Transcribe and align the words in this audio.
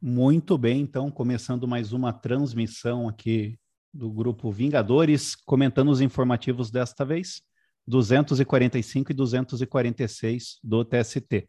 Muito 0.00 0.56
bem, 0.56 0.82
então, 0.82 1.10
começando 1.10 1.66
mais 1.66 1.92
uma 1.92 2.12
transmissão 2.12 3.08
aqui 3.08 3.58
do 3.92 4.08
grupo 4.08 4.52
Vingadores, 4.52 5.34
comentando 5.34 5.90
os 5.90 6.00
informativos 6.00 6.70
desta 6.70 7.04
vez, 7.04 7.42
245 7.84 9.10
e 9.10 9.14
246 9.14 10.60
do 10.62 10.84
TST. 10.84 11.48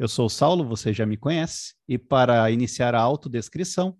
Eu 0.00 0.08
sou 0.08 0.26
o 0.26 0.28
Saulo, 0.28 0.66
você 0.66 0.92
já 0.92 1.06
me 1.06 1.16
conhece, 1.16 1.74
e 1.86 1.96
para 1.96 2.50
iniciar 2.50 2.92
a 2.92 3.00
autodescrição, 3.00 3.96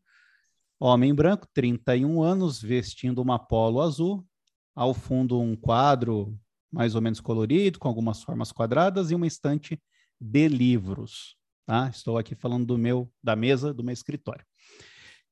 homem 0.81 1.15
branco, 1.15 1.47
31 1.55 2.21
anos, 2.25 2.61
vestindo 2.61 3.23
uma 3.23 3.39
polo 3.39 3.81
azul, 3.81 4.27
ao 4.75 4.93
fundo 4.95 5.41
um 5.41 5.55
quadro 5.55 6.37
mais 6.73 6.97
ou 6.97 7.01
menos 7.01 7.21
colorido, 7.21 7.79
com 7.79 7.87
algumas 7.87 8.21
formas 8.21 8.51
quadradas 8.51 9.13
e 9.13 9.15
uma 9.15 9.29
estante 9.29 9.81
de 10.21 10.49
livros. 10.49 11.37
Tá? 11.67 11.89
Estou 11.89 12.17
aqui 12.17 12.37
falando 12.37 12.65
do 12.65 12.79
meu, 12.79 13.11
da 13.21 13.35
mesa 13.35 13.75
do 13.75 13.83
meu 13.83 13.93
escritório. 13.93 14.47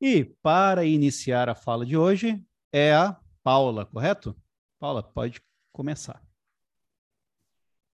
E 0.01 0.25
para 0.43 0.85
iniciar 0.85 1.49
a 1.49 1.55
fala 1.55 1.87
de 1.87 1.97
hoje 1.97 2.45
é 2.73 2.93
a 2.93 3.17
Paula, 3.45 3.87
correto? 3.87 4.35
Paula, 4.81 5.01
pode 5.01 5.41
começar. 5.73 6.21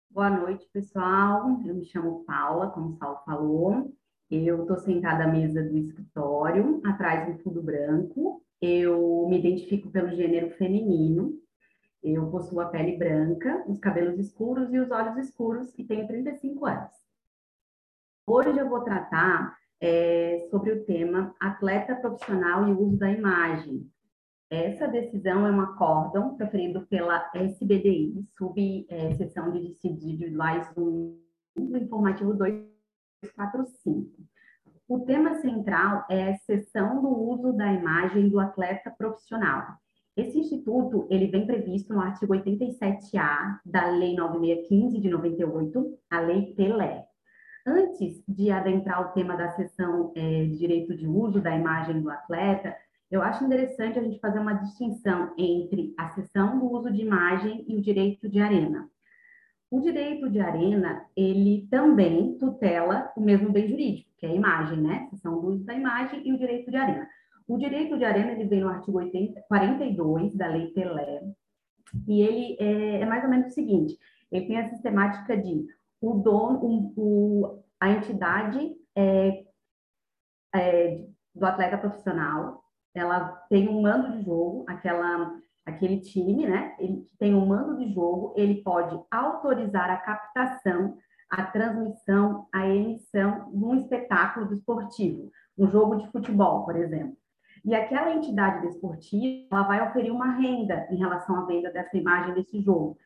Boa 0.10 0.30
noite, 0.30 0.66
pessoal. 0.72 1.62
Eu 1.66 1.76
me 1.76 1.84
chamo 1.84 2.24
Paula, 2.24 2.70
como 2.70 2.92
o 2.92 2.94
Saulo 2.94 3.20
falou. 3.26 3.94
Eu 4.32 4.62
estou 4.62 4.78
sentada 4.78 5.26
à 5.26 5.28
mesa 5.28 5.62
do 5.62 5.78
escritório, 5.78 6.82
atrás 6.86 7.28
do 7.28 7.44
fundo 7.44 7.62
branco. 7.62 8.42
Eu 8.62 9.28
me 9.30 9.38
identifico 9.38 9.92
pelo 9.92 10.16
gênero 10.16 10.52
feminino. 10.52 11.38
Eu 12.02 12.32
possuo 12.32 12.62
a 12.62 12.70
pele 12.70 12.96
branca, 12.96 13.66
os 13.68 13.80
cabelos 13.80 14.18
escuros 14.18 14.74
e 14.74 14.80
os 14.80 14.90
olhos 14.92 15.18
escuros 15.18 15.78
e 15.78 15.84
tenho 15.84 16.08
35 16.08 16.66
anos. 16.66 17.09
Hoje 18.32 18.60
eu 18.60 18.70
vou 18.70 18.82
tratar 18.82 19.58
é, 19.82 20.46
sobre 20.52 20.72
o 20.72 20.86
tema 20.86 21.34
atleta 21.40 21.96
profissional 21.96 22.70
e 22.70 22.74
uso 22.74 22.96
da 22.96 23.10
imagem. 23.12 23.90
Essa 24.52 24.88
decisão 24.88 25.48
é 25.48 25.52
um 25.52 25.62
acórdão 25.62 26.36
preferido 26.36 26.86
pela 26.86 27.28
SBDI, 27.34 28.24
subseção 28.38 29.48
é, 29.48 29.52
de 29.54 29.70
destinos 29.70 30.04
individuais 30.04 30.72
do 30.76 31.18
informativo 31.58 32.36
245. 32.36 34.12
O 34.88 35.00
tema 35.00 35.34
central 35.42 36.06
é 36.08 36.26
a 36.26 36.30
exceção 36.30 37.02
do 37.02 37.10
uso 37.10 37.52
da 37.54 37.74
imagem 37.74 38.30
do 38.30 38.40
atleta 38.40 38.92
profissional. 38.96 39.66
Esse 40.16 40.38
instituto, 40.38 41.08
ele 41.10 41.32
vem 41.32 41.48
previsto 41.48 41.96
no 41.96 42.02
artigo 42.02 42.36
87A 42.36 43.60
da 43.66 43.90
Lei 43.90 44.16
9615 44.16 45.00
de 45.00 45.10
98, 45.10 45.98
a 46.12 46.20
Lei 46.20 46.54
Pelé. 46.54 47.09
Antes 47.66 48.24
de 48.28 48.52
adentrar 48.52 49.02
o 49.02 49.14
tema 49.14 49.36
da 49.36 49.50
sessão 49.52 50.12
é, 50.16 50.46
de 50.46 50.58
direito 50.58 50.96
de 50.96 51.08
uso 51.08 51.42
da 51.42 51.56
imagem 51.56 52.02
do 52.02 52.10
atleta, 52.10 52.76
eu 53.12 53.22
acho 53.22 53.44
interessante 53.44 53.98
a 53.98 54.04
gente 54.04 54.20
fazer 54.20 54.40
uma 54.40 54.54
distinção 54.54 55.34
entre 55.38 55.94
a 55.98 56.10
sessão 56.10 56.60
do 56.60 56.72
uso 56.72 56.92
de 56.92 57.02
imagem 57.02 57.66
e 57.68 57.76
o 57.76 57.82
direito 57.82 58.30
de 58.30 58.40
arena. 58.40 58.90
O 59.72 59.80
direito 59.82 60.30
de 60.30 60.40
arena, 60.40 61.06
ele 61.16 61.68
também 61.70 62.38
tutela 62.38 63.12
o 63.16 63.22
mesmo 63.22 63.52
bem 63.52 63.68
jurídico, 63.68 64.10
que 64.18 64.26
é 64.26 64.30
a 64.30 64.36
imagem, 64.36 64.82
né? 64.82 65.08
Sessão 65.12 65.40
do 65.40 65.48
uso 65.48 65.64
da 65.64 65.74
imagem 65.74 66.28
e 66.28 66.34
o 66.34 66.38
direito 66.38 66.72
de 66.72 66.78
arena. 66.78 67.08
O 67.48 67.58
direito 67.58 67.98
de 67.98 68.06
arena, 68.06 68.32
ele 68.32 68.46
vem 68.46 68.62
no 68.62 68.70
artigo 68.70 68.98
80, 68.98 69.42
42 69.48 70.36
da 70.36 70.48
Lei 70.48 70.68
Pelé, 70.68 71.22
e 72.08 72.22
ele 72.22 72.58
é, 72.60 73.02
é 73.02 73.06
mais 73.06 73.24
ou 73.24 73.30
menos 73.30 73.48
o 73.48 73.54
seguinte, 73.54 73.98
ele 74.32 74.46
tem 74.46 74.60
a 74.60 74.70
sistemática 74.70 75.36
de 75.36 75.66
o 76.02 76.14
dono, 76.16 76.94
o, 76.96 77.64
a 77.80 77.90
entidade 77.92 78.76
é, 78.96 79.44
é, 80.56 81.06
do 81.36 81.46
atleta 81.46 81.78
profissional, 81.78 82.64
ela 82.94 83.30
tem 83.50 83.68
um 83.70 83.82
mando 83.82 84.18
de 84.18 84.24
jogo, 84.24 84.66
aquela, 84.68 85.38
aquele 85.66 86.00
time, 86.02 86.46
né? 86.46 86.76
Ele 86.80 87.06
tem 87.18 87.34
um 87.36 87.46
mando 87.46 87.78
de 87.78 87.94
jogo, 87.94 88.34
ele 88.36 88.64
pode 88.64 89.00
autorizar 89.12 89.90
a 89.90 89.98
captação, 89.98 90.98
a 91.30 91.44
transmissão, 91.46 92.48
a 92.54 92.68
emissão 92.68 93.52
de 93.52 93.64
um 93.64 93.76
espetáculo 93.76 94.52
esportivo, 94.52 95.32
um 95.58 95.70
jogo 95.70 95.98
de 95.98 96.12
futebol, 96.12 96.66
por 96.66 96.76
exemplo. 96.76 97.16
E 97.64 97.76
aquela 97.76 98.14
entidade 98.14 98.66
desportiva, 98.66 99.48
ela 99.52 99.64
vai 99.64 99.88
oferir 99.88 100.12
uma 100.12 100.32
renda 100.32 100.88
em 100.90 100.96
relação 100.96 101.36
à 101.36 101.46
venda 101.46 101.70
dessa 101.72 101.98
imagem 101.98 102.34
desse 102.34 102.62
jogo. 102.62 102.98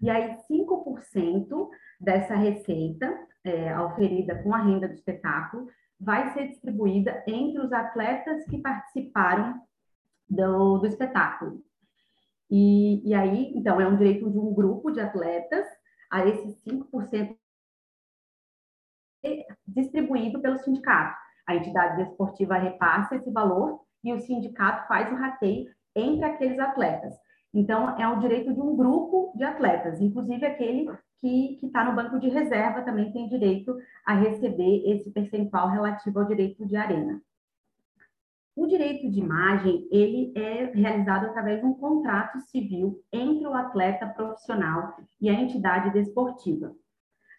E 0.00 0.10
aí, 0.10 0.36
5% 0.50 1.68
dessa 2.02 2.34
receita 2.34 3.16
é, 3.44 3.78
oferida 3.78 4.42
com 4.42 4.52
a 4.52 4.62
renda 4.62 4.88
do 4.88 4.94
espetáculo 4.94 5.68
vai 5.98 6.32
ser 6.32 6.48
distribuída 6.48 7.22
entre 7.28 7.60
os 7.60 7.72
atletas 7.72 8.44
que 8.46 8.58
participaram 8.58 9.62
do, 10.28 10.78
do 10.78 10.86
espetáculo. 10.86 11.62
E, 12.50 13.08
e 13.08 13.14
aí, 13.14 13.52
então, 13.54 13.80
é 13.80 13.86
um 13.86 13.96
direito 13.96 14.28
de 14.28 14.38
um 14.38 14.52
grupo 14.52 14.90
de 14.90 15.00
atletas 15.00 15.66
a 16.10 16.26
esses 16.26 16.62
5% 16.64 17.36
distribuído 19.66 20.40
pelo 20.40 20.58
sindicato. 20.58 21.16
A 21.46 21.54
entidade 21.54 22.04
desportiva 22.04 22.56
repassa 22.56 23.14
esse 23.14 23.30
valor 23.30 23.80
e 24.02 24.12
o 24.12 24.18
sindicato 24.18 24.88
faz 24.88 25.10
o 25.12 25.16
rateio 25.16 25.70
entre 25.94 26.24
aqueles 26.24 26.58
atletas. 26.58 27.14
Então, 27.54 27.96
é 27.98 28.08
o 28.08 28.18
direito 28.18 28.52
de 28.52 28.60
um 28.60 28.76
grupo 28.76 29.32
de 29.36 29.44
atletas, 29.44 30.00
inclusive 30.00 30.44
aquele 30.44 30.86
que 31.22 31.60
está 31.62 31.84
no 31.84 31.94
banco 31.94 32.18
de 32.18 32.28
reserva 32.28 32.82
também 32.82 33.12
tem 33.12 33.28
direito 33.28 33.78
a 34.04 34.12
receber 34.14 34.82
esse 34.90 35.08
percentual 35.12 35.68
relativo 35.68 36.18
ao 36.18 36.26
direito 36.26 36.66
de 36.66 36.74
arena. 36.74 37.22
O 38.56 38.66
direito 38.66 39.08
de 39.08 39.20
imagem, 39.20 39.88
ele 39.90 40.32
é 40.36 40.64
realizado 40.74 41.26
através 41.26 41.60
de 41.60 41.66
um 41.66 41.74
contrato 41.74 42.40
civil 42.40 43.00
entre 43.12 43.46
o 43.46 43.54
atleta 43.54 44.06
profissional 44.08 44.96
e 45.20 45.30
a 45.30 45.32
entidade 45.32 45.90
desportiva. 45.90 46.74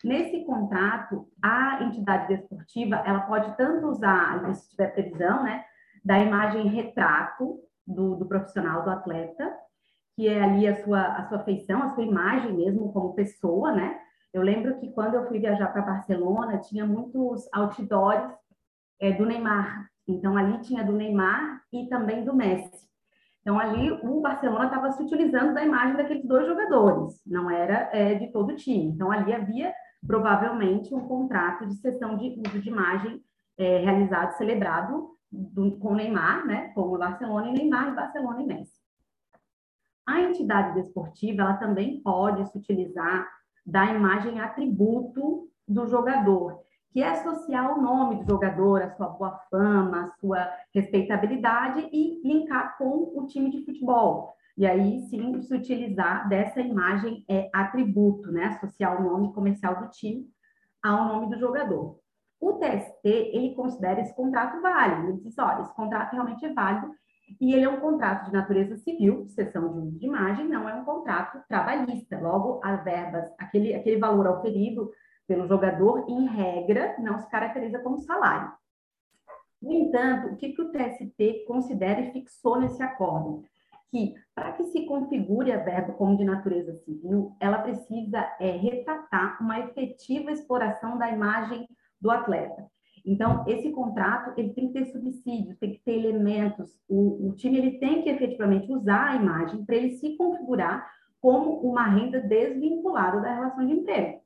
Nesse 0.04 0.44
contrato, 0.46 1.28
a 1.42 1.84
entidade 1.84 2.30
desportiva, 2.30 2.96
ela 3.06 3.22
pode 3.22 3.56
tanto 3.58 3.88
usar, 3.88 4.54
se 4.56 4.70
tiver 4.72 4.88
previsão, 4.88 5.44
né, 5.44 5.64
da 6.04 6.20
imagem 6.20 6.68
retrato 6.68 7.60
do, 7.86 8.16
do 8.16 8.26
profissional, 8.26 8.84
do 8.84 8.90
atleta, 8.90 9.54
que 10.16 10.28
é 10.28 10.42
ali 10.42 10.68
a 10.68 10.84
sua, 10.84 11.02
a 11.02 11.28
sua 11.28 11.40
feição, 11.40 11.82
a 11.82 11.90
sua 11.90 12.04
imagem 12.04 12.54
mesmo 12.54 12.92
como 12.94 13.16
pessoa, 13.16 13.72
né? 13.72 14.00
Eu 14.34 14.42
lembro 14.42 14.80
que 14.80 14.92
quando 14.92 15.16
eu 15.16 15.28
fui 15.28 15.40
viajar 15.40 15.68
para 15.68 15.82
Barcelona, 15.82 16.58
tinha 16.58 16.86
muitos 16.86 17.48
outdoors 17.54 18.34
é, 19.00 19.12
do 19.12 19.26
Neymar. 19.26 19.88
Então, 20.08 20.36
ali 20.36 20.60
tinha 20.62 20.84
do 20.84 20.94
Neymar 20.94 21.62
e 21.72 21.88
também 21.88 22.26
do 22.26 22.36
Messi. 22.36 22.88
Então, 23.42 23.60
ali 23.60 23.92
o 23.92 24.22
Barcelona 24.22 24.66
estava 24.66 24.92
se 24.92 25.04
utilizando 25.04 25.54
da 25.54 25.64
imagem 25.64 25.98
daqueles 25.98 26.26
dois 26.26 26.48
jogadores, 26.48 27.22
não 27.26 27.50
era 27.50 27.90
é, 27.92 28.16
de 28.16 28.32
todo 28.32 28.54
o 28.54 28.56
time. 28.56 28.86
Então, 28.86 29.12
ali 29.12 29.34
havia 29.34 29.74
provavelmente 30.06 30.94
um 30.94 31.08
contrato 31.08 31.68
de 31.68 31.76
sessão 31.76 32.18
de 32.18 32.42
uso 32.46 32.60
de 32.60 32.70
imagem 32.70 33.22
é, 33.58 33.80
realizado, 33.80 34.38
celebrado 34.38 35.10
do, 35.32 35.78
com 35.78 35.94
Neymar, 35.94 36.46
né? 36.46 36.70
Com 36.70 36.82
o 36.82 36.98
Barcelona 36.98 37.50
e 37.50 37.54
Neymar, 37.54 37.90
e 37.90 37.96
Barcelona 37.96 38.42
e 38.42 38.46
Messi. 38.46 38.73
A 40.06 40.22
entidade 40.22 40.74
desportiva, 40.74 41.44
ela 41.44 41.54
também 41.56 42.02
pode 42.02 42.46
se 42.50 42.58
utilizar 42.58 43.28
da 43.66 43.86
imagem 43.86 44.40
atributo 44.40 45.48
do 45.68 45.88
jogador, 45.88 46.60
que 46.92 47.02
é 47.02 47.10
associar 47.10 47.78
o 47.78 47.82
nome 47.82 48.18
do 48.18 48.26
jogador, 48.26 48.82
a 48.82 48.90
sua 48.92 49.08
boa 49.08 49.40
fama, 49.50 50.06
a 50.06 50.12
sua 50.20 50.50
respeitabilidade 50.74 51.90
e 51.92 52.22
linkar 52.28 52.78
com 52.78 53.14
o 53.16 53.26
time 53.28 53.50
de 53.50 53.64
futebol. 53.66 54.36
E 54.58 54.68
aí 54.68 55.00
sim 55.08 55.42
se 55.42 55.56
utilizar 55.56 56.28
dessa 56.30 56.62
imagem 56.62 57.26
é 57.28 57.50
atributo, 57.54 58.32
né? 58.32 58.46
Associar 58.46 59.00
o 59.00 59.04
nome 59.04 59.34
comercial 59.34 59.82
do 59.82 59.90
time 59.90 60.28
ao 60.84 61.08
nome 61.08 61.30
do 61.30 61.40
jogador. 61.40 61.98
O 62.40 62.54
TST, 62.54 63.06
ele 63.06 63.56
considera 63.56 64.02
esse 64.02 64.14
contrato 64.14 64.62
válido. 64.62 65.10
Ele 65.10 65.22
diz, 65.22 65.38
olha, 65.40 65.62
esse 65.62 65.74
contrato 65.74 66.12
realmente 66.12 66.46
é 66.46 66.54
válido 66.54 66.94
e 67.40 67.54
ele 67.54 67.66
é 67.66 67.70
um 67.70 67.80
contrato 67.80 68.26
de 68.26 68.34
natureza 68.34 68.78
civil, 68.78 69.28
sessão 69.30 69.74
de 69.74 69.80
uso 69.80 70.00
de 70.00 70.06
imagem, 70.06 70.48
não 70.48 70.68
é 70.68 70.74
um 70.74 70.86
contrato 70.86 71.42
trabalhista. 71.48 72.20
Logo, 72.20 72.60
as 72.64 72.84
verbas, 72.84 73.30
aquele, 73.38 73.74
aquele 73.74 73.98
valor 73.98 74.28
oferido 74.28 74.92
pelo 75.28 75.48
jogador, 75.48 76.06
em 76.10 76.28
regra, 76.28 76.96
não 77.00 77.20
se 77.20 77.30
caracteriza 77.30 77.80
como 77.80 77.98
salário. 78.00 78.52
No 79.62 79.72
entanto, 79.72 80.34
o 80.34 80.36
que, 80.36 80.52
que 80.52 80.62
o 80.62 80.72
TST 80.72 81.46
considera 81.48 82.02
e 82.02 82.12
fixou 82.12 82.60
nesse 82.60 82.84
acordo? 82.84 83.44
Que, 83.90 84.14
para 84.36 84.52
que 84.54 84.66
se 84.66 84.86
configure 84.86 85.52
a 85.52 85.64
verba 85.64 85.94
como 85.94 86.18
de 86.18 86.26
natureza 86.26 86.74
civil, 86.80 87.36
ela 87.40 87.60
precisa 87.60 88.20
é, 88.40 88.52
retratar 88.52 89.42
uma 89.42 89.60
efetiva 89.60 90.32
exploração 90.32 90.98
da 90.98 91.10
imagem 91.10 91.68
do 92.02 92.12
atleta. 92.12 92.68
Então, 93.06 93.44
esse 93.48 93.70
contrato 93.72 94.34
ele 94.38 94.54
tem 94.54 94.68
que 94.68 94.74
ter 94.74 94.86
subsídios, 94.86 95.58
tem 95.58 95.74
que 95.74 95.84
ter 95.84 95.94
elementos. 95.94 96.80
O, 96.88 97.30
o 97.30 97.36
time 97.36 97.58
ele 97.58 97.78
tem 97.78 98.02
que 98.02 98.10
efetivamente 98.10 98.72
usar 98.72 99.10
a 99.10 99.16
imagem 99.16 99.66
para 99.66 99.76
ele 99.76 99.92
se 99.98 100.16
configurar 100.16 100.90
como 101.20 101.60
uma 101.62 101.84
renda 101.84 102.22
desvinculada 102.22 103.20
da 103.20 103.34
relação 103.34 103.66
de 103.66 103.74
emprego. 103.74 104.22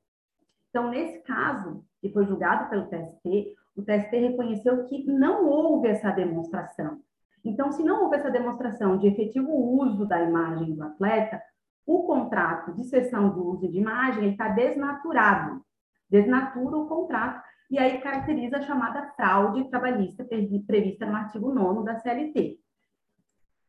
Então, 0.69 0.89
nesse 0.89 1.19
caso, 1.23 1.83
que 2.01 2.09
foi 2.09 2.25
julgado 2.25 2.69
pelo 2.69 2.87
TST, 2.87 3.55
o 3.75 3.81
TST 3.81 4.15
reconheceu 4.15 4.85
que 4.85 5.05
não 5.05 5.47
houve 5.47 5.87
essa 5.87 6.11
demonstração. 6.11 6.99
Então, 7.43 7.71
se 7.71 7.83
não 7.83 8.03
houve 8.03 8.17
essa 8.17 8.29
demonstração 8.29 8.97
de 8.97 9.07
efetivo 9.07 9.51
uso 9.51 10.05
da 10.05 10.21
imagem 10.21 10.75
do 10.75 10.83
atleta, 10.83 11.41
o 11.85 12.03
contrato 12.03 12.73
de 12.73 12.83
cessão 12.83 13.29
do 13.29 13.47
uso 13.47 13.67
de 13.67 13.77
imagem 13.77 14.31
está 14.31 14.49
desnaturado, 14.49 15.61
desnatura 16.09 16.77
o 16.77 16.87
contrato 16.87 17.41
e 17.69 17.77
aí 17.77 17.99
caracteriza 17.99 18.57
a 18.57 18.61
chamada 18.61 19.11
fraude 19.15 19.69
trabalhista 19.69 20.25
prevista 20.65 21.05
no 21.05 21.15
artigo 21.15 21.53
9 21.53 21.83
da 21.83 21.99
CLT. 21.99 22.59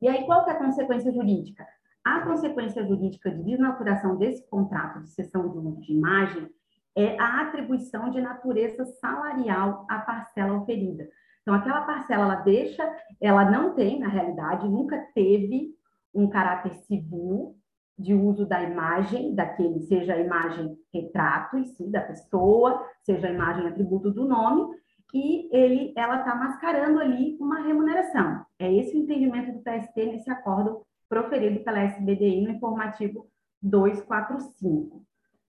E 0.01 0.09
aí, 0.09 0.25
qual 0.25 0.47
é 0.47 0.53
a 0.53 0.59
consequência 0.59 1.13
jurídica? 1.13 1.67
A 2.05 2.21
consequência 2.21 2.87
jurídica 2.87 3.31
de 3.31 3.43
desnaturação 3.43 4.17
desse 4.17 4.49
contrato 4.49 5.03
de 5.03 5.11
cessão 5.11 5.49
de 5.49 5.59
uso 5.59 5.81
de 5.81 5.93
imagem 5.93 6.49
é 6.97 7.19
a 7.21 7.43
atribuição 7.43 8.11
de 8.11 8.21
natureza 8.21 8.85
salarial 9.01 9.85
à 9.91 9.99
parcela 9.99 10.59
oferida. 10.59 11.09
Então, 11.43 11.55
aquela 11.55 11.83
parcela, 11.83 12.25
ela 12.25 12.35
deixa, 12.37 12.89
ela 13.21 13.51
não 13.51 13.75
tem, 13.75 13.99
na 13.99 14.09
realidade, 14.09 14.69
nunca 14.69 14.99
teve 15.15 15.75
um 16.15 16.29
caráter 16.29 16.75
civil 16.85 17.58
de 17.99 18.15
uso 18.15 18.47
da 18.47 18.63
imagem, 18.63 19.35
daquele, 19.35 19.81
seja 19.81 20.15
a 20.15 20.21
imagem 20.21 20.79
retrato 20.95 21.59
em 21.59 21.65
si, 21.65 21.91
da 21.91 22.01
pessoa, 22.01 22.87
seja 23.03 23.27
a 23.27 23.33
imagem 23.33 23.67
atributo 23.67 24.11
do 24.11 24.25
nome, 24.25 24.77
e 25.13 25.49
ele, 25.53 25.93
ela 25.97 26.21
está 26.21 26.35
mascarando 26.35 27.01
ali 27.01 27.37
uma 27.41 27.63
remuneração. 27.63 28.45
É 28.59 28.73
esse 28.73 28.97
o 28.97 29.01
entendimento 29.01 29.53
do 29.53 29.63
TST 29.63 29.97
nesse 29.97 30.31
acordo 30.31 30.83
proferido 31.09 31.65
pela 31.65 31.81
SBDI 31.81 32.43
no 32.43 32.51
informativo 32.51 33.27
245. 33.63 35.03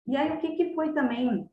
E 0.08 0.18
aí, 0.18 0.32
o 0.32 0.40
que, 0.40 0.56
que 0.56 0.74
foi 0.74 0.94
também 0.94 1.48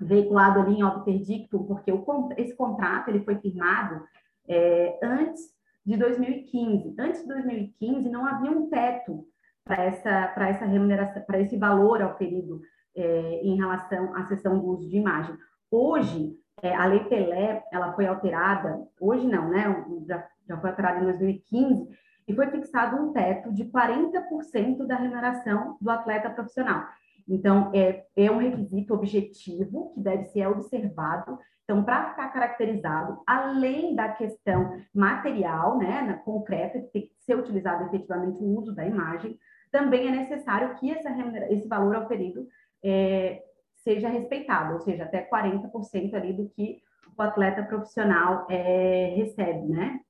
veiculado 0.00 0.60
ali 0.60 0.78
em 0.78 0.82
obter 0.82 1.20
dictum, 1.20 1.64
porque 1.64 1.92
o, 1.92 2.04
esse 2.38 2.56
contrato 2.56 3.08
ele 3.08 3.22
foi 3.22 3.36
firmado 3.36 4.02
é, 4.48 4.98
antes 5.02 5.42
de 5.84 5.96
2015. 5.96 6.94
Antes 6.98 7.20
de 7.20 7.28
2015, 7.28 8.08
não 8.08 8.26
havia 8.26 8.50
um 8.50 8.68
teto 8.68 9.26
para 9.64 9.84
essa, 9.84 10.28
para 10.28 10.48
essa 10.48 10.64
remuneração, 10.64 11.22
para 11.22 11.40
esse 11.40 11.56
valor 11.56 12.02
auferido 12.02 12.60
é, 12.96 13.40
em 13.42 13.56
relação 13.56 14.14
à 14.14 14.24
sessão 14.26 14.58
do 14.58 14.66
uso 14.66 14.88
de 14.88 14.96
imagem. 14.96 15.36
Hoje, 15.70 16.36
é, 16.62 16.74
a 16.74 16.86
Lei 16.86 17.04
Pelé, 17.04 17.62
ela 17.72 17.92
foi 17.92 18.06
alterada, 18.06 18.80
hoje 19.00 19.26
não, 19.26 19.48
né? 19.48 19.84
Já, 20.06 20.26
já 20.48 20.58
foi 20.58 20.70
alterada 20.70 21.00
em 21.00 21.04
2015, 21.04 21.88
e 22.28 22.34
foi 22.34 22.48
fixado 22.48 22.96
um 22.96 23.12
teto 23.12 23.52
de 23.52 23.64
40% 23.64 24.86
da 24.86 24.96
remuneração 24.96 25.76
do 25.80 25.90
atleta 25.90 26.30
profissional. 26.30 26.86
Então, 27.28 27.70
é, 27.74 28.04
é 28.16 28.30
um 28.30 28.38
requisito 28.38 28.94
objetivo 28.94 29.92
que 29.94 30.00
deve 30.00 30.24
ser 30.26 30.46
observado. 30.46 31.38
Então, 31.64 31.84
para 31.84 32.10
ficar 32.10 32.28
caracterizado, 32.28 33.20
além 33.26 33.94
da 33.94 34.08
questão 34.08 34.76
material, 34.94 35.78
né, 35.78 36.20
concreta, 36.24 36.80
que 36.80 36.88
tem 36.88 37.02
que 37.02 37.14
ser 37.30 37.38
utilizado 37.38 37.84
efetivamente 37.84 38.42
o 38.42 38.58
uso 38.58 38.74
da 38.74 38.84
imagem, 38.84 39.38
também 39.70 40.08
é 40.08 40.10
necessário 40.10 40.74
que 40.74 40.90
essa, 40.90 41.08
esse 41.50 41.68
valor 41.68 41.94
auferido 41.94 42.48
é, 42.82 43.40
seja 43.76 44.08
respeitado, 44.08 44.74
ou 44.74 44.80
seja, 44.80 45.04
até 45.04 45.22
40% 45.22 46.14
ali 46.14 46.32
do 46.32 46.48
que 46.48 46.82
o 47.16 47.22
atleta 47.22 47.62
profissional 47.62 48.46
é, 48.50 49.14
recebe, 49.16 49.68
né? 49.68 50.00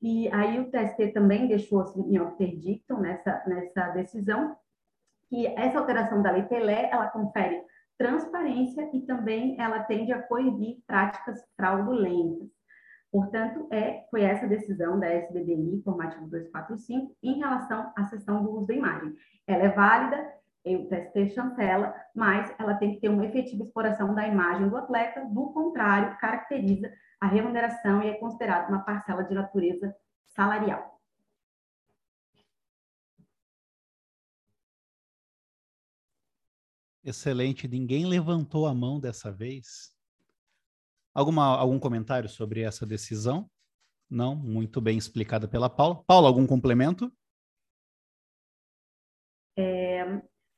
E 0.00 0.32
aí 0.32 0.60
o 0.60 0.70
TST 0.70 1.08
também 1.12 1.48
deixou 1.48 1.80
assim, 1.80 2.02
em 2.02 2.20
obter 2.20 2.56
dictum 2.56 3.00
nessa, 3.00 3.42
nessa 3.46 3.88
decisão 3.88 4.56
que 5.28 5.46
essa 5.46 5.78
alteração 5.78 6.22
da 6.22 6.30
lei 6.30 6.44
Pelé, 6.44 6.88
ela 6.90 7.08
confere 7.08 7.62
transparência 7.98 8.88
e 8.94 9.00
também 9.02 9.60
ela 9.60 9.82
tende 9.82 10.12
a 10.12 10.22
coibir 10.22 10.78
práticas 10.86 11.44
fraudulentas. 11.56 12.48
Portanto, 13.10 13.66
é, 13.72 14.06
foi 14.10 14.22
essa 14.22 14.46
decisão 14.46 14.98
da 14.98 15.08
SBDI, 15.08 15.74
informativo 15.74 16.26
245, 16.28 17.16
em 17.22 17.38
relação 17.38 17.92
à 17.96 18.04
sessão 18.04 18.42
do 18.42 18.52
uso 18.52 18.66
da 18.66 18.74
imagem. 18.74 19.16
Ela 19.46 19.64
é 19.64 19.68
válida, 19.68 20.32
o 20.64 20.86
TST 20.86 21.34
chancela, 21.34 21.94
mas 22.14 22.54
ela 22.58 22.74
tem 22.74 22.94
que 22.94 23.00
ter 23.00 23.08
uma 23.08 23.26
efetiva 23.26 23.64
exploração 23.64 24.14
da 24.14 24.28
imagem 24.28 24.68
do 24.68 24.76
atleta, 24.76 25.24
do 25.24 25.52
contrário, 25.52 26.16
caracteriza 26.18 26.92
a 27.20 27.26
remuneração 27.26 28.02
e 28.02 28.08
é 28.08 28.14
considerada 28.14 28.68
uma 28.68 28.84
parcela 28.84 29.24
de 29.24 29.34
natureza 29.34 29.94
salarial. 30.28 31.00
Excelente, 37.02 37.66
ninguém 37.66 38.06
levantou 38.06 38.66
a 38.66 38.74
mão 38.74 39.00
dessa 39.00 39.32
vez. 39.32 39.98
Alguma, 41.14 41.56
algum 41.58 41.78
comentário 41.78 42.28
sobre 42.28 42.62
essa 42.62 42.86
decisão? 42.86 43.48
Não, 44.08 44.34
muito 44.34 44.80
bem 44.80 44.98
explicada 44.98 45.46
pela 45.48 45.70
Paula. 45.70 46.02
Paula, 46.06 46.28
algum 46.28 46.46
complemento? 46.46 47.12
É, 49.56 50.04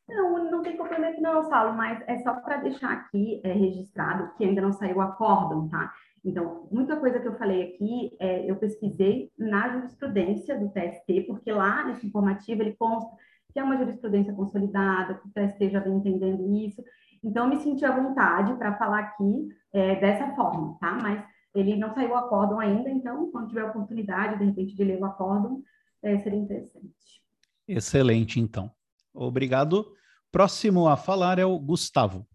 não, 0.08 0.50
não 0.50 0.62
tem 0.62 0.76
complemento 0.76 1.20
não, 1.20 1.42
Saulo, 1.44 1.76
mas 1.76 2.02
é 2.06 2.18
só 2.18 2.34
para 2.40 2.58
deixar 2.58 2.92
aqui 2.92 3.40
é, 3.44 3.52
registrado 3.52 4.34
que 4.36 4.44
ainda 4.44 4.60
não 4.60 4.72
saiu 4.72 4.96
o 4.96 5.00
acórdão, 5.00 5.68
tá? 5.68 5.92
Então, 6.24 6.68
muita 6.70 6.96
coisa 6.96 7.18
que 7.18 7.26
eu 7.26 7.36
falei 7.36 7.74
aqui, 7.74 8.16
é, 8.20 8.48
eu 8.48 8.56
pesquisei 8.56 9.30
na 9.36 9.70
jurisprudência 9.72 10.58
do 10.58 10.70
TST, 10.70 11.22
porque 11.26 11.50
lá 11.50 11.84
nesse 11.84 12.06
informativo 12.06 12.62
ele 12.62 12.76
consta 12.76 13.10
que 13.52 13.58
é 13.58 13.62
uma 13.62 13.76
jurisprudência 13.76 14.32
consolidada, 14.32 15.14
que 15.14 15.28
o 15.28 15.32
TST 15.32 15.70
já 15.70 15.80
vem 15.80 15.94
entendendo 15.94 16.50
isso. 16.54 16.82
Então, 17.22 17.48
me 17.48 17.56
senti 17.58 17.84
à 17.84 17.94
vontade 17.94 18.54
para 18.54 18.76
falar 18.76 19.00
aqui 19.00 19.48
é, 19.72 19.96
dessa 19.96 20.34
forma, 20.34 20.76
tá? 20.80 20.98
Mas 21.00 21.24
ele 21.54 21.76
não 21.76 21.94
saiu 21.94 22.10
o 22.10 22.16
acórdão 22.16 22.58
ainda, 22.58 22.90
então, 22.90 23.30
quando 23.30 23.48
tiver 23.48 23.64
oportunidade, 23.64 24.38
de 24.38 24.44
repente, 24.44 24.74
de 24.74 24.84
ler 24.84 25.00
o 25.00 25.04
acórdão, 25.04 25.62
é, 26.02 26.18
seria 26.18 26.38
interessante. 26.38 27.22
Excelente, 27.68 28.40
então. 28.40 28.70
Obrigado. 29.14 29.94
Próximo 30.30 30.88
a 30.88 30.96
falar 30.96 31.38
é 31.38 31.44
o 31.44 31.58
Gustavo. 31.58 32.26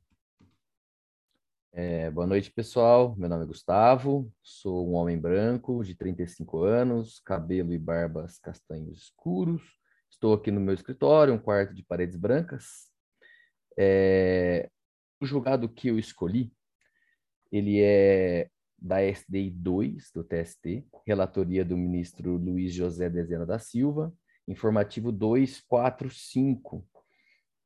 É, 1.74 2.10
boa 2.10 2.26
noite, 2.26 2.52
pessoal. 2.52 3.16
Meu 3.18 3.28
nome 3.30 3.44
é 3.44 3.48
Gustavo, 3.48 4.32
sou 4.42 4.90
um 4.90 4.96
homem 4.96 5.20
branco 5.20 5.84
de 5.84 5.94
35 5.96 6.64
anos, 6.64 7.20
cabelo 7.20 7.74
e 7.74 7.78
barbas 7.78 8.40
castanhos 8.40 8.98
escuros. 8.98 9.62
Estou 10.10 10.34
aqui 10.34 10.50
no 10.50 10.60
meu 10.60 10.74
escritório, 10.74 11.34
um 11.34 11.38
quarto 11.38 11.76
de 11.76 11.84
paredes 11.84 12.16
brancas. 12.16 12.88
É, 13.78 14.70
o 15.20 15.26
julgado 15.26 15.68
que 15.70 15.88
eu 15.88 15.98
escolhi, 15.98 16.52
ele 17.52 17.82
é 17.82 18.50
da 18.78 19.02
SDI 19.02 19.50
2 19.50 20.12
do 20.14 20.24
TST, 20.24 20.86
relatoria 21.06 21.66
do 21.66 21.76
ministro 21.76 22.38
Luiz 22.38 22.74
José 22.74 23.10
Dezena 23.10 23.46
da 23.46 23.58
Silva, 23.58 24.14
informativo 24.48 25.12
245. 25.12 26.88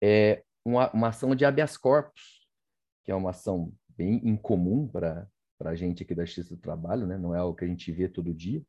É 0.01 0.43
uma, 0.63 0.89
uma 0.91 1.09
ação 1.09 1.35
de 1.35 1.43
habeas 1.43 1.75
corpus, 1.75 2.47
que 3.03 3.11
é 3.11 3.15
uma 3.15 3.31
ação 3.31 3.73
bem 3.89 4.21
incomum 4.23 4.87
para 4.87 5.27
a 5.59 5.75
gente 5.75 6.03
aqui 6.03 6.15
da 6.15 6.23
Justiça 6.23 6.55
do 6.55 6.61
Trabalho, 6.61 7.05
né? 7.05 7.17
não 7.17 7.35
é 7.35 7.39
algo 7.39 7.55
que 7.55 7.65
a 7.65 7.67
gente 7.67 7.91
vê 7.91 8.07
todo 8.07 8.33
dia, 8.33 8.63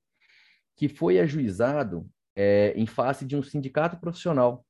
que 0.77 0.89
foi 0.89 1.21
ajuizado 1.21 2.09
é, 2.35 2.73
em 2.77 2.87
face 2.87 3.25
de 3.25 3.37
um 3.37 3.43
sindicato 3.43 3.99
profissional, 3.99 4.67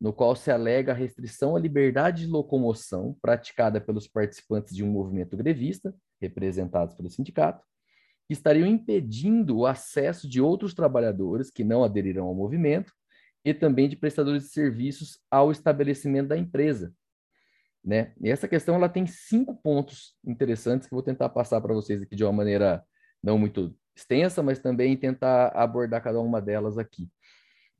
no 0.00 0.12
qual 0.12 0.36
se 0.36 0.50
alega 0.50 0.92
a 0.92 0.94
restrição 0.94 1.56
à 1.56 1.60
liberdade 1.60 2.26
de 2.26 2.30
locomoção 2.30 3.16
praticada 3.20 3.80
pelos 3.80 4.06
participantes 4.06 4.74
de 4.74 4.84
um 4.84 4.90
movimento 4.90 5.36
grevista, 5.36 5.94
representados 6.20 6.94
pelo 6.94 7.10
sindicato, 7.10 7.64
que 8.26 8.32
estariam 8.32 8.66
impedindo 8.66 9.58
o 9.58 9.66
acesso 9.66 10.28
de 10.28 10.40
outros 10.40 10.74
trabalhadores 10.74 11.50
que 11.50 11.64
não 11.64 11.84
aderiram 11.84 12.26
ao 12.26 12.34
movimento 12.34 12.92
e 13.44 13.54
também 13.54 13.88
de 13.88 13.96
prestadores 13.96 14.44
de 14.44 14.48
serviços 14.50 15.20
ao 15.30 15.52
estabelecimento 15.52 16.28
da 16.28 16.36
empresa, 16.36 16.92
né? 17.84 18.12
E 18.20 18.28
essa 18.28 18.48
questão 18.48 18.74
ela 18.74 18.88
tem 18.88 19.06
cinco 19.06 19.54
pontos 19.54 20.16
interessantes 20.24 20.88
que 20.88 20.92
eu 20.92 20.96
vou 20.96 21.04
tentar 21.04 21.28
passar 21.28 21.60
para 21.60 21.72
vocês 21.72 22.02
aqui 22.02 22.16
de 22.16 22.24
uma 22.24 22.32
maneira 22.32 22.84
não 23.22 23.38
muito 23.38 23.76
extensa, 23.94 24.42
mas 24.42 24.58
também 24.58 24.96
tentar 24.96 25.48
abordar 25.54 26.02
cada 26.02 26.20
uma 26.20 26.42
delas 26.42 26.76
aqui. 26.76 27.08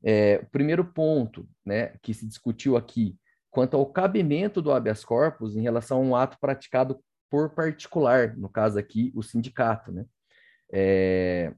É, 0.03 0.39
o 0.43 0.45
primeiro 0.47 0.85
ponto, 0.85 1.47
né, 1.65 1.97
que 2.01 2.13
se 2.13 2.27
discutiu 2.27 2.77
aqui, 2.77 3.17
quanto 3.49 3.75
ao 3.75 3.85
cabimento 3.85 4.61
do 4.61 4.71
habeas 4.71 5.03
corpus 5.03 5.55
em 5.55 5.61
relação 5.61 5.97
a 5.97 6.01
um 6.01 6.15
ato 6.15 6.37
praticado 6.39 7.03
por 7.29 7.49
particular, 7.53 8.37
no 8.37 8.49
caso 8.49 8.77
aqui, 8.79 9.11
o 9.15 9.23
sindicato, 9.23 9.91
né? 9.91 10.05
É, 10.71 11.53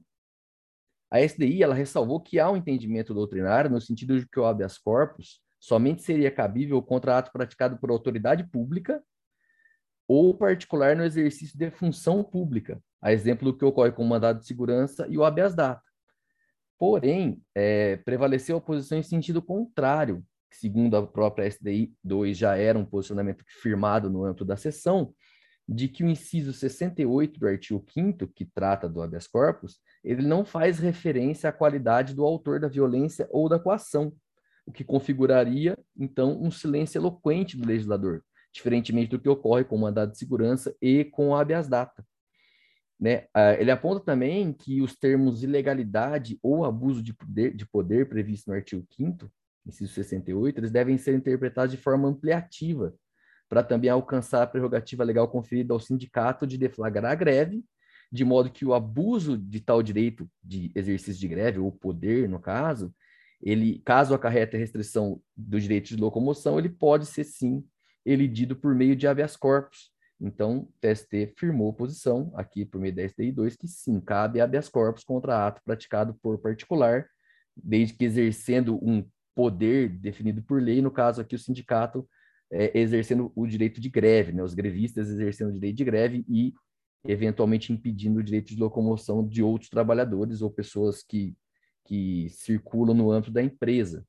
a 1.10 1.20
SDI 1.20 1.62
ela 1.62 1.74
ressalvou 1.74 2.20
que 2.20 2.38
há 2.38 2.48
um 2.48 2.56
entendimento 2.56 3.12
doutrinário 3.12 3.70
no 3.70 3.80
sentido 3.80 4.18
de 4.18 4.28
que 4.28 4.38
o 4.38 4.44
habeas 4.44 4.78
corpus 4.78 5.40
somente 5.58 6.02
seria 6.02 6.30
cabível 6.30 6.78
o 6.78 6.82
contrato 6.82 7.32
praticado 7.32 7.76
por 7.78 7.90
autoridade 7.90 8.44
pública 8.44 9.02
ou 10.08 10.34
particular 10.34 10.96
no 10.96 11.04
exercício 11.04 11.58
de 11.58 11.70
função 11.70 12.22
pública, 12.22 12.82
a 13.02 13.12
exemplo 13.12 13.50
do 13.50 13.58
que 13.58 13.64
ocorre 13.64 13.92
com 13.92 14.02
o 14.02 14.08
mandado 14.08 14.40
de 14.40 14.46
segurança 14.46 15.06
e 15.08 15.18
o 15.18 15.24
habeas 15.24 15.54
data. 15.54 15.89
Porém, 16.80 17.42
é, 17.54 17.98
prevaleceu 17.98 18.56
a 18.56 18.60
posição 18.60 18.96
em 18.96 19.02
sentido 19.02 19.42
contrário, 19.42 20.24
que, 20.50 20.56
segundo 20.56 20.96
a 20.96 21.06
própria 21.06 21.46
SDI 21.46 21.92
2 22.02 22.38
já 22.38 22.56
era 22.56 22.78
um 22.78 22.86
posicionamento 22.86 23.44
firmado 23.60 24.08
no 24.08 24.24
âmbito 24.24 24.46
da 24.46 24.56
sessão, 24.56 25.12
de 25.68 25.88
que 25.88 26.02
o 26.02 26.08
inciso 26.08 26.54
68 26.54 27.38
do 27.38 27.46
artigo 27.46 27.84
5 27.86 28.26
que 28.28 28.46
trata 28.46 28.88
do 28.88 29.02
habeas 29.02 29.26
corpus, 29.26 29.78
ele 30.02 30.26
não 30.26 30.42
faz 30.42 30.78
referência 30.78 31.50
à 31.50 31.52
qualidade 31.52 32.14
do 32.14 32.24
autor 32.24 32.58
da 32.58 32.66
violência 32.66 33.28
ou 33.30 33.46
da 33.46 33.58
coação, 33.58 34.10
o 34.64 34.72
que 34.72 34.82
configuraria, 34.82 35.78
então, 35.94 36.42
um 36.42 36.50
silêncio 36.50 36.98
eloquente 36.98 37.58
do 37.58 37.68
legislador, 37.68 38.24
diferentemente 38.54 39.10
do 39.10 39.18
que 39.18 39.28
ocorre 39.28 39.64
com 39.64 39.76
o 39.76 39.80
mandado 39.80 40.12
de 40.12 40.18
segurança 40.18 40.74
e 40.80 41.04
com 41.04 41.28
o 41.28 41.36
habeas 41.36 41.68
data. 41.68 42.02
Né? 43.00 43.26
Ah, 43.32 43.54
ele 43.54 43.70
aponta 43.70 44.04
também 44.04 44.52
que 44.52 44.82
os 44.82 44.94
termos 44.94 45.42
ilegalidade 45.42 46.38
ou 46.42 46.64
abuso 46.64 47.02
de 47.02 47.14
poder, 47.14 47.54
de 47.56 47.66
poder 47.66 48.08
previsto 48.08 48.50
no 48.50 48.56
artigo 48.56 48.84
5 48.90 49.30
inciso 49.66 49.92
68, 49.92 50.58
eles 50.58 50.70
devem 50.70 50.96
ser 50.98 51.14
interpretados 51.14 51.70
de 51.70 51.80
forma 51.80 52.08
ampliativa, 52.08 52.94
para 53.48 53.62
também 53.62 53.90
alcançar 53.90 54.42
a 54.42 54.46
prerrogativa 54.46 55.04
legal 55.04 55.28
conferida 55.28 55.74
ao 55.74 55.80
sindicato 55.80 56.46
de 56.46 56.56
deflagrar 56.56 57.12
a 57.12 57.14
greve, 57.14 57.64
de 58.12 58.24
modo 58.24 58.50
que 58.50 58.64
o 58.64 58.74
abuso 58.74 59.36
de 59.36 59.60
tal 59.60 59.82
direito 59.82 60.28
de 60.42 60.72
exercício 60.74 61.20
de 61.20 61.28
greve, 61.28 61.58
ou 61.58 61.70
poder, 61.70 62.28
no 62.28 62.40
caso, 62.40 62.94
ele, 63.40 63.80
caso 63.84 64.14
acarrete 64.14 64.56
a 64.56 64.58
restrição 64.58 65.20
do 65.36 65.60
direito 65.60 65.88
de 65.88 65.96
locomoção, 65.96 66.58
ele 66.58 66.68
pode 66.68 67.06
ser, 67.06 67.24
sim, 67.24 67.64
elidido 68.04 68.56
por 68.56 68.74
meio 68.74 68.96
de 68.96 69.06
habeas 69.06 69.36
corpus. 69.36 69.90
Então, 70.20 70.58
o 70.58 70.72
TST 70.80 71.34
firmou 71.38 71.72
posição, 71.72 72.30
aqui 72.34 72.64
por 72.64 72.80
meio 72.80 72.94
da 72.94 73.08
STI 73.08 73.32
2, 73.32 73.56
que 73.56 73.66
sim, 73.66 74.00
cabe 74.00 74.40
habeas 74.40 74.68
corpus 74.68 75.02
contra 75.02 75.46
ato 75.46 75.62
praticado 75.64 76.14
por 76.22 76.38
particular, 76.38 77.06
desde 77.56 77.94
que 77.94 78.04
exercendo 78.04 78.76
um 78.82 79.08
poder 79.34 79.88
definido 79.88 80.42
por 80.42 80.60
lei, 80.62 80.82
no 80.82 80.90
caso 80.90 81.20
aqui 81.20 81.34
o 81.34 81.38
sindicato 81.38 82.06
é, 82.52 82.78
exercendo 82.78 83.32
o 83.34 83.46
direito 83.46 83.80
de 83.80 83.88
greve, 83.88 84.32
né, 84.32 84.42
os 84.42 84.54
grevistas 84.54 85.08
exercendo 85.08 85.50
o 85.50 85.54
direito 85.54 85.76
de 85.76 85.84
greve 85.84 86.24
e 86.28 86.52
eventualmente 87.06 87.72
impedindo 87.72 88.20
o 88.20 88.22
direito 88.22 88.48
de 88.48 88.60
locomoção 88.60 89.26
de 89.26 89.42
outros 89.42 89.70
trabalhadores 89.70 90.42
ou 90.42 90.50
pessoas 90.50 91.02
que, 91.02 91.34
que 91.86 92.28
circulam 92.30 92.94
no 92.94 93.10
âmbito 93.10 93.32
da 93.32 93.42
empresa. 93.42 94.04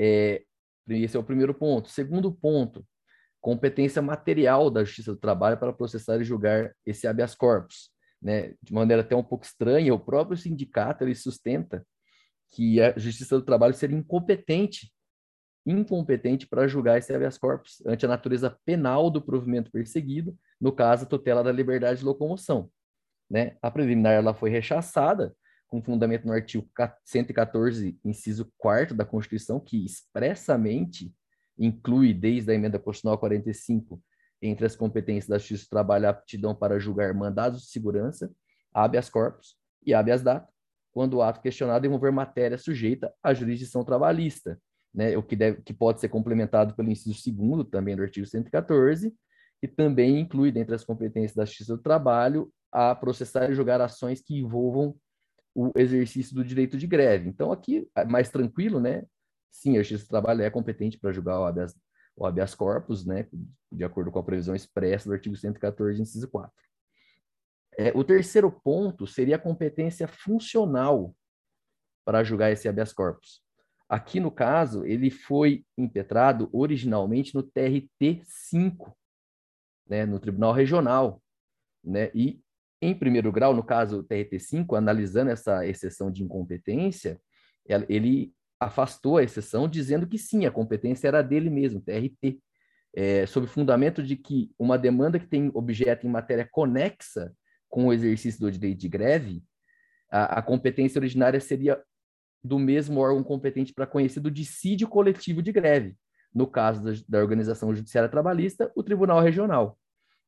É, 0.00 0.44
esse 0.88 1.16
é 1.16 1.20
o 1.20 1.24
primeiro 1.24 1.52
ponto. 1.52 1.88
Segundo 1.88 2.32
ponto, 2.32 2.86
competência 3.40 4.02
material 4.02 4.70
da 4.70 4.84
Justiça 4.84 5.12
do 5.12 5.18
Trabalho 5.18 5.58
para 5.58 5.72
processar 5.72 6.20
e 6.20 6.24
julgar 6.24 6.74
esse 6.84 7.06
habeas 7.06 7.34
corpus. 7.34 7.90
Né? 8.20 8.54
De 8.62 8.72
maneira 8.72 9.02
até 9.02 9.14
um 9.14 9.22
pouco 9.22 9.44
estranha, 9.44 9.94
o 9.94 9.98
próprio 9.98 10.36
sindicato 10.36 11.04
ele 11.04 11.14
sustenta 11.14 11.86
que 12.50 12.80
a 12.80 12.98
Justiça 12.98 13.36
do 13.36 13.44
Trabalho 13.44 13.74
seria 13.74 13.96
incompetente, 13.96 14.92
incompetente 15.64 16.46
para 16.46 16.66
julgar 16.66 16.98
esse 16.98 17.14
habeas 17.14 17.38
corpus 17.38 17.82
ante 17.86 18.04
a 18.06 18.08
natureza 18.08 18.58
penal 18.64 19.10
do 19.10 19.22
provimento 19.22 19.70
perseguido, 19.70 20.36
no 20.60 20.72
caso, 20.72 21.04
a 21.04 21.08
tutela 21.08 21.44
da 21.44 21.52
liberdade 21.52 22.00
de 22.00 22.04
locomoção. 22.04 22.70
Né? 23.30 23.56
A 23.62 23.70
preliminar 23.70 24.14
ela 24.14 24.34
foi 24.34 24.50
rechaçada 24.50 25.34
com 25.68 25.82
fundamento 25.82 26.26
no 26.26 26.32
artigo 26.32 26.66
114, 27.04 28.00
inciso 28.02 28.50
4 28.56 28.96
da 28.96 29.04
Constituição, 29.04 29.60
que 29.60 29.84
expressamente 29.84 31.14
inclui, 31.58 32.14
desde 32.14 32.50
a 32.50 32.54
emenda 32.54 32.78
constitucional 32.78 33.18
45, 33.18 34.00
entre 34.40 34.66
as 34.66 34.76
competências 34.76 35.28
da 35.28 35.38
Justiça 35.38 35.64
do 35.64 35.70
Trabalho, 35.70 36.06
a 36.06 36.10
aptidão 36.10 36.54
para 36.54 36.78
julgar 36.78 37.12
mandados 37.12 37.62
de 37.62 37.68
segurança, 37.68 38.30
habeas 38.72 39.08
corpus 39.08 39.56
e 39.84 39.92
habeas 39.92 40.22
data, 40.22 40.48
quando 40.92 41.14
o 41.14 41.22
ato 41.22 41.40
questionado 41.40 41.86
envolver 41.86 42.10
matéria 42.10 42.58
sujeita 42.58 43.12
à 43.22 43.34
jurisdição 43.34 43.84
trabalhista, 43.84 44.60
né, 44.94 45.16
o 45.16 45.22
que, 45.22 45.36
deve, 45.36 45.62
que 45.62 45.72
pode 45.72 46.00
ser 46.00 46.08
complementado 46.08 46.74
pelo 46.74 46.90
inciso 46.90 47.14
segundo 47.14 47.64
também 47.64 47.94
do 47.94 48.02
artigo 48.02 48.26
114, 48.26 49.14
e 49.62 49.68
também 49.68 50.20
inclui, 50.20 50.52
dentre 50.52 50.74
as 50.74 50.84
competências 50.84 51.34
da 51.34 51.44
Justiça 51.44 51.76
do 51.76 51.82
Trabalho, 51.82 52.50
a 52.70 52.94
processar 52.94 53.50
e 53.50 53.54
julgar 53.54 53.80
ações 53.80 54.20
que 54.20 54.38
envolvam 54.38 54.94
o 55.54 55.72
exercício 55.76 56.34
do 56.34 56.44
direito 56.44 56.76
de 56.76 56.86
greve. 56.86 57.28
Então, 57.28 57.50
aqui, 57.50 57.88
é 57.96 58.04
mais 58.04 58.30
tranquilo, 58.30 58.80
né? 58.80 59.04
Sim, 59.50 59.76
a 59.76 59.82
Justiça 59.82 60.04
do 60.04 60.08
Trabalho 60.08 60.42
é 60.42 60.50
competente 60.50 60.98
para 60.98 61.12
julgar 61.12 61.40
o 61.40 61.44
habeas, 61.44 61.74
o 62.16 62.26
habeas 62.26 62.54
corpus, 62.54 63.04
né? 63.04 63.26
De 63.70 63.84
acordo 63.84 64.10
com 64.10 64.18
a 64.18 64.24
previsão 64.24 64.54
expressa 64.54 65.08
do 65.08 65.12
artigo 65.14 65.36
114, 65.36 66.00
inciso 66.00 66.28
4. 66.28 66.52
É, 67.76 67.92
o 67.94 68.02
terceiro 68.02 68.50
ponto 68.50 69.06
seria 69.06 69.36
a 69.36 69.40
competência 69.40 70.08
funcional 70.08 71.14
para 72.04 72.24
julgar 72.24 72.50
esse 72.50 72.68
habeas 72.68 72.92
corpus. 72.92 73.42
Aqui, 73.88 74.20
no 74.20 74.30
caso, 74.30 74.84
ele 74.84 75.10
foi 75.10 75.64
impetrado 75.76 76.50
originalmente 76.52 77.34
no 77.34 77.42
TRT-5, 77.42 78.92
né, 79.88 80.04
no 80.04 80.20
Tribunal 80.20 80.52
Regional. 80.52 81.22
Né, 81.82 82.10
e, 82.14 82.40
em 82.82 82.94
primeiro 82.94 83.32
grau, 83.32 83.54
no 83.54 83.62
caso 83.62 84.04
TRT-5, 84.04 84.76
analisando 84.76 85.30
essa 85.30 85.66
exceção 85.66 86.10
de 86.10 86.22
incompetência, 86.22 87.18
ele 87.88 88.34
afastou 88.60 89.18
a 89.18 89.22
exceção, 89.22 89.68
dizendo 89.68 90.06
que 90.06 90.18
sim, 90.18 90.46
a 90.46 90.50
competência 90.50 91.08
era 91.08 91.22
dele 91.22 91.50
mesmo, 91.50 91.80
TRT, 91.80 92.40
é, 92.94 93.26
sob 93.26 93.46
fundamento 93.46 94.02
de 94.02 94.16
que 94.16 94.50
uma 94.58 94.78
demanda 94.78 95.18
que 95.18 95.26
tem 95.26 95.50
objeto 95.54 96.06
em 96.06 96.10
matéria 96.10 96.48
conexa 96.50 97.32
com 97.68 97.86
o 97.86 97.92
exercício 97.92 98.40
do 98.40 98.50
direito 98.50 98.78
de 98.78 98.88
greve, 98.88 99.44
a, 100.10 100.38
a 100.38 100.42
competência 100.42 100.98
originária 100.98 101.38
seria 101.40 101.80
do 102.42 102.58
mesmo 102.58 103.00
órgão 103.00 103.22
competente 103.22 103.72
para 103.72 103.86
conhecer 103.86 104.20
do 104.20 104.30
dissídio 104.30 104.88
coletivo 104.88 105.42
de 105.42 105.52
greve. 105.52 105.96
No 106.34 106.46
caso 106.46 106.82
da, 106.82 106.92
da 107.08 107.18
organização 107.18 107.74
judiciária 107.74 108.08
trabalhista, 108.08 108.70
o 108.74 108.82
Tribunal 108.82 109.20
Regional, 109.20 109.78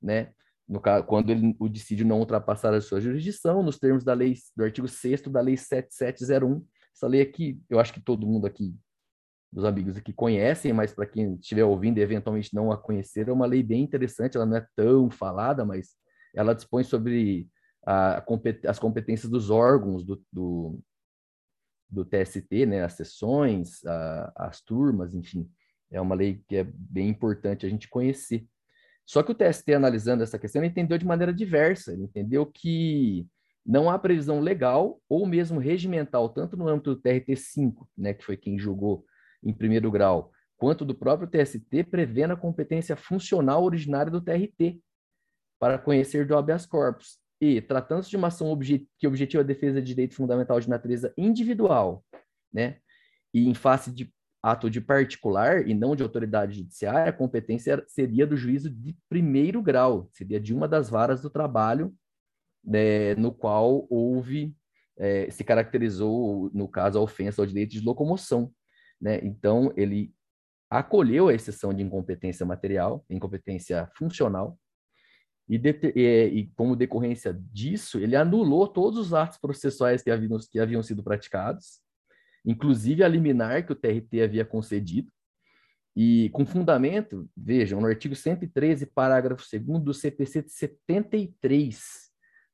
né? 0.00 0.32
No 0.68 0.80
caso, 0.80 1.04
quando 1.04 1.30
ele, 1.30 1.56
o 1.58 1.68
dissídio 1.68 2.06
não 2.06 2.20
ultrapassar 2.20 2.72
a 2.72 2.80
sua 2.80 3.00
jurisdição, 3.00 3.62
nos 3.62 3.78
termos 3.78 4.04
da 4.04 4.14
lei 4.14 4.36
do 4.56 4.62
artigo 4.62 4.86
6 4.86 5.22
da 5.22 5.40
lei 5.40 5.56
7701, 5.56 6.64
essa 7.00 7.06
lei 7.06 7.22
aqui, 7.22 7.58
eu 7.70 7.80
acho 7.80 7.94
que 7.94 8.00
todo 8.00 8.26
mundo 8.26 8.46
aqui 8.46 8.76
dos 9.50 9.64
amigos 9.64 9.96
aqui 9.96 10.12
conhecem, 10.12 10.72
mas 10.72 10.92
para 10.92 11.06
quem 11.06 11.34
estiver 11.34 11.64
ouvindo 11.64 11.98
e 11.98 12.02
eventualmente 12.02 12.54
não 12.54 12.70
a 12.70 12.76
conhecer, 12.76 13.26
é 13.26 13.32
uma 13.32 13.46
lei 13.46 13.62
bem 13.62 13.82
interessante, 13.82 14.36
ela 14.36 14.46
não 14.46 14.58
é 14.58 14.66
tão 14.76 15.10
falada, 15.10 15.64
mas 15.64 15.96
ela 16.34 16.54
dispõe 16.54 16.84
sobre 16.84 17.48
a, 17.84 18.22
as 18.68 18.78
competências 18.78 19.30
dos 19.30 19.50
órgãos 19.50 20.04
do, 20.04 20.22
do, 20.30 20.78
do 21.88 22.04
TST, 22.04 22.66
né, 22.66 22.84
as 22.84 22.92
sessões, 22.92 23.84
a, 23.86 24.32
as 24.36 24.60
turmas, 24.60 25.14
enfim. 25.14 25.50
É 25.90 26.00
uma 26.00 26.14
lei 26.14 26.44
que 26.46 26.56
é 26.56 26.64
bem 26.64 27.08
importante 27.08 27.66
a 27.66 27.68
gente 27.68 27.88
conhecer. 27.88 28.46
Só 29.04 29.24
que 29.24 29.32
o 29.32 29.34
TST, 29.34 29.72
analisando 29.74 30.22
essa 30.22 30.38
questão, 30.38 30.62
entendeu 30.62 30.96
de 30.96 31.06
maneira 31.06 31.32
diversa. 31.32 31.92
Ele 31.92 32.04
entendeu 32.04 32.46
que 32.46 33.26
não 33.64 33.90
há 33.90 33.98
previsão 33.98 34.40
legal 34.40 35.00
ou 35.08 35.26
mesmo 35.26 35.60
regimental, 35.60 36.28
tanto 36.28 36.56
no 36.56 36.68
âmbito 36.68 36.94
do 36.94 37.00
TRT-5, 37.00 37.86
né, 37.96 38.14
que 38.14 38.24
foi 38.24 38.36
quem 38.36 38.58
julgou 38.58 39.04
em 39.42 39.52
primeiro 39.52 39.90
grau, 39.90 40.30
quanto 40.56 40.84
do 40.84 40.94
próprio 40.94 41.28
TST, 41.28 41.84
prevendo 41.84 42.32
a 42.32 42.36
competência 42.36 42.96
funcional 42.96 43.64
originária 43.64 44.10
do 44.10 44.20
TRT, 44.20 44.80
para 45.58 45.78
conhecer 45.78 46.26
do 46.26 46.36
habeas 46.36 46.66
corpus. 46.66 47.18
E, 47.40 47.60
tratando-se 47.60 48.10
de 48.10 48.16
uma 48.16 48.28
ação 48.28 48.48
objet 48.48 48.86
que 48.98 49.06
objetiva 49.06 49.42
a 49.42 49.46
defesa 49.46 49.80
de 49.80 49.86
direito 49.86 50.14
fundamental 50.14 50.60
de 50.60 50.68
natureza 50.68 51.12
individual, 51.16 52.04
né, 52.52 52.78
e 53.32 53.48
em 53.48 53.54
face 53.54 53.92
de 53.92 54.12
ato 54.42 54.70
de 54.70 54.80
particular 54.80 55.68
e 55.68 55.74
não 55.74 55.94
de 55.94 56.02
autoridade 56.02 56.58
judiciária, 56.58 57.10
a 57.10 57.12
competência 57.12 57.82
seria 57.86 58.26
do 58.26 58.36
juízo 58.36 58.70
de 58.70 58.96
primeiro 59.08 59.62
grau, 59.62 60.08
seria 60.12 60.40
de 60.40 60.54
uma 60.54 60.66
das 60.66 60.88
varas 60.88 61.20
do 61.20 61.28
trabalho 61.28 61.94
né, 62.64 63.14
no 63.14 63.32
qual 63.32 63.86
houve, 63.90 64.54
é, 64.98 65.30
se 65.30 65.42
caracterizou, 65.42 66.50
no 66.52 66.68
caso, 66.68 66.98
a 66.98 67.02
ofensa 67.02 67.40
ao 67.40 67.46
direito 67.46 67.70
de 67.72 67.80
locomoção. 67.80 68.52
Né? 69.00 69.18
Então, 69.22 69.72
ele 69.76 70.12
acolheu 70.68 71.28
a 71.28 71.34
exceção 71.34 71.74
de 71.74 71.82
incompetência 71.82 72.46
material, 72.46 73.04
incompetência 73.08 73.90
funcional, 73.96 74.58
e, 75.48 75.58
de, 75.58 75.74
e, 75.96 76.24
e, 76.26 76.46
como 76.54 76.76
decorrência 76.76 77.36
disso, 77.52 77.98
ele 77.98 78.14
anulou 78.14 78.68
todos 78.68 79.00
os 79.00 79.12
atos 79.12 79.36
processuais 79.36 80.00
que 80.00 80.10
haviam, 80.10 80.38
que 80.48 80.60
haviam 80.60 80.82
sido 80.82 81.02
praticados, 81.02 81.80
inclusive 82.46 83.02
a 83.02 83.08
liminar 83.08 83.66
que 83.66 83.72
o 83.72 83.74
TRT 83.74 84.22
havia 84.22 84.44
concedido, 84.44 85.10
e 85.96 86.30
com 86.30 86.46
fundamento, 86.46 87.28
vejam, 87.36 87.80
no 87.80 87.88
artigo 87.88 88.14
113, 88.14 88.86
parágrafo 88.86 89.44
2 89.52 89.82
do 89.82 89.92
CPC 89.92 90.42
de 90.42 90.52
73, 90.52 92.09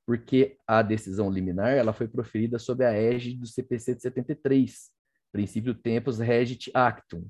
porque 0.07 0.57
a 0.67 0.81
decisão 0.83 1.29
liminar 1.29 1.73
ela 1.73 1.93
foi 1.93 2.07
proferida 2.07 2.59
sob 2.59 2.85
a 2.85 2.93
égide 2.93 3.39
do 3.39 3.47
CPC 3.47 3.97
de 3.97 4.03
73, 4.03 4.91
princípio 5.33 5.75
tempus 5.75 6.21
regit 6.21 6.71
actum, 6.73 7.29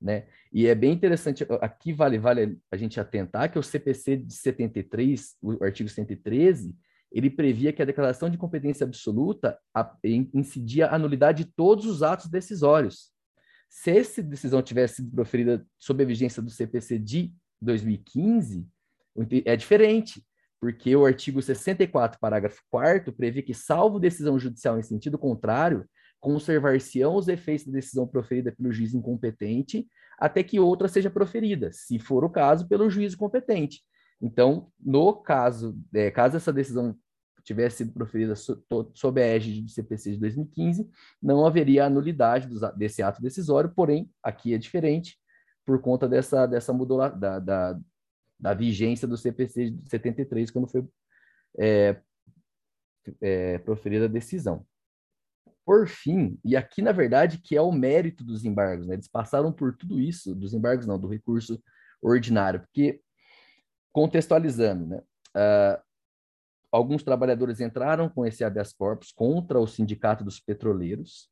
né? 0.00 0.26
E 0.52 0.66
é 0.66 0.74
bem 0.74 0.92
interessante, 0.92 1.46
aqui 1.60 1.92
vale, 1.92 2.18
vale 2.18 2.58
a 2.70 2.76
gente 2.76 3.00
atentar 3.00 3.50
que 3.50 3.58
o 3.58 3.62
CPC 3.62 4.18
de 4.18 4.34
73, 4.34 5.36
o 5.42 5.64
artigo 5.64 5.88
113, 5.88 6.76
ele 7.10 7.30
previa 7.30 7.72
que 7.72 7.82
a 7.82 7.84
declaração 7.84 8.30
de 8.30 8.38
competência 8.38 8.84
absoluta 8.84 9.58
incidia 10.32 10.88
a 10.88 10.98
nulidade 10.98 11.44
de 11.44 11.50
todos 11.56 11.86
os 11.86 12.02
atos 12.02 12.28
decisórios. 12.28 13.10
Se 13.68 13.90
essa 13.90 14.22
decisão 14.22 14.62
tivesse 14.62 14.96
sido 14.96 15.10
proferida 15.10 15.66
sob 15.78 16.02
a 16.02 16.06
vigência 16.06 16.42
do 16.42 16.50
CPC 16.50 16.98
de 16.98 17.32
2015, 17.60 18.66
É 19.44 19.56
diferente, 19.56 20.24
porque 20.60 20.94
o 20.94 21.06
artigo 21.06 21.40
64, 21.40 22.20
parágrafo 22.20 22.62
4 22.70 23.12
prevê 23.12 23.42
que, 23.42 23.54
salvo 23.54 23.98
decisão 23.98 24.38
judicial 24.38 24.78
em 24.78 24.82
sentido 24.82 25.18
contrário, 25.18 25.86
conservar-se-ão 26.20 27.16
os 27.16 27.28
efeitos 27.28 27.66
da 27.66 27.72
decisão 27.72 28.06
proferida 28.06 28.52
pelo 28.52 28.70
juiz 28.70 28.92
incompetente 28.92 29.88
até 30.18 30.42
que 30.42 30.60
outra 30.60 30.86
seja 30.86 31.08
proferida, 31.08 31.72
se 31.72 31.98
for 31.98 32.24
o 32.24 32.30
caso, 32.30 32.68
pelo 32.68 32.90
juiz 32.90 33.14
competente. 33.14 33.82
Então, 34.20 34.70
no 34.78 35.14
caso, 35.14 35.74
é, 35.94 36.10
caso 36.10 36.36
essa 36.36 36.52
decisão 36.52 36.94
tivesse 37.42 37.78
sido 37.78 37.92
proferida 37.92 38.34
sob 38.36 39.22
a 39.22 39.24
égide 39.24 39.62
do 39.62 39.70
CPC 39.70 40.12
de 40.12 40.18
2015, 40.18 40.90
não 41.22 41.46
haveria 41.46 41.86
anulidade 41.86 42.46
desse 42.76 43.02
ato 43.02 43.22
decisório, 43.22 43.72
porém, 43.74 44.10
aqui 44.22 44.52
é 44.52 44.58
diferente, 44.58 45.18
por 45.64 45.80
conta 45.80 46.06
dessa, 46.06 46.46
dessa 46.46 46.72
modula, 46.72 47.08
da, 47.08 47.38
da, 47.38 47.80
da 48.40 48.54
vigência 48.54 49.06
do 49.06 49.16
CPC 49.16 49.70
de 49.70 49.90
73, 49.90 50.50
quando 50.50 50.68
foi 50.68 50.86
é, 51.58 52.00
é, 53.20 53.58
proferida 53.58 54.06
a 54.06 54.08
decisão. 54.08 54.66
Por 55.64 55.86
fim, 55.86 56.38
e 56.44 56.56
aqui 56.56 56.82
na 56.82 56.92
verdade 56.92 57.38
que 57.38 57.56
é 57.56 57.60
o 57.60 57.70
mérito 57.70 58.24
dos 58.24 58.44
embargos, 58.44 58.86
né? 58.86 58.94
eles 58.94 59.08
passaram 59.08 59.52
por 59.52 59.76
tudo 59.76 60.00
isso, 60.00 60.34
dos 60.34 60.54
embargos 60.54 60.86
não, 60.86 60.98
do 60.98 61.08
recurso 61.08 61.62
ordinário, 62.02 62.60
porque 62.60 63.00
contextualizando, 63.92 64.86
né? 64.86 65.02
Uh, 65.36 65.82
alguns 66.72 67.02
trabalhadores 67.02 67.60
entraram 67.60 68.08
com 68.08 68.24
esse 68.24 68.44
habeas 68.44 68.72
corpus 68.72 69.12
contra 69.12 69.58
o 69.58 69.66
sindicato 69.66 70.24
dos 70.24 70.40
petroleiros, 70.40 71.28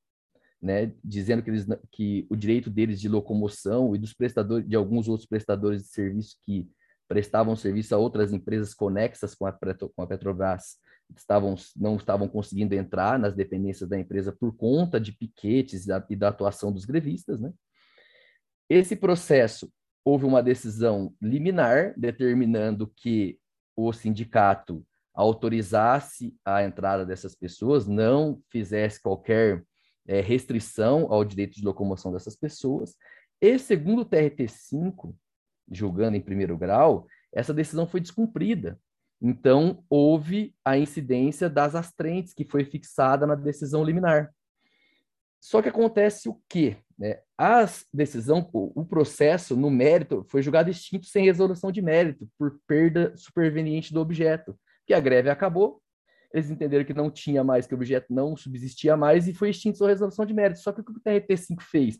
né, 0.60 0.92
dizendo 1.04 1.42
que, 1.42 1.50
eles, 1.50 1.66
que 1.92 2.26
o 2.28 2.36
direito 2.36 2.68
deles 2.68 3.00
de 3.00 3.08
locomoção 3.08 3.94
e 3.94 3.98
dos 3.98 4.12
prestadores 4.12 4.68
de 4.68 4.74
alguns 4.74 5.08
outros 5.08 5.28
prestadores 5.28 5.82
de 5.82 5.88
serviço 5.88 6.36
que 6.44 6.68
prestavam 7.08 7.56
serviço 7.56 7.94
a 7.94 7.98
outras 7.98 8.32
empresas 8.32 8.74
conexas 8.74 9.34
com 9.34 9.46
a, 9.46 9.52
com 9.52 10.02
a 10.02 10.06
Petrobras 10.06 10.76
estavam, 11.16 11.54
não 11.74 11.96
estavam 11.96 12.28
conseguindo 12.28 12.74
entrar 12.74 13.18
nas 13.18 13.34
dependências 13.34 13.88
da 13.88 13.98
empresa 13.98 14.30
por 14.30 14.54
conta 14.54 15.00
de 15.00 15.12
piquetes 15.12 15.84
e 15.84 15.88
da, 15.88 16.06
e 16.10 16.14
da 16.14 16.28
atuação 16.28 16.70
dos 16.70 16.84
grevistas. 16.84 17.40
Né? 17.40 17.52
Esse 18.68 18.94
processo, 18.94 19.72
houve 20.04 20.26
uma 20.26 20.42
decisão 20.42 21.14
liminar 21.20 21.94
determinando 21.96 22.92
que 22.94 23.38
o 23.74 23.92
sindicato 23.92 24.84
autorizasse 25.14 26.34
a 26.44 26.62
entrada 26.62 27.04
dessas 27.04 27.34
pessoas, 27.34 27.86
não 27.86 28.40
fizesse 28.50 29.02
qualquer 29.02 29.64
é, 30.06 30.20
restrição 30.20 31.12
ao 31.12 31.24
direito 31.24 31.56
de 31.56 31.64
locomoção 31.64 32.12
dessas 32.12 32.36
pessoas. 32.36 32.94
E, 33.40 33.58
segundo 33.58 34.02
o 34.02 34.06
TRT5, 34.06 35.14
julgando 35.70 36.16
em 36.16 36.20
primeiro 36.20 36.56
grau, 36.56 37.06
essa 37.32 37.54
decisão 37.54 37.86
foi 37.86 38.00
descumprida. 38.00 38.78
Então, 39.20 39.84
houve 39.90 40.54
a 40.64 40.78
incidência 40.78 41.50
das 41.50 41.74
astrentes, 41.74 42.32
que 42.32 42.44
foi 42.44 42.64
fixada 42.64 43.26
na 43.26 43.34
decisão 43.34 43.84
liminar. 43.84 44.32
Só 45.40 45.60
que 45.60 45.68
acontece 45.68 46.28
o 46.28 46.40
quê? 46.48 46.76
Né? 46.98 47.20
A 47.36 47.64
decisão, 47.92 48.48
o 48.52 48.84
processo 48.84 49.56
no 49.56 49.70
mérito 49.70 50.24
foi 50.28 50.42
julgado 50.42 50.70
extinto 50.70 51.06
sem 51.06 51.24
resolução 51.24 51.70
de 51.70 51.82
mérito, 51.82 52.28
por 52.38 52.60
perda 52.66 53.12
superveniente 53.16 53.92
do 53.92 54.00
objeto, 54.00 54.58
que 54.86 54.94
a 54.94 55.00
greve 55.00 55.30
acabou, 55.30 55.80
eles 56.32 56.50
entenderam 56.50 56.84
que 56.84 56.94
não 56.94 57.10
tinha 57.10 57.42
mais, 57.42 57.66
que 57.66 57.74
o 57.74 57.76
objeto 57.76 58.12
não 58.12 58.36
subsistia 58.36 58.96
mais 58.96 59.26
e 59.28 59.34
foi 59.34 59.50
extinto 59.50 59.82
a 59.84 59.88
resolução 59.88 60.26
de 60.26 60.34
mérito. 60.34 60.60
Só 60.60 60.72
que 60.72 60.80
o 60.80 60.84
que 60.84 60.92
o 60.92 61.00
TRT5 61.00 61.60
fez? 61.62 61.98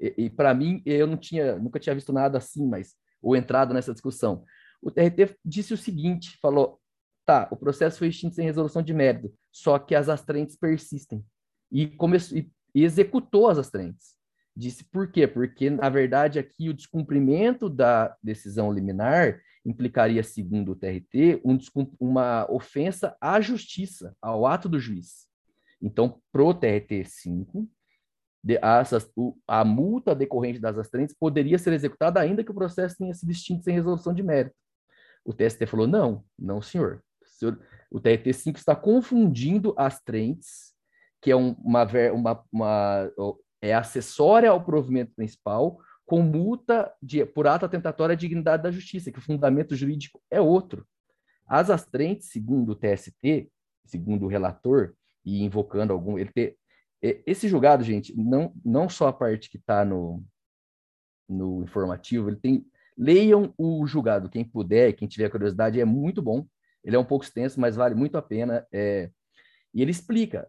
E, 0.00 0.14
e 0.16 0.30
para 0.30 0.54
mim, 0.54 0.82
eu 0.84 1.06
não 1.06 1.16
tinha, 1.16 1.56
nunca 1.56 1.78
tinha 1.78 1.94
visto 1.94 2.12
nada 2.12 2.38
assim, 2.38 2.66
mas 2.66 2.94
ou 3.22 3.34
entrado 3.34 3.74
nessa 3.74 3.92
discussão. 3.92 4.44
O 4.80 4.90
TRT 4.90 5.36
disse 5.44 5.74
o 5.74 5.76
seguinte, 5.76 6.38
falou, 6.40 6.80
tá, 7.24 7.48
o 7.50 7.56
processo 7.56 7.98
foi 7.98 8.08
extinto 8.08 8.36
sem 8.36 8.44
resolução 8.44 8.82
de 8.82 8.94
mérito, 8.94 9.32
só 9.50 9.78
que 9.78 9.94
as 9.94 10.08
astrentes 10.08 10.56
persistem. 10.56 11.24
E, 11.72 11.88
começou, 11.88 12.38
e, 12.38 12.50
executou 12.74 13.48
as 13.48 13.58
astrentes. 13.58 14.16
Disse 14.54 14.84
por 14.84 15.10
quê? 15.10 15.26
Porque, 15.26 15.68
na 15.68 15.88
verdade, 15.88 16.38
aqui 16.38 16.68
o 16.68 16.74
descumprimento 16.74 17.68
da 17.68 18.16
decisão 18.22 18.72
liminar 18.72 19.40
implicaria, 19.64 20.22
segundo 20.22 20.72
o 20.72 20.76
TRT, 20.76 21.42
um, 21.44 21.58
uma 21.98 22.46
ofensa 22.50 23.16
à 23.20 23.40
justiça, 23.40 24.16
ao 24.22 24.46
ato 24.46 24.68
do 24.68 24.78
juiz. 24.78 25.26
Então, 25.82 26.22
pro 26.30 26.54
TRT 26.54 27.04
5, 27.04 27.68
de, 28.46 28.60
a, 29.48 29.64
multa 29.64 30.14
decorrente 30.14 30.60
das 30.60 30.78
astrentes 30.78 31.16
poderia 31.18 31.58
ser 31.58 31.72
executada 31.72 32.20
ainda 32.20 32.44
que 32.44 32.50
o 32.52 32.54
processo 32.54 32.96
tenha 32.96 33.12
sido 33.12 33.32
extinto 33.32 33.64
sem 33.64 33.74
resolução 33.74 34.14
de 34.14 34.22
mérito. 34.22 34.54
O 35.24 35.32
TST 35.32 35.66
falou, 35.66 35.88
não, 35.88 36.24
não, 36.38 36.62
senhor. 36.62 37.02
O, 37.20 37.26
senhor, 37.26 37.60
o 37.90 37.98
TRT 37.98 38.32
5 38.32 38.56
está 38.56 38.76
confundindo 38.76 39.74
as 39.76 40.00
trentes, 40.00 40.72
que 41.20 41.32
é 41.32 41.34
um, 41.34 41.56
uma, 41.58 41.84
uma, 42.12 42.44
uma, 42.52 43.12
é 43.60 43.74
acessória 43.74 44.48
ao 44.48 44.64
provimento 44.64 45.12
principal, 45.16 45.80
com 46.04 46.22
multa 46.22 46.92
de, 47.02 47.26
por 47.26 47.48
ato 47.48 47.66
atentatório 47.66 48.12
à 48.12 48.16
dignidade 48.16 48.62
da 48.62 48.70
justiça, 48.70 49.10
que 49.10 49.18
o 49.18 49.22
fundamento 49.22 49.74
jurídico 49.74 50.22
é 50.30 50.40
outro. 50.40 50.86
As 51.48 51.68
astrentes, 51.68 52.30
segundo 52.30 52.70
o 52.70 52.76
TST, 52.76 53.50
segundo 53.84 54.24
o 54.24 54.28
relator, 54.28 54.94
e 55.24 55.42
invocando 55.42 55.92
algum. 55.92 56.16
Ele 56.16 56.30
ter, 56.32 56.56
esse 57.02 57.48
julgado, 57.48 57.84
gente, 57.84 58.16
não, 58.16 58.52
não 58.64 58.88
só 58.88 59.08
a 59.08 59.12
parte 59.12 59.50
que 59.50 59.56
está 59.56 59.84
no, 59.84 60.24
no 61.28 61.62
informativo, 61.62 62.28
ele 62.28 62.36
tem. 62.36 62.66
Leiam 62.98 63.52
o 63.58 63.86
julgado, 63.86 64.30
quem 64.30 64.42
puder, 64.42 64.94
quem 64.94 65.06
tiver 65.06 65.28
curiosidade, 65.28 65.78
é 65.78 65.84
muito 65.84 66.22
bom. 66.22 66.46
Ele 66.82 66.96
é 66.96 66.98
um 66.98 67.04
pouco 67.04 67.24
extenso, 67.24 67.60
mas 67.60 67.76
vale 67.76 67.94
muito 67.94 68.16
a 68.16 68.22
pena. 68.22 68.66
É, 68.72 69.10
e 69.74 69.82
ele 69.82 69.90
explica 69.90 70.48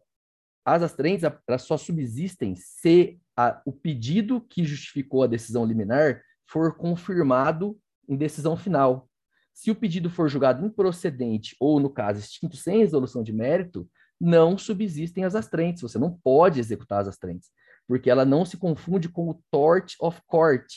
as 0.67 0.83
astrentes 0.83 1.23
elas 1.47 1.61
só 1.61 1.77
subsistem 1.77 2.53
se 2.57 3.21
a, 3.37 3.61
o 3.65 3.71
pedido 3.71 4.41
que 4.41 4.65
justificou 4.65 5.23
a 5.23 5.27
decisão 5.27 5.65
liminar 5.65 6.21
for 6.45 6.75
confirmado 6.75 7.79
em 8.07 8.17
decisão 8.17 8.57
final. 8.57 9.09
Se 9.53 9.71
o 9.71 9.75
pedido 9.75 10.09
for 10.09 10.27
julgado 10.27 10.65
improcedente 10.65 11.55
ou, 11.57 11.79
no 11.79 11.89
caso, 11.89 12.19
extinto 12.19 12.57
sem 12.57 12.79
resolução 12.79 13.23
de 13.23 13.31
mérito, 13.31 13.89
não 14.19 14.57
subsistem 14.57 15.23
as 15.23 15.35
astrentes. 15.35 15.81
Você 15.81 15.97
não 15.97 16.11
pode 16.11 16.59
executar 16.59 17.01
as 17.01 17.07
astrentes, 17.07 17.49
porque 17.87 18.09
ela 18.09 18.25
não 18.25 18.45
se 18.45 18.57
confunde 18.57 19.09
com 19.09 19.29
o 19.29 19.41
tort 19.51 19.93
of 19.99 20.19
court, 20.25 20.67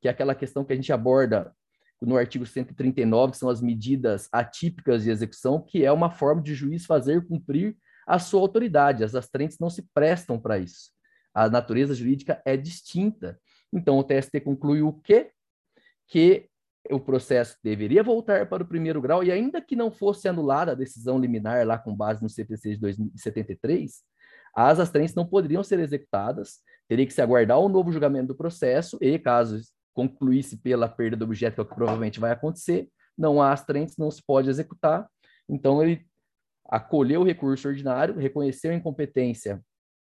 que 0.00 0.08
é 0.08 0.10
aquela 0.10 0.34
questão 0.34 0.64
que 0.64 0.72
a 0.72 0.76
gente 0.76 0.92
aborda 0.92 1.52
no 2.00 2.16
artigo 2.16 2.44
139, 2.44 3.32
que 3.32 3.38
são 3.38 3.48
as 3.48 3.60
medidas 3.60 4.28
atípicas 4.30 5.04
de 5.04 5.10
execução, 5.10 5.60
que 5.60 5.84
é 5.84 5.90
uma 5.90 6.10
forma 6.10 6.42
de 6.42 6.54
juiz 6.54 6.84
fazer 6.84 7.26
cumprir 7.26 7.76
a 8.06 8.18
sua 8.18 8.40
autoridade. 8.40 9.04
As 9.04 9.14
astrentes 9.14 9.58
não 9.58 9.70
se 9.70 9.82
prestam 9.94 10.38
para 10.38 10.58
isso. 10.58 10.90
A 11.32 11.48
natureza 11.48 11.94
jurídica 11.94 12.40
é 12.44 12.56
distinta. 12.56 13.40
Então, 13.72 13.98
o 13.98 14.04
TST 14.04 14.40
conclui 14.40 14.82
o 14.82 14.92
quê? 14.92 15.30
Que 16.06 16.48
o 16.90 17.00
processo 17.00 17.56
deveria 17.62 18.02
voltar 18.02 18.46
para 18.48 18.62
o 18.62 18.66
primeiro 18.66 19.00
grau 19.00 19.24
e 19.24 19.32
ainda 19.32 19.60
que 19.60 19.74
não 19.74 19.90
fosse 19.90 20.28
anulada 20.28 20.72
a 20.72 20.74
decisão 20.74 21.18
liminar 21.18 21.66
lá 21.66 21.78
com 21.78 21.94
base 21.94 22.22
no 22.22 22.28
CPC 22.28 22.70
de 22.70 22.80
2073, 22.80 24.02
as 24.54 24.78
astrentes 24.78 25.14
não 25.14 25.26
poderiam 25.26 25.62
ser 25.62 25.80
executadas, 25.80 26.60
teria 26.86 27.06
que 27.06 27.12
se 27.12 27.22
aguardar 27.22 27.58
o 27.58 27.66
um 27.66 27.68
novo 27.68 27.90
julgamento 27.90 28.28
do 28.28 28.36
processo 28.36 28.98
e, 29.00 29.18
caso 29.18 29.60
concluísse 29.94 30.56
pela 30.56 30.88
perda 30.88 31.16
do 31.16 31.24
objeto, 31.24 31.54
que 31.54 31.60
é 31.60 31.62
o 31.62 31.66
que 31.66 31.74
provavelmente 31.74 32.20
vai 32.20 32.32
acontecer, 32.32 32.88
não 33.16 33.40
há 33.40 33.52
astrentes, 33.52 33.96
não 33.96 34.10
se 34.10 34.22
pode 34.24 34.50
executar. 34.50 35.08
Então, 35.48 35.82
ele 35.82 36.04
acolheu 36.66 37.20
o 37.20 37.24
recurso 37.24 37.68
ordinário, 37.68 38.18
reconheceu 38.18 38.72
a 38.72 38.74
incompetência 38.74 39.62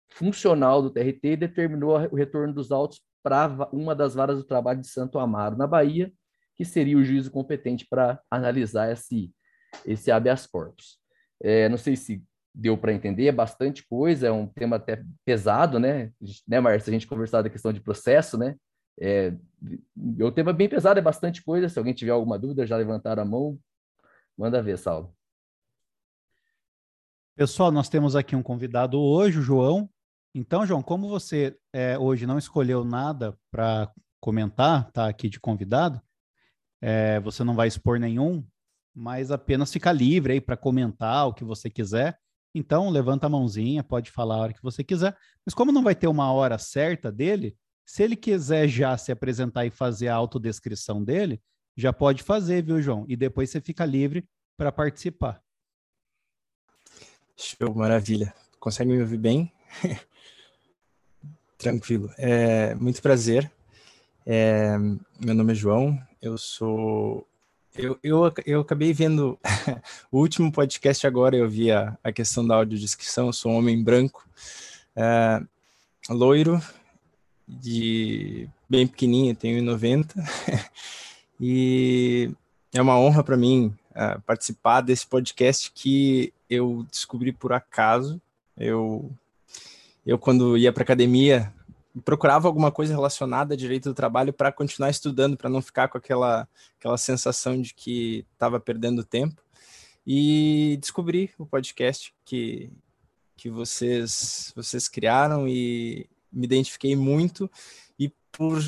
funcional 0.10 0.82
do 0.82 0.90
TRT 0.90 1.20
e 1.24 1.38
determinou 1.38 1.98
o 1.98 2.16
retorno 2.16 2.54
dos 2.54 2.72
autos 2.72 3.02
para 3.22 3.70
uma 3.72 3.96
das 3.96 4.16
varas 4.16 4.38
do 4.38 4.44
trabalho 4.44 4.80
de 4.80 4.88
Santo 4.88 5.20
Amaro, 5.20 5.58
na 5.58 5.68
Bahia, 5.68 6.12
que 6.56 6.66
seria 6.66 6.98
o 6.98 7.04
juízo 7.04 7.32
competente 7.32 7.86
para 7.90 8.22
analisar 8.30 8.92
esse, 8.92 9.32
esse 9.86 10.12
habeas 10.12 10.46
corpus. 10.46 11.00
É, 11.42 11.68
não 11.68 11.78
sei 11.78 11.96
se 11.96 12.24
deu 12.54 12.78
para 12.78 12.94
entender, 12.94 13.28
é 13.28 13.32
bastante 13.32 13.86
coisa, 13.88 14.28
é 14.28 14.32
um 14.32 14.48
tema 14.48 14.76
até 14.76 15.04
pesado, 15.26 15.80
né? 15.80 16.12
né, 16.48 16.60
Márcia? 16.60 16.92
A 16.92 16.94
gente 16.94 17.08
conversar 17.08 17.42
da 17.42 17.50
questão 17.50 17.74
de 17.74 17.82
processo, 17.82 18.38
né? 18.38 18.56
É, 19.00 19.34
é 20.20 20.26
um 20.26 20.32
tema 20.32 20.54
bem 20.54 20.70
pesado, 20.70 21.00
é 21.00 21.02
bastante 21.02 21.44
coisa. 21.44 21.68
Se 21.68 21.80
alguém 21.80 21.94
tiver 21.94 22.12
alguma 22.12 22.38
dúvida, 22.38 22.68
já 22.68 22.78
levantaram 22.78 23.24
a 23.24 23.26
mão, 23.26 23.60
manda 24.38 24.62
ver, 24.62 24.78
Saulo. 24.78 25.16
Pessoal, 27.36 27.72
nós 27.72 27.90
temos 27.90 28.16
aqui 28.16 28.36
um 28.36 28.44
convidado 28.44 29.00
hoje, 29.00 29.40
o 29.40 29.42
João. 29.42 29.90
Então, 30.36 30.66
João, 30.66 30.84
como 30.84 31.10
você 31.10 31.58
é, 31.74 31.98
hoje 31.98 32.28
não 32.28 32.38
escolheu 32.38 32.84
nada 32.84 33.36
para 33.50 33.92
comentar, 34.20 34.92
tá 34.92 35.08
aqui 35.08 35.28
de 35.28 35.40
convidado, 35.40 36.00
é, 36.86 37.18
você 37.22 37.46
não 37.46 37.56
vai 37.56 37.70
expor 37.70 37.98
nenhum, 37.98 38.46
mas 38.94 39.32
apenas 39.32 39.72
fica 39.72 39.90
livre 39.90 40.34
aí 40.34 40.42
para 40.42 40.58
comentar 40.58 41.26
o 41.30 41.34
que 41.34 41.46
você 41.46 41.70
quiser. 41.70 42.20
Então, 42.54 42.90
levanta 42.90 43.26
a 43.26 43.30
mãozinha, 43.30 43.82
pode 43.82 44.12
falar 44.12 44.36
a 44.36 44.40
hora 44.40 44.54
que 44.54 44.62
você 44.62 44.84
quiser. 44.84 45.18
Mas 45.46 45.56
como 45.56 45.72
não 45.72 45.82
vai 45.82 45.96
ter 45.96 46.08
uma 46.08 46.34
hora 46.34 46.58
certa 46.58 47.10
dele, 47.10 47.56
se 47.86 48.04
ele 48.04 48.18
quiser 48.18 48.68
já 48.68 48.98
se 48.98 49.14
apresentar 49.14 49.66
e 49.66 49.72
fazer 49.72 50.10
a 50.10 50.16
autodescrição 50.16 51.02
dele, 51.02 51.42
já 51.76 51.94
pode 51.94 52.22
fazer, 52.22 52.62
viu, 52.62 52.82
João? 52.82 53.06
E 53.08 53.16
depois 53.16 53.50
você 53.50 53.62
fica 53.62 53.86
livre 53.86 54.28
para 54.58 54.70
participar. 54.70 55.42
Show, 57.38 57.74
maravilha. 57.74 58.34
Consegue 58.60 58.92
me 58.92 59.00
ouvir 59.00 59.18
bem? 59.18 59.54
Tranquilo. 61.58 62.12
É, 62.18 62.76
muito 62.76 63.02
prazer. 63.02 63.50
É, 64.26 64.78
meu 65.20 65.36
nome 65.36 65.52
é 65.52 65.56
João, 65.56 66.00
eu 66.22 66.38
sou. 66.38 67.28
Eu, 67.76 68.00
eu, 68.02 68.32
eu 68.46 68.62
acabei 68.62 68.94
vendo 68.94 69.38
o 70.12 70.20
último 70.20 70.52
podcast 70.52 71.06
agora, 71.06 71.36
eu 71.36 71.50
vi 71.50 71.72
a, 71.72 71.98
a 72.02 72.12
questão 72.12 72.46
da 72.46 72.56
audiodescrição, 72.56 73.28
eu 73.28 73.34
sou 73.34 73.52
um 73.52 73.58
homem 73.58 73.84
branco, 73.84 74.26
é, 74.96 75.42
loiro, 76.10 76.62
de 77.46 78.48
bem 78.70 78.88
pequenininho, 78.88 79.36
tenho 79.36 79.62
1,90 79.62 80.14
e 81.42 82.32
é 82.74 82.82
uma 82.82 82.98
honra 82.98 83.24
para 83.24 83.36
mim 83.36 83.76
uh, 83.92 84.22
participar 84.22 84.82
desse 84.82 85.06
podcast 85.06 85.70
que 85.74 86.34
eu 86.50 86.86
descobri 86.90 87.34
por 87.34 87.52
acaso. 87.52 88.22
Eu, 88.56 89.12
eu 90.06 90.18
quando 90.18 90.58
ia 90.58 90.72
para 90.72 90.84
academia, 90.84 91.52
procurava 92.02 92.48
alguma 92.48 92.72
coisa 92.72 92.94
relacionada 92.94 93.54
a 93.54 93.58
direito 93.58 93.90
do 93.90 93.96
trabalho 93.96 94.34
para 94.34 94.52
continuar 94.52 94.90
estudando, 94.90 95.38
para 95.38 95.50
não 95.50 95.62
ficar 95.62 95.88
com 95.88 95.98
aquela, 95.98 96.48
aquela 96.80 96.98
sensação 96.98 97.62
de 97.62 97.74
que 97.74 98.26
estava 98.34 98.60
perdendo 98.60 99.04
tempo. 99.04 99.42
E 100.06 100.78
descobri 100.82 101.32
o 101.38 101.46
podcast 101.46 102.14
que, 102.26 102.72
que 103.38 103.50
vocês, 103.50 104.52
vocês 104.56 104.88
criaram 104.88 105.48
e 105.48 106.10
me 106.32 106.46
identifiquei 106.46 106.96
muito. 106.96 107.50
E 107.98 108.12
por 108.32 108.60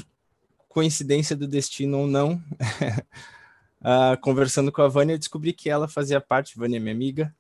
coincidência 0.69 1.35
do 1.35 1.47
destino 1.47 1.99
ou 1.99 2.07
não, 2.07 2.33
uh, 3.81 4.17
conversando 4.21 4.71
com 4.71 4.81
a 4.81 4.87
Vânia, 4.87 5.17
descobri 5.17 5.51
que 5.51 5.69
ela 5.69 5.87
fazia 5.87 6.21
parte, 6.21 6.57
Vânia 6.57 6.77
é 6.77 6.79
minha 6.79 6.93
amiga, 6.93 7.35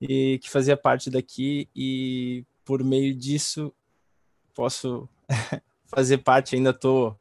e 0.00 0.38
que 0.42 0.50
fazia 0.50 0.76
parte 0.76 1.10
daqui, 1.10 1.68
e 1.74 2.44
por 2.64 2.82
meio 2.82 3.14
disso 3.14 3.72
posso 4.54 5.08
fazer 5.86 6.18
parte, 6.18 6.56
ainda 6.56 6.72
tô, 6.72 7.16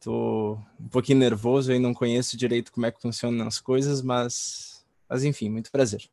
tô 0.00 0.58
um 0.78 0.88
pouquinho 0.88 1.18
nervoso 1.18 1.72
e 1.72 1.78
não 1.78 1.94
conheço 1.94 2.36
direito 2.36 2.72
como 2.72 2.86
é 2.86 2.90
que 2.90 3.00
funcionam 3.00 3.46
as 3.46 3.60
coisas, 3.60 4.02
mas, 4.02 4.84
mas 5.08 5.24
enfim, 5.24 5.48
muito 5.48 5.70
prazer. 5.70 6.08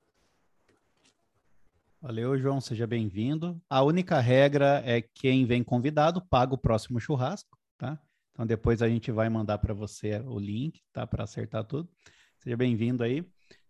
Valeu, 2.02 2.38
João, 2.38 2.62
seja 2.62 2.86
bem-vindo. 2.86 3.60
A 3.68 3.82
única 3.82 4.20
regra 4.20 4.82
é 4.86 5.02
quem 5.02 5.46
vem 5.46 5.64
convidado 5.64 6.22
paga 6.22 6.54
o 6.54 6.58
próximo 6.58 7.00
churrasco, 7.00 7.58
tá? 7.78 8.00
Então 8.32 8.46
depois 8.46 8.82
a 8.82 8.88
gente 8.88 9.12
vai 9.12 9.28
mandar 9.28 9.58
para 9.58 9.74
você 9.74 10.20
o 10.20 10.38
link, 10.38 10.82
tá? 10.94 11.08
Para 11.08 11.24
acertar 11.24 11.64
tudo. 11.64 11.90
Seja 12.38 12.56
bem-vindo 12.56 13.04
aí. 13.04 13.26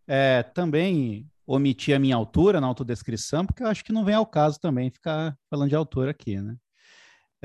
É, 0.05 0.43
também 0.43 1.29
omiti 1.47 1.93
a 1.93 1.99
minha 1.99 2.15
altura 2.15 2.60
na 2.60 2.67
autodescrição, 2.67 3.45
porque 3.45 3.63
eu 3.63 3.67
acho 3.67 3.86
que 3.86 3.93
não 3.93 4.03
vem 4.03 4.15
ao 4.15 4.25
caso 4.25 4.60
também 4.60 4.89
ficar 4.89 5.38
falando 5.49 5.69
de 5.69 5.75
altura 5.75 6.12
aqui, 6.12 6.41
né? 6.41 6.58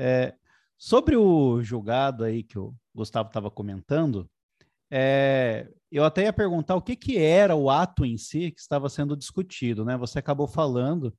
É, 0.03 0.33
sobre 0.79 1.15
o 1.15 1.61
julgado 1.61 2.23
aí 2.23 2.41
que 2.41 2.57
o 2.57 2.73
Gustavo 2.91 3.27
estava 3.27 3.51
comentando, 3.51 4.27
é, 4.89 5.69
eu 5.91 6.03
até 6.03 6.23
ia 6.23 6.33
perguntar 6.33 6.75
o 6.75 6.81
que, 6.81 6.95
que 6.95 7.19
era 7.19 7.55
o 7.55 7.69
ato 7.69 8.03
em 8.03 8.17
si 8.17 8.49
que 8.49 8.59
estava 8.59 8.89
sendo 8.89 9.15
discutido, 9.15 9.85
né? 9.85 9.95
Você 9.97 10.17
acabou 10.17 10.47
falando, 10.47 11.15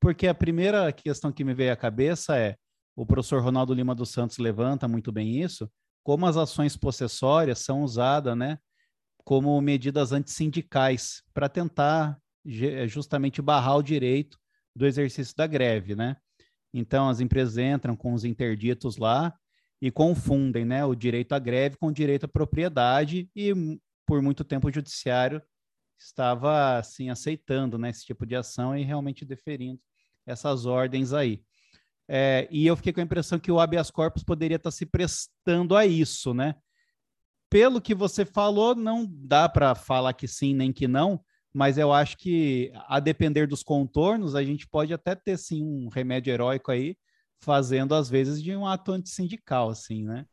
porque 0.00 0.26
a 0.26 0.34
primeira 0.34 0.90
questão 0.92 1.30
que 1.30 1.44
me 1.44 1.54
veio 1.54 1.72
à 1.72 1.76
cabeça 1.76 2.36
é 2.36 2.56
o 2.96 3.06
professor 3.06 3.40
Ronaldo 3.40 3.72
Lima 3.72 3.94
dos 3.94 4.10
Santos 4.10 4.38
levanta 4.38 4.88
muito 4.88 5.12
bem 5.12 5.40
isso, 5.40 5.70
como 6.02 6.26
as 6.26 6.36
ações 6.36 6.76
possessórias 6.76 7.60
são 7.60 7.82
usadas, 7.82 8.36
né, 8.36 8.58
como 9.24 9.60
medidas 9.60 10.10
antissindicais 10.10 11.22
para 11.32 11.48
tentar 11.48 12.18
justamente 12.88 13.40
barrar 13.40 13.76
o 13.76 13.82
direito 13.82 14.36
do 14.74 14.86
exercício 14.86 15.36
da 15.36 15.46
greve, 15.46 15.94
né? 15.94 16.16
Então 16.74 17.08
as 17.08 17.20
empresas 17.20 17.56
entram 17.56 17.94
com 17.94 18.12
os 18.12 18.24
interditos 18.24 18.96
lá 18.96 19.32
e 19.80 19.92
confundem, 19.92 20.64
né, 20.64 20.84
o 20.84 20.94
direito 20.94 21.32
à 21.32 21.38
greve 21.38 21.76
com 21.76 21.86
o 21.86 21.92
direito 21.92 22.24
à 22.24 22.28
propriedade 22.28 23.30
e 23.34 23.52
por 24.04 24.20
muito 24.20 24.42
tempo 24.42 24.66
o 24.66 24.72
judiciário 24.72 25.40
estava 25.96 26.76
assim 26.76 27.10
aceitando, 27.10 27.78
né, 27.78 27.90
esse 27.90 28.04
tipo 28.04 28.26
de 28.26 28.34
ação 28.34 28.76
e 28.76 28.82
realmente 28.82 29.24
deferindo 29.24 29.80
essas 30.26 30.66
ordens 30.66 31.12
aí. 31.12 31.42
É, 32.08 32.48
e 32.50 32.66
eu 32.66 32.76
fiquei 32.76 32.92
com 32.92 33.00
a 33.00 33.04
impressão 33.04 33.38
que 33.38 33.52
o 33.52 33.60
habeas 33.60 33.90
corpus 33.90 34.24
poderia 34.24 34.56
estar 34.56 34.70
se 34.70 34.84
prestando 34.84 35.76
a 35.76 35.86
isso, 35.86 36.34
né? 36.34 36.54
Pelo 37.48 37.80
que 37.80 37.94
você 37.94 38.24
falou, 38.24 38.74
não 38.74 39.06
dá 39.08 39.48
para 39.48 39.74
falar 39.74 40.12
que 40.12 40.26
sim 40.26 40.54
nem 40.54 40.72
que 40.72 40.88
não, 40.88 41.22
mas 41.54 41.78
eu 41.78 41.92
acho 41.92 42.18
que, 42.18 42.72
a 42.88 42.98
depender 42.98 43.46
dos 43.46 43.62
contornos, 43.62 44.34
a 44.34 44.42
gente 44.42 44.66
pode 44.66 44.92
até 44.92 45.14
ter 45.14 45.38
sim 45.38 45.62
um 45.64 45.88
remédio 45.88 46.32
heróico 46.32 46.72
aí, 46.72 46.96
fazendo 47.40 47.94
às 47.94 48.10
vezes 48.10 48.42
de 48.42 48.56
um 48.56 48.66
ato 48.66 48.90
antissindical, 48.90 49.70
assim, 49.70 50.04
né? 50.04 50.26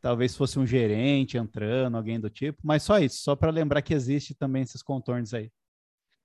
Talvez 0.00 0.36
fosse 0.36 0.58
um 0.58 0.66
gerente 0.66 1.36
entrando, 1.36 1.96
alguém 1.96 2.20
do 2.20 2.30
tipo, 2.30 2.60
mas 2.62 2.84
só 2.84 3.00
isso, 3.00 3.18
só 3.22 3.34
para 3.34 3.50
lembrar 3.50 3.82
que 3.82 3.92
existe 3.92 4.32
também 4.32 4.62
esses 4.62 4.82
contornos 4.82 5.34
aí. 5.34 5.50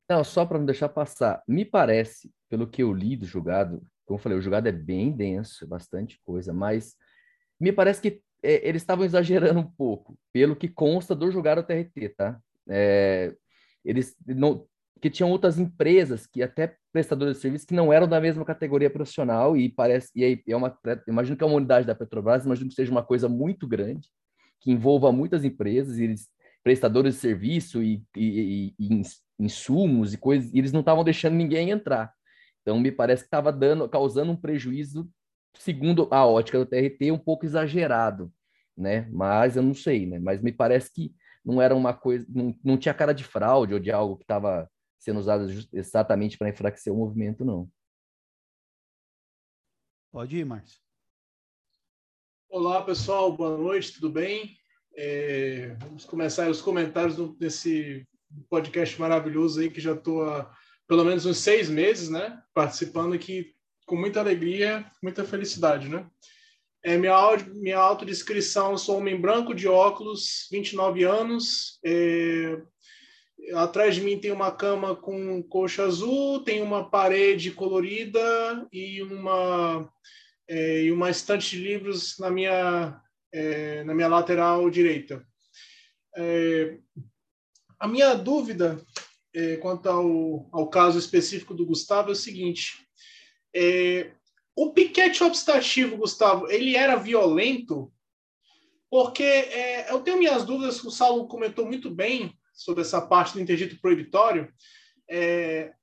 Não, 0.07 0.23
só 0.23 0.45
para 0.45 0.59
não 0.59 0.65
deixar 0.65 0.87
passar. 0.87 1.41
Me 1.47 1.65
parece, 1.65 2.31
pelo 2.47 2.67
que 2.67 2.83
eu 2.83 2.93
li 2.93 3.15
do 3.15 3.25
julgado, 3.25 3.81
como 4.05 4.19
eu 4.19 4.21
falei, 4.21 4.37
o 4.37 4.41
julgado 4.41 4.67
é 4.69 4.71
bem 4.71 5.11
denso, 5.11 5.63
é 5.63 5.67
bastante 5.67 6.21
coisa, 6.23 6.53
mas 6.53 6.95
me 7.59 7.71
parece 7.71 7.99
que 7.99 8.21
é, 8.43 8.67
eles 8.67 8.83
estavam 8.83 9.03
exagerando 9.03 9.59
um 9.59 9.71
pouco, 9.71 10.15
pelo 10.31 10.55
que 10.55 10.67
consta 10.69 11.15
do 11.15 11.31
julgado 11.31 11.63
TRT, 11.63 12.09
tá? 12.09 12.39
É, 12.69 13.33
eles 13.83 14.15
não, 14.25 14.65
que 15.01 15.09
tinham 15.09 15.29
outras 15.29 15.59
empresas 15.59 16.25
que 16.25 16.41
até 16.41 16.75
prestadores 16.91 17.35
de 17.35 17.41
serviço 17.41 17.67
que 17.67 17.73
não 17.73 17.91
eram 17.93 18.07
da 18.07 18.19
mesma 18.19 18.43
categoria 18.45 18.89
profissional 18.89 19.55
e 19.55 19.69
parece 19.69 20.09
e 20.15 20.23
aí 20.23 20.43
é 20.47 20.55
uma 20.55 20.75
imagino 21.07 21.37
que 21.37 21.43
é 21.43 21.47
uma 21.47 21.57
unidade 21.57 21.85
da 21.85 21.93
Petrobras, 21.93 22.45
imagino 22.45 22.69
que 22.69 22.75
seja 22.75 22.91
uma 22.91 23.03
coisa 23.03 23.29
muito 23.29 23.67
grande 23.67 24.09
que 24.61 24.71
envolva 24.71 25.11
muitas 25.11 25.43
empresas 25.43 25.99
e 25.99 26.05
eles 26.05 26.29
prestadores 26.65 27.13
de 27.13 27.21
serviço 27.21 27.83
e, 27.83 28.03
e, 28.17 28.73
e, 28.79 29.01
insumos 29.39 30.13
e 30.13 30.17
coisas, 30.17 30.51
e 30.51 30.57
eles 30.57 30.71
não 30.71 30.79
estavam 30.79 31.03
deixando 31.03 31.35
ninguém 31.35 31.69
entrar. 31.69 32.11
Então, 32.63 32.79
me 32.79 32.91
parece 32.91 33.21
que 33.21 33.27
estava 33.27 33.51
dando, 33.53 33.87
causando 33.87 34.31
um 34.31 34.35
prejuízo, 34.35 35.07
segundo 35.53 36.07
a 36.09 36.25
ótica 36.25 36.57
do 36.57 36.65
TRT, 36.65 37.11
um 37.11 37.19
pouco 37.19 37.45
exagerado, 37.45 38.33
né? 38.75 39.07
Mas 39.11 39.55
eu 39.55 39.61
não 39.61 39.75
sei, 39.75 40.07
né? 40.07 40.17
Mas 40.17 40.41
me 40.41 40.51
parece 40.51 40.91
que 40.91 41.13
não 41.45 41.61
era 41.61 41.75
uma 41.75 41.93
coisa, 41.93 42.25
não, 42.27 42.57
não 42.63 42.77
tinha 42.77 42.93
cara 42.93 43.13
de 43.13 43.23
fraude 43.23 43.73
ou 43.73 43.79
de 43.79 43.91
algo 43.91 44.17
que 44.17 44.23
estava 44.23 44.69
sendo 44.97 45.19
usado 45.19 45.47
exatamente 45.71 46.37
para 46.37 46.49
enfraquecer 46.49 46.91
o 46.91 46.97
movimento, 46.97 47.45
não. 47.45 47.69
Pode 50.11 50.37
ir, 50.37 50.45
Márcio. 50.45 50.79
Olá, 52.49 52.81
pessoal, 52.83 53.35
boa 53.35 53.57
noite, 53.57 53.93
tudo 53.93 54.09
bem? 54.09 54.57
É, 54.95 55.75
vamos 55.81 56.05
começar 56.05 56.49
os 56.49 56.61
comentários 56.61 57.17
desse 57.37 58.07
podcast 58.49 58.99
maravilhoso 58.99 59.59
aí, 59.59 59.69
que 59.69 59.81
já 59.81 59.93
estou 59.93 60.23
há 60.23 60.51
pelo 60.87 61.03
menos 61.03 61.25
uns 61.25 61.37
seis 61.37 61.69
meses, 61.69 62.09
né? 62.09 62.41
Participando 62.53 63.13
aqui 63.13 63.53
com 63.85 63.95
muita 63.95 64.19
alegria, 64.19 64.89
muita 65.03 65.23
felicidade, 65.25 65.89
né? 65.89 66.09
É, 66.85 66.99
minha, 66.99 67.15
minha 67.55 67.79
autodescrição, 67.79 68.77
sou 68.77 68.99
homem 68.99 69.19
branco 69.19 69.55
de 69.55 69.67
óculos, 69.67 70.47
29 70.51 71.03
anos. 71.03 71.79
É, 71.83 72.61
atrás 73.55 73.95
de 73.95 74.01
mim 74.01 74.19
tem 74.19 74.31
uma 74.31 74.51
cama 74.51 74.95
com 74.95 75.41
coxa 75.41 75.83
azul, 75.83 76.43
tem 76.43 76.61
uma 76.61 76.87
parede 76.87 77.49
colorida 77.49 78.67
e 78.71 79.01
uma, 79.01 79.91
é, 80.47 80.83
e 80.83 80.91
uma 80.91 81.09
estante 81.09 81.57
de 81.57 81.63
livros 81.63 82.19
na 82.19 82.29
minha, 82.29 83.01
é, 83.33 83.83
na 83.83 83.95
minha 83.95 84.07
lateral 84.07 84.69
direita. 84.69 85.25
É, 86.15 86.77
a 87.79 87.87
minha 87.87 88.13
dúvida 88.13 88.79
é, 89.33 89.57
quanto 89.57 89.89
ao, 89.89 90.47
ao 90.51 90.69
caso 90.69 90.99
específico 90.99 91.55
do 91.55 91.65
Gustavo 91.65 92.09
é 92.09 92.11
o 92.11 92.15
seguinte: 92.15 92.85
é, 93.55 94.11
o 94.55 94.71
piquete 94.71 95.23
obstativo, 95.23 95.97
Gustavo, 95.97 96.49
ele 96.49 96.75
era 96.75 96.95
violento? 96.95 97.91
Porque 98.89 99.23
é, 99.23 99.91
eu 99.91 99.99
tenho 100.01 100.17
minhas 100.17 100.45
dúvidas, 100.45 100.81
o 100.83 100.89
Saulo 100.89 101.27
comentou 101.27 101.65
muito 101.65 101.89
bem 101.89 102.33
sobre 102.53 102.81
essa 102.81 103.01
parte 103.01 103.33
do 103.33 103.41
interdito 103.41 103.79
proibitório. 103.81 104.51
É, 105.09 105.73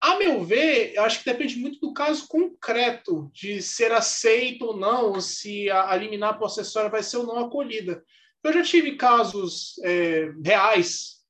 a 0.00 0.16
meu 0.16 0.44
ver, 0.44 0.94
eu 0.94 1.02
acho 1.02 1.18
que 1.18 1.30
depende 1.30 1.56
muito 1.56 1.80
do 1.80 1.92
caso 1.92 2.28
concreto, 2.28 3.30
de 3.32 3.60
ser 3.60 3.92
aceito 3.92 4.66
ou 4.66 4.76
não, 4.76 5.20
se 5.20 5.68
a, 5.70 5.90
a 5.90 5.96
liminar 5.96 6.38
possessória 6.38 6.90
vai 6.90 7.02
ser 7.02 7.16
ou 7.18 7.26
não 7.26 7.38
acolhida. 7.38 8.04
Eu 8.44 8.52
já 8.52 8.62
tive 8.62 8.96
casos 8.96 9.78
é, 9.84 10.32
reais 10.44 11.21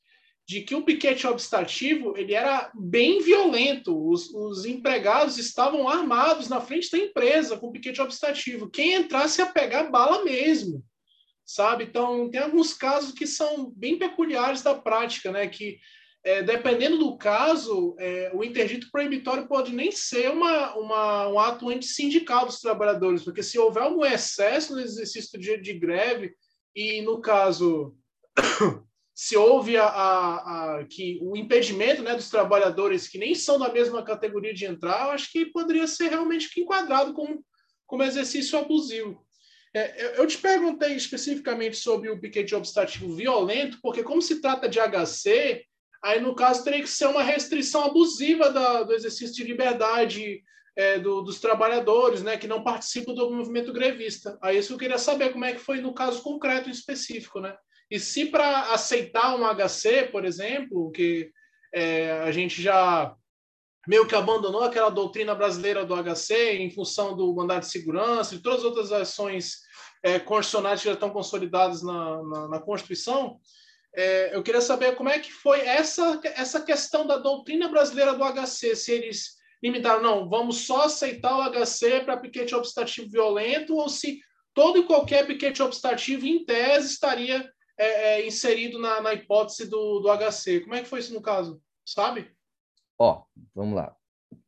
de 0.47 0.63
que 0.63 0.75
o 0.75 0.85
piquete 0.85 1.27
obstativo 1.27 2.15
ele 2.17 2.35
era 2.35 2.71
bem 2.75 3.23
violento. 3.23 3.97
Os, 4.09 4.33
os, 4.35 4.65
empregados 4.65 5.39
estavam 5.39 5.89
armados 5.89 6.49
na 6.49 6.61
frente 6.61 6.91
da 6.91 6.99
empresa 6.99 7.57
com 7.57 7.69
o 7.69 7.73
piquete 7.73 8.01
obstativo. 8.01 8.71
Quem 8.71 8.95
entrasse 8.95 9.41
ia 9.41 9.47
pegar 9.47 9.85
bala 9.85 10.25
mesmo, 10.25 10.85
sabe? 11.47 11.85
Então, 11.85 12.29
tem 12.31 12.41
alguns 12.41 12.75
casos 12.75 13.13
que 13.13 13.27
são 13.27 13.71
bem 13.71 13.99
peculiares 13.99 14.63
da 14.63 14.75
prática, 14.75 15.31
né? 15.31 15.47
Que, 15.47 15.79
é, 16.25 16.43
dependendo 16.43 16.99
do 16.99 17.17
caso, 17.17 17.97
é, 17.99 18.31
o 18.35 18.45
interdito 18.45 18.91
proibitório 18.91 19.49
pode 19.49 19.73
nem 19.73 19.91
ser 19.91 20.31
uma, 20.31 20.75
uma, 20.77 21.29
um 21.29 21.39
ato 21.39 21.69
antissindical 21.69 22.47
dos 22.47 22.61
trabalhadores, 22.61 23.23
porque 23.23 23.43
se 23.43 23.59
houver 23.59 23.83
algum 23.85 24.05
excesso 24.05 24.75
no 24.75 24.81
exercício 24.81 25.39
do 25.39 25.63
de 25.63 25.73
greve, 25.75 26.35
e 26.75 27.03
no 27.03 27.21
caso 27.21 27.95
se 29.14 29.37
houve 29.37 29.77
a, 29.77 29.85
a, 29.85 30.79
a, 30.79 30.85
que 30.85 31.18
o 31.22 31.37
impedimento 31.37 32.03
né, 32.03 32.14
dos 32.14 32.31
trabalhadores 32.31 33.07
que 33.09 33.18
nem 33.18 33.35
são 33.35 33.59
da 33.59 33.70
mesma 33.70 34.03
categoria 34.03 34.55
de 34.55 34.64
entrar, 34.64 35.07
eu 35.07 35.11
acho 35.12 35.31
que 35.31 35.46
poderia 35.46 35.87
ser 35.87 36.09
realmente 36.09 36.48
enquadrado 36.59 37.12
como, 37.12 37.44
como 37.87 38.03
exercício 38.03 38.59
abusivo. 38.59 39.22
É, 39.75 40.18
eu 40.18 40.27
te 40.27 40.38
perguntei 40.38 40.94
especificamente 40.94 41.77
sobre 41.77 42.11
o 42.11 42.20
piquete 42.20 42.55
obstativo 42.55 43.14
violento, 43.14 43.79
porque 43.83 44.03
como 44.03 44.20
se 44.20 44.40
trata 44.40 44.68
de 44.68 44.79
HC, 44.79 45.64
aí 46.03 46.20
no 46.20 46.35
caso 46.35 46.64
teria 46.64 46.81
que 46.81 46.88
ser 46.88 47.07
uma 47.07 47.22
restrição 47.22 47.85
abusiva 47.85 48.51
da, 48.51 48.83
do 48.83 48.92
exercício 48.92 49.35
de 49.35 49.44
liberdade 49.44 50.42
é, 50.75 50.98
do, 50.98 51.22
dos 51.22 51.38
trabalhadores, 51.38 52.22
né, 52.22 52.37
que 52.37 52.46
não 52.46 52.64
participam 52.64 53.14
do 53.14 53.31
movimento 53.31 53.72
grevista. 53.72 54.38
Aí 54.42 54.59
isso 54.59 54.72
eu 54.72 54.79
queria 54.79 54.98
saber 54.98 55.33
como 55.33 55.44
é 55.44 55.53
que 55.53 55.61
foi 55.61 55.81
no 55.81 55.94
caso 55.94 56.22
concreto 56.22 56.70
específico, 56.70 57.40
né? 57.40 57.55
E 57.93 58.01
se 58.01 58.25
para 58.25 58.73
aceitar 58.73 59.37
um 59.37 59.45
HC, 59.45 60.09
por 60.11 60.25
exemplo, 60.25 60.91
que 60.93 61.31
é, 61.75 62.13
a 62.23 62.33
gente 62.33 62.63
já 62.63 63.15
meio 63.87 64.07
que 64.07 64.15
abandonou 64.15 64.63
aquela 64.63 64.89
doutrina 64.89 65.35
brasileira 65.35 65.85
do 65.85 65.95
HC 65.95 66.57
em 66.57 66.71
função 66.71 67.15
do 67.15 67.35
mandato 67.35 67.65
de 67.65 67.71
segurança 67.71 68.35
e 68.35 68.39
todas 68.39 68.61
as 68.61 68.65
outras 68.65 68.93
ações 68.93 69.59
é, 70.03 70.19
constitucionais 70.19 70.81
que 70.81 70.87
já 70.87 70.95
estão 70.95 71.11
consolidadas 71.11 71.83
na, 71.83 72.23
na, 72.23 72.49
na 72.49 72.61
Constituição, 72.61 73.39
é, 73.95 74.35
eu 74.35 74.43
queria 74.43 74.63
saber 74.63 74.97
como 74.97 75.11
é 75.11 75.19
que 75.19 75.31
foi 75.31 75.61
essa, 75.61 76.19
essa 76.25 76.63
questão 76.63 77.07
da 77.07 77.19
doutrina 77.19 77.69
brasileira 77.69 78.15
do 78.15 78.25
HC, 78.25 78.75
se 78.75 78.91
eles 78.91 79.37
limitaram, 79.63 80.03
não, 80.03 80.31
vamos 80.31 80.65
só 80.65 80.85
aceitar 80.87 81.37
o 81.37 81.43
HC 81.53 82.01
para 82.07 82.17
piquete 82.17 82.55
obstativo 82.55 83.11
violento, 83.11 83.77
ou 83.77 83.87
se 83.91 84.19
todo 84.55 84.79
e 84.79 84.87
qualquer 84.87 85.27
piquete 85.27 85.63
obstativo, 85.63 86.27
em 86.27 86.43
tese, 86.43 86.87
estaria 86.87 87.53
é, 87.79 88.21
é, 88.21 88.27
inserido 88.27 88.79
na, 88.79 89.01
na 89.01 89.15
hipótese 89.15 89.69
do, 89.69 90.01
do 90.01 90.09
HC. 90.09 90.61
Como 90.61 90.75
é 90.75 90.83
que 90.83 90.89
foi 90.89 91.01
isso 91.01 91.15
no 91.15 91.23
caso? 91.23 91.61
Sabe? 91.85 92.31
Ó, 92.99 93.25
vamos 93.55 93.75
lá. 93.75 93.95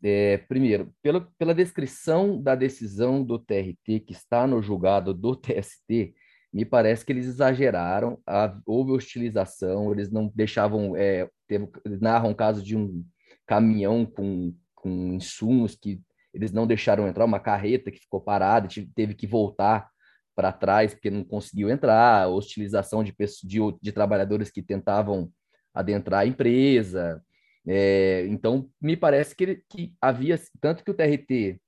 É, 0.03 0.39
primeiro, 0.39 0.95
pela, 1.03 1.29
pela 1.39 1.55
descrição 1.55 2.41
da 2.41 2.55
decisão 2.55 3.23
do 3.23 3.39
TRT 3.39 4.01
que 4.01 4.13
está 4.13 4.47
no 4.47 4.63
julgado 4.63 5.13
do 5.13 5.35
TST, 5.37 6.15
me 6.53 6.65
parece 6.65 7.05
que 7.05 7.13
eles 7.13 7.27
exageraram, 7.27 8.21
a, 8.27 8.57
houve 8.65 8.93
hostilização, 8.93 9.93
eles 9.93 10.11
não 10.11 10.31
deixavam, 10.35 10.97
é, 10.97 11.29
teve, 11.49 11.69
narram 12.01 12.31
o 12.31 12.35
caso 12.35 12.63
de 12.63 12.77
um 12.77 13.05
caminhão 13.45 14.07
com, 14.07 14.55
com 14.75 15.15
insumos 15.15 15.75
que 15.75 16.01
eles 16.33 16.53
não 16.53 16.67
deixaram 16.67 17.09
entrar, 17.09 17.25
uma 17.25 17.41
carreta 17.41 17.91
que 17.91 17.99
ficou 17.99 18.21
parada, 18.21 18.69
teve 18.95 19.15
que 19.15 19.27
voltar 19.27 19.89
para 20.35 20.53
trás 20.53 20.95
porque 20.95 21.11
não 21.11 21.25
conseguiu 21.25 21.71
entrar, 21.71 22.29
hostilização 22.29 23.03
de, 23.05 23.15
de, 23.45 23.59
de 23.81 23.93
trabalhadores 23.93 24.51
que 24.51 24.63
tentavam 24.63 25.31
adentrar 25.73 26.21
a 26.21 26.27
empresa, 26.27 27.23
é, 27.67 28.27
então, 28.29 28.69
me 28.81 28.97
parece 28.97 29.35
que, 29.35 29.63
que 29.69 29.95
havia, 30.01 30.39
tanto 30.61 30.85
que 30.85 30.91
o 30.91 30.95
TRT 30.95 31.59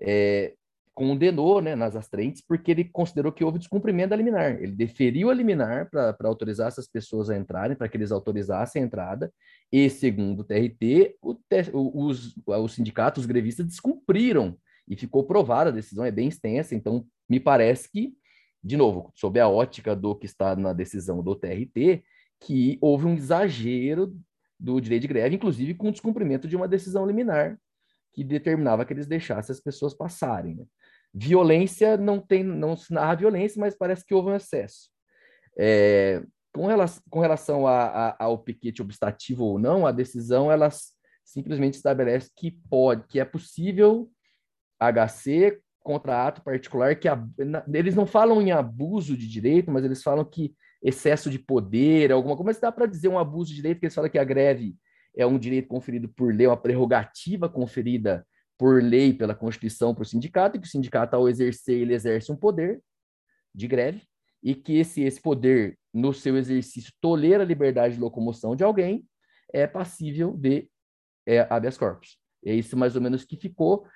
é, 0.00 0.54
condenou 0.94 1.60
né, 1.60 1.74
nas 1.74 1.96
astrentes, 1.96 2.42
porque 2.46 2.70
ele 2.70 2.84
considerou 2.84 3.32
que 3.32 3.44
houve 3.44 3.58
descumprimento 3.58 4.10
da 4.10 4.16
liminar. 4.16 4.62
Ele 4.62 4.72
deferiu 4.72 5.28
a 5.28 5.34
liminar 5.34 5.90
para 5.90 6.16
autorizar 6.24 6.68
essas 6.68 6.86
pessoas 6.86 7.28
a 7.28 7.36
entrarem, 7.36 7.76
para 7.76 7.88
que 7.88 7.96
eles 7.96 8.12
autorizassem 8.12 8.82
a 8.82 8.86
entrada, 8.86 9.32
e, 9.72 9.90
segundo 9.90 10.40
o 10.40 10.44
TRT, 10.44 11.16
o, 11.20 12.06
os, 12.06 12.34
os 12.46 12.72
sindicatos, 12.72 13.22
os 13.22 13.26
grevistas, 13.26 13.66
descumpriram, 13.66 14.56
e 14.88 14.96
ficou 14.96 15.24
provada, 15.24 15.70
a 15.70 15.72
decisão 15.72 16.04
é 16.04 16.12
bem 16.12 16.28
extensa, 16.28 16.72
então 16.72 17.04
me 17.28 17.40
parece 17.40 17.90
que, 17.90 18.14
de 18.62 18.76
novo, 18.76 19.12
sob 19.14 19.38
a 19.40 19.48
ótica 19.48 19.94
do 19.94 20.14
que 20.14 20.26
está 20.26 20.54
na 20.56 20.72
decisão 20.72 21.22
do 21.22 21.34
TRT, 21.34 22.04
que 22.40 22.78
houve 22.80 23.06
um 23.06 23.14
exagero 23.14 24.16
do 24.58 24.80
direito 24.80 25.02
de 25.02 25.08
greve, 25.08 25.36
inclusive 25.36 25.74
com 25.74 25.88
o 25.88 25.92
descumprimento 25.92 26.48
de 26.48 26.56
uma 26.56 26.68
decisão 26.68 27.06
liminar 27.06 27.58
que 28.16 28.24
determinava 28.24 28.84
que 28.86 28.94
eles 28.94 29.06
deixassem 29.06 29.52
as 29.52 29.60
pessoas 29.60 29.92
passarem. 29.92 30.54
Né? 30.54 30.64
Violência 31.12 31.98
não 31.98 32.18
tem, 32.18 32.42
não 32.42 32.74
se 32.74 32.92
narra 32.92 33.14
violência, 33.14 33.60
mas 33.60 33.76
parece 33.76 34.04
que 34.06 34.14
houve 34.14 34.30
um 34.30 34.34
excesso. 34.34 34.88
É, 35.58 36.22
com, 36.52 36.66
relação, 36.66 37.02
com 37.10 37.20
relação 37.20 37.66
a, 37.66 38.08
a, 38.08 38.24
ao 38.24 38.38
piquete 38.38 38.80
obstativo 38.80 39.44
ou 39.44 39.58
não, 39.58 39.86
a 39.86 39.92
decisão 39.92 40.50
ela 40.50 40.70
simplesmente 41.22 41.74
estabelece 41.74 42.30
que 42.34 42.50
pode, 42.70 43.06
que 43.06 43.20
é 43.20 43.24
possível 43.24 44.10
HC 44.80 45.60
contra 45.86 46.26
ato 46.26 46.42
particular 46.42 46.96
que 46.96 47.06
eles 47.72 47.94
não 47.94 48.06
falam 48.06 48.42
em 48.42 48.50
abuso 48.50 49.16
de 49.16 49.28
direito, 49.28 49.70
mas 49.70 49.84
eles 49.84 50.02
falam 50.02 50.24
que 50.24 50.52
excesso 50.82 51.30
de 51.30 51.38
poder, 51.38 52.10
alguma 52.10 52.34
coisa, 52.34 52.46
mas 52.46 52.58
dá 52.58 52.72
para 52.72 52.86
dizer 52.86 53.06
um 53.06 53.16
abuso 53.16 53.50
de 53.50 53.56
direito, 53.56 53.76
porque 53.76 53.86
eles 53.86 53.94
falam 53.94 54.10
que 54.10 54.18
a 54.18 54.24
greve 54.24 54.74
é 55.16 55.24
um 55.24 55.38
direito 55.38 55.68
conferido 55.68 56.08
por 56.08 56.34
lei, 56.34 56.48
uma 56.48 56.56
prerrogativa 56.56 57.48
conferida 57.48 58.26
por 58.58 58.82
lei 58.82 59.12
pela 59.12 59.32
Constituição 59.32 59.94
para 59.94 60.02
o 60.02 60.04
sindicato, 60.04 60.56
e 60.56 60.60
que 60.60 60.66
o 60.66 60.70
sindicato, 60.70 61.14
ao 61.14 61.28
exercer, 61.28 61.80
ele 61.80 61.94
exerce 61.94 62.32
um 62.32 62.36
poder 62.36 62.82
de 63.54 63.68
greve, 63.68 64.02
e 64.42 64.56
que 64.56 64.78
esse, 64.78 65.02
esse 65.02 65.20
poder, 65.20 65.78
no 65.94 66.12
seu 66.12 66.36
exercício, 66.36 66.92
tolera 67.00 67.44
a 67.44 67.46
liberdade 67.46 67.94
de 67.94 68.00
locomoção 68.00 68.56
de 68.56 68.64
alguém, 68.64 69.06
é 69.52 69.68
passível 69.68 70.32
de 70.36 70.68
é, 71.24 71.46
habeas 71.48 71.78
corpus. 71.78 72.18
É 72.44 72.52
isso 72.52 72.76
mais 72.76 72.96
ou 72.96 73.02
menos 73.02 73.24
que 73.24 73.36
ficou. 73.36 73.86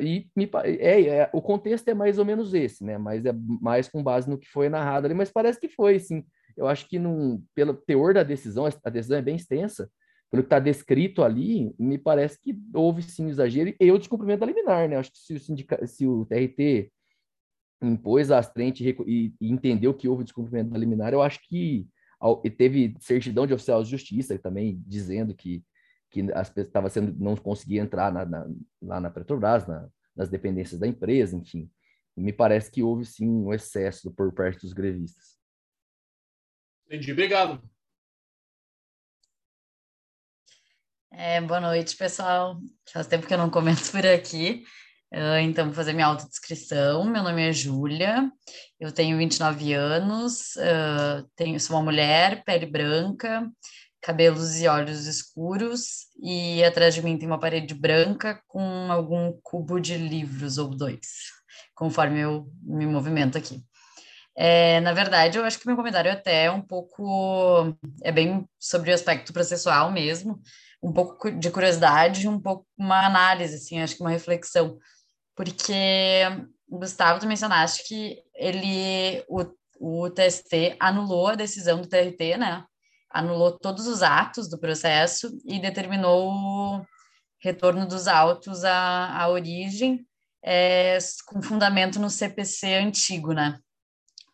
E 0.00 0.28
me, 0.34 0.50
é, 0.64 1.02
é, 1.06 1.30
o 1.32 1.40
contexto 1.40 1.88
é 1.88 1.94
mais 1.94 2.18
ou 2.18 2.24
menos 2.24 2.52
esse, 2.52 2.84
né? 2.84 2.98
Mas 2.98 3.24
é 3.24 3.32
mais 3.32 3.88
com 3.88 4.02
base 4.02 4.28
no 4.28 4.38
que 4.38 4.48
foi 4.48 4.68
narrado 4.68 5.06
ali, 5.06 5.14
mas 5.14 5.30
parece 5.30 5.60
que 5.60 5.68
foi, 5.68 6.00
sim. 6.00 6.24
Eu 6.56 6.66
acho 6.66 6.88
que 6.88 6.98
num, 6.98 7.42
pelo 7.54 7.74
teor 7.74 8.12
da 8.12 8.24
decisão, 8.24 8.66
a 8.84 8.90
decisão 8.90 9.18
é 9.18 9.22
bem 9.22 9.36
extensa, 9.36 9.88
pelo 10.30 10.42
que 10.42 10.48
está 10.48 10.58
descrito 10.58 11.22
ali, 11.22 11.72
me 11.78 11.96
parece 11.96 12.38
que 12.42 12.58
houve 12.74 13.02
sim 13.02 13.26
um 13.26 13.28
exagero 13.28 13.72
e 13.80 13.92
o 13.92 13.98
descumprimento 13.98 14.40
da 14.40 14.46
liminar, 14.46 14.88
né? 14.88 14.96
Acho 14.96 15.12
que 15.12 15.18
se 15.18 15.34
o, 15.34 15.40
sindica, 15.40 15.86
se 15.86 16.06
o 16.06 16.26
TRT 16.26 16.90
impôs 17.80 18.30
a 18.32 18.42
frente 18.42 18.84
e, 19.06 19.32
e 19.40 19.50
entendeu 19.50 19.94
que 19.94 20.08
houve 20.08 20.24
descumprimento 20.24 20.70
da 20.70 20.78
liminar, 20.78 21.12
eu 21.12 21.22
acho 21.22 21.40
que 21.48 21.86
teve 22.56 22.96
certidão 22.98 23.46
de 23.46 23.54
oficial 23.54 23.82
de 23.82 23.90
justiça 23.90 24.36
também 24.38 24.82
dizendo 24.84 25.34
que 25.34 25.62
que 26.10 26.20
as 26.32 26.48
pessoas 26.48 26.66
estava 26.68 26.90
sendo 26.90 27.14
não 27.18 27.36
conseguia 27.36 27.80
entrar 27.80 28.12
na, 28.12 28.24
na, 28.24 28.46
lá 28.80 29.00
na 29.00 29.10
Petrobras, 29.10 29.66
na, 29.66 29.88
nas 30.16 30.28
dependências 30.28 30.80
da 30.80 30.86
empresa, 30.86 31.36
enfim. 31.36 31.70
Me 32.16 32.32
parece 32.32 32.70
que 32.70 32.82
houve 32.82 33.04
sim 33.04 33.28
um 33.28 33.52
excesso 33.52 34.12
por 34.12 34.32
parte 34.32 34.60
dos 34.60 34.72
grevistas. 34.72 35.38
Entendi, 36.86 37.12
obrigado. 37.12 37.62
É, 41.12 41.40
boa 41.40 41.60
noite, 41.60 41.96
pessoal. 41.96 42.60
Faz 42.92 43.06
tempo 43.06 43.26
que 43.26 43.34
eu 43.34 43.38
não 43.38 43.50
comento 43.50 43.90
por 43.90 44.04
aqui. 44.06 44.64
Uh, 45.12 45.38
então, 45.42 45.66
vou 45.66 45.74
fazer 45.74 45.92
minha 45.92 46.06
autodescrição. 46.06 47.04
Meu 47.04 47.22
nome 47.22 47.48
é 47.48 47.52
Júlia, 47.52 48.30
eu 48.78 48.92
tenho 48.92 49.16
29 49.16 49.72
anos, 49.72 50.54
uh, 50.56 51.26
tenho, 51.34 51.58
sou 51.58 51.76
uma 51.76 51.82
mulher, 51.82 52.44
pele 52.44 52.66
branca, 52.66 53.50
cabelos 54.08 54.58
e 54.58 54.66
olhos 54.66 55.06
escuros, 55.06 56.06
e 56.18 56.64
atrás 56.64 56.94
de 56.94 57.02
mim 57.02 57.18
tem 57.18 57.28
uma 57.28 57.38
parede 57.38 57.74
branca 57.74 58.42
com 58.48 58.90
algum 58.90 59.38
cubo 59.42 59.78
de 59.78 59.98
livros 59.98 60.56
ou 60.56 60.70
dois, 60.70 61.06
conforme 61.74 62.20
eu 62.20 62.50
me 62.62 62.86
movimento 62.86 63.36
aqui. 63.36 63.62
É, 64.34 64.80
na 64.80 64.94
verdade, 64.94 65.36
eu 65.36 65.44
acho 65.44 65.58
que 65.58 65.66
meu 65.66 65.76
comentário 65.76 66.08
é 66.08 66.12
até 66.12 66.50
um 66.50 66.62
pouco 66.62 67.76
é 68.02 68.10
bem 68.10 68.48
sobre 68.58 68.90
o 68.90 68.94
aspecto 68.94 69.30
processual 69.30 69.92
mesmo, 69.92 70.40
um 70.82 70.90
pouco 70.90 71.30
de 71.30 71.50
curiosidade, 71.50 72.26
um 72.26 72.40
pouco 72.40 72.66
uma 72.78 73.04
análise, 73.04 73.56
assim, 73.56 73.82
acho 73.82 73.94
que 73.94 74.00
uma 74.00 74.08
reflexão, 74.08 74.78
porque 75.36 75.74
Gustavo, 76.66 77.20
tu 77.20 77.26
mencionaste 77.26 77.86
que 77.86 78.22
ele 78.34 79.22
o, 79.28 79.44
o 79.78 80.08
TST 80.08 80.76
anulou 80.80 81.26
a 81.26 81.34
decisão 81.34 81.82
do 81.82 81.88
TRT, 81.88 82.38
né? 82.38 82.64
Anulou 83.10 83.58
todos 83.58 83.86
os 83.86 84.02
atos 84.02 84.48
do 84.48 84.58
processo 84.58 85.30
e 85.44 85.58
determinou 85.58 86.30
o 86.30 86.86
retorno 87.40 87.86
dos 87.86 88.06
autos 88.08 88.64
à, 88.64 89.22
à 89.22 89.28
origem, 89.28 90.06
é, 90.44 90.98
com 91.26 91.42
fundamento 91.42 91.98
no 91.98 92.10
CPC 92.10 92.74
antigo, 92.74 93.32
né? 93.32 93.58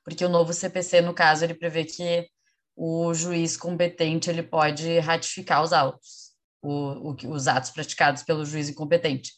Porque 0.04 0.24
o 0.24 0.28
novo 0.28 0.52
CPC, 0.52 1.00
no 1.00 1.14
caso, 1.14 1.44
ele 1.44 1.54
prevê 1.54 1.84
que 1.84 2.28
o 2.76 3.14
juiz 3.14 3.56
competente 3.56 4.28
ele 4.28 4.42
pode 4.42 4.98
ratificar 4.98 5.62
os 5.62 5.72
autos, 5.72 6.32
o, 6.62 7.10
o, 7.10 7.16
os 7.30 7.46
atos 7.46 7.70
praticados 7.70 8.22
pelo 8.22 8.44
juiz 8.44 8.68
incompetente. 8.68 9.32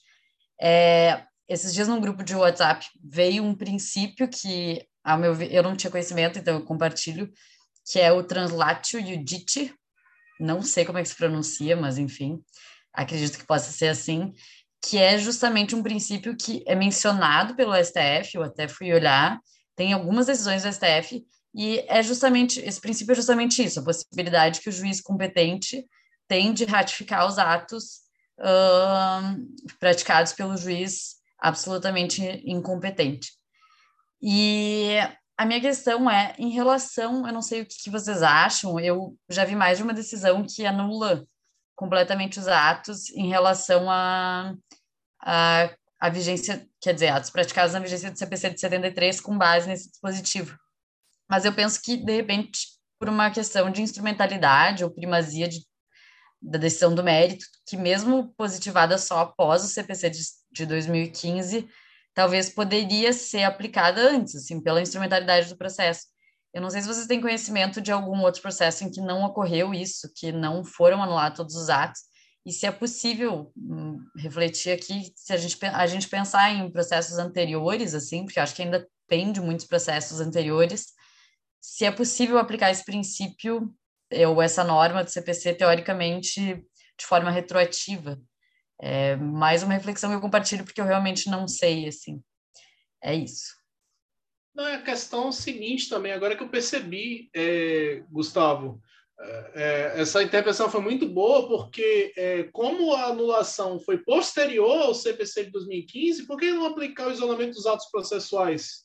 É, 0.61 1.25
esses 1.49 1.73
dias, 1.73 1.87
num 1.87 2.01
grupo 2.01 2.25
de 2.25 2.35
WhatsApp, 2.35 2.87
veio 3.03 3.45
um 3.45 3.55
princípio 3.55 4.29
que 4.29 4.85
ao 5.05 5.19
meu 5.19 5.41
eu 5.43 5.63
não 5.63 5.77
tinha 5.77 5.91
conhecimento, 5.91 6.39
então 6.39 6.55
eu 6.55 6.65
compartilho, 6.65 7.31
que 7.87 8.01
é 8.01 8.13
o 8.13 8.23
translatio 8.23 9.01
iudice, 9.01 9.75
não 10.41 10.61
sei 10.61 10.85
como 10.85 10.99
é 10.99 11.03
que 11.03 11.09
se 11.09 11.17
pronuncia, 11.17 11.77
mas 11.77 11.99
enfim, 11.99 12.43
acredito 12.93 13.39
que 13.39 13.47
possa 13.47 13.71
ser 13.71 13.89
assim, 13.89 14.33
que 14.83 14.99
é 14.99 15.19
justamente 15.19 15.75
um 15.75 15.83
princípio 15.83 16.37
que 16.37 16.63
é 16.67 16.75
mencionado 16.75 17.55
pelo 17.55 17.75
STF, 17.75 18.35
eu 18.35 18.43
até 18.43 18.69
fui 18.69 18.93
olhar, 18.93 19.41
tem 19.75 19.93
algumas 19.93 20.27
decisões 20.27 20.63
do 20.63 20.73
STF, 20.73 21.25
e 21.55 21.85
é 21.89 22.03
justamente, 22.03 22.61
esse 22.61 22.81
princípio 22.81 23.13
é 23.13 23.17
justamente 23.17 23.65
isso, 23.65 23.81
a 23.81 23.85
possibilidade 23.85 24.61
que 24.61 24.69
o 24.69 24.73
juiz 24.73 25.01
competente 25.01 25.87
tem 26.29 26.53
de 26.53 26.65
ratificar 26.65 27.27
os 27.27 27.39
atos 27.39 28.01
uh, 28.41 29.77
praticados 29.79 30.33
pelo 30.33 30.57
juiz 30.57 31.17
absolutamente 31.39 32.23
incompetente. 32.45 33.33
E 34.21 34.99
a 35.37 35.45
minha 35.45 35.61
questão 35.61 36.11
é, 36.11 36.35
em 36.39 36.51
relação, 36.51 37.27
eu 37.27 37.33
não 37.33 37.43
sei 37.43 37.63
o 37.63 37.67
que, 37.67 37.77
que 37.85 37.91
vocês 37.91 38.23
acham, 38.23 38.81
eu 38.81 39.17
já 39.29 39.45
vi 39.45 39.55
mais 39.55 39.77
de 39.77 39.85
uma 39.85 39.93
decisão 39.93 40.45
que 40.45 40.65
anula 40.65 41.27
completamente 41.75 42.39
os 42.39 42.49
atos 42.49 43.11
em 43.11 43.29
relação 43.29 43.91
a, 43.91 44.55
a, 45.21 45.71
a 46.01 46.09
vigência, 46.09 46.67
quer 46.81 46.95
dizer, 46.95 47.09
atos 47.09 47.29
praticados 47.29 47.75
na 47.75 47.81
vigência 47.81 48.11
do 48.11 48.19
CPC 48.19 48.51
de 48.51 48.61
73 48.61 49.21
com 49.21 49.37
base 49.37 49.69
nesse 49.69 49.91
dispositivo. 49.91 50.59
Mas 51.29 51.45
eu 51.45 51.53
penso 51.53 51.83
que, 51.83 51.99
de 51.99 52.17
repente, 52.17 52.61
por 52.99 53.09
uma 53.11 53.31
questão 53.31 53.71
de 53.71 53.83
instrumentalidade 53.83 54.85
ou 54.85 54.91
primazia 54.91 55.47
de, 55.47 55.61
da 56.41 56.59
decisão 56.59 56.95
do 56.95 57.05
mérito, 57.05 57.45
que 57.67 57.77
mesmo 57.77 58.33
positivada 58.39 58.97
só 58.97 59.19
após 59.19 59.63
o 59.63 59.69
CPC 59.69 60.09
de, 60.09 60.21
de 60.51 60.65
2015, 60.65 61.69
talvez 62.17 62.49
poderia 62.49 63.13
ser 63.13 63.43
aplicada 63.43 64.01
antes, 64.01 64.35
assim, 64.35 64.59
pela 64.59 64.81
instrumentalidade 64.81 65.51
do 65.51 65.57
processo. 65.57 66.07
Eu 66.53 66.63
não 66.63 66.71
sei 66.71 66.81
se 66.81 66.89
vocês 66.89 67.07
têm 67.07 67.21
conhecimento 67.21 67.79
de 67.79 67.93
algum 67.93 68.23
outro 68.23 68.41
processo 68.41 68.83
em 68.85 68.91
que 68.91 69.03
não 69.03 69.23
ocorreu 69.23 69.75
isso, 69.75 70.11
que 70.17 70.33
não 70.33 70.65
foram 70.65 71.03
anulados 71.03 71.37
todos 71.37 71.55
os 71.55 71.69
atos, 71.69 72.01
e 72.47 72.53
se 72.53 72.65
é 72.65 72.73
possível 72.73 73.53
hum, 73.55 73.99
refletir 74.17 74.73
aqui, 74.73 75.13
se 75.15 75.35
a 75.35 75.37
gente, 75.37 75.63
a 75.63 75.87
gente 75.87 76.09
pensar 76.09 76.51
em 76.51 76.71
processos 76.71 77.19
anteriores, 77.19 77.95
assim, 77.95 78.25
porque 78.25 78.41
acho 78.41 78.55
que 78.55 78.63
ainda 78.63 78.89
tem 79.07 79.31
de 79.31 79.41
muitos 79.43 79.67
processos 79.67 80.19
anteriores, 80.19 80.87
se 81.61 81.85
é 81.85 81.91
possível 81.91 82.39
aplicar 82.39 82.71
esse 82.71 82.85
princípio 82.85 83.75
ou 84.27 84.41
essa 84.41 84.65
norma 84.65 85.05
do 85.05 85.11
CPC, 85.11 85.53
teoricamente, 85.53 86.65
de 86.99 87.05
forma 87.05 87.31
retroativa. 87.31 88.19
É 88.81 89.17
mais 89.17 89.63
uma 89.63 89.75
reflexão 89.75 90.11
que 90.11 90.17
eu 90.17 90.21
compartilho 90.21 90.65
porque 90.65 90.81
eu 90.81 90.85
realmente 90.85 91.31
não 91.31 91.49
sei, 91.49 91.89
assim. 91.89 92.23
É 93.03 93.15
isso. 93.15 93.55
Não, 94.55 94.67
é 94.67 94.77
a 94.77 94.83
questão 94.83 95.31
seguinte 95.31 95.89
também, 95.89 96.13
agora 96.13 96.35
que 96.35 96.43
eu 96.43 96.49
percebi, 96.49 97.29
é, 97.35 98.03
Gustavo, 98.11 98.81
é, 99.19 99.53
é, 99.55 100.01
essa 100.01 100.23
intervenção 100.23 100.71
foi 100.71 100.81
muito 100.81 101.09
boa 101.09 101.47
porque, 101.47 102.13
é, 102.17 102.45
como 102.45 102.93
a 102.93 103.07
anulação 103.07 103.79
foi 103.81 103.99
posterior 103.99 104.83
ao 104.83 104.95
CPC 104.95 105.45
de 105.45 105.51
2015, 105.53 106.27
por 106.27 106.39
que 106.39 106.51
não 106.53 106.67
aplicar 106.67 107.09
o 107.09 107.13
isolamento 107.13 107.55
dos 107.55 107.67
atos 107.67 107.87
processuais? 107.91 108.85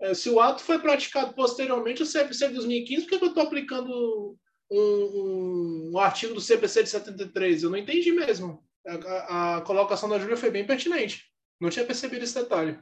É, 0.00 0.14
se 0.14 0.30
o 0.30 0.40
ato 0.40 0.62
foi 0.62 0.78
praticado 0.78 1.34
posteriormente 1.34 2.02
ao 2.02 2.06
CPC 2.06 2.48
de 2.48 2.54
2015, 2.54 3.02
por 3.02 3.18
que 3.18 3.24
eu 3.24 3.28
estou 3.28 3.42
aplicando 3.42 3.90
um, 4.70 4.76
um, 4.76 5.90
um, 5.92 5.98
artigo 5.98 6.34
do 6.34 6.40
CPC 6.40 6.84
de 6.84 6.88
73? 6.88 7.62
Eu 7.62 7.70
não 7.70 7.78
entendi 7.78 8.10
mesmo. 8.10 8.64
A, 8.86 9.56
a 9.56 9.60
colocação 9.62 10.08
da 10.08 10.18
Júlia 10.18 10.36
foi 10.36 10.50
bem 10.50 10.66
pertinente. 10.66 11.24
Não 11.60 11.70
tinha 11.70 11.84
percebido 11.84 12.24
esse 12.24 12.34
detalhe. 12.34 12.78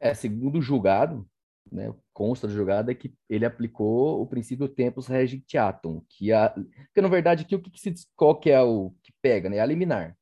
É, 0.00 0.12
segundo 0.12 0.58
o 0.58 0.62
julgado, 0.62 1.28
né, 1.70 1.92
consta 2.12 2.46
do 2.46 2.54
julgado 2.54 2.90
é 2.90 2.94
que 2.94 3.14
ele 3.28 3.44
aplicou 3.44 4.20
o 4.20 4.26
princípio 4.26 4.68
tempus 4.68 5.06
regitiatum, 5.06 6.02
que 6.08 6.32
a, 6.32 6.50
porque 6.50 7.00
na 7.00 7.08
verdade 7.08 7.42
aqui 7.42 7.54
o 7.54 7.60
que, 7.60 7.70
que 7.70 7.80
se 7.80 7.94
qual 8.14 8.38
que 8.38 8.50
é 8.50 8.60
o 8.60 8.94
que 9.02 9.12
pega, 9.22 9.48
né, 9.48 9.58
a 9.58 9.66
liminar, 9.66 10.16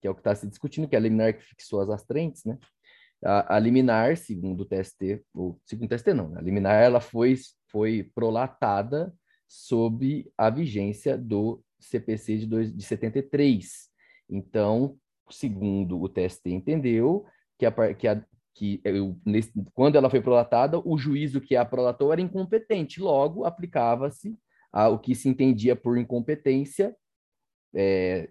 que 0.00 0.06
é 0.06 0.10
o 0.10 0.14
que 0.14 0.20
está 0.20 0.34
se 0.34 0.46
discutindo, 0.46 0.88
que 0.88 0.94
é 0.94 0.98
a 0.98 1.02
liminar 1.02 1.34
que 1.34 1.42
fixou 1.42 1.80
as 1.80 1.90
astrentes, 1.90 2.44
né? 2.44 2.58
A, 3.24 3.56
a 3.56 3.58
liminar, 3.58 4.16
segundo 4.16 4.60
o 4.60 4.64
TST, 4.64 5.24
ou 5.34 5.60
segundo 5.64 5.92
o 5.92 5.96
TST 5.96 6.14
não, 6.14 6.28
né? 6.28 6.38
a 6.38 6.42
liminar 6.42 6.80
ela 6.80 7.00
foi 7.00 7.36
foi 7.70 8.10
prolatada 8.14 9.12
sob 9.46 10.30
a 10.36 10.50
vigência 10.50 11.18
do 11.18 11.62
CPC 11.80 12.38
de, 12.38 12.46
dois, 12.46 12.74
de 12.74 12.84
73. 12.84 13.87
Então, 14.28 14.96
segundo 15.30 16.00
o 16.00 16.08
TST 16.08 16.50
entendeu, 16.50 17.26
que, 17.58 17.66
a, 17.66 17.94
que, 17.94 18.08
a, 18.08 18.24
que 18.54 18.80
eu, 18.84 19.16
nesse, 19.24 19.52
quando 19.74 19.96
ela 19.96 20.10
foi 20.10 20.20
prolatada, 20.20 20.80
o 20.84 20.98
juízo 20.98 21.40
que 21.40 21.56
a 21.56 21.64
prolatou 21.64 22.12
era 22.12 22.20
incompetente, 22.20 23.00
logo 23.00 23.44
aplicava-se 23.44 24.38
o 24.72 24.98
que 24.98 25.14
se 25.14 25.28
entendia 25.28 25.74
por 25.74 25.96
incompetência 25.98 26.94
é, 27.74 28.30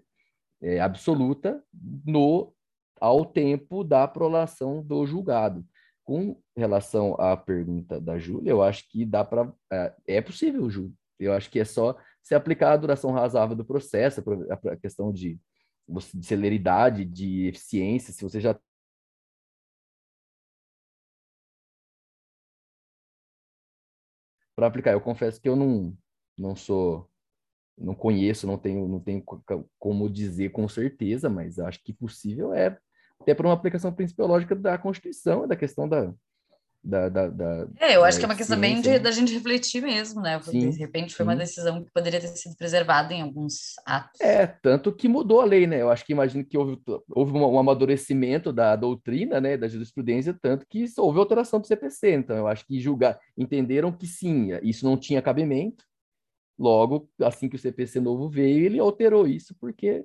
é, 0.62 0.80
absoluta 0.80 1.62
no 2.04 2.52
ao 3.00 3.24
tempo 3.24 3.84
da 3.84 4.08
prolação 4.08 4.82
do 4.82 5.06
julgado. 5.06 5.64
Com 6.04 6.40
relação 6.56 7.14
à 7.14 7.36
pergunta 7.36 8.00
da 8.00 8.18
Júlia, 8.18 8.50
eu 8.50 8.62
acho 8.62 8.88
que 8.90 9.04
dá 9.04 9.24
para 9.24 9.52
é, 9.70 9.94
é 10.06 10.20
possível, 10.20 10.68
Júlia. 10.70 10.92
Eu 11.18 11.32
acho 11.32 11.50
que 11.50 11.60
é 11.60 11.64
só 11.64 11.96
se 12.22 12.34
aplicar 12.34 12.72
a 12.72 12.76
duração 12.76 13.10
razoável 13.10 13.54
do 13.54 13.64
processo, 13.64 14.22
a 14.50 14.76
questão 14.76 15.12
de 15.12 15.38
de 16.14 16.26
celeridade, 16.26 17.04
de 17.04 17.46
eficiência, 17.48 18.12
se 18.12 18.22
você 18.22 18.40
já 18.40 18.58
para 24.54 24.66
aplicar. 24.66 24.92
Eu 24.92 25.00
confesso 25.00 25.40
que 25.40 25.48
eu 25.48 25.56
não 25.56 25.96
não 26.36 26.54
sou 26.56 27.08
não 27.76 27.94
conheço, 27.94 28.46
não 28.46 28.58
tenho 28.58 28.88
não 28.88 29.00
tenho 29.00 29.22
como 29.78 30.10
dizer 30.10 30.50
com 30.50 30.68
certeza, 30.68 31.30
mas 31.30 31.58
acho 31.58 31.82
que 31.82 31.92
possível 31.92 32.52
é 32.52 32.78
até 33.20 33.34
para 33.34 33.46
uma 33.46 33.54
aplicação 33.54 33.92
principiológica 33.92 34.54
da 34.54 34.78
Constituição, 34.78 35.46
da 35.46 35.56
questão 35.56 35.88
da 35.88 36.14
da, 36.82 37.08
da, 37.08 37.28
da, 37.28 37.68
é, 37.80 37.96
eu 37.96 38.04
acho 38.04 38.18
que 38.18 38.24
é 38.24 38.28
uma 38.28 38.36
questão 38.36 38.58
bem 38.58 38.80
de, 38.80 38.98
da 38.98 39.10
gente 39.10 39.34
refletir 39.34 39.82
mesmo, 39.82 40.22
né? 40.22 40.40
Sim, 40.42 40.70
de 40.70 40.78
repente 40.78 41.14
foi 41.14 41.24
sim. 41.24 41.30
uma 41.30 41.36
decisão 41.36 41.84
que 41.84 41.90
poderia 41.90 42.20
ter 42.20 42.28
sido 42.28 42.56
preservada 42.56 43.12
em 43.12 43.20
alguns 43.20 43.74
atos. 43.84 44.20
É, 44.20 44.46
tanto 44.46 44.92
que 44.92 45.08
mudou 45.08 45.40
a 45.40 45.44
lei, 45.44 45.66
né? 45.66 45.82
Eu 45.82 45.90
acho 45.90 46.04
que 46.04 46.12
imagino 46.12 46.44
que 46.44 46.56
houve, 46.56 46.80
houve 47.10 47.32
um, 47.32 47.44
um 47.44 47.58
amadurecimento 47.58 48.52
da 48.52 48.76
doutrina, 48.76 49.40
né, 49.40 49.56
da 49.56 49.68
jurisprudência, 49.68 50.36
tanto 50.40 50.66
que 50.66 50.84
houve 50.96 51.18
alteração 51.18 51.60
do 51.60 51.66
CPC. 51.66 52.12
Então, 52.12 52.36
eu 52.36 52.46
acho 52.46 52.64
que 52.64 52.80
julgar, 52.80 53.18
entenderam 53.36 53.92
que 53.92 54.06
sim, 54.06 54.50
isso 54.62 54.84
não 54.84 54.96
tinha 54.96 55.20
cabimento. 55.20 55.84
Logo, 56.58 57.08
assim 57.20 57.48
que 57.48 57.56
o 57.56 57.58
CPC 57.58 58.00
novo 58.00 58.28
veio, 58.28 58.64
ele 58.64 58.78
alterou 58.78 59.26
isso, 59.26 59.54
porque 59.60 60.04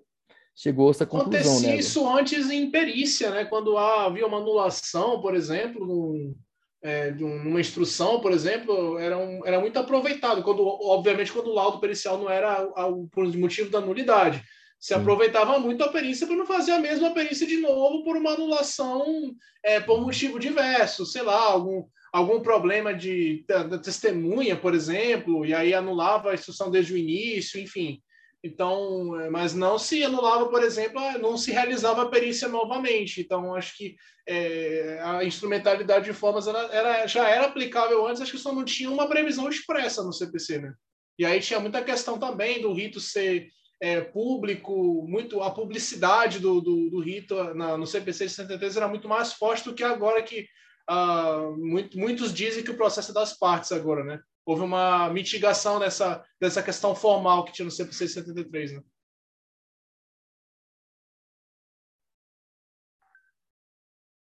chegou 0.55 0.87
a 0.87 0.91
essa 0.91 1.05
conclusão. 1.05 1.41
Acontecia 1.41 1.69
né, 1.69 1.77
isso 1.77 2.07
antes 2.07 2.49
em 2.49 2.69
perícia, 2.69 3.31
né? 3.31 3.45
Quando 3.45 3.77
havia 3.77 4.27
uma 4.27 4.37
anulação, 4.37 5.19
por 5.21 5.35
exemplo, 5.35 6.35
é, 6.83 7.11
de 7.11 7.23
uma 7.23 7.61
instrução, 7.61 8.19
por 8.19 8.33
exemplo, 8.33 8.99
era, 8.99 9.17
um, 9.17 9.45
era 9.45 9.59
muito 9.59 9.79
aproveitado, 9.79 10.43
quando, 10.43 10.61
obviamente 10.65 11.31
quando 11.31 11.47
o 11.47 11.53
laudo 11.53 11.79
pericial 11.79 12.17
não 12.17 12.29
era 12.29 12.67
por 13.11 13.25
motivo 13.37 13.69
da 13.69 13.79
nulidade. 13.79 14.43
Se 14.77 14.93
aproveitava 14.93 15.57
muito 15.59 15.81
a 15.81 15.87
perícia 15.87 16.27
para 16.27 16.35
não 16.35 16.45
fazer 16.45 16.73
a 16.73 16.79
mesma 16.79 17.13
perícia 17.13 17.47
de 17.47 17.55
novo 17.55 18.03
por 18.03 18.17
uma 18.17 18.31
anulação 18.31 19.33
é, 19.63 19.79
por 19.79 20.01
motivo 20.01 20.37
diverso, 20.37 21.05
sei 21.05 21.21
lá, 21.21 21.39
algum, 21.41 21.85
algum 22.11 22.41
problema 22.41 22.93
de, 22.93 23.45
da, 23.47 23.63
da 23.63 23.79
testemunha, 23.79 24.57
por 24.57 24.75
exemplo, 24.75 25.45
e 25.45 25.53
aí 25.53 25.73
anulava 25.73 26.31
a 26.31 26.33
instrução 26.33 26.69
desde 26.69 26.93
o 26.93 26.97
início, 26.97 27.61
enfim. 27.61 28.01
Então, 28.43 29.19
é, 29.21 29.29
mas 29.29 29.53
não 29.53 29.79
se 29.79 30.03
anulava, 30.03 30.49
por 30.49 30.61
exemplo, 30.61 30.99
não 31.19 31.37
se 31.37 31.51
realizava 31.51 32.01
a 32.01 32.09
perícia 32.09 32.49
novamente. 32.49 33.21
Então, 33.21 33.55
acho 33.55 33.77
que 33.77 33.95
é, 34.27 34.99
a 35.01 35.23
instrumentalidade 35.23 36.05
de 36.05 36.13
formas 36.13 36.45
era, 36.45 36.59
era, 36.73 37.07
já 37.07 37.29
era 37.29 37.45
aplicável 37.45 38.05
antes, 38.05 38.21
acho 38.21 38.31
que 38.31 38.37
só 38.37 38.53
não 38.53 38.65
tinha 38.65 38.91
uma 38.91 39.07
previsão 39.07 39.47
expressa 39.47 40.03
no 40.03 40.11
CPC, 40.11 40.59
né? 40.59 40.73
E 41.17 41.25
aí 41.25 41.39
tinha 41.39 41.59
muita 41.59 41.81
questão 41.83 42.19
também 42.19 42.61
do 42.61 42.73
rito 42.73 42.99
ser 42.99 43.47
é, 43.81 44.01
público, 44.01 45.05
muito 45.07 45.41
a 45.41 45.51
publicidade 45.51 46.39
do, 46.39 46.59
do, 46.59 46.89
do 46.89 46.99
rito 46.99 47.35
na, 47.53 47.77
no 47.77 47.87
CPC 47.87 48.25
de 48.25 48.31
63 48.31 48.77
era 48.77 48.87
muito 48.87 49.07
mais 49.07 49.33
forte 49.33 49.65
do 49.65 49.73
que 49.73 49.83
agora 49.83 50.23
que 50.23 50.47
uh, 50.89 51.55
muito, 51.57 51.97
muitos 51.97 52.33
dizem 52.33 52.63
que 52.63 52.71
o 52.71 52.77
processo 52.77 53.11
é 53.11 53.13
das 53.13 53.37
partes 53.37 53.71
agora, 53.71 54.03
né? 54.03 54.19
Houve 54.45 54.61
uma 54.61 55.09
mitigação 55.09 55.79
dessa, 55.79 56.23
dessa 56.39 56.61
questão 56.61 56.95
formal 56.95 57.45
que 57.45 57.53
tinha 57.53 57.65
no 57.65 57.71
CPC 57.71 58.07
73, 58.07 58.73
né? 58.73 58.83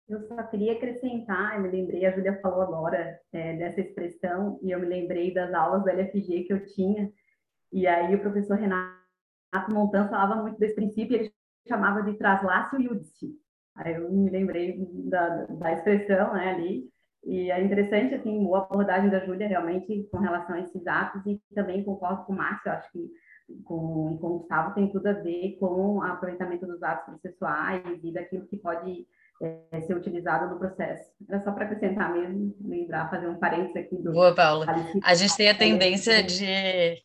Eu 0.07 0.21
só 0.29 0.43
queria 0.45 0.75
acrescentar, 0.75 1.57
eu 1.57 1.63
me 1.63 1.71
lembrei, 1.71 2.05
a 2.05 2.15
Júlia 2.15 2.39
falou 2.41 2.61
agora 2.61 3.19
é, 3.33 3.57
dessa 3.57 3.81
expressão, 3.81 4.61
e 4.63 4.71
eu 4.71 4.79
me 4.79 4.87
lembrei 4.87 5.33
das 5.33 5.53
aulas 5.55 5.83
do 5.83 5.89
LFG 5.89 6.45
que 6.45 6.53
eu 6.53 6.65
tinha, 6.67 7.11
e 7.73 7.87
aí 7.87 8.15
o 8.15 8.21
professor 8.21 8.57
Renato 8.57 8.95
Montan 9.71 10.09
falava 10.09 10.43
muito 10.43 10.59
desse 10.59 10.75
princípio, 10.75 11.17
ele 11.17 11.35
chamava 11.67 12.03
de 12.03 12.19
traslácio 12.19 12.81
iudice. 12.81 13.35
Aí 13.77 13.95
eu 13.95 14.13
me 14.13 14.31
lembrei 14.31 14.77
da, 15.09 15.47
da 15.47 15.73
expressão 15.73 16.35
né, 16.35 16.51
ali, 16.51 16.89
E 17.27 17.51
é 17.51 17.63
interessante, 17.63 18.15
assim, 18.15 18.47
a 18.53 18.59
abordagem 18.59 19.11
da 19.11 19.25
Júlia 19.25 19.49
realmente 19.49 20.07
com 20.11 20.19
relação 20.19 20.57
a 20.57 20.61
esses 20.61 20.87
atos 20.87 21.25
e 21.27 21.41
também 21.55 21.83
concordo 21.83 22.25
com 22.25 22.33
o 22.33 22.37
Márcio, 22.37 22.71
acho 22.71 22.91
que 22.93 23.11
com, 23.65 24.19
com 24.19 24.27
o 24.27 24.39
Gustavo 24.39 24.75
tem 24.75 24.91
tudo 24.91 25.07
a 25.07 25.13
ver 25.13 25.57
com 25.59 25.97
o 25.97 26.03
aproveitamento 26.03 26.67
dos 26.67 26.83
atos 26.83 27.05
processuais 27.07 28.01
e 28.03 28.13
daquilo 28.13 28.47
que 28.47 28.57
pode 28.57 29.07
é, 29.43 29.81
ser 29.83 29.97
utilizado 29.97 30.53
no 30.53 30.59
processo. 30.59 31.11
Era 31.29 31.43
só 31.43 31.53
para 31.53 31.65
acrescentar 31.65 32.13
mesmo, 32.13 32.55
lembrar, 32.65 33.11
fazer 33.11 33.29
um 33.29 33.39
parênteses 33.39 33.77
aqui. 33.77 33.97
Do, 33.97 34.13
Boa, 34.13 34.35
Paula. 34.35 34.67
A 35.03 35.15
gente 35.15 35.37
tem 35.37 35.51
a 35.51 35.57
tendência 35.57 36.23
de 36.23 37.03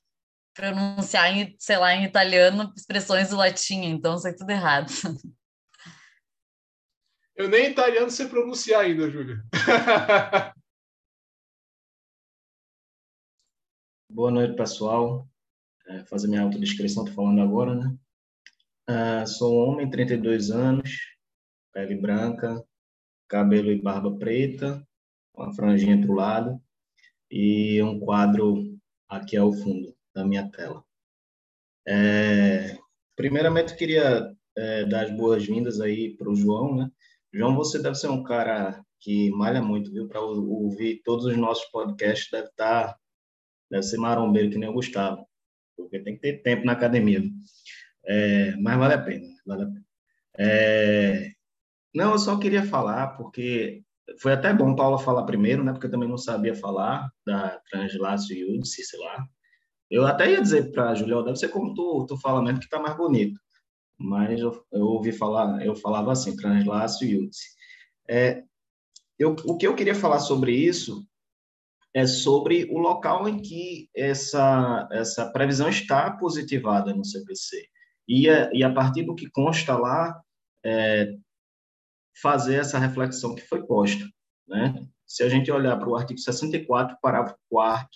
pronunciar, 0.53 1.31
em, 1.35 1.55
sei 1.57 1.77
lá, 1.77 1.93
em 1.95 2.03
italiano 2.03 2.71
expressões 2.75 3.29
do 3.29 3.37
latim, 3.37 3.85
então 3.85 4.17
sai 4.17 4.33
tudo 4.33 4.49
errado. 4.49 4.87
Eu 7.39 7.47
nem 7.47 7.71
italiano 7.71 8.11
sei 8.11 8.27
pronunciar 8.27 8.81
ainda, 8.81 9.09
Júlia. 9.09 9.41
Boa 14.11 14.29
noite, 14.29 14.57
pessoal. 14.57 15.25
É, 15.87 16.03
fazer 16.03 16.27
minha 16.27 16.41
autodescrição, 16.41 17.05
estou 17.05 17.15
falando 17.15 17.39
agora, 17.39 17.75
né? 17.75 17.97
Uh, 18.89 19.25
sou 19.25 19.53
um 19.53 19.69
homem, 19.69 19.89
32 19.89 20.51
anos, 20.51 20.99
pele 21.71 21.95
branca, 21.95 22.61
cabelo 23.29 23.71
e 23.71 23.81
barba 23.81 24.17
preta, 24.17 24.85
uma 25.33 25.53
franjinha 25.53 25.97
para 25.97 26.11
o 26.11 26.15
lado 26.15 26.61
e 27.31 27.81
um 27.81 28.01
quadro 28.01 28.77
aqui 29.07 29.37
ao 29.37 29.53
fundo 29.53 29.95
da 30.13 30.25
minha 30.25 30.51
tela. 30.51 30.83
É, 31.87 32.77
primeiramente, 33.15 33.77
queria 33.77 34.35
é, 34.57 34.83
dar 34.83 35.05
as 35.05 35.15
boas-vindas 35.15 35.79
aí 35.79 36.17
para 36.17 36.29
o 36.29 36.35
João, 36.35 36.75
né? 36.75 36.91
João, 37.33 37.55
você 37.55 37.81
deve 37.81 37.95
ser 37.95 38.07
um 38.07 38.23
cara 38.23 38.83
que 38.99 39.29
malha 39.31 39.61
muito, 39.61 39.91
viu? 39.91 40.07
Para 40.07 40.21
ouvir 40.21 41.01
todos 41.03 41.25
os 41.25 41.37
nossos 41.37 41.65
podcasts, 41.65 42.29
deve 42.31 42.47
estar, 42.47 42.87
tá, 42.87 42.99
deve 43.69 43.83
ser 43.83 43.97
marombeiro 43.97 44.49
que 44.49 44.57
nem 44.57 44.69
o 44.69 44.73
Gustavo, 44.73 45.27
porque 45.77 45.99
tem 45.99 46.15
que 46.15 46.21
ter 46.21 46.41
tempo 46.41 46.65
na 46.65 46.73
academia. 46.73 47.21
É, 48.05 48.55
mas 48.57 48.77
vale 48.77 48.93
a 48.95 49.01
pena, 49.01 49.27
vale 49.45 49.63
a 49.63 49.65
pena. 49.67 49.85
É, 50.37 51.31
não, 51.93 52.13
eu 52.13 52.19
só 52.19 52.37
queria 52.39 52.63
falar, 52.63 53.15
porque 53.15 53.83
foi 54.19 54.33
até 54.33 54.51
bom 54.53 54.75
Paula 54.75 54.97
falar 54.97 55.23
primeiro, 55.23 55.63
né? 55.63 55.71
Porque 55.71 55.87
eu 55.87 55.91
também 55.91 56.09
não 56.09 56.17
sabia 56.17 56.55
falar 56.55 57.09
da 57.25 57.59
translácio 57.69 58.35
Yudice, 58.35 58.83
sei 58.83 58.99
lá. 58.99 59.23
Eu 59.89 60.05
até 60.05 60.31
ia 60.31 60.41
dizer 60.41 60.71
para 60.71 60.89
a 60.89 60.95
Julião, 60.95 61.23
deve 61.23 61.37
ser 61.37 61.49
como 61.49 61.73
tu, 61.73 62.05
tu 62.07 62.17
fala 62.17 62.41
mesmo, 62.41 62.59
que 62.59 62.65
está 62.65 62.79
mais 62.79 62.97
bonito 62.97 63.39
mas 63.99 64.39
eu, 64.39 64.65
eu, 64.71 64.85
ouvi 64.85 65.11
falar, 65.11 65.65
eu 65.65 65.75
falava 65.75 66.11
assim, 66.11 66.35
translácio 66.35 67.05
e 67.05 67.11
Yutsi. 67.11 67.49
É, 68.07 68.43
eu, 69.17 69.35
o 69.45 69.57
que 69.57 69.67
eu 69.67 69.75
queria 69.75 69.93
falar 69.93 70.19
sobre 70.19 70.53
isso 70.53 71.05
é 71.93 72.07
sobre 72.07 72.65
o 72.71 72.77
local 72.77 73.27
em 73.27 73.41
que 73.41 73.89
essa, 73.95 74.87
essa 74.91 75.29
previsão 75.31 75.67
está 75.67 76.11
positivada 76.11 76.93
no 76.93 77.03
CPC. 77.03 77.67
E, 78.07 78.29
a, 78.29 78.49
e 78.53 78.63
a 78.63 78.73
partir 78.73 79.03
do 79.03 79.15
que 79.15 79.29
consta 79.29 79.77
lá, 79.77 80.19
é, 80.63 81.13
fazer 82.21 82.55
essa 82.55 82.79
reflexão 82.79 83.35
que 83.35 83.41
foi 83.41 83.65
posta. 83.65 84.03
Né? 84.47 84.73
Se 85.05 85.23
a 85.23 85.29
gente 85.29 85.51
olhar 85.51 85.77
para 85.77 85.89
o 85.89 85.95
artigo 85.95 86.19
64, 86.19 86.97
parágrafo 87.01 87.37
4 87.49 87.87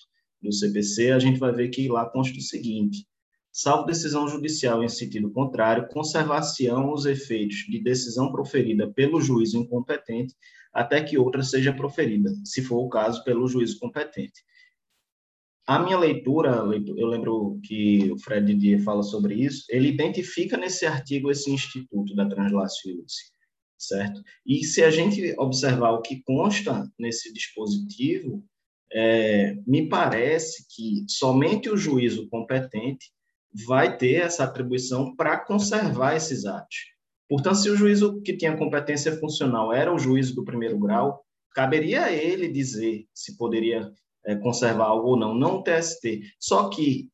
do 0.41 0.51
CPC, 0.51 1.11
a 1.11 1.19
gente 1.19 1.39
vai 1.39 1.51
ver 1.51 1.69
que 1.69 1.87
lá 1.87 2.09
consta 2.09 2.37
o 2.37 2.41
seguinte: 2.41 3.07
salvo 3.53 3.85
decisão 3.85 4.27
judicial 4.27 4.83
em 4.83 4.89
sentido 4.89 5.31
contrário, 5.31 5.87
conservar-se-ão 5.89 6.91
os 6.91 7.05
efeitos 7.05 7.57
de 7.69 7.79
decisão 7.79 8.31
proferida 8.31 8.91
pelo 8.91 9.21
juízo 9.21 9.59
incompetente 9.59 10.35
até 10.73 11.03
que 11.03 11.19
outra 11.19 11.43
seja 11.43 11.71
proferida, 11.71 12.33
se 12.43 12.63
for 12.63 12.79
o 12.79 12.89
caso, 12.89 13.23
pelo 13.23 13.47
juízo 13.47 13.77
competente. 13.79 14.43
A 15.67 15.79
minha 15.79 15.97
leitura, 15.97 16.63
eu 16.97 17.07
lembro 17.07 17.59
que 17.63 18.11
o 18.11 18.17
Fred 18.19 18.47
Didier 18.47 18.81
fala 18.81 19.03
sobre 19.03 19.35
isso, 19.35 19.65
ele 19.69 19.87
identifica 19.87 20.57
nesse 20.57 20.85
artigo 20.85 21.29
esse 21.29 21.49
instituto 21.51 22.15
da 22.15 22.27
translatio 22.27 23.05
certo? 23.77 24.21
E 24.45 24.63
se 24.65 24.83
a 24.83 24.89
gente 24.89 25.35
observar 25.37 25.91
o 25.91 26.01
que 26.01 26.23
consta 26.23 26.89
nesse 26.97 27.31
dispositivo, 27.31 28.43
é, 28.91 29.55
me 29.65 29.87
parece 29.87 30.65
que 30.73 31.05
somente 31.07 31.69
o 31.69 31.77
juízo 31.77 32.27
competente 32.29 33.11
vai 33.65 33.97
ter 33.97 34.15
essa 34.15 34.43
atribuição 34.43 35.15
para 35.15 35.37
conservar 35.37 36.15
esses 36.15 36.45
atos. 36.45 36.93
Portanto, 37.29 37.57
se 37.57 37.69
o 37.69 37.75
juízo 37.75 38.21
que 38.21 38.35
tinha 38.35 38.57
competência 38.57 39.17
funcional 39.17 39.71
era 39.71 39.93
o 39.93 39.99
juízo 39.99 40.35
do 40.35 40.43
primeiro 40.43 40.77
grau, 40.79 41.23
caberia 41.53 42.05
a 42.05 42.11
ele 42.11 42.47
dizer 42.47 43.05
se 43.13 43.37
poderia 43.37 43.91
é, 44.25 44.35
conservar 44.35 44.85
algo 44.85 45.09
ou 45.09 45.17
não, 45.17 45.33
não 45.33 45.57
o 45.57 45.63
TST. 45.63 46.21
Só 46.39 46.69
que 46.69 47.09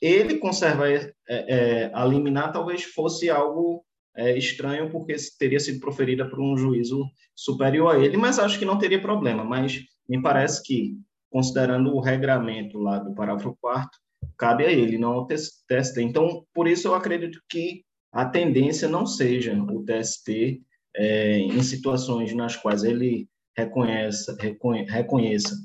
ele 0.00 0.38
conservar 0.38 0.88
é, 0.88 1.12
é, 1.28 1.90
a 1.94 2.04
liminar 2.04 2.52
talvez 2.52 2.84
fosse 2.84 3.30
algo 3.30 3.84
é, 4.16 4.36
estranho, 4.36 4.90
porque 4.90 5.16
teria 5.38 5.58
sido 5.58 5.80
proferida 5.80 6.28
por 6.28 6.40
um 6.40 6.56
juízo 6.56 7.04
superior 7.34 7.94
a 7.94 7.98
ele, 7.98 8.16
mas 8.16 8.38
acho 8.38 8.58
que 8.58 8.64
não 8.64 8.78
teria 8.78 9.00
problema. 9.00 9.44
Mas 9.44 9.80
me 10.08 10.20
parece 10.20 10.62
que, 10.62 10.96
considerando 11.30 11.94
o 11.94 12.00
regramento 12.00 12.78
lá 12.78 12.98
do 12.98 13.14
parágrafo 13.14 13.56
4 13.60 14.03
cabe 14.36 14.64
a 14.64 14.70
ele, 14.70 14.98
não 14.98 15.12
ao 15.12 15.26
TST. 15.26 16.00
Então, 16.00 16.44
por 16.52 16.66
isso 16.66 16.88
eu 16.88 16.94
acredito 16.94 17.40
que 17.48 17.84
a 18.12 18.24
tendência 18.24 18.88
não 18.88 19.06
seja 19.06 19.54
o 19.54 19.84
TST 19.84 20.62
é, 20.96 21.38
em 21.38 21.62
situações 21.62 22.34
nas 22.34 22.56
quais 22.56 22.84
ele 22.84 23.28
reconheça, 23.56 24.36
reconhe, 24.40 24.84
reconheça 24.84 25.56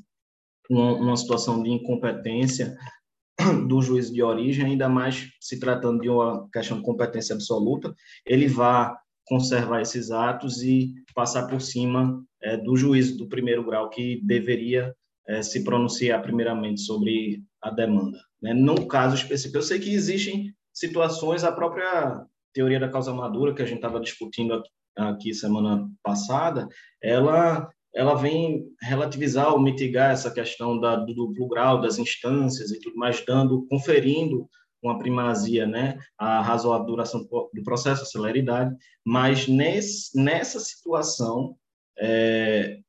uma, 0.70 0.94
uma 0.94 1.18
situação 1.18 1.62
de 1.62 1.70
incompetência 1.70 2.76
do 3.68 3.82
juiz 3.82 4.12
de 4.12 4.22
origem, 4.22 4.66
ainda 4.66 4.90
mais 4.90 5.30
se 5.40 5.60
tratando 5.60 6.02
de 6.02 6.10
uma 6.10 6.48
questão 6.52 6.78
de 6.78 6.84
competência 6.84 7.34
absoluta, 7.34 7.94
ele 8.26 8.48
vá 8.48 8.98
conservar 9.26 9.82
esses 9.82 10.10
atos 10.12 10.64
e 10.64 10.94
passar 11.14 11.48
por 11.48 11.62
cima 11.62 12.24
é, 12.42 12.58
do 12.58 12.76
juiz 12.76 13.16
do 13.16 13.28
primeiro 13.28 13.64
grau 13.64 13.90
que 13.90 14.20
deveria 14.24 14.94
é, 15.28 15.44
se 15.44 15.64
pronunciar 15.64 16.22
primeiramente 16.22 16.82
sobre 16.82 17.44
a 17.62 17.70
demanda. 17.70 18.20
Né? 18.42 18.54
No 18.54 18.88
caso 18.88 19.16
específico, 19.16 19.58
eu 19.58 19.62
sei 19.62 19.80
que 19.80 19.94
existem 19.94 20.54
situações, 20.74 21.44
a 21.44 21.52
própria 21.52 22.26
teoria 22.54 22.80
da 22.80 22.90
causa 22.90 23.14
madura, 23.14 23.54
que 23.54 23.62
a 23.62 23.66
gente 23.66 23.78
estava 23.78 24.00
discutindo 24.00 24.54
aqui, 24.54 24.70
aqui 24.98 25.34
semana 25.34 25.88
passada, 26.04 26.68
ela 27.02 27.70
ela 27.94 28.14
vem 28.14 28.68
relativizar 28.84 29.52
ou 29.52 29.60
mitigar 29.60 30.12
essa 30.12 30.30
questão 30.30 30.80
da, 30.80 30.96
do 30.96 31.14
duplo 31.14 31.48
grau 31.48 31.82
das 31.82 31.98
instâncias 31.98 32.70
e 32.70 32.80
tudo 32.80 32.96
mais, 32.96 33.24
dando, 33.26 33.66
conferindo 33.68 34.48
uma 34.82 34.98
primazia, 34.98 35.66
né, 35.66 35.98
a 36.18 36.40
razoável 36.42 36.86
duração 36.86 37.28
do 37.28 37.64
processo, 37.64 38.04
a 38.04 38.06
celeridade, 38.06 38.76
mas 39.04 39.48
nesse, 39.48 40.16
nessa 40.18 40.60
situação, 40.60 41.58
é, 41.98 42.80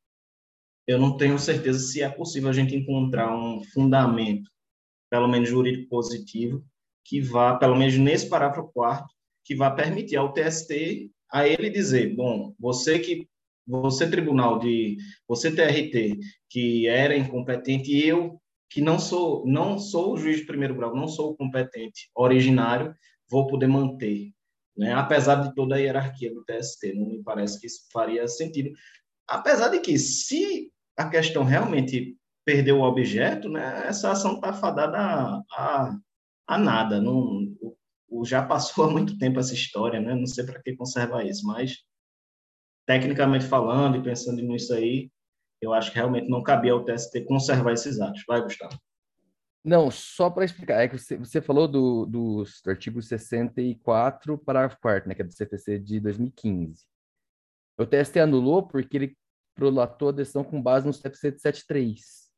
eu 0.86 0.98
não 0.98 1.16
tenho 1.16 1.38
certeza 1.38 1.78
se 1.78 2.02
é 2.02 2.08
possível 2.08 2.50
a 2.50 2.52
gente 2.52 2.76
encontrar 2.76 3.34
um 3.34 3.62
fundamento 3.72 4.50
pelo 5.10 5.28
menos 5.28 5.48
jurídico 5.48 5.88
positivo, 5.88 6.64
que 7.04 7.20
vá, 7.20 7.56
pelo 7.56 7.76
menos 7.76 7.96
nesse 7.98 8.28
parágrafo 8.28 8.70
quarto, 8.72 9.12
que 9.44 9.54
vá 9.54 9.70
permitir 9.70 10.16
ao 10.16 10.32
TST 10.32 11.10
a 11.32 11.46
ele 11.46 11.70
dizer, 11.70 12.14
bom, 12.14 12.54
você 12.58 12.98
que 12.98 13.28
você 13.66 14.10
tribunal 14.10 14.58
de 14.58 14.96
você 15.28 15.50
TRT 15.50 16.18
que 16.48 16.88
era 16.88 17.16
incompetente 17.16 17.92
e 17.92 18.06
eu 18.06 18.40
que 18.68 18.80
não 18.80 18.98
sou 18.98 19.44
não 19.46 19.78
sou 19.78 20.14
o 20.14 20.16
juiz 20.16 20.38
de 20.38 20.46
primeiro 20.46 20.74
grau, 20.74 20.94
não 20.94 21.08
sou 21.08 21.30
o 21.30 21.36
competente 21.36 22.10
originário, 22.14 22.94
vou 23.28 23.46
poder 23.46 23.66
manter, 23.66 24.32
né? 24.76 24.92
Apesar 24.94 25.36
de 25.36 25.54
toda 25.54 25.76
a 25.76 25.78
hierarquia 25.78 26.32
do 26.32 26.44
TST, 26.44 26.94
não 26.94 27.06
me 27.06 27.22
parece 27.22 27.60
que 27.60 27.66
isso 27.66 27.86
faria 27.92 28.26
sentido. 28.26 28.70
Apesar 29.26 29.68
de 29.68 29.80
que 29.80 29.98
se 29.98 30.72
a 30.96 31.08
questão 31.08 31.44
realmente 31.44 32.16
perdeu 32.50 32.80
o 32.80 32.82
objeto, 32.82 33.48
né, 33.48 33.86
essa 33.86 34.10
ação 34.10 34.34
está 34.34 34.52
fadada 34.52 34.98
a, 34.98 35.42
a, 35.52 35.96
a, 36.48 36.58
nada. 36.58 37.00
Não, 37.00 37.54
o, 38.08 38.24
já 38.24 38.44
passou 38.44 38.86
há 38.86 38.90
muito 38.90 39.16
tempo 39.18 39.38
essa 39.38 39.54
história, 39.54 40.00
né? 40.00 40.16
não 40.16 40.26
sei 40.26 40.44
para 40.44 40.60
que 40.60 40.74
conservar 40.74 41.24
isso, 41.24 41.46
mas 41.46 41.78
tecnicamente 42.86 43.44
falando 43.44 43.96
e 43.96 44.02
pensando 44.02 44.42
nisso 44.42 44.74
aí, 44.74 45.08
eu 45.60 45.72
acho 45.72 45.92
que 45.92 45.98
realmente 45.98 46.28
não 46.28 46.42
cabia 46.42 46.72
ao 46.72 46.84
TST 46.84 47.24
conservar 47.24 47.72
esses 47.72 48.00
atos. 48.00 48.24
Vai, 48.26 48.42
Gustavo. 48.42 48.76
Não, 49.62 49.90
só 49.90 50.28
para 50.28 50.44
explicar, 50.44 50.80
é 50.80 50.88
que 50.88 50.98
você, 50.98 51.18
você 51.18 51.40
falou 51.40 51.68
do, 51.68 52.04
do, 52.06 52.42
do, 52.64 52.70
artigo 52.70 53.00
64, 53.00 54.38
parágrafo 54.38 54.78
4 54.80 55.08
né, 55.08 55.14
que 55.14 55.22
é 55.22 55.24
do 55.24 55.32
CPC 55.32 55.78
de 55.78 56.00
2015. 56.00 56.84
O 57.78 57.86
TST 57.86 58.18
anulou 58.18 58.66
porque 58.66 58.96
ele 58.96 59.16
prolatou 59.54 60.08
a 60.08 60.12
decisão 60.12 60.42
com 60.42 60.60
base 60.60 60.86
no 60.86 60.92
CPC 60.92 61.32
de 61.32 61.40
73. 61.42 62.29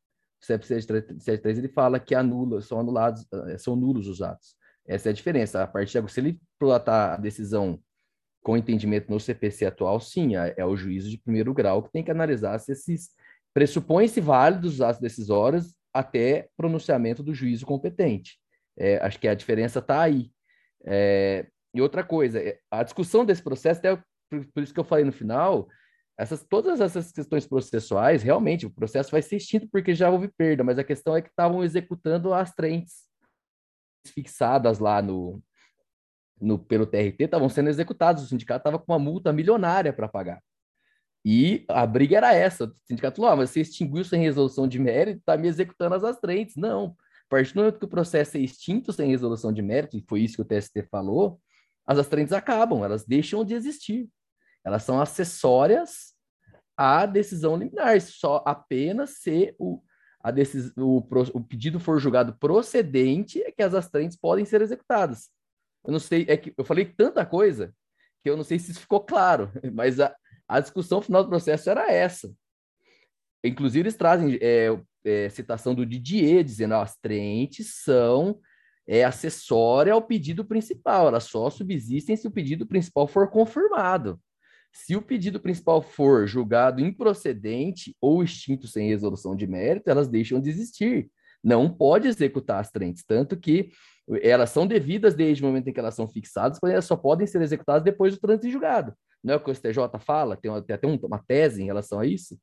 CEP 0.43 0.66
73 0.66 1.59
ele 1.59 1.68
fala 1.68 2.01
que 2.01 2.14
anula, 2.14 2.61
são 2.61 2.80
anulados, 2.80 3.24
eh, 3.49 3.59
são 3.59 3.76
nulos 3.76 4.09
os 4.09 4.20
atos. 4.20 4.57
Essa 4.86 5.09
é 5.09 5.11
a 5.11 5.14
diferença. 5.14 5.62
A 5.62 5.66
partir 5.66 6.03
de 6.03 6.12
se 6.12 6.20
ele 6.20 6.40
prolatar 6.59 7.14
a 7.14 7.16
decisão 7.16 7.80
com 8.43 8.57
entendimento 8.57 9.09
no 9.09 9.20
CPC 9.20 9.66
atual, 9.66 10.01
sim, 10.01 10.36
é, 10.36 10.55
é 10.57 10.66
o 10.66 10.76
juízo 10.76 11.09
de 11.09 11.18
primeiro 11.18 11.55
grau 11.55 11.82
que 11.82 11.93
tem 11.93 12.03
que 12.03 12.11
analisar 12.11 12.59
se 12.59 12.72
esses 12.72 13.11
pressupõe-se 13.55 14.20
válidos 14.20 14.74
os 14.74 14.80
atos 14.80 15.01
decisórios 15.01 15.76
até 15.95 16.49
pronunciamento 16.57 17.22
do 17.22 17.34
juízo 17.34 17.64
competente. 17.64 18.38
É, 18.76 18.97
acho 18.97 19.20
que 19.20 19.28
a 19.28 19.34
diferença 19.34 19.78
está 19.78 20.01
aí. 20.01 20.30
É, 20.84 21.47
e 21.74 21.80
outra 21.80 22.03
coisa, 22.03 22.40
é, 22.40 22.59
a 22.70 22.82
discussão 22.82 23.24
desse 23.24 23.43
processo, 23.43 23.78
até 23.78 23.97
por, 24.28 24.47
por, 24.53 24.62
isso 24.62 24.74
que 24.74 24.80
eu 24.80 24.84
falei 24.84 25.05
no 25.05 25.12
final, 25.12 25.68
essas, 26.23 26.45
todas 26.45 26.81
essas 26.81 27.11
questões 27.11 27.47
processuais, 27.47 28.23
realmente, 28.23 28.64
o 28.64 28.70
processo 28.70 29.11
vai 29.11 29.20
ser 29.20 29.37
extinto 29.37 29.68
porque 29.68 29.95
já 29.95 30.09
houve 30.09 30.29
perda, 30.29 30.62
mas 30.62 30.79
a 30.79 30.85
questão 30.85 31.16
é 31.16 31.23
que 31.23 31.29
estavam 31.29 31.64
executando 31.64 32.33
as 32.33 32.55
trentes 32.55 33.09
fixadas 34.07 34.79
lá 34.79 35.03
no, 35.03 35.43
no 36.41 36.59
pelo 36.59 36.87
TRT, 36.87 37.25
estavam 37.25 37.49
sendo 37.49 37.70
executadas, 37.70 38.23
o 38.23 38.27
sindicato 38.27 38.61
estava 38.61 38.79
com 38.79 38.93
uma 38.93 38.99
multa 38.99 39.33
milionária 39.33 39.93
para 39.93 40.09
pagar. 40.09 40.41
E 41.25 41.64
a 41.68 41.87
briga 41.87 42.16
era 42.16 42.35
essa. 42.35 42.64
O 42.64 42.75
sindicato 42.85 43.16
falou: 43.16 43.31
ah, 43.31 43.37
mas 43.37 43.51
você 43.51 43.61
extinguiu 43.61 44.05
sem 44.05 44.20
resolução 44.20 44.66
de 44.66 44.79
mérito, 44.79 45.20
está 45.20 45.37
me 45.37 45.49
executando 45.49 45.95
as 45.95 46.05
astrentes. 46.05 46.57
Não. 46.57 46.97
A 47.27 47.31
partir 47.31 47.55
do 47.55 47.61
momento 47.61 47.79
que 47.79 47.85
o 47.85 47.89
processo 47.89 48.37
é 48.37 48.41
extinto 48.41 48.93
sem 48.93 49.09
resolução 49.09 49.53
de 49.53 49.62
mérito, 49.62 49.97
e 49.97 50.05
foi 50.09 50.20
isso 50.20 50.37
que 50.37 50.43
o 50.43 50.45
TST 50.45 50.83
falou, 50.91 51.41
as 51.87 51.99
astrentes 51.99 52.33
acabam, 52.33 52.85
elas 52.85 53.05
deixam 53.05 53.45
de 53.45 53.55
existir. 53.55 54.09
Elas 54.64 54.83
são 54.83 55.01
acessórias 55.01 56.12
à 56.77 57.07
decisão 57.07 57.57
liminar, 57.57 58.01
só 58.01 58.43
apenas 58.47 59.18
se 59.18 59.55
o, 59.59 59.83
a 60.23 60.31
decis, 60.31 60.73
o, 60.77 60.99
o 61.35 61.41
pedido 61.41 61.81
for 61.81 61.99
julgado 61.99 62.37
procedente 62.39 63.43
é 63.43 63.51
que 63.51 63.62
as 63.62 63.75
astrentes 63.75 64.16
podem 64.16 64.45
ser 64.45 64.62
executadas. 64.62 65.29
Eu 65.85 65.93
não 65.93 65.99
sei, 65.99 66.25
é 66.29 66.37
que 66.37 66.55
eu 66.57 66.64
falei 66.64 66.85
tanta 66.85 67.27
coisa 67.27 67.75
que 68.23 68.31
eu 68.31 68.37
não 68.37 68.45
sei 68.45 68.59
se 68.59 68.70
isso 68.70 68.81
ficou 68.81 69.01
claro, 69.01 69.51
mas 69.75 69.99
a, 69.99 70.14
a 70.47 70.61
discussão 70.61 71.03
final 71.03 71.25
do 71.25 71.29
processo 71.29 71.68
era 71.68 71.91
essa. 71.91 72.33
Inclusive, 73.45 73.81
eles 73.81 73.97
trazem 73.97 74.39
é, 74.41 74.68
é, 75.05 75.29
citação 75.29 75.75
do 75.75 75.85
Didier, 75.85 76.45
dizendo 76.45 76.75
as 76.75 76.97
trentes 76.97 77.83
são 77.83 78.39
é, 78.87 79.05
acessória 79.05 79.93
ao 79.93 80.03
pedido 80.03 80.45
principal, 80.45 81.09
elas 81.09 81.25
só 81.25 81.51
subsistem 81.51 82.16
se 82.16 82.27
o 82.27 82.31
pedido 82.31 82.66
principal 82.66 83.09
for 83.09 83.29
confirmado. 83.29 84.20
Se 84.73 84.97
o 84.97 85.03
pedido 85.03 85.39
principal 85.39 85.83
for 85.83 86.27
julgado 86.27 86.81
improcedente 86.81 87.95
ou 88.01 88.23
extinto 88.23 88.66
sem 88.66 88.89
resolução 88.89 89.37
de 89.37 89.47
mérito, 89.47 89.91
elas 89.91 90.09
deixam 90.09 90.41
de 90.41 90.49
existir. 90.49 91.11
Não 91.45 91.68
pode 91.68 92.09
executar 92.09 92.61
as 92.61 92.70
trentes, 92.70 93.05
tanto 93.05 93.37
que 93.37 93.70
elas 94.23 94.51
são 94.51 94.66
devidas 94.66 95.14
desde 95.14 95.43
o 95.43 95.47
momento 95.47 95.68
em 95.68 95.73
que 95.73 95.79
elas 95.79 95.95
são 95.95 96.09
fixadas, 96.09 96.59
porém 96.59 96.75
elas 96.75 96.87
só 96.87 96.97
podem 96.97 97.27
ser 97.27 97.43
executadas 97.43 97.83
depois 97.83 98.14
do 98.14 98.20
trânsito 98.20 98.51
julgado. 98.51 98.95
Não 99.23 99.35
é 99.35 99.37
o 99.37 99.41
que 99.41 99.51
o 99.51 99.55
STJ 99.55 99.77
fala? 100.01 100.37
Tem, 100.37 100.51
tem 100.62 100.75
até 100.75 100.87
uma 100.87 101.23
tese 101.23 101.62
em 101.62 101.66
relação 101.66 102.01
a 102.01 102.07
isso. 102.07 102.39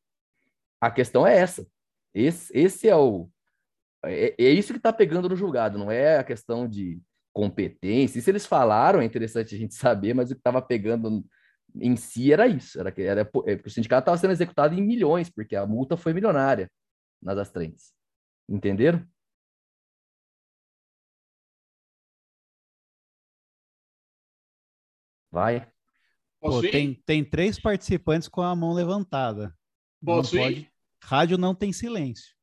A 0.80 0.90
questão 0.90 1.26
é 1.28 1.38
essa. 1.38 1.68
Esse, 2.14 2.58
esse 2.58 2.88
é 2.88 2.96
o. 2.96 3.30
É, 4.06 4.36
é 4.38 4.50
isso 4.52 4.72
que 4.72 4.80
está 4.80 4.94
pegando 4.94 5.28
no 5.28 5.36
julgado, 5.36 5.78
não 5.78 5.92
é 5.92 6.18
a 6.18 6.24
questão 6.24 6.68
de 6.68 7.02
competência. 7.34 8.20
Isso 8.20 8.30
eles 8.30 8.46
falaram, 8.46 9.02
é 9.02 9.06
interessante 9.06 9.56
a 9.56 9.58
gente 9.58 9.74
saber, 9.76 10.14
mas 10.14 10.32
o 10.32 10.36
que 10.36 10.40
estava 10.40 10.62
pegando 10.62 11.26
em 11.76 11.96
si 11.96 12.32
era 12.32 12.48
isso. 12.48 12.80
Era 12.80 12.92
que 12.92 13.02
era, 13.02 13.22
é, 13.22 13.54
o 13.66 13.70
sindicato 13.70 14.02
estava 14.02 14.18
sendo 14.18 14.32
executado 14.32 14.74
em 14.74 14.82
milhões, 14.82 15.30
porque 15.30 15.56
a 15.56 15.66
multa 15.66 15.98
foi 15.98 16.14
milionária 16.14 16.70
nas 17.22 17.38
astrentes. 17.38 17.94
Entenderam? 18.48 19.06
Vai. 25.32 25.72
Pô, 26.42 26.62
tem, 26.62 26.96
tem 27.06 27.24
três 27.24 27.60
participantes 27.60 28.28
com 28.28 28.42
a 28.42 28.56
mão 28.56 28.74
levantada. 28.74 29.56
Posso 30.04 30.36
não 30.36 30.44
pode... 30.44 30.72
Rádio 31.04 31.38
não 31.38 31.54
tem 31.54 31.72
silêncio. 31.72 32.34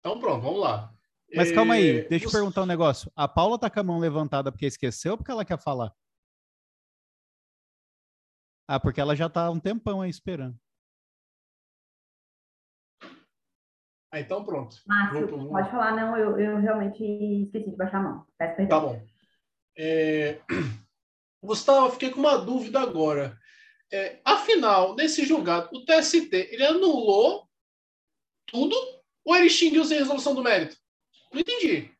Então 0.00 0.18
pronto, 0.18 0.42
vamos 0.42 0.60
lá. 0.60 0.92
Mas 1.34 1.50
é... 1.50 1.54
calma 1.54 1.74
aí, 1.74 2.06
deixa 2.08 2.26
eu 2.26 2.30
perguntar 2.30 2.62
um 2.62 2.66
negócio. 2.66 3.10
A 3.16 3.26
Paula 3.26 3.58
tá 3.58 3.70
com 3.70 3.80
a 3.80 3.84
mão 3.84 3.98
levantada 3.98 4.50
porque 4.52 4.66
esqueceu 4.66 5.12
ou 5.12 5.18
porque 5.18 5.30
ela 5.30 5.44
quer 5.44 5.58
falar? 5.58 5.92
Ah, 8.68 8.80
porque 8.80 9.00
ela 9.00 9.14
já 9.14 9.28
tá 9.28 9.46
há 9.46 9.50
um 9.50 9.60
tempão 9.60 10.00
aí 10.00 10.10
esperando. 10.10 10.56
Ah, 14.10 14.20
então 14.20 14.44
pronto. 14.44 14.76
Márcio, 14.86 15.26
vou, 15.26 15.48
pode 15.48 15.70
falar, 15.70 15.96
não, 15.96 16.16
eu, 16.16 16.38
eu 16.38 16.58
realmente 16.58 17.02
esqueci 17.02 17.70
de 17.70 17.76
baixar 17.76 17.98
a 17.98 18.02
mão. 18.02 18.26
Peço 18.36 18.56
perdão. 18.56 18.80
Tá 18.80 18.86
bom. 18.86 19.06
É... 19.76 20.40
Gustavo, 21.42 21.90
fiquei 21.92 22.10
com 22.10 22.20
uma 22.20 22.36
dúvida 22.36 22.80
agora. 22.80 23.36
É, 23.92 24.20
afinal, 24.24 24.94
nesse 24.94 25.24
julgado, 25.26 25.68
o 25.76 25.84
TST 25.84 26.32
ele 26.32 26.64
anulou 26.64 27.48
tudo 28.46 28.74
ou 29.24 29.36
ele 29.36 29.46
extinguiu 29.46 29.84
sem 29.84 29.98
resolução 29.98 30.34
do 30.34 30.42
mérito? 30.42 30.76
Não 31.32 31.40
entendi. 31.40 31.90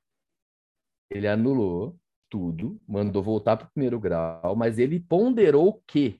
Ele 1.11 1.27
anulou 1.27 1.99
tudo, 2.31 2.81
mandou 2.89 3.23
voltar 3.23 3.57
para 3.57 3.67
o 3.67 3.71
primeiro 3.71 4.01
grau, 4.01 4.57
mas 4.57 4.79
ele 4.79 5.01
ponderou 5.01 5.83
que, 5.87 6.19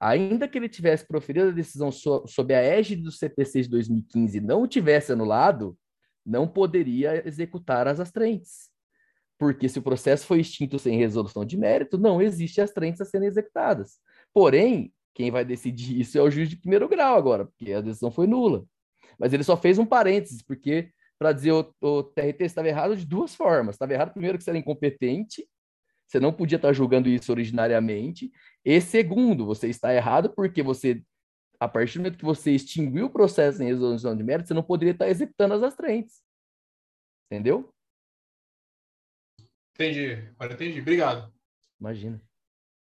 ainda 0.00 0.48
que 0.48 0.58
ele 0.58 0.68
tivesse 0.68 1.06
proferido 1.06 1.48
a 1.48 1.52
decisão 1.52 1.90
so, 1.90 2.26
sob 2.26 2.54
a 2.54 2.60
égide 2.60 3.02
do 3.02 3.12
CPC 3.12 3.62
de 3.62 3.70
2015 3.70 4.38
e 4.38 4.40
não 4.40 4.66
tivesse 4.66 5.12
anulado, 5.12 5.76
não 6.24 6.48
poderia 6.48 7.26
executar 7.26 7.86
as 7.86 8.00
astrentes. 8.00 8.70
Porque 9.38 9.68
se 9.68 9.78
o 9.78 9.82
processo 9.82 10.26
foi 10.26 10.40
extinto 10.40 10.78
sem 10.78 10.96
resolução 10.96 11.44
de 11.44 11.56
mérito, 11.56 11.98
não 11.98 12.22
existe 12.22 12.60
as 12.60 12.70
trentes 12.70 13.00
a 13.00 13.04
serem 13.04 13.28
executadas. 13.28 13.98
Porém, 14.32 14.92
quem 15.12 15.30
vai 15.30 15.44
decidir 15.44 16.00
isso 16.00 16.16
é 16.18 16.22
o 16.22 16.30
juiz 16.30 16.48
de 16.48 16.56
primeiro 16.56 16.88
grau 16.88 17.16
agora, 17.16 17.46
porque 17.46 17.72
a 17.72 17.80
decisão 17.80 18.10
foi 18.10 18.26
nula. 18.26 18.64
Mas 19.18 19.32
ele 19.32 19.44
só 19.44 19.56
fez 19.56 19.78
um 19.78 19.86
parênteses, 19.86 20.42
porque 20.42 20.90
para 21.18 21.32
dizer 21.32 21.52
o, 21.52 21.72
o 21.80 22.02
TRT 22.02 22.44
estava 22.44 22.68
errado 22.68 22.96
de 22.96 23.06
duas 23.06 23.34
formas. 23.34 23.74
Estava 23.76 23.92
errado, 23.92 24.12
primeiro, 24.12 24.36
que 24.38 24.44
você 24.44 24.50
era 24.50 24.58
incompetente, 24.58 25.46
você 26.06 26.20
não 26.20 26.32
podia 26.32 26.56
estar 26.56 26.72
julgando 26.72 27.08
isso 27.08 27.32
originariamente. 27.32 28.30
E 28.64 28.80
segundo, 28.80 29.44
você 29.44 29.68
está 29.68 29.94
errado 29.94 30.32
porque 30.34 30.62
você, 30.62 31.02
a 31.60 31.68
partir 31.68 31.98
do 31.98 32.02
momento 32.02 32.18
que 32.18 32.24
você 32.24 32.52
extinguiu 32.52 33.06
o 33.06 33.10
processo 33.10 33.62
em 33.62 33.66
resolução 33.66 34.16
de 34.16 34.22
mérito, 34.22 34.48
você 34.48 34.54
não 34.54 34.62
poderia 34.62 34.92
estar 34.92 35.08
executando 35.08 35.54
as 35.54 35.62
astrentes. 35.62 36.22
Entendeu? 37.30 37.68
Entendi, 39.74 40.12
agora 40.38 40.54
entendi. 40.54 40.80
Obrigado. 40.80 41.32
Imagina. 41.78 42.22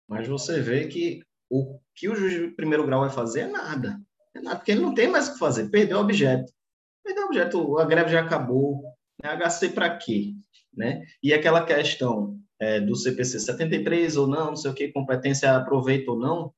Mas 0.09 0.27
você 0.27 0.61
vê 0.61 0.89
que 0.89 1.23
o 1.49 1.81
que 1.95 2.09
o 2.09 2.15
juiz 2.15 2.33
de 2.33 2.49
primeiro 2.55 2.85
grau 2.85 3.01
vai 3.01 3.11
fazer 3.11 3.41
é 3.43 3.47
nada. 3.47 4.01
É 4.35 4.41
nada, 4.41 4.57
porque 4.57 4.73
ele 4.73 4.81
não 4.81 4.93
tem 4.93 5.09
mais 5.09 5.29
o 5.29 5.33
que 5.35 5.39
fazer. 5.39 5.71
Perdeu 5.71 5.99
o 5.99 6.01
objeto. 6.01 6.53
Perdeu 7.03 7.25
o 7.25 7.27
objeto, 7.27 7.79
a 7.79 7.85
greve 7.85 8.11
já 8.11 8.23
acabou. 8.23 8.83
Né? 9.23 9.31
HC 9.37 9.71
para 9.71 9.97
quê? 9.97 10.35
Né? 10.73 11.07
E 11.23 11.33
aquela 11.33 11.65
questão 11.65 12.40
é, 12.61 12.81
do 12.81 12.95
CPC 12.95 13.41
73 13.41 14.17
ou 14.17 14.27
não, 14.27 14.47
não 14.47 14.57
sei 14.57 14.71
o 14.71 14.75
que, 14.75 14.93
competência 14.93 15.57
aproveita 15.57 16.11
ou 16.11 16.19
não, 16.19 16.53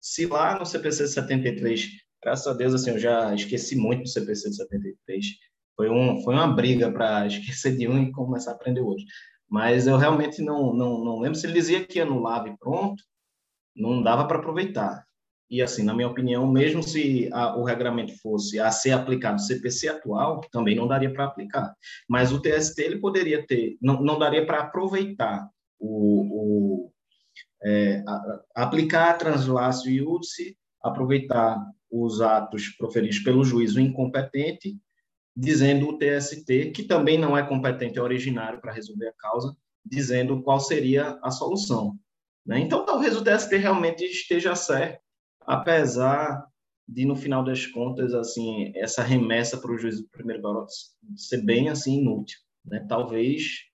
se 0.00 0.26
lá 0.26 0.58
no 0.58 0.64
CPC 0.64 1.08
73, 1.08 1.88
graças 2.22 2.46
a 2.46 2.52
Deus, 2.52 2.74
assim, 2.74 2.90
eu 2.90 2.98
já 2.98 3.34
esqueci 3.34 3.76
muito 3.76 4.02
do 4.02 4.08
CPC 4.08 4.52
73, 4.52 5.26
foi, 5.74 5.90
um, 5.90 6.22
foi 6.22 6.34
uma 6.34 6.46
briga 6.46 6.92
para 6.92 7.26
esquecer 7.26 7.76
de 7.76 7.88
um 7.88 8.02
e 8.02 8.12
começar 8.12 8.52
a 8.52 8.54
aprender 8.54 8.80
outro. 8.80 9.04
Mas 9.48 9.86
eu 9.86 9.96
realmente 9.96 10.42
não, 10.42 10.72
não, 10.72 11.04
não 11.04 11.20
lembro 11.20 11.38
se 11.38 11.46
ele 11.46 11.54
dizia 11.54 11.84
que 11.84 12.00
anulava 12.00 12.48
e 12.48 12.56
pronto, 12.56 13.02
não 13.74 14.02
dava 14.02 14.26
para 14.26 14.38
aproveitar. 14.38 15.05
E 15.48 15.62
assim, 15.62 15.84
na 15.84 15.94
minha 15.94 16.08
opinião, 16.08 16.46
mesmo 16.46 16.82
se 16.82 17.28
a, 17.32 17.56
o 17.56 17.64
regulamento 17.64 18.16
fosse 18.20 18.58
a 18.58 18.70
ser 18.70 18.92
aplicado 18.92 19.36
o 19.36 19.44
CPC 19.44 19.88
atual, 19.88 20.40
também 20.50 20.74
não 20.74 20.88
daria 20.88 21.12
para 21.12 21.24
aplicar. 21.24 21.74
Mas 22.08 22.32
o 22.32 22.40
TST 22.40 22.78
ele 22.82 22.98
poderia 22.98 23.46
ter, 23.46 23.76
não, 23.80 24.02
não 24.02 24.18
daria 24.18 24.44
para 24.44 24.60
aproveitar 24.60 25.48
o, 25.78 26.86
o 26.86 26.92
é, 27.62 28.02
a, 28.06 28.42
aplicar 28.56 29.10
a 29.10 29.14
translácio 29.14 29.90
iúdice, 29.90 30.56
aproveitar 30.82 31.64
os 31.90 32.20
atos 32.20 32.68
proferidos 32.70 33.20
pelo 33.20 33.44
juízo 33.44 33.80
incompetente 33.80 34.76
dizendo 35.36 35.88
o 35.88 35.98
TST, 35.98 36.70
que 36.70 36.82
também 36.82 37.18
não 37.18 37.36
é 37.36 37.46
competente, 37.46 37.98
é 37.98 38.02
originário 38.02 38.58
para 38.60 38.72
resolver 38.72 39.08
a 39.08 39.12
causa, 39.12 39.54
dizendo 39.84 40.42
qual 40.42 40.58
seria 40.58 41.18
a 41.22 41.30
solução. 41.30 41.94
Né? 42.44 42.60
Então, 42.60 42.86
talvez 42.86 43.14
o 43.14 43.22
TST 43.22 43.54
realmente 43.56 44.02
esteja 44.04 44.54
certo, 44.54 45.00
apesar 45.46 46.46
de, 46.88 47.04
no 47.04 47.16
final 47.16 47.44
das 47.44 47.66
contas, 47.66 48.14
assim, 48.14 48.72
essa 48.76 49.02
remessa 49.02 49.58
para 49.58 49.72
o 49.72 49.78
juiz 49.78 50.00
do 50.00 50.08
primeiro 50.08 50.42
grau 50.42 50.66
ser 51.16 51.42
bem 51.42 51.68
assim 51.68 52.00
inútil. 52.00 52.38
Né? 52.64 52.84
Talvez 52.88 53.64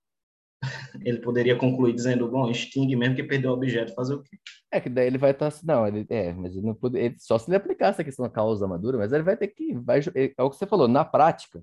ele 1.05 1.19
poderia 1.19 1.57
concluir 1.57 1.93
dizendo, 1.93 2.31
bom, 2.31 2.51
extingue 2.51 2.97
mesmo 2.97 3.17
que 3.17 3.25
perdeu 3.25 3.51
o 3.51 3.55
objeto, 3.55 3.95
fazer 3.95 4.15
o 4.15 4.23
quê? 4.23 4.39
É 4.71 4.81
que 4.81 4.89
daí 4.89 5.07
ele 5.07 5.19
vai 5.19 5.33
estar, 5.33 5.51
tá, 5.51 5.59
não, 5.65 5.87
ele, 5.87 6.07
é, 6.09 6.33
mas 6.33 6.57
ele 6.57 6.67
não 6.67 6.75
pode, 6.75 6.99
ele, 6.99 7.17
só 7.19 7.39
se 7.39 7.51
ele 7.51 7.57
aplicasse 7.57 8.01
a 8.01 8.05
questão 8.05 8.25
da 8.25 8.33
causa 8.33 8.67
madura, 8.67 8.97
mas 8.97 9.13
ele 9.13 9.23
vai 9.23 9.37
ter 9.37 9.49
que, 9.49 9.75
vai, 9.75 10.01
é, 10.15 10.33
é 10.37 10.43
o 10.43 10.49
que 10.49 10.57
você 10.57 10.67
falou, 10.67 10.89
na 10.89 11.05
prática, 11.05 11.63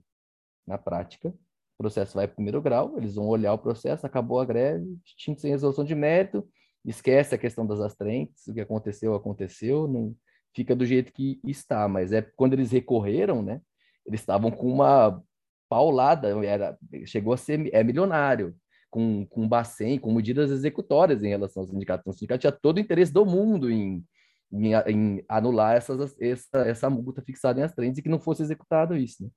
na 0.68 0.78
prática, 0.78 1.30
o 1.30 1.84
processo 1.84 2.16
vai 2.16 2.28
primeiro 2.28 2.62
grau, 2.62 2.95
eles 2.97 3.16
vão 3.16 3.28
olhar 3.28 3.53
o 3.53 3.57
processo, 3.57 4.05
acabou 4.05 4.39
a 4.39 4.45
greve, 4.45 4.99
extinto 5.03 5.41
sem 5.41 5.49
resolução 5.49 5.84
de 5.84 5.95
mérito, 5.95 6.47
esquece 6.86 7.36
a 7.36 7.38
questão 7.38 7.65
das 7.65 7.80
astrentes, 7.80 8.47
o 8.47 8.53
que 8.53 8.61
aconteceu, 8.61 9.15
aconteceu, 9.15 9.88
não, 9.88 10.15
fica 10.53 10.75
do 10.75 10.86
jeito 10.86 11.11
que 11.11 11.39
está, 11.43 11.88
mas 11.88 12.11
é 12.11 12.21
quando 12.36 12.53
eles 12.53 12.71
recorreram, 12.71 13.41
né? 13.41 13.61
Eles 14.05 14.21
estavam 14.21 14.49
com 14.49 14.71
uma 14.71 15.21
paulada, 15.69 16.30
era, 16.45 16.77
chegou 17.05 17.34
a 17.34 17.38
ser 17.38 17.69
é 17.73 17.84
milionário, 17.84 18.55
com, 18.89 19.25
com 19.27 19.47
Bacen, 19.47 19.99
com 19.99 20.11
medidas 20.11 20.51
executórias 20.51 21.23
em 21.23 21.30
relação 21.30 21.61
aos 21.61 21.69
sindicatos. 21.69 22.01
Então, 22.01 22.11
o 22.11 22.13
sindicato 22.13 22.41
tinha 22.41 22.51
todo 22.51 22.77
o 22.77 22.80
interesse 22.80 23.13
do 23.13 23.25
mundo 23.25 23.69
em, 23.69 24.03
em, 24.51 24.73
em 24.73 25.25
anular 25.30 25.75
essas, 25.75 26.15
essa, 26.19 26.59
essa 26.65 26.89
multa 26.89 27.21
fixada 27.21 27.59
em 27.59 27.63
as 27.63 27.73
trends 27.73 27.99
e 27.99 28.01
que 28.01 28.09
não 28.09 28.19
fosse 28.19 28.41
executado 28.41 28.95
isso, 28.97 29.23
né? 29.23 29.30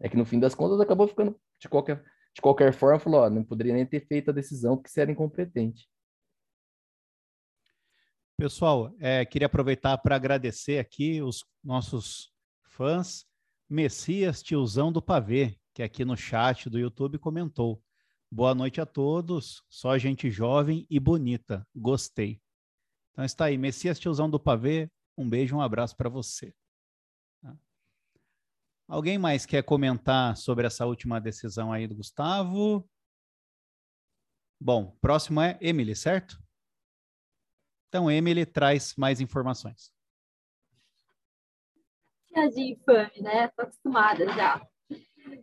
É 0.00 0.08
que 0.08 0.16
no 0.16 0.24
fim 0.24 0.40
das 0.40 0.54
contas 0.54 0.80
acabou 0.80 1.06
ficando 1.06 1.36
de 1.60 1.68
qualquer, 1.68 2.02
de 2.34 2.40
qualquer 2.40 2.72
forma, 2.72 2.98
falou, 2.98 3.20
ó, 3.20 3.30
não 3.30 3.44
poderia 3.44 3.74
nem 3.74 3.86
ter 3.86 4.04
feito 4.06 4.30
a 4.30 4.34
decisão 4.34 4.76
porque 4.76 4.90
você 4.90 5.00
era 5.00 5.12
incompetente. 5.12 5.86
Pessoal, 8.42 8.92
é, 8.98 9.24
queria 9.24 9.46
aproveitar 9.46 9.96
para 9.98 10.16
agradecer 10.16 10.80
aqui 10.80 11.22
os 11.22 11.44
nossos 11.62 12.28
fãs. 12.64 13.24
Messias, 13.70 14.42
tiozão 14.42 14.90
do 14.90 15.00
pavê, 15.00 15.56
que 15.72 15.80
aqui 15.80 16.04
no 16.04 16.16
chat 16.16 16.68
do 16.68 16.76
YouTube 16.76 17.20
comentou. 17.20 17.80
Boa 18.28 18.52
noite 18.52 18.80
a 18.80 18.84
todos, 18.84 19.62
só 19.68 19.96
gente 19.96 20.28
jovem 20.28 20.84
e 20.90 20.98
bonita, 20.98 21.64
gostei. 21.72 22.42
Então 23.12 23.24
está 23.24 23.44
aí, 23.44 23.56
Messias, 23.56 23.96
tiozão 23.96 24.28
do 24.28 24.40
pavê, 24.40 24.90
um 25.16 25.30
beijo, 25.30 25.54
um 25.54 25.60
abraço 25.60 25.96
para 25.96 26.08
você. 26.08 26.52
Tá? 27.40 27.56
Alguém 28.88 29.18
mais 29.18 29.46
quer 29.46 29.62
comentar 29.62 30.36
sobre 30.36 30.66
essa 30.66 30.84
última 30.84 31.20
decisão 31.20 31.72
aí 31.72 31.86
do 31.86 31.94
Gustavo? 31.94 32.84
Bom, 34.60 34.98
próximo 35.00 35.40
é 35.40 35.56
Emily, 35.60 35.94
certo? 35.94 36.41
Então, 37.92 38.10
Emily 38.10 38.46
traz 38.46 38.96
mais 38.96 39.20
informações. 39.20 39.92
de 42.54 42.72
infame, 42.72 43.20
né? 43.20 43.48
Tô 43.48 43.64
acostumada 43.64 44.24
já. 44.32 44.66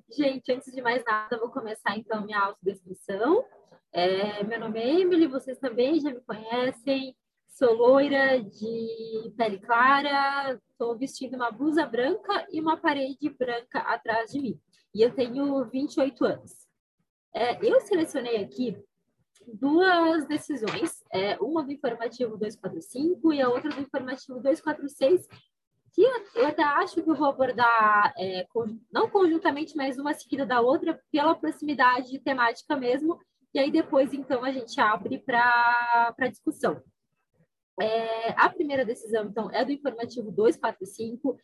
Gente, 0.10 0.52
antes 0.52 0.74
de 0.74 0.82
mais 0.82 1.06
nada, 1.06 1.38
vou 1.38 1.52
começar 1.52 1.95
então 1.95 2.26
minha 2.26 2.39
autodescrição. 2.39 3.45
É, 3.93 4.43
meu 4.43 4.60
nome 4.62 4.80
é 4.80 5.00
Emily, 5.00 5.28
vocês 5.28 5.60
também 5.60 6.00
já 6.00 6.12
me 6.12 6.22
conhecem. 6.22 7.16
Sou 7.50 7.72
loira 7.76 8.41
de 8.41 9.32
pele 9.38 9.60
clara, 9.60 10.60
estou 10.72 10.97
vestindo 10.97 11.36
uma 11.36 11.52
blusa 11.52 11.86
branca 11.86 12.47
e 12.52 12.60
uma 12.60 12.78
parede 12.78 13.30
branca 13.30 13.78
atrás 13.82 14.32
de 14.32 14.41
mim. 14.41 14.60
E 14.95 15.04
eu 15.04 15.14
tenho 15.14 15.64
28 15.66 16.26
anos. 16.26 16.68
É, 17.32 17.64
eu 17.64 17.80
selecionei 17.82 18.38
aqui 18.38 18.76
duas 19.54 20.26
decisões, 20.26 21.04
é, 21.12 21.38
uma 21.39 21.64
do 21.64 21.72
informativo 21.72 22.38
245 22.38 23.34
e 23.34 23.41
a 23.41 23.50
outra 23.50 23.70
do 23.70 23.82
informativo 23.82 24.39
246, 24.39 25.28
que 25.93 26.04
eu 26.36 26.47
até 26.47 26.64
acho 26.64 27.02
que 27.02 27.10
eu 27.10 27.16
vou 27.16 27.28
abordar, 27.28 28.14
é, 28.18 28.45
não 28.91 29.10
conjuntamente, 29.10 29.76
mas 29.76 29.97
uma 29.97 30.14
seguida 30.14 30.45
da 30.45 30.62
outra, 30.62 31.02
pela 31.12 31.36
proximidade 31.36 32.20
temática 32.20 32.76
mesmo, 32.76 33.20
e 33.54 33.60
aí 33.60 33.72
depois, 33.72 34.14
então, 34.14 34.43
a 34.43 34.52
gente 34.52 34.80
abre 34.80 35.18
para 35.18 36.14
discussão. 36.30 36.82
É, 37.82 38.32
a 38.32 38.50
primeira 38.50 38.86
decisão, 38.86 39.26
então, 39.26 39.50
é 39.52 39.66
do 39.66 39.72
informativo 39.72 40.32
245, 40.32 41.38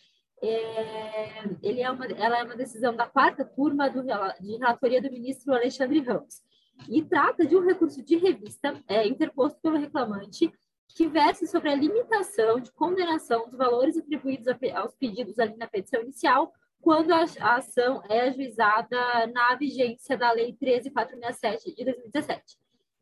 é, 0.43 1.43
ele 1.63 1.81
é 1.81 1.89
uma, 1.89 2.05
ela 2.05 2.39
é 2.39 2.43
uma 2.43 2.55
decisão 2.55 2.95
da 2.95 3.07
quarta 3.07 3.43
turma 3.45 3.89
do, 3.89 4.03
de 4.03 4.57
relatoria 4.57 5.01
do 5.01 5.11
ministro 5.11 5.53
Alexandre 5.53 5.99
Ramos 6.01 6.43
e 6.89 7.03
trata 7.03 7.45
de 7.45 7.55
um 7.55 7.65
recurso 7.65 8.03
de 8.03 8.17
revista 8.17 8.81
é, 8.87 9.07
interposto 9.07 9.59
pelo 9.61 9.77
reclamante 9.77 10.51
que 10.89 11.07
versa 11.07 11.45
sobre 11.45 11.69
a 11.69 11.75
limitação 11.75 12.59
de 12.59 12.71
condenação 12.71 13.49
dos 13.49 13.57
valores 13.57 13.97
atribuídos 13.97 14.47
aos 14.73 14.95
pedidos 14.95 15.39
ali 15.39 15.55
na 15.57 15.67
petição 15.67 16.01
inicial, 16.01 16.53
quando 16.79 17.11
a, 17.11 17.25
a 17.41 17.55
ação 17.55 18.01
é 18.07 18.21
ajuizada 18.21 19.27
na 19.33 19.55
vigência 19.55 20.17
da 20.17 20.31
Lei 20.31 20.53
13467 20.53 21.75
de 21.75 21.83
2017. 21.83 22.43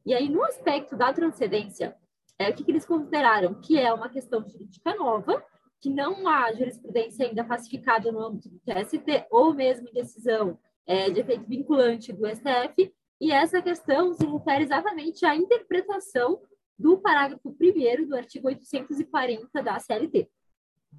E 0.06 0.14
aí, 0.14 0.30
no 0.30 0.44
aspecto 0.44 0.96
da 0.96 1.14
transcendência, 1.14 1.96
é, 2.40 2.50
o 2.50 2.54
que, 2.56 2.64
que 2.64 2.72
eles 2.72 2.86
consideraram? 2.86 3.54
Que 3.62 3.78
é 3.78 3.94
uma 3.94 4.10
questão 4.10 4.48
jurídica 4.48 4.96
nova, 4.96 5.44
que 5.80 5.90
não 5.90 6.28
há 6.28 6.52
jurisprudência 6.54 7.28
ainda 7.28 7.44
pacificada 7.44 8.12
no 8.12 8.20
âmbito 8.20 8.50
do 8.50 8.60
TST, 8.60 9.28
ou 9.30 9.54
mesmo 9.54 9.92
decisão 9.92 10.58
é, 10.86 11.10
de 11.10 11.20
efeito 11.20 11.48
vinculante 11.48 12.12
do 12.12 12.26
STF, 12.28 12.94
e 13.20 13.32
essa 13.32 13.62
questão 13.62 14.14
se 14.14 14.26
refere 14.26 14.64
exatamente 14.64 15.26
à 15.26 15.36
interpretação 15.36 16.42
do 16.78 16.98
parágrafo 16.98 17.50
1 17.50 18.08
do 18.08 18.16
artigo 18.16 18.48
840 18.48 19.64
da 19.64 19.80
CLT. 19.80 20.30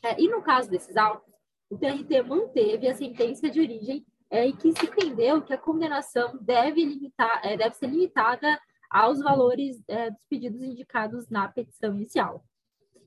É, 0.03 0.21
e 0.21 0.29
no 0.29 0.43
caso 0.43 0.71
desses 0.71 0.97
autos, 0.97 1.35
o 1.71 1.79
TRT 1.79 2.23
manteve 2.23 2.89
a 2.89 2.95
sentença 2.95 3.51
de 3.51 3.61
origem 3.61 4.05
é, 4.31 4.47
e 4.47 4.53
que 4.53 4.73
se 4.73 4.87
entendeu 4.87 5.43
que 5.43 5.53
a 5.53 5.59
condenação 5.59 6.39
deve, 6.41 6.85
limitar, 6.85 7.41
é, 7.45 7.57
deve 7.57 7.75
ser 7.75 7.87
limitada 7.87 8.59
aos 8.91 9.21
valores 9.21 9.83
é, 9.89 10.11
dos 10.11 10.25
pedidos 10.29 10.63
indicados 10.63 11.29
na 11.29 11.49
petição 11.49 11.95
inicial. 11.95 12.45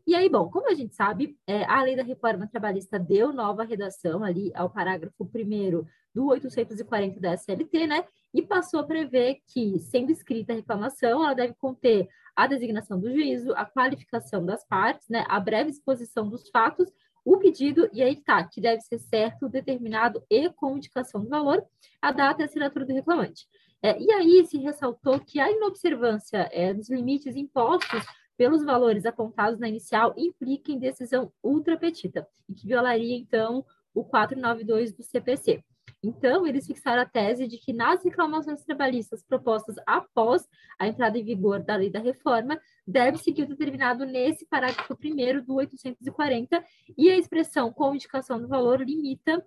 E 0.08 0.16
aí, 0.16 0.30
bom, 0.30 0.50
como 0.50 0.72
a 0.72 0.74
gente 0.74 0.96
sabe, 0.96 1.38
é, 1.46 1.66
a 1.66 1.84
lei 1.84 1.96
da 1.96 2.02
reforma 2.02 2.48
trabalhista 2.48 2.98
deu 2.98 3.34
nova 3.34 3.66
redação 3.66 4.24
ali 4.24 4.52
ao 4.56 4.70
parágrafo 4.70 5.24
1 5.24 5.86
do 6.16 6.28
840 6.28 7.20
da 7.20 7.34
SLT, 7.34 7.86
né? 7.86 8.06
e 8.34 8.42
passou 8.42 8.80
a 8.80 8.84
prever 8.84 9.40
que, 9.48 9.80
sendo 9.80 10.12
escrita 10.12 10.54
a 10.54 10.56
reclamação, 10.56 11.24
ela 11.24 11.34
deve 11.34 11.54
conter 11.56 12.08
a 12.36 12.46
designação 12.46 13.00
do 13.00 13.12
juízo, 13.12 13.52
a 13.54 13.66
qualificação 13.66 14.46
das 14.46 14.64
partes, 14.66 15.10
né, 15.10 15.26
a 15.28 15.40
breve 15.40 15.72
exposição 15.72 16.30
dos 16.30 16.50
fatos, 16.50 16.88
o 17.26 17.38
pedido, 17.38 17.90
e 17.92 18.02
aí 18.02 18.16
tá, 18.16 18.44
que 18.44 18.62
deve 18.62 18.82
ser 18.82 19.00
certo, 19.00 19.50
determinado 19.50 20.24
e 20.30 20.50
com 20.52 20.78
indicação 20.78 21.24
do 21.24 21.30
valor, 21.30 21.66
a 22.02 22.12
data 22.12 22.42
e 22.42 22.44
a 22.44 22.46
assinatura 22.46 22.86
do 22.86 22.94
reclamante. 22.94 23.48
É, 23.82 24.00
e 24.00 24.12
aí 24.12 24.46
se 24.46 24.58
ressaltou 24.58 25.20
que 25.20 25.40
a 25.40 25.52
inobservância 25.52 26.48
é, 26.52 26.74
dos 26.74 26.90
limites 26.90 27.36
impostos 27.36 28.04
pelos 28.38 28.64
valores 28.64 29.06
apontados 29.06 29.60
na 29.60 29.68
inicial 29.68 30.14
implica 30.16 30.72
em 30.72 30.80
decisão 30.80 31.32
ultrapetita, 31.44 32.28
e 32.48 32.54
que 32.54 32.68
violaria, 32.68 33.18
então, 33.18 33.66
o 33.94 34.04
492 34.04 34.94
do 34.94 35.04
CPC. 35.04 35.64
Então, 36.04 36.46
eles 36.46 36.68
fixaram 36.68 37.02
a 37.02 37.06
tese 37.06 37.48
de 37.48 37.58
que 37.58 37.74
nas 37.74 38.04
reclamações 38.04 38.64
trabalhistas 38.64 39.24
propostas 39.24 39.76
após 39.86 40.48
a 40.78 40.88
entrada 40.88 41.18
em 41.18 41.24
vigor 41.24 41.64
da 41.64 41.76
lei 41.76 41.90
da 41.90 42.00
reforma, 42.00 42.60
deve 42.86 43.18
seguir 43.18 43.44
o 43.44 43.48
determinado 43.48 44.06
nesse 44.06 44.46
parágrafo 44.46 44.96
primeiro 44.96 45.44
do 45.44 45.56
840, 45.56 46.64
e 46.96 47.10
a 47.10 47.18
expressão 47.18 47.74
com 47.74 47.96
indicação 47.96 48.40
do 48.40 48.48
valor 48.48 48.82
limita 48.82 49.44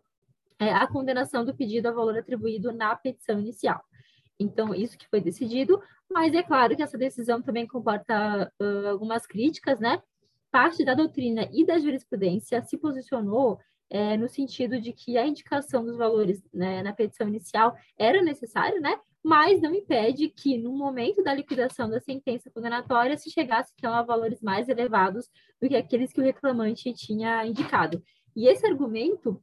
é, 0.58 0.72
a 0.72 0.86
condenação 0.86 1.44
do 1.44 1.54
pedido 1.54 1.86
a 1.86 1.92
valor 1.92 2.18
atribuído 2.18 2.72
na 2.72 2.94
petição 2.96 3.38
inicial. 3.38 3.80
Então, 4.40 4.74
isso 4.74 4.96
que 4.96 5.06
foi 5.06 5.20
decidido, 5.20 5.80
mas 6.10 6.32
é 6.32 6.42
claro 6.42 6.74
que 6.74 6.82
essa 6.82 6.96
decisão 6.96 7.42
também 7.42 7.66
comporta 7.66 8.50
uh, 8.60 8.88
algumas 8.88 9.26
críticas, 9.26 9.78
né? 9.78 10.02
Parte 10.50 10.82
da 10.82 10.94
doutrina 10.94 11.46
e 11.52 11.64
da 11.64 11.78
jurisprudência 11.78 12.62
se 12.62 12.78
posicionou 12.78 13.60
é, 13.90 14.16
no 14.16 14.28
sentido 14.28 14.80
de 14.80 14.92
que 14.92 15.18
a 15.18 15.26
indicação 15.26 15.84
dos 15.84 15.96
valores 15.96 16.42
né, 16.54 16.82
na 16.82 16.92
petição 16.92 17.28
inicial 17.28 17.76
era 17.98 18.22
necessária, 18.22 18.80
né? 18.80 18.98
Mas 19.22 19.60
não 19.60 19.74
impede 19.74 20.28
que, 20.28 20.56
no 20.56 20.72
momento 20.72 21.22
da 21.22 21.34
liquidação 21.34 21.90
da 21.90 22.00
sentença 22.00 22.50
condenatória, 22.50 23.18
se 23.18 23.30
chegasse 23.30 23.72
então 23.76 23.92
a 23.92 24.02
valores 24.02 24.40
mais 24.40 24.68
elevados 24.68 25.28
do 25.60 25.68
que 25.68 25.76
aqueles 25.76 26.12
que 26.12 26.20
o 26.20 26.24
reclamante 26.24 26.92
tinha 26.94 27.44
indicado. 27.44 28.02
E 28.34 28.48
esse 28.48 28.66
argumento 28.66 29.42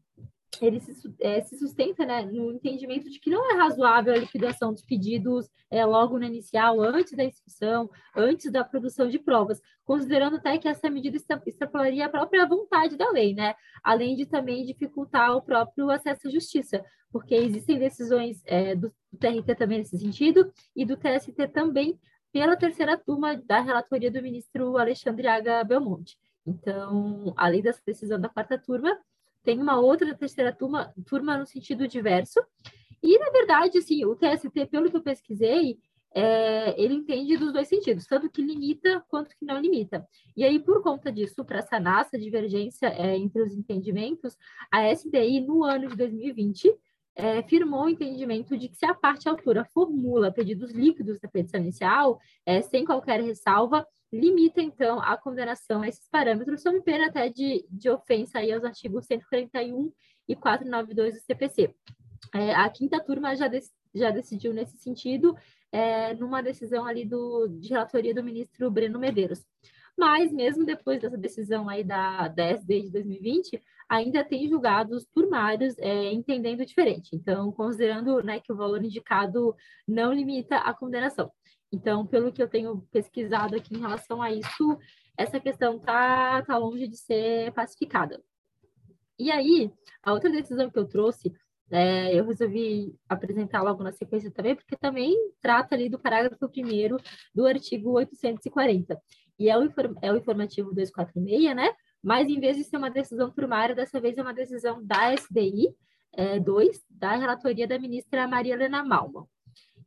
ele 0.61 0.79
se, 0.79 0.93
é, 1.19 1.41
se 1.41 1.57
sustenta 1.57 2.05
né, 2.05 2.23
no 2.25 2.51
entendimento 2.51 3.09
de 3.09 3.19
que 3.19 3.29
não 3.29 3.51
é 3.51 3.55
razoável 3.55 4.13
a 4.13 4.17
liquidação 4.17 4.71
dos 4.73 4.83
pedidos 4.83 5.47
é, 5.69 5.85
logo 5.85 6.17
no 6.17 6.25
inicial, 6.25 6.81
antes 6.81 7.13
da 7.13 7.23
inscrição, 7.23 7.89
antes 8.15 8.51
da 8.51 8.63
produção 8.63 9.07
de 9.07 9.19
provas, 9.19 9.61
considerando 9.83 10.37
até 10.37 10.57
que 10.57 10.67
essa 10.67 10.89
medida 10.89 11.17
extrapolaria 11.45 12.05
a 12.05 12.09
própria 12.09 12.45
vontade 12.47 12.97
da 12.97 13.09
lei, 13.11 13.33
né? 13.33 13.55
além 13.83 14.15
de 14.15 14.25
também 14.25 14.65
dificultar 14.65 15.35
o 15.35 15.41
próprio 15.41 15.89
acesso 15.89 16.27
à 16.27 16.31
justiça, 16.31 16.83
porque 17.11 17.35
existem 17.35 17.77
decisões 17.77 18.41
é, 18.45 18.75
do 18.75 18.91
TRT 19.19 19.55
também 19.55 19.79
nesse 19.79 19.97
sentido 19.97 20.51
e 20.75 20.85
do 20.85 20.97
TST 20.97 21.47
também 21.53 21.99
pela 22.31 22.57
terceira 22.57 22.97
turma 22.97 23.37
da 23.37 23.61
relatoria 23.61 24.11
do 24.11 24.21
ministro 24.21 24.77
Alexandre 24.77 25.27
Aga 25.27 25.63
Belmonte. 25.63 26.17
Então, 26.45 27.33
além 27.35 27.61
dessa 27.61 27.81
decisão 27.85 28.19
da 28.19 28.29
quarta 28.29 28.57
turma, 28.57 28.97
tem 29.47 29.61
uma 29.61 29.79
outra 29.79 30.13
terceira 30.13 30.51
turma, 30.51 30.93
turma 31.05 31.37
no 31.37 31.45
sentido 31.45 31.87
diverso. 31.87 32.37
E, 33.01 33.17
na 33.17 33.29
verdade, 33.29 33.77
assim, 33.77 34.03
o 34.03 34.13
TST, 34.13 34.65
pelo 34.69 34.91
que 34.91 34.97
eu 34.97 35.01
pesquisei, 35.01 35.77
é, 36.13 36.75
ele 36.77 36.95
entende 36.95 37.37
dos 37.37 37.53
dois 37.53 37.65
sentidos, 37.69 38.05
tanto 38.05 38.29
que 38.29 38.41
limita 38.41 39.01
quanto 39.07 39.33
que 39.37 39.45
não 39.45 39.57
limita. 39.57 40.05
E 40.35 40.43
aí, 40.43 40.59
por 40.59 40.83
conta 40.83 41.09
disso, 41.09 41.45
para 41.45 41.61
sanar 41.61 42.01
essa 42.01 42.19
divergência 42.19 42.87
é, 42.87 43.15
entre 43.15 43.41
os 43.41 43.53
entendimentos, 43.53 44.35
a 44.69 44.93
SDI, 44.93 45.39
no 45.39 45.63
ano 45.63 45.87
de 45.87 45.95
2020, 45.95 46.69
é, 47.15 47.41
firmou 47.43 47.85
o 47.85 47.89
entendimento 47.89 48.57
de 48.57 48.67
que 48.67 48.75
se 48.75 48.85
a 48.85 48.93
parte 48.93 49.29
autora 49.29 49.63
formula 49.63 50.29
pedidos 50.29 50.71
líquidos 50.71 51.21
da 51.21 51.29
petição 51.29 51.61
inicial, 51.61 52.19
é, 52.45 52.61
sem 52.61 52.83
qualquer 52.83 53.21
ressalva, 53.21 53.87
limita, 54.11 54.61
então, 54.61 55.01
a 55.01 55.17
condenação 55.17 55.81
a 55.81 55.87
esses 55.87 56.07
parâmetros, 56.09 56.61
sob 56.61 56.81
pena 56.81 57.07
até 57.07 57.29
de, 57.29 57.65
de 57.69 57.89
ofensa 57.89 58.39
aí 58.39 58.51
aos 58.51 58.63
artigos 58.63 59.05
141 59.05 59.91
e 60.27 60.35
492 60.35 61.15
do 61.15 61.19
CPC. 61.21 61.75
É, 62.33 62.53
a 62.55 62.69
quinta 62.69 63.03
turma 63.03 63.35
já, 63.35 63.47
de, 63.47 63.59
já 63.93 64.11
decidiu 64.11 64.53
nesse 64.53 64.77
sentido, 64.77 65.35
é, 65.71 66.13
numa 66.13 66.41
decisão 66.41 66.85
ali 66.85 67.05
do, 67.05 67.47
de 67.47 67.69
relatoria 67.69 68.13
do 68.13 68.23
ministro 68.23 68.71
Breno 68.71 68.99
Medeiros. 68.99 69.45
Mas, 69.97 70.31
mesmo 70.31 70.63
depois 70.63 71.01
dessa 71.01 71.17
decisão 71.17 71.67
aí 71.67 71.83
da, 71.83 72.27
da 72.27 72.43
SD 72.45 72.83
de 72.83 72.91
2020, 72.91 73.61
ainda 73.89 74.23
tem 74.23 74.47
julgados 74.47 75.05
turmários 75.13 75.75
é, 75.79 76.13
entendendo 76.13 76.65
diferente. 76.65 77.15
Então, 77.15 77.51
considerando 77.51 78.21
né, 78.21 78.39
que 78.39 78.53
o 78.53 78.55
valor 78.55 78.83
indicado 78.83 79.55
não 79.87 80.13
limita 80.13 80.57
a 80.57 80.73
condenação. 80.73 81.31
Então, 81.71 82.05
pelo 82.05 82.31
que 82.31 82.41
eu 82.41 82.47
tenho 82.47 82.81
pesquisado 82.91 83.55
aqui 83.55 83.75
em 83.75 83.79
relação 83.79 84.21
a 84.21 84.31
isso, 84.31 84.77
essa 85.17 85.39
questão 85.39 85.77
está 85.77 86.41
tá 86.43 86.57
longe 86.57 86.87
de 86.87 86.97
ser 86.97 87.51
pacificada. 87.51 88.23
E 89.19 89.31
aí, 89.31 89.71
a 90.01 90.13
outra 90.13 90.29
decisão 90.29 90.69
que 90.69 90.79
eu 90.79 90.87
trouxe, 90.87 91.33
é, 91.69 92.17
eu 92.17 92.25
resolvi 92.25 92.95
apresentar 93.09 93.61
logo 93.63 93.83
na 93.83 93.91
sequência 93.91 94.31
também, 94.31 94.55
porque 94.55 94.77
também 94.77 95.13
trata 95.41 95.75
ali 95.75 95.89
do 95.89 95.99
parágrafo 95.99 96.47
primeiro 96.47 96.97
do 97.33 97.45
artigo 97.45 97.91
840. 97.91 99.01
E 99.39 99.49
é 99.49 99.57
o, 99.57 99.63
é 100.01 100.11
o 100.11 100.17
informativo 100.17 100.73
246, 100.73 101.55
né? 101.55 101.73
Mas 102.01 102.29
em 102.29 102.39
vez 102.39 102.55
de 102.55 102.63
ser 102.63 102.77
uma 102.77 102.89
decisão 102.89 103.31
primária, 103.31 103.75
dessa 103.75 103.99
vez 103.99 104.17
é 104.17 104.21
uma 104.21 104.33
decisão 104.33 104.83
da 104.85 105.13
SDI 105.13 105.75
é, 106.13 106.39
2, 106.39 106.85
da 106.89 107.15
relatoria 107.15 107.67
da 107.67 107.77
ministra 107.77 108.27
Maria 108.27 108.53
Helena 108.53 108.83
Malman 108.83 109.27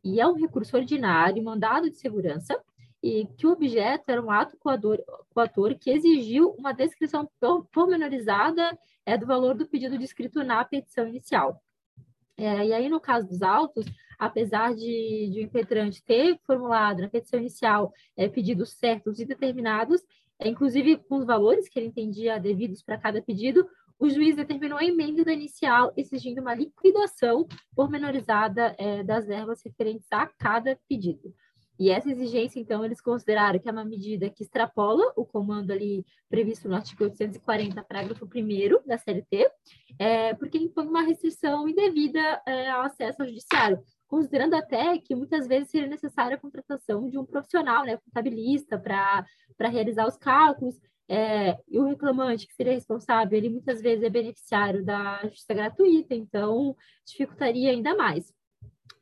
e 0.03 0.21
é 0.21 0.27
um 0.27 0.35
recurso 0.35 0.77
ordinário, 0.77 1.43
mandado 1.43 1.91
de 1.91 1.97
segurança, 1.97 2.61
e 3.03 3.27
que 3.39 3.47
o 3.47 3.53
objeto 3.53 4.05
era 4.09 4.23
um 4.23 4.31
ato 4.31 4.57
coador, 4.59 4.99
coator 5.31 5.75
que 5.79 5.91
exigiu 5.91 6.51
uma 6.59 6.73
descrição 6.73 7.29
pormenorizada 7.73 8.79
é, 9.07 9.17
do 9.17 9.27
valor 9.27 9.55
do 9.55 9.67
pedido 9.67 9.99
descrito 9.99 10.45
na 10.45 10.65
petição 10.65 11.09
inicial. 11.09 11.63
É, 12.37 12.67
e 12.67 12.73
aí, 12.73 12.89
no 12.89 13.01
caso 13.01 13.29
dos 13.29 13.43
autos, 13.43 13.87
apesar 14.19 14.75
de, 14.75 15.31
de 15.33 15.41
o 15.41 15.43
impetrante 15.43 16.03
ter 16.03 16.39
formulado 16.47 17.01
na 17.01 17.09
petição 17.09 17.41
inicial 17.41 17.93
é, 18.17 18.29
pedidos 18.29 18.73
certos 18.73 19.19
e 19.19 19.25
determinados, 19.25 20.03
é, 20.39 20.49
inclusive 20.49 20.97
com 20.97 21.17
os 21.17 21.27
valores 21.27 21.69
que 21.69 21.79
ele 21.79 21.89
entendia 21.89 22.39
devidos 22.39 22.83
para 22.83 22.99
cada 22.99 23.21
pedido, 23.21 23.67
o 24.01 24.09
juiz 24.09 24.35
determinou 24.35 24.79
a 24.79 24.85
emenda 24.85 25.23
da 25.23 25.33
inicial 25.33 25.93
exigindo 25.95 26.41
uma 26.41 26.55
liquidação 26.55 27.47
pormenorizada 27.77 28.75
é, 28.79 29.05
das 29.05 29.27
verbas 29.27 29.63
referentes 29.63 30.07
a 30.11 30.27
cada 30.27 30.77
pedido. 30.89 31.35
E 31.79 31.89
essa 31.91 32.11
exigência, 32.11 32.61
então, 32.61 32.85
eles 32.85 33.01
consideraram 33.01 33.59
que 33.59 33.67
é 33.67 33.73
uma 33.73 33.85
medida 33.85 34.29
que 34.29 34.43
extrapola 34.43 35.13
o 35.17 35.25
comando 35.25 35.71
ali 35.71 36.05
previsto 36.29 36.69
no 36.69 36.75
artigo 36.75 37.05
840, 37.05 37.83
parágrafo 37.85 38.27
1 38.27 38.87
da 38.87 38.99
CLT, 38.99 39.51
é, 39.99 40.35
porque 40.35 40.59
impõe 40.59 40.87
uma 40.87 41.03
restrição 41.03 41.67
indevida 41.67 42.43
é, 42.47 42.71
ao 42.71 42.83
acesso 42.83 43.23
ao 43.23 43.29
judiciário, 43.29 43.83
considerando 44.07 44.55
até 44.55 44.99
que 44.99 45.15
muitas 45.15 45.47
vezes 45.47 45.71
seria 45.71 45.89
necessária 45.89 46.37
a 46.37 46.41
contratação 46.41 47.09
de 47.09 47.19
um 47.19 47.25
profissional, 47.25 47.85
né, 47.85 47.97
contabilista, 47.97 48.79
para 48.79 49.25
realizar 49.71 50.07
os 50.07 50.19
cálculos, 50.19 50.79
é, 51.13 51.59
e 51.69 51.77
o 51.77 51.89
reclamante 51.89 52.47
que 52.47 52.55
seria 52.55 52.73
responsável, 52.73 53.37
ele 53.37 53.49
muitas 53.49 53.83
vezes 53.83 54.05
é 54.05 54.09
beneficiário 54.09 54.85
da 54.85 55.19
justiça 55.25 55.53
gratuita, 55.53 56.15
então 56.15 56.77
dificultaria 57.05 57.73
ainda 57.73 57.97
mais, 57.97 58.33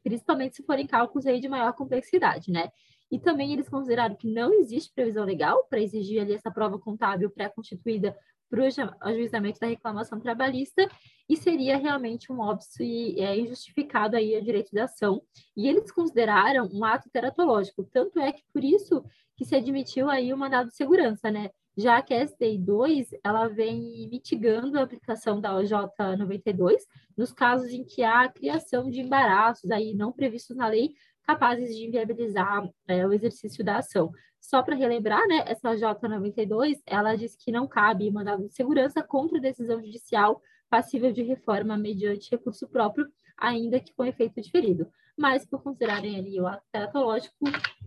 principalmente 0.02 0.56
se 0.56 0.62
forem 0.62 0.86
cálculos 0.86 1.26
aí 1.26 1.38
de 1.38 1.50
maior 1.50 1.74
complexidade, 1.74 2.50
né? 2.50 2.72
E 3.10 3.18
também 3.18 3.52
eles 3.52 3.68
consideraram 3.68 4.16
que 4.16 4.26
não 4.26 4.54
existe 4.54 4.90
previsão 4.94 5.22
legal 5.26 5.66
para 5.68 5.82
exigir 5.82 6.22
ali 6.22 6.32
essa 6.32 6.50
prova 6.50 6.78
contábil 6.78 7.28
pré-constituída 7.28 8.16
para 8.48 8.60
o 8.62 8.64
ajuizamento 9.02 9.60
da 9.60 9.66
reclamação 9.66 10.18
trabalhista 10.18 10.88
e 11.28 11.36
seria 11.36 11.76
realmente 11.76 12.32
um 12.32 12.40
óbvio 12.40 12.66
e 12.80 13.20
é, 13.20 13.38
injustificado 13.38 14.16
aí 14.16 14.34
o 14.34 14.42
direito 14.42 14.70
de 14.70 14.80
ação. 14.80 15.20
E 15.54 15.68
eles 15.68 15.92
consideraram 15.92 16.70
um 16.72 16.86
ato 16.86 17.10
teratológico, 17.10 17.84
tanto 17.84 18.18
é 18.18 18.32
que 18.32 18.42
por 18.50 18.64
isso 18.64 19.04
que 19.36 19.44
se 19.44 19.54
admitiu 19.54 20.08
aí 20.08 20.32
o 20.32 20.38
mandado 20.38 20.68
de 20.68 20.74
segurança, 20.74 21.30
né? 21.30 21.50
Já 21.78 21.98
a 21.98 22.24
SDI 22.24 22.58
2 22.58 23.10
ela 23.22 23.46
vem 23.46 24.08
mitigando 24.10 24.78
a 24.78 24.82
aplicação 24.82 25.40
da 25.40 25.54
OJ 25.54 25.70
92 26.18 26.84
nos 27.16 27.32
casos 27.32 27.70
em 27.70 27.84
que 27.84 28.02
há 28.02 28.28
criação 28.28 28.90
de 28.90 29.00
embaraços 29.00 29.70
aí 29.70 29.94
não 29.94 30.12
previstos 30.12 30.56
na 30.56 30.66
lei 30.66 30.94
capazes 31.22 31.76
de 31.76 31.86
inviabilizar 31.86 32.68
é, 32.88 33.06
o 33.06 33.12
exercício 33.12 33.64
da 33.64 33.76
ação. 33.76 34.10
Só 34.40 34.60
para 34.60 34.74
relembrar, 34.74 35.24
né, 35.28 35.44
essa 35.46 35.70
OJ 35.70 35.82
92 36.02 36.82
ela 36.84 37.14
diz 37.14 37.36
que 37.36 37.52
não 37.52 37.68
cabe 37.68 38.10
mandado 38.10 38.42
de 38.42 38.52
segurança 38.52 39.00
contra 39.00 39.40
decisão 39.40 39.80
judicial 39.80 40.42
passível 40.68 41.12
de 41.12 41.22
reforma 41.22 41.78
mediante 41.78 42.30
recurso 42.32 42.66
próprio, 42.66 43.06
ainda 43.36 43.78
que 43.78 43.94
com 43.94 44.04
efeito 44.04 44.40
diferido. 44.40 44.90
Mas, 45.16 45.46
por 45.46 45.62
considerarem 45.62 46.16
ali 46.16 46.40
o 46.40 46.46
ato 46.46 46.64
teratológico, 46.70 47.36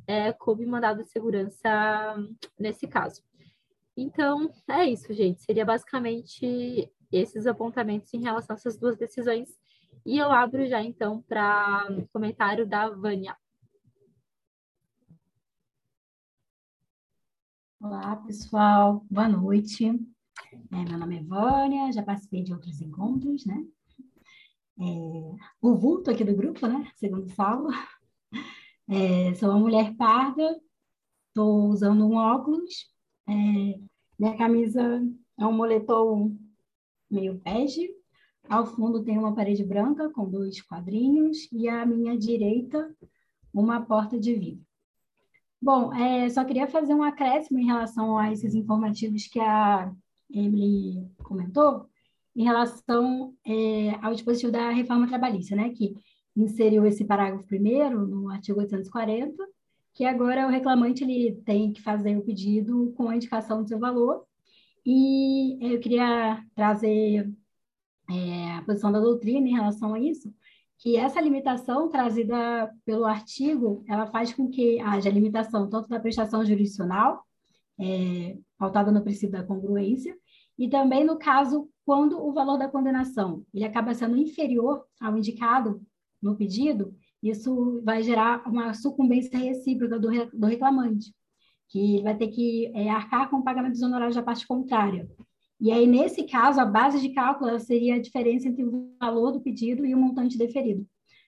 é, 0.07 0.31
coube 0.33 0.65
mandado 0.65 1.03
de 1.03 1.09
segurança 1.09 1.69
nesse 2.57 2.87
caso. 2.87 3.21
Então, 4.01 4.51
é 4.67 4.85
isso, 4.85 5.13
gente. 5.13 5.43
Seria 5.43 5.63
basicamente 5.63 6.91
esses 7.11 7.45
apontamentos 7.45 8.11
em 8.15 8.21
relação 8.23 8.55
a 8.55 8.57
essas 8.57 8.75
duas 8.75 8.97
decisões. 8.97 9.49
E 10.03 10.17
eu 10.17 10.31
abro 10.31 10.67
já, 10.67 10.81
então, 10.81 11.21
para 11.21 11.85
comentário 12.11 12.67
da 12.67 12.89
Vânia. 12.89 13.37
Olá, 17.79 18.15
pessoal. 18.15 19.05
Boa 19.07 19.29
noite. 19.29 19.85
É, 19.85 20.83
meu 20.89 20.97
nome 20.97 21.19
é 21.19 21.23
Vânia, 21.23 21.91
já 21.91 22.01
participei 22.01 22.43
de 22.43 22.53
outros 22.53 22.81
encontros, 22.81 23.45
né? 23.45 23.63
É, 24.79 24.83
o 25.61 25.75
vulto 25.75 26.09
aqui 26.09 26.23
do 26.23 26.35
grupo, 26.35 26.65
né? 26.65 26.91
Segundo 26.95 27.29
Saulo. 27.29 27.69
É, 28.89 29.33
sou 29.35 29.49
uma 29.49 29.59
mulher 29.59 29.95
parda, 29.95 30.59
estou 31.27 31.69
usando 31.69 32.05
um 32.05 32.15
óculos, 32.15 32.91
é, 33.29 33.90
minha 34.21 34.37
camisa 34.37 35.03
é 35.39 35.47
um 35.47 35.51
moletom 35.51 36.37
meio 37.09 37.41
bege. 37.43 37.89
Ao 38.47 38.67
fundo 38.67 39.03
tem 39.03 39.17
uma 39.17 39.33
parede 39.33 39.63
branca 39.63 40.11
com 40.11 40.29
dois 40.29 40.61
quadrinhos 40.61 41.49
e 41.51 41.67
à 41.67 41.83
minha 41.87 42.15
direita 42.15 42.95
uma 43.51 43.81
porta 43.81 44.19
de 44.19 44.35
vidro. 44.35 44.63
Bom, 45.59 45.91
é, 45.95 46.29
só 46.29 46.45
queria 46.45 46.67
fazer 46.67 46.93
um 46.93 47.01
acréscimo 47.01 47.57
em 47.57 47.65
relação 47.65 48.15
a 48.15 48.31
esses 48.31 48.53
informativos 48.53 49.25
que 49.25 49.39
a 49.39 49.91
Emily 50.31 51.03
comentou, 51.23 51.87
em 52.35 52.43
relação 52.43 53.33
é, 53.43 53.95
ao 54.03 54.13
dispositivo 54.13 54.51
da 54.51 54.69
reforma 54.69 55.07
trabalhista, 55.07 55.55
né, 55.55 55.71
que 55.71 55.95
inseriu 56.35 56.85
esse 56.85 57.03
parágrafo 57.05 57.47
primeiro 57.47 58.05
no 58.05 58.29
artigo 58.29 58.59
840 58.59 59.35
que 59.93 60.05
agora 60.05 60.47
o 60.47 60.49
reclamante 60.49 61.03
ele 61.03 61.41
tem 61.45 61.73
que 61.73 61.81
fazer 61.81 62.17
o 62.17 62.23
pedido 62.23 62.93
com 62.95 63.09
a 63.09 63.15
indicação 63.15 63.61
do 63.61 63.67
seu 63.67 63.79
valor. 63.79 64.25
E 64.85 65.57
eu 65.61 65.79
queria 65.79 66.43
trazer 66.55 67.31
é, 68.09 68.51
a 68.53 68.61
posição 68.63 68.91
da 68.91 68.99
doutrina 68.99 69.47
em 69.47 69.53
relação 69.53 69.93
a 69.93 69.99
isso, 69.99 70.33
que 70.79 70.97
essa 70.97 71.21
limitação 71.21 71.89
trazida 71.89 72.71
pelo 72.83 73.05
artigo, 73.05 73.83
ela 73.87 74.07
faz 74.07 74.33
com 74.33 74.49
que 74.49 74.79
haja 74.79 75.09
limitação 75.09 75.69
tanto 75.69 75.87
da 75.87 75.99
prestação 75.99 76.43
jurisdicional, 76.43 77.23
é, 77.79 78.37
pautada 78.57 78.91
no 78.91 79.03
princípio 79.03 79.31
da 79.31 79.43
congruência, 79.43 80.15
e 80.57 80.69
também 80.69 81.03
no 81.03 81.17
caso 81.17 81.69
quando 81.85 82.19
o 82.23 82.33
valor 82.33 82.57
da 82.57 82.67
condenação 82.67 83.43
ele 83.53 83.65
acaba 83.65 83.93
sendo 83.93 84.17
inferior 84.17 84.85
ao 84.99 85.17
indicado 85.17 85.81
no 86.21 86.35
pedido, 86.35 86.95
isso 87.29 87.81
vai 87.83 88.01
gerar 88.01 88.47
uma 88.47 88.73
sucumbência 88.73 89.37
recíproca 89.37 89.99
do, 89.99 90.09
do 90.33 90.47
reclamante, 90.47 91.13
que 91.69 91.95
ele 91.95 92.03
vai 92.03 92.17
ter 92.17 92.27
que 92.27 92.71
é, 92.75 92.89
arcar 92.89 93.29
com 93.29 93.37
o 93.37 93.43
pagamento 93.43 93.73
dos 93.73 93.81
honorários 93.81 94.15
da 94.15 94.23
parte 94.23 94.47
contrária. 94.47 95.09
E 95.59 95.71
aí, 95.71 95.85
nesse 95.85 96.23
caso, 96.23 96.59
a 96.59 96.65
base 96.65 96.99
de 96.99 97.09
cálculo 97.09 97.59
seria 97.59 97.95
a 97.95 98.01
diferença 98.01 98.47
entre 98.47 98.63
o 98.63 98.91
valor 98.99 99.31
do 99.31 99.41
pedido 99.41 99.85
e 99.85 99.93
o 99.93 99.97
montante 99.97 100.37
deferido. 100.37 100.85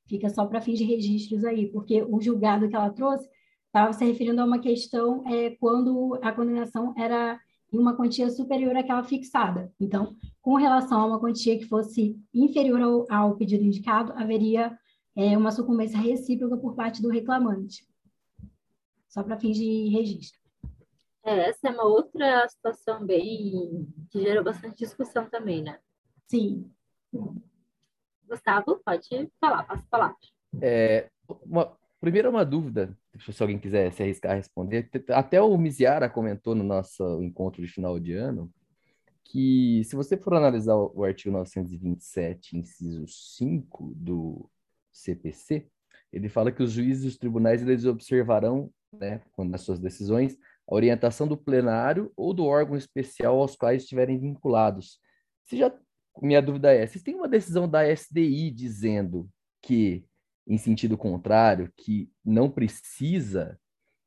Fica 0.08 0.30
só 0.30 0.46
para 0.46 0.60
fins 0.60 0.80
de 0.80 0.84
registros 0.84 1.46
aí, 1.46 1.72
porque 1.72 2.02
o 2.02 2.20
julgado 2.20 2.68
que 2.68 2.76
ela 2.76 2.90
trouxe 2.90 3.28
estava 3.68 3.94
se 3.94 4.04
referindo 4.04 4.42
a 4.42 4.46
uma 4.46 4.60
questão 4.60 5.24
é, 5.28 5.52
quando 5.52 6.20
a 6.22 6.32
condenação 6.32 6.94
era 6.98 7.40
em 7.72 7.78
uma 7.78 7.96
quantia 7.96 8.30
superior 8.30 8.76
àquela 8.76 9.04
fixada. 9.04 9.72
Então, 9.80 10.16
com 10.42 10.56
relação 10.56 11.00
a 11.00 11.06
uma 11.06 11.20
quantia 11.20 11.58
que 11.58 11.66
fosse 11.66 12.16
inferior 12.34 12.82
ao, 12.82 13.06
ao 13.10 13.36
pedido 13.36 13.64
indicado, 13.64 14.14
haveria 14.16 14.78
é 15.16 15.38
uma 15.38 15.52
sucumbência 15.52 16.00
recíproca 16.00 16.58
por 16.58 16.76
parte 16.76 17.02
do 17.02 17.10
reclamante, 17.10 17.88
só 19.08 19.24
para 19.24 19.40
fins 19.40 19.58
de 19.58 19.90
registro. 19.90 20.40
É, 21.24 21.50
essa 21.50 21.70
é 21.70 21.72
uma 21.72 21.86
outra 21.86 22.48
situação 22.50 23.06
bem 23.06 23.88
que 24.10 24.22
gerou 24.22 24.44
bastante 24.44 24.78
discussão 24.78 25.30
também, 25.30 25.64
né? 25.64 25.80
Sim. 26.28 26.70
Gustavo, 28.28 28.82
pode 28.84 29.08
falar, 29.40 29.64
passa 29.64 29.84
a 29.84 29.90
palavra. 29.90 30.18
É, 30.62 31.10
uma, 31.46 31.78
primeiro 32.02 32.30
uma 32.30 32.44
dúvida, 32.44 32.98
se 33.20 33.42
alguém 33.42 33.58
quiser 33.58 33.94
se 33.94 34.04
arriscar 34.04 34.34
a 34.34 34.36
responder. 34.36 34.90
Até 35.10 35.42
o 35.42 35.58
Miziara 35.58 36.10
comentou 36.10 36.56
no 36.56 36.64
nosso 36.64 37.22
encontro 37.22 37.62
de 37.62 37.68
final 37.68 38.00
de 38.00 38.14
ano 38.14 38.52
que 39.24 39.84
se 39.86 39.96
você 39.96 40.16
for 40.18 40.36
analisar 40.36 40.76
o 40.76 41.04
artigo 41.04 41.32
927, 41.32 42.58
inciso 42.58 43.08
5 43.08 43.94
do 43.96 44.50
CPC, 44.94 45.68
ele 46.12 46.30
fala 46.30 46.52
que 46.52 46.62
os 46.62 46.72
juízes 46.72 47.04
e 47.04 47.08
os 47.08 47.18
tribunais 47.18 47.62
eles 47.62 47.86
observarão, 47.86 48.72
né, 48.94 49.22
nas 49.40 49.62
suas 49.62 49.80
decisões, 49.80 50.38
a 50.68 50.76
orientação 50.76 51.28
do 51.28 51.36
plenário 51.36 52.12
ou 52.16 52.34
do 52.34 52.46
órgão 52.46 52.78
especial 52.78 53.40
aos 53.40 53.56
quais 53.56 53.82
estiverem 53.84 54.20
vinculados. 54.20 55.00
Se 55.46 55.58
já, 55.58 55.74
minha 56.22 56.42
dúvida 56.42 56.72
é, 56.72 56.86
se 56.86 57.04
tem 57.04 57.16
uma 57.16 57.28
decisão 57.28 57.68
da 57.68 57.84
SDI 57.92 58.52
dizendo 58.52 59.28
que, 59.62 60.06
em 60.48 60.58
sentido 60.58 60.98
contrário, 60.98 61.72
que 61.76 62.12
não 62.24 62.50
precisa 62.50 63.60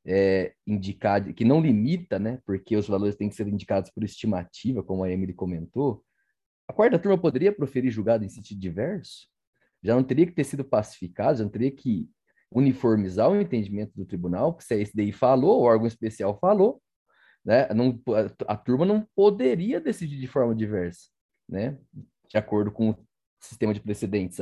é, 0.05 0.53
indicar, 0.65 1.33
que 1.33 1.43
não 1.43 1.59
limita, 1.59 2.17
né, 2.17 2.39
porque 2.45 2.77
os 2.77 2.87
valores 2.87 3.15
têm 3.15 3.27
que 3.27 3.35
ser 3.35 3.47
indicados 3.47 3.91
por 3.91 4.03
estimativa, 4.03 4.81
como 4.81 5.03
a 5.03 5.11
Emily 5.11 5.33
comentou, 5.33 6.03
a 6.67 6.73
quarta 6.73 6.97
turma 6.97 7.17
poderia 7.17 7.51
proferir 7.51 7.91
julgado 7.91 8.23
em 8.23 8.29
sentido 8.29 8.59
diverso? 8.59 9.27
Já 9.87 9.95
não 9.95 10.03
teria 10.03 10.25
que 10.25 10.33
ter 10.33 10.43
sido 10.43 10.65
pacificado, 10.65 11.37
já 11.37 11.45
não 11.45 11.49
teria 11.49 11.71
que 11.71 12.09
uniformizar 12.51 13.29
o 13.29 13.39
entendimento 13.39 13.93
do 13.95 14.05
tribunal, 14.05 14.51
porque 14.51 14.65
se 14.65 14.73
a 14.73 14.77
SDI 14.77 15.13
falou, 15.13 15.61
o 15.61 15.63
órgão 15.63 15.87
especial 15.87 16.37
falou, 16.37 16.81
né, 17.43 17.69
não, 17.69 17.97
a, 18.09 18.53
a 18.53 18.57
turma 18.57 18.85
não 18.85 19.07
poderia 19.15 19.79
decidir 19.79 20.19
de 20.19 20.27
forma 20.27 20.53
diversa, 20.53 21.07
né, 21.47 21.77
de 22.27 22.37
acordo 22.37 22.69
com 22.69 22.89
o 22.89 22.97
sistema 23.39 23.73
de 23.73 23.79
precedentes. 23.79 24.39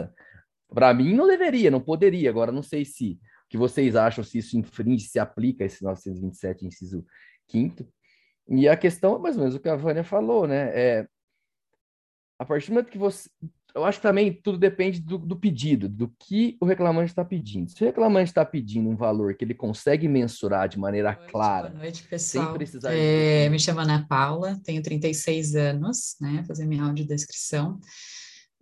Para 0.68 0.91
mim, 0.96 1.14
não 1.14 1.28
deveria, 1.28 1.70
não 1.70 1.80
poderia. 1.80 2.28
Agora, 2.28 2.52
não 2.52 2.64
sei 2.64 2.84
se 2.84 3.20
o 3.46 3.50
que 3.50 3.58
vocês 3.58 3.96
acham, 3.96 4.24
se 4.24 4.39
isso 4.39 4.58
infringe, 4.58 5.06
se 5.08 5.20
aplica 5.20 5.64
esse 5.64 5.84
927, 5.84 6.66
inciso 6.66 7.06
5 7.52 7.88
E 8.50 8.68
a 8.68 8.76
questão 8.76 9.16
é 9.16 9.20
mais 9.20 9.36
ou 9.36 9.41
menos 9.41 9.56
o 9.56 9.60
que 9.60 9.70
a 9.70 9.76
Vânia 9.76 10.04
falou, 10.04 10.48
né? 10.48 10.72
É, 10.74 11.08
a 12.39 12.46
partir 12.46 12.72
do 12.72 12.74
momento 12.74 12.91
que 12.91 12.98
você 12.98 13.30
eu 13.76 13.84
acho 13.84 13.99
que 13.99 14.03
também 14.03 14.32
tudo 14.32 14.57
depende 14.57 15.01
do, 15.01 15.17
do 15.17 15.36
pedido, 15.36 15.89
do 15.89 16.07
que 16.17 16.55
o 16.61 16.65
reclamante 16.65 17.11
está 17.11 17.26
pedindo. 17.26 17.69
Se 17.69 17.84
o 17.84 17.86
reclamante 17.86 18.30
está 18.30 18.45
pedindo 18.45 18.89
um 18.89 18.95
valor 18.95 19.36
que 19.36 19.43
ele 19.43 19.53
consegue 19.53 20.07
mensurar 20.07 20.69
de 20.69 20.80
maneira 20.80 21.11
boa 21.11 21.19
noite, 21.19 21.32
clara, 21.32 21.69
boa 21.69 21.80
noite, 21.82 22.03
pessoal. 22.03 22.45
sem 22.45 22.53
precisar 22.53 22.93
é, 22.93 23.43
de... 23.43 23.49
Me 23.49 23.59
chamo 23.59 23.82
Ana 23.82 24.07
Paula, 24.07 24.57
tenho 24.63 24.82
36 24.82 25.55
anos, 25.55 26.15
né? 26.21 26.41
Fazer 26.47 26.65
minha 26.65 26.84
audiodescrição. 26.84 27.78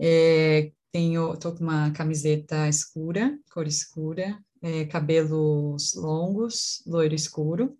É, 0.01 0.71
tenho, 0.91 1.37
tô 1.37 1.53
com 1.53 1.63
uma 1.63 1.91
camiseta 1.91 2.67
escura, 2.67 3.37
cor 3.53 3.67
escura, 3.67 4.35
é, 4.63 4.85
cabelos 4.85 5.93
longos, 5.93 6.81
loiro 6.87 7.13
escuro 7.13 7.77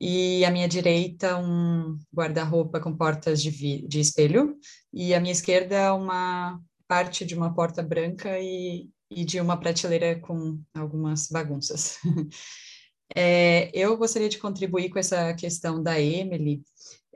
e 0.00 0.44
à 0.44 0.50
minha 0.50 0.68
direita 0.68 1.38
um 1.38 1.98
guarda-roupa 2.14 2.80
com 2.80 2.96
portas 2.96 3.42
de, 3.42 3.86
de 3.86 4.00
espelho, 4.00 4.56
e 4.92 5.14
à 5.14 5.20
minha 5.20 5.32
esquerda 5.32 5.94
uma 5.94 6.60
parte 6.86 7.24
de 7.24 7.34
uma 7.34 7.54
porta 7.54 7.82
branca 7.82 8.38
e, 8.38 8.88
e 9.10 9.24
de 9.24 9.40
uma 9.40 9.58
prateleira 9.58 10.18
com 10.20 10.60
algumas 10.74 11.28
bagunças. 11.28 11.98
é, 13.14 13.70
eu 13.72 13.96
gostaria 13.96 14.28
de 14.28 14.38
contribuir 14.38 14.90
com 14.90 14.98
essa 14.98 15.34
questão 15.34 15.82
da 15.82 16.00
Emily. 16.00 16.62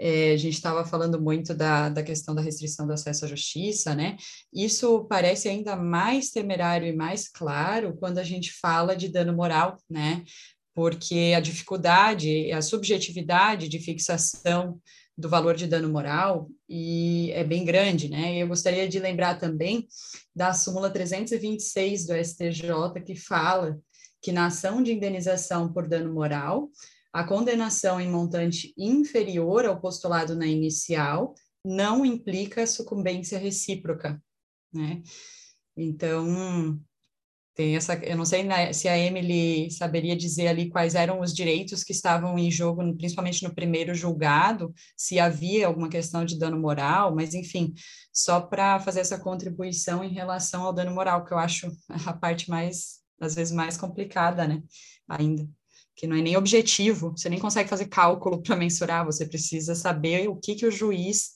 É, 0.02 0.32
a 0.32 0.36
gente 0.38 0.54
estava 0.54 0.82
falando 0.82 1.20
muito 1.20 1.52
da, 1.52 1.90
da 1.90 2.02
questão 2.02 2.34
da 2.34 2.40
restrição 2.40 2.86
do 2.86 2.92
acesso 2.94 3.26
à 3.26 3.28
justiça, 3.28 3.94
né? 3.94 4.16
Isso 4.50 5.04
parece 5.04 5.46
ainda 5.46 5.76
mais 5.76 6.30
temerário 6.30 6.88
e 6.88 6.96
mais 6.96 7.28
claro 7.28 7.94
quando 7.98 8.16
a 8.16 8.24
gente 8.24 8.50
fala 8.50 8.96
de 8.96 9.08
dano 9.08 9.34
moral, 9.34 9.76
né? 9.90 10.24
Porque 10.74 11.32
a 11.36 11.40
dificuldade, 11.40 12.50
a 12.52 12.62
subjetividade 12.62 13.68
de 13.68 13.78
fixação 13.78 14.80
do 15.16 15.28
valor 15.28 15.54
de 15.54 15.66
dano 15.66 15.88
moral 15.88 16.48
e 16.68 17.30
é 17.32 17.44
bem 17.44 17.64
grande, 17.64 18.08
né? 18.08 18.38
Eu 18.38 18.48
gostaria 18.48 18.88
de 18.88 18.98
lembrar 18.98 19.38
também 19.38 19.86
da 20.34 20.54
súmula 20.54 20.90
326 20.90 22.06
do 22.06 22.14
STJ 22.14 23.02
que 23.04 23.14
fala 23.14 23.78
que 24.22 24.32
na 24.32 24.46
ação 24.46 24.82
de 24.82 24.92
indenização 24.92 25.72
por 25.72 25.88
dano 25.88 26.12
moral, 26.12 26.70
a 27.12 27.24
condenação 27.24 28.00
em 28.00 28.08
montante 28.08 28.72
inferior 28.76 29.66
ao 29.66 29.80
postulado 29.80 30.36
na 30.36 30.46
inicial 30.46 31.34
não 31.64 32.04
implica 32.06 32.66
sucumbência 32.66 33.38
recíproca, 33.38 34.22
né? 34.72 35.02
Então, 35.76 36.80
tem 37.60 37.76
essa, 37.76 37.94
eu 37.96 38.16
não 38.16 38.24
sei 38.24 38.42
né, 38.42 38.72
se 38.72 38.88
a 38.88 38.96
Emily 38.96 39.70
saberia 39.70 40.16
dizer 40.16 40.48
ali 40.48 40.70
quais 40.70 40.94
eram 40.94 41.20
os 41.20 41.34
direitos 41.34 41.84
que 41.84 41.92
estavam 41.92 42.38
em 42.38 42.50
jogo, 42.50 42.96
principalmente 42.96 43.42
no 43.42 43.54
primeiro 43.54 43.94
julgado, 43.94 44.72
se 44.96 45.18
havia 45.18 45.66
alguma 45.66 45.90
questão 45.90 46.24
de 46.24 46.38
dano 46.38 46.58
moral, 46.58 47.14
mas 47.14 47.34
enfim, 47.34 47.74
só 48.10 48.40
para 48.40 48.80
fazer 48.80 49.00
essa 49.00 49.18
contribuição 49.18 50.02
em 50.02 50.08
relação 50.08 50.62
ao 50.62 50.72
dano 50.72 50.94
moral, 50.94 51.22
que 51.22 51.34
eu 51.34 51.38
acho 51.38 51.70
a 52.06 52.14
parte 52.14 52.48
mais, 52.48 53.00
às 53.20 53.34
vezes, 53.34 53.52
mais 53.52 53.76
complicada, 53.76 54.48
né, 54.48 54.62
ainda 55.06 55.46
que 55.94 56.06
não 56.06 56.16
é 56.16 56.22
nem 56.22 56.38
objetivo, 56.38 57.10
você 57.10 57.28
nem 57.28 57.38
consegue 57.38 57.68
fazer 57.68 57.88
cálculo 57.88 58.40
para 58.42 58.56
mensurar, 58.56 59.04
você 59.04 59.26
precisa 59.26 59.74
saber 59.74 60.30
o 60.30 60.36
que, 60.36 60.54
que 60.54 60.64
o 60.64 60.70
juiz 60.70 61.32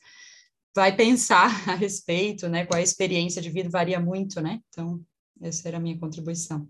vai 0.75 0.97
pensar 0.97 1.51
a 1.69 1.75
respeito, 1.75 2.49
né? 2.49 2.65
Qual 2.65 2.79
a 2.79 2.83
experiência 2.83 3.43
de 3.43 3.51
vida 3.51 3.69
varia 3.69 4.01
muito, 4.01 4.41
né? 4.41 4.61
Então, 4.71 5.05
essa 5.41 5.69
era 5.69 5.77
a 5.77 5.81
minha 5.81 5.99
contribuição. 5.99 6.69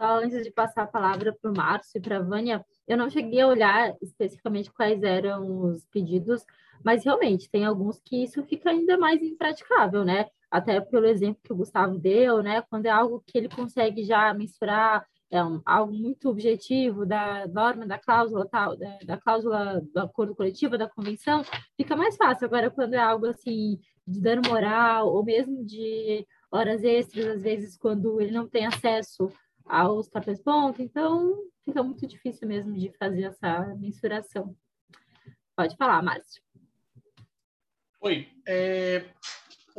Só 0.00 0.20
antes 0.22 0.44
de 0.44 0.50
passar 0.52 0.84
a 0.84 0.86
palavra 0.86 1.36
para 1.40 1.50
o 1.50 1.56
Márcio 1.56 1.98
e 1.98 2.00
para 2.00 2.18
a 2.18 2.22
Vânia, 2.22 2.64
eu 2.86 2.96
não 2.96 3.10
cheguei 3.10 3.40
a 3.40 3.48
olhar 3.48 3.96
especificamente 4.00 4.72
quais 4.72 5.02
eram 5.02 5.64
os 5.64 5.84
pedidos, 5.86 6.44
mas 6.84 7.04
realmente 7.04 7.50
tem 7.50 7.64
alguns 7.64 8.00
que 8.00 8.22
isso 8.22 8.42
fica 8.44 8.70
ainda 8.70 8.96
mais 8.96 9.20
impraticável, 9.20 10.04
né? 10.04 10.26
Até 10.48 10.80
pelo 10.80 11.06
exemplo 11.06 11.40
que 11.42 11.52
o 11.52 11.56
Gustavo 11.56 11.98
deu, 11.98 12.42
né? 12.42 12.62
Quando 12.70 12.86
é 12.86 12.90
algo 12.90 13.22
que 13.26 13.36
ele 13.36 13.48
consegue 13.48 14.04
já 14.04 14.32
mensurar, 14.32 15.04
é 15.30 15.42
um, 15.42 15.60
algo 15.64 15.92
muito 15.92 16.28
objetivo 16.30 17.04
da 17.04 17.46
norma, 17.48 17.84
da 17.84 17.98
cláusula 17.98 18.48
tal, 18.48 18.76
da, 18.76 18.98
da 19.04 19.16
cláusula 19.18 19.82
do 19.92 19.98
acordo 19.98 20.34
coletivo, 20.34 20.78
da 20.78 20.88
convenção, 20.88 21.42
fica 21.76 21.96
mais 21.96 22.16
fácil. 22.16 22.46
Agora, 22.46 22.70
quando 22.70 22.94
é 22.94 22.98
algo 22.98 23.26
assim 23.26 23.78
de 24.06 24.20
dano 24.20 24.42
moral 24.48 25.08
ou 25.08 25.22
mesmo 25.24 25.64
de 25.64 26.26
horas 26.50 26.82
extras, 26.82 27.26
às 27.26 27.42
vezes, 27.42 27.76
quando 27.76 28.20
ele 28.20 28.30
não 28.30 28.48
tem 28.48 28.66
acesso 28.66 29.30
aos 29.64 30.08
papéis 30.08 30.40
ponto, 30.42 30.80
então 30.80 31.36
fica 31.64 31.82
muito 31.82 32.06
difícil 32.06 32.48
mesmo 32.48 32.74
de 32.74 32.90
fazer 32.98 33.24
essa 33.24 33.74
mensuração. 33.78 34.56
Pode 35.54 35.76
falar, 35.76 36.02
Márcio. 36.02 36.42
Oi. 38.00 38.28
É, 38.46 39.04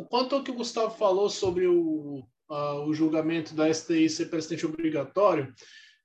quanto 0.09 0.35
ao 0.35 0.43
que 0.43 0.51
o 0.51 0.55
Gustavo 0.55 0.95
falou 0.95 1.29
sobre 1.29 1.67
o, 1.67 2.23
o 2.49 2.93
julgamento 2.93 3.55
da 3.55 3.73
STI 3.73 4.09
ser 4.09 4.25
precedente 4.25 4.65
obrigatório, 4.65 5.53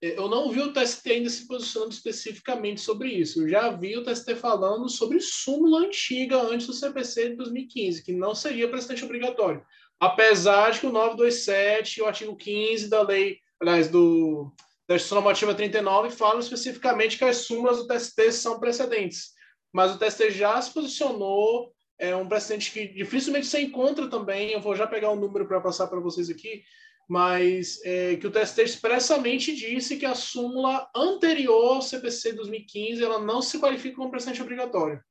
é, 0.01 0.19
eu 0.19 0.29
não 0.29 0.51
vi 0.51 0.61
o 0.61 0.73
TST 0.73 1.11
ainda 1.11 1.29
se 1.29 1.47
posicionando 1.47 1.93
especificamente 1.93 2.81
sobre 2.81 3.11
isso. 3.11 3.43
Eu 3.43 3.49
já 3.49 3.71
vi 3.71 3.97
o 3.97 4.05
TST 4.05 4.35
falando 4.37 4.89
sobre 4.89 5.21
súmula 5.21 5.81
antiga 5.81 6.41
antes 6.41 6.67
do 6.67 6.73
CPC 6.73 7.31
de 7.31 7.37
2015, 7.37 8.05
que 8.05 8.13
não 8.13 8.35
seria 8.35 8.69
precedente 8.69 9.05
obrigatório 9.05 9.65
apesar 10.01 10.71
de 10.71 10.81
que 10.81 10.87
o 10.87 10.93
927 10.93 11.99
e 11.99 12.03
o 12.03 12.07
artigo 12.07 12.37
15 12.37 12.89
da 12.89 13.03
lei, 13.03 13.39
aliás, 13.61 13.89
do, 13.89 14.53
da 14.89 14.95
Instituição 14.95 15.17
Normativa 15.17 15.55
39 15.55 16.11
falam 16.11 16.41
especificamente 16.41 17.19
que 17.19 17.25
as 17.25 17.39
súmulas 17.39 17.79
do 17.79 17.87
TST 17.87 18.33
são 18.33 18.61
precedentes. 18.61 19.33
Mas 19.73 19.95
o 19.95 19.99
TST 19.99 20.31
já 20.31 20.61
se 20.61 20.73
posicionou, 20.73 21.73
é 21.99 22.15
um 22.15 22.29
precedente 22.29 22.71
que 22.71 22.87
dificilmente 22.89 23.47
se 23.47 23.61
encontra 23.61 24.09
também, 24.09 24.51
eu 24.51 24.61
vou 24.61 24.77
já 24.77 24.87
pegar 24.87 25.11
um 25.11 25.17
número 25.17 25.47
para 25.47 25.61
passar 25.61 25.87
para 25.87 26.01
vocês 26.01 26.29
aqui, 26.29 26.63
mas 27.09 27.81
é, 27.85 28.17
que 28.17 28.27
o 28.27 28.31
TST 28.31 28.63
expressamente 28.63 29.55
disse 29.55 29.97
que 29.97 30.07
a 30.07 30.15
súmula 30.15 30.89
anterior 30.95 31.77
ao 31.77 31.83
CPC 31.83 32.33
2015 32.33 33.03
ela 33.03 33.19
não 33.19 33.43
se 33.43 33.59
qualifica 33.59 33.97
como 33.97 34.11
precedente 34.11 34.43
obrigatório. 34.43 35.03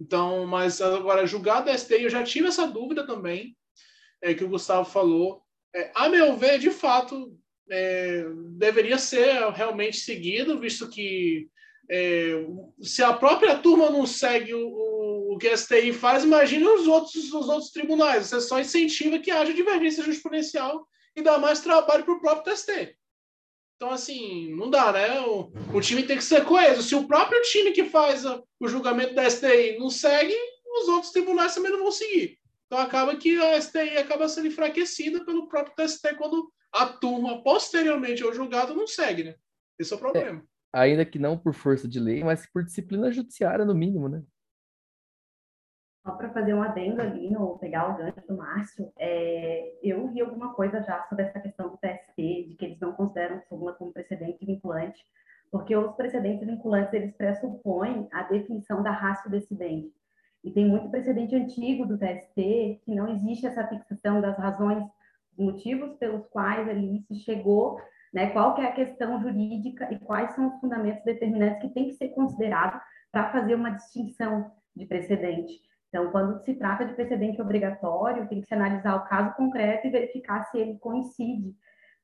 Então, 0.00 0.46
mas 0.46 0.80
agora, 0.80 1.26
julgado 1.26 1.70
a 1.70 1.76
STI, 1.76 2.04
eu 2.04 2.10
já 2.10 2.22
tive 2.22 2.48
essa 2.48 2.66
dúvida 2.66 3.06
também, 3.06 3.56
é, 4.22 4.34
que 4.34 4.44
o 4.44 4.48
Gustavo 4.48 4.88
falou. 4.88 5.42
É, 5.74 5.90
a 5.94 6.08
meu 6.08 6.36
ver, 6.36 6.58
de 6.58 6.70
fato, 6.70 7.36
é, 7.70 8.24
deveria 8.56 8.98
ser 8.98 9.50
realmente 9.50 9.98
seguido, 9.98 10.58
visto 10.58 10.88
que 10.88 11.48
é, 11.90 12.44
se 12.80 13.02
a 13.02 13.12
própria 13.12 13.58
turma 13.58 13.90
não 13.90 14.06
segue 14.06 14.54
o, 14.54 15.32
o 15.32 15.38
que 15.38 15.48
a 15.48 15.56
STI 15.56 15.92
faz, 15.92 16.24
imagine 16.24 16.64
os 16.66 16.86
outros, 16.86 17.14
os 17.32 17.48
outros 17.48 17.70
tribunais. 17.70 18.26
Você 18.26 18.40
só 18.40 18.60
incentiva 18.60 19.18
que 19.18 19.30
haja 19.30 19.52
divergência 19.52 20.02
jurisprudencial 20.02 20.86
e 21.14 21.22
dá 21.22 21.38
mais 21.38 21.60
trabalho 21.60 22.04
para 22.04 22.14
o 22.14 22.20
próprio 22.20 22.54
TST. 22.54 22.96
Então, 23.76 23.90
assim, 23.90 24.54
não 24.56 24.70
dá, 24.70 24.90
né? 24.90 25.20
O, 25.20 25.52
o, 25.74 25.80
time 25.80 26.02
tem 26.02 26.16
que 26.16 26.24
ser 26.24 26.44
coeso. 26.44 26.82
Se 26.82 26.94
o 26.94 27.06
próprio 27.06 27.40
time 27.42 27.72
que 27.72 27.84
faz 27.84 28.24
o 28.24 28.68
julgamento 28.68 29.14
da 29.14 29.28
STI 29.28 29.76
não 29.78 29.90
segue, 29.90 30.34
os 30.80 30.88
outros 30.88 31.12
tribunais 31.12 31.54
também 31.54 31.70
não 31.70 31.80
vão 31.80 31.92
seguir. 31.92 32.38
Então 32.66 32.78
acaba 32.78 33.16
que 33.16 33.38
a 33.38 33.60
STI 33.60 33.98
acaba 33.98 34.28
sendo 34.28 34.48
enfraquecida 34.48 35.24
pelo 35.24 35.48
próprio 35.48 35.74
TST 35.76 36.14
quando 36.16 36.52
a 36.72 36.86
turma, 36.86 37.42
posteriormente 37.42 38.22
ao 38.22 38.32
julgado, 38.32 38.74
não 38.74 38.86
segue, 38.86 39.24
né? 39.24 39.34
Esse 39.78 39.92
é 39.92 39.96
o 39.96 40.00
problema. 40.00 40.42
É, 40.74 40.80
ainda 40.80 41.04
que 41.04 41.18
não 41.18 41.38
por 41.38 41.54
força 41.54 41.86
de 41.86 42.00
lei, 42.00 42.24
mas 42.24 42.50
por 42.50 42.64
disciplina 42.64 43.12
judiciária, 43.12 43.64
no 43.64 43.74
mínimo, 43.74 44.08
né? 44.08 44.22
Só 46.04 46.12
para 46.12 46.32
fazer 46.32 46.54
um 46.54 46.62
adendo 46.62 47.00
ali, 47.00 47.30
no 47.30 47.58
pegar 47.58 47.88
o 47.88 47.96
gancho 47.96 48.20
do 48.28 48.36
Márcio, 48.36 48.92
é, 48.96 49.78
eu 49.82 50.06
vi 50.12 50.20
alguma 50.20 50.54
coisa 50.54 50.80
já 50.82 51.02
sobre 51.08 51.24
essa 51.24 51.40
questão 51.40 51.68
do 51.68 51.78
TST, 51.78 52.16
de 52.16 52.56
que 52.56 52.64
eles 52.64 52.80
não 52.80 52.92
consideram 52.92 53.42
súmula 53.48 53.72
como 53.74 53.92
precedente 53.92 54.44
vinculante, 54.44 55.04
porque 55.50 55.74
os 55.74 55.94
precedentes 55.96 56.46
vinculantes, 56.46 56.92
eles 56.92 57.16
pressupõem 57.16 58.08
a 58.12 58.22
definição 58.24 58.82
da 58.82 58.90
raça 58.90 59.28
decidente. 59.28 59.92
E 60.46 60.50
tem 60.52 60.64
muito 60.64 60.88
precedente 60.88 61.34
antigo 61.34 61.84
do 61.84 61.98
TST 61.98 62.80
que 62.84 62.94
não 62.94 63.08
existe 63.08 63.48
essa 63.48 63.66
fixação 63.66 64.20
das 64.20 64.38
razões, 64.38 64.84
motivos 65.36 65.96
pelos 65.96 66.24
quais 66.28 66.68
ali 66.68 67.00
se 67.08 67.16
chegou, 67.16 67.80
né, 68.14 68.30
qual 68.30 68.54
que 68.54 68.60
é 68.60 68.66
a 68.66 68.72
questão 68.72 69.20
jurídica 69.20 69.92
e 69.92 69.98
quais 69.98 70.36
são 70.36 70.46
os 70.46 70.60
fundamentos 70.60 71.04
determinantes 71.04 71.60
que 71.60 71.74
tem 71.74 71.88
que 71.88 71.94
ser 71.94 72.10
considerado 72.10 72.80
para 73.10 73.32
fazer 73.32 73.56
uma 73.56 73.70
distinção 73.70 74.52
de 74.74 74.86
precedente. 74.86 75.52
Então, 75.88 76.12
quando 76.12 76.40
se 76.44 76.54
trata 76.54 76.84
de 76.84 76.94
precedente 76.94 77.42
obrigatório, 77.42 78.28
tem 78.28 78.40
que 78.40 78.46
se 78.46 78.54
analisar 78.54 78.94
o 78.94 79.08
caso 79.08 79.34
concreto 79.34 79.88
e 79.88 79.90
verificar 79.90 80.44
se 80.44 80.58
ele 80.58 80.78
coincide 80.78 81.56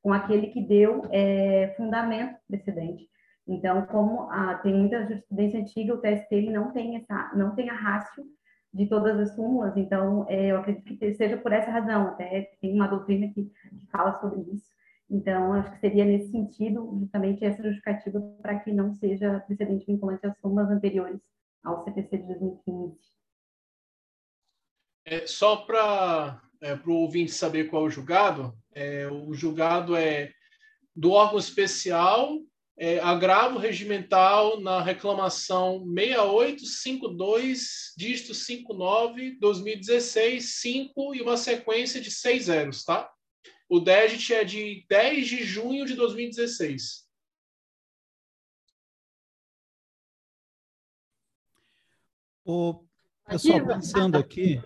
com 0.03 0.13
aquele 0.13 0.49
que 0.49 0.61
deu 0.61 1.07
é, 1.13 1.75
fundamento 1.77 2.37
precedente. 2.49 3.09
Então, 3.47 3.85
como 3.87 4.31
ah, 4.31 4.55
tem 4.63 4.75
muita 4.75 5.07
jurisprudência 5.07 5.61
antiga, 5.61 5.95
o 5.95 5.99
TST 5.99 6.35
ele 6.35 6.51
não 6.51 6.73
tem 6.73 6.97
essa, 6.97 7.33
não 7.35 7.55
tem 7.55 7.69
a 7.69 7.75
rácio 7.75 8.25
de 8.73 8.87
todas 8.87 9.19
as 9.19 9.35
súmulas. 9.35 9.77
Então, 9.77 10.27
é, 10.29 10.53
eu 10.53 10.59
acredito 10.59 10.97
que 10.97 11.15
seja 11.15 11.37
por 11.37 11.53
essa 11.53 11.71
razão. 11.71 12.09
Até 12.09 12.53
tem 12.61 12.75
uma 12.75 12.87
doutrina 12.87 13.29
que, 13.33 13.45
que 13.45 13.87
fala 13.91 14.19
sobre 14.21 14.41
isso. 14.53 14.71
Então, 15.11 15.53
acho 15.53 15.71
que 15.73 15.81
seria 15.81 16.05
nesse 16.05 16.31
sentido 16.31 16.97
justamente 16.99 17.45
essa 17.45 17.63
justificativa 17.63 18.19
para 18.41 18.59
que 18.61 18.73
não 18.73 18.95
seja 18.95 19.41
precedente 19.41 19.85
vinculante 19.87 20.27
às 20.27 20.39
súmulas 20.39 20.71
anteriores 20.71 21.21
ao 21.63 21.85
CPC 21.85 22.19
de 22.19 22.27
2015. 22.27 22.97
É, 25.05 25.27
só 25.27 25.57
para 25.57 26.41
é, 26.63 26.75
o 26.75 26.93
ouvinte 26.93 27.33
saber 27.33 27.65
qual 27.65 27.83
é 27.83 27.87
o 27.87 27.91
julgado, 27.91 28.57
é, 28.73 29.07
o 29.09 29.35
julgado 29.35 29.97
é 29.97 30.33
do 30.95 31.11
órgão 31.11 31.39
especial, 31.39 32.39
é, 32.83 32.99
agravo 32.99 33.61
regimental 33.61 34.61
na 34.61 34.83
reclamação 34.83 35.87
6852, 35.87 37.95
dígito 37.97 38.35
59, 38.35 39.39
2016, 39.39 40.57
5 40.57 41.15
e 41.15 41.23
uma 41.23 41.37
sequência 41.37 42.01
de 42.01 42.11
seis 42.11 42.47
zeros, 42.47 42.83
tá? 42.83 43.09
O 43.69 43.79
DEGIT 43.79 44.35
é 44.35 44.43
de 44.43 44.85
10 44.89 45.29
de 45.29 45.45
junho 45.45 45.87
de 45.87 45.95
2016. 45.95 47.07
O 52.45 52.83
pessoal 53.29 53.65
pensando 53.65 54.19
aqui, 54.19 54.61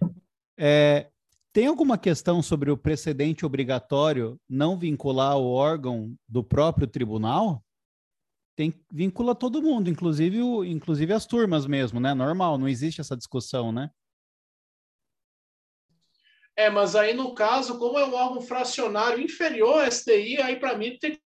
é, 0.56 1.10
tem 1.52 1.66
alguma 1.66 1.98
questão 1.98 2.40
sobre 2.40 2.70
o 2.70 2.78
precedente 2.78 3.44
obrigatório 3.44 4.40
não 4.48 4.78
vincular 4.78 5.36
o 5.36 5.52
órgão 5.52 6.16
do 6.26 6.42
próprio 6.42 6.86
tribunal? 6.86 7.62
Tem, 8.56 8.74
vincula 8.90 9.34
todo 9.34 9.62
mundo, 9.62 9.90
inclusive, 9.90 10.40
o, 10.42 10.64
inclusive 10.64 11.12
as 11.12 11.26
turmas 11.26 11.66
mesmo, 11.66 12.00
né? 12.00 12.14
Normal, 12.14 12.56
não 12.56 12.66
existe 12.66 13.02
essa 13.02 13.14
discussão, 13.14 13.70
né? 13.70 13.90
É, 16.56 16.70
mas 16.70 16.96
aí 16.96 17.12
no 17.12 17.34
caso, 17.34 17.78
como 17.78 17.98
é 17.98 18.06
um 18.06 18.14
órgão 18.14 18.40
fracionário 18.40 19.22
inferior 19.22 19.84
ao 19.84 19.92
STI, 19.92 20.40
aí 20.40 20.58
para 20.58 20.76
mim 20.76 20.96
tem 20.98 21.20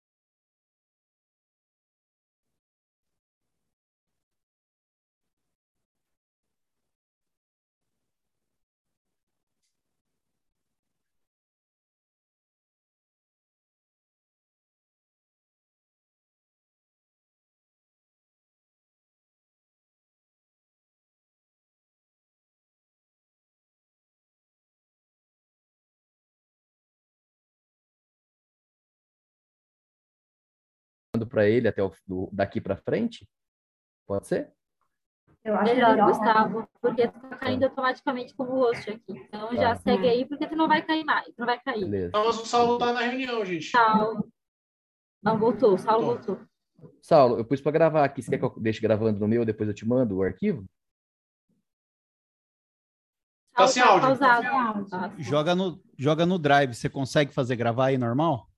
para 31.25 31.49
ele 31.49 31.69
até 31.69 31.81
o, 31.81 31.93
do, 32.05 32.29
daqui 32.33 32.61
para 32.61 32.77
frente? 32.77 33.29
Pode 34.05 34.27
ser? 34.27 34.53
Eu 35.47 35.55
acho 35.55 35.73
melhor, 35.73 35.91
melhor 35.93 36.09
Gustavo, 36.09 36.69
porque 36.81 37.07
tu 37.07 37.21
tá 37.21 37.37
caindo 37.37 37.63
automaticamente 37.63 38.35
como 38.35 38.51
host 38.51 38.91
aqui. 38.91 39.13
Então 39.13 39.51
tá. 39.51 39.55
já 39.55 39.77
segue 39.77 40.09
aí, 40.09 40.25
porque 40.25 40.49
tu 40.49 40.57
não 40.57 40.67
vai 40.67 40.83
cair 40.83 41.05
mais, 41.05 41.27
tu 41.27 41.39
não 41.39 41.47
vai 41.47 41.61
cair. 41.61 41.85
Beleza. 41.85 42.11
Mas 42.13 42.41
o 42.41 42.45
Saulo 42.45 42.79
tá 42.79 42.93
na 42.93 43.01
reunião, 43.01 43.45
gente. 43.45 43.71
Saulo. 43.71 44.29
Não, 45.23 45.39
voltou, 45.39 45.75
o 45.75 45.79
Saulo 45.79 46.07
voltou. 46.07 46.41
Saulo, 47.01 47.39
eu 47.39 47.45
pus 47.45 47.61
para 47.61 47.71
gravar 47.71 48.05
aqui. 48.05 48.23
Você 48.23 48.31
quer 48.31 48.39
que 48.39 48.45
eu 48.45 48.55
deixe 48.59 48.81
gravando 48.81 49.21
no 49.21 49.29
meu, 49.29 49.45
depois 49.45 49.69
eu 49.69 49.75
te 49.75 49.87
mando 49.87 50.17
o 50.17 50.23
arquivo? 50.23 50.67
Tá 53.55 53.69
sem 53.69 53.83
áudio. 53.83 54.19
Tá 54.19 55.15
joga 55.17 55.55
no, 55.55 55.81
joga 55.97 56.27
no 56.27 56.39
Drive. 56.39 56.75
Você 56.75 56.91
consegue 56.91 57.33
fazer 57.33 57.57
gravar 57.57 57.87
aí 57.87 57.99
normal? 57.99 58.51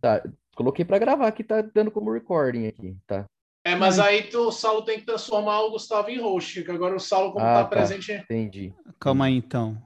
Tá, 0.00 0.22
Coloquei 0.54 0.84
para 0.84 0.98
gravar 0.98 1.28
aqui, 1.28 1.42
tá 1.42 1.62
dando 1.62 1.90
como 1.90 2.12
recording 2.12 2.66
aqui, 2.66 2.96
tá? 3.06 3.24
É, 3.64 3.76
mas 3.76 3.98
aí 3.98 4.24
tu, 4.24 4.48
o 4.48 4.52
Saulo 4.52 4.82
tem 4.82 4.98
que 4.98 5.06
transformar 5.06 5.60
o 5.62 5.70
Gustavo 5.70 6.10
em 6.10 6.20
host, 6.20 6.64
que 6.64 6.70
agora 6.70 6.96
o 6.96 7.00
Saulo, 7.00 7.32
como 7.32 7.44
ah, 7.44 7.54
tá, 7.54 7.62
tá 7.62 7.68
presente. 7.68 8.12
Entendi. 8.12 8.74
Calma 8.98 9.26
aí, 9.26 9.36
então. 9.36 9.80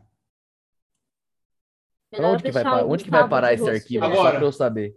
onde 2.18 2.42
que, 2.42 2.50
vai, 2.50 2.84
onde 2.84 3.04
que 3.04 3.10
vai 3.10 3.28
parar 3.28 3.52
esse 3.52 3.68
arquivo? 3.68 4.04
Agora. 4.04 4.30
Só 4.30 4.36
para 4.36 4.46
eu 4.46 4.52
saber. 4.52 4.96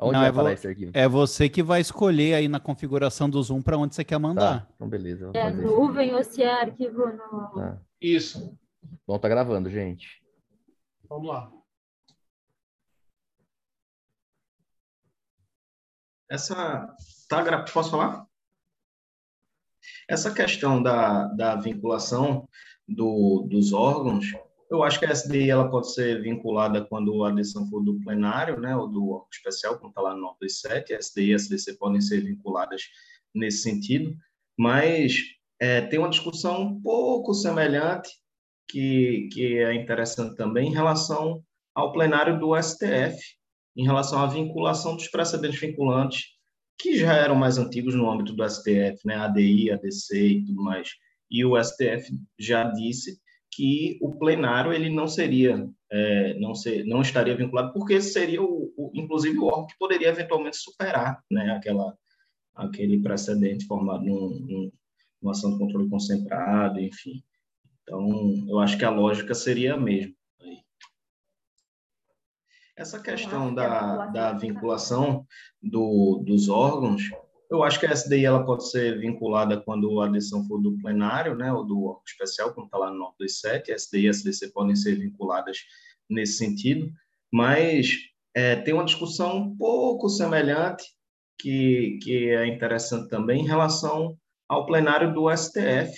Onde 0.00 0.12
Não, 0.12 0.20
vai 0.20 0.28
é 0.28 0.32
parar 0.32 0.52
esse 0.52 0.66
arquivo? 0.66 0.90
É 0.94 1.08
você 1.08 1.48
que 1.48 1.62
vai 1.62 1.80
escolher 1.80 2.34
aí 2.34 2.48
na 2.48 2.60
configuração 2.60 3.28
do 3.28 3.42
Zoom 3.42 3.62
para 3.62 3.78
onde 3.78 3.94
você 3.94 4.04
quer 4.04 4.18
mandar. 4.18 4.60
Tá, 4.60 4.68
então 4.74 4.88
beleza. 4.88 5.30
É 5.34 5.50
nuvem 5.50 6.14
ou 6.14 6.22
se 6.22 6.42
é 6.42 6.52
arquivo 6.52 7.06
no. 7.06 7.50
Tá. 7.54 7.80
Isso. 8.00 8.56
Bom, 9.06 9.18
tá 9.18 9.28
gravando, 9.28 9.70
gente. 9.70 10.22
Vamos 11.08 11.28
lá. 11.28 11.50
Essa. 16.34 16.92
Tá, 17.28 17.62
posso 17.72 17.92
falar? 17.92 18.26
Essa 20.08 20.34
questão 20.34 20.82
da, 20.82 21.28
da 21.28 21.54
vinculação 21.54 22.48
do, 22.88 23.46
dos 23.48 23.72
órgãos, 23.72 24.26
eu 24.68 24.82
acho 24.82 24.98
que 24.98 25.06
a 25.06 25.12
SDI 25.12 25.50
ela 25.50 25.70
pode 25.70 25.92
ser 25.94 26.22
vinculada 26.22 26.84
quando 26.84 27.22
a 27.24 27.30
decisão 27.30 27.68
for 27.68 27.82
do 27.82 28.00
plenário, 28.00 28.58
né, 28.58 28.76
ou 28.76 28.88
do 28.88 29.10
órgão 29.10 29.28
especial, 29.32 29.78
como 29.78 29.90
está 29.90 30.00
lá 30.00 30.14
no 30.14 30.22
927, 30.22 30.94
a 30.94 30.98
SDI 30.98 31.30
e 31.30 31.32
a 31.32 31.36
SDC 31.36 31.74
podem 31.74 32.00
ser 32.00 32.20
vinculadas 32.22 32.82
nesse 33.32 33.62
sentido, 33.62 34.16
mas 34.58 35.14
é, 35.60 35.82
tem 35.82 36.00
uma 36.00 36.10
discussão 36.10 36.62
um 36.62 36.82
pouco 36.82 37.32
semelhante, 37.32 38.10
que, 38.68 39.28
que 39.32 39.58
é 39.58 39.72
interessante 39.72 40.34
também, 40.34 40.68
em 40.68 40.74
relação 40.74 41.44
ao 41.74 41.92
plenário 41.92 42.40
do 42.40 42.60
STF, 42.60 43.18
em 43.76 43.84
relação 43.84 44.20
à 44.20 44.26
vinculação 44.26 44.96
dos 44.96 45.08
precedentes 45.08 45.60
vinculantes, 45.60 46.34
que 46.78 46.96
já 46.96 47.14
eram 47.14 47.34
mais 47.34 47.58
antigos 47.58 47.94
no 47.94 48.10
âmbito 48.10 48.32
do 48.32 48.48
STF, 48.48 48.98
né, 49.04 49.16
ADI, 49.16 49.70
ADC 49.70 50.16
e 50.16 50.44
tudo 50.44 50.62
mais. 50.62 50.90
E 51.30 51.44
o 51.44 51.60
STF 51.62 52.12
já 52.38 52.64
disse 52.64 53.18
que 53.50 53.98
o 54.00 54.16
plenário 54.18 54.72
ele 54.72 54.90
não 54.90 55.06
seria, 55.06 55.68
é, 55.90 56.34
não, 56.34 56.54
ser, 56.54 56.84
não 56.84 57.00
estaria 57.00 57.36
vinculado, 57.36 57.72
porque 57.72 58.00
seria, 58.00 58.42
o, 58.42 58.72
o, 58.76 58.90
inclusive, 58.94 59.38
o 59.38 59.44
órgão 59.44 59.66
que 59.66 59.78
poderia 59.78 60.08
eventualmente 60.08 60.56
superar 60.56 61.22
né, 61.30 61.52
aquela, 61.52 61.96
aquele 62.54 63.00
precedente 63.00 63.66
formado 63.66 64.04
num, 64.04 64.28
num, 64.40 64.72
numa 65.22 65.32
ação 65.32 65.52
de 65.52 65.58
controle 65.58 65.88
concentrado, 65.88 66.80
enfim. 66.80 67.22
Então, 67.82 68.44
eu 68.48 68.58
acho 68.58 68.76
que 68.76 68.84
a 68.84 68.90
lógica 68.90 69.34
seria 69.34 69.74
a 69.74 69.80
mesma. 69.80 70.12
Essa 72.76 73.00
questão 73.00 73.54
da, 73.54 74.06
da 74.06 74.32
vinculação 74.32 75.24
do, 75.62 76.22
dos 76.26 76.48
órgãos, 76.48 77.02
eu 77.48 77.62
acho 77.62 77.78
que 77.78 77.86
a 77.86 77.92
SDI 77.92 78.24
ela 78.24 78.44
pode 78.44 78.68
ser 78.68 78.98
vinculada 78.98 79.60
quando 79.60 80.00
a 80.00 80.08
decisão 80.08 80.44
for 80.46 80.60
do 80.60 80.76
plenário, 80.78 81.36
né, 81.36 81.52
ou 81.52 81.64
do 81.64 81.84
órgão 81.84 82.02
especial, 82.04 82.52
como 82.52 82.66
está 82.66 82.76
lá 82.76 82.90
no 82.90 82.98
927, 82.98 83.70
a 83.70 83.76
SDI 83.76 84.00
e 84.00 84.08
a 84.08 84.10
SDC 84.10 84.52
podem 84.52 84.74
ser 84.74 84.96
vinculadas 84.96 85.58
nesse 86.10 86.38
sentido, 86.38 86.92
mas 87.32 87.92
é, 88.34 88.56
tem 88.56 88.74
uma 88.74 88.84
discussão 88.84 89.36
um 89.36 89.56
pouco 89.56 90.08
semelhante, 90.08 90.84
que, 91.38 91.98
que 92.02 92.30
é 92.30 92.46
interessante 92.46 93.08
também, 93.08 93.42
em 93.42 93.46
relação 93.46 94.16
ao 94.48 94.66
plenário 94.66 95.14
do 95.14 95.30
STF, 95.34 95.92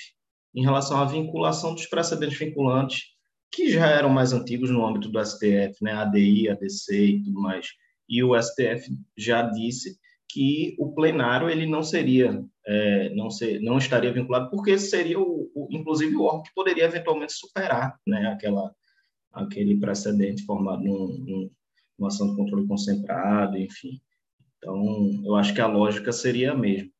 em 0.55 0.63
relação 0.63 0.99
à 0.99 1.07
vinculação 1.07 1.75
dos 1.75 1.87
precedentes 1.87 2.39
vinculantes 2.39 3.16
que 3.51 3.71
já 3.71 3.87
eram 3.87 4.09
mais 4.09 4.33
antigos 4.33 4.71
no 4.71 4.87
âmbito 4.87 5.09
do 5.09 5.25
STF, 5.25 5.83
né, 5.83 5.93
ADI, 5.93 6.49
ADC 6.51 6.95
e 6.95 7.23
tudo 7.23 7.41
mais. 7.41 7.69
e 8.09 8.23
o 8.23 8.41
STF 8.41 8.91
já 9.17 9.43
disse 9.43 9.99
que 10.29 10.77
o 10.79 10.93
plenário 10.93 11.49
ele 11.49 11.67
não 11.67 11.83
seria, 11.83 12.45
é, 12.67 13.15
não, 13.15 13.31
ser, 13.31 13.61
não 13.61 13.79
estaria 13.79 14.13
vinculado, 14.13 14.51
porque 14.51 14.79
seria, 14.79 15.19
o, 15.19 15.51
o, 15.55 15.69
inclusive, 15.71 16.15
o 16.15 16.23
órgão 16.23 16.43
que 16.43 16.55
poderia 16.55 16.85
eventualmente 16.85 17.33
superar 17.33 17.99
né, 18.07 18.27
aquela, 18.27 18.75
aquele 19.33 19.79
precedente 19.79 20.45
formado 20.45 20.83
num, 20.83 21.19
num, 21.19 21.51
numa 21.99 22.09
ação 22.09 22.31
de 22.31 22.37
controle 22.37 22.67
concentrado, 22.67 23.57
enfim. 23.57 24.01
Então, 24.59 25.23
eu 25.25 25.37
acho 25.37 25.55
que 25.55 25.61
a 25.61 25.67
lógica 25.67 26.13
seria 26.13 26.53
a 26.53 26.57
mesma. 26.57 26.91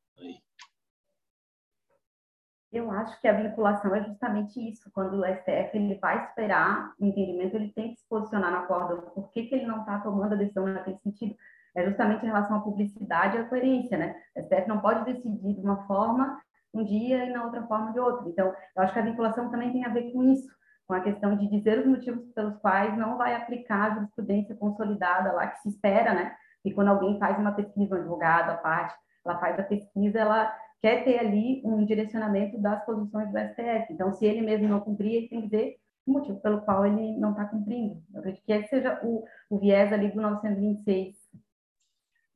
Eu 2.71 2.91
acho 2.91 3.19
que 3.21 3.27
a 3.27 3.33
vinculação 3.33 3.95
é 3.95 4.03
justamente 4.03 4.59
isso. 4.59 4.91
Quando 4.93 5.21
o 5.21 5.25
STF 5.25 5.69
ele 5.73 5.95
vai 5.95 6.25
esperar 6.25 6.93
o 6.99 7.05
entendimento, 7.05 7.55
ele 7.55 7.71
tem 7.71 7.93
que 7.93 7.99
se 7.99 8.07
posicionar 8.09 8.51
na 8.51 8.63
corda. 8.63 8.97
Por 8.97 9.31
que, 9.31 9.43
que 9.43 9.55
ele 9.55 9.65
não 9.65 9.79
está 9.79 9.99
tomando 9.99 10.33
a 10.33 10.37
decisão 10.37 10.67
naquele 10.67 10.97
sentido? 10.99 11.35
É 11.75 11.85
justamente 11.85 12.23
em 12.23 12.27
relação 12.27 12.57
à 12.57 12.61
publicidade 12.61 13.37
e 13.37 13.39
à 13.39 13.45
coerência, 13.45 13.97
né? 13.97 14.15
O 14.35 14.41
STF 14.41 14.67
não 14.67 14.79
pode 14.79 15.05
decidir 15.05 15.53
de 15.53 15.61
uma 15.61 15.87
forma 15.87 16.41
um 16.73 16.83
dia 16.83 17.25
e 17.25 17.31
na 17.31 17.45
outra 17.45 17.65
forma 17.67 17.93
de 17.93 17.99
outra. 17.99 18.27
Então, 18.27 18.53
eu 18.75 18.83
acho 18.83 18.93
que 18.93 18.99
a 18.99 19.03
vinculação 19.03 19.49
também 19.49 19.71
tem 19.71 19.85
a 19.85 19.89
ver 19.89 20.11
com 20.11 20.23
isso, 20.23 20.47
com 20.85 20.93
a 20.93 21.01
questão 21.01 21.37
de 21.37 21.47
dizer 21.49 21.79
os 21.79 21.85
motivos 21.85 22.31
pelos 22.33 22.57
quais 22.57 22.97
não 22.97 23.17
vai 23.17 23.35
aplicar 23.35 23.91
a 23.91 23.95
jurisprudência 23.95 24.55
consolidada 24.55 25.31
lá 25.31 25.47
que 25.47 25.61
se 25.61 25.69
espera, 25.69 26.13
né? 26.13 26.35
E 26.65 26.73
quando 26.73 26.89
alguém 26.89 27.17
faz 27.19 27.37
uma 27.37 27.53
pesquisa, 27.53 27.95
um 27.95 27.99
advogado, 27.99 28.51
a 28.51 28.57
parte, 28.57 28.93
ela 29.25 29.39
faz 29.39 29.59
a 29.59 29.63
pesquisa, 29.63 30.19
ela 30.19 30.53
quer 30.81 31.03
ter 31.03 31.19
ali 31.19 31.61
um 31.63 31.85
direcionamento 31.85 32.57
das 32.59 32.85
posições 32.85 33.31
do 33.31 33.37
STF. 33.37 33.93
Então, 33.93 34.13
se 34.13 34.25
ele 34.25 34.41
mesmo 34.41 34.67
não 34.67 34.79
cumprir, 34.79 35.15
ele 35.15 35.27
tem 35.27 35.41
que 35.41 35.47
dizer 35.47 35.77
o 36.05 36.13
motivo 36.13 36.39
pelo 36.39 36.61
qual 36.61 36.85
ele 36.85 37.17
não 37.17 37.31
está 37.31 37.45
cumprindo. 37.45 38.01
Eu 38.13 38.19
acredito 38.19 38.43
que 38.45 38.51
esse 38.53 38.69
seja 38.69 38.99
o, 39.03 39.25
o 39.49 39.59
viés 39.59 39.91
ali 39.91 40.09
do 40.09 40.21
926. 40.21 41.15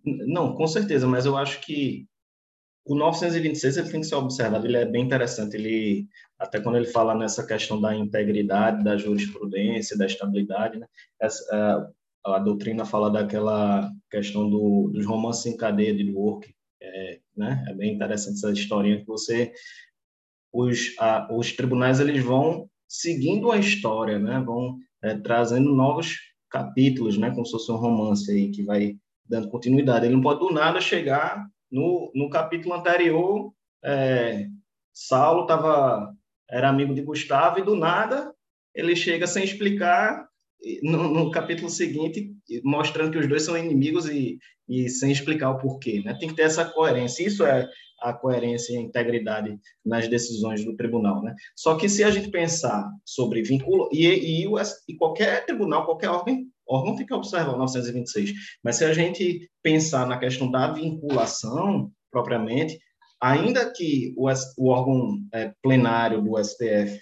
Não, 0.04 0.56
com 0.56 0.68
certeza, 0.68 1.08
mas 1.08 1.26
eu 1.26 1.38
acho 1.38 1.62
que 1.62 2.08
o 2.86 2.96
926 2.96 3.78
ele 3.78 3.90
tem 3.90 4.02
que 4.02 4.08
ser 4.08 4.16
observado, 4.16 4.66
ele 4.66 4.78
é 4.78 4.86
bem 4.86 5.06
interessante, 5.06 5.56
ele 5.56 6.08
até 6.40 6.60
quando 6.60 6.78
ele 6.78 6.88
fala 6.88 7.14
nessa 7.14 7.46
questão 7.46 7.80
da 7.80 7.96
integridade, 7.96 8.84
da 8.84 8.98
jurisprudência, 8.98 9.96
da 9.96 10.08
estabilidade, 10.08 10.80
né? 10.80 10.88
Essa, 11.20 11.94
a, 12.26 12.36
a 12.36 12.40
doutrina 12.40 12.84
fala 12.84 13.12
daquela 13.12 13.92
questão 14.10 14.50
do, 14.50 14.90
dos 14.92 15.06
romances 15.06 15.46
em 15.46 15.56
cadeia 15.56 15.96
de 15.96 16.04
Dworkin, 16.04 16.52
é, 16.82 17.21
né? 17.36 17.64
é 17.68 17.74
bem 17.74 17.94
interessante 17.94 18.38
essa 18.38 18.52
historinha 18.52 19.00
que 19.00 19.08
você 19.08 19.54
os, 20.54 20.94
a, 21.00 21.28
os 21.32 21.54
tribunais 21.54 22.00
eles 22.00 22.24
vão 22.24 22.70
seguindo 22.88 23.52
a 23.52 23.58
história, 23.58 24.20
né? 24.20 24.42
Vão 24.46 24.78
é, 25.02 25.16
trazendo 25.16 25.74
novos 25.74 26.18
capítulos, 26.50 27.18
né? 27.18 27.32
Como 27.32 27.46
se 27.46 27.54
fosse 27.54 27.72
um 27.72 27.78
romance 27.78 28.30
aí 28.30 28.52
que 28.52 28.64
vai 28.64 28.98
dando 29.26 29.50
continuidade. 29.50 30.06
Ele 30.06 30.16
não 30.16 30.22
pode 30.22 30.42
do 30.42 30.52
nada 30.52 30.82
chegar 30.82 31.48
no, 31.72 32.12
no 32.14 32.30
capítulo 32.30 32.76
anterior. 32.76 33.54
É, 33.84 34.48
Saulo 34.94 35.46
tava 35.46 36.14
era 36.50 36.68
amigo 36.68 36.94
de 36.94 37.02
Gustavo 37.02 37.60
e 37.60 37.64
do 37.64 37.76
nada 37.78 38.34
ele 38.76 38.94
chega 38.94 39.26
sem 39.26 39.44
explicar 39.44 40.28
no, 40.84 41.10
no, 41.10 41.32
capítulo 41.32 41.70
seguinte, 41.70 42.32
mostrando 42.64 43.12
que 43.12 43.18
os 43.18 43.28
dois 43.28 43.44
são 43.44 43.58
inimigos 43.58 44.08
e, 44.08 44.38
e 44.70 44.90
sem 44.90 45.12
explicar 45.12 45.52
o 45.52 45.58
porquê. 45.58 46.02
Né? 46.04 46.16
Tem 46.20 46.30
que 46.30 46.36
ter 46.36 46.44
essa 46.44 46.66
coerência. 46.66 47.26
Isso 47.26 47.44
é 47.46 47.68
a 48.02 48.14
coerência 48.14 48.74
e 48.74 48.78
a 48.78 48.82
integridade 48.82 49.58
nas 49.86 50.08
decisões 50.08 50.64
do 50.64 50.76
tribunal. 50.76 51.22
Né? 51.24 51.36
Só 51.56 51.76
que 51.76 51.90
se 51.90 52.04
a 52.04 52.10
gente 52.10 52.30
pensar 52.30 52.90
sobre 53.06 53.44
vínculo, 53.44 53.90
e, 53.92 54.08
e, 54.08 54.46
e 54.88 54.96
qualquer 54.98 55.46
tribunal, 55.46 55.86
qualquer 55.86 56.10
órgão, 56.10 56.46
órgão 56.68 56.96
tem 56.96 57.06
que 57.06 57.14
observar 57.14 57.54
o 57.54 57.58
926, 57.58 58.34
mas 58.64 58.78
se 58.78 58.86
a 58.86 58.94
gente 58.94 59.50
pensar 59.62 60.08
na 60.08 60.18
questão 60.18 60.50
da 60.50 60.72
vinculação 60.72 61.92
propriamente, 62.12 62.80
ainda 63.20 63.72
que 63.72 64.14
o, 64.18 64.28
o 64.58 64.70
órgão 64.70 65.20
é, 65.34 65.54
plenário 65.62 66.22
do 66.22 66.44
STF 66.44 67.02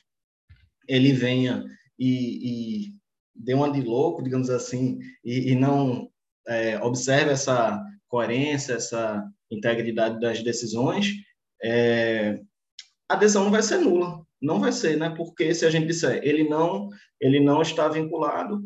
ele 0.87 1.13
venha 1.13 1.63
e, 1.97 2.87
e 2.87 2.98
dê 3.39 3.53
uma 3.53 3.71
de 3.71 3.81
louco, 3.81 4.21
digamos 4.21 4.49
assim, 4.49 4.99
e, 5.23 5.51
e 5.51 5.55
não 5.55 6.09
é, 6.47 6.77
observe 6.83 7.31
essa 7.31 7.81
coerência, 8.07 8.73
essa 8.73 9.23
integridade 9.49 10.19
das 10.19 10.43
decisões, 10.43 11.13
é, 11.63 12.39
a 13.07 13.15
decisão 13.15 13.45
não 13.45 13.51
vai 13.51 13.63
ser 13.63 13.77
nula, 13.77 14.21
não 14.41 14.59
vai 14.59 14.71
ser, 14.71 14.97
né? 14.97 15.09
Porque 15.09 15.53
se 15.53 15.65
a 15.65 15.69
gente 15.69 15.87
disser 15.87 16.21
ele 16.23 16.47
não, 16.47 16.89
ele 17.19 17.39
não 17.39 17.61
está 17.61 17.87
vinculado, 17.87 18.61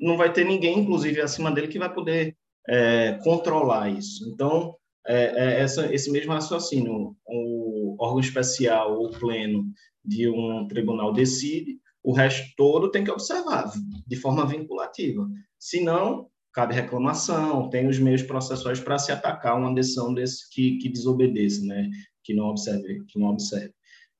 não 0.00 0.16
vai 0.16 0.32
ter 0.32 0.44
ninguém, 0.44 0.78
inclusive 0.78 1.20
acima 1.20 1.50
dele, 1.50 1.68
que 1.68 1.78
vai 1.78 1.92
poder 1.92 2.36
é, 2.68 3.18
controlar 3.22 3.90
isso. 3.90 4.28
Então, 4.32 4.74
é, 5.06 5.24
é 5.24 5.60
essa, 5.60 5.92
esse 5.92 6.10
mesmo 6.10 6.32
raciocínio, 6.32 7.16
o 7.26 7.96
órgão 7.98 8.20
especial 8.20 8.98
ou 8.98 9.10
pleno 9.10 9.64
de 10.04 10.28
um 10.28 10.66
tribunal 10.66 11.12
decide, 11.12 11.78
o 12.02 12.12
resto 12.12 12.52
todo 12.56 12.90
tem 12.90 13.04
que 13.04 13.10
observar 13.10 13.70
de 14.06 14.16
forma 14.16 14.46
vinculativa. 14.46 15.28
Se 15.58 15.82
não, 15.82 16.28
cabe 16.52 16.74
reclamação, 16.74 17.70
tem 17.70 17.86
os 17.88 17.98
meios 17.98 18.22
processuais 18.22 18.80
para 18.80 18.98
se 18.98 19.12
atacar 19.12 19.56
uma 19.56 19.74
decisão 19.74 20.12
desse 20.12 20.50
que, 20.50 20.78
que 20.78 20.88
desobedeça, 20.88 21.64
né? 21.64 21.88
que 22.22 22.34
não 22.34 22.46
observe, 22.46 23.04
que 23.08 23.18
não 23.18 23.28
observe. 23.28 23.72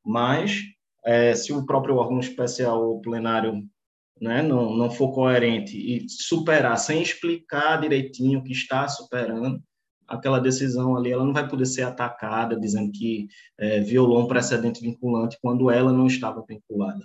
Mas 0.04 0.62
é, 1.04 1.34
se 1.34 1.52
o 1.52 1.66
próprio 1.66 1.96
órgão 1.96 2.20
especial 2.20 2.82
ou 2.82 3.00
plenário 3.00 3.62
né, 4.20 4.42
não, 4.42 4.76
não 4.76 4.90
for 4.90 5.12
coerente 5.12 5.76
e 5.76 6.08
superar 6.08 6.78
sem 6.78 7.02
explicar 7.02 7.80
direitinho 7.80 8.38
o 8.38 8.44
que 8.44 8.52
está 8.52 8.86
superando, 8.86 9.60
aquela 10.06 10.38
decisão 10.38 10.96
ali 10.96 11.10
ela 11.10 11.24
não 11.24 11.32
vai 11.32 11.48
poder 11.48 11.66
ser 11.66 11.82
atacada 11.82 12.58
dizendo 12.58 12.92
que 12.92 13.26
é, 13.58 13.80
violou 13.80 14.22
um 14.22 14.28
precedente 14.28 14.80
vinculante 14.80 15.38
quando 15.40 15.70
ela 15.70 15.92
não 15.92 16.06
estava 16.06 16.44
vinculada. 16.46 17.02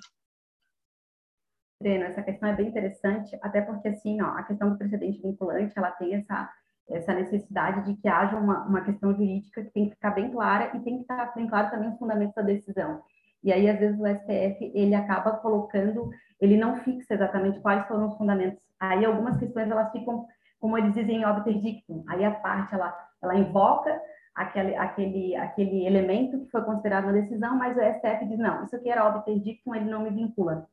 Essa 1.83 2.23
questão 2.23 2.49
é 2.49 2.53
bem 2.53 2.67
interessante, 2.67 3.37
até 3.41 3.61
porque, 3.61 3.89
assim, 3.89 4.19
ó, 4.21 4.29
a 4.29 4.43
questão 4.43 4.71
do 4.71 4.77
precedente 4.77 5.21
vinculante, 5.21 5.77
ela 5.77 5.91
tem 5.91 6.15
essa, 6.15 6.49
essa 6.89 7.13
necessidade 7.13 7.85
de 7.85 8.01
que 8.01 8.07
haja 8.07 8.35
uma, 8.35 8.65
uma 8.65 8.81
questão 8.81 9.13
jurídica 9.13 9.63
que 9.63 9.69
tem 9.69 9.85
que 9.85 9.91
ficar 9.91 10.11
bem 10.11 10.31
clara 10.31 10.75
e 10.75 10.79
tem 10.79 10.95
que 10.95 11.01
estar 11.01 11.33
bem 11.35 11.47
claro 11.47 11.69
também 11.69 11.89
os 11.89 11.99
fundamentos 11.99 12.33
da 12.33 12.41
decisão. 12.41 13.01
E 13.43 13.53
aí, 13.53 13.69
às 13.69 13.77
vezes, 13.77 13.99
o 13.99 14.07
STF, 14.07 14.71
ele 14.73 14.95
acaba 14.95 15.33
colocando, 15.33 16.09
ele 16.41 16.57
não 16.57 16.77
fixa 16.77 17.13
exatamente 17.13 17.59
quais 17.59 17.87
foram 17.87 18.07
os 18.07 18.17
fundamentos. 18.17 18.59
Aí, 18.79 19.05
algumas 19.05 19.37
questões, 19.37 19.69
elas 19.69 19.91
ficam, 19.91 20.25
como 20.59 20.77
eles 20.79 20.95
dizem, 20.95 21.25
obter 21.25 21.61
dictum. 21.61 22.03
Aí, 22.09 22.25
a 22.25 22.31
parte, 22.31 22.73
ela, 22.73 22.97
ela 23.21 23.35
invoca 23.35 24.01
aquele, 24.33 24.75
aquele, 24.75 25.35
aquele 25.35 25.85
elemento 25.85 26.39
que 26.39 26.49
foi 26.49 26.63
considerado 26.63 27.05
na 27.05 27.11
decisão, 27.11 27.55
mas 27.55 27.77
o 27.77 27.81
STF 27.81 28.25
diz, 28.25 28.39
não, 28.39 28.63
isso 28.63 28.75
aqui 28.75 28.89
era 28.89 29.07
obter 29.07 29.39
dictum, 29.39 29.75
ele 29.75 29.89
não 29.89 30.01
me 30.01 30.09
vincula. 30.09 30.67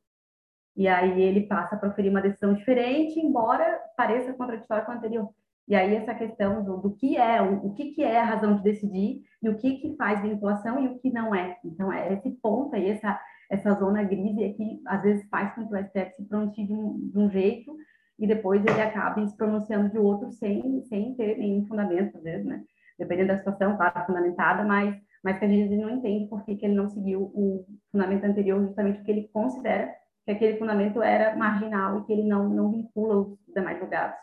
E 0.76 0.88
aí 0.88 1.22
ele 1.22 1.46
passa 1.46 1.76
a 1.76 1.78
proferir 1.78 2.10
uma 2.10 2.20
decisão 2.20 2.55
diferente, 2.55 3.20
embora 3.20 3.80
pareça 3.96 4.32
contraditória 4.32 4.84
com 4.84 4.92
a 4.92 4.96
anterior. 4.96 5.30
E 5.66 5.74
aí 5.74 5.94
essa 5.94 6.14
questão 6.14 6.62
do, 6.62 6.76
do 6.78 6.94
que 6.94 7.16
é, 7.16 7.40
o, 7.40 7.66
o, 7.66 7.74
que, 7.74 7.92
que 7.92 8.02
é 8.02 8.20
a 8.20 8.24
razão 8.24 8.56
de 8.56 8.62
decidir 8.62 9.22
e 9.42 9.48
o 9.48 9.56
que, 9.56 9.78
que 9.78 9.96
faz 9.96 10.20
vinculação 10.20 10.82
e 10.82 10.88
o 10.88 10.98
que 10.98 11.10
não 11.10 11.34
é. 11.34 11.56
Então, 11.64 11.92
é 11.92 12.12
esse 12.12 12.30
ponto 12.42 12.74
aí, 12.74 12.90
essa, 12.90 13.18
essa 13.51 13.72
zona 13.74 14.02
grise 14.02 14.42
é 14.42 14.52
que 14.52 14.82
às 14.86 15.02
vezes 15.02 15.26
faz 15.28 15.55
com 15.55 15.66
que 15.66 15.74
o 15.74 15.78
STF 15.78 16.16
se 16.16 16.28
pronuncie 16.28 16.66
de 16.66 16.72
um, 16.72 17.09
de 17.09 17.18
um 17.18 17.30
jeito 17.30 17.74
e 18.18 18.26
depois 18.26 18.64
ele 18.64 18.80
acabe 18.80 19.26
se 19.28 19.36
pronunciando 19.36 19.90
de 19.90 19.98
outro 19.98 20.30
sem, 20.32 20.82
sem 20.82 21.14
ter 21.14 21.38
nenhum 21.38 21.66
fundamento, 21.66 22.16
às 22.16 22.22
vezes, 22.22 22.46
né? 22.46 22.62
Dependendo 22.98 23.28
da 23.28 23.38
situação, 23.38 23.76
claro, 23.76 24.06
fundamentada, 24.06 24.64
mas, 24.64 24.94
mas 25.22 25.38
que 25.38 25.44
a 25.44 25.48
gente 25.48 25.74
não 25.76 25.90
entende 25.90 26.28
por 26.28 26.44
que, 26.44 26.56
que 26.56 26.66
ele 26.66 26.74
não 26.74 26.88
seguiu 26.88 27.22
o 27.34 27.64
fundamento 27.90 28.24
anterior, 28.24 28.62
justamente 28.62 28.96
porque 28.98 29.10
ele 29.10 29.30
considera 29.32 29.92
que 30.24 30.30
aquele 30.30 30.59
fundamento 30.59 31.02
era 31.02 31.36
marginal 31.36 32.01
e 32.01 32.05
que 32.06 32.12
ele 32.12 32.24
não, 32.24 32.48
não 32.48 32.70
vincula 32.70 33.18
os 33.18 33.38
demais 33.55 33.78
julgados. 33.78 34.16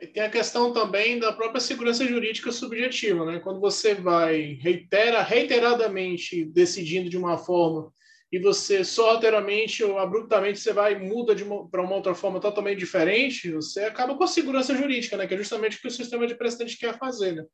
E 0.00 0.06
tem 0.06 0.22
a 0.22 0.30
questão 0.30 0.72
também 0.72 1.18
da 1.18 1.32
própria 1.32 1.60
segurança 1.60 2.06
jurídica 2.06 2.50
subjetiva, 2.50 3.26
né? 3.26 3.38
Quando 3.38 3.60
você 3.60 3.94
vai 3.94 4.58
reitera 4.60 5.22
reiteradamente 5.22 6.44
decidindo 6.46 7.10
de 7.10 7.18
uma 7.18 7.36
forma 7.36 7.92
e 8.32 8.38
você 8.38 8.82
sorrateiramente 8.82 9.84
ou 9.84 9.98
abruptamente 9.98 10.58
você 10.58 10.72
vai 10.72 10.98
muda 10.98 11.34
para 11.70 11.82
uma 11.82 11.96
outra 11.96 12.14
forma 12.14 12.40
totalmente 12.40 12.78
diferente, 12.78 13.50
você 13.50 13.80
acaba 13.80 14.16
com 14.16 14.24
a 14.24 14.28
segurança 14.28 14.74
jurídica, 14.74 15.18
né? 15.18 15.26
Que 15.26 15.34
é 15.34 15.36
justamente 15.36 15.76
o 15.76 15.80
que 15.80 15.88
o 15.88 15.90
sistema 15.90 16.26
de 16.26 16.34
precedente 16.34 16.78
quer 16.78 16.96
fazer, 16.96 17.32
né? 17.32 17.44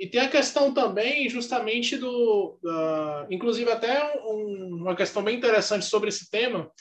E 0.00 0.06
tem 0.06 0.22
a 0.22 0.30
questão 0.30 0.72
também, 0.72 1.28
justamente, 1.28 1.94
do. 1.98 2.58
Inclusive, 3.30 3.70
até 3.70 4.18
um, 4.24 4.78
uma 4.80 4.96
questão 4.96 5.22
bem 5.22 5.36
interessante 5.36 5.84
sobre 5.84 6.08
esse 6.08 6.30
tema, 6.30 6.72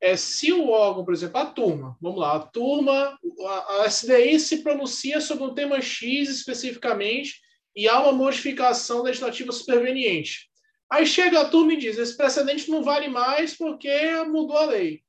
é 0.00 0.16
se 0.16 0.52
o 0.52 0.68
órgão, 0.68 1.04
por 1.04 1.12
exemplo, 1.12 1.38
a 1.38 1.46
turma, 1.46 1.98
vamos 2.00 2.20
lá, 2.20 2.36
a 2.36 2.38
turma, 2.38 3.18
a, 3.44 3.82
a 3.82 3.86
SDI 3.86 4.38
se 4.38 4.62
pronuncia 4.62 5.20
sobre 5.20 5.42
um 5.42 5.52
tema 5.52 5.80
X 5.80 6.28
especificamente 6.28 7.40
e 7.74 7.88
há 7.88 8.00
uma 8.00 8.12
modificação 8.12 9.02
legislativa 9.02 9.50
superveniente. 9.50 10.48
Aí 10.88 11.04
chega 11.04 11.40
a 11.40 11.48
turma 11.48 11.72
e 11.72 11.76
diz: 11.76 11.98
esse 11.98 12.16
precedente 12.16 12.70
não 12.70 12.84
vale 12.84 13.08
mais 13.08 13.56
porque 13.56 13.90
mudou 14.28 14.56
a 14.56 14.66
lei. 14.66 15.02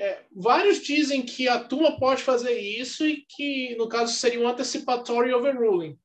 É, 0.00 0.22
vários 0.34 0.80
dizem 0.80 1.20
que 1.20 1.46
a 1.46 1.62
turma 1.62 1.98
pode 1.98 2.22
fazer 2.22 2.58
isso 2.58 3.06
e 3.06 3.26
que, 3.28 3.76
no 3.76 3.86
caso, 3.86 4.14
seria 4.14 4.40
um 4.40 4.48
antecipatório 4.48 5.36
overruling. 5.36 5.98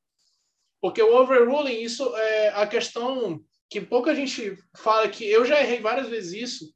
Porque 0.82 1.02
o 1.02 1.16
overruling, 1.16 1.82
isso 1.82 2.16
é 2.16 2.50
a 2.50 2.68
questão 2.68 3.42
que 3.70 3.82
pouca 3.82 4.16
gente 4.16 4.58
fala, 4.76 5.10
que 5.10 5.26
eu 5.26 5.44
já 5.44 5.60
errei 5.60 5.80
várias 5.80 6.08
vezes 6.08 6.34
isso, 6.34 6.74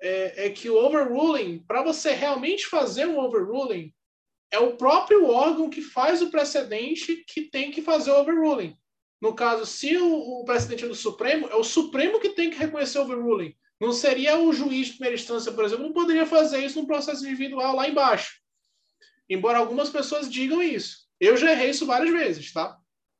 é, 0.00 0.46
é 0.46 0.50
que 0.50 0.70
o 0.70 0.76
overruling, 0.76 1.64
para 1.66 1.82
você 1.82 2.12
realmente 2.12 2.66
fazer 2.66 3.06
um 3.06 3.18
overruling, 3.18 3.92
é 4.50 4.58
o 4.58 4.76
próprio 4.76 5.26
órgão 5.26 5.68
que 5.68 5.82
faz 5.82 6.22
o 6.22 6.30
precedente 6.30 7.24
que 7.26 7.42
tem 7.42 7.70
que 7.70 7.82
fazer 7.82 8.10
o 8.10 8.20
overruling. 8.20 8.76
No 9.20 9.34
caso, 9.34 9.66
se 9.66 9.96
o, 9.96 10.40
o 10.40 10.44
precedente 10.44 10.84
é 10.84 10.88
do 10.88 10.94
Supremo, 10.94 11.48
é 11.48 11.56
o 11.56 11.64
Supremo 11.64 12.20
que 12.20 12.30
tem 12.30 12.50
que 12.50 12.56
reconhecer 12.56 12.98
o 12.98 13.02
overruling. 13.02 13.54
Não 13.80 13.92
seria 13.92 14.38
o 14.38 14.52
juiz 14.52 14.88
de 14.88 14.92
primeira 14.94 15.16
instância, 15.16 15.52
por 15.52 15.64
exemplo, 15.64 15.84
não 15.84 15.92
poderia 15.92 16.26
fazer 16.26 16.64
isso 16.64 16.80
num 16.80 16.86
processo 16.86 17.26
individual 17.26 17.76
lá 17.76 17.88
embaixo. 17.88 18.40
Embora 19.28 19.58
algumas 19.58 19.90
pessoas 19.90 20.30
digam 20.30 20.62
isso. 20.62 21.08
Eu 21.20 21.36
já 21.36 21.52
errei 21.52 21.70
isso 21.70 21.86
várias 21.86 22.10
vezes, 22.10 22.52
tá? 22.52 22.78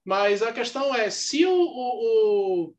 Mas 0.08 0.42
a 0.42 0.50
questão 0.54 0.94
é, 0.94 1.10
se 1.10 1.44
o, 1.44 1.52
o, 1.52 2.74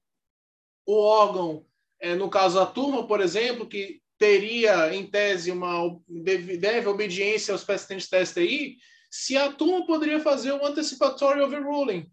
o 0.87 0.93
órgão, 0.95 1.63
é, 1.99 2.15
no 2.15 2.27
caso 2.27 2.59
a 2.59 2.65
turma, 2.65 3.05
por 3.05 3.21
exemplo, 3.21 3.69
que 3.69 4.01
teria, 4.17 4.95
em 4.95 5.05
tese, 5.05 5.51
uma 5.51 5.95
deve, 6.07 6.57
deve 6.57 6.87
obediência 6.87 7.51
aos 7.51 7.63
precedentes 7.63 8.09
da 8.09 8.25
STI, 8.25 8.77
se 9.11 9.37
a 9.37 9.51
turma 9.51 9.85
poderia 9.85 10.19
fazer 10.19 10.53
um 10.53 10.65
antecipatório 10.65 11.45
overruling, 11.45 12.11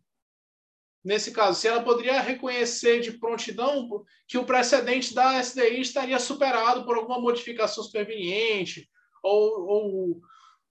nesse 1.02 1.30
caso, 1.30 1.58
se 1.58 1.66
ela 1.66 1.82
poderia 1.82 2.20
reconhecer 2.20 3.00
de 3.00 3.12
prontidão 3.12 3.88
que 4.28 4.36
o 4.36 4.44
precedente 4.44 5.14
da 5.14 5.42
SDI 5.42 5.80
estaria 5.80 6.18
superado 6.18 6.84
por 6.84 6.94
alguma 6.94 7.18
modificação 7.18 7.82
superveniente, 7.82 8.86
ou, 9.22 9.66
ou 9.66 10.20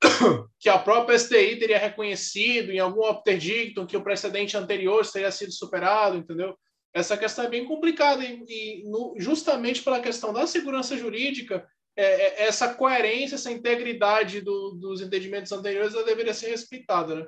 que 0.59 0.69
a 0.69 0.79
própria 0.79 1.17
STI 1.17 1.57
teria 1.57 1.77
reconhecido 1.77 2.71
em 2.71 2.79
algum 2.79 3.01
obterdictum 3.01 3.85
que 3.85 3.97
o 3.97 4.03
precedente 4.03 4.57
anterior 4.57 5.05
teria 5.09 5.31
sido 5.31 5.51
superado, 5.51 6.17
entendeu? 6.17 6.55
Essa 6.93 7.17
questão 7.17 7.45
é 7.45 7.49
bem 7.49 7.65
complicada 7.65 8.23
e, 8.23 8.43
e 8.47 8.89
no, 8.89 9.15
justamente 9.17 9.83
pela 9.83 9.99
questão 9.99 10.31
da 10.31 10.47
segurança 10.47 10.95
jurídica, 10.95 11.67
é, 11.95 12.03
é, 12.03 12.47
essa 12.47 12.73
coerência, 12.73 13.35
essa 13.35 13.51
integridade 13.51 14.41
do, 14.41 14.71
dos 14.71 15.01
entendimentos 15.01 15.51
anteriores, 15.51 15.93
ela 15.93 16.05
deveria 16.05 16.33
ser 16.33 16.49
respeitada, 16.49 17.15
né? 17.15 17.27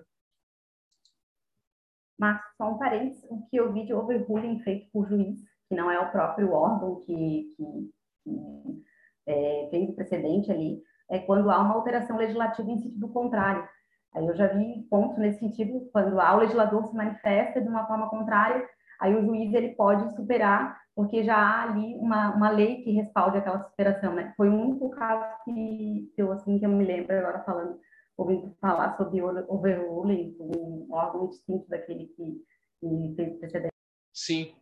Mas 2.20 2.42
só 2.58 2.72
um 2.72 2.78
parênteses, 2.78 3.24
o 3.30 3.46
que 3.48 3.58
eu 3.58 3.72
vi 3.72 3.86
de 3.86 3.94
overruling 3.94 4.60
feito 4.62 4.90
por 4.92 5.08
juiz, 5.08 5.40
que 5.70 5.76
não 5.76 5.92
é 5.92 6.00
o 6.00 6.12
próprio 6.12 6.52
órgão 6.52 7.02
que, 7.02 7.54
que, 7.56 7.92
que 8.24 8.84
é, 9.28 9.68
fez 9.70 9.90
o 9.90 9.94
precedente 9.94 10.52
ali, 10.52 10.82
é 11.10 11.20
quando 11.20 11.50
há 11.50 11.60
uma 11.60 11.76
alteração 11.76 12.18
legislativa 12.18 12.70
em 12.70 12.80
sentido 12.80 13.08
contrário. 13.10 13.68
Aí 14.14 14.26
eu 14.26 14.36
já 14.36 14.48
vi 14.48 14.88
pontos 14.90 15.18
nesse 15.18 15.40
sentido, 15.40 15.90
quando 15.92 16.20
há 16.20 16.36
o 16.36 16.40
legislador 16.40 16.86
se 16.88 16.96
manifesta 16.96 17.62
de 17.62 17.68
uma 17.68 17.86
forma 17.86 18.10
contrária, 18.10 18.68
aí 19.00 19.16
o 19.16 19.26
juiz 19.26 19.54
ele 19.54 19.76
pode 19.76 20.14
superar, 20.16 20.80
porque 20.96 21.24
já 21.24 21.36
há 21.36 21.64
ali 21.64 21.96
uma, 21.96 22.36
uma 22.36 22.50
lei 22.50 22.82
que 22.82 22.92
respalde 22.92 23.38
aquela 23.38 23.64
superação, 23.64 24.14
né? 24.14 24.34
Foi 24.36 24.50
o 24.50 24.56
único 24.56 24.90
caso 24.90 25.24
que 25.44 26.12
eu, 26.18 26.32
assim, 26.32 26.58
que 26.58 26.66
eu 26.66 26.70
me 26.70 26.84
lembro 26.84 27.16
agora 27.16 27.44
falando 27.44 27.80
ouvindo 28.18 28.56
falar 28.60 28.98
sobre 28.98 29.22
overruling, 29.22 30.36
um 30.40 30.88
órgão 30.90 31.28
distinto 31.28 31.70
daquele 31.70 32.08
que, 32.08 32.44
que 32.80 33.14
fez 33.16 33.38
precedente. 33.38 33.74
Sim. 34.12 34.56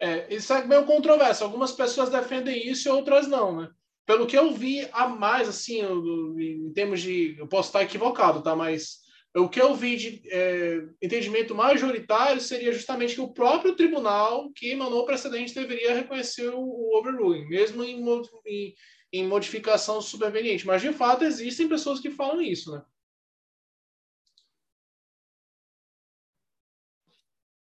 É, 0.00 0.34
isso 0.34 0.52
é 0.52 0.66
meio 0.66 0.84
controverso. 0.84 1.44
Algumas 1.44 1.72
pessoas 1.72 2.10
defendem 2.10 2.68
isso 2.68 2.88
e 2.88 2.90
outras 2.90 3.28
não, 3.28 3.60
né? 3.60 3.70
Pelo 4.06 4.26
que 4.26 4.38
eu 4.38 4.52
vi 4.52 4.88
a 4.92 5.08
mais, 5.08 5.48
assim, 5.48 5.80
em 5.82 6.72
termos 6.72 7.02
de. 7.02 7.36
Eu 7.36 7.48
posso 7.48 7.70
estar 7.70 7.82
equivocado, 7.82 8.40
tá? 8.40 8.54
Mas 8.54 9.00
o 9.34 9.48
que 9.48 9.60
eu 9.60 9.74
vi 9.74 9.96
de 9.96 10.22
é, 10.30 10.88
entendimento 11.02 11.54
majoritário 11.54 12.40
seria 12.40 12.72
justamente 12.72 13.16
que 13.16 13.20
o 13.20 13.34
próprio 13.34 13.74
tribunal 13.76 14.50
que 14.52 14.70
emanou 14.70 15.02
o 15.02 15.06
precedente 15.06 15.54
deveria 15.54 15.94
reconhecer 15.94 16.48
o, 16.48 16.60
o 16.60 16.98
overruling, 16.98 17.46
mesmo 17.48 17.84
em, 17.84 18.02
em, 18.46 18.74
em 19.12 19.26
modificação 19.26 20.00
superveniente. 20.00 20.66
Mas, 20.66 20.80
de 20.80 20.92
fato, 20.92 21.24
existem 21.24 21.68
pessoas 21.68 22.00
que 22.00 22.10
falam 22.10 22.40
isso, 22.40 22.72
né? 22.72 22.82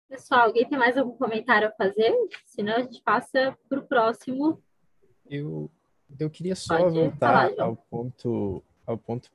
Pessoal, 0.08 0.46
alguém 0.46 0.66
tem 0.66 0.78
mais 0.78 0.96
algum 0.96 1.18
comentário 1.18 1.68
a 1.68 1.72
fazer? 1.72 2.14
Senão 2.46 2.76
a 2.76 2.80
gente 2.80 3.02
passa 3.02 3.58
para 3.68 3.78
o 3.78 3.86
próximo. 3.86 4.62
Eu, 5.28 5.70
eu 6.18 6.30
queria 6.30 6.54
só 6.54 6.78
Pode 6.78 6.94
voltar 6.94 7.50
falar, 7.50 7.66
ao 7.66 7.76
ponto 7.76 8.62
ao 8.86 8.96
ponto 8.96 9.30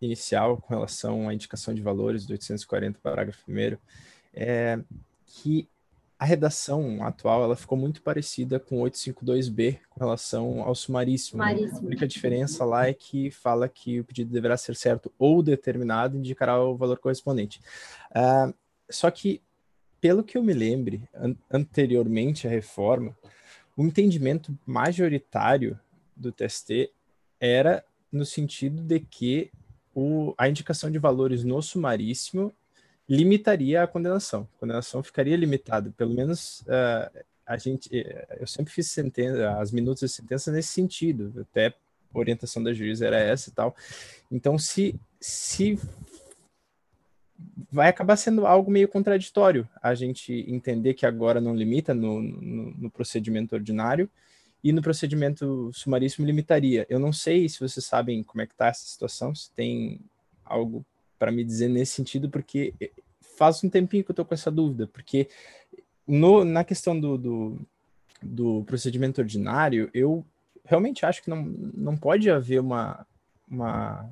inicial 0.00 0.58
com 0.58 0.74
relação 0.74 1.28
à 1.28 1.34
indicação 1.34 1.74
de 1.74 1.82
valores 1.82 2.26
do 2.26 2.32
840, 2.32 2.98
parágrafo 3.02 3.42
1 3.50 3.78
é 4.34 4.80
que 5.26 5.68
a 6.18 6.24
redação 6.24 7.04
atual 7.04 7.42
ela 7.42 7.56
ficou 7.56 7.76
muito 7.76 8.00
parecida 8.00 8.58
com 8.58 8.80
852B 8.80 9.78
com 9.90 10.00
relação 10.00 10.62
ao 10.62 10.74
sumaríssimo. 10.74 11.42
sumaríssimo. 11.42 11.80
A 11.80 11.86
única 11.86 12.06
diferença 12.06 12.64
lá 12.64 12.88
é 12.88 12.94
que 12.94 13.30
fala 13.30 13.68
que 13.68 14.00
o 14.00 14.04
pedido 14.04 14.32
deverá 14.32 14.56
ser 14.56 14.76
certo 14.76 15.12
ou 15.18 15.42
determinado 15.42 16.16
e 16.16 16.20
indicará 16.20 16.62
o 16.62 16.76
valor 16.76 16.98
correspondente. 16.98 17.60
Uh, 18.10 18.54
só 18.88 19.10
que 19.10 19.42
pelo 20.00 20.22
que 20.22 20.36
eu 20.36 20.42
me 20.42 20.52
lembre, 20.52 21.08
an 21.14 21.34
anteriormente 21.50 22.46
à 22.46 22.50
reforma, 22.50 23.16
o 23.76 23.82
entendimento 23.82 24.56
majoritário 24.64 25.78
do 26.16 26.32
TST 26.32 26.90
era 27.40 27.84
no 28.10 28.24
sentido 28.24 28.82
de 28.82 29.00
que 29.00 29.50
o, 29.94 30.34
a 30.36 30.48
indicação 30.48 30.90
de 30.90 30.98
valores 30.98 31.44
no 31.44 31.60
sumaríssimo 31.62 32.52
limitaria 33.08 33.82
a 33.82 33.86
condenação. 33.86 34.48
A 34.56 34.60
condenação 34.60 35.02
ficaria 35.02 35.36
limitada, 35.36 35.92
pelo 35.96 36.14
menos 36.14 36.60
uh, 36.62 37.24
a 37.46 37.56
gente, 37.58 37.88
eh, 37.92 38.38
eu 38.40 38.46
sempre 38.46 38.72
fiz 38.72 38.90
sentença, 38.90 39.58
as 39.58 39.70
minutos 39.70 40.00
de 40.00 40.08
sentença 40.08 40.50
nesse 40.50 40.68
sentido, 40.68 41.32
até 41.40 41.68
a 41.68 42.18
orientação 42.18 42.62
da 42.62 42.72
juiz 42.72 43.02
era 43.02 43.18
essa 43.18 43.50
e 43.50 43.52
tal. 43.52 43.76
Então, 44.30 44.58
se, 44.58 44.98
se 45.20 45.78
vai 47.70 47.88
acabar 47.88 48.16
sendo 48.16 48.46
algo 48.46 48.70
meio 48.70 48.88
contraditório 48.88 49.68
a 49.82 49.94
gente 49.94 50.32
entender 50.48 50.94
que 50.94 51.04
agora 51.04 51.40
não 51.40 51.54
limita 51.54 51.92
no, 51.92 52.22
no, 52.22 52.70
no, 52.74 52.90
procedimento 52.90 53.54
ordinário 53.54 54.08
e 54.64 54.72
no 54.72 54.80
procedimento 54.80 55.70
sumaríssimo 55.74 56.26
limitaria. 56.26 56.86
Eu 56.88 56.98
não 56.98 57.12
sei 57.12 57.46
se 57.50 57.60
vocês 57.60 57.84
sabem 57.84 58.22
como 58.22 58.40
é 58.40 58.46
que 58.46 58.54
está 58.54 58.68
essa 58.68 58.86
situação, 58.86 59.34
se 59.34 59.50
tem 59.50 60.00
algo 60.42 60.84
para 61.18 61.30
me 61.30 61.44
dizer 61.44 61.68
nesse 61.68 61.92
sentido, 61.92 62.30
porque 62.30 62.72
faz 63.36 63.62
um 63.62 63.68
tempinho 63.68 64.02
que 64.02 64.10
eu 64.10 64.14
estou 64.14 64.24
com 64.24 64.32
essa 64.32 64.50
dúvida, 64.50 64.86
porque 64.86 65.28
no, 66.06 66.44
na 66.44 66.64
questão 66.64 66.98
do, 66.98 67.18
do, 67.18 67.58
do 68.22 68.64
procedimento 68.64 69.20
ordinário, 69.20 69.90
eu 69.92 70.24
realmente 70.64 71.04
acho 71.04 71.22
que 71.22 71.28
não, 71.28 71.42
não 71.44 71.96
pode 71.96 72.30
haver 72.30 72.60
uma, 72.60 73.06
uma 73.46 74.10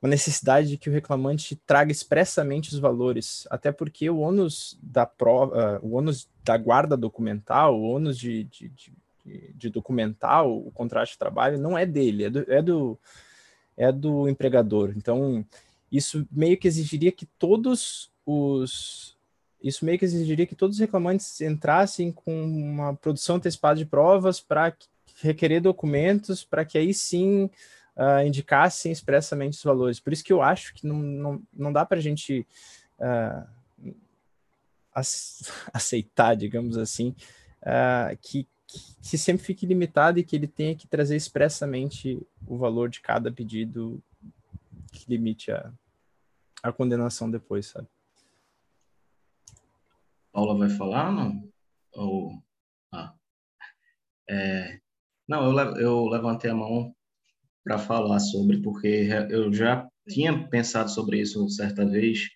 uma 0.00 0.08
necessidade 0.08 0.68
de 0.68 0.76
que 0.76 0.88
o 0.88 0.92
reclamante 0.92 1.56
traga 1.56 1.90
expressamente 1.90 2.72
os 2.72 2.78
valores, 2.78 3.46
até 3.50 3.72
porque 3.72 4.08
o 4.08 4.18
ônus 4.18 4.78
da 4.80 5.04
prova, 5.04 5.80
o 5.82 5.96
ônus 5.96 6.28
da 6.44 6.56
guarda 6.56 6.96
documental, 6.96 7.76
o 7.76 7.82
ônus 7.82 8.16
de, 8.16 8.44
de, 8.44 8.68
de, 8.68 8.92
de 9.54 9.70
documentar 9.70 10.46
o 10.46 10.70
contrato 10.72 11.10
de 11.10 11.18
trabalho 11.18 11.58
não 11.58 11.76
é 11.76 11.84
dele, 11.84 12.24
é 12.24 12.30
do, 12.30 12.52
é 12.52 12.62
do, 12.62 12.98
é 13.76 13.92
do 13.92 14.28
empregador. 14.28 14.92
Então, 14.96 15.44
isso 15.90 16.26
meio 16.30 16.56
que 16.56 16.68
exigiria 16.68 17.12
que 17.12 17.26
todos 17.38 18.12
os 18.26 19.16
isso 19.60 19.84
meio 19.84 19.98
que 19.98 20.04
exigiria 20.04 20.46
que 20.46 20.54
todos 20.54 20.76
os 20.76 20.80
reclamantes 20.80 21.40
entrassem 21.40 22.12
com 22.12 22.44
uma 22.44 22.94
produção 22.94 23.36
antecipada 23.36 23.76
de 23.76 23.84
provas 23.84 24.40
para 24.40 24.72
requerer 25.20 25.60
documentos, 25.60 26.44
para 26.44 26.64
que 26.64 26.78
aí 26.78 26.94
sim 26.94 27.50
uh, 27.96 28.24
indicassem 28.24 28.92
expressamente 28.92 29.54
os 29.54 29.62
valores. 29.62 29.98
Por 29.98 30.12
isso 30.12 30.22
que 30.22 30.32
eu 30.32 30.42
acho 30.42 30.72
que 30.74 30.86
não, 30.86 30.96
não, 30.96 31.42
não 31.52 31.72
dá 31.72 31.84
para 31.84 31.98
a 31.98 32.00
gente 32.00 32.46
uh, 33.00 33.46
aceitar, 35.72 36.36
digamos 36.36 36.78
assim, 36.78 37.14
uh, 37.62 38.16
que, 38.20 38.46
que 39.02 39.16
sempre 39.16 39.44
fique 39.44 39.66
limitado 39.66 40.18
e 40.18 40.24
que 40.24 40.36
ele 40.36 40.46
tenha 40.46 40.76
que 40.76 40.86
trazer 40.86 41.16
expressamente 41.16 42.20
o 42.46 42.58
valor 42.58 42.88
de 42.88 43.00
cada 43.00 43.32
pedido 43.32 44.02
que 44.92 45.08
limite 45.08 45.50
a, 45.50 45.72
a 46.62 46.72
condenação 46.72 47.30
depois, 47.30 47.66
sabe? 47.66 47.88
Paula 50.32 50.56
vai 50.56 50.68
falar, 50.68 51.10
não? 51.10 51.48
Ou... 51.94 52.42
Ah. 52.92 53.14
É... 54.28 54.80
Não, 55.26 55.44
eu, 55.44 55.76
eu 55.76 56.06
levantei 56.06 56.50
a 56.50 56.54
mão 56.54 56.94
para 57.64 57.78
falar 57.78 58.20
sobre, 58.20 58.60
porque 58.62 59.08
eu 59.30 59.52
já 59.52 59.88
tinha 60.08 60.48
pensado 60.48 60.90
sobre 60.90 61.20
isso 61.20 61.48
certa 61.48 61.86
vez, 61.86 62.28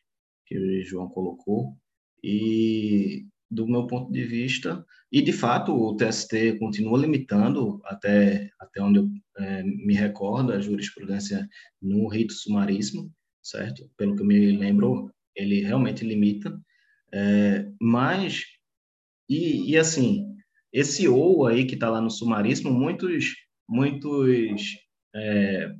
que 0.47 0.59
o 0.59 0.85
João 0.85 1.09
colocou, 1.09 1.77
e 2.23 3.27
do 3.53 3.66
meu 3.69 3.87
ponto 3.87 4.11
de 4.11 4.24
vista, 4.24 4.85
e 5.11 5.20
de 5.20 5.33
fato 5.33 5.74
o 5.74 5.95
TST 5.95 6.59
continua 6.59 6.99
limitando, 6.99 7.81
até, 7.85 8.51
até 8.59 8.81
onde 8.81 8.99
eu 8.99 9.09
é, 9.37 9.62
me 9.62 9.95
recordo, 9.95 10.53
a 10.53 10.61
jurisprudência 10.61 11.47
no 11.81 12.09
rito 12.09 12.33
sumaríssimo, 12.33 13.12
certo? 13.43 13.91
Pelo 13.97 14.16
que 14.16 14.23
eu 14.23 14.27
me 14.27 14.57
lembro, 14.57 15.12
ele 15.37 15.61
realmente 15.61 16.05
limita, 16.05 16.59
é, 17.12 17.69
mas, 17.79 18.45
e, 19.29 19.70
e 19.70 19.77
assim, 19.77 20.35
esse 20.73 21.07
ou 21.07 21.47
aí 21.47 21.66
que 21.66 21.74
está 21.74 21.91
lá 21.91 22.01
no 22.01 22.11
sumaríssimo, 22.11 22.73
muitos, 22.73 23.35
muitos 23.69 24.62
é, 25.15 25.74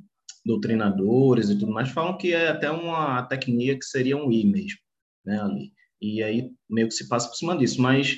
doutrinadores 0.45 1.49
e 1.49 1.57
tudo 1.57 1.71
mais 1.71 1.89
falam 1.89 2.17
que 2.17 2.33
é 2.33 2.49
até 2.49 2.69
uma 2.69 3.23
tecnia 3.23 3.77
que 3.77 3.85
seria 3.85 4.15
um 4.15 4.31
i 4.31 4.45
mesmo, 4.45 4.79
né, 5.25 5.41
ali. 5.41 5.73
E 6.03 6.21
aí 6.21 6.51
meio 6.69 6.87
que 6.87 6.93
se 6.93 7.07
passa 7.07 7.29
por 7.29 7.35
cima 7.35 7.57
disso, 7.57 7.81
mas 7.81 8.17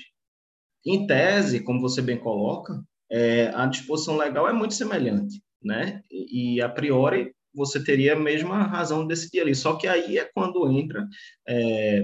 em 0.86 1.06
tese, 1.06 1.64
como 1.64 1.80
você 1.80 2.02
bem 2.02 2.18
coloca, 2.18 2.84
é, 3.12 3.52
a 3.54 3.66
disposição 3.68 4.18
legal 4.18 4.48
é 4.50 4.54
muito 4.54 4.74
semelhante, 4.74 5.42
né? 5.62 6.02
E, 6.12 6.56
e, 6.56 6.62
a 6.62 6.70
priori 6.70 7.32
você 7.54 7.84
teria 7.84 8.14
a 8.14 8.20
mesma 8.20 8.64
razão 8.64 9.04
de 9.04 9.10
decidir 9.10 9.42
ali. 9.42 9.56
Só 9.56 9.76
que 9.76 9.88
aí 9.88 10.18
é 10.18 10.30
quando 10.34 10.70
entra 10.72 11.08
é, 11.48 12.02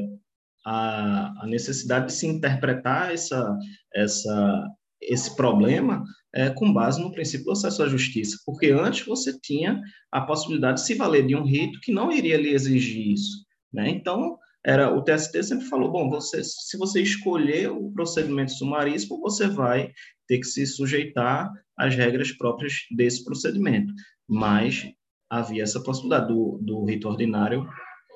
a, 0.66 1.44
a, 1.44 1.48
necessidade 1.48 2.08
de 2.08 2.14
se 2.14 2.28
interpretar 2.28 3.12
essa, 3.12 3.58
essa, 3.94 4.68
esse 5.02 5.36
problema 5.36 6.03
é, 6.34 6.49
com 6.49 6.72
base 6.72 7.02
no 7.02 7.12
princípio 7.12 7.45
do 7.45 7.52
acesso 7.52 7.84
à 7.84 7.90
justiça, 7.90 8.38
porque 8.45 8.68
antes 8.68 9.06
você 9.06 9.38
tinha 9.40 9.82
a 10.12 10.22
possibilidade 10.22 10.80
de 10.80 10.86
se 10.86 10.95
valer 10.95 11.26
de 11.26 11.36
um 11.36 11.44
rito 11.44 11.80
que 11.82 11.91
não 11.91 12.12
iria 12.12 12.38
lhe 12.38 12.53
exigir 12.53 13.12
isso. 13.12 13.45
Né? 13.74 13.90
Então, 13.90 14.38
era 14.65 14.93
o 14.93 15.03
TST 15.03 15.43
sempre 15.43 15.65
falou, 15.65 15.91
bom, 15.91 16.09
você, 16.09 16.43
se 16.43 16.77
você 16.77 17.01
escolher 17.01 17.71
o 17.71 17.91
procedimento 17.91 18.51
sumaríssimo, 18.51 19.19
você 19.19 19.47
vai 19.47 19.91
ter 20.27 20.38
que 20.39 20.45
se 20.45 20.65
sujeitar 20.65 21.51
às 21.77 21.95
regras 21.95 22.31
próprias 22.31 22.85
desse 22.95 23.23
procedimento. 23.23 23.91
Mas 24.29 24.88
havia 25.29 25.63
essa 25.63 25.81
possibilidade 25.81 26.27
do, 26.27 26.59
do 26.61 26.85
rito 26.85 27.07
ordinário 27.07 27.67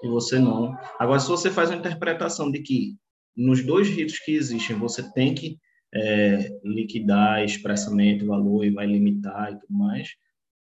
e 0.04 0.08
você 0.08 0.38
não. 0.38 0.78
Agora, 1.00 1.20
se 1.20 1.28
você 1.28 1.50
faz 1.50 1.70
uma 1.70 1.80
interpretação 1.80 2.52
de 2.52 2.62
que 2.62 2.96
nos 3.36 3.66
dois 3.66 3.90
ritos 3.90 4.20
que 4.20 4.34
existem 4.34 4.76
você 4.78 5.12
tem 5.14 5.34
que 5.34 5.58
é, 5.94 6.50
liquidar 6.64 7.44
expressamente 7.44 8.24
o 8.24 8.28
valor 8.28 8.66
e 8.66 8.70
vai 8.70 8.86
limitar 8.86 9.52
e 9.52 9.60
tudo 9.60 9.74
mais, 9.74 10.10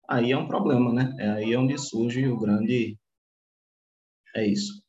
aí 0.09 0.33
é 0.33 0.37
um 0.37 0.49
problema, 0.49 0.93
né? 0.93 1.15
É 1.19 1.31
aí 1.31 1.57
onde 1.57 1.77
surge 1.79 2.27
o 2.27 2.39
grande. 2.39 2.97
É 4.35 4.47
isso. 4.47 4.84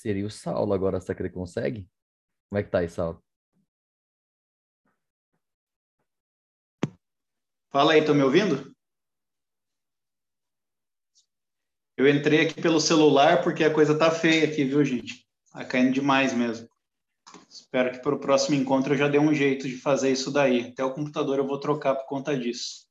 Seria 0.00 0.24
o 0.24 0.30
Saulo 0.30 0.72
agora, 0.72 0.98
será 0.98 1.14
que 1.14 1.20
ele 1.20 1.28
consegue? 1.28 1.86
Como 2.48 2.58
é 2.58 2.62
que 2.62 2.70
tá 2.70 2.78
aí, 2.78 2.88
Saulo? 2.88 3.22
Fala 7.68 7.92
aí, 7.92 8.00
estão 8.00 8.14
me 8.14 8.22
ouvindo? 8.22 8.74
Eu 11.98 12.08
entrei 12.08 12.46
aqui 12.46 12.62
pelo 12.62 12.80
celular 12.80 13.42
porque 13.42 13.62
a 13.62 13.74
coisa 13.74 13.98
tá 13.98 14.10
feia 14.10 14.50
aqui, 14.50 14.64
viu, 14.64 14.82
gente? 14.82 15.28
Tá 15.52 15.66
caindo 15.66 15.92
demais 15.92 16.32
mesmo. 16.32 16.66
Espero 17.46 17.92
que 17.92 17.98
para 17.98 18.14
o 18.14 18.20
próximo 18.20 18.56
encontro 18.56 18.94
eu 18.94 18.98
já 18.98 19.06
dê 19.06 19.18
um 19.18 19.34
jeito 19.34 19.68
de 19.68 19.76
fazer 19.76 20.10
isso 20.10 20.32
daí. 20.32 20.70
Até 20.70 20.82
o 20.82 20.94
computador 20.94 21.38
eu 21.38 21.46
vou 21.46 21.60
trocar 21.60 21.94
por 21.94 22.06
conta 22.06 22.34
disso. 22.34 22.88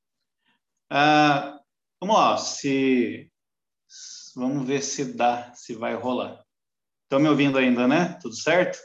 Ah, 0.91 1.59
vamos 1.99 2.15
lá, 2.15 2.37
se 2.37 3.31
vamos 4.35 4.67
ver 4.67 4.83
se 4.83 5.11
dá, 5.11 5.51
se 5.55 5.73
vai 5.73 5.95
rolar. 5.95 6.47
Estão 7.09 7.19
me 7.19 7.27
ouvindo 7.27 7.57
ainda, 7.57 7.87
né? 7.87 8.19
Tudo 8.21 8.35
certo? 8.35 8.77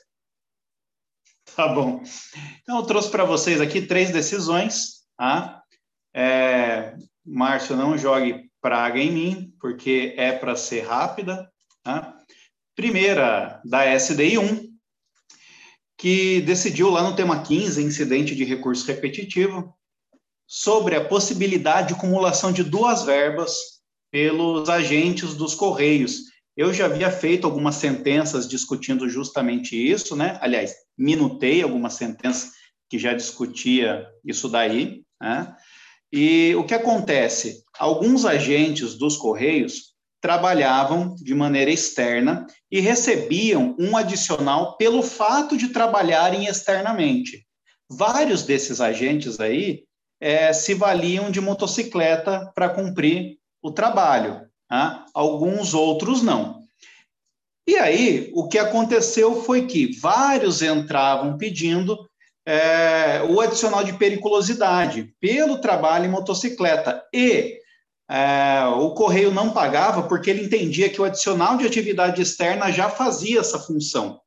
Tá 1.54 1.68
bom. 1.68 2.02
Então, 2.62 2.78
eu 2.78 2.86
trouxe 2.86 3.10
para 3.10 3.22
vocês 3.22 3.60
aqui 3.60 3.82
três 3.82 4.10
decisões. 4.10 5.02
Tá? 5.14 5.62
É, 6.14 6.96
Márcio, 7.22 7.76
não 7.76 7.98
jogue 7.98 8.50
praga 8.62 8.98
em 8.98 9.12
mim, 9.12 9.54
porque 9.60 10.14
é 10.16 10.32
para 10.32 10.56
ser 10.56 10.86
rápida. 10.86 11.52
Tá? 11.82 12.16
Primeira, 12.74 13.60
da 13.62 13.84
SDI 13.94 14.38
1, 14.38 14.72
que 15.98 16.40
decidiu 16.40 16.88
lá 16.88 17.02
no 17.02 17.14
tema 17.14 17.42
15, 17.42 17.84
incidente 17.84 18.34
de 18.34 18.42
recurso 18.42 18.86
repetitivo, 18.86 19.76
sobre 20.46 20.96
a 20.96 21.04
possibilidade 21.06 21.88
de 21.88 21.94
acumulação 21.94 22.50
de 22.50 22.64
duas 22.64 23.02
verbas 23.02 23.54
pelos 24.10 24.70
agentes 24.70 25.34
dos 25.34 25.54
Correios 25.54 26.32
eu 26.56 26.72
já 26.72 26.86
havia 26.86 27.10
feito 27.10 27.46
algumas 27.46 27.76
sentenças 27.76 28.48
discutindo 28.48 29.08
justamente 29.08 29.76
isso, 29.76 30.14
né? 30.14 30.38
Aliás, 30.40 30.74
minutei 30.96 31.62
algumas 31.62 31.94
sentenças 31.94 32.52
que 32.88 32.98
já 32.98 33.12
discutia 33.12 34.06
isso 34.24 34.48
daí, 34.48 35.02
né? 35.20 35.54
E 36.12 36.54
o 36.54 36.64
que 36.64 36.74
acontece? 36.74 37.64
Alguns 37.76 38.24
agentes 38.24 38.94
dos 38.94 39.16
Correios 39.16 39.94
trabalhavam 40.20 41.14
de 41.16 41.34
maneira 41.34 41.70
externa 41.70 42.46
e 42.70 42.80
recebiam 42.80 43.76
um 43.78 43.96
adicional 43.96 44.76
pelo 44.76 45.02
fato 45.02 45.56
de 45.56 45.68
trabalharem 45.68 46.46
externamente. 46.46 47.44
Vários 47.90 48.42
desses 48.42 48.80
agentes 48.80 49.40
aí 49.40 49.82
é, 50.20 50.52
se 50.52 50.72
valiam 50.72 51.30
de 51.30 51.40
motocicleta 51.40 52.50
para 52.54 52.68
cumprir 52.68 53.38
o 53.60 53.72
trabalho. 53.72 54.48
Né? 54.74 55.04
alguns 55.14 55.72
outros 55.72 56.20
não. 56.20 56.64
E 57.64 57.76
aí, 57.76 58.32
o 58.34 58.48
que 58.48 58.58
aconteceu 58.58 59.42
foi 59.44 59.66
que 59.66 59.96
vários 60.00 60.62
entravam 60.62 61.38
pedindo 61.38 61.96
é, 62.44 63.22
o 63.22 63.40
adicional 63.40 63.84
de 63.84 63.92
periculosidade 63.92 65.14
pelo 65.20 65.60
trabalho 65.60 66.06
em 66.06 66.10
motocicleta. 66.10 67.02
E 67.14 67.56
é, 68.10 68.64
o 68.66 68.90
correio 68.90 69.30
não 69.30 69.50
pagava 69.52 70.02
porque 70.02 70.28
ele 70.28 70.44
entendia 70.44 70.90
que 70.90 71.00
o 71.00 71.04
adicional 71.04 71.56
de 71.56 71.66
atividade 71.66 72.20
externa 72.20 72.72
já 72.72 72.90
fazia 72.90 73.40
essa 73.40 73.60
função. 73.60 74.20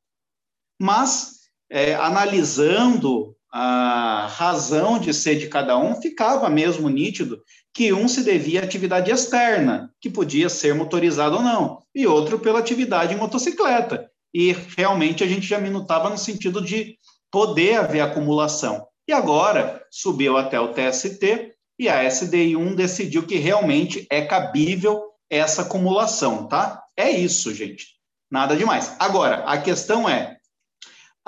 Mas, 0.80 1.40
é, 1.70 1.94
analisando 1.94 3.36
a 3.50 4.26
razão 4.30 4.98
de 4.98 5.12
ser 5.14 5.36
de 5.36 5.48
cada 5.48 5.78
um, 5.78 6.00
ficava 6.00 6.48
mesmo 6.50 6.88
nítido 6.88 7.42
que 7.72 7.92
um 7.92 8.08
se 8.08 8.22
devia 8.22 8.60
à 8.60 8.64
atividade 8.64 9.10
externa, 9.10 9.92
que 10.00 10.10
podia 10.10 10.48
ser 10.48 10.74
motorizado 10.74 11.36
ou 11.36 11.42
não, 11.42 11.82
e 11.94 12.06
outro 12.06 12.38
pela 12.38 12.58
atividade 12.58 13.14
em 13.14 13.16
motocicleta. 13.16 14.10
E 14.34 14.52
realmente 14.76 15.22
a 15.22 15.26
gente 15.26 15.46
já 15.46 15.58
minutava 15.58 16.10
no 16.10 16.18
sentido 16.18 16.60
de 16.60 16.98
poder 17.30 17.76
haver 17.76 18.00
acumulação. 18.00 18.86
E 19.06 19.12
agora 19.12 19.82
subiu 19.90 20.36
até 20.36 20.60
o 20.60 20.72
TST 20.72 21.54
e 21.78 21.88
a 21.88 22.02
SDI 22.04 22.56
1 22.56 22.74
decidiu 22.74 23.24
que 23.24 23.36
realmente 23.36 24.06
é 24.10 24.22
cabível 24.22 25.02
essa 25.30 25.62
acumulação, 25.62 26.46
tá? 26.46 26.82
É 26.96 27.10
isso, 27.10 27.54
gente. 27.54 27.86
Nada 28.30 28.56
demais. 28.56 28.94
Agora, 28.98 29.44
a 29.44 29.56
questão 29.58 30.08
é 30.08 30.37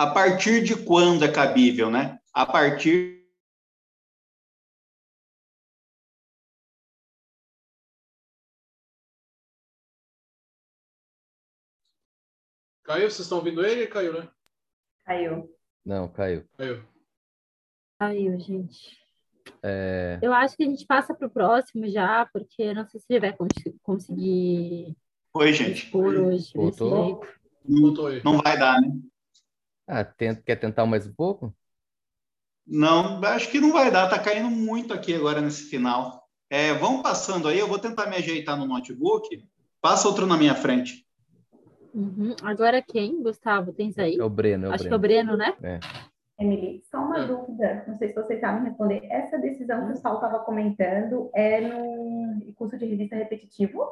a 0.01 0.06
partir 0.06 0.62
de 0.62 0.74
quando 0.82 1.27
é 1.27 1.31
cabível, 1.31 1.90
né? 1.90 2.18
A 2.32 2.47
partir 2.47 3.20
Caiu? 12.82 13.10
Vocês 13.10 13.20
estão 13.20 13.39
ouvindo 13.39 13.64
ele? 13.64 13.86
Caiu, 13.86 14.14
né? 14.14 14.28
Caiu. 15.05 15.55
Não, 15.85 16.09
caiu. 16.09 16.48
Caiu. 16.56 16.82
Caiu, 17.98 18.40
gente. 18.40 18.98
É... 19.62 20.18
Eu 20.22 20.32
acho 20.32 20.56
que 20.56 20.62
a 20.62 20.66
gente 20.66 20.86
passa 20.86 21.14
para 21.14 21.27
o 21.27 21.31
próximo 21.31 21.86
já, 21.90 22.27
porque 22.32 22.72
não 22.72 22.89
sei 22.89 23.01
se 23.01 23.06
ele 23.10 23.20
vai 23.20 23.36
conseguir 23.82 24.97
Oi, 25.35 25.52
gente. 25.52 25.85
expor 25.85 26.14
hoje 26.14 26.52
Voltou? 26.55 27.22
Não, 27.68 27.93
não 28.24 28.39
vai 28.39 28.59
dar, 28.59 28.81
né? 28.81 28.89
Ah, 29.93 30.05
tenta, 30.05 30.41
quer 30.43 30.55
tentar 30.55 30.87
mais 30.87 31.05
um 31.05 31.12
pouco? 31.12 31.53
Não, 32.65 33.21
acho 33.25 33.51
que 33.51 33.59
não 33.59 33.73
vai 33.73 33.91
dar, 33.91 34.09
tá 34.09 34.21
caindo 34.21 34.49
muito 34.49 34.95
aqui 34.95 35.12
agora 35.12 35.41
nesse 35.41 35.65
final. 35.65 36.29
É, 36.49 36.73
vão 36.75 37.03
passando 37.03 37.49
aí, 37.49 37.59
eu 37.59 37.67
vou 37.67 37.77
tentar 37.81 38.07
me 38.07 38.15
ajeitar 38.15 38.57
no 38.57 38.67
notebook. 38.67 39.45
Passa 39.81 40.07
outro 40.07 40.29
na 40.29 40.37
minha 40.37 40.55
frente. 40.55 41.05
Uhum. 41.93 42.37
Agora 42.45 42.81
quem, 42.81 43.21
Gustavo? 43.21 43.73
Tens 43.73 43.99
aí? 43.99 44.17
É 44.17 44.23
o 44.23 44.31
Breno. 44.31 44.67
É 44.67 44.69
o 44.69 44.73
Acho 44.75 44.85
Breno. 44.85 44.89
que 44.89 44.95
é 44.95 44.97
o 44.97 45.01
Breno, 45.01 45.37
né? 45.37 45.57
É. 45.61 45.81
Emily, 46.39 46.85
só 46.89 46.99
uma 46.99 47.27
dúvida, 47.27 47.85
não 47.89 47.99
sei 47.99 48.11
se 48.11 48.15
vocês 48.15 48.41
sabem 48.41 48.62
responder. 48.62 49.05
Essa 49.11 49.39
decisão 49.39 49.89
que 49.89 49.95
o 49.95 49.97
Saulo 49.97 50.19
estava 50.19 50.45
comentando 50.45 51.31
é 51.35 51.61
no 51.61 52.53
curso 52.55 52.79
de 52.79 52.87
revista 52.87 53.17
repetitivo? 53.17 53.85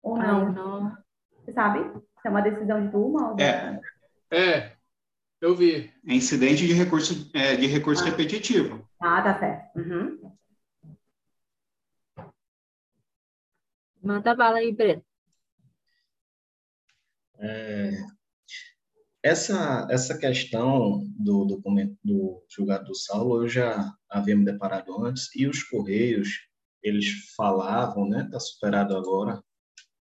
Ou 0.00 0.16
não? 0.16 0.46
Ai, 0.46 0.52
não. 0.52 0.96
Você 1.40 1.52
sabe? 1.52 2.02
É 2.24 2.28
uma 2.30 2.40
decisão 2.40 2.84
de 2.84 2.90
turma? 2.92 3.32
Ou. 3.32 3.40
É. 3.40 3.80
É, 4.30 4.76
eu 5.40 5.54
vi. 5.56 5.92
É 6.06 6.14
incidente 6.14 6.66
de 6.66 6.72
recurso, 6.72 7.30
é, 7.34 7.56
de 7.56 7.66
recurso 7.66 8.02
Ah. 8.02 8.06
repetitivo. 8.06 8.88
Ah, 9.00 9.22
tá 9.22 9.38
certo. 9.38 9.78
Uhum. 9.78 10.32
Manda 14.02 14.34
bala 14.34 14.58
aí, 14.58 14.72
Breno. 14.72 15.04
É, 17.38 17.90
essa, 19.22 19.86
essa 19.90 20.16
questão 20.18 21.04
do 21.18 21.44
documento 21.44 21.96
do 22.04 22.44
julgado 22.48 22.86
do 22.86 22.94
Saulo 22.94 23.42
eu 23.42 23.48
já 23.48 23.92
havia 24.08 24.36
me 24.36 24.44
deparado 24.44 25.04
antes, 25.04 25.28
e 25.34 25.46
os 25.46 25.62
Correios, 25.62 26.48
eles 26.82 27.32
falavam, 27.36 28.08
né, 28.08 28.24
está 28.24 28.38
superado 28.40 28.96
agora, 28.96 29.42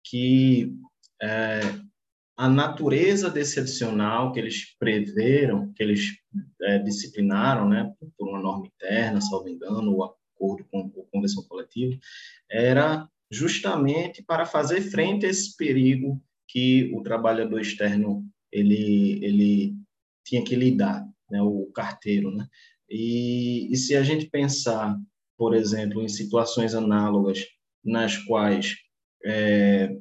que 0.03 0.77
é, 1.21 1.59
a 2.37 2.49
natureza 2.49 3.29
desse 3.29 3.59
adicional 3.59 4.31
que 4.31 4.39
eles 4.39 4.75
preveram, 4.77 5.71
que 5.73 5.81
eles 5.81 6.17
é, 6.61 6.79
disciplinaram, 6.79 7.67
né, 7.69 7.93
por 8.17 8.29
uma 8.29 8.41
norma 8.41 8.67
interna, 8.67 9.21
salvo 9.21 9.47
engano, 9.47 9.95
o 9.95 10.03
acordo 10.03 10.65
com 10.65 10.79
a 10.81 11.11
convenção 11.11 11.43
coletiva, 11.43 11.97
era 12.49 13.07
justamente 13.31 14.21
para 14.21 14.45
fazer 14.45 14.81
frente 14.81 15.25
a 15.25 15.29
esse 15.29 15.55
perigo 15.55 16.21
que 16.47 16.91
o 16.93 17.01
trabalhador 17.01 17.59
externo 17.59 18.25
ele 18.51 19.23
ele 19.23 19.75
tinha 20.23 20.43
que 20.43 20.55
lidar, 20.55 21.05
né, 21.29 21.41
o 21.41 21.69
carteiro, 21.73 22.31
né? 22.31 22.47
E, 22.89 23.71
e 23.71 23.77
se 23.77 23.95
a 23.95 24.03
gente 24.03 24.27
pensar, 24.27 24.97
por 25.37 25.55
exemplo, 25.55 26.01
em 26.01 26.07
situações 26.07 26.75
análogas 26.75 27.45
nas 27.83 28.17
quais 28.17 28.75
é, 29.23 29.95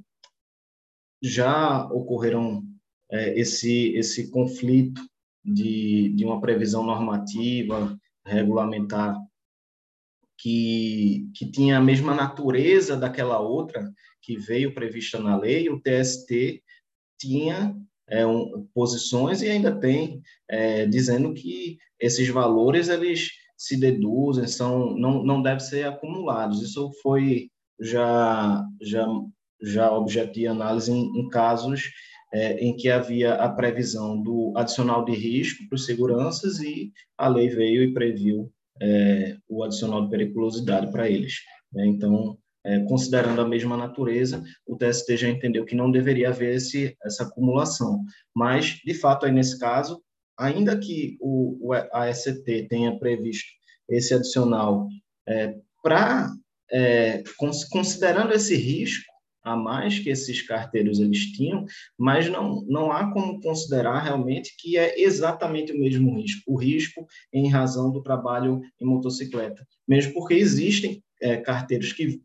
já 1.24 1.86
ocorreram 1.86 2.62
é, 3.10 3.38
esse 3.38 3.94
esse 3.96 4.30
conflito 4.30 5.00
de, 5.42 6.10
de 6.10 6.24
uma 6.24 6.38
previsão 6.38 6.84
normativa 6.84 7.98
regulamentar 8.26 9.18
que, 10.36 11.30
que 11.34 11.50
tinha 11.50 11.78
a 11.78 11.82
mesma 11.82 12.14
natureza 12.14 12.96
daquela 12.96 13.38
outra 13.38 13.90
que 14.20 14.36
veio 14.36 14.74
prevista 14.74 15.18
na 15.18 15.36
lei, 15.36 15.70
o 15.70 15.80
TST 15.80 16.62
tinha 17.18 17.74
é, 18.06 18.26
um, 18.26 18.66
posições 18.74 19.40
e 19.40 19.48
ainda 19.48 19.74
tem 19.78 20.20
é, 20.48 20.86
dizendo 20.86 21.32
que 21.32 21.78
esses 21.98 22.28
valores 22.28 22.88
eles 22.88 23.30
se 23.56 23.78
deduzem, 23.78 24.46
são 24.46 24.94
não 24.94 25.24
não 25.24 25.40
devem 25.40 25.60
ser 25.60 25.86
acumulados. 25.86 26.60
Isso 26.60 26.90
foi 27.02 27.50
já 27.80 28.62
já 28.82 29.06
já 29.62 29.92
objeto 29.92 30.32
de 30.32 30.46
análise 30.46 30.90
em, 30.92 31.20
em 31.20 31.28
casos 31.28 31.90
é, 32.34 32.58
em 32.58 32.76
que 32.76 32.90
havia 32.90 33.34
a 33.34 33.48
previsão 33.48 34.20
do 34.20 34.52
adicional 34.56 35.04
de 35.04 35.12
risco 35.12 35.68
para 35.68 35.76
os 35.76 35.86
seguranças 35.86 36.58
e 36.58 36.92
a 37.16 37.28
lei 37.28 37.48
veio 37.48 37.82
e 37.84 37.94
previu 37.94 38.52
é, 38.82 39.36
o 39.48 39.62
adicional 39.62 40.04
de 40.04 40.10
periculosidade 40.10 40.90
para 40.90 41.08
eles. 41.08 41.34
Né? 41.72 41.86
Então, 41.86 42.36
é, 42.64 42.80
considerando 42.80 43.40
a 43.40 43.48
mesma 43.48 43.76
natureza, 43.76 44.42
o 44.66 44.76
TST 44.76 45.16
já 45.16 45.28
entendeu 45.28 45.64
que 45.64 45.76
não 45.76 45.92
deveria 45.92 46.30
haver 46.30 46.56
esse, 46.56 46.96
essa 47.04 47.22
acumulação. 47.22 48.02
Mas, 48.34 48.80
de 48.84 48.94
fato, 48.94 49.26
aí 49.26 49.32
nesse 49.32 49.58
caso, 49.58 50.02
ainda 50.36 50.76
que 50.76 51.16
o, 51.20 51.72
a 51.92 52.12
ST 52.12 52.66
tenha 52.68 52.98
previsto 52.98 53.48
esse 53.88 54.12
adicional 54.12 54.88
é, 55.28 55.54
para, 55.82 56.32
é, 56.72 57.22
considerando 57.70 58.32
esse 58.32 58.56
risco, 58.56 59.13
a 59.44 59.54
mais 59.54 59.98
que 59.98 60.08
esses 60.08 60.40
carteiros 60.40 60.98
eles 60.98 61.32
tinham, 61.32 61.66
mas 61.98 62.28
não, 62.30 62.64
não 62.66 62.90
há 62.90 63.12
como 63.12 63.40
considerar 63.40 64.02
realmente 64.02 64.56
que 64.58 64.78
é 64.78 65.00
exatamente 65.00 65.72
o 65.72 65.78
mesmo 65.78 66.16
risco, 66.16 66.42
o 66.46 66.56
risco 66.56 67.06
em 67.32 67.50
razão 67.50 67.92
do 67.92 68.02
trabalho 68.02 68.62
em 68.80 68.86
motocicleta, 68.86 69.66
mesmo 69.86 70.14
porque 70.14 70.34
existem 70.34 71.02
é, 71.20 71.36
carteiros 71.36 71.92
que 71.92 72.20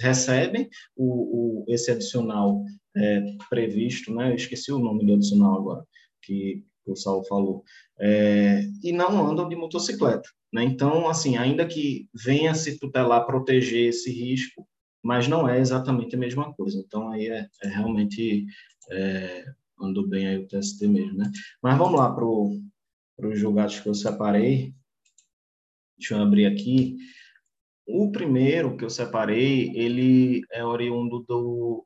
recebem 0.00 0.68
o, 0.96 1.64
o, 1.64 1.64
esse 1.68 1.90
adicional 1.90 2.64
é, 2.96 3.22
previsto, 3.48 4.14
né? 4.14 4.30
Eu 4.30 4.36
esqueci 4.36 4.72
o 4.72 4.78
nome 4.78 5.04
do 5.04 5.14
adicional 5.14 5.56
agora, 5.56 5.84
que, 6.22 6.64
que 6.84 6.90
o 6.90 6.96
Saulo 6.96 7.24
falou, 7.24 7.64
é, 7.98 8.62
e 8.82 8.92
não 8.92 9.28
andam 9.28 9.48
de 9.48 9.56
motocicleta. 9.56 10.28
Né? 10.52 10.64
Então, 10.64 11.08
assim, 11.08 11.36
ainda 11.36 11.66
que 11.66 12.08
venha 12.12 12.54
se 12.54 12.78
tutelar, 12.78 13.26
proteger 13.26 13.88
esse 13.88 14.10
risco, 14.10 14.66
mas 15.02 15.28
não 15.28 15.48
é 15.48 15.58
exatamente 15.58 16.14
a 16.14 16.18
mesma 16.18 16.52
coisa. 16.54 16.78
Então, 16.78 17.10
aí 17.10 17.28
é, 17.28 17.48
é 17.62 17.68
realmente 17.68 18.46
é, 18.90 19.44
andou 19.80 20.06
bem 20.06 20.26
aí 20.26 20.38
o 20.38 20.46
TST 20.46 20.86
mesmo, 20.86 21.18
né? 21.18 21.30
Mas 21.62 21.78
vamos 21.78 21.98
lá 21.98 22.14
para 22.14 22.24
os 23.28 23.38
julgados 23.38 23.80
que 23.80 23.88
eu 23.88 23.94
separei. 23.94 24.74
Deixa 25.98 26.14
eu 26.14 26.22
abrir 26.22 26.46
aqui. 26.46 26.96
O 27.86 28.12
primeiro 28.12 28.76
que 28.76 28.84
eu 28.84 28.90
separei, 28.90 29.72
ele 29.74 30.42
é 30.52 30.64
oriundo 30.64 31.24
do 31.26 31.84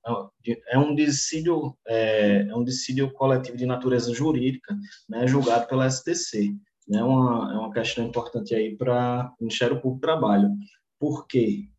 é 0.69 0.79
um 0.79 0.95
dissídio 0.95 1.75
é, 1.87 2.47
é 2.47 2.55
um 2.55 2.63
dissídio 2.63 3.11
coletivo 3.13 3.57
de 3.57 3.65
natureza 3.65 4.13
jurídica, 4.13 4.77
né, 5.09 5.27
julgado 5.27 5.67
pela 5.67 5.89
STC. 5.89 6.55
Né, 6.87 7.03
uma, 7.03 7.55
é 7.55 7.57
uma 7.57 7.73
questão 7.73 8.05
importante 8.05 8.55
aí 8.55 8.77
para 8.77 9.33
o 9.41 9.45
Ministério 9.45 9.81
Público 9.81 10.01
do 10.01 10.01
Trabalho. 10.01 10.51
Por 10.99 11.27
quê? 11.27 11.71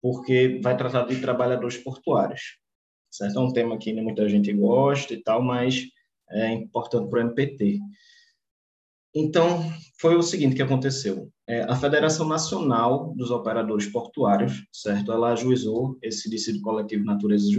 Porque 0.00 0.60
vai 0.62 0.76
tratar 0.76 1.04
de 1.06 1.20
trabalhadores 1.20 1.76
portuários. 1.76 2.58
Certo? 3.10 3.38
É 3.38 3.40
um 3.40 3.52
tema 3.52 3.78
que 3.78 3.92
muita 4.00 4.28
gente 4.28 4.52
gosta 4.52 5.14
e 5.14 5.22
tal, 5.22 5.42
mas 5.42 5.86
é 6.30 6.52
importante 6.52 7.08
para 7.08 7.20
o 7.20 7.22
MPT. 7.22 7.80
Então, 9.14 9.62
foi 9.98 10.14
o 10.16 10.22
seguinte 10.22 10.54
que 10.54 10.62
aconteceu. 10.62 11.30
É, 11.46 11.62
a 11.62 11.74
Federação 11.74 12.28
Nacional 12.28 13.14
dos 13.16 13.30
Operadores 13.30 13.86
Portuários, 13.86 14.64
certo? 14.70 15.10
Ela 15.10 15.32
ajuizou 15.32 15.98
esse 16.02 16.28
dissídio 16.28 16.60
coletivo 16.60 17.02
de 17.02 17.06
natureza 17.06 17.50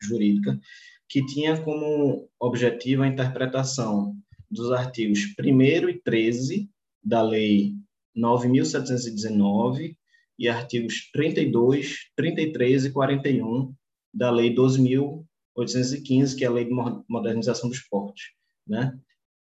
jurídica, 0.00 0.60
que 1.08 1.24
tinha 1.24 1.60
como 1.62 2.28
objetivo 2.38 3.02
a 3.02 3.08
interpretação 3.08 4.14
dos 4.50 4.70
artigos 4.70 5.20
1 5.40 5.88
e 5.88 6.00
13 6.02 6.70
da 7.02 7.22
Lei 7.22 7.74
9.719 8.16 9.96
e 10.38 10.48
artigos 10.48 11.10
32, 11.12 11.96
33 12.16 12.86
e 12.86 12.90
41 12.90 13.74
da 14.14 14.30
Lei 14.30 14.54
12.815, 14.54 16.36
que 16.36 16.44
é 16.44 16.46
a 16.46 16.50
Lei 16.50 16.64
de 16.64 16.72
Modernização 17.08 17.68
dos 17.68 17.80
Portos, 17.80 18.22
né? 18.66 18.96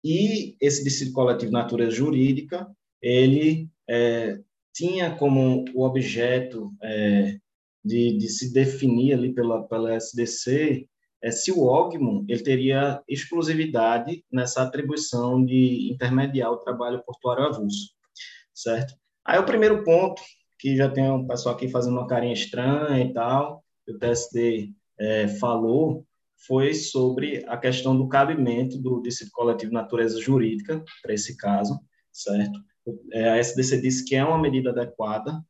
E 0.05 0.57
esse 0.61 0.83
dissídio 0.83 1.13
coletivo 1.13 1.51
de 1.51 1.53
natureza 1.53 1.93
jurídica, 1.93 2.69
ele 3.01 3.69
é, 3.89 4.41
tinha 4.75 5.15
como 5.15 5.65
o 5.75 5.85
objeto 5.85 6.73
é, 6.83 7.39
de, 7.85 8.17
de, 8.17 8.29
se 8.29 8.53
definir 8.53 9.15
ali 9.15 9.33
pela, 9.33 9.63
pela 9.63 9.97
SDC 9.97 10.89
é, 11.23 11.31
se 11.31 11.53
o 11.53 11.63
OGMO 11.67 12.25
ele 12.29 12.43
teria 12.43 13.01
exclusividade 13.09 14.25
nessa 14.31 14.63
atribuição 14.63 15.45
de 15.45 15.93
intermediar 15.93 16.51
o 16.51 16.59
trabalho 16.59 17.03
portuário 17.05 17.45
avulso, 17.45 17.93
certo? 18.53 18.95
Aí 19.25 19.39
o 19.39 19.47
primeiro 19.47 19.85
ponto 19.85 20.21
que 20.63 20.77
já 20.77 20.89
tem 20.89 21.11
um 21.11 21.27
pessoal 21.27 21.57
aqui 21.57 21.67
fazendo 21.69 21.95
uma 21.95 22.07
carinha 22.07 22.33
estranha 22.33 23.05
e 23.05 23.13
tal, 23.13 23.65
que 23.85 23.91
o 23.91 23.99
TSD 23.99 24.71
é, 24.97 25.27
falou, 25.27 26.07
foi 26.47 26.73
sobre 26.73 27.45
a 27.49 27.57
questão 27.57 27.97
do 27.97 28.07
cabimento 28.07 28.79
do 28.79 29.03
dissídio 29.03 29.33
coletivo 29.33 29.71
de 29.71 29.75
natureza 29.75 30.21
jurídica, 30.21 30.81
para 31.03 31.13
esse 31.13 31.37
caso, 31.37 31.81
certo? 32.13 32.61
É, 33.13 33.31
a 33.31 33.39
SDC 33.39 33.81
disse 33.81 34.05
que 34.05 34.15
é 34.15 34.25
uma 34.25 34.39
medida 34.39 34.71
adequada 34.71 35.43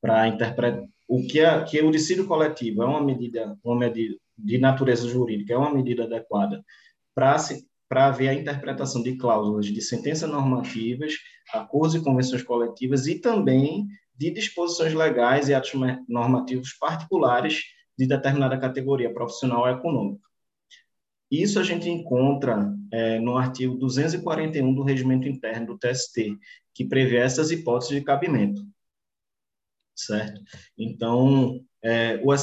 para 0.00 0.28
interpretar 0.28 0.84
o 1.08 1.26
que 1.26 1.40
é 1.40 1.64
que 1.64 1.82
o 1.82 1.90
dissídio 1.90 2.28
coletivo 2.28 2.84
é 2.84 2.86
uma 2.86 3.02
medida, 3.02 3.58
uma 3.64 3.76
medida 3.76 4.14
de 4.38 4.56
natureza 4.56 5.08
jurídica, 5.08 5.52
é 5.52 5.56
uma 5.56 5.74
medida 5.74 6.04
adequada 6.04 6.64
para 7.12 7.36
para 7.88 8.06
haver 8.06 8.28
a 8.28 8.34
interpretação 8.34 9.02
de 9.02 9.16
cláusulas 9.16 9.66
de 9.66 9.80
sentenças 9.80 10.30
normativas, 10.30 11.14
acordos 11.52 11.96
e 11.96 12.00
convenções 12.00 12.40
coletivas 12.44 13.08
e 13.08 13.18
também 13.18 13.88
de 14.20 14.30
disposições 14.30 14.92
legais 14.92 15.48
e 15.48 15.54
atos 15.54 15.72
normativos 16.06 16.74
particulares 16.74 17.62
de 17.98 18.06
determinada 18.06 18.60
categoria 18.60 19.10
profissional 19.14 19.62
ou 19.62 19.68
econômica. 19.70 20.28
Isso 21.30 21.58
a 21.58 21.62
gente 21.62 21.88
encontra 21.88 22.70
é, 22.92 23.18
no 23.18 23.38
artigo 23.38 23.76
241 23.76 24.74
do 24.74 24.82
Regimento 24.82 25.26
Interno 25.26 25.68
do 25.68 25.78
TST, 25.78 26.36
que 26.74 26.84
prevê 26.84 27.16
essas 27.16 27.50
hipóteses 27.50 27.94
de 27.94 28.04
cabimento. 28.04 28.60
Certo? 29.96 30.42
Então, 30.76 31.58
é, 31.82 32.20
o, 32.22 32.34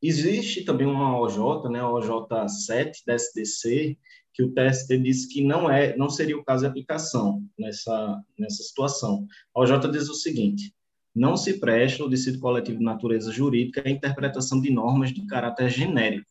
existe 0.00 0.64
também 0.64 0.86
uma 0.86 1.18
OJ, 1.18 1.68
né, 1.68 1.80
a 1.80 1.90
OJ 1.90 2.08
7 2.48 3.02
da 3.04 3.14
SDC, 3.14 3.98
que 4.32 4.44
o 4.44 4.52
TST 4.52 4.98
disse 4.98 5.28
que 5.28 5.42
não 5.42 5.68
é, 5.68 5.96
não 5.96 6.08
seria 6.08 6.38
o 6.38 6.44
caso 6.44 6.62
de 6.62 6.68
aplicação 6.68 7.42
nessa 7.58 8.22
nessa 8.38 8.62
situação. 8.62 9.26
A 9.52 9.60
OJ 9.60 9.90
diz 9.90 10.08
o 10.08 10.14
seguinte: 10.14 10.72
não 11.14 11.36
se 11.36 11.60
presta 11.60 12.04
o 12.04 12.10
dissídio 12.10 12.40
coletivo 12.40 12.78
de 12.78 12.84
natureza 12.84 13.30
jurídica 13.30 13.82
à 13.86 13.90
interpretação 13.90 14.60
de 14.60 14.70
normas 14.70 15.12
de 15.12 15.24
caráter 15.26 15.68
genérico. 15.68 16.26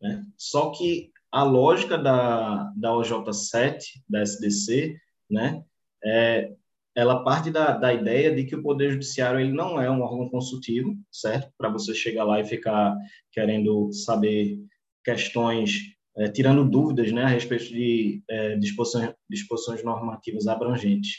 Né? 0.00 0.24
Só 0.36 0.70
que 0.70 1.10
a 1.32 1.42
lógica 1.42 1.96
da, 1.96 2.72
da 2.76 2.90
OJ7, 2.90 3.78
da 4.08 4.22
SDC, 4.22 4.96
né, 5.30 5.64
é, 6.04 6.52
ela 6.94 7.22
parte 7.22 7.50
da, 7.50 7.72
da 7.72 7.92
ideia 7.92 8.34
de 8.34 8.44
que 8.44 8.56
o 8.56 8.62
Poder 8.62 8.92
Judiciário 8.92 9.38
ele 9.38 9.52
não 9.52 9.80
é 9.80 9.90
um 9.90 10.00
órgão 10.00 10.30
consultivo, 10.30 10.96
certo? 11.12 11.52
Para 11.58 11.68
você 11.68 11.94
chegar 11.94 12.24
lá 12.24 12.40
e 12.40 12.44
ficar 12.44 12.96
querendo 13.30 13.92
saber 13.92 14.58
questões, 15.04 15.94
é, 16.16 16.28
tirando 16.28 16.68
dúvidas 16.68 17.12
né, 17.12 17.24
a 17.24 17.28
respeito 17.28 17.66
de 17.66 18.22
é, 18.28 18.56
disposições, 18.56 19.14
disposições 19.28 19.84
normativas 19.84 20.46
abrangentes. 20.46 21.18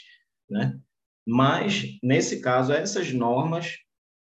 Né? 0.50 0.76
Mas, 1.30 1.84
nesse 2.02 2.40
caso, 2.40 2.72
essas 2.72 3.12
normas 3.12 3.76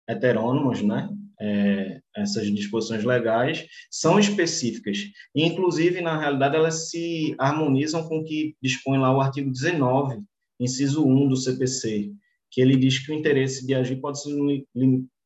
heterônomas, 0.10 0.82
né, 0.82 1.07
é, 1.40 1.99
essas 2.18 2.48
disposições 2.52 3.03
legais, 3.03 3.68
são 3.91 4.18
específicas. 4.18 4.98
E, 5.36 5.45
inclusive, 5.45 6.02
na 6.02 6.19
realidade, 6.19 6.56
elas 6.56 6.90
se 6.90 7.36
harmonizam 7.38 8.07
com 8.07 8.18
o 8.18 8.23
que 8.23 8.56
dispõe 8.60 8.98
lá 8.98 9.15
o 9.15 9.22
artigo 9.22 9.52
19 9.52 10.18
inciso 10.60 11.06
1 11.06 11.27
do 11.27 11.36
CPC, 11.36 12.11
que 12.49 12.60
ele 12.60 12.76
diz 12.76 12.98
que 12.98 13.11
o 13.11 13.15
interesse 13.15 13.68
de 13.68 13.76
agir 13.76 13.98
pode 13.98 14.19
se, 14.19 14.65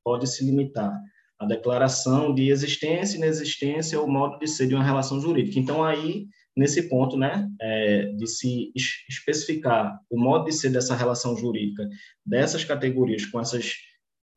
pode 0.04 0.28
se 0.28 0.44
limitar 0.44 1.00
à 1.40 1.46
declaração 1.46 2.34
de 2.34 2.50
existência, 2.50 3.16
inexistência 3.16 4.02
ou 4.02 4.08
modo 4.08 4.38
de 4.38 4.48
ser 4.48 4.68
de 4.68 4.76
uma 4.76 4.84
relação 4.84 5.22
jurídica. 5.22 5.58
Então, 5.58 5.82
aí, 5.82 6.28
nesse 6.56 6.90
ponto, 6.90 7.18
né, 7.18 7.50
é, 7.62 8.06
de 8.14 8.28
se 8.28 8.72
especificar 9.08 10.00
o 10.10 10.20
modo 10.20 10.46
de 10.46 10.54
ser 10.54 10.70
dessa 10.72 10.96
relação 10.96 11.36
jurídica, 11.36 11.88
dessas 12.26 12.64
categorias, 12.64 13.26
com 13.26 13.40
essas, 13.40 13.74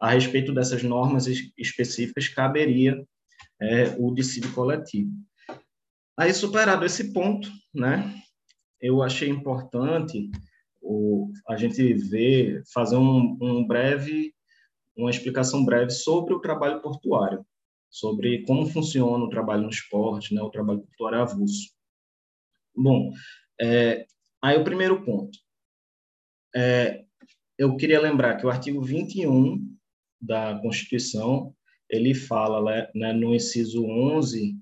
a 0.00 0.10
respeito 0.10 0.52
dessas 0.52 0.82
normas 0.82 1.26
específicas, 1.56 2.28
caberia 2.28 3.02
é, 3.60 3.94
o 3.98 4.12
dissídio 4.12 4.52
coletivo. 4.52 5.10
Aí, 6.16 6.32
superado 6.32 6.84
esse 6.84 7.12
ponto, 7.12 7.50
né, 7.74 8.14
eu 8.80 9.02
achei 9.02 9.28
importante 9.28 10.30
o, 10.80 11.30
a 11.48 11.56
gente 11.56 11.94
vê, 11.94 12.62
fazer 12.72 12.96
um, 12.96 13.38
um 13.40 13.66
breve, 13.66 14.34
uma 14.96 15.10
explicação 15.10 15.64
breve 15.64 15.90
sobre 15.90 16.34
o 16.34 16.40
trabalho 16.40 16.82
portuário, 16.82 17.46
sobre 17.88 18.44
como 18.44 18.66
funciona 18.66 19.24
o 19.24 19.28
trabalho 19.28 19.62
no 19.62 19.70
esporte, 19.70 20.34
né, 20.34 20.42
o 20.42 20.50
trabalho 20.50 20.80
portuário 20.80 21.20
avulso. 21.20 21.70
Bom, 22.74 23.12
é, 23.60 24.06
aí 24.42 24.56
o 24.56 24.64
primeiro 24.64 25.04
ponto. 25.04 25.38
É, 26.54 27.04
eu 27.58 27.76
queria 27.76 28.00
lembrar 28.00 28.36
que 28.36 28.46
o 28.46 28.50
artigo 28.50 28.82
21 28.82 29.58
da 30.20 30.58
Constituição, 30.60 31.54
ele 31.88 32.14
fala 32.14 32.88
né, 32.94 33.12
no 33.12 33.34
inciso 33.34 33.84
11, 33.84 34.56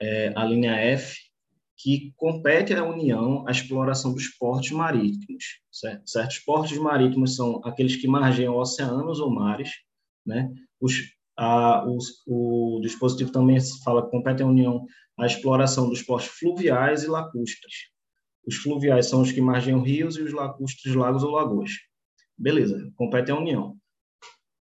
é, 0.00 0.32
a 0.34 0.44
linha 0.44 0.72
F, 0.72 1.16
que 1.76 2.12
compete 2.16 2.72
à 2.74 2.84
União 2.84 3.44
a 3.46 3.50
exploração 3.50 4.12
dos 4.14 4.28
portos 4.28 4.70
marítimos. 4.70 5.60
Certo? 5.70 6.08
Certos 6.08 6.38
portos 6.38 6.76
marítimos 6.78 7.34
são 7.34 7.60
aqueles 7.64 7.96
que 7.96 8.06
margeiam 8.06 8.56
oceanos 8.56 9.18
ou 9.18 9.30
mares. 9.30 9.70
Né? 10.24 10.52
Os, 10.80 10.94
a, 11.36 11.84
os, 11.88 12.22
o 12.26 12.80
dispositivo 12.82 13.32
também 13.32 13.58
fala 13.84 14.04
que 14.04 14.10
compete 14.10 14.42
à 14.42 14.46
União 14.46 14.84
a 15.22 15.26
exploração 15.26 15.88
dos 15.88 16.02
portos 16.02 16.28
fluviais 16.28 17.04
e 17.04 17.06
lacustres. 17.06 17.90
Os 18.44 18.56
fluviais 18.56 19.06
são 19.06 19.22
os 19.22 19.30
que 19.30 19.40
margeiam 19.40 19.80
rios 19.80 20.16
e 20.16 20.22
os 20.22 20.32
lacustres 20.32 20.96
lagos 20.96 21.22
ou 21.22 21.30
lagoas. 21.30 21.70
Beleza, 22.36 22.90
compete 22.96 23.30
à 23.30 23.38
União. 23.38 23.76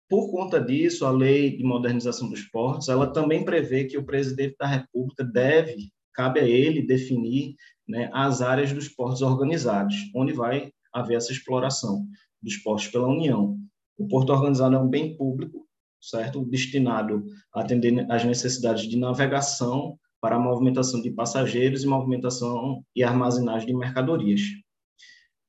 Por 0.08 0.30
conta 0.30 0.62
disso, 0.62 1.04
a 1.04 1.10
Lei 1.10 1.58
de 1.58 1.64
Modernização 1.64 2.30
dos 2.30 2.44
Portos, 2.44 2.90
ela 2.90 3.12
também 3.12 3.44
prevê 3.44 3.86
que 3.86 3.98
o 3.98 4.06
presidente 4.06 4.56
da 4.60 4.68
República 4.68 5.24
deve 5.24 5.92
cabe 6.14 6.40
a 6.42 6.44
ele 6.44 6.86
definir 6.86 7.56
né, 7.88 8.12
as 8.14 8.42
áreas 8.42 8.72
dos 8.72 8.88
portos 8.88 9.24
organizados, 9.24 9.96
onde 10.14 10.34
vai 10.34 10.72
haver 10.94 11.16
essa 11.16 11.32
exploração 11.32 12.06
dos 12.40 12.58
portos 12.58 12.88
pela 12.88 13.08
União. 13.08 13.58
O 13.98 14.08
porto 14.08 14.32
organizado 14.32 14.76
é 14.76 14.80
um 14.80 14.90
bem 14.90 15.18
público, 15.18 15.66
certo? 16.00 16.46
Destinado 16.46 17.26
a 17.52 17.62
atender 17.62 18.06
às 18.12 18.24
necessidades 18.24 18.88
de 18.88 18.98
navegação 18.98 19.98
para 20.22 20.36
a 20.36 20.40
movimentação 20.40 21.02
de 21.02 21.12
passageiros 21.12 21.84
e 21.84 21.88
movimentação 21.88 22.84
e 22.96 23.04
armazenagem 23.04 23.68
de 23.68 23.76
mercadorias. 23.76 24.42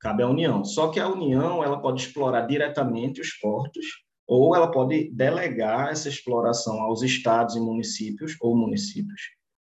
Cabe 0.00 0.22
à 0.22 0.28
União. 0.28 0.64
Só 0.64 0.88
que 0.88 0.98
a 0.98 1.08
União 1.08 1.62
ela 1.62 1.80
pode 1.80 2.00
explorar 2.00 2.46
diretamente 2.46 3.20
os 3.20 3.32
portos 3.34 3.84
ou 4.26 4.56
ela 4.56 4.70
pode 4.70 5.10
delegar 5.12 5.90
essa 5.90 6.08
exploração 6.08 6.80
aos 6.80 7.02
estados 7.02 7.54
e 7.54 7.60
municípios 7.60 8.34
ou 8.40 8.56
municípios 8.56 9.20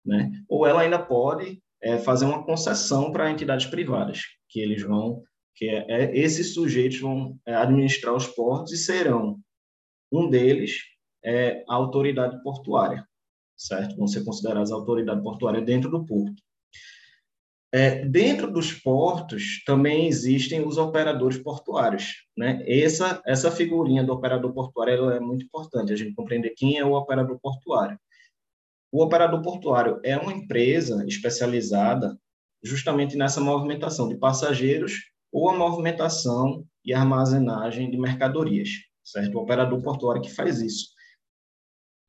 né? 0.04 0.30
Ou 0.48 0.66
ela 0.66 0.82
ainda 0.82 0.98
pode 0.98 1.60
é, 1.82 1.98
fazer 1.98 2.26
uma 2.26 2.44
concessão 2.44 3.10
para 3.10 3.30
entidades 3.30 3.66
privadas, 3.66 4.20
que 4.48 4.60
eles 4.60 4.82
vão, 4.82 5.22
que 5.54 5.66
é, 5.66 5.86
é, 5.88 6.18
esses 6.18 6.52
sujeitos 6.54 7.00
vão 7.00 7.38
é, 7.46 7.54
administrar 7.54 8.14
os 8.14 8.26
portos 8.26 8.72
e 8.72 8.76
serão 8.76 9.38
um 10.12 10.28
deles 10.28 10.78
é 11.24 11.64
a 11.68 11.74
autoridade 11.74 12.42
portuária, 12.42 13.06
certo? 13.56 13.96
Vão 13.96 14.06
ser 14.06 14.24
consideradas 14.24 14.72
autoridade 14.72 15.22
portuária 15.22 15.60
dentro 15.60 15.90
do 15.90 16.04
porto. 16.04 16.42
É, 17.72 18.04
dentro 18.04 18.52
dos 18.52 18.72
portos 18.72 19.64
também 19.64 20.06
existem 20.06 20.64
os 20.64 20.78
operadores 20.78 21.38
portuários, 21.38 22.24
né? 22.36 22.62
Essa 22.68 23.20
essa 23.26 23.50
figurinha 23.50 24.04
do 24.04 24.12
operador 24.12 24.52
portuário 24.52 25.10
é 25.10 25.18
muito 25.18 25.44
importante 25.44 25.92
a 25.92 25.96
gente 25.96 26.14
compreender 26.14 26.50
quem 26.56 26.78
é 26.78 26.84
o 26.84 26.92
operador 26.92 27.36
portuário. 27.40 27.98
O 28.92 29.02
operador 29.02 29.42
portuário 29.42 29.98
é 30.04 30.16
uma 30.16 30.32
empresa 30.32 31.04
especializada 31.04 32.16
justamente 32.62 33.16
nessa 33.16 33.40
movimentação 33.40 34.08
de 34.08 34.16
passageiros 34.16 35.10
ou 35.32 35.50
a 35.50 35.58
movimentação 35.58 36.64
e 36.84 36.94
armazenagem 36.94 37.90
de 37.90 37.98
mercadorias, 37.98 38.68
certo? 39.02 39.36
O 39.36 39.42
operador 39.42 39.82
portuário 39.82 40.22
que 40.22 40.32
faz 40.32 40.60
isso. 40.60 40.90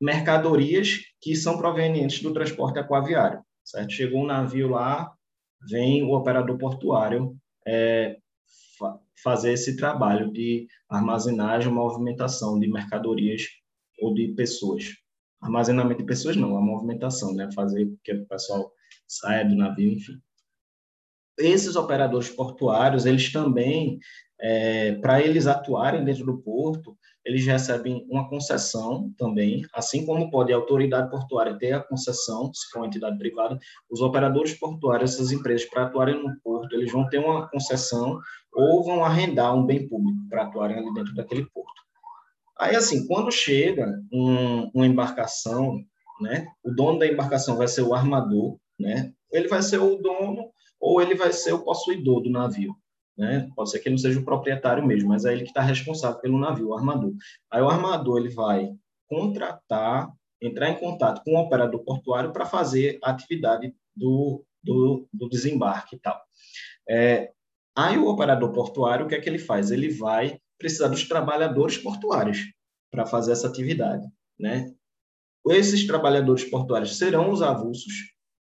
Mercadorias 0.00 1.00
que 1.26 1.34
são 1.34 1.58
provenientes 1.58 2.22
do 2.22 2.32
transporte 2.32 2.78
aquaviário, 2.78 3.42
certo? 3.64 3.92
Chegou 3.92 4.22
um 4.22 4.26
navio 4.26 4.68
lá, 4.68 5.12
vem 5.68 6.04
o 6.04 6.12
operador 6.12 6.56
portuário 6.56 7.36
é, 7.66 8.16
fa 8.78 9.00
fazer 9.24 9.54
esse 9.54 9.76
trabalho 9.76 10.30
de 10.30 10.68
armazenagem, 10.88 11.72
movimentação 11.72 12.60
de 12.60 12.68
mercadorias 12.68 13.42
ou 13.98 14.14
de 14.14 14.28
pessoas, 14.34 14.84
armazenamento 15.40 16.02
de 16.02 16.06
pessoas 16.06 16.36
não, 16.36 16.56
a 16.56 16.60
movimentação, 16.60 17.34
né? 17.34 17.50
Fazer 17.52 17.92
que 18.04 18.12
o 18.12 18.26
pessoal 18.26 18.70
saia 19.08 19.44
do 19.44 19.56
navio, 19.56 19.94
enfim. 19.94 20.20
Esses 21.36 21.74
operadores 21.74 22.30
portuários, 22.30 23.04
eles 23.04 23.32
também, 23.32 23.98
é, 24.38 24.92
para 24.92 25.20
eles 25.20 25.48
atuarem 25.48 26.04
dentro 26.04 26.24
do 26.24 26.38
porto, 26.38 26.96
eles 27.26 27.44
recebem 27.44 28.06
uma 28.08 28.28
concessão 28.28 29.12
também, 29.18 29.66
assim 29.74 30.06
como 30.06 30.30
pode 30.30 30.52
a 30.52 30.56
autoridade 30.56 31.10
portuária 31.10 31.58
ter 31.58 31.72
a 31.72 31.82
concessão, 31.82 32.54
se 32.54 32.70
for 32.70 32.78
uma 32.78 32.86
entidade 32.86 33.18
privada, 33.18 33.58
os 33.90 34.00
operadores 34.00 34.54
portuários, 34.54 35.14
essas 35.14 35.32
empresas, 35.32 35.68
para 35.68 35.86
atuarem 35.86 36.22
no 36.22 36.40
porto, 36.40 36.72
eles 36.76 36.92
vão 36.92 37.08
ter 37.08 37.18
uma 37.18 37.48
concessão 37.48 38.20
ou 38.54 38.84
vão 38.84 39.04
arrendar 39.04 39.56
um 39.56 39.66
bem 39.66 39.88
público 39.88 40.20
para 40.30 40.44
atuarem 40.44 40.78
ali 40.78 40.94
dentro 40.94 41.12
daquele 41.16 41.44
porto. 41.46 41.82
Aí, 42.56 42.76
assim, 42.76 43.04
quando 43.08 43.32
chega 43.32 44.00
um, 44.12 44.70
uma 44.72 44.86
embarcação, 44.86 45.80
né, 46.20 46.46
o 46.62 46.70
dono 46.70 47.00
da 47.00 47.08
embarcação 47.08 47.56
vai 47.56 47.66
ser 47.66 47.82
o 47.82 47.92
armador, 47.92 48.56
né, 48.78 49.12
ele 49.32 49.48
vai 49.48 49.62
ser 49.62 49.78
o 49.78 49.96
dono 49.96 50.48
ou 50.80 51.02
ele 51.02 51.16
vai 51.16 51.32
ser 51.32 51.52
o 51.54 51.64
possuidor 51.64 52.22
do 52.22 52.30
navio. 52.30 52.72
Né? 53.16 53.48
Pode 53.56 53.70
ser 53.70 53.78
que 53.78 53.88
ele 53.88 53.94
não 53.94 54.02
seja 54.02 54.20
o 54.20 54.24
proprietário 54.24 54.86
mesmo, 54.86 55.08
mas 55.08 55.24
é 55.24 55.32
ele 55.32 55.42
que 55.42 55.48
está 55.48 55.62
responsável 55.62 56.20
pelo 56.20 56.38
navio, 56.38 56.68
o 56.68 56.74
armador. 56.74 57.12
Aí 57.50 57.62
o 57.62 57.68
armador 57.68 58.18
ele 58.18 58.28
vai 58.28 58.74
contratar, 59.08 60.12
entrar 60.40 60.68
em 60.68 60.78
contato 60.78 61.22
com 61.24 61.34
o 61.34 61.40
operador 61.40 61.82
portuário 61.82 62.32
para 62.32 62.44
fazer 62.44 62.98
a 63.02 63.10
atividade 63.10 63.74
do, 63.94 64.44
do, 64.62 65.08
do 65.12 65.28
desembarque 65.28 65.96
e 65.96 65.98
tal. 65.98 66.20
É, 66.88 67.32
aí 67.74 67.96
o 67.96 68.08
operador 68.08 68.52
portuário, 68.52 69.06
o 69.06 69.08
que 69.08 69.14
é 69.14 69.20
que 69.20 69.28
ele 69.28 69.38
faz? 69.38 69.70
Ele 69.70 69.88
vai 69.88 70.38
precisar 70.58 70.88
dos 70.88 71.08
trabalhadores 71.08 71.78
portuários 71.78 72.38
para 72.90 73.06
fazer 73.06 73.32
essa 73.32 73.48
atividade, 73.48 74.06
né? 74.38 74.72
Esses 75.48 75.86
trabalhadores 75.86 76.44
portuários 76.44 76.96
serão 76.96 77.30
os 77.30 77.40
avulsos, 77.40 77.92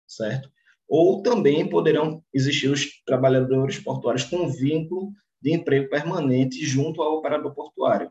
certo? 0.06 0.50
Ou 0.88 1.22
também 1.22 1.68
poderão 1.68 2.22
existir 2.32 2.68
os 2.68 3.02
trabalhadores 3.04 3.78
portuários 3.78 4.24
com 4.24 4.48
vínculo 4.48 5.12
de 5.40 5.52
emprego 5.52 5.88
permanente 5.90 6.64
junto 6.64 7.02
ao 7.02 7.18
operador 7.18 7.54
portuário. 7.54 8.10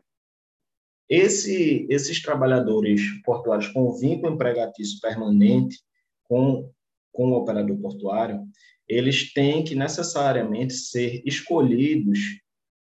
Esse, 1.08 1.86
esses 1.88 2.22
trabalhadores 2.22 3.02
portuários 3.24 3.68
com 3.68 3.92
vínculo 3.94 4.34
empregatício 4.34 5.00
permanente 5.00 5.78
com, 6.24 6.70
com 7.10 7.32
o 7.32 7.36
operador 7.36 7.78
portuário, 7.78 8.46
eles 8.86 9.32
têm 9.32 9.64
que 9.64 9.74
necessariamente 9.74 10.74
ser 10.74 11.22
escolhidos 11.26 12.18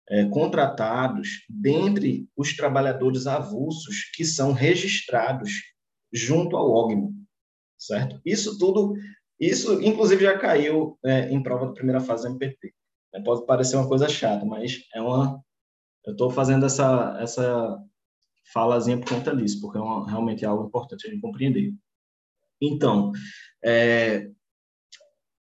é, 0.08 0.24
contratados 0.26 1.44
dentre 1.48 2.28
os 2.36 2.56
trabalhadores 2.56 3.26
avulsos 3.26 4.10
que 4.14 4.24
são 4.24 4.52
registrados 4.52 5.52
junto 6.12 6.56
ao 6.56 6.70
OGMO, 6.70 7.14
certo? 7.78 8.20
Isso 8.24 8.58
tudo, 8.58 8.94
isso 9.46 9.82
inclusive 9.82 10.24
já 10.24 10.38
caiu 10.38 10.98
é, 11.04 11.30
em 11.30 11.42
prova 11.42 11.66
da 11.66 11.72
primeira 11.72 12.00
fase 12.00 12.24
do 12.24 12.30
MPT. 12.30 12.72
Pode 13.24 13.44
parecer 13.44 13.76
uma 13.76 13.88
coisa 13.88 14.08
chata, 14.08 14.44
mas 14.44 14.86
é 14.94 15.00
uma. 15.00 15.42
Eu 16.04 16.12
estou 16.12 16.30
fazendo 16.30 16.64
essa, 16.64 17.16
essa 17.20 17.78
falazinha 18.52 18.98
por 18.98 19.08
conta 19.08 19.36
disso, 19.36 19.60
porque 19.60 19.78
é 19.78 19.80
uma, 19.80 20.08
realmente 20.08 20.44
é 20.44 20.48
algo 20.48 20.66
importante 20.66 21.06
a 21.06 21.10
gente 21.10 21.20
compreender. 21.20 21.74
Então, 22.60 23.12
é, 23.62 24.30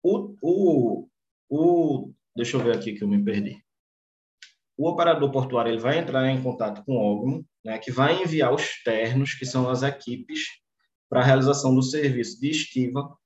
o, 0.02 0.34
o, 0.42 1.08
o, 1.48 2.12
deixa 2.34 2.56
eu 2.56 2.62
ver 2.62 2.76
aqui 2.76 2.94
que 2.94 3.04
eu 3.04 3.08
me 3.08 3.22
perdi. 3.22 3.62
O 4.76 4.88
operador 4.88 5.30
portuário 5.30 5.70
ele 5.70 5.80
vai 5.80 5.98
entrar 5.98 6.28
em 6.28 6.42
contato 6.42 6.84
com 6.84 6.96
o 6.96 7.00
órgão, 7.00 7.44
né, 7.64 7.78
que 7.78 7.92
vai 7.92 8.22
enviar 8.22 8.52
os 8.52 8.82
ternos, 8.82 9.34
que 9.34 9.46
são 9.46 9.68
as 9.68 9.82
equipes, 9.82 10.40
para 11.08 11.20
a 11.20 11.24
realização 11.24 11.74
do 11.74 11.82
serviço 11.82 12.40
de 12.40 12.50
estiva. 12.50 13.16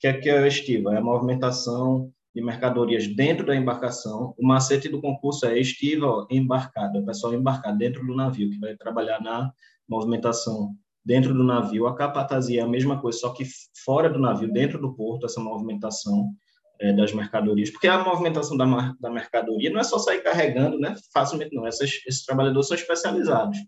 Que 0.00 0.06
é, 0.06 0.14
que 0.14 0.30
é 0.30 0.38
a 0.38 0.48
estiva? 0.48 0.94
É 0.94 0.96
a 0.96 1.02
movimentação 1.02 2.10
de 2.34 2.42
mercadorias 2.42 3.06
dentro 3.06 3.44
da 3.44 3.54
embarcação. 3.54 4.34
O 4.38 4.46
macete 4.46 4.88
do 4.88 5.00
concurso 5.00 5.46
é 5.46 5.58
estiva 5.58 6.26
embarcada, 6.30 6.98
o 6.98 7.04
pessoal 7.04 7.34
embarcado 7.34 7.76
dentro 7.76 8.04
do 8.06 8.16
navio, 8.16 8.50
que 8.50 8.58
vai 8.58 8.74
trabalhar 8.76 9.20
na 9.20 9.52
movimentação 9.86 10.74
dentro 11.04 11.34
do 11.34 11.44
navio. 11.44 11.86
A 11.86 11.94
capatazia 11.94 12.60
é 12.60 12.64
a 12.64 12.68
mesma 12.68 13.00
coisa, 13.00 13.18
só 13.18 13.30
que 13.30 13.44
fora 13.84 14.08
do 14.08 14.18
navio, 14.18 14.50
dentro 14.50 14.80
do 14.80 14.94
porto, 14.94 15.26
essa 15.26 15.40
movimentação 15.40 16.30
é, 16.80 16.92
das 16.92 17.12
mercadorias. 17.12 17.70
Porque 17.70 17.88
a 17.88 18.02
movimentação 18.02 18.56
da, 18.56 18.94
da 18.98 19.10
mercadoria 19.10 19.70
não 19.70 19.80
é 19.80 19.84
só 19.84 19.98
sair 19.98 20.22
carregando, 20.22 20.78
né? 20.78 20.94
Facilmente 21.12 21.54
não. 21.54 21.66
Essas, 21.66 21.90
esses 22.06 22.24
trabalhadores 22.24 22.68
são 22.68 22.76
especializados. 22.76 23.58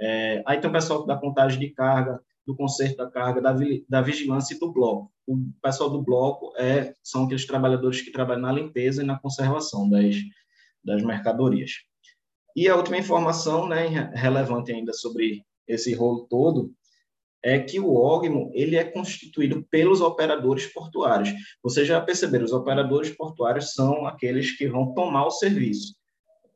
É, 0.00 0.42
aí 0.44 0.58
tem 0.58 0.68
o 0.68 0.72
pessoal 0.72 1.06
da 1.06 1.16
contagem 1.16 1.60
de 1.60 1.70
carga, 1.70 2.20
do 2.48 2.56
conserto 2.56 2.96
da 2.96 3.10
carga, 3.10 3.42
da, 3.42 3.54
da 3.86 4.00
vigilância 4.00 4.54
e 4.54 4.58
do 4.58 4.72
bloco. 4.72 5.12
O 5.26 5.36
pessoal 5.62 5.90
do 5.90 6.00
bloco 6.00 6.54
é, 6.56 6.94
são 7.02 7.24
aqueles 7.24 7.46
trabalhadores 7.46 8.00
que 8.00 8.10
trabalham 8.10 8.40
na 8.40 8.52
limpeza 8.52 9.02
e 9.02 9.06
na 9.06 9.18
conservação 9.18 9.86
das, 9.86 10.16
das 10.82 11.02
mercadorias. 11.02 11.72
E 12.56 12.66
a 12.66 12.74
última 12.74 12.96
informação 12.96 13.68
né, 13.68 14.10
relevante 14.14 14.72
ainda 14.72 14.94
sobre 14.94 15.44
esse 15.66 15.92
rolo 15.92 16.26
todo 16.30 16.72
é 17.44 17.58
que 17.58 17.78
o 17.78 17.94
OGMO 17.94 18.50
ele 18.54 18.76
é 18.76 18.84
constituído 18.84 19.62
pelos 19.70 20.00
operadores 20.00 20.66
portuários. 20.72 21.28
Vocês 21.62 21.86
já 21.86 22.00
perceberam, 22.00 22.46
os 22.46 22.52
operadores 22.52 23.10
portuários 23.10 23.74
são 23.74 24.06
aqueles 24.06 24.56
que 24.56 24.66
vão 24.66 24.94
tomar 24.94 25.26
o 25.26 25.30
serviço. 25.30 25.94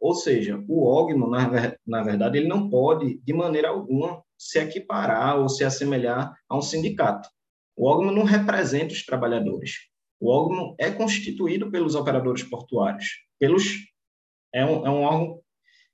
Ou 0.01 0.14
seja, 0.14 0.59
o 0.66 0.86
OGMO, 0.86 1.28
na, 1.28 1.77
na 1.86 2.02
verdade, 2.02 2.39
ele 2.39 2.48
não 2.48 2.70
pode, 2.70 3.20
de 3.23 3.32
maneira 3.35 3.69
alguma, 3.69 4.24
se 4.43 4.59
equiparar 4.59 5.39
ou 5.39 5.48
se 5.48 5.62
assemelhar 5.62 6.36
a 6.48 6.56
um 6.56 6.60
sindicato. 6.60 7.28
O 7.77 7.89
órgão 7.89 8.10
não 8.10 8.24
representa 8.24 8.93
os 8.93 9.05
trabalhadores. 9.05 9.77
O 10.20 10.28
órgão 10.28 10.74
é 10.78 10.90
constituído 10.90 11.70
pelos 11.70 11.94
operadores 11.94 12.43
portuários. 12.43 13.06
Pelos, 13.39 13.64
é, 14.52 14.64
um, 14.64 14.85
é 14.85 14.90
um 14.90 15.02
órgão 15.02 15.40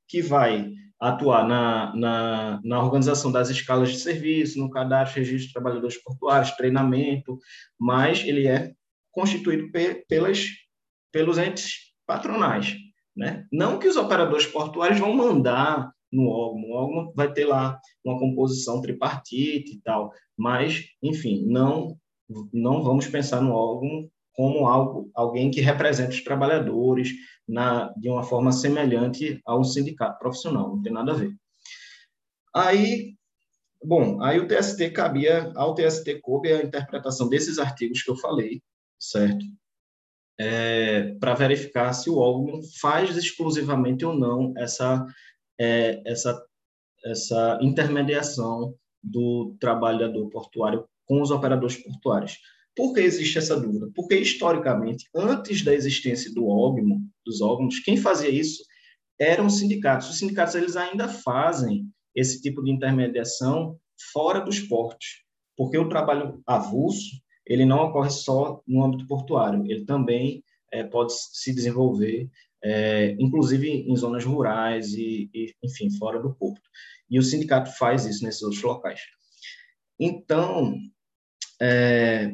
que 0.08 0.22
vai 0.22 0.70
atuar 0.98 1.46
na, 1.46 1.94
na, 1.94 2.60
na 2.64 2.82
organização 2.82 3.30
das 3.30 3.50
escalas 3.50 3.90
de 3.90 3.98
serviço, 3.98 4.58
no 4.58 4.70
cadastro, 4.70 5.18
registro 5.18 5.48
de 5.48 5.52
trabalhadores 5.52 6.02
portuários, 6.02 6.50
treinamento, 6.52 7.38
mas 7.78 8.24
ele 8.24 8.48
é 8.48 8.72
constituído 9.12 9.70
pe, 9.70 10.06
pelas, 10.08 10.46
pelos 11.12 11.36
entes 11.36 11.92
patronais. 12.06 12.74
Né? 13.14 13.46
Não 13.52 13.78
que 13.78 13.86
os 13.86 13.96
operadores 13.96 14.46
portuários 14.46 14.98
vão 14.98 15.12
mandar 15.14 15.92
no 16.12 16.28
órgão. 16.28 16.70
O 16.70 16.72
órgão 16.72 17.12
vai 17.14 17.32
ter 17.32 17.44
lá 17.44 17.78
uma 18.04 18.18
composição 18.18 18.80
tripartite 18.80 19.74
e 19.74 19.80
tal, 19.80 20.12
mas, 20.36 20.84
enfim, 21.02 21.44
não 21.46 21.96
não 22.52 22.82
vamos 22.82 23.06
pensar 23.06 23.40
no 23.40 23.52
órgão 23.52 24.08
como 24.38 24.68
algo, 24.68 25.10
alguém 25.14 25.50
que 25.50 25.60
representa 25.60 26.10
os 26.10 26.22
trabalhadores 26.22 27.10
na, 27.46 27.92
de 27.96 28.08
uma 28.08 28.22
forma 28.22 28.52
semelhante 28.52 29.40
a 29.44 29.56
um 29.56 29.64
sindicato 29.64 30.18
profissional, 30.18 30.68
não 30.68 30.82
tem 30.82 30.92
nada 30.92 31.12
a 31.12 31.16
ver. 31.16 31.34
Aí, 32.54 33.14
bom, 33.82 34.22
aí 34.22 34.38
o 34.38 34.46
TST 34.46 34.90
cabia, 34.90 35.52
ao 35.56 35.74
TST 35.74 36.20
coube 36.20 36.52
a 36.52 36.62
interpretação 36.62 37.28
desses 37.28 37.58
artigos 37.58 38.02
que 38.02 38.10
eu 38.10 38.16
falei, 38.16 38.62
certo? 38.98 39.44
É, 40.38 41.14
para 41.18 41.34
verificar 41.34 41.92
se 41.92 42.08
o 42.08 42.18
órgão 42.18 42.60
faz 42.80 43.16
exclusivamente 43.16 44.04
ou 44.04 44.14
não 44.14 44.54
essa 44.56 45.04
é, 45.58 46.02
essa, 46.06 46.42
essa 47.04 47.58
intermediação 47.62 48.74
do 49.02 49.56
trabalhador 49.60 50.28
portuário 50.28 50.86
com 51.06 51.22
os 51.22 51.30
operadores 51.30 51.76
portuários. 51.76 52.38
Por 52.76 52.92
que 52.92 53.00
existe 53.00 53.38
essa 53.38 53.58
dúvida? 53.58 53.90
Porque, 53.94 54.14
historicamente, 54.16 55.08
antes 55.14 55.64
da 55.64 55.74
existência 55.74 56.32
do 56.32 56.46
dos 57.24 57.40
órgãos, 57.40 57.80
quem 57.80 57.96
fazia 57.96 58.30
isso 58.30 58.62
eram 59.18 59.46
os 59.46 59.58
sindicatos. 59.58 60.10
Os 60.10 60.18
sindicatos 60.18 60.54
eles 60.54 60.76
ainda 60.76 61.08
fazem 61.08 61.88
esse 62.14 62.40
tipo 62.40 62.62
de 62.62 62.70
intermediação 62.70 63.76
fora 64.12 64.40
dos 64.40 64.60
portos, 64.60 65.24
porque 65.56 65.76
o 65.76 65.88
trabalho 65.88 66.40
avulso 66.46 67.20
ele 67.44 67.64
não 67.64 67.84
ocorre 67.84 68.10
só 68.10 68.62
no 68.66 68.84
âmbito 68.84 69.06
portuário, 69.06 69.64
ele 69.66 69.84
também 69.84 70.44
é, 70.70 70.84
pode 70.84 71.12
se 71.14 71.52
desenvolver 71.54 72.28
é, 72.62 73.16
inclusive 73.18 73.68
em 73.68 73.96
zonas 73.96 74.24
rurais 74.24 74.92
e, 74.92 75.30
e, 75.32 75.54
enfim, 75.62 75.90
fora 75.90 76.20
do 76.20 76.34
porto. 76.34 76.62
E 77.10 77.18
o 77.18 77.22
sindicato 77.22 77.70
faz 77.78 78.04
isso 78.04 78.24
nesses 78.24 78.42
outros 78.42 78.62
locais. 78.62 79.00
Então, 79.98 80.74
é, 81.60 82.32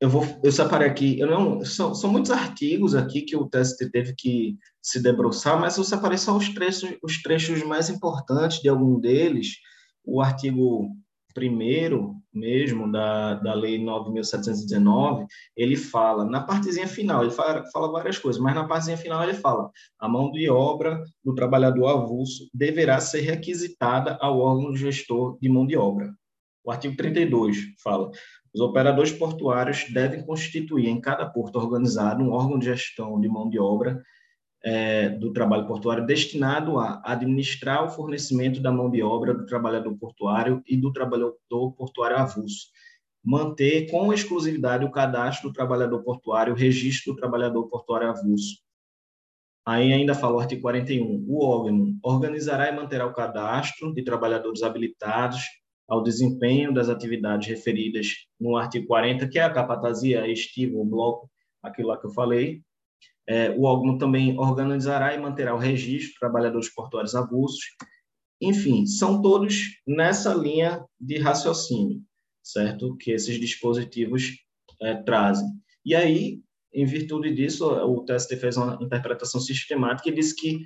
eu 0.00 0.08
vou, 0.08 0.24
eu 0.44 0.52
separei 0.52 0.88
aqui, 0.88 1.18
eu 1.18 1.26
não, 1.28 1.64
são, 1.64 1.94
são 1.94 2.10
muitos 2.10 2.30
artigos 2.30 2.94
aqui 2.94 3.22
que 3.22 3.36
o 3.36 3.48
TST 3.48 3.90
teve 3.90 4.14
que 4.14 4.56
se 4.80 5.02
debruçar, 5.02 5.60
mas 5.60 5.76
eu 5.76 5.84
separei 5.84 6.16
só 6.16 6.36
os 6.36 6.48
trechos, 6.50 6.96
os 7.02 7.20
trechos 7.20 7.62
mais 7.64 7.90
importantes 7.90 8.60
de 8.60 8.68
algum 8.68 9.00
deles. 9.00 9.56
O 10.04 10.20
artigo 10.22 10.96
primeiro 11.38 12.16
mesmo 12.34 12.90
da, 12.90 13.34
da 13.34 13.54
lei 13.54 13.78
9.719, 13.78 15.24
ele 15.56 15.76
fala, 15.76 16.24
na 16.24 16.40
partezinha 16.40 16.88
final, 16.88 17.22
ele 17.22 17.30
fala, 17.30 17.64
fala 17.72 17.92
várias 17.92 18.18
coisas, 18.18 18.42
mas 18.42 18.54
na 18.56 18.66
partezinha 18.66 18.96
final 18.96 19.22
ele 19.22 19.34
fala, 19.34 19.70
a 20.00 20.08
mão 20.08 20.32
de 20.32 20.50
obra 20.50 21.00
do 21.24 21.34
trabalhador 21.34 21.86
avulso 21.86 22.48
deverá 22.52 23.00
ser 23.00 23.20
requisitada 23.20 24.18
ao 24.20 24.40
órgão 24.40 24.74
gestor 24.74 25.38
de 25.40 25.48
mão 25.48 25.64
de 25.64 25.76
obra. 25.76 26.12
O 26.64 26.72
artigo 26.72 26.96
32 26.96 27.56
fala, 27.82 28.10
os 28.52 28.60
operadores 28.60 29.12
portuários 29.12 29.86
devem 29.92 30.24
constituir 30.24 30.88
em 30.88 31.00
cada 31.00 31.24
porto 31.24 31.56
organizado 31.56 32.22
um 32.22 32.32
órgão 32.32 32.58
de 32.58 32.66
gestão 32.66 33.20
de 33.20 33.28
mão 33.28 33.48
de 33.48 33.60
obra 33.60 34.02
é, 34.62 35.08
do 35.08 35.32
trabalho 35.32 35.66
portuário 35.66 36.06
destinado 36.06 36.78
a 36.78 37.00
administrar 37.04 37.84
o 37.84 37.90
fornecimento 37.90 38.60
da 38.60 38.72
mão 38.72 38.90
de 38.90 39.02
obra 39.02 39.32
do 39.32 39.46
trabalhador 39.46 39.96
portuário 39.96 40.62
e 40.66 40.76
do 40.76 40.92
trabalhador 40.92 41.72
portuário 41.76 42.16
avulso, 42.16 42.66
manter 43.24 43.90
com 43.90 44.12
exclusividade 44.12 44.84
o 44.84 44.90
cadastro 44.90 45.48
do 45.48 45.54
trabalhador 45.54 46.02
portuário, 46.02 46.52
o 46.52 46.56
registro 46.56 47.12
do 47.12 47.18
trabalhador 47.18 47.68
portuário 47.68 48.08
avulso. 48.08 48.56
Aí 49.66 49.92
ainda 49.92 50.14
fala 50.14 50.36
o 50.36 50.40
artigo 50.40 50.62
41, 50.62 51.26
o 51.28 51.44
órgão 51.44 51.94
organizará 52.02 52.68
e 52.68 52.74
manterá 52.74 53.06
o 53.06 53.12
cadastro 53.12 53.92
de 53.92 54.02
trabalhadores 54.02 54.62
habilitados 54.62 55.42
ao 55.86 56.02
desempenho 56.02 56.72
das 56.72 56.88
atividades 56.88 57.48
referidas 57.48 58.14
no 58.40 58.56
artigo 58.56 58.86
40, 58.86 59.28
que 59.28 59.38
é 59.38 59.42
a 59.42 59.52
capatazia, 59.52 60.22
a 60.22 60.28
estiva, 60.28 60.76
o 60.76 60.84
bloco, 60.84 61.30
aquilo 61.62 61.88
lá 61.88 61.98
que 61.98 62.06
eu 62.06 62.10
falei, 62.10 62.62
é, 63.28 63.50
o 63.50 63.64
órgão 63.64 63.98
também 63.98 64.38
organizará 64.38 65.14
e 65.14 65.20
manterá 65.20 65.54
o 65.54 65.58
registro 65.58 66.14
de 66.14 66.18
trabalhadores 66.18 66.72
portuários 66.74 67.14
avulsos. 67.14 67.60
Enfim, 68.40 68.86
são 68.86 69.20
todos 69.20 69.80
nessa 69.86 70.32
linha 70.32 70.82
de 70.98 71.18
raciocínio, 71.18 72.00
certo? 72.42 72.96
Que 72.96 73.10
esses 73.10 73.38
dispositivos 73.38 74.32
é, 74.80 74.94
trazem. 75.02 75.46
E 75.84 75.94
aí, 75.94 76.40
em 76.72 76.86
virtude 76.86 77.34
disso, 77.34 77.66
o 77.66 78.02
TST 78.04 78.36
fez 78.36 78.56
uma 78.56 78.78
interpretação 78.80 79.40
sistemática 79.40 80.08
e 80.08 80.14
disse 80.14 80.34
que 80.34 80.64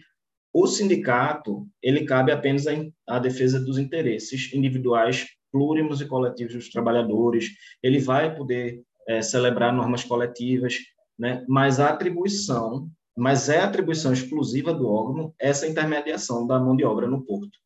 o 0.55 0.67
sindicato 0.67 1.67
ele 1.83 2.05
cabe 2.05 2.31
apenas 2.31 2.65
à 3.09 3.19
defesa 3.19 3.59
dos 3.59 3.79
interesses 3.79 4.53
individuais, 4.53 5.27
plúrimos 5.51 6.01
e 6.01 6.07
coletivos 6.07 6.55
dos 6.55 6.69
trabalhadores. 6.69 7.49
Ele 7.83 7.99
vai 7.99 8.37
poder 8.37 8.83
é, 9.09 9.21
celebrar 9.21 9.73
normas 9.73 10.05
coletivas, 10.05 10.77
né? 11.19 11.45
mas 11.49 11.81
a 11.81 11.91
atribuição, 11.91 12.89
mas 13.17 13.49
é 13.49 13.61
atribuição 13.61 14.13
exclusiva 14.13 14.73
do 14.73 14.89
órgão 14.89 15.35
essa 15.39 15.67
intermediação 15.67 16.47
da 16.47 16.59
mão 16.59 16.77
de 16.77 16.85
obra 16.85 17.07
no 17.07 17.25
porto, 17.25 17.59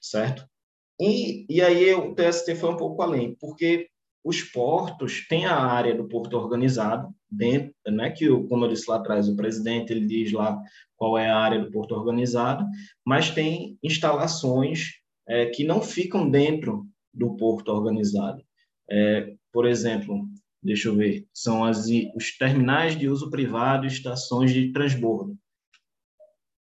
certo? 0.00 0.48
E, 1.00 1.46
e 1.48 1.62
aí 1.62 1.92
o 1.94 2.14
TST 2.14 2.54
foi 2.56 2.70
um 2.70 2.76
pouco 2.76 3.02
além, 3.02 3.34
porque 3.40 3.88
os 4.22 4.42
portos 4.42 5.26
têm 5.26 5.46
a 5.46 5.56
área 5.56 5.94
do 5.94 6.06
porto 6.06 6.34
organizado, 6.36 7.12
dentro, 7.30 7.72
né, 7.86 8.10
que, 8.10 8.28
como 8.48 8.64
eu 8.64 8.68
disse 8.68 8.90
lá 8.90 8.96
atrás, 8.96 9.28
o 9.28 9.36
presidente 9.36 9.92
ele 9.92 10.06
diz 10.06 10.32
lá 10.32 10.60
qual 10.96 11.16
é 11.16 11.30
a 11.30 11.38
área 11.38 11.60
do 11.60 11.70
porto 11.70 11.94
organizado, 11.94 12.66
mas 13.04 13.30
tem 13.30 13.78
instalações 13.82 15.00
é, 15.26 15.46
que 15.46 15.64
não 15.64 15.80
ficam 15.80 16.28
dentro 16.28 16.86
do 17.14 17.36
porto 17.36 17.70
organizado. 17.70 18.42
É, 18.90 19.34
por 19.52 19.66
exemplo, 19.66 20.26
deixa 20.62 20.88
eu 20.88 20.96
ver, 20.96 21.26
são 21.32 21.64
as, 21.64 21.86
os 22.14 22.36
terminais 22.36 22.98
de 22.98 23.08
uso 23.08 23.30
privado 23.30 23.84
e 23.84 23.88
estações 23.88 24.52
de 24.52 24.72
transbordo. 24.72 25.36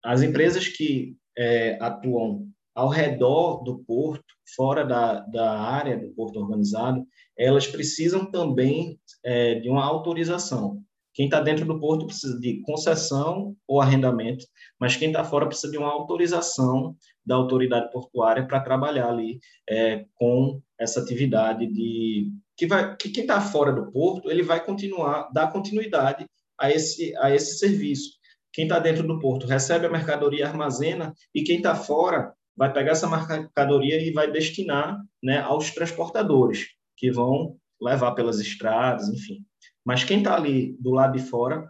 As 0.04 0.22
empresas 0.22 0.68
que 0.68 1.16
é, 1.38 1.78
atuam 1.82 2.48
ao 2.76 2.90
redor 2.90 3.64
do 3.64 3.80
porto, 3.80 4.26
fora 4.56 4.84
da, 4.84 5.20
da 5.22 5.60
área 5.60 5.98
do 5.98 6.10
porto 6.10 6.40
organizado, 6.40 7.06
elas 7.38 7.68
precisam 7.68 8.30
também 8.30 9.00
é, 9.24 9.56
de 9.56 9.70
uma 9.70 9.86
autorização. 9.86 10.82
Quem 11.14 11.26
está 11.26 11.40
dentro 11.40 11.66
do 11.66 11.80
porto 11.80 12.08
precisa 12.08 12.40
de 12.40 12.62
concessão 12.62 13.56
ou 13.68 13.80
arrendamento, 13.80 14.46
mas 14.80 14.96
quem 14.96 15.10
está 15.10 15.24
fora 15.24 15.46
precisa 15.46 15.72
de 15.72 15.78
uma 15.78 15.92
autorização 15.92 16.96
da 17.24 17.36
autoridade 17.36 17.92
portuária 17.92 18.46
para 18.48 18.60
trabalhar 18.60 19.10
ali 19.10 19.40
é, 19.70 20.06
com 20.16 20.60
essa 20.80 21.00
atividade 21.00 21.68
de 21.68 22.32
que 22.56 22.68
vai 22.68 22.96
que 22.96 23.10
quem 23.10 23.24
está 23.24 23.42
fora 23.42 23.72
do 23.72 23.92
porto 23.92 24.30
ele 24.30 24.44
vai 24.44 24.64
continuar 24.64 25.30
dar 25.34 25.52
continuidade 25.52 26.26
a 26.60 26.72
esse 26.72 27.16
a 27.18 27.34
esse 27.34 27.58
serviço. 27.58 28.12
Quem 28.52 28.66
está 28.66 28.78
dentro 28.80 29.08
do 29.08 29.20
porto 29.20 29.48
recebe 29.48 29.86
a 29.86 29.90
mercadoria, 29.90 30.48
armazena 30.48 31.14
e 31.34 31.44
quem 31.44 31.58
está 31.58 31.76
fora 31.76 32.34
vai 32.56 32.72
pegar 32.72 32.92
essa 32.92 33.10
mercadoria 33.10 34.00
e 34.00 34.12
vai 34.12 34.32
destinar 34.32 35.02
né, 35.22 35.40
aos 35.40 35.72
transportadores 35.72 36.68
que 36.96 37.12
vão 37.12 37.58
levar 37.82 38.12
pelas 38.12 38.40
estradas, 38.40 39.10
enfim. 39.10 39.44
Mas 39.84 40.04
quem 40.04 40.20
está 40.20 40.36
ali 40.36 40.78
do 40.80 40.92
lado 40.92 41.18
de 41.18 41.24
fora 41.24 41.68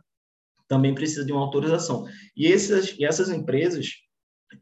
também 0.67 0.93
precisa 0.93 1.25
de 1.25 1.31
uma 1.31 1.41
autorização. 1.41 2.05
E 2.35 2.51
essas, 2.51 2.95
e 2.99 3.05
essas 3.05 3.29
empresas 3.29 3.91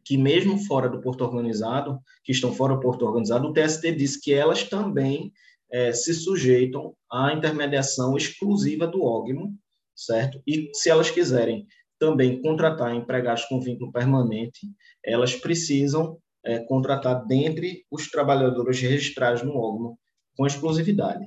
que 0.05 0.17
mesmo 0.17 0.57
fora 0.57 0.87
do 0.87 1.01
porto 1.01 1.23
organizado, 1.23 1.99
que 2.23 2.31
estão 2.31 2.53
fora 2.53 2.75
do 2.75 2.79
porto 2.79 3.05
organizado, 3.05 3.47
o 3.47 3.53
TST 3.53 3.91
diz 3.93 4.15
que 4.15 4.33
elas 4.33 4.63
também 4.63 5.33
é, 5.71 5.93
se 5.93 6.13
sujeitam 6.13 6.95
à 7.09 7.33
intermediação 7.33 8.17
exclusiva 8.17 8.85
do 8.85 9.01
OGMO, 9.03 9.55
certo? 9.95 10.41
E 10.45 10.69
se 10.73 10.89
elas 10.89 11.09
quiserem 11.09 11.65
também 11.97 12.41
contratar 12.41 12.93
empregados 12.93 13.45
com 13.45 13.61
vínculo 13.61 13.91
permanente, 13.91 14.67
elas 15.03 15.35
precisam 15.35 16.19
é, 16.43 16.59
contratar 16.59 17.25
dentre 17.25 17.85
os 17.89 18.09
trabalhadores 18.09 18.79
registrados 18.81 19.43
no 19.43 19.55
órgão 19.55 19.97
com 20.35 20.45
exclusividade, 20.45 21.25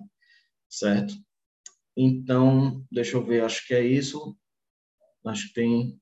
certo? 0.68 1.14
Então, 1.96 2.84
deixa 2.90 3.16
eu 3.16 3.24
ver, 3.24 3.44
acho 3.44 3.66
que 3.66 3.74
é 3.74 3.84
isso. 3.84 4.36
Acho 5.24 5.48
que 5.48 5.54
tem. 5.54 5.98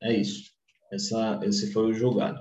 É 0.00 0.14
isso. 0.14 0.52
Essa, 0.92 1.40
esse 1.42 1.72
foi 1.72 1.90
o 1.90 1.94
julgado. 1.94 2.40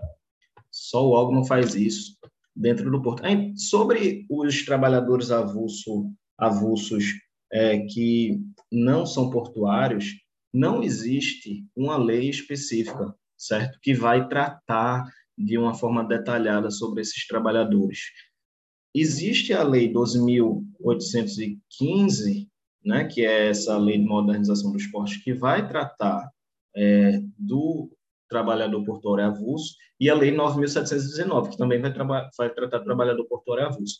Só 0.69 1.03
o 1.05 1.11
órgão 1.11 1.43
faz 1.43 1.73
isso 1.73 2.15
dentro 2.55 2.89
do 2.89 3.01
porto. 3.01 3.23
Sobre 3.55 4.25
os 4.29 4.63
trabalhadores 4.63 5.31
avulso, 5.31 6.09
avulsos 6.37 7.13
é, 7.51 7.79
que 7.79 8.39
não 8.71 9.05
são 9.05 9.29
portuários, 9.29 10.05
não 10.53 10.81
existe 10.81 11.65
uma 11.75 11.97
lei 11.97 12.29
específica, 12.29 13.13
certo? 13.37 13.77
Que 13.81 13.93
vai 13.93 14.25
tratar 14.27 15.05
de 15.37 15.57
uma 15.57 15.73
forma 15.73 16.01
detalhada 16.03 16.69
sobre 16.71 17.01
esses 17.01 17.27
trabalhadores. 17.27 17.99
Existe 18.93 19.53
a 19.53 19.63
Lei 19.63 19.91
12.815, 19.91 22.47
né, 22.85 23.03
que 23.03 23.25
é 23.25 23.49
essa 23.49 23.77
lei 23.77 23.97
de 23.97 24.05
modernização 24.05 24.71
do 24.71 24.77
esporte, 24.77 25.21
que 25.21 25.33
vai 25.33 25.67
tratar 25.67 26.31
é, 26.73 27.19
do 27.37 27.91
trabalhador 28.27 28.83
portuário 28.83 29.25
avulso, 29.25 29.75
e 29.99 30.09
a 30.09 30.15
Lei 30.15 30.31
9.719, 30.31 31.51
que 31.51 31.57
também 31.57 31.81
vai, 31.81 31.91
vai 32.37 32.53
tratar 32.53 32.79
do 32.79 32.85
trabalhador 32.85 33.25
portuário 33.25 33.67
avulso. 33.67 33.99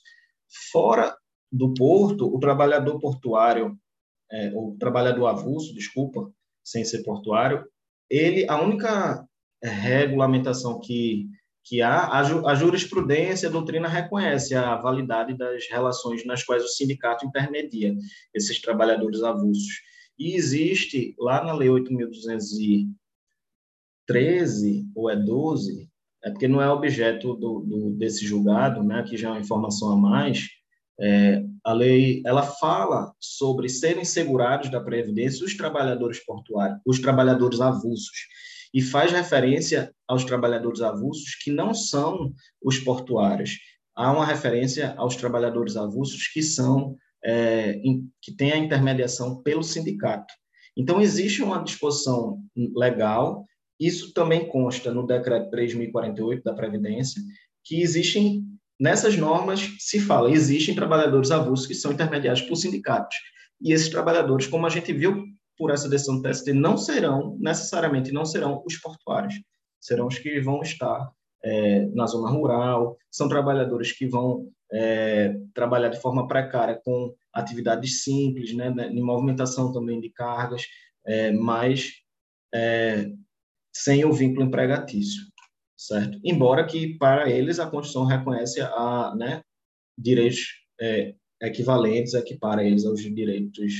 Fora 0.72 1.16
do 1.52 1.74
porto, 1.74 2.34
o 2.34 2.40
trabalhador 2.40 3.00
portuário, 3.00 3.78
é, 4.32 4.52
o 4.54 4.76
trabalhador 4.80 5.28
avulso, 5.28 5.74
desculpa, 5.74 6.32
sem 6.64 6.84
ser 6.84 7.04
portuário, 7.04 7.66
ele 8.10 8.48
a 8.50 8.62
única 8.62 9.26
regulamentação 9.64 10.80
que 10.80 11.28
que 11.66 11.82
há, 11.82 12.02
a, 12.02 12.20
a 12.20 12.56
jurisprudência, 12.56 13.50
a 13.50 13.52
doutrina 13.52 13.88
reconhece 13.88 14.54
a 14.54 14.76
validade 14.76 15.36
das 15.36 15.68
relações 15.68 16.24
nas 16.24 16.44
quais 16.44 16.64
o 16.64 16.68
sindicato 16.68 17.26
intermedia 17.26 17.96
esses 18.34 18.62
trabalhadores 18.62 19.24
avulsos. 19.24 19.82
E 20.18 20.36
existe, 20.36 21.16
lá 21.18 21.44
na 21.44 21.54
Lei 21.54 21.70
8.213, 24.10 24.86
ou 24.96 25.10
é 25.10 25.16
12, 25.16 25.90
é 26.24 26.32
porque 26.32 26.48
não 26.48 26.62
é 26.62 26.70
objeto 26.70 27.36
do, 27.36 27.60
do, 27.62 27.90
desse 27.92 28.26
julgado, 28.26 28.84
né, 28.84 29.04
que 29.04 29.18
já 29.18 29.30
é 29.30 29.32
uma 29.32 29.40
informação 29.40 29.92
a 29.92 29.96
mais, 29.96 30.48
é, 31.00 31.44
a 31.64 31.74
lei 31.74 32.22
ela 32.26 32.44
fala 32.44 33.14
sobre 33.20 33.68
serem 33.68 34.06
segurados 34.06 34.72
da 34.72 34.80
previdência 34.80 35.46
os 35.46 35.56
trabalhadores 35.56 36.24
portuários, 36.24 36.80
os 36.86 37.00
trabalhadores 37.00 37.60
avulsos, 37.60 38.28
e 38.74 38.82
faz 38.82 39.12
referência 39.12 39.94
aos 40.08 40.24
trabalhadores 40.24 40.82
avulsos 40.82 41.36
que 41.36 41.52
não 41.52 41.74
são 41.74 42.34
os 42.62 42.80
portuários. 42.80 43.58
Há 43.96 44.12
uma 44.12 44.26
referência 44.26 44.94
aos 44.98 45.16
trabalhadores 45.16 45.76
avulsos 45.78 46.28
que 46.28 46.42
são 46.42 46.98
é, 47.24 47.82
que 48.22 48.36
têm 48.36 48.52
a 48.52 48.58
intermediação 48.58 49.42
pelo 49.42 49.64
sindicato. 49.64 50.34
Então 50.78 51.02
existe 51.02 51.42
uma 51.42 51.64
disposição 51.64 52.40
legal. 52.76 53.46
Isso 53.80 54.14
também 54.14 54.48
consta 54.48 54.94
no 54.94 55.06
decreto 55.06 55.50
3048 55.50 56.44
da 56.44 56.54
previdência 56.54 57.22
que 57.64 57.82
existem 57.82 58.46
Nessas 58.80 59.16
normas 59.16 59.74
se 59.80 60.02
fala, 60.02 60.30
existem 60.30 60.76
trabalhadores 60.76 61.32
avulsos 61.32 61.66
que 61.66 61.74
são 61.74 61.94
intermediados 61.94 62.42
por 62.42 62.58
sindicatos. 62.58 63.16
E 63.62 63.72
esses 63.72 63.90
trabalhadores, 63.90 64.48
como 64.48 64.66
a 64.66 64.70
gente 64.70 64.92
viu 64.92 65.24
por 65.58 65.72
essa 65.72 65.88
decisão 65.88 66.22
do 66.22 66.30
TST, 66.30 66.52
não 66.52 66.78
serão, 66.78 67.38
necessariamente, 67.40 68.12
não 68.12 68.26
serão 68.26 68.62
os 68.66 68.76
portuários. 68.78 69.34
Serão 69.80 70.08
os 70.08 70.20
que 70.20 70.42
vão 70.42 70.62
estar 70.62 71.10
é, 71.42 71.86
na 71.94 72.06
zona 72.06 72.30
rural, 72.30 72.98
são 73.10 73.30
trabalhadores 73.30 73.94
que 73.94 74.06
vão 74.06 74.50
é, 74.74 75.34
trabalhar 75.54 75.90
de 75.90 76.02
forma 76.02 76.28
precária 76.28 76.80
com 76.84 77.14
atividades 77.32 78.04
simples, 78.04 78.54
né, 78.54 78.74
em 78.92 79.02
movimentação 79.02 79.72
também 79.72 80.02
de 80.02 80.10
cargas, 80.10 80.64
é, 81.06 81.32
mas 81.32 81.94
é, 82.54 83.10
sem 83.76 84.06
o 84.06 84.14
vínculo 84.14 84.46
empregatício 84.46 85.24
certo? 85.78 86.20
Embora 86.24 86.66
que 86.66 86.98
para 86.98 87.30
eles 87.30 87.60
a 87.60 87.70
Constituição 87.70 88.06
reconhece 88.06 88.62
a, 88.62 89.14
né, 89.16 89.42
direitos 89.98 90.66
é, 90.80 91.14
equivalentes, 91.42 92.14
equipara 92.14 92.64
eles 92.64 92.86
aos 92.86 93.02
direitos 93.02 93.74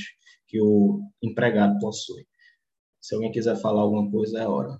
que 0.46 0.60
o 0.60 1.00
empregado 1.22 1.78
possui. 1.78 2.24
Se 3.00 3.14
alguém 3.14 3.32
quiser 3.32 3.56
falar 3.56 3.82
alguma 3.82 4.10
coisa, 4.10 4.40
é 4.40 4.46
hora. 4.46 4.78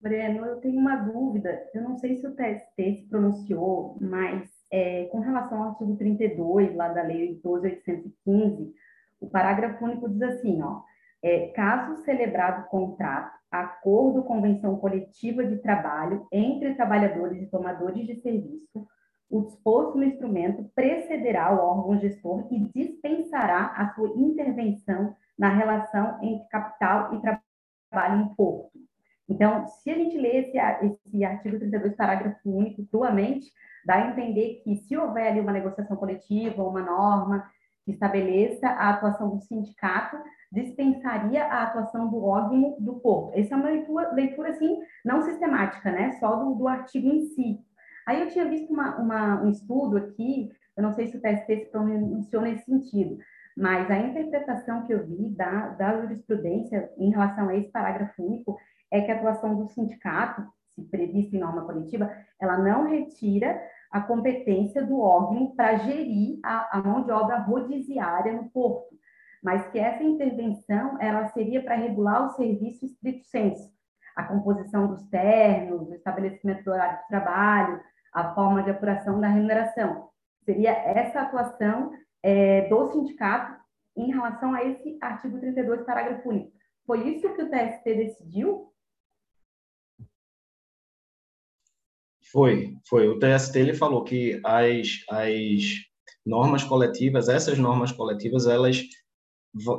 Breno, 0.00 0.44
eu 0.44 0.56
tenho 0.60 0.78
uma 0.78 0.96
dúvida. 0.96 1.68
Eu 1.74 1.82
não 1.82 1.96
sei 1.98 2.16
se 2.16 2.26
o 2.26 2.34
TST 2.34 2.76
se 2.76 3.06
pronunciou, 3.08 3.96
mas 4.00 4.48
é, 4.70 5.04
com 5.06 5.20
relação 5.20 5.62
ao 5.62 5.70
artigo 5.70 5.96
32, 5.96 6.74
lá 6.74 6.88
da 6.88 7.02
Lei 7.02 7.40
12.815, 7.42 8.72
o 9.20 9.28
parágrafo 9.28 9.84
único 9.84 10.08
diz 10.08 10.22
assim, 10.22 10.62
ó, 10.62 10.82
é, 11.22 11.48
caso 11.48 12.02
celebrado 12.04 12.68
contrato 12.68 13.36
acordo, 13.60 14.22
convenção 14.22 14.76
coletiva 14.76 15.44
de 15.44 15.56
trabalho 15.58 16.26
entre 16.32 16.74
trabalhadores 16.74 17.42
e 17.42 17.46
tomadores 17.46 18.06
de 18.06 18.16
serviço, 18.16 18.86
o 19.28 19.42
disposto 19.42 19.96
no 19.96 20.04
instrumento 20.04 20.70
precederá 20.74 21.52
o 21.52 21.58
órgão 21.58 21.98
gestor 21.98 22.46
e 22.50 22.60
dispensará 22.74 23.74
a 23.76 23.92
sua 23.94 24.08
intervenção 24.16 25.14
na 25.38 25.48
relação 25.48 26.18
entre 26.22 26.48
capital 26.48 27.14
e 27.14 27.20
trabalho 27.20 28.22
em 28.22 28.34
porto. 28.34 28.78
Então, 29.28 29.66
se 29.66 29.90
a 29.90 29.94
gente 29.94 30.16
lê 30.16 30.38
esse, 30.38 30.58
esse 30.58 31.24
artigo 31.24 31.58
32, 31.58 31.96
parágrafo 31.96 32.38
único, 32.48 32.86
cruamente, 32.86 33.50
dá 33.84 33.96
a 33.96 34.10
entender 34.10 34.60
que 34.62 34.76
se 34.76 34.96
houver 34.96 35.28
ali 35.28 35.40
uma 35.40 35.52
negociação 35.52 35.96
coletiva, 35.96 36.62
uma 36.62 36.80
norma 36.80 37.50
que 37.84 37.92
estabeleça 37.92 38.68
a 38.68 38.90
atuação 38.90 39.30
do 39.30 39.40
sindicato, 39.40 40.16
dispensaria 40.56 41.44
a 41.44 41.64
atuação 41.64 42.08
do 42.08 42.24
órgão 42.24 42.76
do 42.80 42.94
corpo. 43.00 43.32
Essa 43.38 43.54
é 43.54 43.56
uma 43.56 43.68
leitura, 43.68 44.12
leitura 44.12 44.50
assim, 44.50 44.78
não 45.04 45.20
sistemática, 45.22 45.92
né? 45.92 46.12
Só 46.12 46.34
do, 46.36 46.54
do 46.54 46.66
artigo 46.66 47.08
em 47.08 47.20
si. 47.26 47.60
Aí 48.06 48.22
eu 48.22 48.28
tinha 48.30 48.48
visto 48.48 48.72
uma, 48.72 48.96
uma, 48.96 49.42
um 49.42 49.50
estudo 49.50 49.98
aqui, 49.98 50.50
eu 50.76 50.82
não 50.82 50.92
sei 50.92 51.08
se 51.08 51.16
o 51.16 51.20
TST 51.20 51.46
se 51.46 51.70
pronunciou 51.70 52.42
nesse 52.42 52.64
sentido, 52.64 53.18
mas 53.56 53.90
a 53.90 53.98
interpretação 53.98 54.86
que 54.86 54.94
eu 54.94 55.06
vi 55.06 55.30
da, 55.30 55.70
da 55.70 56.00
jurisprudência 56.00 56.90
em 56.96 57.10
relação 57.10 57.48
a 57.48 57.56
esse 57.56 57.70
parágrafo 57.70 58.22
único 58.22 58.56
é 58.90 59.00
que 59.00 59.10
a 59.10 59.16
atuação 59.16 59.56
do 59.56 59.68
sindicato, 59.68 60.46
se 60.74 60.82
prevista 60.84 61.36
em 61.36 61.40
norma 61.40 61.64
coletiva, 61.64 62.10
ela 62.40 62.58
não 62.58 62.86
retira 62.86 63.60
a 63.90 64.00
competência 64.00 64.84
do 64.84 65.00
órgão 65.00 65.54
para 65.56 65.76
gerir 65.78 66.38
a, 66.44 66.78
a 66.78 66.82
mão 66.82 67.02
de 67.02 67.10
obra 67.10 67.38
rodiziária 67.38 68.32
no 68.32 68.48
porto 68.50 68.96
mas 69.46 69.64
que 69.70 69.78
essa 69.78 70.02
intervenção 70.02 71.00
ela 71.00 71.28
seria 71.28 71.62
para 71.62 71.76
regular 71.76 72.26
o 72.26 72.30
serviço 72.30 72.84
estrito 72.84 73.24
senso, 73.28 73.72
a 74.16 74.24
composição 74.24 74.88
dos 74.88 75.08
ternos, 75.08 75.88
o 75.88 75.94
estabelecimento 75.94 76.64
do 76.64 76.72
horário 76.72 76.98
de 77.00 77.06
trabalho, 77.06 77.80
a 78.12 78.34
forma 78.34 78.64
de 78.64 78.70
apuração 78.70 79.20
da 79.20 79.28
remuneração. 79.28 80.08
Seria 80.44 80.72
essa 80.72 81.20
atuação 81.20 81.92
é, 82.24 82.68
do 82.68 82.90
sindicato 82.90 83.56
em 83.96 84.10
relação 84.10 84.52
a 84.52 84.64
esse 84.64 84.98
artigo 85.00 85.38
32, 85.38 85.86
parágrafo 85.86 86.28
único. 86.28 86.50
Foi 86.84 87.08
isso 87.08 87.32
que 87.32 87.42
o 87.42 87.48
TST 87.48 87.84
decidiu? 87.84 88.72
Foi, 92.32 92.76
foi. 92.88 93.06
O 93.06 93.20
TST 93.20 93.56
ele 93.56 93.74
falou 93.74 94.02
que 94.02 94.40
as, 94.44 95.04
as 95.08 95.62
normas 96.26 96.64
coletivas, 96.64 97.28
essas 97.28 97.56
normas 97.56 97.92
coletivas, 97.92 98.48
elas 98.48 98.82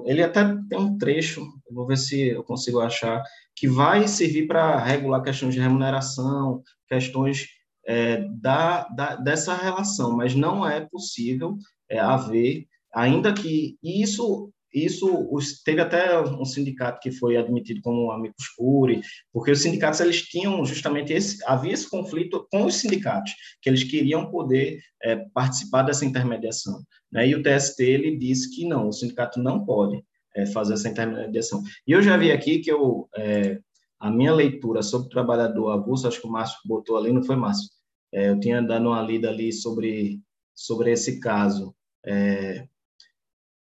ele 0.05 0.23
até 0.23 0.43
tem 0.69 0.79
um 0.79 0.97
trecho, 0.97 1.45
vou 1.71 1.85
ver 1.85 1.97
se 1.97 2.29
eu 2.29 2.43
consigo 2.43 2.79
achar, 2.79 3.21
que 3.55 3.67
vai 3.67 4.07
servir 4.07 4.47
para 4.47 4.77
regular 4.77 5.21
questões 5.21 5.53
de 5.53 5.59
remuneração, 5.59 6.61
questões 6.87 7.47
é, 7.85 8.23
da, 8.41 8.87
da, 8.89 9.15
dessa 9.15 9.55
relação, 9.55 10.15
mas 10.15 10.35
não 10.35 10.67
é 10.67 10.81
possível 10.81 11.57
é, 11.89 11.99
haver, 11.99 12.65
ainda 12.93 13.33
que 13.33 13.77
isso 13.83 14.51
isso 14.73 15.27
os, 15.31 15.61
teve 15.63 15.81
até 15.81 16.19
um 16.21 16.45
sindicato 16.45 16.99
que 16.99 17.11
foi 17.11 17.37
admitido 17.37 17.81
como 17.81 18.11
amicus 18.11 18.47
curiae, 18.49 19.01
porque 19.31 19.51
os 19.51 19.61
sindicatos 19.61 19.99
eles 19.99 20.21
tinham 20.23 20.65
justamente 20.65 21.13
esse 21.13 21.43
havia 21.45 21.73
esse 21.73 21.89
conflito 21.89 22.45
com 22.51 22.65
os 22.65 22.75
sindicatos 22.75 23.31
que 23.61 23.69
eles 23.69 23.83
queriam 23.83 24.29
poder 24.29 24.79
é, 25.03 25.15
participar 25.33 25.83
dessa 25.83 26.05
intermediação, 26.05 26.81
né? 27.11 27.27
E 27.27 27.35
o 27.35 27.41
TST 27.41 27.81
ele 27.81 28.17
disse 28.17 28.53
que 28.55 28.67
não, 28.67 28.87
o 28.87 28.93
sindicato 28.93 29.39
não 29.39 29.65
pode 29.65 30.03
é, 30.35 30.45
fazer 30.47 30.73
essa 30.73 30.89
intermediação. 30.89 31.63
E 31.87 31.91
eu 31.91 32.01
já 32.01 32.17
vi 32.17 32.31
aqui 32.31 32.59
que 32.59 32.71
eu 32.71 33.07
é, 33.15 33.59
a 33.99 34.11
minha 34.11 34.33
leitura 34.33 34.83
sobre 34.83 35.07
o 35.07 35.09
trabalhador 35.11 35.71
avulso, 35.71 36.07
acho 36.07 36.21
que 36.21 36.27
o 36.27 36.31
Márcio 36.31 36.59
botou 36.65 36.97
ali, 36.97 37.11
não 37.11 37.23
foi 37.23 37.35
Márcio? 37.35 37.69
É, 38.13 38.29
eu 38.29 38.39
tinha 38.39 38.61
dado 38.61 38.87
uma 38.87 39.01
lida 39.01 39.29
ali 39.29 39.51
sobre 39.51 40.19
sobre 40.55 40.91
esse 40.91 41.19
caso. 41.19 41.75
É, 42.05 42.67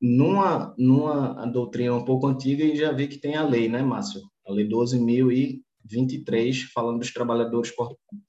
numa, 0.02 0.74
numa 0.78 1.46
doutrina 1.46 1.94
um 1.94 2.06
pouco 2.06 2.28
antiga 2.28 2.64
e 2.64 2.76
já 2.76 2.92
vi 2.92 3.08
que 3.08 3.18
tem 3.18 3.36
a 3.36 3.44
lei, 3.44 3.70
né, 3.70 3.82
Márcio? 3.82 4.22
A 4.48 4.52
lei 4.52 4.68
12.023, 4.68 6.64
falando 6.74 7.00
dos 7.00 7.12
trabalhadores, 7.12 7.74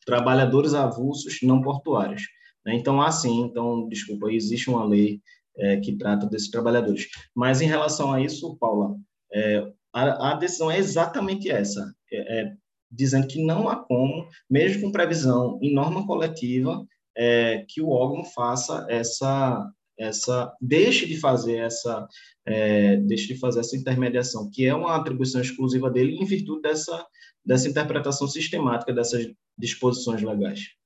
trabalhadores 0.05 0.75
avulsos 0.75 1.39
não 1.43 1.61
portuários. 1.61 2.23
Né? 2.65 2.75
Então, 2.75 3.01
assim, 3.01 3.43
então, 3.43 3.89
desculpa, 3.89 4.33
existe 4.33 4.71
uma 4.71 4.85
lei 4.85 5.21
é, 5.59 5.79
que 5.79 5.97
trata 5.97 6.27
desses 6.27 6.51
trabalhadores. 6.51 7.07
Mas 7.35 7.61
em 7.61 7.67
relação 7.67 8.13
a 8.13 8.21
isso, 8.21 8.57
Paula, 8.59 8.97
é, 9.33 9.67
a, 9.93 10.33
a, 10.33 10.35
decisão 10.35 10.71
é 10.71 10.79
exatamente 10.79 11.51
essa, 11.51 11.93
é, 12.13 12.41
é, 12.41 12.53
dizendo 12.91 13.27
que 13.27 13.45
não 13.45 13.69
há 13.69 13.77
como, 13.77 14.29
mesmo 14.49 14.83
com 14.83 14.93
previsão 14.93 15.59
em 15.63 15.75
norma 15.75 16.07
coletiva, 16.07 16.85
é, 17.17 17.65
que 17.69 17.81
o 17.81 17.91
órgão 17.91 18.25
faça 18.25 18.87
essa 18.91 19.67
essa 19.99 20.55
deixe 20.61 21.07
de 21.07 21.19
fazer 21.19 21.57
essa 21.57 22.07
é, 22.45 22.97
deixe 22.97 23.29
de 23.33 23.41
fazer 23.41 23.61
essa 23.61 23.77
intermediação 23.77 24.51
que 24.53 24.67
é 24.67 24.75
uma 24.75 24.97
atribuição 24.97 25.41
exclusiva 25.41 25.91
dele 25.91 26.17
em 26.17 26.25
virtude 26.25 26.63
dessa 26.63 27.07
dessa 27.45 27.69
interpretação 27.69 28.27
sistemática 28.27 28.93
dessas 28.93 29.33
disposições 29.57 30.23
legais. 30.23 30.77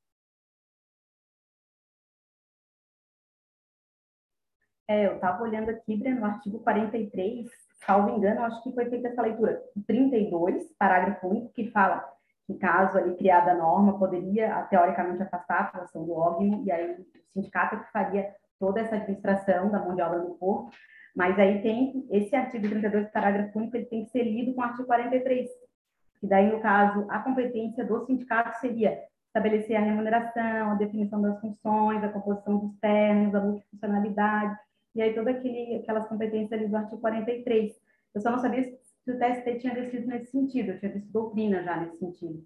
É, 4.90 5.06
eu 5.06 5.14
estava 5.14 5.42
olhando 5.44 5.70
aqui, 5.70 5.96
Breno, 5.96 6.20
no 6.20 6.26
artigo 6.26 6.58
43, 6.58 7.48
salvo 7.86 8.10
engano, 8.10 8.42
acho 8.42 8.60
que 8.64 8.72
foi 8.72 8.90
feita 8.90 9.06
essa 9.06 9.22
leitura, 9.22 9.62
32, 9.86 10.74
parágrafo 10.76 11.28
único, 11.28 11.52
que 11.52 11.70
fala 11.70 12.04
que 12.44 12.54
caso 12.54 12.98
ali 12.98 13.14
criada 13.14 13.52
a 13.52 13.54
norma, 13.54 13.96
poderia, 13.96 14.62
teoricamente, 14.64 15.22
afastar 15.22 15.58
a 15.58 15.60
atuação 15.60 16.04
do 16.04 16.12
órgão, 16.12 16.64
e 16.64 16.72
aí 16.72 17.00
o 17.00 17.06
sindicato 17.32 17.76
é 17.76 17.78
que 17.78 17.92
faria 17.92 18.34
toda 18.60 18.80
essa 18.80 18.96
administração 18.96 19.70
da 19.70 19.80
mão 19.80 19.96
de 19.96 20.02
obra 20.02 20.18
no 20.18 20.36
porto, 20.36 20.70
mas 21.16 21.36
aí 21.38 21.60
tem 21.62 22.06
esse 22.10 22.36
artigo 22.36 22.68
32, 22.68 23.10
parágrafo 23.10 23.58
único, 23.58 23.76
ele 23.76 23.86
tem 23.86 24.04
que 24.04 24.10
ser 24.10 24.22
lido 24.22 24.54
com 24.54 24.60
o 24.60 24.64
artigo 24.64 24.86
43, 24.86 25.48
que 26.20 26.26
daí, 26.26 26.52
no 26.52 26.60
caso, 26.60 27.06
a 27.08 27.18
competência 27.18 27.84
do 27.84 28.04
sindicato 28.04 28.60
seria 28.60 29.02
estabelecer 29.26 29.76
a 29.76 29.80
remuneração, 29.80 30.72
a 30.72 30.74
definição 30.74 31.20
das 31.22 31.40
funções, 31.40 32.04
a 32.04 32.08
composição 32.08 32.58
dos 32.58 32.78
termos, 32.78 33.34
a 33.34 33.40
multifuncionalidade, 33.40 34.56
e 34.94 35.02
aí 35.02 35.14
todas 35.14 35.36
aquelas 35.36 36.06
competências 36.08 36.52
ali 36.52 36.68
do 36.68 36.76
artigo 36.76 37.00
43. 37.00 37.72
Eu 38.14 38.20
só 38.20 38.30
não 38.30 38.38
sabia 38.38 38.62
se 38.64 39.10
o 39.10 39.18
TST 39.18 39.58
tinha 39.60 39.74
decidido 39.74 40.08
nesse 40.08 40.30
sentido, 40.30 40.72
eu 40.72 40.78
tinha 40.78 40.92
visto 40.92 41.10
doutrina 41.10 41.62
já 41.62 41.76
nesse 41.76 41.98
sentido. 41.98 42.44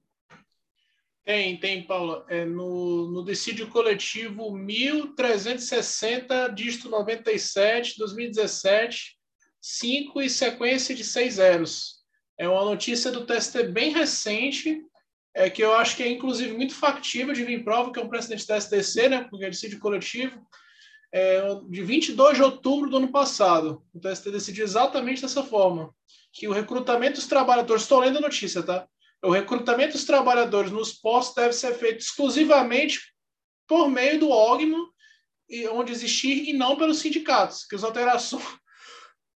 Tem, 1.24 1.58
tem, 1.58 1.86
Paula. 1.86 2.26
É 2.28 2.44
no, 2.44 3.10
no 3.10 3.24
decídio 3.24 3.68
coletivo 3.70 4.52
1360, 4.52 6.48
dígito 6.48 6.90
97, 6.90 7.96
2017, 7.98 9.16
5 9.60 10.20
e 10.20 10.28
sequência 10.28 10.94
de 10.94 11.02
seis 11.02 11.34
zeros. 11.34 12.04
É 12.38 12.46
uma 12.46 12.64
notícia 12.64 13.10
do 13.10 13.24
TST 13.24 13.62
bem 13.68 13.90
recente, 13.90 14.82
é, 15.32 15.48
que 15.48 15.64
eu 15.64 15.74
acho 15.74 15.96
que 15.96 16.02
é, 16.02 16.08
inclusive, 16.08 16.52
muito 16.52 16.74
factível 16.74 17.32
de 17.32 17.42
vir 17.42 17.64
prova, 17.64 17.90
que 17.90 17.98
é 17.98 18.02
um 18.02 18.08
precedente 18.08 18.46
da 18.46 18.60
STC, 18.60 19.08
né, 19.08 19.26
porque 19.30 19.46
é 19.46 19.50
decídio 19.50 19.78
coletivo, 19.78 20.46
é, 21.10 21.40
de 21.70 21.82
22 21.82 22.36
de 22.36 22.42
outubro 22.42 22.90
do 22.90 22.98
ano 22.98 23.10
passado. 23.10 23.82
O 23.94 24.00
TST 24.00 24.30
decidiu 24.30 24.64
exatamente 24.64 25.22
dessa 25.22 25.42
forma, 25.42 25.94
que 26.32 26.46
o 26.46 26.52
recrutamento 26.52 27.14
dos 27.14 27.26
trabalhadores, 27.26 27.84
estou 27.84 28.00
lendo 28.00 28.18
a 28.18 28.22
notícia, 28.22 28.62
tá? 28.62 28.86
O 29.24 29.30
recrutamento 29.30 29.94
dos 29.94 30.04
trabalhadores 30.04 30.70
nos 30.70 30.92
postos 30.92 31.34
deve 31.34 31.52
ser 31.52 31.74
feito 31.74 32.00
exclusivamente 32.00 33.00
por 33.66 33.88
meio 33.88 34.20
do 34.20 34.30
órgão 34.30 34.88
onde 35.72 35.92
existir 35.92 36.48
e 36.48 36.52
não 36.52 36.76
pelos 36.76 36.98
sindicatos, 36.98 37.64
que 37.64 37.74
as 37.74 37.84
alterações 37.84 38.44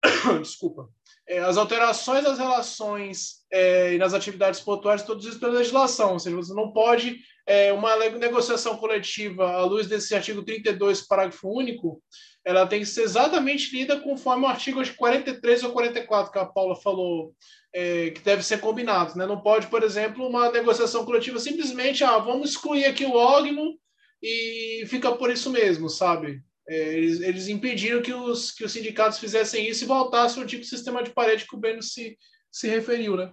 desculpa 0.40 0.88
é, 1.28 1.40
as 1.40 1.56
alterações 1.56 2.22
das 2.22 2.38
relações 2.38 3.44
é, 3.50 3.94
e 3.94 3.98
nas 3.98 4.14
atividades 4.14 4.60
pontuais 4.60 5.02
todos 5.02 5.26
isso 5.26 5.40
pela 5.40 5.58
legislação, 5.58 6.12
ou 6.12 6.18
seja, 6.20 6.36
você 6.36 6.54
não 6.54 6.72
pode 6.72 7.20
é, 7.46 7.72
uma 7.72 7.96
negociação 8.10 8.76
coletiva 8.76 9.48
à 9.48 9.64
luz 9.64 9.86
desse 9.86 10.14
artigo 10.14 10.42
32, 10.42 11.02
parágrafo 11.02 11.48
único, 11.48 12.02
ela 12.44 12.66
tem 12.66 12.80
que 12.80 12.86
ser 12.86 13.02
exatamente 13.02 13.74
lida 13.74 14.00
conforme 14.00 14.44
o 14.44 14.48
artigo 14.48 14.80
43 14.96 15.64
ou 15.64 15.72
44 15.72 16.32
que 16.32 16.38
a 16.38 16.44
Paula 16.44 16.76
falou 16.76 17.34
é, 17.72 18.10
que 18.10 18.20
deve 18.20 18.42
ser 18.42 18.60
combinado. 18.60 19.16
Né? 19.16 19.26
Não 19.26 19.40
pode, 19.40 19.68
por 19.68 19.82
exemplo, 19.82 20.26
uma 20.26 20.50
negociação 20.50 21.04
coletiva 21.04 21.38
simplesmente, 21.38 22.02
ah, 22.02 22.18
vamos 22.18 22.50
excluir 22.50 22.84
aqui 22.84 23.04
o 23.04 23.14
órgão 23.14 23.74
e 24.22 24.84
fica 24.88 25.12
por 25.12 25.30
isso 25.30 25.50
mesmo, 25.50 25.88
sabe? 25.88 26.40
É, 26.68 26.94
eles, 26.94 27.20
eles, 27.20 27.48
impediram 27.48 28.02
que 28.02 28.12
os, 28.12 28.50
que 28.50 28.64
os 28.64 28.72
sindicatos 28.72 29.20
fizessem 29.20 29.68
isso 29.68 29.84
e 29.84 29.86
voltassem 29.86 30.42
ao 30.42 30.48
tipo 30.48 30.62
de 30.62 30.68
sistema 30.68 31.02
de 31.02 31.10
parede 31.10 31.46
que 31.46 31.54
o 31.54 31.58
Breno 31.58 31.80
se, 31.80 32.18
se 32.50 32.66
referiu, 32.66 33.16
né? 33.16 33.32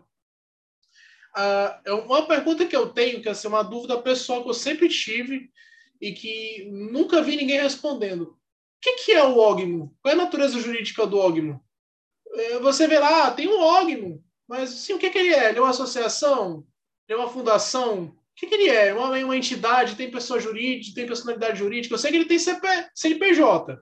Ah, 1.36 1.82
é 1.86 1.94
uma 1.94 2.28
pergunta 2.28 2.66
que 2.66 2.76
eu 2.76 2.90
tenho, 2.90 3.22
que 3.22 3.28
é 3.28 3.32
assim, 3.32 3.48
uma 3.48 3.64
dúvida 3.64 4.00
pessoal 4.02 4.44
que 4.44 4.50
eu 4.50 4.54
sempre 4.54 4.88
tive 4.88 5.50
e 6.00 6.12
que 6.12 6.70
nunca 6.72 7.22
vi 7.22 7.36
ninguém 7.36 7.60
respondendo. 7.60 8.24
O 8.24 8.38
que, 8.82 8.94
que 8.98 9.12
é 9.14 9.24
o 9.24 9.38
OGMO? 9.38 9.96
Qual 10.02 10.12
é 10.12 10.16
a 10.16 10.24
natureza 10.24 10.60
jurídica 10.60 11.08
do 11.08 11.18
OGMO? 11.18 11.64
É, 12.34 12.60
você 12.60 12.88
vê 12.88 13.00
lá, 13.00 13.32
tem 13.32 13.48
um 13.48 13.60
OGMO. 13.60 14.24
Mas, 14.48 14.70
sim, 14.72 14.94
o 14.94 15.00
que, 15.00 15.10
que 15.10 15.18
ele 15.18 15.34
é? 15.34 15.50
Ele 15.50 15.60
é 15.60 15.62
uma 15.62 15.70
associação? 15.70 16.66
Ele 17.08 17.18
é 17.18 17.22
uma 17.22 17.30
fundação? 17.30 18.06
O 18.06 18.36
que, 18.36 18.48
que 18.48 18.56
ele 18.56 18.70
é? 18.70 18.94
Uma, 18.94 19.10
uma 19.10 19.38
entidade? 19.38 19.96
Tem 19.96 20.12
pessoa 20.12 20.40
jurídica? 20.40 20.96
Tem 20.96 21.08
personalidade 21.08 21.60
jurídica? 21.60 21.94
Eu 21.94 22.00
sei 22.00 22.12
que 22.12 22.18
ele 22.18 22.26
tem 22.26 22.40
CP, 22.40 22.68
CNPJ, 22.94 23.80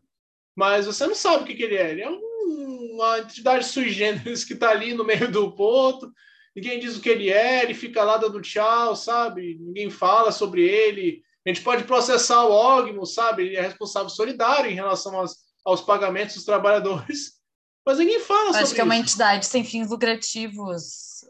mas 0.55 0.85
você 0.85 1.07
não 1.07 1.15
sabe 1.15 1.43
o 1.43 1.47
que, 1.47 1.55
que 1.55 1.63
ele 1.63 1.75
é. 1.75 1.91
Ele 1.91 2.01
é 2.01 2.09
um, 2.09 2.91
uma 2.93 3.19
entidade 3.19 3.65
sui 3.65 3.89
generis 3.89 4.43
que 4.43 4.53
está 4.53 4.69
ali 4.69 4.93
no 4.93 5.03
meio 5.03 5.31
do 5.31 5.51
ponto. 5.53 6.11
Ninguém 6.55 6.79
diz 6.79 6.97
o 6.97 7.01
que 7.01 7.09
ele 7.09 7.29
é, 7.29 7.63
ele 7.63 7.73
fica 7.73 8.03
lá 8.03 8.17
dando 8.17 8.41
tchau, 8.41 8.95
sabe? 8.95 9.57
Ninguém 9.59 9.89
fala 9.89 10.31
sobre 10.31 10.63
ele. 10.63 11.23
A 11.45 11.49
gente 11.49 11.61
pode 11.61 11.85
processar 11.85 12.43
o 12.43 12.51
Ogmo, 12.51 13.05
sabe? 13.05 13.43
Ele 13.43 13.55
é 13.55 13.61
responsável 13.61 14.09
solidário 14.09 14.69
em 14.69 14.75
relação 14.75 15.15
aos, 15.15 15.37
aos 15.65 15.81
pagamentos 15.81 16.35
dos 16.35 16.45
trabalhadores. 16.45 17.39
Mas 17.85 17.97
ninguém 17.97 18.19
fala 18.19 18.49
Acho 18.49 18.51
sobre 18.51 18.63
Acho 18.63 18.75
que 18.75 18.81
é 18.81 18.83
uma 18.83 18.95
isso. 18.95 19.03
entidade 19.03 19.45
sem 19.45 19.63
fins 19.63 19.89
lucrativos. 19.89 21.25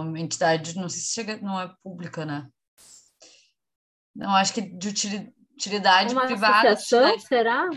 Uma 0.00 0.18
entidade, 0.18 0.74
não 0.76 0.88
sei 0.88 1.00
se 1.00 1.12
chega, 1.12 1.38
não 1.40 1.60
é 1.60 1.72
pública, 1.82 2.24
né? 2.24 2.48
Não, 4.14 4.30
acho 4.34 4.52
que 4.52 4.60
de 4.60 4.88
utilidade 5.56 6.12
uma 6.12 6.26
privada. 6.26 6.70
Associação, 6.70 7.18
será? 7.20 7.68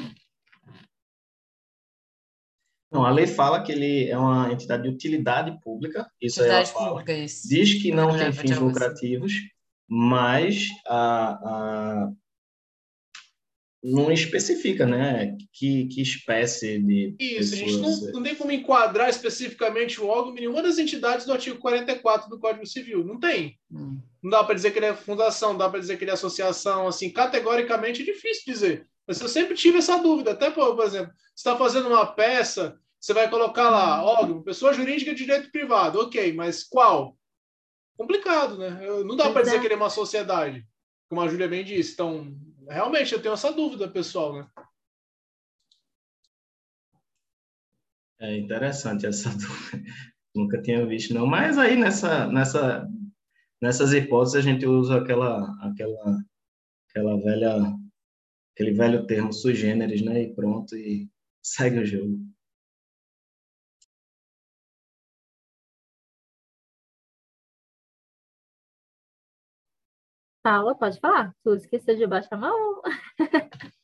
Não, 2.95 3.05
a 3.05 3.11
lei 3.11 3.27
fala 3.27 3.61
que 3.61 3.71
ele 3.71 4.09
é 4.09 4.17
uma 4.17 4.51
entidade 4.51 4.83
de 4.83 4.89
utilidade 4.89 5.59
pública. 5.61 6.09
Isso 6.21 6.39
utilidade 6.39 6.69
aí 6.69 6.75
ela 6.77 6.89
pública, 6.89 7.13
isso. 7.13 7.49
Diz 7.49 7.73
que 7.81 7.91
não 7.91 8.17
tem 8.17 8.31
fins 8.31 8.57
lucrativos, 8.57 9.33
mas 9.87 10.67
a, 10.87 11.29
a, 11.31 12.11
não 13.83 14.11
especifica, 14.11 14.85
né? 14.85 15.37
Que, 15.53 15.87
que 15.87 16.01
espécie 16.01 16.79
de. 16.79 17.15
Isso, 17.19 17.53
a 17.53 17.57
gente 17.57 17.77
não, 17.77 18.11
não, 18.13 18.23
tem 18.23 18.33
como 18.33 18.51
enquadrar 18.51 19.09
especificamente 19.09 20.01
o 20.01 20.07
órgão 20.07 20.31
em 20.31 20.39
nenhuma 20.39 20.63
das 20.63 20.77
entidades 20.77 21.25
do 21.25 21.33
artigo 21.33 21.59
44 21.59 22.29
do 22.29 22.39
Código 22.39 22.65
Civil. 22.65 23.03
Não 23.03 23.19
tem. 23.19 23.59
Hum. 23.71 23.99
Não 24.23 24.31
dá 24.31 24.43
para 24.43 24.55
dizer 24.55 24.71
que 24.71 24.79
ele 24.79 24.87
é 24.87 24.95
fundação, 24.95 25.51
não 25.51 25.59
dá 25.59 25.69
para 25.69 25.79
dizer 25.79 25.97
que 25.97 26.03
ele 26.03 26.11
é 26.11 26.15
associação. 26.15 26.87
Assim, 26.87 27.11
categoricamente 27.11 28.01
é 28.01 28.05
difícil 28.05 28.43
dizer. 28.47 28.87
Mas 29.07 29.21
eu 29.21 29.27
sempre 29.27 29.53
tive 29.53 29.77
essa 29.77 29.97
dúvida. 29.97 30.31
Até, 30.31 30.49
por, 30.49 30.75
por 30.75 30.85
exemplo, 30.85 31.13
você 31.13 31.49
está 31.49 31.55
fazendo 31.55 31.89
uma 31.89 32.07
peça, 32.07 32.79
você 33.05 33.13
vai 33.13 33.29
colocar 33.29 33.69
lá, 33.69 34.03
órgão, 34.03 34.41
pessoa 34.41 34.73
jurídica 34.73 35.13
de 35.13 35.25
direito 35.25 35.51
privado. 35.51 35.99
Ok, 35.99 36.33
mas 36.33 36.63
qual? 36.63 37.15
Complicado, 37.95 38.57
né? 38.57 38.79
Não 39.03 39.15
dá 39.15 39.31
para 39.31 39.43
dizer 39.43 39.59
que 39.59 39.67
ele 39.67 39.75
é 39.75 39.77
uma 39.77 39.91
sociedade, 39.91 40.67
como 41.07 41.21
a 41.21 41.27
Júlia 41.27 41.47
bem 41.47 41.63
disse. 41.63 41.93
Então, 41.93 42.35
realmente, 42.67 43.13
eu 43.13 43.21
tenho 43.21 43.35
essa 43.35 43.51
dúvida, 43.53 43.87
pessoal, 43.87 44.33
né? 44.33 44.47
É 48.21 48.35
interessante 48.37 49.05
essa 49.05 49.29
dúvida. 49.37 49.83
Nunca 50.35 50.59
tinha 50.63 50.83
visto, 50.87 51.13
não. 51.13 51.27
Mas 51.27 51.59
aí, 51.59 51.75
nessa, 51.75 52.25
nessa, 52.25 52.89
nessas 53.61 53.93
hipóteses, 53.93 54.37
a 54.37 54.41
gente 54.41 54.65
usa 54.65 54.97
aquela, 54.97 55.45
aquela, 55.61 56.17
aquela 56.89 57.21
velha, 57.21 57.71
aquele 58.55 58.71
velho 58.71 59.05
termo 59.05 59.31
sui 59.31 59.53
generis, 59.53 60.01
né? 60.01 60.23
E 60.23 60.33
pronto, 60.33 60.75
e 60.75 61.07
segue 61.43 61.77
o 61.77 61.85
jogo. 61.85 62.33
Paula, 70.45 70.75
pode 70.75 70.99
falar. 70.99 71.35
Tu 71.43 71.55
esqueceu 71.55 71.95
de 71.95 72.05
baixar 72.05 72.35
a 72.35 72.37
mão. 72.37 72.81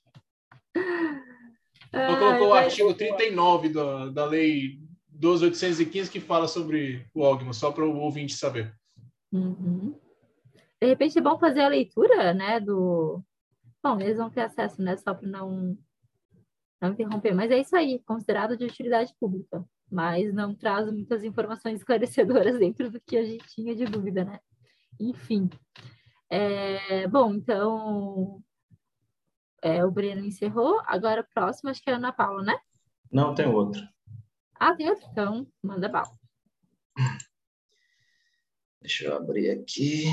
Então, 1.93 2.19
colocou 2.19 2.47
o 2.47 2.53
artigo 2.53 2.93
39 2.93 3.67
da, 3.67 4.07
da 4.07 4.25
lei 4.25 4.79
12.815 5.13 6.09
que 6.09 6.21
fala 6.21 6.47
sobre 6.47 7.05
o 7.13 7.19
Ogma, 7.19 7.51
só 7.51 7.69
para 7.69 7.83
o 7.83 7.97
ouvinte 7.97 8.33
saber. 8.33 8.73
Uhum. 9.29 9.93
De 10.81 10.87
repente 10.87 11.19
é 11.19 11.21
bom 11.21 11.37
fazer 11.37 11.59
a 11.59 11.67
leitura, 11.67 12.33
né, 12.33 12.61
do... 12.61 13.21
Bom, 13.83 13.99
eles 13.99 14.15
vão 14.15 14.29
ter 14.29 14.39
acesso, 14.39 14.81
né, 14.81 14.95
só 14.95 15.13
para 15.13 15.27
não, 15.27 15.77
não 16.81 16.91
interromper. 16.91 17.35
Mas 17.35 17.51
é 17.51 17.59
isso 17.59 17.75
aí, 17.75 17.99
considerado 18.05 18.55
de 18.55 18.63
utilidade 18.63 19.13
pública. 19.19 19.61
Mas 19.91 20.33
não 20.33 20.55
traz 20.55 20.89
muitas 20.89 21.25
informações 21.25 21.79
esclarecedoras 21.79 22.55
dentro 22.57 22.89
do 22.89 23.01
que 23.01 23.17
a 23.17 23.25
gente 23.25 23.45
tinha 23.53 23.75
de 23.75 23.83
dúvida, 23.83 24.23
né? 24.23 24.39
Enfim. 24.97 25.49
É, 26.33 27.09
bom, 27.09 27.33
então 27.33 28.41
é, 29.61 29.83
o 29.83 29.91
Breno 29.91 30.23
encerrou. 30.23 30.81
Agora, 30.85 31.27
próximo, 31.33 31.69
acho 31.69 31.83
que 31.83 31.89
é 31.89 31.93
a 31.93 31.97
Ana 31.97 32.13
Paula, 32.13 32.41
né? 32.41 32.57
Não, 33.11 33.35
tem 33.35 33.45
outro. 33.47 33.81
Ah, 34.57 34.73
tem 34.73 34.89
outro? 34.89 35.05
Então, 35.11 35.45
manda 35.61 35.89
bala. 35.89 36.09
Deixa 38.79 39.05
eu 39.05 39.15
abrir 39.17 39.51
aqui. 39.51 40.05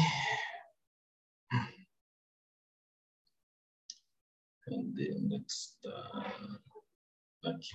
Cadê? 4.62 5.15
Onde 5.15 5.36
é 5.36 5.39
que 5.39 5.53
está? 5.53 6.53
Aqui. 7.45 7.70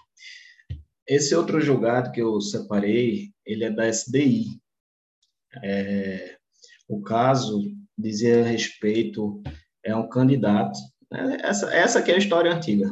Esse 1.07 1.33
outro 1.33 1.61
julgado 1.61 2.11
que 2.11 2.21
eu 2.21 2.41
separei, 2.41 3.33
ele 3.45 3.63
é 3.63 3.71
da 3.71 3.87
SDI. 3.87 4.61
É, 5.63 6.37
o 6.89 7.01
caso 7.01 7.61
dizia 7.97 8.43
respeito 8.43 9.41
é 9.83 9.95
um 9.95 10.07
candidato 10.07 10.79
essa, 11.41 11.73
essa 11.73 11.99
aqui 11.99 12.11
é 12.11 12.15
a 12.15 12.17
história 12.17 12.51
antiga. 12.51 12.91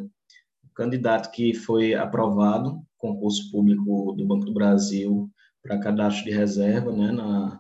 O 0.64 0.74
candidato 0.76 1.32
que 1.32 1.54
foi 1.54 1.96
aprovado, 1.96 2.80
concurso 2.98 3.50
público 3.52 4.14
do 4.14 4.26
Banco 4.26 4.46
do 4.46 4.54
Brasil 4.54 5.30
para 5.64 5.80
cadastro 5.80 6.26
de 6.26 6.32
reserva, 6.32 6.92
né, 6.92 7.12
na 7.12 7.60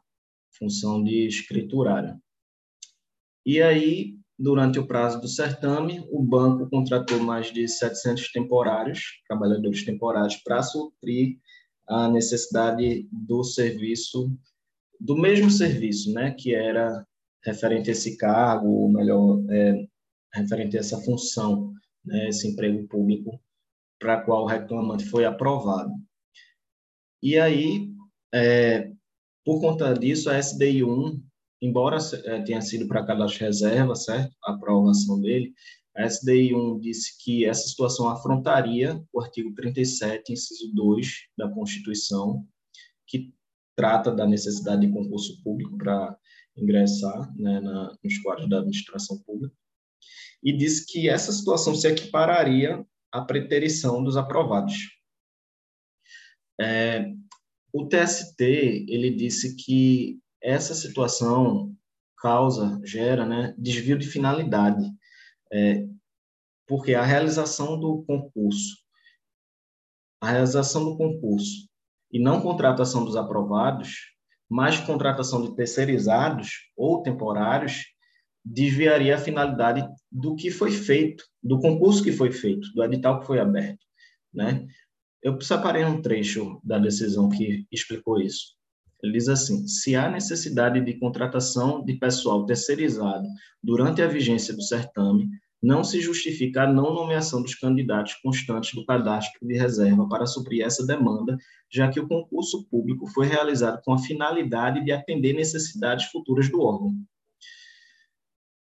função 0.58 1.04
de 1.04 1.26
escriturário. 1.28 2.16
E 3.44 3.60
aí, 3.62 4.16
durante 4.38 4.80
o 4.80 4.86
prazo 4.86 5.20
do 5.20 5.28
certame, 5.28 6.06
o 6.12 6.22
banco 6.22 6.70
contratou 6.70 7.20
mais 7.20 7.52
de 7.52 7.68
700 7.68 8.32
temporários, 8.32 9.00
trabalhadores 9.28 9.84
temporários, 9.84 10.36
para 10.38 10.62
suprir 10.62 11.40
a 11.88 12.08
necessidade 12.08 13.08
do 13.12 13.44
serviço, 13.44 14.32
do 15.00 15.18
mesmo 15.18 15.50
serviço, 15.50 16.14
né, 16.14 16.32
que 16.32 16.54
era 16.54 17.06
referente 17.44 17.90
a 17.90 17.94
esse 17.94 18.18
cargo, 18.18 18.68
ou 18.68 18.92
melhor, 18.92 19.42
é, 19.50 19.86
referente 20.34 20.78
a 20.78 20.80
essa 20.80 21.00
função, 21.02 21.74
né, 22.06 22.30
esse 22.30 22.48
emprego 22.48 22.88
público 22.88 23.40
para 24.00 24.22
qual 24.22 24.44
o 24.44 24.48
reclamante 24.48 25.06
foi 25.06 25.26
aprovado. 25.26 25.92
E 27.22 27.38
aí, 27.38 27.88
é, 28.34 28.92
por 29.46 29.62
conta 29.62 29.94
disso, 29.94 30.30
a 30.30 30.42
SDI 30.42 30.84
1, 30.84 31.22
embora 31.62 31.98
é, 32.26 32.42
tenha 32.42 32.62
sido 32.62 32.88
para 32.88 33.06
cadastro 33.06 33.46
reserva, 33.46 33.94
certo? 33.94 34.36
A 34.44 34.54
aprovação 34.54 35.22
dele, 35.22 35.54
a 35.96 36.06
SDI 36.06 36.56
1 36.56 36.80
disse 36.80 37.24
que 37.24 37.46
essa 37.46 37.68
situação 37.68 38.10
afrontaria 38.10 39.00
o 39.14 39.22
artigo 39.22 39.54
37, 39.54 40.34
inciso 40.34 40.74
2 40.74 41.08
da 41.38 41.50
Constituição, 41.50 42.44
que 43.06 43.32
trata 43.76 44.12
da 44.12 44.26
necessidade 44.26 44.88
de 44.88 44.94
concurso 44.94 45.42
público 45.44 45.78
para 45.78 46.18
ingressar 46.56 47.34
né, 47.38 47.60
na, 47.60 47.96
nos 48.04 48.18
quadros 48.20 48.50
da 48.50 48.58
administração 48.58 49.18
pública 49.20 49.56
e 50.44 50.52
disse 50.56 50.86
que 50.86 51.08
essa 51.08 51.32
situação 51.32 51.76
se 51.76 51.88
equipararia 51.88 52.86
à 53.12 53.22
preterição 53.22 54.04
dos 54.04 54.18
aprovados. 54.18 54.74
É, 56.60 57.12
o 57.74 57.88
TST 57.88 58.42
ele 58.42 59.12
disse 59.12 59.56
que 59.56 60.20
essa 60.42 60.74
situação 60.74 61.76
causa, 62.18 62.80
gera, 62.84 63.26
né, 63.26 63.56
desvio 63.58 63.98
de 63.98 64.08
finalidade, 64.08 64.92
é, 65.52 65.88
porque 66.68 66.94
a 66.94 67.04
realização 67.04 67.80
do 67.80 68.04
concurso, 68.04 68.78
a 70.22 70.30
realização 70.30 70.86
do 70.86 70.98
concurso 70.98 71.68
e 72.12 72.20
não 72.20 72.42
contratação 72.42 73.04
dos 73.04 73.16
aprovados, 73.16 74.12
mas 74.52 74.82
contratação 74.82 75.42
de 75.42 75.56
terceirizados 75.56 76.50
ou 76.76 77.02
temporários, 77.02 77.86
desviaria 78.44 79.16
a 79.16 79.18
finalidade 79.18 79.88
do 80.12 80.36
que 80.36 80.52
foi 80.52 80.74
feito, 80.74 81.24
do 81.42 81.58
concurso 81.58 82.04
que 82.04 82.12
foi 82.12 82.34
feito, 82.34 82.68
do 82.74 82.84
edital 82.84 83.22
que 83.22 83.28
foi 83.28 83.40
aberto, 83.40 83.80
né? 84.34 84.68
Eu 85.24 85.40
separei 85.40 85.86
um 85.86 86.02
trecho 86.02 86.60
da 86.66 86.78
decisão 86.78 87.30
que 87.30 87.66
explicou 87.72 88.20
isso. 88.20 88.58
Ele 89.02 89.14
diz 89.14 89.30
assim: 89.30 89.66
se 89.68 89.96
há 89.96 90.10
necessidade 90.10 90.82
de 90.82 91.00
contratação 91.00 91.86
de 91.86 91.94
pessoal 91.94 92.46
terceirizado 92.46 93.26
durante 93.64 94.02
a 94.02 94.08
vigência 94.08 94.54
do 94.54 94.62
certame, 94.62 95.30
não 95.62 95.84
se 95.84 96.02
justifica 96.02 96.64
a 96.64 96.74
não 96.74 96.94
nomeação 96.94 97.42
dos 97.42 97.54
candidatos 97.54 98.16
constantes 98.16 98.74
do 98.74 98.86
cadastro 98.86 99.46
de 99.48 99.54
reserva 99.54 100.08
para 100.10 100.26
suprir 100.26 100.66
essa 100.66 100.86
demanda, 100.86 101.38
já 101.70 101.90
que 101.90 102.00
o 102.00 102.08
concurso 102.08 102.66
público 102.66 103.06
foi 103.08 103.28
realizado 103.28 103.82
com 103.84 103.94
a 103.94 104.00
finalidade 104.00 104.84
de 104.84 104.92
atender 104.92 105.34
necessidades 105.34 106.06
futuras 106.06 106.50
do 106.50 106.62
órgão. 106.62 106.96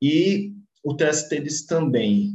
E 0.03 0.53
o 0.83 0.95
TST 0.95 1.41
disse 1.41 1.67
também 1.67 2.35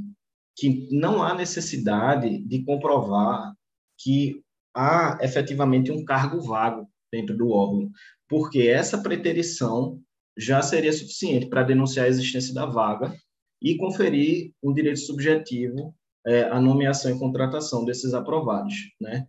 que 0.55 0.87
não 0.91 1.21
há 1.21 1.33
necessidade 1.33 2.39
de 2.39 2.63
comprovar 2.63 3.53
que 3.97 4.41
há 4.73 5.17
efetivamente 5.21 5.91
um 5.91 6.05
cargo 6.05 6.39
vago 6.39 6.87
dentro 7.11 7.35
do 7.35 7.49
órgão, 7.49 7.91
porque 8.29 8.61
essa 8.61 8.97
preterição 8.97 10.01
já 10.37 10.61
seria 10.61 10.91
suficiente 10.91 11.47
para 11.47 11.63
denunciar 11.63 12.05
a 12.05 12.09
existência 12.09 12.53
da 12.53 12.65
vaga 12.65 13.15
e 13.63 13.77
conferir 13.77 14.51
um 14.61 14.73
direito 14.73 14.99
subjetivo 14.99 15.95
é, 16.25 16.43
à 16.43 16.59
nomeação 16.59 17.15
e 17.15 17.19
contratação 17.19 17.85
desses 17.85 18.13
aprovados, 18.13 18.73
né? 18.99 19.25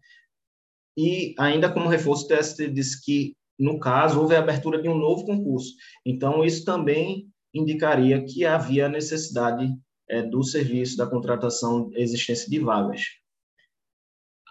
E 0.96 1.34
ainda 1.38 1.72
como 1.72 1.88
reforço, 1.88 2.24
o 2.24 2.28
TST 2.28 2.68
disse 2.70 3.04
que 3.04 3.36
no 3.58 3.78
caso 3.78 4.20
houve 4.20 4.34
a 4.34 4.40
abertura 4.40 4.80
de 4.82 4.88
um 4.88 4.96
novo 4.96 5.24
concurso, 5.24 5.72
então 6.04 6.44
isso 6.44 6.64
também 6.64 7.28
indicaria 7.52 8.24
que 8.24 8.44
havia 8.44 8.88
necessidade 8.88 9.72
é, 10.08 10.22
do 10.22 10.42
serviço 10.42 10.96
da 10.96 11.06
contratação, 11.06 11.90
existência 11.94 12.50
de 12.50 12.58
vagas. 12.58 13.02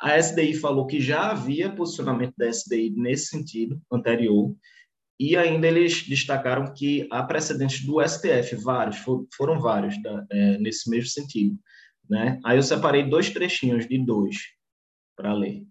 A 0.01 0.18
SDI 0.18 0.53
falou 0.55 0.85
que 0.85 0.99
já 0.99 1.31
havia 1.31 1.73
posicionamento 1.73 2.34
da 2.38 2.47
SDI 2.47 2.91
nesse 2.91 3.27
sentido 3.27 3.81
anterior, 3.91 4.53
e 5.19 5.38
ainda 5.38 5.68
eles 5.68 6.07
destacaram 6.07 6.73
que 6.73 7.07
há 7.11 7.23
precedentes 7.23 7.85
do 7.85 8.02
STF, 8.02 8.56
vários, 8.56 8.98
foram 9.35 9.60
vários 9.60 10.02
da, 10.02 10.26
é, 10.31 10.57
nesse 10.57 10.90
mesmo 10.90 11.10
sentido. 11.10 11.57
Né? 12.10 12.40
Aí 12.44 12.57
eu 12.57 12.64
separei 12.64 13.07
dois 13.07 13.30
trechinhos 13.30 13.88
de 13.88 13.98
dois 14.03 14.38
para 15.15 15.34
ler. 15.34 15.65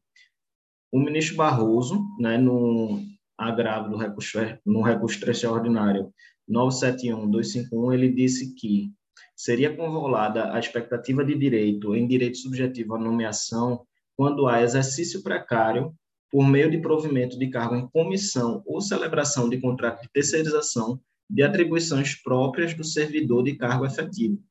O 0.92 0.98
ministro 0.98 1.36
Barroso, 1.36 2.04
né, 2.18 2.38
no 2.38 3.00
agravo 3.36 3.90
do 3.90 3.96
recurso, 3.96 4.38
no 4.64 4.82
recurso 4.82 5.18
extraordinário 5.28 6.12
971-251, 6.48 7.94
ele 7.94 8.12
disse 8.12 8.54
que 8.54 8.92
seria 9.34 9.74
conrolada 9.74 10.52
a 10.52 10.58
expectativa 10.58 11.24
de 11.24 11.34
direito 11.34 11.96
em 11.96 12.06
direito 12.06 12.38
subjetivo 12.38 12.94
à 12.94 12.98
nomeação 12.98 13.84
quando 14.16 14.46
há 14.46 14.62
exercício 14.62 15.22
precário 15.22 15.94
por 16.32 16.48
meio 16.48 16.70
de 16.70 16.78
provimento 16.78 17.38
de 17.38 17.48
cargo 17.48 17.76
em 17.76 17.86
comissão 17.88 18.62
ou 18.64 18.80
celebração 18.80 19.50
de 19.50 19.60
contrato 19.60 20.00
de 20.00 20.08
terceirização 20.08 20.98
de 21.28 21.42
atribuições 21.42 22.14
próprias 22.14 22.72
do 22.72 22.82
servidor 22.82 23.44
de 23.44 23.54
cargo 23.54 23.84
efetivo. 23.84 24.42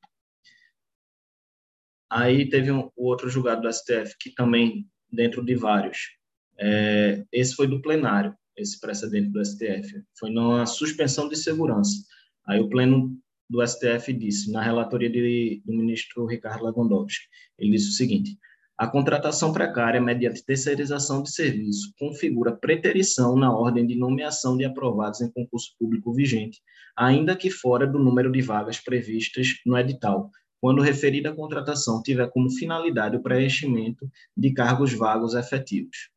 Aí 2.08 2.48
teve 2.48 2.70
um, 2.70 2.88
o 2.94 3.06
outro 3.06 3.28
julgado 3.28 3.62
do 3.62 3.72
STF, 3.72 4.16
que 4.20 4.30
também, 4.30 4.88
dentro 5.10 5.44
de 5.44 5.56
vários, 5.56 6.12
é, 6.56 7.24
esse 7.32 7.54
foi 7.56 7.66
do 7.66 7.82
plenário, 7.82 8.36
esse 8.56 8.78
precedente 8.78 9.30
do 9.30 9.44
STF, 9.44 10.04
foi 10.16 10.30
numa 10.30 10.64
suspensão 10.66 11.28
de 11.28 11.34
segurança. 11.34 12.04
Aí 12.46 12.60
o 12.60 12.68
pleno 12.68 13.18
do 13.50 13.66
STF 13.66 14.12
disse, 14.12 14.52
na 14.52 14.62
relatoria 14.62 15.10
de, 15.10 15.60
do 15.64 15.72
ministro 15.72 16.26
Ricardo 16.26 16.64
Lewandowski, 16.64 17.26
ele 17.58 17.72
disse 17.72 17.88
o 17.88 17.92
seguinte, 17.92 18.38
a 18.82 18.88
contratação 18.88 19.52
precária 19.52 20.00
mediante 20.00 20.44
terceirização 20.44 21.22
de 21.22 21.30
serviço 21.30 21.94
configura 21.96 22.50
preterição 22.56 23.36
na 23.36 23.56
ordem 23.56 23.86
de 23.86 23.94
nomeação 23.94 24.56
de 24.56 24.64
aprovados 24.64 25.20
em 25.20 25.30
concurso 25.30 25.72
público 25.78 26.12
vigente, 26.12 26.60
ainda 26.96 27.36
que 27.36 27.48
fora 27.48 27.86
do 27.86 28.00
número 28.00 28.32
de 28.32 28.42
vagas 28.42 28.80
previstas 28.80 29.54
no 29.64 29.78
edital, 29.78 30.32
quando 30.60 30.82
referida 30.82 31.32
contratação 31.32 32.02
tiver 32.02 32.28
como 32.30 32.50
finalidade 32.50 33.16
o 33.16 33.22
preenchimento 33.22 34.10
de 34.36 34.52
cargos 34.52 34.92
vagos 34.92 35.34
efetivos. 35.34 36.10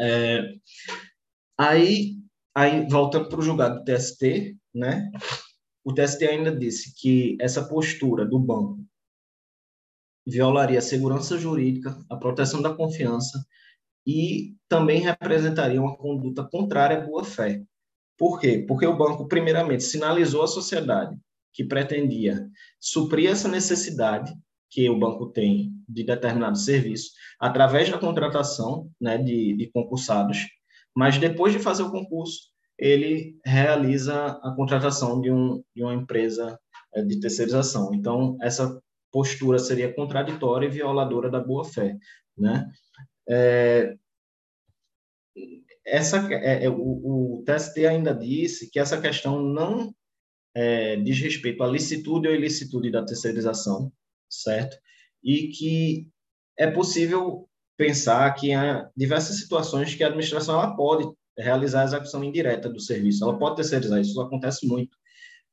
É, 0.00 0.52
aí, 1.56 2.16
aí, 2.52 2.88
voltando 2.88 3.28
para 3.28 3.38
o 3.38 3.42
julgado 3.42 3.78
do 3.78 3.84
TST, 3.84 4.56
né, 4.74 5.12
o 5.84 5.94
TST 5.94 6.24
ainda 6.24 6.50
disse 6.50 6.92
que 6.92 7.36
essa 7.40 7.68
postura 7.68 8.26
do 8.26 8.36
banco 8.36 8.84
violaria 10.26 10.78
a 10.78 10.82
segurança 10.82 11.38
jurídica, 11.38 11.98
a 12.08 12.16
proteção 12.16 12.62
da 12.62 12.74
confiança 12.74 13.44
e 14.06 14.54
também 14.68 15.00
representaria 15.00 15.80
uma 15.80 15.96
conduta 15.96 16.44
contrária 16.44 16.98
à 16.98 17.00
boa-fé. 17.00 17.62
Por 18.18 18.38
quê? 18.38 18.64
Porque 18.66 18.86
o 18.86 18.96
banco, 18.96 19.26
primeiramente, 19.26 19.82
sinalizou 19.82 20.42
à 20.42 20.46
sociedade 20.46 21.16
que 21.52 21.64
pretendia 21.64 22.48
suprir 22.80 23.30
essa 23.30 23.48
necessidade 23.48 24.32
que 24.70 24.88
o 24.90 24.98
banco 24.98 25.30
tem 25.30 25.72
de 25.88 26.02
determinado 26.04 26.58
serviço 26.58 27.12
através 27.38 27.88
da 27.88 27.98
contratação 27.98 28.90
né, 29.00 29.16
de, 29.18 29.54
de 29.56 29.70
concursados, 29.70 30.38
mas 30.94 31.16
depois 31.18 31.52
de 31.52 31.60
fazer 31.60 31.84
o 31.84 31.90
concurso, 31.90 32.54
ele 32.78 33.38
realiza 33.44 34.38
a 34.42 34.52
contratação 34.56 35.20
de, 35.20 35.30
um, 35.30 35.62
de 35.74 35.82
uma 35.82 35.94
empresa 35.94 36.58
é, 36.92 37.02
de 37.02 37.20
terceirização. 37.20 37.94
Então, 37.94 38.36
essa 38.40 38.80
postura 39.14 39.60
seria 39.60 39.94
contraditória 39.94 40.66
e 40.66 40.70
violadora 40.70 41.30
da 41.30 41.38
boa-fé. 41.38 41.96
Né? 42.36 42.68
É, 43.28 43.94
essa, 45.86 46.28
é, 46.32 46.64
é, 46.64 46.68
o, 46.68 47.38
o 47.38 47.44
TST 47.46 47.86
ainda 47.86 48.12
disse 48.12 48.68
que 48.68 48.80
essa 48.80 49.00
questão 49.00 49.40
não 49.40 49.94
é, 50.52 50.96
diz 50.96 51.20
respeito 51.20 51.62
à 51.62 51.68
licitude 51.68 52.26
ou 52.26 52.34
ilicitude 52.34 52.90
da 52.90 53.04
terceirização, 53.04 53.92
certo? 54.28 54.76
E 55.22 55.48
que 55.48 56.08
é 56.58 56.68
possível 56.68 57.48
pensar 57.76 58.32
que 58.34 58.52
há 58.52 58.90
diversas 58.96 59.36
situações 59.38 59.94
que 59.94 60.02
a 60.02 60.08
administração 60.08 60.56
ela 60.56 60.74
pode 60.74 61.06
realizar 61.38 61.82
a 61.82 61.84
execução 61.84 62.24
indireta 62.24 62.68
do 62.68 62.80
serviço. 62.80 63.22
Ela 63.22 63.38
pode 63.38 63.56
terceirizar, 63.56 64.00
isso 64.00 64.20
acontece 64.20 64.66
muito, 64.66 64.96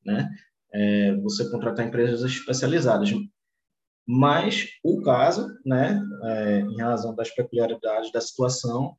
né? 0.04 0.28
É, 0.74 1.14
você 1.16 1.48
contratar 1.48 1.86
empresas 1.86 2.22
especializadas. 2.22 3.12
Mas 4.06 4.68
o 4.82 5.00
caso, 5.02 5.48
né, 5.64 6.02
é, 6.24 6.60
em 6.60 6.80
razão 6.80 7.14
das 7.14 7.30
peculiaridades 7.30 8.10
da 8.10 8.20
situação, 8.20 8.96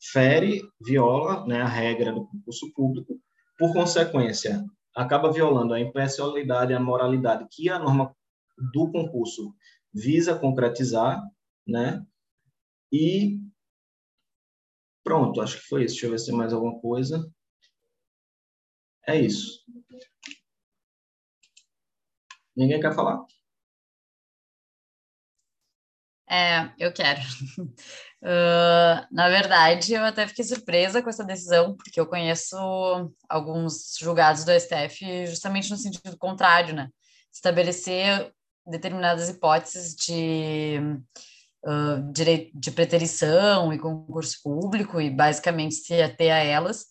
fere, 0.00 0.62
viola 0.80 1.44
né, 1.46 1.60
a 1.60 1.68
regra 1.68 2.12
do 2.12 2.26
concurso 2.26 2.72
público, 2.72 3.20
por 3.58 3.72
consequência, 3.72 4.64
acaba 4.94 5.32
violando 5.32 5.74
a 5.74 5.80
impessoalidade 5.80 6.72
e 6.72 6.76
a 6.76 6.80
moralidade 6.80 7.46
que 7.50 7.68
a 7.68 7.78
norma 7.78 8.14
do 8.72 8.90
concurso 8.90 9.52
visa 9.92 10.38
concretizar, 10.38 11.20
né? 11.66 12.04
E 12.92 13.38
Pronto, 15.08 15.40
acho 15.40 15.56
que 15.56 15.66
foi 15.66 15.84
isso. 15.84 15.94
Deixa 15.94 16.06
eu 16.06 16.10
ver 16.10 16.18
se 16.18 16.26
tem 16.26 16.36
mais 16.36 16.52
alguma 16.52 16.78
coisa. 16.80 17.32
É 19.06 19.18
isso. 19.18 19.64
Ninguém 22.54 22.78
quer 22.78 22.94
falar? 22.94 23.24
É, 26.30 26.70
eu 26.78 26.92
quero. 26.92 27.20
Uh, 28.22 29.06
na 29.10 29.28
verdade, 29.28 29.94
eu 29.94 30.04
até 30.04 30.26
fiquei 30.26 30.44
surpresa 30.44 31.02
com 31.02 31.08
essa 31.08 31.24
decisão, 31.24 31.76
porque 31.76 31.98
eu 31.98 32.06
conheço 32.06 32.56
alguns 33.28 33.96
julgados 33.98 34.44
do 34.44 34.52
STF 34.52 35.26
justamente 35.26 35.70
no 35.70 35.76
sentido 35.76 36.16
contrário, 36.18 36.74
né? 36.74 36.88
Estabelecer 37.32 38.32
determinadas 38.66 39.28
hipóteses 39.28 39.94
de 39.94 40.78
uh, 41.64 42.12
direito 42.12 42.50
de 42.58 42.70
preterição 42.70 43.72
e 43.72 43.78
concurso 43.78 44.38
público 44.42 45.00
e 45.00 45.10
basicamente 45.10 45.76
se 45.76 46.00
ater 46.02 46.32
a 46.32 46.38
elas, 46.38 46.84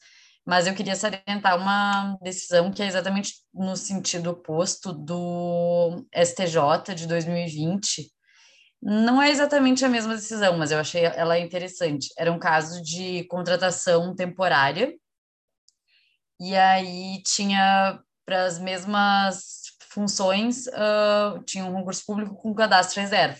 mas 0.45 0.65
eu 0.65 0.73
queria 0.73 0.95
salientar 0.95 1.57
uma 1.57 2.17
decisão 2.21 2.71
que 2.71 2.81
é 2.81 2.87
exatamente 2.87 3.33
no 3.53 3.75
sentido 3.75 4.31
oposto 4.31 4.93
do 4.93 6.05
STJ 6.15 6.95
de 6.95 7.05
2020. 7.05 8.16
Não 8.81 9.21
é 9.21 9.29
exatamente 9.29 9.83
a 9.83 9.89
mesma 9.89 10.15
decisão, 10.15 10.57
mas 10.57 10.71
eu 10.71 10.79
achei 10.79 11.03
ela 11.03 11.39
interessante. 11.39 12.09
Era 12.17 12.31
um 12.31 12.39
caso 12.39 12.81
de 12.81 13.23
contratação 13.25 14.15
temporária, 14.15 14.93
e 16.39 16.55
aí 16.55 17.21
tinha 17.23 17.99
para 18.25 18.45
as 18.45 18.59
mesmas 18.59 19.57
funções, 19.89 20.67
uh, 20.67 21.43
tinha 21.45 21.65
um 21.65 21.73
concurso 21.73 22.05
público 22.05 22.35
com 22.35 22.53
cadastro 22.53 23.01
reserva. 23.01 23.39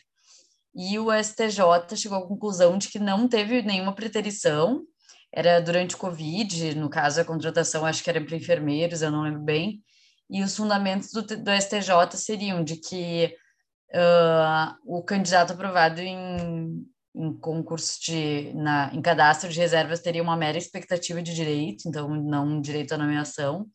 E 0.74 0.98
o 0.98 1.12
STJ 1.12 1.96
chegou 1.96 2.18
à 2.18 2.28
conclusão 2.28 2.78
de 2.78 2.88
que 2.88 2.98
não 2.98 3.28
teve 3.28 3.62
nenhuma 3.62 3.94
preterição, 3.94 4.84
era 5.32 5.60
durante 5.60 5.96
o 5.96 5.98
Covid, 5.98 6.76
no 6.76 6.90
caso 6.90 7.22
a 7.22 7.26
contratação 7.26 7.86
acho 7.86 8.04
que 8.04 8.10
era 8.10 8.22
para 8.24 8.36
enfermeiros, 8.36 9.02
eu 9.02 9.12
não 9.12 9.24
lembro 9.24 9.42
bem, 9.42 9.84
e 10.30 10.42
os 10.42 10.56
fundamentos 10.56 11.12
do, 11.12 11.22
do 11.22 11.52
STJ 11.52 12.16
seriam 12.16 12.64
de 12.64 12.78
que 12.78 13.36
uh, 13.94 14.76
o 14.86 15.04
candidato 15.04 15.54
aprovado 15.54 16.02
em, 16.02 16.86
em 17.16 17.34
concurso 17.40 18.00
de, 18.02 18.54
na, 18.54 18.92
em 18.94 19.02
cadastro 19.02 19.50
de 19.50 19.60
reservas 19.60 20.02
teria 20.02 20.24
uma 20.24 20.38
mera 20.38 20.58
expectativa 20.58 21.22
de 21.22 21.34
direito, 21.34 21.88
então 21.88 22.10
não 22.10 22.46
um 22.48 22.62
direito 22.62 22.94
à 22.94 22.98
nomeação, 22.98 23.68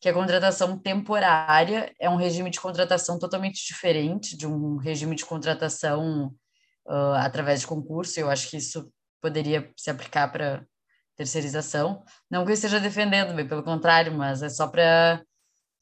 que 0.00 0.08
a 0.08 0.14
contratação 0.14 0.78
temporária 0.78 1.94
é 2.00 2.08
um 2.08 2.16
regime 2.16 2.50
de 2.50 2.60
contratação 2.60 3.18
totalmente 3.18 3.66
diferente 3.66 4.36
de 4.36 4.46
um 4.46 4.76
regime 4.76 5.14
de 5.14 5.26
contratação 5.26 6.34
uh, 6.86 7.14
através 7.16 7.60
de 7.60 7.66
concurso. 7.66 8.18
Eu 8.18 8.30
acho 8.30 8.48
que 8.48 8.56
isso 8.56 8.90
poderia 9.20 9.70
se 9.76 9.90
aplicar 9.90 10.28
para 10.32 10.64
terceirização. 11.16 12.02
Não 12.30 12.46
que 12.46 12.50
eu 12.50 12.54
esteja 12.54 12.80
defendendo, 12.80 13.34
bem 13.34 13.46
pelo 13.46 13.62
contrário, 13.62 14.12
mas 14.16 14.42
é 14.42 14.48
só 14.48 14.66
para 14.66 15.22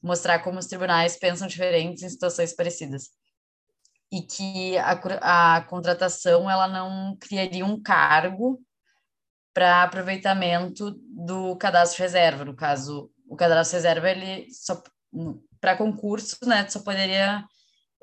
mostrar 0.02 0.40
como 0.40 0.59
os 0.59 0.66
tribunais 0.66 1.16
pensam 1.16 1.46
diferentes 1.46 2.02
em 2.02 2.09
situações 2.09 2.55
parecidas. 2.55 3.10
E 4.10 4.22
que 4.22 4.78
a, 4.78 5.56
a 5.56 5.60
contratação 5.62 6.51
ela 6.51 6.66
não 6.66 7.16
criaria 7.16 7.64
um 7.64 7.80
cargo 7.80 8.60
para 9.52 9.82
aproveitamento 9.82 10.93
do 11.10 11.56
cadastro 11.56 12.02
reserva. 12.02 12.44
No 12.44 12.55
caso, 12.55 13.10
o 13.28 13.36
cadastro 13.36 13.76
reserva, 13.76 14.10
ele 14.10 14.47
só 14.52 14.82
para 15.60 15.76
concurso, 15.76 16.36
né, 16.47 16.68
só 16.68 16.80
poderia 16.80 17.44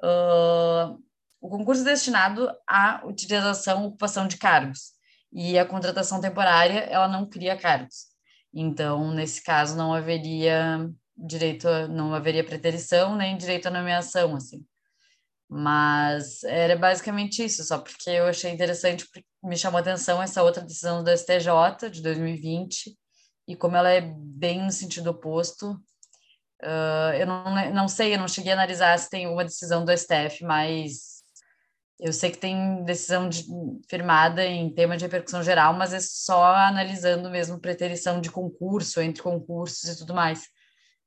uh, 0.03 1.01
o 1.45 1.49
concurso 1.49 1.83
é 1.83 1.85
destinado 1.85 2.51
à 2.67 3.01
utilização 3.05 3.85
ocupação 3.85 4.27
de 4.27 4.37
cargos 4.37 4.93
e 5.31 5.59
a 5.59 5.65
contratação 5.65 6.19
temporária 6.19 6.79
ela 6.79 7.07
não 7.07 7.29
cria 7.29 7.55
cargos. 7.55 8.07
Então, 8.53 9.11
nesse 9.13 9.43
caso, 9.43 9.77
não 9.77 9.93
haveria 9.93 10.89
direito, 11.15 11.67
a, 11.67 11.87
não 11.87 12.13
haveria 12.13 12.43
preterição 12.43 13.15
nem 13.15 13.37
direito 13.37 13.67
à 13.67 13.71
nomeação, 13.71 14.35
assim. 14.35 14.65
Mas 15.49 16.43
era 16.43 16.75
basicamente 16.75 17.43
isso, 17.43 17.63
só 17.63 17.77
porque 17.77 18.09
eu 18.09 18.25
achei 18.25 18.51
interessante, 18.51 19.07
me 19.43 19.55
chamou 19.55 19.77
a 19.77 19.81
atenção 19.81 20.21
essa 20.21 20.41
outra 20.41 20.63
decisão 20.63 21.03
do 21.03 21.11
STJ 21.11 21.89
de 21.91 22.01
2020 22.01 22.97
e 23.47 23.55
como 23.55 23.75
ela 23.75 23.89
é 23.89 24.01
bem 24.01 24.63
no 24.63 24.71
sentido 24.71 25.11
oposto. 25.11 25.71
Uh, 26.63 27.13
eu 27.19 27.27
não, 27.27 27.73
não 27.73 27.87
sei, 27.87 28.15
eu 28.15 28.17
não 28.17 28.27
cheguei 28.27 28.51
a 28.51 28.55
analisar 28.55 28.97
se 28.97 29.09
tem 29.09 29.27
uma 29.27 29.43
decisão 29.43 29.85
do 29.85 29.95
STF 29.95 30.43
mais 30.43 31.15
eu 31.99 32.11
sei 32.11 32.31
que 32.31 32.37
tem 32.37 32.83
decisão 32.83 33.29
de, 33.29 33.45
firmada 33.89 34.45
em 34.45 34.69
tema 34.69 34.97
de 34.97 35.05
repercussão 35.05 35.41
geral, 35.41 35.73
mas 35.73 35.93
é 35.93 35.99
só 35.99 36.43
analisando 36.53 37.29
mesmo 37.29 37.59
preterição 37.59 38.19
de 38.19 38.29
concurso, 38.29 38.99
entre 39.01 39.23
concursos 39.23 39.89
e 39.89 39.97
tudo 39.97 40.13
mais, 40.13 40.47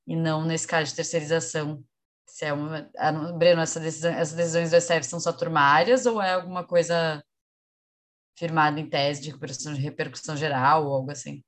e 0.07 0.15
não 0.15 0.43
nesse 0.43 0.67
caso 0.67 0.89
de 0.89 0.95
terceirização. 0.95 1.83
Se 2.29 2.45
é 2.45 2.53
uma, 2.53 2.89
Breno, 3.37 3.61
essa 3.61 3.79
decisão, 3.79 4.11
essas 4.11 4.35
decisões 4.35 4.71
do 4.71 4.79
STF 4.79 5.03
são 5.03 5.19
só 5.19 5.33
turmárias 5.33 6.05
ou 6.05 6.21
é 6.21 6.33
alguma 6.33 6.63
coisa 6.63 7.23
firmada 8.37 8.79
em 8.79 8.89
tese 8.89 9.21
de 9.21 9.31
repercussão, 9.31 9.73
de 9.73 9.81
repercussão 9.81 10.37
geral 10.37 10.85
ou 10.85 10.93
algo 10.93 11.11
assim? 11.11 11.43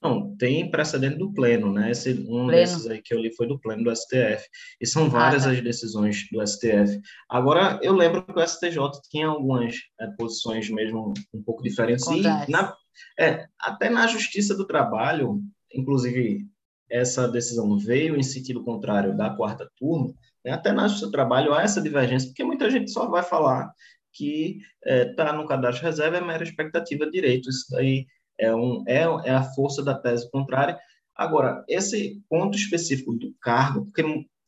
Não, 0.00 0.36
tem 0.36 0.70
precedente 0.70 1.18
do 1.18 1.32
pleno, 1.32 1.72
né? 1.72 1.90
Esse, 1.90 2.12
um 2.12 2.46
pleno. 2.46 2.50
desses 2.50 2.86
aí 2.86 3.02
que 3.02 3.12
eu 3.12 3.18
li 3.18 3.34
foi 3.34 3.48
do 3.48 3.58
pleno 3.58 3.82
do 3.82 3.94
STF. 3.94 4.46
E 4.80 4.86
são 4.86 5.10
várias 5.10 5.42
ah, 5.42 5.46
tá. 5.46 5.52
as 5.52 5.60
decisões 5.60 6.24
do 6.30 6.46
STF. 6.46 7.00
Agora, 7.28 7.80
eu 7.82 7.92
lembro 7.92 8.24
que 8.24 8.38
o 8.38 8.46
STJ 8.46 8.78
tinha 9.10 9.26
algumas 9.26 9.74
é, 10.00 10.06
posições 10.16 10.70
mesmo 10.70 11.12
um 11.34 11.42
pouco 11.42 11.64
diferentes. 11.64 12.06
E 12.06 12.22
na, 12.22 12.76
é, 13.18 13.46
até 13.60 13.90
na 13.90 14.06
Justiça 14.06 14.54
do 14.54 14.66
Trabalho, 14.66 15.42
inclusive, 15.74 16.46
essa 16.90 17.28
decisão 17.28 17.78
veio 17.78 18.16
em 18.16 18.22
sentido 18.22 18.64
contrário 18.64 19.16
da 19.16 19.30
quarta 19.30 19.70
turma, 19.76 20.12
né? 20.44 20.52
até 20.52 20.72
Justiça 20.72 21.06
do 21.06 21.12
Trabalho 21.12 21.52
há 21.52 21.62
essa 21.62 21.80
divergência, 21.80 22.28
porque 22.28 22.44
muita 22.44 22.70
gente 22.70 22.90
só 22.90 23.08
vai 23.08 23.22
falar 23.22 23.72
que 24.12 24.58
está 24.84 25.28
é, 25.28 25.32
no 25.32 25.46
cadastro 25.46 25.84
reserva 25.84 26.16
é 26.16 26.20
mera 26.20 26.42
expectativa 26.42 27.04
de 27.04 27.12
direito. 27.12 27.48
Isso 27.48 27.66
daí 27.70 28.06
é, 28.38 28.54
um, 28.54 28.82
é, 28.86 29.02
é 29.24 29.30
a 29.30 29.44
força 29.54 29.82
da 29.82 29.94
tese 29.94 30.30
contrária. 30.30 30.78
Agora, 31.14 31.64
esse 31.68 32.20
ponto 32.28 32.56
específico 32.56 33.12
do 33.12 33.34
cargo, 33.40 33.84
porque 33.84 34.02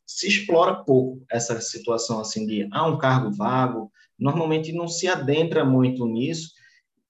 se 0.05 0.27
explora 0.27 0.83
pouco 0.83 1.23
essa 1.29 1.59
situação 1.61 2.19
assim 2.19 2.45
de 2.45 2.67
ah, 2.71 2.87
um 2.87 2.97
cargo 2.97 3.31
vago, 3.31 3.91
normalmente 4.17 4.71
não 4.71 4.87
se 4.87 5.07
adentra 5.07 5.63
muito 5.63 6.05
nisso. 6.05 6.51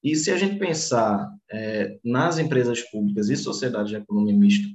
E 0.03 0.15
se 0.15 0.31
a 0.31 0.37
gente 0.37 0.57
pensar 0.57 1.29
é, 1.51 1.97
nas 2.03 2.37
empresas 2.39 2.81
públicas 2.89 3.29
e 3.29 3.37
sociedades 3.37 3.89
de 3.89 3.97
economia 3.97 4.35
mista, 4.35 4.67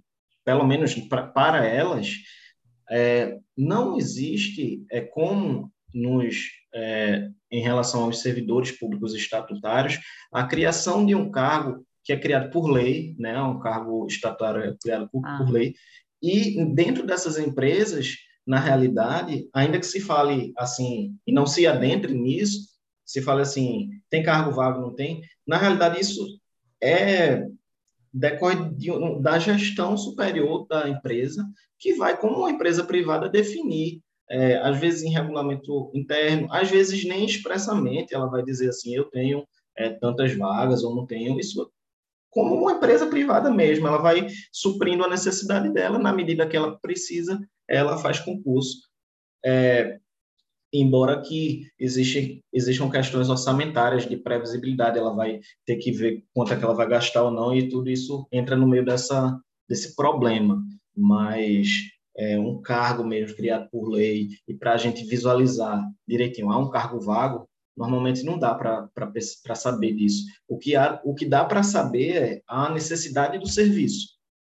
pelo 0.46 0.64
menos 0.64 0.94
pra, 0.94 1.26
para 1.26 1.66
elas, 1.66 2.12
é, 2.88 3.36
não 3.58 3.98
existe 3.98 4.86
é, 4.92 5.00
como 5.00 5.72
nos, 5.92 6.36
é, 6.72 7.28
em 7.50 7.60
relação 7.60 8.04
aos 8.04 8.20
servidores 8.20 8.70
públicos 8.70 9.12
estatutários, 9.12 9.98
a 10.32 10.44
criação 10.44 11.04
de 11.04 11.16
um 11.16 11.30
cargo 11.32 11.84
que 12.04 12.12
é 12.12 12.16
criado 12.16 12.52
por 12.52 12.70
lei, 12.70 13.16
né, 13.18 13.42
um 13.42 13.58
cargo 13.58 14.06
estatutário 14.06 14.62
é 14.62 14.76
criado 14.80 15.08
por, 15.10 15.20
ah. 15.26 15.38
por 15.38 15.50
lei, 15.50 15.74
e 16.22 16.64
dentro 16.66 17.04
dessas 17.04 17.36
empresas, 17.38 18.14
na 18.46 18.60
realidade, 18.60 19.48
ainda 19.52 19.80
que 19.80 19.86
se 19.86 20.00
fale 20.00 20.52
assim, 20.56 21.16
e 21.26 21.32
não 21.32 21.44
se 21.44 21.66
adentre 21.66 22.14
nisso, 22.14 22.68
se 23.04 23.20
fale 23.20 23.42
assim, 23.42 23.90
tem 24.08 24.22
cargo 24.22 24.52
vago, 24.52 24.80
não 24.80 24.94
tem, 24.94 25.22
na 25.44 25.56
realidade 25.56 26.00
isso 26.00 26.24
é 26.80 27.44
decorre 28.12 28.70
de, 28.74 28.90
da 29.20 29.38
gestão 29.38 29.96
superior 29.96 30.66
da 30.66 30.88
empresa, 30.88 31.44
que 31.78 31.94
vai, 31.94 32.16
como 32.16 32.38
uma 32.38 32.50
empresa 32.50 32.84
privada, 32.84 33.28
definir, 33.28 34.00
é, 34.28 34.56
às 34.58 34.78
vezes 34.78 35.02
em 35.02 35.10
regulamento 35.10 35.90
interno, 35.94 36.48
às 36.50 36.70
vezes 36.70 37.04
nem 37.04 37.24
expressamente 37.24 38.14
ela 38.14 38.26
vai 38.26 38.42
dizer 38.42 38.70
assim, 38.70 38.94
eu 38.94 39.04
tenho 39.04 39.46
é, 39.76 39.90
tantas 39.90 40.34
vagas 40.36 40.82
ou 40.82 40.94
não 40.94 41.06
tenho, 41.06 41.38
isso 41.38 41.70
como 42.30 42.54
uma 42.54 42.72
empresa 42.72 43.06
privada 43.06 43.50
mesmo, 43.50 43.86
ela 43.86 43.96
vai 43.96 44.26
suprindo 44.52 45.02
a 45.02 45.08
necessidade 45.08 45.72
dela, 45.72 45.98
na 45.98 46.12
medida 46.12 46.46
que 46.46 46.56
ela 46.56 46.78
precisa, 46.78 47.40
ela 47.66 47.96
faz 47.96 48.20
concurso. 48.20 48.82
É, 49.42 49.98
embora 50.72 51.20
que 51.22 51.62
existem, 51.78 52.42
existam 52.52 52.90
questões 52.90 53.28
orçamentárias 53.28 54.08
de 54.08 54.16
previsibilidade, 54.16 54.98
ela 54.98 55.14
vai 55.14 55.40
ter 55.64 55.76
que 55.76 55.92
ver 55.92 56.24
quanto 56.34 56.52
é 56.52 56.56
que 56.56 56.64
ela 56.64 56.74
vai 56.74 56.88
gastar 56.88 57.22
ou 57.22 57.30
não, 57.30 57.54
e 57.54 57.68
tudo 57.68 57.90
isso 57.90 58.26
entra 58.32 58.56
no 58.56 58.68
meio 58.68 58.84
dessa, 58.84 59.38
desse 59.68 59.94
problema. 59.94 60.62
Mas 60.96 61.68
é, 62.16 62.38
um 62.38 62.60
cargo 62.60 63.04
mesmo 63.04 63.36
criado 63.36 63.68
por 63.70 63.88
lei, 63.88 64.28
e 64.48 64.54
para 64.54 64.72
a 64.72 64.76
gente 64.76 65.04
visualizar 65.04 65.82
direitinho, 66.06 66.50
há 66.50 66.58
um 66.58 66.70
cargo 66.70 67.00
vago, 67.00 67.48
normalmente 67.76 68.24
não 68.24 68.38
dá 68.38 68.54
para 68.54 68.88
saber 69.54 69.94
disso. 69.94 70.24
O 70.48 70.58
que, 70.58 70.74
há, 70.74 71.00
o 71.04 71.14
que 71.14 71.26
dá 71.26 71.44
para 71.44 71.62
saber 71.62 72.16
é 72.16 72.42
a 72.48 72.70
necessidade 72.70 73.38
do 73.38 73.46
serviço. 73.46 74.16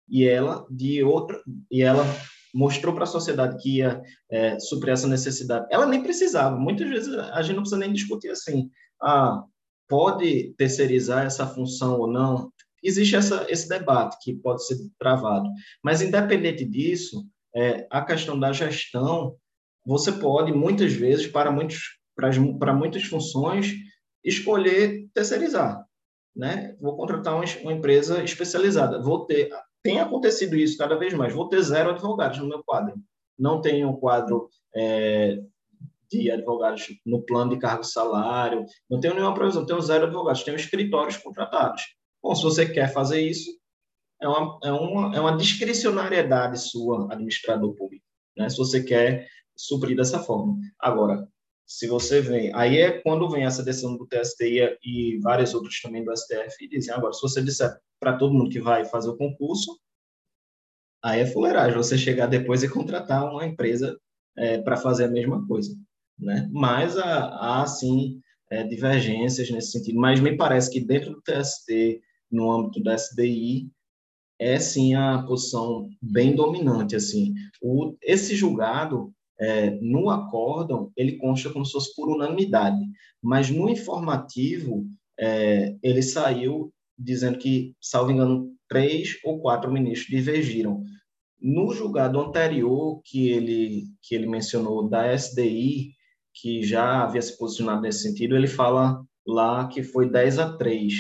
E 0.09 0.25
ela, 0.27 0.65
de 0.71 1.03
outra, 1.03 1.39
e 1.71 1.83
ela 1.83 2.05
mostrou 2.55 2.95
para 2.95 3.05
a 3.05 3.07
sociedade 3.07 3.61
que 3.63 3.79
ia 3.79 4.01
é, 4.31 4.59
suprir 4.59 4.93
essa 4.93 5.07
necessidade. 5.07 5.67
Ela 5.71 5.87
nem 5.87 6.03
precisava. 6.03 6.57
Muitas 6.57 6.89
vezes 6.89 7.15
a 7.15 7.43
gente 7.43 7.57
não 7.57 7.63
precisa 7.63 7.81
nem 7.81 7.93
discutir 7.93 8.31
assim, 8.31 8.71
ah, 9.01 9.43
pode 9.89 10.55
terceirizar 10.57 11.25
essa 11.25 11.47
função 11.47 11.99
ou 11.99 12.07
não. 12.07 12.53
Existe 12.83 13.17
essa, 13.17 13.47
esse 13.49 13.69
debate 13.69 14.17
que 14.23 14.35
pode 14.35 14.65
ser 14.67 14.77
travado. 14.99 15.49
Mas, 15.83 16.01
independente 16.01 16.65
disso, 16.65 17.27
é, 17.55 17.87
a 17.91 18.03
questão 18.03 18.39
da 18.39 18.53
gestão, 18.53 19.35
você 19.85 20.13
pode, 20.13 20.53
muitas 20.53 20.93
vezes, 20.93 21.27
para 21.27 21.51
muitos 21.51 21.99
para 22.59 22.75
muitas 22.75 23.05
funções, 23.05 23.75
escolher 24.25 25.09
terceirizar. 25.15 25.85
Né? 26.35 26.77
Vou 26.81 26.97
contratar 26.97 27.35
uma, 27.35 27.45
uma 27.63 27.73
empresa 27.73 28.23
especializada. 28.25 29.01
Vou 29.01 29.25
ter, 29.25 29.51
tem 29.83 30.01
acontecido 30.01 30.57
isso 30.57 30.77
cada 30.77 30.97
vez 30.97 31.15
mais. 31.15 31.33
Vou 31.33 31.49
ter 31.49 31.63
zero 31.63 31.91
advogados 31.91 32.39
no 32.39 32.49
meu 32.49 32.63
quadro. 32.65 32.95
Não 33.39 33.61
tenho 33.61 33.89
um 33.89 33.97
quadro 33.97 34.49
é, 34.75 35.39
de 36.11 36.31
advogados 36.31 36.87
no 37.07 37.23
plano 37.23 37.51
de 37.51 37.59
cargo 37.59 37.85
salário. 37.85 38.65
Não 38.91 39.01
tenho 39.01 39.15
nenhuma 39.15 39.35
previsão. 39.35 39.65
Tenho 39.65 39.81
zero 39.81 40.07
advogados. 40.07 40.43
Tenho 40.43 40.57
escritórios 40.57 41.17
contratados. 41.17 41.83
Bom, 42.23 42.35
se 42.35 42.43
você 42.43 42.67
quer 42.67 42.93
fazer 42.93 43.21
isso, 43.21 43.51
é 44.21 44.27
uma, 44.27 44.59
é 44.65 44.73
uma, 44.73 45.17
é 45.17 45.21
uma 45.21 45.37
discricionariedade 45.37 46.59
sua, 46.59 47.13
administrador 47.13 47.75
público. 47.75 48.05
Né? 48.37 48.49
Se 48.49 48.57
você 48.57 48.83
quer 48.83 49.29
suprir 49.57 49.97
dessa 49.97 50.21
forma. 50.21 50.57
Agora, 50.79 51.29
se 51.69 51.87
você 51.87 52.23
vem, 52.23 52.51
aí 52.55 52.79
é 52.79 52.99
quando 53.03 53.29
vem 53.29 53.45
essa 53.45 53.63
decisão 53.63 53.95
do 53.95 54.07
TST 54.07 54.79
e, 54.83 55.19
várias 55.21 55.53
outras 55.53 55.79
também 55.83 56.03
do 56.03 56.17
STF 56.17 56.65
e 56.65 56.69
dizem, 56.69 56.95
agora, 56.95 57.13
se 57.13 57.21
você 57.21 57.43
disser 57.43 57.79
para 58.01 58.17
todo 58.17 58.33
mundo 58.33 58.49
que 58.49 58.59
vai 58.59 58.87
fazer 58.87 59.11
o 59.11 59.17
concurso, 59.19 59.79
aí 61.05 61.21
é 61.21 61.27
fuleiragem, 61.27 61.77
você 61.77 61.99
chegar 61.99 62.27
depois 62.27 62.63
e 62.63 62.71
contratar 62.71 63.31
uma 63.31 63.45
empresa 63.45 64.01
é, 64.35 64.57
para 64.63 64.79
fazer 64.79 65.05
a 65.05 65.11
mesma 65.11 65.47
coisa, 65.47 65.77
né? 66.19 66.49
Mas 66.51 66.97
há, 66.97 67.61
há 67.61 67.67
sim, 67.67 68.19
é, 68.51 68.65
divergências 68.65 69.51
nesse 69.51 69.73
sentido, 69.73 70.01
mas 70.01 70.21
me 70.21 70.39
parece 70.39 70.71
que 70.71 70.81
dentro 70.81 71.11
do 71.11 71.21
TST, 71.21 72.01
no 72.31 72.51
âmbito 72.51 72.83
da 72.83 72.95
SDI, 72.95 73.71
é 74.39 74.59
sim 74.59 74.95
a 74.95 75.23
posição 75.23 75.91
bem 76.01 76.35
dominante, 76.35 76.97
assim. 76.97 77.35
O, 77.61 77.95
esse 78.01 78.35
julgado, 78.35 79.13
é, 79.41 79.71
no 79.81 80.11
acórdão, 80.11 80.93
ele 80.97 81.17
consta 81.17 81.51
como 81.51 81.65
se 81.65 81.73
fosse 81.73 81.95
por 81.95 82.09
unanimidade, 82.09 82.85
mas 83.23 83.51
no 83.51 83.69
informativo, 83.69 84.87
é, 85.19 85.77
ele 85.83 86.03
saiu 86.03 86.73
dizendo 86.99 87.39
que, 87.39 87.75
salvo 87.81 88.11
engano, 88.11 88.53
três 88.69 89.17
ou 89.25 89.41
quatro 89.41 89.73
ministros 89.73 90.11
divergiram. 90.11 90.83
No 91.41 91.73
julgado 91.73 92.21
anterior 92.21 93.01
que 93.05 93.31
ele, 93.31 93.85
que 94.03 94.15
ele 94.15 94.27
mencionou 94.27 94.89
da 94.89 95.13
SDI, 95.17 95.93
que 96.35 96.63
já 96.63 97.05
havia 97.05 97.23
se 97.23 97.37
posicionado 97.39 97.83
nesse 97.83 98.03
sentido, 98.03 98.37
ele 98.37 98.49
fala 98.49 99.01
lá 99.27 99.69
que 99.69 99.83
foi 99.83 100.11
10 100.11 100.39
a 100.39 100.57
3, 100.57 100.93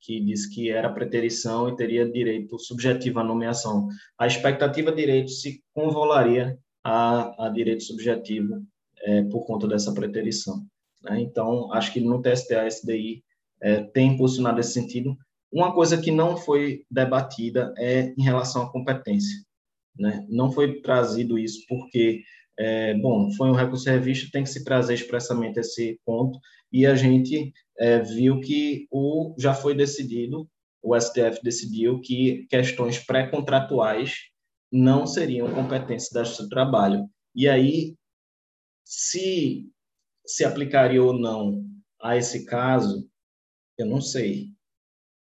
que 0.00 0.20
diz 0.20 0.46
que 0.46 0.70
era 0.70 0.92
preterição 0.92 1.68
e 1.68 1.76
teria 1.76 2.10
direito 2.10 2.58
subjetivo 2.58 3.20
à 3.20 3.24
nomeação. 3.24 3.88
A 4.18 4.26
expectativa 4.26 4.90
de 4.90 4.96
direito 4.96 5.30
se 5.30 5.62
convolaria 5.72 6.58
a, 6.84 7.46
a 7.46 7.48
direito 7.48 7.82
subjetivo 7.82 8.62
é, 9.02 9.22
por 9.22 9.44
conta 9.46 9.66
dessa 9.66 9.92
preterição. 9.92 10.64
Né? 11.02 11.20
Então, 11.22 11.72
acho 11.72 11.92
que 11.92 12.00
no 12.00 12.20
TSTA 12.20 12.66
SDI 12.66 13.24
é, 13.62 13.82
tem 13.82 14.16
posicionado 14.16 14.58
nesse 14.58 14.72
sentido. 14.72 15.16
Uma 15.50 15.72
coisa 15.72 15.96
que 15.96 16.10
não 16.10 16.36
foi 16.36 16.84
debatida 16.90 17.72
é 17.78 18.12
em 18.18 18.22
relação 18.22 18.62
à 18.62 18.70
competência. 18.70 19.42
Né? 19.98 20.26
Não 20.28 20.50
foi 20.50 20.80
trazido 20.80 21.38
isso 21.38 21.60
porque, 21.68 22.22
é, 22.58 22.94
bom, 22.94 23.30
foi 23.32 23.48
um 23.48 23.54
recurso 23.54 23.88
revisto, 23.88 24.30
tem 24.30 24.42
que 24.42 24.50
se 24.50 24.64
trazer 24.64 24.94
expressamente 24.94 25.60
esse 25.60 25.98
ponto, 26.04 26.38
e 26.72 26.84
a 26.86 26.94
gente 26.94 27.52
é, 27.78 28.00
viu 28.00 28.40
que 28.40 28.86
o, 28.90 29.34
já 29.38 29.54
foi 29.54 29.74
decidido, 29.74 30.48
o 30.82 30.98
STF 30.98 31.40
decidiu 31.42 32.00
que 32.00 32.46
questões 32.50 32.98
pré-contratuais 32.98 34.33
não 34.74 35.06
seriam 35.06 35.54
competências 35.54 36.10
da 36.10 36.24
Justiça 36.24 36.42
do 36.42 36.48
Trabalho. 36.48 37.08
E 37.32 37.48
aí, 37.48 37.94
se 38.84 39.70
se 40.26 40.44
aplicaria 40.44 41.02
ou 41.02 41.12
não 41.12 41.64
a 42.02 42.16
esse 42.16 42.44
caso, 42.44 43.08
eu 43.78 43.86
não 43.86 44.00
sei. 44.00 44.48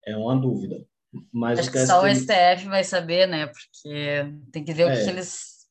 É 0.06 0.16
uma 0.16 0.36
dúvida. 0.36 0.86
Mas 1.32 1.58
Acho 1.58 1.72
que 1.72 1.86
só 1.86 2.04
o 2.04 2.08
STF 2.08 2.66
vai 2.66 2.84
saber, 2.84 3.26
né? 3.26 3.46
Porque 3.46 4.32
tem 4.52 4.64
que 4.64 4.72
ver 4.72 4.82
é. 4.82 4.86
o 4.86 5.04
que, 5.04 5.10
eles 5.10 5.66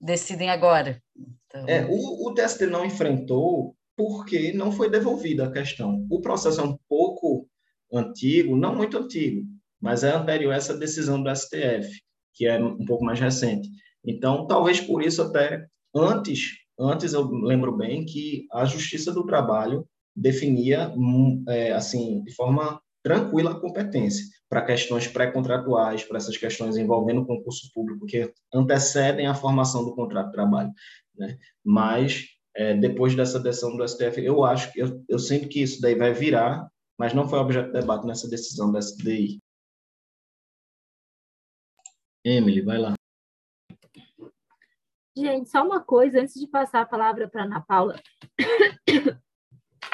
decidem 0.00 0.50
agora. 0.50 1.02
Então... 1.46 1.66
É, 1.66 1.84
o, 1.86 2.28
o 2.28 2.34
TST 2.34 2.66
não 2.66 2.84
enfrentou 2.84 3.76
porque 3.96 4.52
não 4.52 4.70
foi 4.70 4.88
devolvida 4.88 5.46
a 5.46 5.52
questão. 5.52 6.06
O 6.08 6.20
processo 6.20 6.60
é 6.60 6.64
um 6.64 6.78
pouco 6.88 7.48
antigo, 7.92 8.56
não 8.56 8.76
muito 8.76 8.96
antigo, 8.96 9.44
mas 9.80 10.04
é 10.04 10.12
anterior 10.12 10.52
a 10.52 10.56
essa 10.56 10.76
decisão 10.76 11.20
do 11.20 11.34
STF 11.34 12.00
que 12.38 12.46
é 12.46 12.56
um 12.62 12.86
pouco 12.86 13.04
mais 13.04 13.18
recente. 13.18 13.68
Então, 14.06 14.46
talvez 14.46 14.80
por 14.80 15.02
isso 15.02 15.20
até 15.20 15.66
antes, 15.94 16.52
antes 16.78 17.12
eu 17.12 17.28
lembro 17.28 17.76
bem 17.76 18.06
que 18.06 18.46
a 18.52 18.64
Justiça 18.64 19.12
do 19.12 19.26
Trabalho 19.26 19.84
definia 20.14 20.88
hum, 20.96 21.44
é, 21.48 21.72
assim 21.72 22.22
de 22.22 22.32
forma 22.34 22.80
tranquila 23.02 23.52
a 23.52 23.60
competência. 23.60 24.24
para 24.50 24.64
questões 24.64 25.06
pré-contratuais, 25.06 26.04
para 26.04 26.16
essas 26.16 26.38
questões 26.38 26.78
envolvendo 26.78 27.20
o 27.20 27.26
concurso 27.26 27.70
público 27.74 28.06
que 28.06 28.32
antecedem 28.54 29.26
a 29.26 29.34
formação 29.34 29.84
do 29.84 29.94
contrato 29.94 30.28
de 30.28 30.32
trabalho. 30.32 30.70
Né? 31.18 31.36
Mas, 31.62 32.24
é, 32.56 32.74
depois 32.74 33.14
dessa 33.14 33.38
decisão 33.38 33.76
do 33.76 33.86
STF, 33.86 34.24
eu 34.24 34.42
acho 34.44 34.72
que 34.72 34.80
eu, 34.80 35.04
eu 35.06 35.18
sinto 35.18 35.48
que 35.48 35.60
isso 35.60 35.82
daí 35.82 35.94
vai 35.94 36.14
virar, 36.14 36.66
mas 36.98 37.12
não 37.12 37.28
foi 37.28 37.38
objeto 37.38 37.66
de 37.66 37.78
debate 37.78 38.06
nessa 38.06 38.26
decisão 38.26 38.72
da 38.72 38.78
SDI. 38.78 39.38
Emily, 42.24 42.60
vai 42.60 42.78
lá. 42.78 42.94
Gente, 45.16 45.48
só 45.48 45.64
uma 45.64 45.80
coisa, 45.80 46.20
antes 46.20 46.34
de 46.34 46.46
passar 46.46 46.82
a 46.82 46.86
palavra 46.86 47.28
para 47.28 47.44
Ana 47.44 47.60
Paula. 47.60 48.00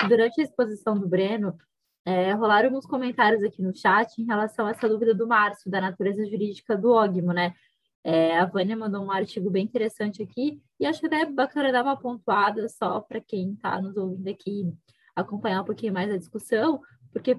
Durante 0.09 0.41
a 0.41 0.45
exposição 0.45 0.99
do 0.99 1.09
Breno, 1.09 1.57
é, 2.05 2.33
rolaram 2.33 2.69
alguns 2.69 2.85
comentários 2.85 3.43
aqui 3.43 3.63
no 3.63 3.75
chat 3.75 4.19
em 4.19 4.27
relação 4.27 4.67
a 4.67 4.71
essa 4.71 4.89
dúvida 4.89 5.15
do 5.15 5.27
Márcio, 5.27 5.71
da 5.71 5.81
natureza 5.81 6.27
jurídica 6.27 6.77
do 6.77 6.91
OGMO, 6.91 7.33
né? 7.33 7.55
É, 8.03 8.39
a 8.39 8.45
Vânia 8.45 8.77
mandou 8.77 9.03
um 9.03 9.11
artigo 9.11 9.49
bem 9.49 9.65
interessante 9.65 10.23
aqui, 10.23 10.61
e 10.79 10.85
acho 10.85 11.01
que 11.01 11.07
até 11.07 11.23
é 11.23 11.27
bacana 11.27 11.73
dar 11.73 11.83
uma 11.83 11.99
pontuada 11.99 12.69
só 12.69 13.01
para 13.01 13.19
quem 13.19 13.55
está 13.55 13.81
nos 13.81 13.97
ouvindo 13.97 14.29
aqui 14.29 14.71
acompanhar 15.17 15.63
um 15.63 15.65
pouquinho 15.65 15.93
mais 15.93 16.11
a 16.11 16.19
discussão, 16.19 16.83
porque 17.15 17.37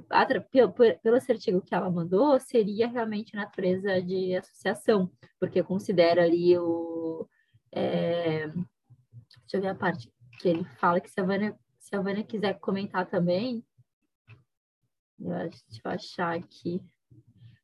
pelo, 0.52 0.72
pelo 0.72 1.15
artigo 1.18 1.61
que 1.61 1.76
ela 1.76 1.91
mandou, 1.91 2.39
seria 2.39 2.88
realmente 2.88 3.35
natureza 3.35 4.02
de 4.02 4.34
associação, 4.34 5.11
porque 5.38 5.61
considera 5.61 6.23
ali 6.23 6.57
o. 6.57 7.27
É, 7.73 8.47
deixa 8.47 9.56
eu 9.56 9.61
ver 9.61 9.68
a 9.68 9.76
parte 9.76 10.10
que 10.39 10.47
ele 10.47 10.64
fala 10.80 11.02
que 11.02 11.11
se 11.11 11.19
a 11.19 11.26
Vânia, 11.26 11.60
se 11.77 11.93
a 11.93 11.99
Vânia 11.99 12.23
quiser 12.23 12.57
comentar 12.57 13.06
também, 13.06 13.65
eu 15.19 15.34
acho, 15.34 15.61
deixa 15.68 15.81
eu 15.84 15.91
achar 15.91 16.38
aqui. 16.38 16.81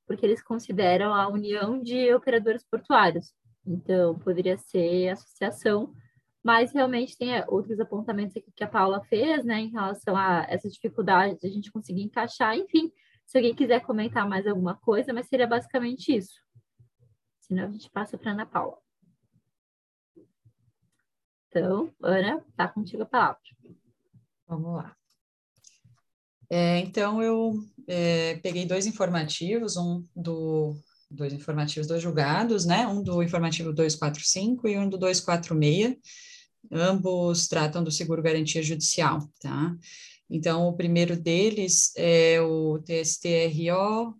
Porque 0.06 0.26
eles 0.26 0.44
consideram 0.44 1.14
a 1.14 1.30
união 1.30 1.82
de 1.82 2.14
operadores 2.14 2.66
portuários. 2.66 3.34
Então, 3.66 4.20
poderia 4.20 4.58
ser 4.58 5.08
associação, 5.08 5.94
mas 6.44 6.74
realmente 6.74 7.18
tem 7.18 7.36
é, 7.36 7.46
outros 7.48 7.80
apontamentos 7.80 8.36
aqui 8.36 8.52
que 8.56 8.64
a 8.64 8.68
Paula 8.68 9.04
fez, 9.06 9.46
né, 9.46 9.60
em 9.60 9.70
relação 9.70 10.16
a 10.16 10.46
essa 10.50 10.70
dificuldade 10.70 11.40
de 11.40 11.48
a 11.48 11.50
gente 11.50 11.72
conseguir 11.72 12.02
encaixar. 12.02 12.58
Enfim, 12.58 12.92
se 13.26 13.38
alguém 13.38 13.56
quiser 13.56 13.82
comentar 13.82 14.28
mais 14.28 14.48
alguma 14.48 14.76
coisa, 14.76 15.14
mas 15.14 15.28
seria 15.28 15.48
basicamente 15.48 16.16
isso. 16.16 16.34
Senão 17.40 17.66
a 17.66 17.72
gente 17.72 17.90
passa 17.90 18.18
para 18.18 18.32
Ana 18.32 18.46
Paula. 18.46 18.78
Então, 21.48 21.94
Ana, 22.02 22.44
tá 22.56 22.68
contigo 22.68 23.04
a 23.04 23.06
palavra. 23.06 23.40
Vamos 24.48 24.74
lá. 24.76 24.96
É, 26.50 26.80
então, 26.80 27.22
eu 27.22 27.54
é, 27.88 28.36
peguei 28.38 28.66
dois 28.66 28.86
informativos, 28.86 29.78
um 29.78 30.06
do 30.16 30.76
dois 31.10 31.34
informativos, 31.34 31.88
dois 31.88 32.02
julgados, 32.02 32.66
né? 32.66 32.88
Um 32.88 33.04
do 33.04 33.22
informativo 33.22 33.74
245 33.74 34.68
e 34.68 34.78
um 34.78 34.90
do 34.90 34.98
246. 34.98 35.98
Ambos 36.70 37.48
tratam 37.48 37.84
do 37.84 37.92
seguro 37.92 38.22
garantia 38.22 38.62
judicial, 38.62 39.28
tá? 39.40 39.76
Então, 40.30 40.68
o 40.68 40.74
primeiro 40.74 41.16
deles 41.16 41.92
é 41.96 42.42
o 42.42 42.80
TSTRO 42.80 44.16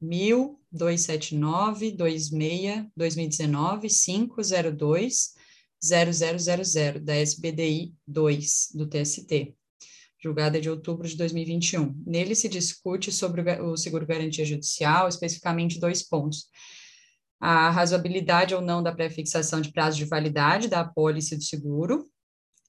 1279 0.00 1.96
26 1.96 2.86
2019 2.96 3.88
502 3.88 5.34
0000 5.82 7.00
da 7.00 7.16
SBDI 7.16 7.94
2 8.06 8.68
do 8.74 8.86
TST 8.86 9.54
julgada 10.26 10.60
de 10.60 10.68
outubro 10.68 11.06
de 11.06 11.16
2021. 11.16 12.02
Nele 12.04 12.34
se 12.34 12.48
discute 12.48 13.12
sobre 13.12 13.42
o 13.60 13.76
seguro-garantia 13.76 14.44
judicial, 14.44 15.08
especificamente 15.08 15.78
dois 15.78 16.02
pontos. 16.02 16.46
A 17.40 17.70
razoabilidade 17.70 18.54
ou 18.54 18.60
não 18.60 18.82
da 18.82 18.92
pré-fixação 18.92 19.60
de 19.60 19.72
prazo 19.72 19.96
de 19.96 20.04
validade 20.04 20.68
da 20.68 20.80
apólice 20.80 21.36
do 21.36 21.42
seguro 21.42 22.06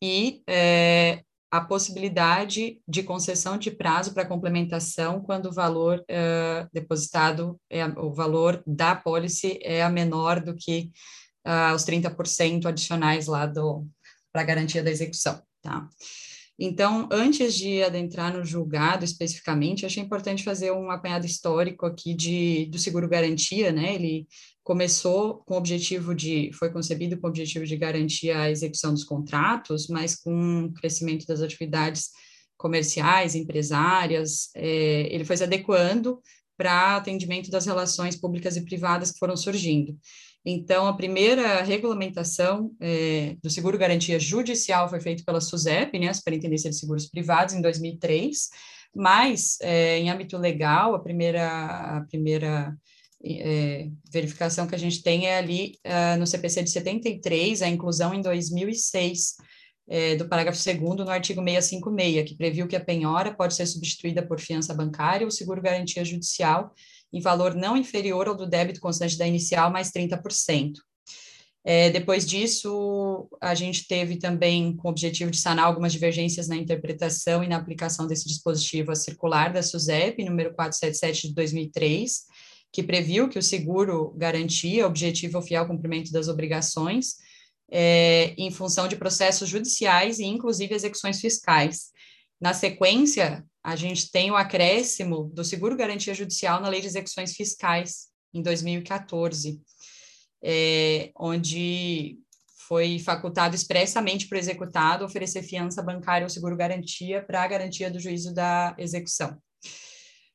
e 0.01 0.41
é, 0.47 1.23
a 1.49 1.61
possibilidade 1.61 2.81
de 2.87 3.03
concessão 3.03 3.57
de 3.57 3.71
prazo 3.71 4.13
para 4.13 4.25
complementação 4.25 5.21
quando 5.21 5.47
o 5.47 5.53
valor 5.53 6.03
é, 6.07 6.67
depositado, 6.73 7.59
é, 7.69 7.85
o 7.85 8.13
valor 8.13 8.61
da 8.67 8.91
apólice 8.91 9.57
é 9.63 9.81
a 9.81 9.89
menor 9.89 10.41
do 10.41 10.53
que 10.53 10.91
uh, 11.47 11.73
os 11.73 11.85
30% 11.85 12.65
adicionais 12.65 13.27
lá 13.27 13.47
para 14.31 14.41
a 14.41 14.45
garantia 14.45 14.83
da 14.83 14.91
execução, 14.91 15.41
tá? 15.61 15.87
Então, 16.59 17.07
antes 17.11 17.53
de 17.53 17.83
adentrar 17.83 18.35
no 18.35 18.43
julgado 18.43 19.05
especificamente, 19.05 19.85
achei 19.85 20.01
importante 20.01 20.43
fazer 20.43 20.71
um 20.71 20.89
apanhado 20.89 21.25
histórico 21.25 21.85
aqui 21.85 22.15
de, 22.15 22.65
do 22.71 22.79
seguro 22.79 23.07
garantia, 23.07 23.71
né? 23.71 23.93
Ele 23.93 24.27
começou 24.63 25.43
com 25.45 25.53
o 25.53 25.57
objetivo 25.57 26.15
de, 26.15 26.51
foi 26.53 26.71
concebido 26.71 27.17
com 27.19 27.27
o 27.27 27.29
objetivo 27.29 27.65
de 27.65 27.77
garantir 27.77 28.31
a 28.31 28.49
execução 28.49 28.91
dos 28.91 29.03
contratos, 29.03 29.87
mas 29.87 30.15
com 30.15 30.65
o 30.65 30.73
crescimento 30.73 31.27
das 31.27 31.41
atividades 31.41 32.09
comerciais, 32.57 33.35
empresárias, 33.35 34.49
é, 34.55 35.13
ele 35.13 35.23
foi 35.23 35.37
se 35.37 35.43
adequando 35.43 36.19
para 36.57 36.95
atendimento 36.95 37.51
das 37.51 37.67
relações 37.67 38.15
públicas 38.15 38.57
e 38.57 38.65
privadas 38.65 39.11
que 39.11 39.19
foram 39.19 39.37
surgindo. 39.37 39.95
Então, 40.49 40.87
a 40.87 40.93
primeira 40.93 41.61
regulamentação 41.61 42.71
é, 42.79 43.35
do 43.43 43.49
seguro 43.49 43.77
garantia 43.77 44.17
judicial 44.17 44.87
foi 44.87 45.01
feita 45.01 45.21
pela 45.25 45.41
SUSEP, 45.41 45.99
né, 45.99 46.07
a 46.07 46.13
Superintendência 46.13 46.69
de 46.69 46.77
Seguros 46.77 47.05
Privados, 47.05 47.53
em 47.53 47.61
2003, 47.61 48.49
mas, 48.95 49.57
é, 49.59 49.99
em 49.99 50.09
âmbito 50.09 50.37
legal, 50.37 50.95
a 50.95 50.99
primeira, 50.99 51.97
a 51.97 52.01
primeira 52.09 52.73
é, 53.25 53.89
verificação 54.09 54.65
que 54.65 54.73
a 54.73 54.77
gente 54.77 55.03
tem 55.03 55.27
é 55.27 55.37
ali 55.37 55.77
uh, 55.85 56.17
no 56.17 56.25
CPC 56.25 56.63
de 56.63 56.69
73, 56.69 57.61
a 57.61 57.67
inclusão 57.67 58.13
em 58.13 58.21
2006 58.21 59.35
é, 59.89 60.15
do 60.15 60.29
parágrafo 60.29 60.63
2 60.63 60.77
no 60.79 61.09
artigo 61.09 61.41
656, 61.43 62.29
que 62.29 62.37
previu 62.37 62.67
que 62.67 62.75
a 62.77 62.83
penhora 62.83 63.35
pode 63.35 63.53
ser 63.53 63.65
substituída 63.65 64.25
por 64.25 64.39
fiança 64.39 64.73
bancária 64.73 65.25
ou 65.25 65.31
seguro 65.31 65.61
garantia 65.61 66.05
judicial 66.05 66.73
em 67.11 67.21
valor 67.21 67.55
não 67.55 67.77
inferior 67.77 68.27
ao 68.27 68.35
do 68.35 68.47
débito 68.47 68.79
constante 68.79 69.17
da 69.17 69.27
inicial 69.27 69.71
mais 69.71 69.91
30%. 69.91 70.73
É, 71.69 71.89
depois 71.89 72.25
disso, 72.25 73.27
a 73.41 73.53
gente 73.53 73.87
teve 73.87 74.17
também 74.17 74.73
com 74.73 74.87
o 74.87 74.91
objetivo 74.91 75.29
de 75.29 75.37
sanar 75.37 75.65
algumas 75.65 75.91
divergências 75.91 76.47
na 76.47 76.55
interpretação 76.55 77.43
e 77.43 77.47
na 77.47 77.57
aplicação 77.57 78.07
desse 78.07 78.25
dispositivo 78.25 78.91
a 78.91 78.95
circular 78.95 79.51
da 79.51 79.61
SUSEP, 79.61 80.23
número 80.23 80.53
477 80.53 81.27
de 81.27 81.33
2003, 81.33 82.25
que 82.71 82.81
previu 82.81 83.27
que 83.27 83.37
o 83.37 83.43
seguro 83.43 84.13
garantia 84.15 84.87
objetivo 84.87 85.37
ao 85.37 85.43
fiel 85.43 85.67
cumprimento 85.67 86.09
das 86.09 86.29
obrigações 86.29 87.15
é, 87.69 88.33
em 88.37 88.49
função 88.49 88.87
de 88.87 88.95
processos 88.95 89.49
judiciais 89.49 90.19
e, 90.19 90.25
inclusive, 90.25 90.73
execuções 90.73 91.19
fiscais. 91.19 91.87
Na 92.39 92.53
sequência, 92.53 93.43
a 93.67 93.75
gente 93.75 94.09
tem 94.09 94.31
o 94.31 94.35
acréscimo 94.37 95.29
do 95.33 95.43
seguro 95.43 95.75
garantia 95.75 96.13
judicial 96.13 96.61
na 96.61 96.69
lei 96.69 96.79
de 96.79 96.87
execuções 96.87 97.35
fiscais 97.35 98.07
em 98.33 98.41
2014, 98.41 99.61
é, 100.41 101.11
onde 101.19 102.17
foi 102.65 102.97
facultado 102.97 103.55
expressamente 103.55 104.25
para 104.25 104.37
o 104.37 104.39
executado 104.39 105.03
oferecer 105.03 105.43
fiança 105.43 105.83
bancária 105.83 106.23
ou 106.23 106.29
seguro 106.29 106.55
garantia 106.55 107.21
para 107.21 107.43
a 107.43 107.47
garantia 107.47 107.91
do 107.91 107.99
juízo 107.99 108.33
da 108.33 108.73
execução. 108.77 109.37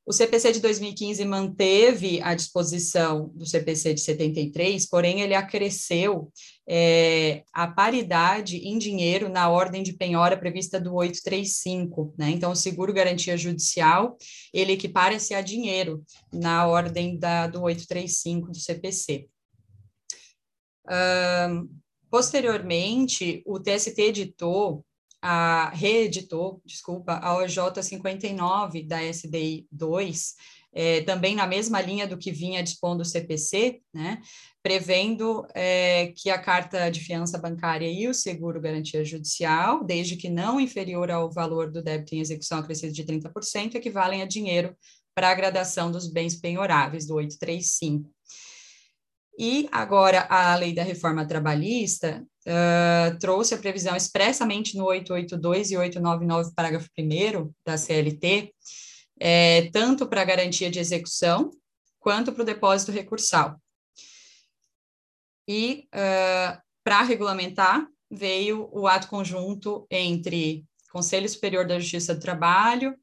O 0.05 0.13
CPC 0.13 0.53
de 0.53 0.61
2015 0.61 1.25
manteve 1.25 2.21
a 2.23 2.35
disposição 2.35 3.31
do 3.35 3.47
CPC 3.47 3.95
de 3.95 4.01
73, 4.01 4.85
porém 4.87 5.21
ele 5.21 5.35
acresceu 5.35 6.33
é, 6.69 7.45
a 7.53 7.69
paridade 7.69 8.57
em 8.57 8.79
dinheiro 8.79 9.29
na 9.29 9.49
ordem 9.49 9.81
de 9.81 9.93
penhora 9.93 10.37
prevista 10.37 10.81
do 10.81 10.95
835, 10.95 12.15
né? 12.19 12.31
Então, 12.31 12.51
o 12.51 12.57
seguro 12.57 12.93
garantia 12.93 13.37
judicial, 13.37 14.17
ele 14.53 14.73
equipara-se 14.73 15.35
a 15.35 15.41
dinheiro 15.41 16.03
na 16.33 16.67
ordem 16.67 17.17
da, 17.17 17.47
do 17.47 17.63
835 17.63 18.51
do 18.51 18.59
CPC. 18.59 19.29
Um, 20.91 21.69
posteriormente, 22.11 23.41
o 23.47 23.61
TST 23.61 24.01
editou 24.03 24.85
a, 25.23 25.71
reeditou, 25.71 26.61
desculpa, 26.65 27.13
a 27.15 27.37
OJ 27.37 27.81
59 27.81 28.83
da 28.83 29.01
SDI 29.01 29.67
2, 29.71 30.35
é, 30.75 31.03
também 31.03 31.37
na 31.37 31.47
mesma 31.47 31.81
linha 31.81 32.07
do 32.07 32.19
que 32.19 32.33
vinha 32.33 32.63
dispondo 32.63 33.03
o 33.03 33.05
CPC, 33.05 33.81
né, 33.95 34.21
prevendo 34.63 35.47
é, 35.55 36.13
que 36.17 36.29
a 36.31 36.39
carta 36.39 36.91
de 36.91 37.01
fiança 37.01 37.39
bancária 37.39 37.87
e 37.87 38.09
o 38.09 38.15
seguro 38.15 38.61
garantia 38.61 39.05
judicial, 39.05 39.85
desde 39.85 40.17
que 40.17 40.29
não 40.29 40.61
inferior 40.61 41.11
ao 41.11 41.31
valor 41.31 41.71
do 41.71 41.83
débito 41.83 42.15
em 42.15 42.21
execução 42.21 42.59
acrescido 42.59 42.93
de 42.93 43.05
30%, 43.05 43.77
equivalem 43.77 44.23
a 44.23 44.27
dinheiro 44.27 44.77
para 45.15 45.31
a 45.31 45.35
gradação 45.35 45.93
dos 45.93 46.11
bens 46.11 46.37
penhoráveis 46.37 47.07
do 47.07 47.15
835. 47.15 48.12
E 49.39 49.69
agora 49.73 50.27
a 50.29 50.55
lei 50.57 50.75
da 50.75 50.83
reforma 50.83 51.27
trabalhista 51.27 52.25
uh, 52.47 53.19
trouxe 53.19 53.55
a 53.55 53.59
previsão 53.59 53.97
expressamente 53.97 54.77
no 54.77 54.85
882 54.85 55.71
e 55.71 55.77
899, 55.77 56.55
parágrafo 56.55 56.89
1 56.99 57.51
da 57.65 57.79
CLT, 57.79 58.53
é, 59.19 59.71
tanto 59.73 60.07
para 60.07 60.25
garantia 60.25 60.71
de 60.71 60.79
execução, 60.79 61.51
quanto 61.99 62.33
para 62.33 62.43
o 62.43 62.47
depósito 62.47 62.93
recursal. 62.93 63.57
E 65.49 65.89
uh, 65.95 66.61
para 66.85 67.03
regulamentar, 67.03 67.87
veio 68.11 68.69
o 68.73 68.87
ato 68.87 69.09
conjunto 69.09 69.87
entre 69.91 70.65
Conselho 70.91 71.29
Superior 71.29 71.67
da 71.67 71.79
Justiça 71.79 72.15
do 72.15 72.21
Trabalho, 72.21 72.95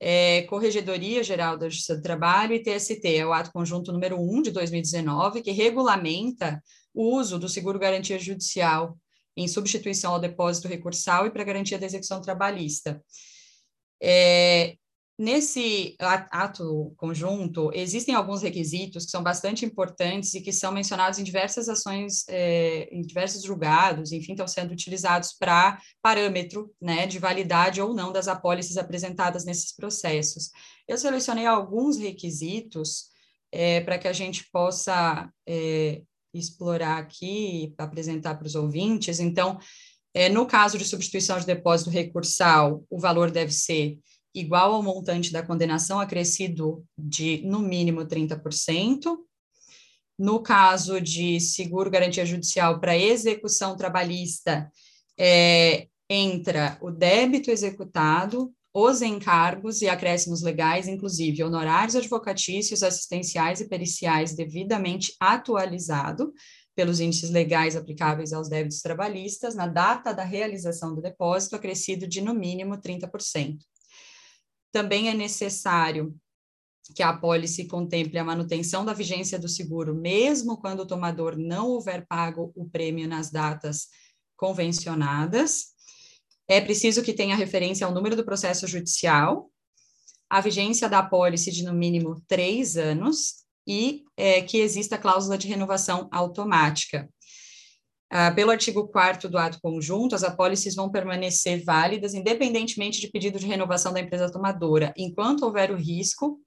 é, 0.00 0.42
Corregedoria 0.42 1.22
Geral 1.22 1.56
da 1.58 1.68
Justiça 1.68 1.96
do 1.96 2.02
Trabalho 2.02 2.54
e 2.54 2.62
TST, 2.62 3.16
é 3.16 3.26
o 3.26 3.32
ato 3.32 3.52
conjunto 3.52 3.92
número 3.92 4.16
1 4.16 4.42
de 4.42 4.50
2019, 4.50 5.42
que 5.42 5.50
regulamenta 5.50 6.62
o 6.94 7.16
uso 7.16 7.38
do 7.38 7.48
seguro 7.48 7.78
garantia 7.78 8.18
judicial 8.18 8.96
em 9.36 9.46
substituição 9.46 10.12
ao 10.12 10.20
depósito 10.20 10.68
recursal 10.68 11.26
e 11.26 11.30
para 11.30 11.44
garantia 11.44 11.78
da 11.78 11.86
execução 11.86 12.20
trabalhista. 12.20 13.02
É, 14.00 14.76
Nesse 15.18 15.96
ato 15.98 16.94
conjunto, 16.96 17.72
existem 17.74 18.14
alguns 18.14 18.40
requisitos 18.40 19.04
que 19.04 19.10
são 19.10 19.20
bastante 19.20 19.64
importantes 19.64 20.32
e 20.34 20.40
que 20.40 20.52
são 20.52 20.70
mencionados 20.70 21.18
em 21.18 21.24
diversas 21.24 21.68
ações, 21.68 22.24
é, 22.28 22.88
em 22.92 23.02
diversos 23.02 23.42
julgados, 23.42 24.12
enfim, 24.12 24.32
estão 24.32 24.46
sendo 24.46 24.70
utilizados 24.70 25.32
para 25.32 25.82
parâmetro 26.00 26.72
né, 26.80 27.04
de 27.04 27.18
validade 27.18 27.80
ou 27.82 27.92
não 27.92 28.12
das 28.12 28.28
apólices 28.28 28.76
apresentadas 28.76 29.44
nesses 29.44 29.74
processos. 29.74 30.52
Eu 30.86 30.96
selecionei 30.96 31.46
alguns 31.46 31.96
requisitos 31.98 33.06
é, 33.50 33.80
para 33.80 33.98
que 33.98 34.06
a 34.06 34.12
gente 34.12 34.48
possa 34.52 35.28
é, 35.44 36.00
explorar 36.32 36.98
aqui, 36.98 37.74
apresentar 37.76 38.36
para 38.36 38.46
os 38.46 38.54
ouvintes. 38.54 39.18
Então, 39.18 39.58
no 40.32 40.46
caso 40.46 40.78
de 40.78 40.84
substituição 40.84 41.38
de 41.38 41.46
depósito 41.46 41.90
recursal, 41.90 42.84
o 42.90 42.98
valor 42.98 43.30
deve 43.30 43.52
ser 43.52 43.98
igual 44.34 44.74
ao 44.74 44.82
montante 44.82 45.32
da 45.32 45.42
condenação 45.42 46.00
acrescido 46.00 46.84
de, 46.96 47.42
no 47.44 47.60
mínimo, 47.60 48.06
30%. 48.06 49.16
No 50.18 50.42
caso 50.42 51.00
de 51.00 51.40
seguro 51.40 51.90
garantia 51.90 52.26
judicial 52.26 52.80
para 52.80 52.98
execução 52.98 53.76
trabalhista, 53.76 54.70
é, 55.18 55.86
entra 56.10 56.76
o 56.80 56.90
débito 56.90 57.50
executado, 57.50 58.52
os 58.74 59.02
encargos 59.02 59.80
e 59.82 59.88
acréscimos 59.88 60.42
legais, 60.42 60.88
inclusive 60.88 61.42
honorários 61.42 61.96
advocatícios, 61.96 62.82
assistenciais 62.82 63.60
e 63.60 63.68
periciais 63.68 64.34
devidamente 64.34 65.14
atualizado 65.20 66.32
pelos 66.74 67.00
índices 67.00 67.30
legais 67.30 67.74
aplicáveis 67.74 68.32
aos 68.32 68.48
débitos 68.48 68.80
trabalhistas 68.80 69.56
na 69.56 69.66
data 69.66 70.12
da 70.12 70.22
realização 70.22 70.94
do 70.94 71.02
depósito, 71.02 71.56
acrescido 71.56 72.06
de 72.06 72.20
no 72.20 72.32
mínimo 72.32 72.76
30%. 72.76 73.58
Também 74.72 75.08
é 75.08 75.14
necessário 75.14 76.14
que 76.94 77.02
a 77.02 77.10
apólice 77.10 77.66
contemple 77.66 78.18
a 78.18 78.24
manutenção 78.24 78.84
da 78.84 78.92
vigência 78.92 79.38
do 79.38 79.48
seguro, 79.48 79.94
mesmo 79.94 80.56
quando 80.56 80.80
o 80.80 80.86
tomador 80.86 81.36
não 81.36 81.68
houver 81.68 82.06
pago 82.06 82.52
o 82.54 82.68
prêmio 82.68 83.06
nas 83.06 83.30
datas 83.30 83.88
convencionadas. 84.36 85.66
É 86.48 86.60
preciso 86.60 87.02
que 87.02 87.12
tenha 87.12 87.36
referência 87.36 87.86
ao 87.86 87.92
número 87.92 88.16
do 88.16 88.24
processo 88.24 88.66
judicial, 88.66 89.50
a 90.30 90.40
vigência 90.40 90.88
da 90.88 91.00
apólice 91.00 91.50
de 91.50 91.62
no 91.64 91.72
mínimo 91.72 92.22
três 92.26 92.76
anos 92.76 93.44
e 93.66 94.04
é, 94.16 94.40
que 94.40 94.58
exista 94.58 94.96
cláusula 94.96 95.36
de 95.36 95.46
renovação 95.46 96.08
automática. 96.10 97.08
Ah, 98.10 98.30
pelo 98.30 98.50
artigo 98.50 98.88
4 98.88 99.28
do 99.28 99.36
ato 99.36 99.60
conjunto, 99.60 100.14
as 100.14 100.24
apólices 100.24 100.74
vão 100.74 100.90
permanecer 100.90 101.62
válidas 101.62 102.14
independentemente 102.14 103.00
de 103.00 103.08
pedido 103.08 103.38
de 103.38 103.46
renovação 103.46 103.92
da 103.92 104.00
empresa 104.00 104.32
tomadora, 104.32 104.94
enquanto 104.96 105.42
houver 105.42 105.70
o 105.70 105.76
risco 105.76 106.40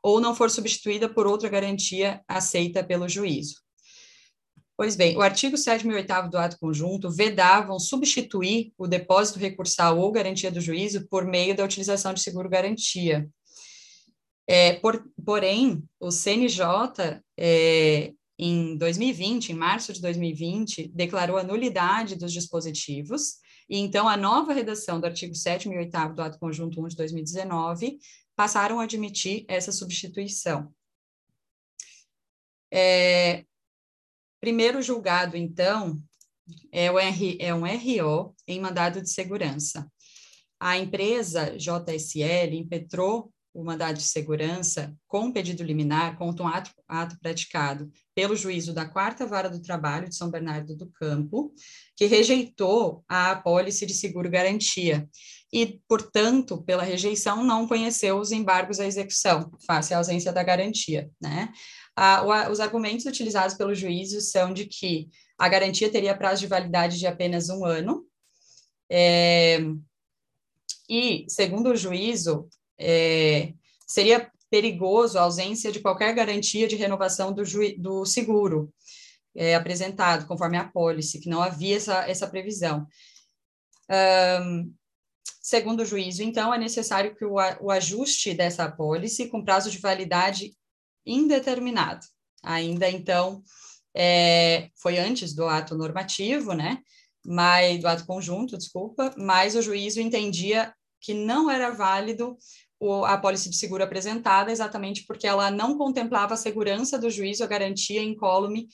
ou 0.00 0.20
não 0.20 0.34
for 0.34 0.48
substituída 0.48 1.08
por 1.08 1.26
outra 1.26 1.48
garantia 1.48 2.22
aceita 2.28 2.84
pelo 2.84 3.08
juízo. 3.08 3.56
Pois 4.76 4.94
bem, 4.94 5.16
o 5.16 5.22
artigo 5.22 5.56
7 5.56 5.88
e 5.88 5.92
8 5.92 6.28
do 6.30 6.38
ato 6.38 6.56
conjunto 6.60 7.10
vedavam 7.10 7.80
substituir 7.80 8.72
o 8.78 8.86
depósito 8.86 9.40
recursal 9.40 9.98
ou 9.98 10.12
garantia 10.12 10.52
do 10.52 10.60
juízo 10.60 11.08
por 11.08 11.24
meio 11.24 11.56
da 11.56 11.64
utilização 11.64 12.14
de 12.14 12.20
seguro-garantia. 12.20 13.28
É, 14.46 14.74
por, 14.74 15.04
porém, 15.26 15.82
o 15.98 16.12
CNJ 16.12 17.20
é, 17.36 18.12
em 18.38 18.76
2020, 18.76 19.50
em 19.50 19.54
março 19.54 19.92
de 19.92 20.00
2020, 20.00 20.88
declarou 20.94 21.36
a 21.36 21.42
nulidade 21.42 22.14
dos 22.14 22.32
dispositivos, 22.32 23.38
e 23.68 23.78
então 23.78 24.08
a 24.08 24.16
nova 24.16 24.52
redação 24.52 25.00
do 25.00 25.06
artigo 25.06 25.34
7 25.34 25.68
e 25.68 25.76
8 25.76 26.14
do 26.14 26.22
Ato 26.22 26.38
Conjunto 26.38 26.80
1 26.82 26.88
de 26.88 26.96
2019 26.96 27.98
passaram 28.36 28.78
a 28.78 28.84
admitir 28.84 29.44
essa 29.48 29.72
substituição. 29.72 30.72
É, 32.72 33.44
primeiro 34.40 34.80
julgado, 34.80 35.36
então, 35.36 36.00
é, 36.70 36.90
o 36.90 36.98
R, 36.98 37.36
é 37.40 37.52
um 37.52 37.64
RO 37.64 38.34
em 38.46 38.60
mandado 38.60 39.02
de 39.02 39.10
segurança. 39.10 39.90
A 40.60 40.78
empresa 40.78 41.56
JSL 41.56 42.54
impetrou 42.54 43.32
o 43.58 43.64
mandado 43.64 43.96
de 43.96 44.04
segurança 44.04 44.94
com 45.08 45.32
pedido 45.32 45.64
liminar 45.64 46.16
contra 46.16 46.44
um 46.44 46.46
ato, 46.46 46.70
ato 46.86 47.18
praticado 47.18 47.90
pelo 48.14 48.36
juízo 48.36 48.72
da 48.72 48.86
Quarta 48.86 49.26
Vara 49.26 49.50
do 49.50 49.60
Trabalho 49.60 50.08
de 50.08 50.14
São 50.14 50.30
Bernardo 50.30 50.76
do 50.76 50.86
Campo, 50.92 51.52
que 51.96 52.06
rejeitou 52.06 53.04
a 53.08 53.32
apólice 53.32 53.84
de 53.84 53.94
seguro-garantia 53.94 55.08
e, 55.52 55.80
portanto, 55.88 56.62
pela 56.62 56.84
rejeição, 56.84 57.42
não 57.42 57.66
conheceu 57.66 58.18
os 58.18 58.30
embargos 58.30 58.78
à 58.78 58.86
execução, 58.86 59.50
face 59.66 59.92
à 59.92 59.98
ausência 59.98 60.32
da 60.32 60.44
garantia. 60.44 61.10
Né? 61.20 61.52
A, 61.96 62.48
os 62.50 62.60
argumentos 62.60 63.06
utilizados 63.06 63.56
pelo 63.56 63.74
juízo 63.74 64.20
são 64.20 64.54
de 64.54 64.66
que 64.66 65.08
a 65.36 65.48
garantia 65.48 65.90
teria 65.90 66.16
prazo 66.16 66.42
de 66.42 66.46
validade 66.46 66.96
de 66.96 67.08
apenas 67.08 67.48
um 67.48 67.64
ano, 67.64 68.06
é, 68.88 69.58
e, 70.88 71.26
segundo 71.28 71.70
o 71.70 71.76
juízo, 71.76 72.48
é, 72.78 73.52
seria 73.86 74.30
perigoso 74.50 75.18
a 75.18 75.22
ausência 75.22 75.70
de 75.70 75.80
qualquer 75.80 76.14
garantia 76.14 76.66
de 76.66 76.76
renovação 76.76 77.32
do, 77.32 77.42
do 77.78 78.04
seguro 78.04 78.72
é, 79.34 79.54
apresentado, 79.54 80.26
conforme 80.26 80.56
a 80.56 80.68
pólice, 80.68 81.20
que 81.20 81.28
não 81.28 81.42
havia 81.42 81.76
essa, 81.76 82.08
essa 82.08 82.26
previsão. 82.26 82.86
Um, 84.42 84.74
segundo 85.40 85.80
o 85.80 85.86
juízo, 85.86 86.22
então, 86.22 86.52
é 86.52 86.58
necessário 86.58 87.14
que 87.14 87.24
o, 87.24 87.34
o 87.60 87.70
ajuste 87.70 88.34
dessa 88.34 88.64
apólice 88.64 89.28
com 89.28 89.44
prazo 89.44 89.70
de 89.70 89.78
validade 89.78 90.52
indeterminado. 91.06 92.06
Ainda, 92.42 92.88
então, 92.88 93.42
é, 93.94 94.70
foi 94.76 94.98
antes 94.98 95.34
do 95.34 95.46
ato 95.46 95.74
normativo, 95.74 96.52
né? 96.52 96.78
Mas, 97.24 97.80
do 97.80 97.88
ato 97.88 98.06
conjunto, 98.06 98.56
desculpa, 98.56 99.14
mas 99.16 99.54
o 99.54 99.62
juízo 99.62 100.00
entendia 100.00 100.72
que 101.00 101.14
não 101.14 101.50
era 101.50 101.70
válido 101.70 102.36
o, 102.80 103.04
a 103.04 103.14
apólice 103.14 103.50
de 103.50 103.56
seguro 103.56 103.82
apresentada, 103.82 104.52
exatamente 104.52 105.04
porque 105.06 105.26
ela 105.26 105.50
não 105.50 105.76
contemplava 105.76 106.34
a 106.34 106.36
segurança 106.36 106.98
do 106.98 107.10
juízo, 107.10 107.42
a 107.42 107.48
garantia 107.48 108.02
incólume 108.02 108.68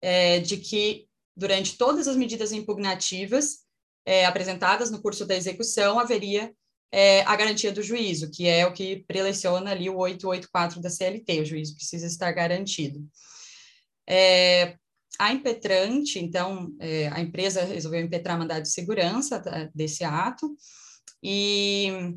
é, 0.00 0.40
de 0.40 0.58
que, 0.58 1.06
durante 1.36 1.76
todas 1.76 2.06
as 2.06 2.16
medidas 2.16 2.52
impugnativas 2.52 3.64
é, 4.04 4.24
apresentadas 4.24 4.90
no 4.90 5.02
curso 5.02 5.26
da 5.26 5.34
execução, 5.34 5.98
haveria 5.98 6.52
é, 6.92 7.22
a 7.22 7.34
garantia 7.34 7.72
do 7.72 7.82
juízo, 7.82 8.30
que 8.30 8.46
é 8.46 8.66
o 8.66 8.72
que 8.72 9.04
preleciona 9.06 9.70
ali 9.70 9.90
o 9.90 9.96
884 9.96 10.80
da 10.80 10.90
CLT, 10.90 11.40
o 11.40 11.44
juízo 11.44 11.74
precisa 11.74 12.06
estar 12.06 12.30
garantido. 12.32 13.04
É, 14.08 14.76
a 15.18 15.32
impetrante, 15.32 16.18
então, 16.18 16.74
é, 16.78 17.08
a 17.08 17.20
empresa 17.20 17.64
resolveu 17.64 18.00
impetrar 18.00 18.38
mandado 18.38 18.62
de 18.62 18.70
segurança 18.70 19.40
tá, 19.40 19.68
desse 19.74 20.04
ato, 20.04 20.54
e 21.22 22.14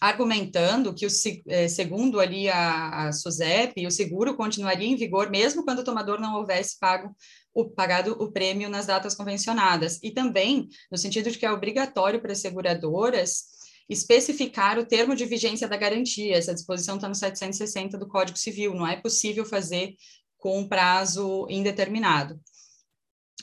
argumentando 0.00 0.94
que, 0.94 1.06
o, 1.06 1.10
é, 1.48 1.68
segundo 1.68 2.20
ali 2.20 2.48
a, 2.48 3.08
a 3.08 3.12
SUSEP, 3.12 3.86
o 3.86 3.90
seguro 3.90 4.36
continuaria 4.36 4.88
em 4.88 4.96
vigor 4.96 5.30
mesmo 5.30 5.64
quando 5.64 5.80
o 5.80 5.84
tomador 5.84 6.20
não 6.20 6.36
houvesse 6.36 6.78
pago 6.78 7.14
o, 7.54 7.70
pagado 7.70 8.12
o 8.20 8.32
prêmio 8.32 8.68
nas 8.68 8.86
datas 8.86 9.14
convencionadas, 9.14 10.00
e 10.02 10.10
também 10.10 10.68
no 10.90 10.98
sentido 10.98 11.30
de 11.30 11.38
que 11.38 11.46
é 11.46 11.52
obrigatório 11.52 12.20
para 12.20 12.32
as 12.32 12.40
seguradoras 12.40 13.54
especificar 13.88 14.78
o 14.78 14.86
termo 14.86 15.14
de 15.14 15.24
vigência 15.26 15.68
da 15.68 15.76
garantia, 15.76 16.36
essa 16.36 16.54
disposição 16.54 16.96
está 16.96 17.08
no 17.08 17.14
760 17.14 17.98
do 17.98 18.08
Código 18.08 18.38
Civil, 18.38 18.74
não 18.74 18.86
é 18.86 18.96
possível 18.96 19.44
fazer 19.44 19.94
com 20.38 20.66
prazo 20.66 21.46
indeterminado. 21.48 22.40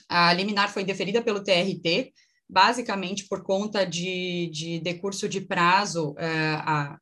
A 0.10 0.34
liminar 0.34 0.72
foi 0.72 0.84
deferida 0.84 1.22
pelo 1.22 1.44
TRT, 1.44 2.11
basicamente 2.52 3.28
por 3.30 3.44
conta 3.44 3.86
de, 3.86 4.49
de 4.52 4.80
decurso 4.82 5.30
de 5.30 5.40
prazo, 5.40 6.14
é, 6.18 6.28
a, 6.28 6.98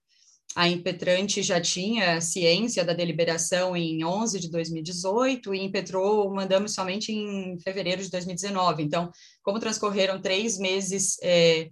a 0.56 0.68
impetrante 0.68 1.42
já 1.42 1.60
tinha 1.60 2.22
ciência 2.22 2.86
da 2.86 2.94
deliberação 2.94 3.76
em 3.76 4.06
11 4.06 4.40
de 4.40 4.52
2018 4.52 5.56
e 5.56 5.64
impetrou, 5.64 6.32
mandamos 6.32 6.76
somente 6.76 7.12
em 7.12 7.60
fevereiro 7.62 8.04
de 8.04 8.12
2019. 8.12 8.84
Então, 8.84 9.10
como 9.42 9.60
transcorreram 9.60 10.22
três 10.22 10.60
meses 10.60 11.18
é, 11.24 11.70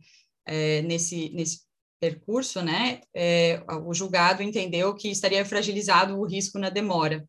é, 0.48 0.82
nesse, 0.82 1.30
nesse 1.30 1.62
percurso, 2.00 2.64
né, 2.64 3.02
é, 3.16 3.62
o 3.86 3.94
julgado 3.94 4.42
entendeu 4.42 4.96
que 4.96 5.10
estaria 5.10 5.46
fragilizado 5.46 6.18
o 6.18 6.26
risco 6.26 6.58
na 6.58 6.70
demora. 6.70 7.24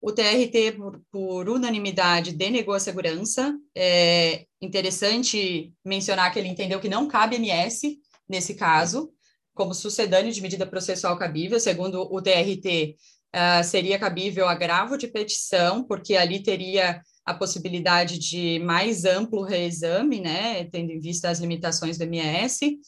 O 0.00 0.12
TRT, 0.12 0.72
por, 0.76 1.00
por 1.10 1.48
unanimidade, 1.48 2.32
denegou 2.32 2.74
a 2.74 2.80
segurança. 2.80 3.56
É 3.76 4.44
interessante 4.60 5.72
mencionar 5.84 6.32
que 6.32 6.38
ele 6.38 6.48
entendeu 6.48 6.80
que 6.80 6.88
não 6.88 7.08
cabe 7.08 7.36
MS 7.36 7.98
nesse 8.28 8.54
caso, 8.54 9.12
como 9.54 9.74
sucedâneo 9.74 10.32
de 10.32 10.40
medida 10.40 10.64
processual 10.66 11.18
cabível, 11.18 11.58
segundo 11.58 12.02
o 12.02 12.22
TRT, 12.22 12.94
uh, 12.94 13.58
ah, 13.58 13.62
seria 13.62 13.98
cabível 13.98 14.46
agravo 14.46 14.96
de 14.96 15.08
petição, 15.08 15.82
porque 15.82 16.14
ali 16.14 16.42
teria 16.42 17.02
a 17.24 17.34
possibilidade 17.34 18.18
de 18.18 18.60
mais 18.60 19.04
amplo 19.04 19.42
reexame, 19.42 20.20
né, 20.20 20.64
tendo 20.64 20.92
em 20.92 21.00
vista 21.00 21.28
as 21.28 21.40
limitações 21.40 21.98
do 21.98 22.04
MS. 22.04 22.78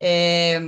É, 0.00 0.60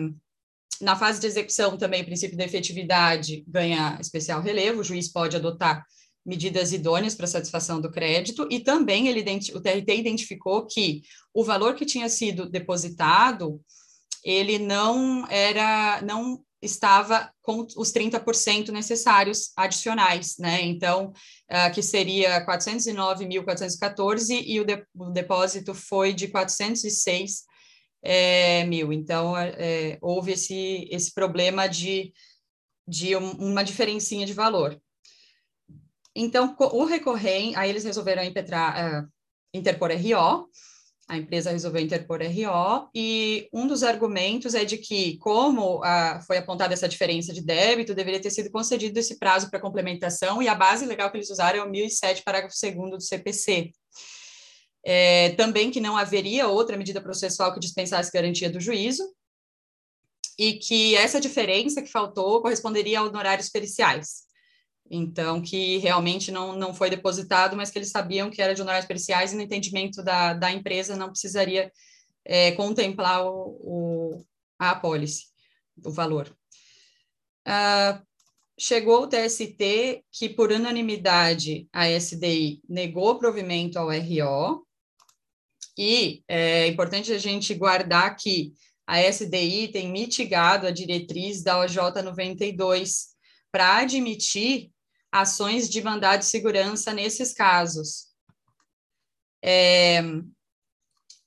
na 0.81 0.97
fase 0.97 1.21
de 1.21 1.27
execução, 1.27 1.77
também 1.77 2.03
o 2.03 2.05
princípio 2.05 2.37
da 2.37 2.45
efetividade 2.45 3.45
ganha 3.47 3.99
especial 4.01 4.41
relevo, 4.41 4.81
o 4.81 4.85
juiz 4.85 5.09
pode 5.11 5.37
adotar 5.37 5.85
medidas 6.25 6.73
idôneas 6.73 7.15
para 7.15 7.27
satisfação 7.27 7.81
do 7.81 7.91
crédito, 7.91 8.47
e 8.51 8.61
também 8.61 9.09
ele, 9.09 9.25
o 9.55 9.61
TRT 9.61 9.97
identificou 9.97 10.67
que 10.67 11.03
o 11.33 11.43
valor 11.43 11.75
que 11.75 11.87
tinha 11.87 12.09
sido 12.09 12.49
depositado, 12.49 13.61
ele 14.23 14.59
não 14.59 15.27
era, 15.29 16.03
não 16.03 16.45
estava 16.61 17.33
com 17.41 17.67
os 17.77 17.93
30% 17.93 18.69
necessários 18.71 19.53
adicionais, 19.57 20.37
né? 20.39 20.61
Então, 20.63 21.13
uh, 21.51 21.73
que 21.73 21.81
seria 21.83 22.45
409.414 22.45 24.43
e 24.45 24.61
o, 24.61 24.65
de, 24.65 24.85
o 24.95 25.11
depósito 25.11 25.73
foi 25.73 26.13
de 26.13 26.29
406 26.29 27.45
é, 28.03 28.65
mil. 28.65 28.93
Então, 28.93 29.37
é, 29.37 29.99
houve 30.01 30.33
esse, 30.33 30.89
esse 30.91 31.13
problema 31.13 31.67
de, 31.67 32.13
de 32.87 33.17
um, 33.17 33.31
uma 33.33 33.63
diferencinha 33.63 34.27
de 34.27 34.33
valor. 34.33 34.81
Então, 36.15 36.57
o 36.59 36.85
recorrente, 36.85 37.57
aí 37.57 37.71
eles 37.71 37.85
resolveram 37.85 38.25
impetrar, 38.25 39.05
uh, 39.05 39.09
interpor 39.55 39.91
RO, 39.93 40.49
a 41.09 41.17
empresa 41.17 41.51
resolveu 41.51 41.81
interpor 41.81 42.21
RO, 42.21 42.91
e 42.95 43.49
um 43.53 43.67
dos 43.67 43.83
argumentos 43.83 44.55
é 44.55 44.65
de 44.65 44.77
que, 44.77 45.17
como 45.19 45.79
uh, 45.79 46.21
foi 46.27 46.37
apontada 46.37 46.75
essa 46.75 46.89
diferença 46.89 47.33
de 47.33 47.41
débito, 47.41 47.95
deveria 47.95 48.21
ter 48.21 48.31
sido 48.31 48.51
concedido 48.51 48.99
esse 48.99 49.19
prazo 49.19 49.49
para 49.49 49.61
complementação, 49.61 50.43
e 50.43 50.49
a 50.49 50.55
base 50.55 50.85
legal 50.85 51.11
que 51.11 51.17
eles 51.17 51.31
usaram 51.31 51.61
é 51.61 51.65
o 51.65 51.71
1007, 51.71 52.23
parágrafo 52.23 52.55
2 52.61 52.91
do 52.91 53.01
CPC. 53.01 53.71
É, 54.91 55.35
também 55.35 55.71
que 55.71 55.83
não 55.83 55.99
haveria 55.99 56.49
outra 56.49 56.75
medida 56.75 56.99
processual 56.99 57.53
que 57.53 57.61
dispensasse 57.61 58.11
garantia 58.11 58.49
do 58.49 58.59
juízo, 58.59 59.03
e 60.39 60.55
que 60.55 60.97
essa 60.97 61.21
diferença 61.21 61.83
que 61.83 61.91
faltou 61.91 62.41
corresponderia 62.41 63.01
a 63.01 63.03
honorários 63.03 63.51
periciais. 63.51 64.23
Então, 64.91 65.43
que 65.43 65.77
realmente 65.77 66.33
não, 66.33 66.57
não 66.57 66.73
foi 66.73 66.89
depositado, 66.89 67.55
mas 67.55 67.71
que 67.71 67.79
eles 67.79 67.91
sabiam 67.91 68.31
que 68.31 68.41
era 68.41 68.55
de 68.55 68.63
honorários 68.63 68.87
periciais 68.87 69.31
e 69.31 69.37
no 69.37 69.43
entendimento 69.43 70.03
da, 70.03 70.33
da 70.33 70.51
empresa 70.51 70.97
não 70.97 71.11
precisaria 71.11 71.71
é, 72.25 72.53
contemplar 72.53 73.27
o, 73.27 73.59
o, 73.61 74.25
a 74.59 74.71
apólice, 74.71 75.27
o 75.85 75.91
valor. 75.91 76.35
Uh, 77.47 78.03
chegou 78.59 79.03
o 79.03 79.07
TST 79.07 80.03
que, 80.11 80.31
por 80.31 80.51
unanimidade, 80.51 81.69
a 81.71 81.91
SDI 81.91 82.63
negou 82.67 83.19
provimento 83.19 83.79
ao 83.79 83.89
RO, 83.91 84.67
e 85.79 86.25
é 86.27 86.67
importante 86.67 87.13
a 87.13 87.19
gente 87.19 87.55
guardar 87.55 88.17
que 88.17 88.53
a 88.85 89.01
SDI 89.01 89.69
tem 89.69 89.93
mitigado 89.93 90.67
a 90.67 90.73
diretriz 90.73 91.43
da 91.43 91.61
OJ 91.61 92.03
92 92.03 93.11
para 93.53 93.79
admitir 93.79 94.73
ações 95.13 95.69
de 95.69 95.81
mandado 95.81 96.21
de 96.21 96.27
segurança 96.27 96.93
nesses 96.93 97.33
casos. 97.33 98.09
É, 99.45 100.03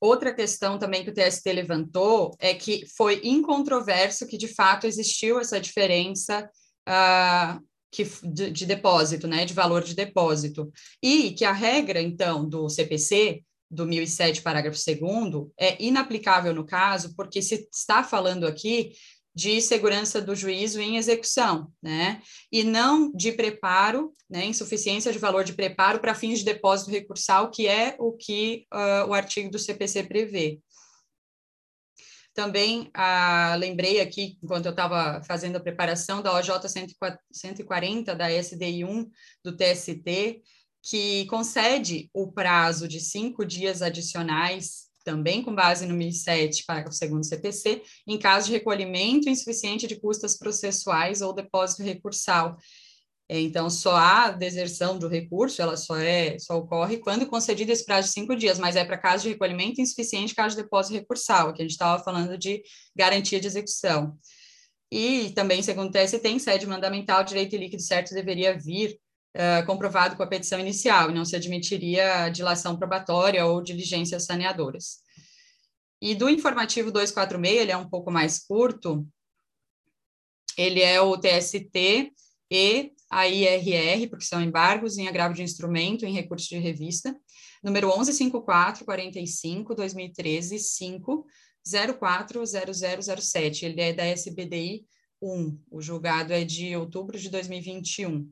outra 0.02 0.34
questão 0.34 0.78
também 0.78 1.06
que 1.06 1.12
o 1.12 1.14
TST 1.14 1.50
levantou 1.54 2.36
é 2.38 2.54
que 2.54 2.86
foi 2.98 3.22
incontroverso 3.24 4.28
que, 4.28 4.38
de 4.38 4.50
fato, 4.50 4.86
existiu 4.86 5.40
essa 5.40 5.62
diferença 5.62 6.50
uh, 6.90 7.64
que, 7.90 8.04
de, 8.24 8.52
de, 8.52 8.66
depósito, 8.66 9.28
né, 9.28 9.46
de 9.46 9.54
valor 9.54 9.84
de 9.84 9.96
depósito, 9.96 10.72
e 11.02 11.32
que 11.32 11.46
a 11.46 11.54
regra, 11.54 12.02
então, 12.02 12.48
do 12.48 12.68
CPC 12.68 13.44
do 13.72 13.86
1007, 13.86 14.42
parágrafo 14.42 14.78
2 14.78 15.48
é 15.58 15.82
inaplicável 15.82 16.54
no 16.54 16.66
caso, 16.66 17.16
porque 17.16 17.42
se 17.42 17.68
está 17.72 18.04
falando 18.04 18.46
aqui 18.46 18.92
de 19.34 19.62
segurança 19.62 20.22
do 20.22 20.36
juízo 20.36 20.82
em 20.82 20.98
execução, 20.98 21.72
né? 21.82 22.22
E 22.52 22.66
não 22.66 23.10
de 23.14 23.32
preparo, 23.32 24.12
né? 24.30 24.46
Insuficiência 24.46 25.14
de 25.14 25.20
valor 25.20 25.46
de 25.46 25.54
preparo 25.54 26.00
para 26.00 26.14
fins 26.14 26.40
de 26.40 26.46
depósito 26.46 26.92
recursal, 26.92 27.50
que 27.50 27.66
é 27.66 27.96
o 27.98 28.12
que 28.12 28.68
uh, 28.74 29.08
o 29.08 29.14
artigo 29.14 29.50
do 29.50 29.58
CPC 29.58 30.04
prevê. 30.04 30.60
Também 32.34 32.90
ah, 32.94 33.56
lembrei 33.58 34.00
aqui, 34.00 34.38
enquanto 34.42 34.66
eu 34.66 34.72
estava 34.72 35.22
fazendo 35.24 35.58
a 35.58 35.60
preparação 35.60 36.22
da 36.22 36.34
OJ 36.34 36.52
140 37.32 38.16
da 38.16 38.32
SDI 38.32 38.86
1 38.86 39.10
do 39.44 39.56
TST, 39.56 40.42
que 40.82 41.26
concede 41.26 42.10
o 42.14 42.32
prazo 42.32 42.88
de 42.88 43.00
cinco 43.00 43.46
dias 43.46 43.82
adicionais, 43.82 44.90
também 45.04 45.44
com 45.44 45.54
base 45.54 45.86
no 45.86 45.94
1007, 45.94 46.64
parágrafo 46.66 46.98
2 47.00 47.28
CPC, 47.28 47.84
em 48.08 48.18
caso 48.18 48.48
de 48.48 48.54
recolhimento 48.54 49.30
insuficiente 49.30 49.88
de 49.88 50.00
custas 50.00 50.38
processuais 50.38 51.22
ou 51.22 51.34
depósito 51.34 51.84
recursal. 51.84 52.58
É, 53.30 53.40
então, 53.40 53.70
só 53.70 53.96
há 53.96 54.30
deserção 54.30 55.00
do 55.00 55.08
recurso, 55.08 55.62
ela 55.62 55.78
só, 55.78 55.96
é, 55.96 56.38
só 56.38 56.58
ocorre 56.58 56.98
quando 56.98 57.26
concedido 57.26 57.72
esse 57.72 57.86
prazo 57.86 58.10
de 58.10 58.14
cinco 58.14 58.36
dias, 58.36 58.60
mas 58.60 58.76
é 58.76 58.84
para 58.84 58.98
caso 58.98 59.24
de 59.24 59.30
recolhimento 59.30 59.80
insuficiente, 59.80 60.36
caso 60.36 60.56
de 60.56 60.64
depósito 60.64 60.96
recursal, 60.96 61.54
que 61.54 61.62
a 61.62 61.64
gente 61.64 61.72
estava 61.72 62.04
falando 62.04 62.38
de 62.38 62.62
garantia 62.96 63.40
de 63.40 63.48
execução. 63.48 64.18
E 64.92 65.30
também, 65.30 65.64
segundo 65.64 65.88
o 65.88 65.92
TST, 65.92 66.28
em 66.28 66.40
sede 66.40 66.68
mandamental, 66.68 67.24
direito 67.24 67.56
líquido 67.56 67.82
certo 67.82 68.14
deveria 68.14 68.60
vir 68.60 69.00
uh, 69.36 69.66
comprovado 69.66 70.16
com 70.16 70.24
a 70.24 70.28
petição 70.28 70.60
inicial, 70.60 71.10
e 71.10 71.14
não 71.14 71.26
se 71.26 71.36
admitiria 71.36 72.30
dilação 72.30 72.78
probatória 72.78 73.46
ou 73.46 73.62
diligências 73.62 74.26
saneadoras. 74.26 75.00
E 76.02 76.16
do 76.16 76.30
informativo 76.30 76.92
246, 76.92 77.62
ele 77.62 77.72
é 77.72 77.78
um 77.78 77.90
pouco 77.90 78.12
mais 78.12 78.40
curto, 78.40 79.08
ele 80.58 80.82
é 80.82 81.00
o 81.00 81.18
TST 81.18 82.12
e 82.52 82.92
a 83.10 83.28
IRR, 83.28 84.10
porque 84.10 84.26
são 84.26 84.42
embargos 84.42 84.98
em 84.98 85.08
agravo 85.08 85.34
de 85.34 85.44
instrumento 85.44 86.06
em 86.06 86.14
recurso 86.14 86.50
de 86.50 86.58
revista, 86.58 87.16
número 87.64 87.90
115445 87.90 89.76
2013 89.76 90.60
5 90.60 91.26
040007. 91.64 93.66
Ele 93.66 93.82
é 93.82 93.94
da 93.94 94.06
SBDI 94.06 94.86
1. 95.22 95.60
O 95.70 95.82
julgado 95.82 96.34
é 96.34 96.44
de 96.44 96.76
outubro 96.76 97.18
de 97.18 97.30
2021. 97.30 98.30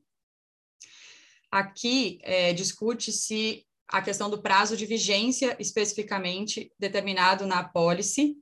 Aqui 1.51 2.19
é, 2.23 2.53
discute-se 2.53 3.65
a 3.87 4.01
questão 4.01 4.29
do 4.29 4.41
prazo 4.41 4.77
de 4.77 4.85
vigência 4.85 5.55
especificamente 5.59 6.71
determinado 6.77 7.45
na 7.47 7.59
apólice, 7.59 8.35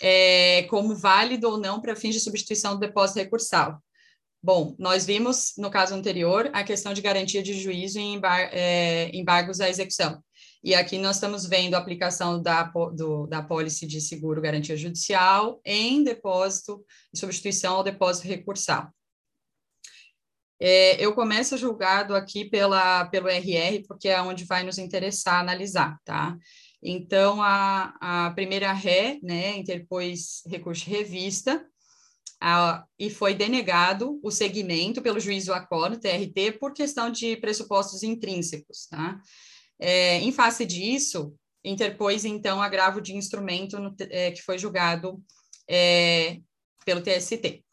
é, 0.00 0.64
como 0.64 0.96
válido 0.96 1.48
ou 1.48 1.58
não 1.58 1.80
para 1.80 1.94
fins 1.94 2.14
de 2.14 2.20
substituição 2.20 2.74
do 2.74 2.80
depósito 2.80 3.20
recursal. 3.20 3.80
Bom, 4.42 4.74
nós 4.78 5.06
vimos 5.06 5.54
no 5.56 5.70
caso 5.70 5.94
anterior 5.94 6.50
a 6.52 6.62
questão 6.62 6.92
de 6.92 7.00
garantia 7.00 7.42
de 7.42 7.58
juízo 7.58 7.98
em 7.98 8.14
embar 8.14 8.50
é, 8.52 9.10
embargos 9.14 9.60
à 9.60 9.70
execução. 9.70 10.22
E 10.62 10.74
aqui 10.74 10.98
nós 10.98 11.16
estamos 11.16 11.46
vendo 11.46 11.74
a 11.74 11.78
aplicação 11.78 12.42
da, 12.42 12.64
do, 12.94 13.26
da 13.26 13.38
apólice 13.38 13.86
de 13.86 14.00
seguro 14.00 14.42
garantia 14.42 14.76
judicial 14.76 15.60
em 15.64 16.02
depósito, 16.02 16.84
em 17.14 17.18
substituição 17.18 17.76
ao 17.76 17.84
depósito 17.84 18.26
recursal. 18.26 18.90
É, 20.60 21.04
eu 21.04 21.14
começo 21.14 21.56
julgado 21.56 22.14
aqui 22.14 22.44
pela, 22.44 23.06
pelo 23.06 23.28
RR, 23.28 23.82
porque 23.86 24.08
é 24.08 24.20
onde 24.22 24.44
vai 24.44 24.62
nos 24.62 24.78
interessar 24.78 25.40
analisar, 25.40 25.98
tá? 26.04 26.36
Então, 26.82 27.42
a, 27.42 27.94
a 28.00 28.30
primeira 28.32 28.72
ré, 28.72 29.18
né, 29.22 29.56
interpôs 29.56 30.42
recurso 30.46 30.88
revista, 30.88 31.64
a, 32.40 32.84
e 32.98 33.08
foi 33.08 33.34
denegado 33.34 34.20
o 34.22 34.30
segmento 34.30 35.00
pelo 35.00 35.18
juízo 35.18 35.52
acordo, 35.52 35.98
TRT, 35.98 36.58
por 36.60 36.74
questão 36.74 37.10
de 37.10 37.36
pressupostos 37.36 38.02
intrínsecos, 38.02 38.86
tá? 38.86 39.18
É, 39.78 40.18
em 40.18 40.30
face 40.30 40.66
disso, 40.66 41.34
interpôs, 41.64 42.24
então, 42.24 42.60
agravo 42.60 43.00
de 43.00 43.16
instrumento 43.16 43.78
no, 43.78 43.94
é, 44.10 44.30
que 44.30 44.42
foi 44.42 44.58
julgado 44.58 45.22
é, 45.68 46.38
pelo 46.84 47.00
TST. 47.00 47.63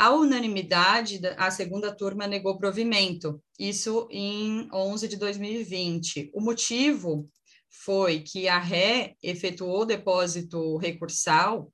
A 0.00 0.12
unanimidade, 0.12 1.20
a 1.36 1.50
segunda 1.50 1.92
turma 1.92 2.24
negou 2.24 2.56
provimento, 2.56 3.42
isso 3.58 4.06
em 4.12 4.68
11 4.72 5.08
de 5.08 5.16
2020. 5.16 6.30
O 6.32 6.40
motivo 6.40 7.28
foi 7.68 8.20
que 8.20 8.46
a 8.46 8.60
ré 8.60 9.16
efetuou 9.20 9.84
depósito 9.84 10.76
recursal, 10.76 11.72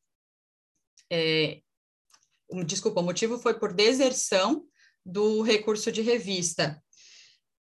é, 1.12 1.60
desculpa, 2.64 3.02
o 3.02 3.04
motivo 3.04 3.36
foi 3.36 3.58
por 3.58 3.74
deserção 3.74 4.64
do 5.04 5.42
recurso 5.42 5.92
de 5.92 6.00
revista. 6.00 6.82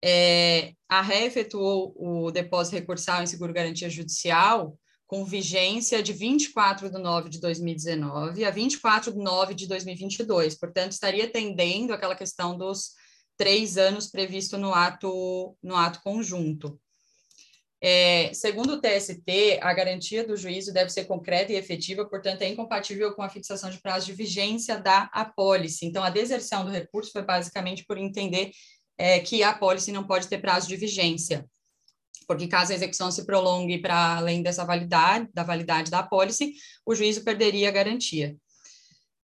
É, 0.01 0.74
a 0.89 1.02
ré 1.02 1.26
efetuou 1.26 1.93
o 1.97 2.30
depósito 2.30 2.76
recursal 2.76 3.20
em 3.20 3.26
seguro-garantia 3.26 3.90
judicial 3.90 4.78
com 5.12 5.26
vigência 5.26 6.02
de 6.02 6.10
24 6.10 6.89
de 6.89 6.98
nove 6.98 7.28
de 7.28 7.39
2019 7.39 8.47
a 8.47 8.51
24 8.51 9.12
de 9.12 9.18
nove 9.18 9.52
de 9.52 9.68
2022. 9.68 10.55
Portanto, 10.55 10.93
estaria 10.93 11.28
tendendo 11.30 11.93
aquela 11.93 12.14
questão 12.14 12.56
dos 12.56 12.93
três 13.36 13.76
anos 13.76 14.06
previsto 14.10 14.56
no 14.56 14.72
ato, 14.72 15.55
no 15.62 15.76
ato 15.76 16.01
conjunto. 16.02 16.80
É, 17.78 18.32
segundo 18.32 18.72
o 18.72 18.80
TST, 18.80 19.59
a 19.60 19.74
garantia 19.74 20.26
do 20.26 20.34
juízo 20.34 20.72
deve 20.72 20.89
ser 20.89 21.05
concreta 21.05 21.52
e 21.52 21.56
efetiva, 21.56 22.09
portanto, 22.09 22.40
é 22.40 22.48
incompatível 22.48 23.14
com 23.14 23.20
a 23.20 23.28
fixação 23.28 23.68
de 23.68 23.82
prazo 23.82 24.06
de 24.06 24.14
vigência 24.14 24.78
da 24.78 25.10
apólice. 25.12 25.84
Então, 25.84 26.02
a 26.02 26.09
deserção 26.09 26.64
do 26.64 26.70
recurso 26.70 27.12
foi 27.12 27.22
basicamente 27.22 27.84
por 27.84 27.98
entender 27.98 28.51
é, 28.97 29.20
que 29.20 29.43
a 29.43 29.51
apólice 29.51 29.93
não 29.93 30.06
pode 30.06 30.26
ter 30.26 30.40
prazo 30.40 30.68
de 30.68 30.76
vigência, 30.76 31.47
porque 32.26 32.48
caso 32.48 32.72
a 32.72 32.74
execução 32.74 33.10
se 33.10 33.24
prolongue 33.24 33.78
para 33.78 34.16
além 34.16 34.42
dessa 34.42 34.64
validade, 34.64 35.28
da 35.32 35.42
validade 35.42 35.90
da 35.90 36.00
apólice, 36.00 36.54
o 36.86 36.94
juízo 36.94 37.24
perderia 37.24 37.68
a 37.68 37.72
garantia. 37.72 38.36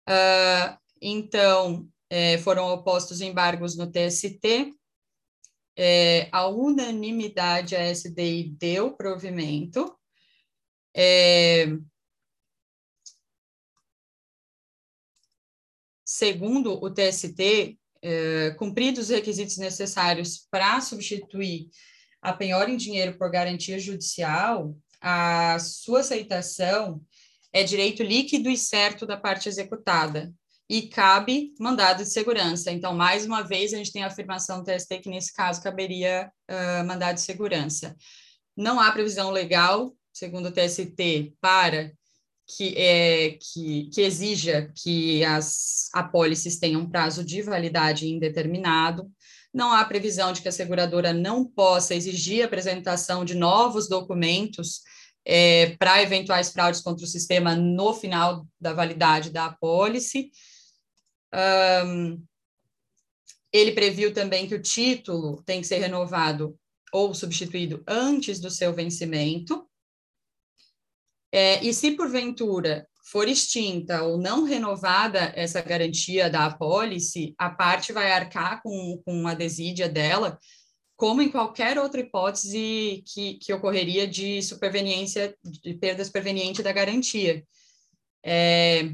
Uh, 0.08 0.78
então, 1.02 1.88
é, 2.10 2.38
foram 2.40 2.68
opostos 2.70 3.22
embargos 3.22 3.76
no 3.76 3.92
TST, 3.92 4.74
é, 5.78 6.30
a 6.32 6.48
unanimidade 6.48 7.76
a 7.76 7.94
SDI 7.94 8.56
deu 8.58 8.94
provimento. 8.96 9.94
É, 10.96 11.66
segundo 16.06 16.82
o 16.82 16.90
TST, 16.90 17.78
cumpridos 18.58 19.06
os 19.06 19.10
requisitos 19.10 19.58
necessários 19.58 20.48
para 20.50 20.80
substituir 20.80 21.70
a 22.26 22.34
penhora 22.34 22.72
em 22.72 22.78
dinheiro 22.78 23.18
por 23.18 23.30
garantia 23.30 23.78
judicial, 23.80 24.76
a 25.00 25.60
sua 25.60 26.00
aceitação 26.00 27.00
é 27.54 27.64
direito 27.64 28.02
líquido 28.02 28.50
e 28.50 28.58
certo 28.58 29.06
da 29.06 29.16
parte 29.16 29.48
executada, 29.48 30.34
e 30.68 30.84
cabe 30.84 31.54
mandado 31.60 32.04
de 32.04 32.10
segurança. 32.10 32.72
Então, 32.72 32.96
mais 32.96 33.26
uma 33.26 33.44
vez, 33.44 33.74
a 33.74 33.78
gente 33.78 33.92
tem 33.92 34.04
a 34.04 34.08
afirmação 34.08 34.64
do 34.64 34.66
TST 34.66 35.00
que, 35.00 35.10
nesse 35.10 35.32
caso, 35.32 35.62
caberia 35.62 36.32
uh, 36.50 36.86
mandado 36.86 37.16
de 37.16 37.22
segurança. 37.22 37.96
Não 38.58 38.80
há 38.80 38.92
previsão 38.92 39.30
legal, 39.30 39.96
segundo 40.12 40.50
o 40.50 40.52
TST, 40.52 41.36
para 41.40 41.92
que, 42.48 42.76
é, 42.76 43.38
que, 43.40 43.90
que 43.94 44.02
exija 44.02 44.72
que 44.76 45.24
as 45.24 45.90
apólices 45.94 46.58
tenham 46.58 46.90
prazo 46.90 47.24
de 47.24 47.44
validade 47.44 48.08
indeterminado. 48.08 49.10
Não 49.56 49.72
há 49.72 49.86
previsão 49.86 50.34
de 50.34 50.42
que 50.42 50.50
a 50.50 50.52
seguradora 50.52 51.14
não 51.14 51.46
possa 51.46 51.96
exigir 51.96 52.42
a 52.42 52.46
apresentação 52.46 53.24
de 53.24 53.34
novos 53.34 53.88
documentos 53.88 54.82
é, 55.24 55.78
para 55.78 56.02
eventuais 56.02 56.52
fraudes 56.52 56.82
contra 56.82 57.06
o 57.06 57.08
sistema 57.08 57.56
no 57.56 57.94
final 57.94 58.46
da 58.60 58.74
validade 58.74 59.30
da 59.30 59.46
apólice. 59.46 60.30
Um, 61.34 62.22
ele 63.50 63.72
previu 63.72 64.14
também 64.14 64.46
que 64.46 64.56
o 64.56 64.62
título 64.62 65.42
tem 65.44 65.62
que 65.62 65.68
ser 65.68 65.78
renovado 65.78 66.60
ou 66.92 67.14
substituído 67.14 67.82
antes 67.88 68.42
do 68.42 68.52
seu 68.52 68.74
vencimento. 68.74 69.66
É, 71.32 71.64
e 71.64 71.74
se 71.74 71.92
porventura 71.92 72.86
for 73.06 73.28
extinta 73.28 74.02
ou 74.04 74.18
não 74.18 74.44
renovada 74.44 75.32
essa 75.36 75.62
garantia 75.62 76.30
da 76.30 76.46
apólice, 76.46 77.36
a 77.38 77.50
parte 77.50 77.94
vai 77.94 78.12
arcar 78.12 78.62
com, 78.64 79.02
com 79.06 79.28
a 79.28 79.36
desídia 79.36 79.88
dela, 79.88 80.40
como 80.98 81.22
em 81.22 81.30
qualquer 81.30 81.78
outra 81.78 82.02
hipótese 82.02 83.04
que, 83.06 83.36
que 83.36 83.54
ocorreria 83.54 84.08
de 84.08 84.42
superveniência, 84.42 85.38
de 85.44 85.76
perda 85.76 86.04
superveniente 86.04 86.64
da 86.64 86.72
garantia. 86.72 87.46
É, 88.26 88.90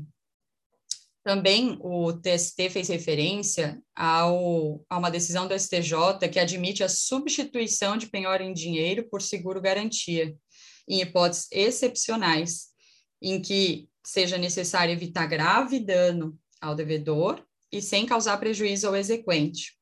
também 1.24 1.78
o 1.80 2.12
TST 2.12 2.70
fez 2.70 2.90
referência 2.90 3.82
ao, 3.96 4.84
a 4.90 4.98
uma 4.98 5.12
decisão 5.12 5.48
do 5.48 5.58
STJ 5.58 6.28
que 6.30 6.40
admite 6.40 6.84
a 6.84 6.90
substituição 6.90 7.96
de 7.96 8.08
penhora 8.08 8.44
em 8.44 8.54
dinheiro 8.54 9.08
por 9.10 9.22
seguro-garantia, 9.22 10.36
em 10.88 11.00
hipóteses 11.00 11.48
excepcionais, 11.52 12.72
em 13.22 13.40
que 13.40 13.88
seja 14.06 14.38
necessário 14.38 14.94
evitar 14.94 15.28
grave 15.28 15.80
dano 15.80 16.38
ao 16.60 16.76
devedor 16.76 17.44
e 17.72 17.82
sem 17.82 18.06
causar 18.06 18.38
prejuízo 18.38 18.88
ao 18.88 18.96
exequente. 18.96 19.74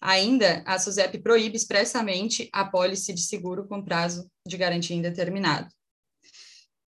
Ainda, 0.00 0.62
a 0.66 0.78
SUSEP 0.78 1.18
proíbe 1.18 1.56
expressamente 1.56 2.48
a 2.52 2.64
pólice 2.64 3.12
de 3.12 3.22
seguro 3.22 3.66
com 3.66 3.82
prazo 3.82 4.30
de 4.46 4.56
garantia 4.56 4.94
indeterminado. 4.94 5.68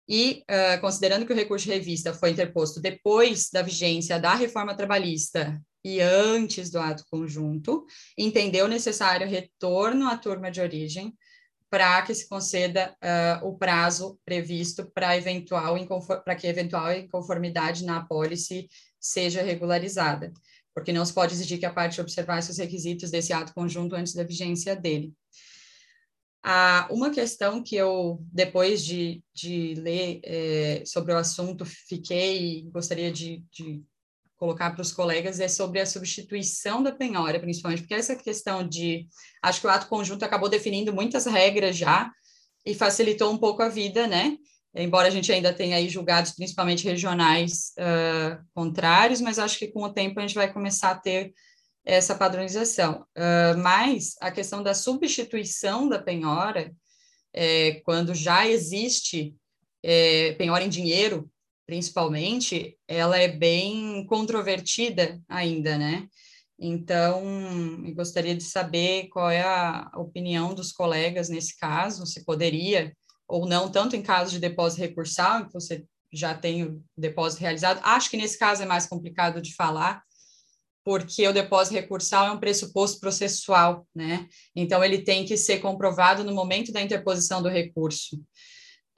E, 0.08 0.42
uh, 0.50 0.80
considerando 0.80 1.26
que 1.26 1.32
o 1.32 1.36
recurso 1.36 1.66
de 1.66 1.72
revista 1.72 2.14
foi 2.14 2.30
interposto 2.30 2.80
depois 2.80 3.50
da 3.50 3.62
vigência 3.62 4.18
da 4.18 4.34
reforma 4.34 4.74
trabalhista 4.74 5.60
e 5.84 6.00
antes 6.00 6.70
do 6.70 6.78
ato 6.78 7.04
conjunto, 7.10 7.84
entendeu 8.16 8.68
necessário 8.68 9.28
retorno 9.28 10.08
à 10.08 10.16
turma 10.16 10.50
de 10.50 10.60
origem 10.60 11.12
para 11.72 12.02
que 12.02 12.14
se 12.14 12.28
conceda 12.28 12.94
uh, 13.02 13.48
o 13.48 13.56
prazo 13.56 14.20
previsto 14.26 14.84
para 14.92 15.16
eventual 15.16 15.74
para 16.22 16.34
que 16.34 16.46
eventual 16.46 16.92
inconformidade 16.92 17.82
na 17.86 17.96
apólice 17.96 18.68
seja 19.00 19.40
regularizada, 19.40 20.30
porque 20.74 20.92
não 20.92 21.02
se 21.02 21.14
pode 21.14 21.32
exigir 21.32 21.58
que 21.58 21.64
a 21.64 21.72
parte 21.72 21.98
observasse 21.98 22.50
os 22.50 22.58
requisitos 22.58 23.10
desse 23.10 23.32
ato 23.32 23.54
conjunto 23.54 23.96
antes 23.96 24.12
da 24.12 24.22
vigência 24.22 24.76
dele. 24.76 25.14
Ah, 26.42 26.86
uma 26.90 27.08
questão 27.08 27.62
que 27.62 27.74
eu, 27.74 28.18
depois 28.30 28.84
de, 28.84 29.24
de 29.32 29.74
ler 29.78 30.20
é, 30.24 30.82
sobre 30.84 31.14
o 31.14 31.16
assunto, 31.16 31.64
fiquei 31.64 32.58
e 32.58 32.62
gostaria 32.70 33.10
de, 33.10 33.42
de 33.50 33.82
colocar 34.42 34.72
para 34.72 34.82
os 34.82 34.90
colegas 34.90 35.38
é 35.38 35.46
sobre 35.46 35.78
a 35.78 35.86
substituição 35.86 36.82
da 36.82 36.90
penhora, 36.90 37.38
principalmente, 37.38 37.82
porque 37.82 37.94
essa 37.94 38.16
questão 38.16 38.66
de. 38.66 39.06
Acho 39.40 39.60
que 39.60 39.68
o 39.68 39.70
ato 39.70 39.86
conjunto 39.86 40.24
acabou 40.24 40.48
definindo 40.48 40.92
muitas 40.92 41.26
regras 41.26 41.76
já 41.76 42.10
e 42.66 42.74
facilitou 42.74 43.32
um 43.32 43.38
pouco 43.38 43.62
a 43.62 43.68
vida, 43.68 44.08
né? 44.08 44.36
Embora 44.74 45.06
a 45.06 45.10
gente 45.12 45.30
ainda 45.30 45.54
tenha 45.54 45.76
aí 45.76 45.88
julgados, 45.88 46.32
principalmente 46.32 46.82
regionais, 46.82 47.72
uh, 47.78 48.44
contrários, 48.52 49.20
mas 49.20 49.38
acho 49.38 49.56
que 49.60 49.68
com 49.68 49.84
o 49.84 49.92
tempo 49.92 50.18
a 50.18 50.22
gente 50.22 50.34
vai 50.34 50.52
começar 50.52 50.90
a 50.90 50.98
ter 50.98 51.32
essa 51.84 52.16
padronização. 52.16 53.06
Uh, 53.16 53.56
mas 53.58 54.16
a 54.20 54.32
questão 54.32 54.60
da 54.60 54.74
substituição 54.74 55.88
da 55.88 56.00
penhora, 56.00 56.74
é, 57.32 57.80
quando 57.84 58.12
já 58.12 58.48
existe 58.48 59.36
é, 59.84 60.32
penhora 60.32 60.64
em 60.64 60.68
dinheiro, 60.68 61.30
principalmente, 61.66 62.76
ela 62.86 63.18
é 63.18 63.28
bem 63.28 64.04
controvertida 64.06 65.20
ainda, 65.28 65.78
né? 65.78 66.08
Então, 66.58 67.22
gostaria 67.94 68.36
de 68.36 68.44
saber 68.44 69.08
qual 69.08 69.30
é 69.30 69.42
a 69.42 69.90
opinião 69.96 70.54
dos 70.54 70.70
colegas 70.70 71.28
nesse 71.28 71.58
caso, 71.58 72.06
se 72.06 72.24
poderia 72.24 72.94
ou 73.26 73.46
não, 73.46 73.70
tanto 73.70 73.96
em 73.96 74.02
caso 74.02 74.30
de 74.30 74.38
depósito 74.38 74.82
recursal, 74.82 75.46
que 75.46 75.52
você 75.52 75.84
já 76.12 76.34
tem 76.34 76.64
o 76.64 76.84
depósito 76.96 77.40
realizado. 77.40 77.80
Acho 77.82 78.10
que 78.10 78.16
nesse 78.16 78.38
caso 78.38 78.62
é 78.62 78.66
mais 78.66 78.86
complicado 78.86 79.40
de 79.40 79.54
falar, 79.54 80.02
porque 80.84 81.26
o 81.26 81.32
depósito 81.32 81.74
recursal 81.74 82.26
é 82.26 82.32
um 82.32 82.38
pressuposto 82.38 83.00
processual, 83.00 83.86
né? 83.94 84.28
Então, 84.54 84.84
ele 84.84 85.02
tem 85.02 85.24
que 85.24 85.36
ser 85.36 85.60
comprovado 85.60 86.22
no 86.22 86.34
momento 86.34 86.70
da 86.72 86.82
interposição 86.82 87.42
do 87.42 87.48
recurso. 87.48 88.16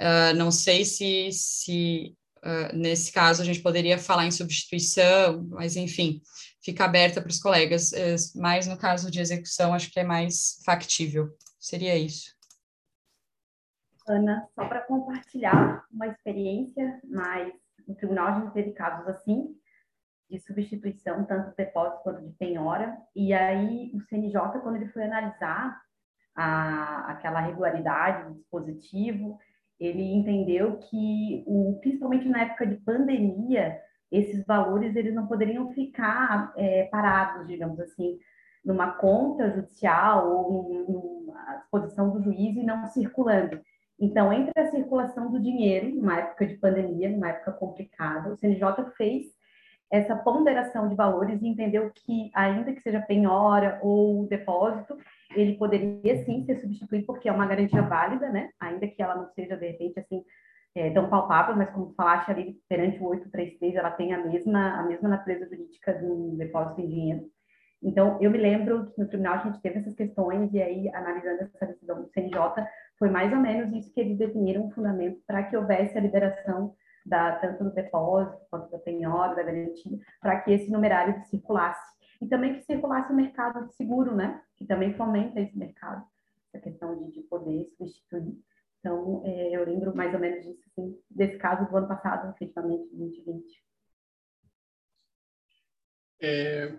Uh, 0.01 0.34
não 0.36 0.51
sei 0.51 0.84
se, 0.84 1.31
se 1.31 2.15
uh, 2.44 2.76
nesse 2.76 3.12
caso 3.12 3.42
a 3.42 3.44
gente 3.44 3.62
poderia 3.62 3.98
falar 3.98 4.26
em 4.26 4.31
substituição, 4.31 5.44
mas 5.50 5.76
enfim, 5.76 6.20
fica 6.62 6.84
aberta 6.84 7.20
para 7.20 7.31
os 7.31 7.40
colegas. 7.40 7.92
Uh, 7.92 8.40
mas 8.40 8.66
no 8.66 8.76
caso 8.76 9.10
de 9.10 9.20
execução, 9.20 9.74
acho 9.74 9.90
que 9.90 10.00
é 10.00 10.05
mais 10.05 10.60
factível. 10.64 11.34
Seria 11.58 11.97
isso. 11.97 12.34
Ana, 14.06 14.47
só 14.55 14.66
para 14.68 14.82
compartilhar 14.82 15.82
uma 15.90 16.06
experiência, 16.08 17.00
mas 17.05 17.52
no 17.89 17.94
tribunal 17.94 18.28
a 18.28 18.40
gente 18.40 18.52
teve 18.52 18.73
casos 18.73 19.08
assim, 19.08 19.56
de 20.31 20.39
substituição, 20.40 21.24
tanto 21.24 21.50
de 21.50 21.56
depósito 21.56 22.02
quanto 22.02 22.23
de 22.23 22.32
penhora. 22.34 22.97
E 23.14 23.32
aí, 23.32 23.90
o 23.94 24.00
CNJ, 24.02 24.60
quando 24.60 24.76
ele 24.76 24.89
foi 24.89 25.05
analisar 25.05 25.81
a, 26.34 27.12
aquela 27.12 27.40
regularidade 27.40 28.28
do 28.28 28.34
dispositivo, 28.34 29.39
ele 29.78 30.03
entendeu 30.15 30.77
que, 30.78 31.44
o, 31.47 31.78
principalmente 31.81 32.28
na 32.28 32.43
época 32.43 32.67
de 32.67 32.77
pandemia, 32.77 33.81
esses 34.11 34.44
valores 34.44 34.94
eles 34.94 35.15
não 35.15 35.27
poderiam 35.27 35.73
ficar 35.73 36.53
é, 36.57 36.85
parados, 36.85 37.47
digamos 37.47 37.81
assim, 37.81 38.19
numa 38.65 38.93
conta 38.93 39.51
judicial 39.51 40.31
ou 40.31 40.86
numa 40.89 41.57
disposição 41.57 42.11
do 42.11 42.23
juiz 42.23 42.57
e 42.57 42.62
não 42.62 42.86
circulando. 42.86 43.61
Então, 43.99 44.33
entre 44.33 44.53
a 44.61 44.70
circulação 44.70 45.31
do 45.31 45.41
dinheiro, 45.41 45.94
numa 45.94 46.19
época 46.19 46.47
de 46.47 46.57
pandemia, 46.57 47.11
numa 47.11 47.28
época 47.28 47.53
complicada, 47.53 48.33
o 48.33 48.36
CNJ 48.36 48.91
fez 48.97 49.34
essa 49.94 50.16
ponderação 50.16 50.89
de 50.89 50.97
valores 50.97 51.40
e 51.40 51.47
entendeu 51.47 51.89
que, 51.94 52.28
ainda 52.34 52.73
que 52.73 52.81
seja 52.81 53.00
penhora 53.00 53.78
ou 53.81 54.26
depósito, 54.26 54.98
ele 55.36 55.56
poderia 55.56 56.24
sim 56.24 56.44
ser 56.44 56.56
substituído, 56.56 57.06
porque 57.06 57.28
é 57.28 57.32
uma 57.32 57.47
garantia 57.47 57.81
válida, 57.81 58.28
né? 58.28 58.50
Ainda 58.58 58.89
que 58.89 59.00
ela 59.00 59.14
não 59.14 59.28
seja, 59.28 59.56
de 59.56 59.68
repente, 59.68 60.00
assim, 60.00 60.24
é, 60.74 60.90
tão 60.90 61.08
palpável, 61.08 61.55
mas 61.55 61.70
como 61.70 61.94
falaste 61.94 62.28
ali, 62.28 62.58
perante 62.68 62.98
o 62.98 63.06
833, 63.06 63.76
ela 63.76 63.92
tem 63.92 64.12
a 64.12 64.18
mesma, 64.18 64.81
a 64.81 64.82
mesma 64.82 65.08
natureza 65.08 65.48
jurídica 65.48 65.94
do 65.94 66.36
depósito 66.36 66.81
em 66.81 66.89
dinheiro. 66.89 67.31
Então, 67.81 68.18
eu 68.20 68.32
me 68.32 68.39
lembro 68.39 68.86
que 68.86 69.00
no 69.00 69.06
tribunal 69.06 69.34
a 69.34 69.44
gente 69.44 69.60
teve 69.60 69.78
essas 69.78 69.94
questões, 69.94 70.52
e 70.52 70.60
aí, 70.60 70.89
analisando 70.92 71.42
essa 71.42 71.66
decisão 71.66 72.02
do 72.02 72.08
CNJ, 72.08 72.66
foi 72.98 73.10
mais 73.10 73.32
ou 73.32 73.39
menos 73.39 73.73
isso 73.73 73.94
que 73.94 74.00
eles 74.00 74.18
definiram 74.18 74.66
um 74.66 74.70
fundamento 74.73 75.20
para 75.24 75.44
que 75.44 75.56
houvesse 75.56 75.97
a 75.97 76.00
liberação 76.00 76.74
da, 77.05 77.36
tanto 77.36 77.65
do 77.65 77.70
depósito 77.70 78.41
quanto 78.50 78.70
da 78.70 78.78
penhora, 78.78 79.34
da 79.34 79.42
garantia, 79.42 79.99
para 80.20 80.41
que 80.41 80.52
esse 80.52 80.70
numerário 80.70 81.23
circulasse. 81.26 81.94
E 82.20 82.26
também 82.26 82.55
que 82.55 82.65
circulasse 82.65 83.12
o 83.12 83.16
mercado 83.16 83.66
de 83.66 83.74
seguro, 83.74 84.15
né? 84.15 84.42
Que 84.57 84.65
também 84.65 84.94
fomenta 84.94 85.41
esse 85.41 85.57
mercado, 85.58 86.05
essa 86.52 86.62
questão 86.62 86.97
de, 86.97 87.12
de 87.12 87.23
poder 87.23 87.68
substituir. 87.76 88.39
Então, 88.81 89.23
é, 89.24 89.57
eu 89.57 89.65
lembro 89.65 89.94
mais 89.94 90.12
ou 90.15 90.20
menos 90.20 90.44
disso, 90.44 90.62
assim, 90.70 90.99
desse 91.10 91.39
caso 91.39 91.68
do 91.70 91.76
ano 91.76 91.89
passado, 91.89 92.34
efetivamente, 92.34 92.94
2020. 92.94 93.65
É, 96.20 96.73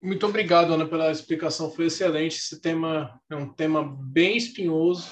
muito 0.00 0.26
obrigado, 0.26 0.72
Ana, 0.72 0.86
pela 0.86 1.10
explicação, 1.10 1.70
foi 1.70 1.86
excelente. 1.86 2.36
Esse 2.36 2.60
tema 2.60 3.20
é 3.28 3.34
um 3.34 3.52
tema 3.52 3.82
bem 3.82 4.36
espinhoso. 4.36 5.10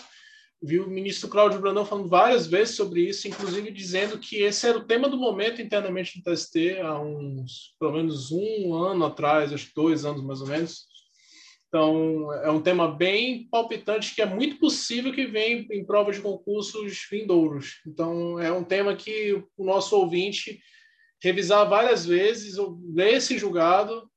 Viu 0.62 0.85
o 0.85 0.91
ministro 0.91 1.28
Cláudio 1.28 1.60
Brandão 1.60 1.85
falando 1.85 2.09
várias 2.09 2.47
vezes 2.47 2.76
sobre 2.76 3.02
isso, 3.02 3.28
inclusive 3.28 3.70
dizendo 3.70 4.18
que 4.18 4.36
esse 4.36 4.67
era 4.67 4.78
o 4.78 4.85
tema 4.85 5.09
do 5.09 5.18
momento 5.18 5.60
internamente 5.60 6.17
no 6.17 6.25
TST, 6.25 6.78
há 6.81 6.99
uns, 6.99 7.76
pelo 7.78 7.93
menos 7.93 8.33
um 8.33 8.75
ano 8.75 9.05
atrás, 9.05 9.52
acho 9.52 9.68
que 9.68 9.75
dois 9.75 10.05
anos 10.05 10.23
mais 10.23 10.41
ou 10.41 10.47
menos. 10.47 10.86
Então, 11.68 12.33
é 12.33 12.51
um 12.51 12.62
tema 12.62 12.91
bem 12.91 13.49
palpitante 13.51 14.15
que 14.15 14.23
é 14.23 14.26
muito 14.26 14.59
possível 14.59 15.12
que 15.12 15.26
venha 15.26 15.67
em 15.70 15.85
provas 15.85 16.17
de 16.17 16.23
concursos 16.23 17.07
vindouros. 17.10 17.83
Então, 17.86 18.41
é 18.41 18.51
um 18.51 18.65
tema 18.65 18.97
que 18.97 19.43
o 19.57 19.65
nosso 19.65 19.94
ouvinte 19.97 20.59
revisar 21.23 21.68
várias 21.68 22.07
vezes, 22.07 22.57
ler 22.94 23.15
esse 23.15 23.36
julgado 23.36 24.09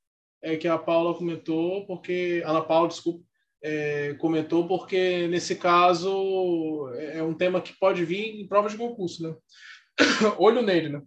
é, 0.42 0.56
que 0.56 0.68
a 0.68 0.78
Paula 0.78 1.14
comentou, 1.16 1.86
porque 1.86 2.42
Ana 2.46 2.62
Paula, 2.62 2.88
desculpa, 2.88 3.26
é, 3.62 4.14
comentou, 4.16 4.68
porque 4.68 5.28
nesse 5.28 5.56
caso 5.56 6.90
é 6.98 7.22
um 7.22 7.34
tema 7.34 7.62
que 7.62 7.78
pode 7.78 8.06
vir 8.06 8.40
em 8.40 8.48
provas 8.48 8.72
de 8.72 8.78
concurso, 8.78 9.24
né? 9.24 9.36
Olho 10.38 10.62
nele, 10.62 10.90
né? 10.90 11.02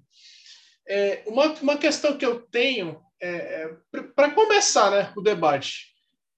É, 0.89 1.23
uma, 1.27 1.47
uma 1.55 1.77
questão 1.79 2.17
que 2.19 2.27
eu 2.27 2.41
tenho 2.41 3.01
é, 3.21 3.29
é 3.63 4.03
para 4.15 4.33
começar, 4.33 4.91
né, 4.91 5.13
o 5.17 5.23
debate. 5.23 5.93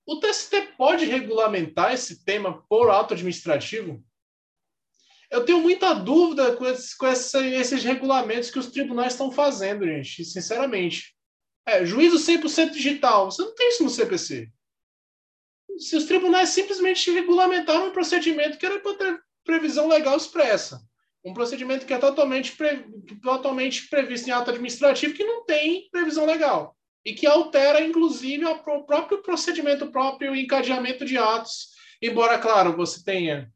O 0.06 0.20
TST 0.20 0.74
pode 0.76 1.06
regulamentar 1.06 1.94
esse 1.94 2.24
tema 2.24 2.62
por 2.68 2.90
ato 2.90 3.14
administrativo? 3.14 4.04
Eu 5.30 5.44
tenho 5.44 5.60
muita 5.60 5.94
dúvida 5.94 6.54
com, 6.54 6.66
esses, 6.66 6.94
com 6.94 7.06
esses 7.06 7.82
regulamentos 7.82 8.50
que 8.50 8.58
os 8.58 8.70
tribunais 8.70 9.14
estão 9.14 9.32
fazendo, 9.32 9.86
gente, 9.86 10.24
sinceramente. 10.24 11.14
É, 11.66 11.84
juízo 11.86 12.18
100% 12.18 12.70
digital. 12.70 13.30
Você 13.30 13.42
não 13.42 13.54
tem 13.54 13.70
isso 13.70 13.82
no 13.82 13.90
CPC. 13.90 14.50
Se 15.78 15.96
os 15.96 16.04
tribunais 16.04 16.50
simplesmente 16.50 17.10
regulamentaram 17.10 17.88
um 17.88 17.92
procedimento 17.92 18.58
que 18.58 18.66
era 18.66 18.78
para 18.80 18.94
ter 18.94 19.20
previsão 19.44 19.88
legal 19.88 20.16
expressa. 20.16 20.80
Um 21.24 21.32
procedimento 21.32 21.86
que 21.86 21.94
é 21.94 21.98
totalmente, 21.98 22.52
pre, 22.52 22.84
totalmente 23.22 23.88
previsto 23.88 24.28
em 24.28 24.32
ato 24.32 24.50
administrativo 24.50 25.14
que 25.14 25.24
não 25.24 25.44
tem 25.44 25.88
previsão 25.90 26.26
legal. 26.26 26.76
E 27.04 27.12
que 27.12 27.26
altera, 27.26 27.80
inclusive, 27.80 28.44
o 28.44 28.84
próprio 28.84 29.22
procedimento 29.22 29.90
próprio, 29.90 30.34
encadeamento 30.34 31.04
de 31.04 31.18
atos. 31.18 31.68
Embora, 32.00 32.38
claro, 32.38 32.76
você 32.76 33.02
tenha 33.02 33.50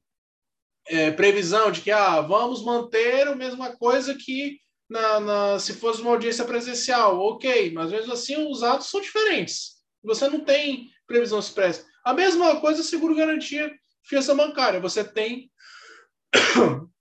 é, 0.87 1.11
previsão 1.11 1.71
de 1.71 1.81
que 1.83 1.91
ah, 1.91 2.21
vamos 2.21 2.65
manter 2.65 3.29
a 3.29 3.37
mesma 3.37 3.77
coisa 3.77 4.15
que 4.15 4.59
na, 4.89 5.21
na, 5.21 5.59
se 5.59 5.75
fosse 5.75 6.01
uma 6.01 6.11
audiência 6.11 6.45
presencial, 6.45 7.19
ok, 7.21 7.71
mas 7.73 7.91
mesmo 7.91 8.13
assim 8.13 8.37
os 8.51 8.63
atos 8.63 8.89
são 8.89 9.01
diferentes. 9.01 9.77
Você 10.03 10.29
não 10.29 10.41
tem 10.41 10.91
previsão 11.07 11.39
expressa. 11.39 11.87
A 12.09 12.15
mesma 12.15 12.59
coisa 12.59 12.83
seguro 12.83 13.15
garantia 13.15 13.71
fiança 14.03 14.35
bancária. 14.35 14.81
Você 14.81 15.05
tem 15.05 15.53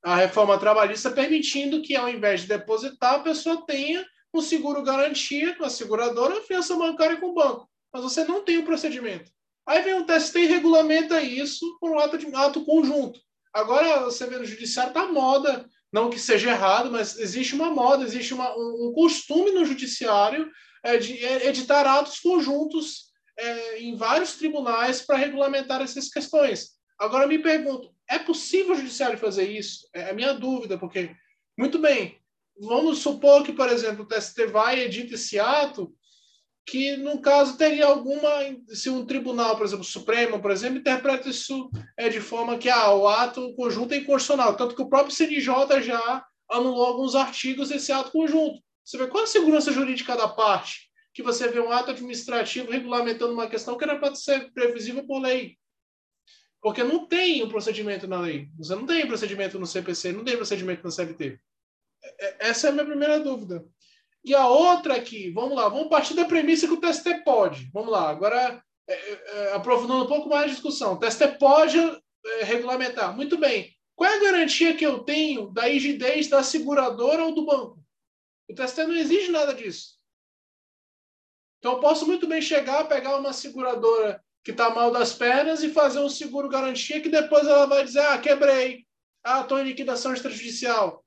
a 0.03 0.17
reforma 0.17 0.59
trabalhista 0.59 1.09
permitindo 1.09 1.81
que, 1.81 1.95
ao 1.95 2.09
invés 2.09 2.41
de 2.41 2.47
depositar, 2.47 3.13
a 3.13 3.19
pessoa 3.19 3.65
tenha 3.65 4.05
um 4.33 4.41
seguro 4.41 4.83
garantia 4.83 5.55
com 5.55 5.63
a 5.63 5.69
seguradora, 5.69 6.41
fiança 6.41 6.75
bancária 6.75 7.15
com 7.21 7.27
o 7.27 7.33
banco. 7.33 7.69
Mas 7.93 8.03
você 8.03 8.25
não 8.25 8.43
tem 8.43 8.57
o 8.57 8.63
um 8.63 8.65
procedimento. 8.65 9.31
Aí 9.65 9.81
vem 9.81 9.93
o 9.93 10.05
TST 10.05 10.39
e 10.39 10.45
regulamenta 10.45 11.21
isso 11.21 11.77
por 11.79 11.89
um 11.91 11.99
ato, 11.99 12.17
de, 12.17 12.27
ato 12.35 12.65
conjunto. 12.65 13.17
Agora, 13.53 14.01
você 14.01 14.27
vê 14.27 14.37
no 14.37 14.43
judiciário, 14.43 14.89
está 14.89 15.07
moda 15.07 15.65
não 15.89 16.09
que 16.09 16.19
seja 16.19 16.49
errado, 16.49 16.91
mas 16.91 17.17
existe 17.17 17.55
uma 17.55 17.71
moda, 17.71 18.03
existe 18.03 18.33
uma, 18.33 18.53
um, 18.57 18.91
costume 18.93 19.51
no 19.51 19.63
judiciário 19.63 20.51
é, 20.83 20.97
de 20.97 21.23
é, 21.23 21.47
editar 21.47 21.87
atos 21.87 22.19
conjuntos 22.19 23.06
é, 23.37 23.79
em 23.79 23.95
vários 23.95 24.33
tribunais 24.33 25.01
para 25.01 25.17
regulamentar 25.17 25.81
essas 25.81 26.09
questões. 26.09 26.77
Agora 26.99 27.27
me 27.27 27.39
pergunto, 27.39 27.93
é 28.09 28.17
possível 28.17 28.73
o 28.73 28.77
judiciário 28.77 29.17
fazer 29.17 29.49
isso? 29.49 29.87
É 29.93 30.09
a 30.09 30.13
minha 30.13 30.33
dúvida, 30.33 30.77
porque, 30.77 31.11
muito 31.57 31.77
bem, 31.77 32.19
vamos 32.59 32.99
supor 32.99 33.43
que, 33.43 33.53
por 33.53 33.69
exemplo, 33.69 34.03
o 34.03 34.07
TST 34.07 34.47
vai 34.47 34.79
e 34.79 34.83
edita 34.83 35.15
esse 35.15 35.39
ato, 35.39 35.93
que, 36.65 36.97
no 36.97 37.21
caso, 37.21 37.57
teria 37.57 37.85
alguma. 37.85 38.29
Se 38.67 38.89
um 38.89 39.05
tribunal, 39.05 39.55
por 39.55 39.65
exemplo, 39.65 39.85
Supremo, 39.85 40.41
por 40.41 40.51
exemplo, 40.51 40.79
interpreta 40.79 41.29
isso 41.29 41.69
é, 41.95 42.09
de 42.09 42.19
forma 42.19 42.57
que 42.57 42.69
ah, 42.69 42.91
o 42.91 43.07
ato 43.07 43.53
conjunto 43.55 43.93
é 43.93 43.97
inconstitucional. 43.97 44.57
Tanto 44.57 44.75
que 44.75 44.81
o 44.81 44.89
próprio 44.89 45.15
CNJ 45.15 45.81
já 45.81 46.25
anulou 46.49 46.85
alguns 46.85 47.15
artigos 47.15 47.69
desse 47.69 47.91
ato 47.93 48.11
conjunto. 48.11 48.61
Você 48.83 48.97
vê 48.97 49.07
qual 49.07 49.23
a 49.23 49.27
segurança 49.27 49.71
jurídica 49.71 50.15
da 50.17 50.27
parte? 50.27 50.86
Que 51.17 51.23
você 51.23 51.47
vê 51.47 51.59
um 51.59 51.71
ato 51.71 51.89
administrativo 51.89 52.69
regulamentando 52.69 53.33
uma 53.33 53.49
questão 53.49 53.75
que 53.75 53.83
era 53.83 53.97
para 53.97 54.13
ser 54.13 54.53
previsível 54.53 55.03
por 55.03 55.19
lei. 55.19 55.57
Porque 56.61 56.83
não 56.83 57.07
tem 57.07 57.43
um 57.43 57.49
procedimento 57.49 58.05
na 58.05 58.19
lei. 58.19 58.49
Você 58.59 58.75
não 58.75 58.85
tem 58.85 59.07
procedimento 59.07 59.57
no 59.57 59.65
CPC, 59.65 60.11
não 60.11 60.23
tem 60.23 60.37
procedimento 60.37 60.83
no 60.83 60.91
CLT. 60.91 61.39
É, 62.03 62.25
é, 62.27 62.37
essa 62.49 62.67
é 62.67 62.69
a 62.69 62.73
minha 62.73 62.85
primeira 62.85 63.19
dúvida. 63.19 63.65
E 64.23 64.35
a 64.35 64.47
outra 64.47 64.95
aqui, 64.95 65.31
vamos 65.31 65.55
lá, 65.55 65.67
vamos 65.67 65.89
partir 65.89 66.13
da 66.13 66.23
premissa 66.23 66.67
que 66.67 66.73
o 66.73 66.79
TST 66.79 67.23
pode. 67.25 67.67
Vamos 67.73 67.91
lá, 67.91 68.11
agora 68.11 68.63
é, 68.87 68.93
é, 68.93 69.23
é, 69.25 69.53
aprofundando 69.55 70.03
um 70.03 70.07
pouco 70.07 70.29
mais 70.29 70.43
a 70.43 70.53
discussão. 70.53 70.93
O 70.93 70.99
TST 70.99 71.39
pode 71.39 71.79
é, 71.79 72.43
regulamentar. 72.43 73.15
Muito 73.15 73.39
bem. 73.39 73.75
Qual 73.95 74.07
é 74.07 74.17
a 74.17 74.21
garantia 74.21 74.75
que 74.75 74.85
eu 74.85 74.99
tenho 74.99 75.49
da 75.49 75.63
rigidez 75.63 76.27
da 76.27 76.43
seguradora 76.43 77.25
ou 77.25 77.33
do 77.33 77.43
banco? 77.43 77.79
O 78.47 78.53
TST 78.53 78.83
não 78.83 78.95
exige 78.95 79.31
nada 79.31 79.55
disso. 79.55 79.96
Então, 81.67 81.75
eu 81.75 81.81
posso 81.81 82.07
muito 82.07 82.25
bem 82.25 82.41
chegar, 82.41 82.85
pegar 82.85 83.17
uma 83.17 83.33
seguradora 83.33 84.23
que 84.41 84.51
está 84.51 84.69
mal 84.69 84.89
das 84.89 85.11
pernas 85.11 85.61
e 85.61 85.69
fazer 85.69 85.99
um 85.99 86.07
seguro 86.07 86.47
garantia 86.47 87.01
que 87.01 87.09
depois 87.09 87.45
ela 87.45 87.65
vai 87.65 87.83
dizer: 87.83 87.99
ah, 87.99 88.17
quebrei, 88.17 88.85
ah, 89.21 89.41
estou 89.41 89.59
em 89.59 89.65
liquidação 89.65 90.13
extrajudicial 90.13 91.03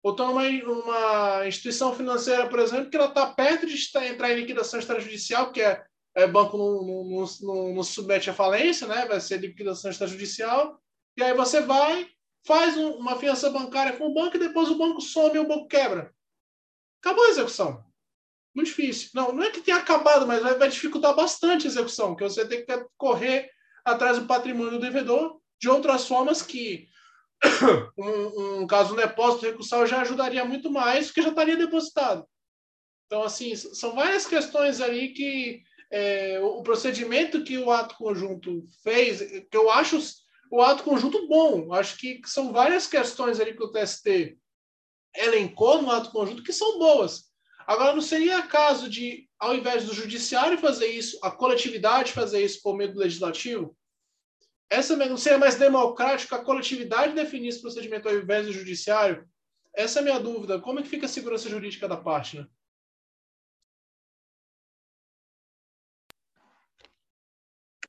ou 0.00 0.12
então 0.12 0.30
uma, 0.30 0.44
uma 0.44 1.48
instituição 1.48 1.92
financeira, 1.92 2.48
por 2.48 2.60
exemplo, 2.60 2.88
que 2.88 2.96
ela 2.96 3.08
está 3.08 3.26
perto 3.26 3.66
de 3.66 3.74
entrar 4.06 4.30
em 4.30 4.36
liquidação 4.36 4.78
extrajudicial, 4.78 5.50
que 5.50 5.60
é, 5.60 5.84
é 6.14 6.28
banco 6.28 6.56
não, 6.56 7.24
não, 7.42 7.74
não, 7.74 7.82
submete 7.82 8.30
à 8.30 8.32
falência, 8.32 8.86
né? 8.86 9.04
vai 9.06 9.20
ser 9.20 9.40
liquidação 9.40 9.90
extrajudicial, 9.90 10.80
e 11.16 11.22
aí 11.24 11.34
você 11.34 11.60
vai, 11.60 12.08
faz 12.46 12.76
um, 12.76 12.92
uma 12.92 13.16
fiança 13.16 13.50
bancária 13.50 13.96
com 13.96 14.06
o 14.06 14.14
banco 14.14 14.36
e 14.36 14.40
depois 14.40 14.70
o 14.70 14.78
banco 14.78 15.00
some 15.00 15.34
e 15.34 15.40
o 15.40 15.48
banco 15.48 15.66
quebra. 15.66 16.14
Acabou 17.02 17.24
a 17.24 17.30
execução. 17.30 17.87
Muito 18.58 18.70
difícil. 18.70 19.10
Não, 19.14 19.30
não 19.30 19.44
é 19.44 19.52
que 19.52 19.60
tenha 19.60 19.76
acabado, 19.76 20.26
mas 20.26 20.42
vai, 20.42 20.58
vai 20.58 20.68
dificultar 20.68 21.14
bastante 21.14 21.64
a 21.64 21.70
execução, 21.70 22.08
porque 22.08 22.24
você 22.24 22.44
tem 22.44 22.66
que 22.66 22.86
correr 22.96 23.48
atrás 23.84 24.18
do 24.18 24.26
patrimônio 24.26 24.72
do 24.72 24.80
devedor 24.80 25.40
de 25.60 25.68
outras 25.68 26.08
formas 26.08 26.42
que 26.42 26.88
um, 27.96 28.62
um 28.62 28.66
caso 28.66 28.96
de 28.96 29.00
depósito 29.00 29.46
recursal 29.46 29.86
já 29.86 30.00
ajudaria 30.00 30.44
muito 30.44 30.72
mais, 30.72 31.06
porque 31.06 31.22
já 31.22 31.28
estaria 31.28 31.56
depositado. 31.56 32.26
Então, 33.06 33.22
assim, 33.22 33.54
são 33.54 33.94
várias 33.94 34.26
questões 34.26 34.80
ali 34.80 35.10
que 35.10 35.62
é, 35.92 36.40
o 36.40 36.60
procedimento 36.60 37.44
que 37.44 37.58
o 37.58 37.70
ato 37.70 37.94
conjunto 37.94 38.64
fez, 38.82 39.20
que 39.48 39.56
eu 39.56 39.70
acho 39.70 40.00
o 40.50 40.60
ato 40.60 40.82
conjunto 40.82 41.28
bom. 41.28 41.72
Acho 41.72 41.96
que 41.96 42.20
são 42.26 42.52
várias 42.52 42.88
questões 42.88 43.38
ali 43.38 43.54
que 43.54 43.62
o 43.62 43.70
TST 43.70 44.36
elencou 45.14 45.80
no 45.80 45.92
ato 45.92 46.10
conjunto 46.10 46.42
que 46.42 46.52
são 46.52 46.76
boas. 46.76 47.27
Agora, 47.68 47.92
não 47.92 48.00
seria 48.00 48.40
caso 48.40 48.88
de 48.88 49.28
ao 49.38 49.54
invés 49.54 49.84
do 49.84 49.92
judiciário 49.92 50.56
fazer 50.56 50.86
isso, 50.86 51.18
a 51.22 51.30
coletividade 51.30 52.14
fazer 52.14 52.42
isso 52.42 52.62
por 52.62 52.74
meio 52.74 52.94
do 52.94 52.98
legislativo? 52.98 53.76
Essa 54.70 54.96
não 54.96 55.18
seria 55.18 55.38
mais 55.38 55.56
democrático 55.56 56.34
a 56.34 56.42
coletividade 56.42 57.14
definir 57.14 57.48
esse 57.48 57.60
procedimento 57.60 58.08
ao 58.08 58.14
invés 58.14 58.46
do 58.46 58.54
judiciário? 58.54 59.28
Essa 59.76 59.98
é 59.98 60.00
a 60.00 60.04
minha 60.04 60.18
dúvida. 60.18 60.58
Como 60.58 60.80
é 60.80 60.82
que 60.82 60.88
fica 60.88 61.04
a 61.04 61.08
segurança 61.10 61.46
jurídica 61.46 61.86
da 61.86 61.98
parte, 61.98 62.38
né? 62.38 62.46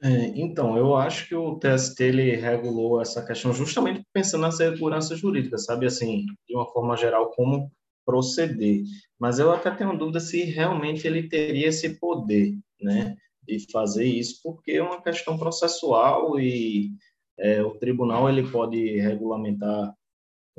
É, 0.01 0.09
então, 0.38 0.77
eu 0.77 0.93
acho 0.95 1.25
que 1.27 1.35
o 1.35 1.58
TST 1.58 2.03
ele 2.03 2.35
regulou 2.35 3.01
essa 3.01 3.25
questão 3.25 3.53
justamente 3.53 4.06
pensando 4.11 4.41
na 4.41 4.51
segurança 4.51 5.16
jurídica, 5.16 5.58
sabe 5.58 5.85
assim, 5.85 6.25
de 6.48 6.56
uma 6.56 6.69
forma 6.69 6.98
geral, 6.98 7.32
como 7.32 7.72
proceder. 8.10 8.82
Mas 9.20 9.38
eu 9.38 9.52
até 9.52 9.70
tenho 9.70 9.96
dúvida 9.96 10.20
se 10.20 10.42
realmente 10.42 11.06
ele 11.06 11.30
teria 11.30 11.68
esse 11.68 12.00
poder, 12.00 12.58
né, 12.82 13.16
de 13.48 13.72
fazer 13.72 14.06
isso, 14.06 14.40
porque 14.42 14.72
é 14.72 14.82
uma 14.82 15.00
questão 15.00 15.38
processual 15.38 16.40
e 16.40 16.90
é, 17.38 17.62
o 17.62 17.76
tribunal 17.76 18.28
ele 18.28 18.50
pode 18.50 19.00
regulamentar 19.00 19.94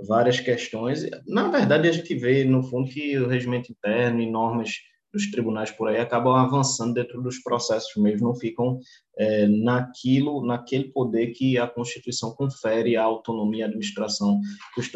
várias 0.06 0.38
questões. 0.38 1.08
Na 1.26 1.48
verdade, 1.48 1.88
a 1.88 1.92
gente 1.92 2.14
vê, 2.14 2.44
no 2.44 2.62
fundo, 2.62 2.88
que 2.88 3.18
o 3.18 3.26
regimento 3.26 3.72
interno 3.72 4.20
e 4.20 4.30
normas 4.30 4.76
dos 5.12 5.30
tribunais 5.30 5.70
por 5.70 5.88
aí 5.88 5.98
acabam 5.98 6.34
avançando 6.34 6.94
dentro 6.94 7.20
dos 7.22 7.38
processos 7.42 7.90
mesmo, 7.96 8.28
não 8.28 8.34
ficam 8.34 8.78
é, 9.18 9.46
naquilo, 9.46 10.44
naquele 10.46 10.90
poder 10.92 11.28
que 11.32 11.58
a 11.58 11.66
Constituição 11.66 12.34
confere 12.34 12.96
à 12.96 13.02
autonomia 13.02 13.64
e 13.64 13.68
administração 13.68 14.40
que 14.74 14.80
os, 14.80 14.88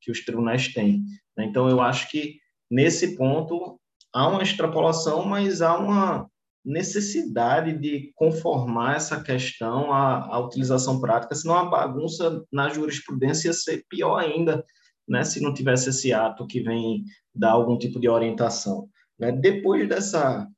que 0.00 0.10
os 0.10 0.24
tribunais 0.24 0.72
têm. 0.72 1.02
Né? 1.36 1.44
Então, 1.44 1.68
eu 1.68 1.80
acho 1.80 2.10
que 2.10 2.36
nesse 2.70 3.16
ponto 3.16 3.78
há 4.12 4.28
uma 4.28 4.42
extrapolação, 4.42 5.24
mas 5.24 5.62
há 5.62 5.78
uma 5.78 6.28
necessidade 6.64 7.78
de 7.78 8.12
conformar 8.14 8.96
essa 8.96 9.22
questão 9.22 9.92
à, 9.92 10.26
à 10.26 10.38
utilização 10.38 11.00
prática, 11.00 11.34
senão 11.34 11.56
a 11.56 11.64
bagunça 11.64 12.44
na 12.52 12.68
jurisprudência 12.68 13.48
ia 13.48 13.52
ser 13.52 13.84
pior 13.88 14.18
ainda, 14.18 14.64
né, 15.08 15.24
se 15.24 15.40
não 15.40 15.54
tivesse 15.54 15.88
esse 15.88 16.12
ato 16.12 16.46
que 16.46 16.60
vem 16.60 17.02
dar 17.34 17.52
algum 17.52 17.78
tipo 17.78 17.98
de 17.98 18.08
orientação. 18.08 18.88
Né? 19.20 19.32
Depois 19.32 19.88
dessa. 19.88 20.48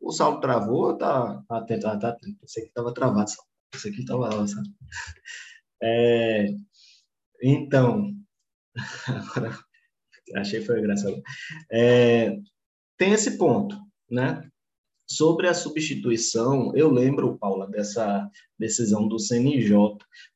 O 0.00 0.10
salto 0.10 0.40
travou, 0.40 0.96
tá 0.96 1.42
tá, 1.46 1.98
tá. 1.98 2.16
Pensei 2.40 2.64
que 2.64 2.68
estava 2.70 2.92
travado, 2.92 3.30
pensei 3.70 3.92
que 3.92 4.00
estava 4.00 4.34
lá? 4.34 4.44
É, 5.80 6.46
então, 7.40 8.12
agora 9.06 9.58
achei 10.36 10.60
que 10.60 10.66
foi 10.66 10.80
engraçado. 10.80 11.22
É, 11.70 12.36
tem 12.96 13.12
esse 13.12 13.38
ponto, 13.38 13.76
né? 14.10 14.48
Sobre 15.08 15.46
a 15.46 15.54
substituição, 15.54 16.74
eu 16.74 16.90
lembro, 16.90 17.38
Paula, 17.38 17.68
dessa 17.68 18.28
decisão 18.58 19.06
do 19.06 19.18
CNJ, 19.18 19.76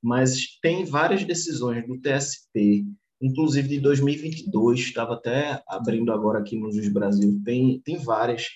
mas 0.03 0.59
tem 0.61 0.85
várias 0.85 1.25
decisões 1.25 1.87
do 1.87 2.01
TST 2.01 2.85
inclusive 3.21 3.69
de 3.69 3.81
2022, 3.81 4.81
estava 4.81 5.15
até 5.15 5.63
abrindo 5.67 6.13
agora 6.13 6.39
aqui 6.39 6.57
no 6.57 6.71
Juiz 6.71 6.89
Brasil, 6.93 7.41
tem, 7.45 7.81
tem 7.81 7.99
várias 7.99 8.47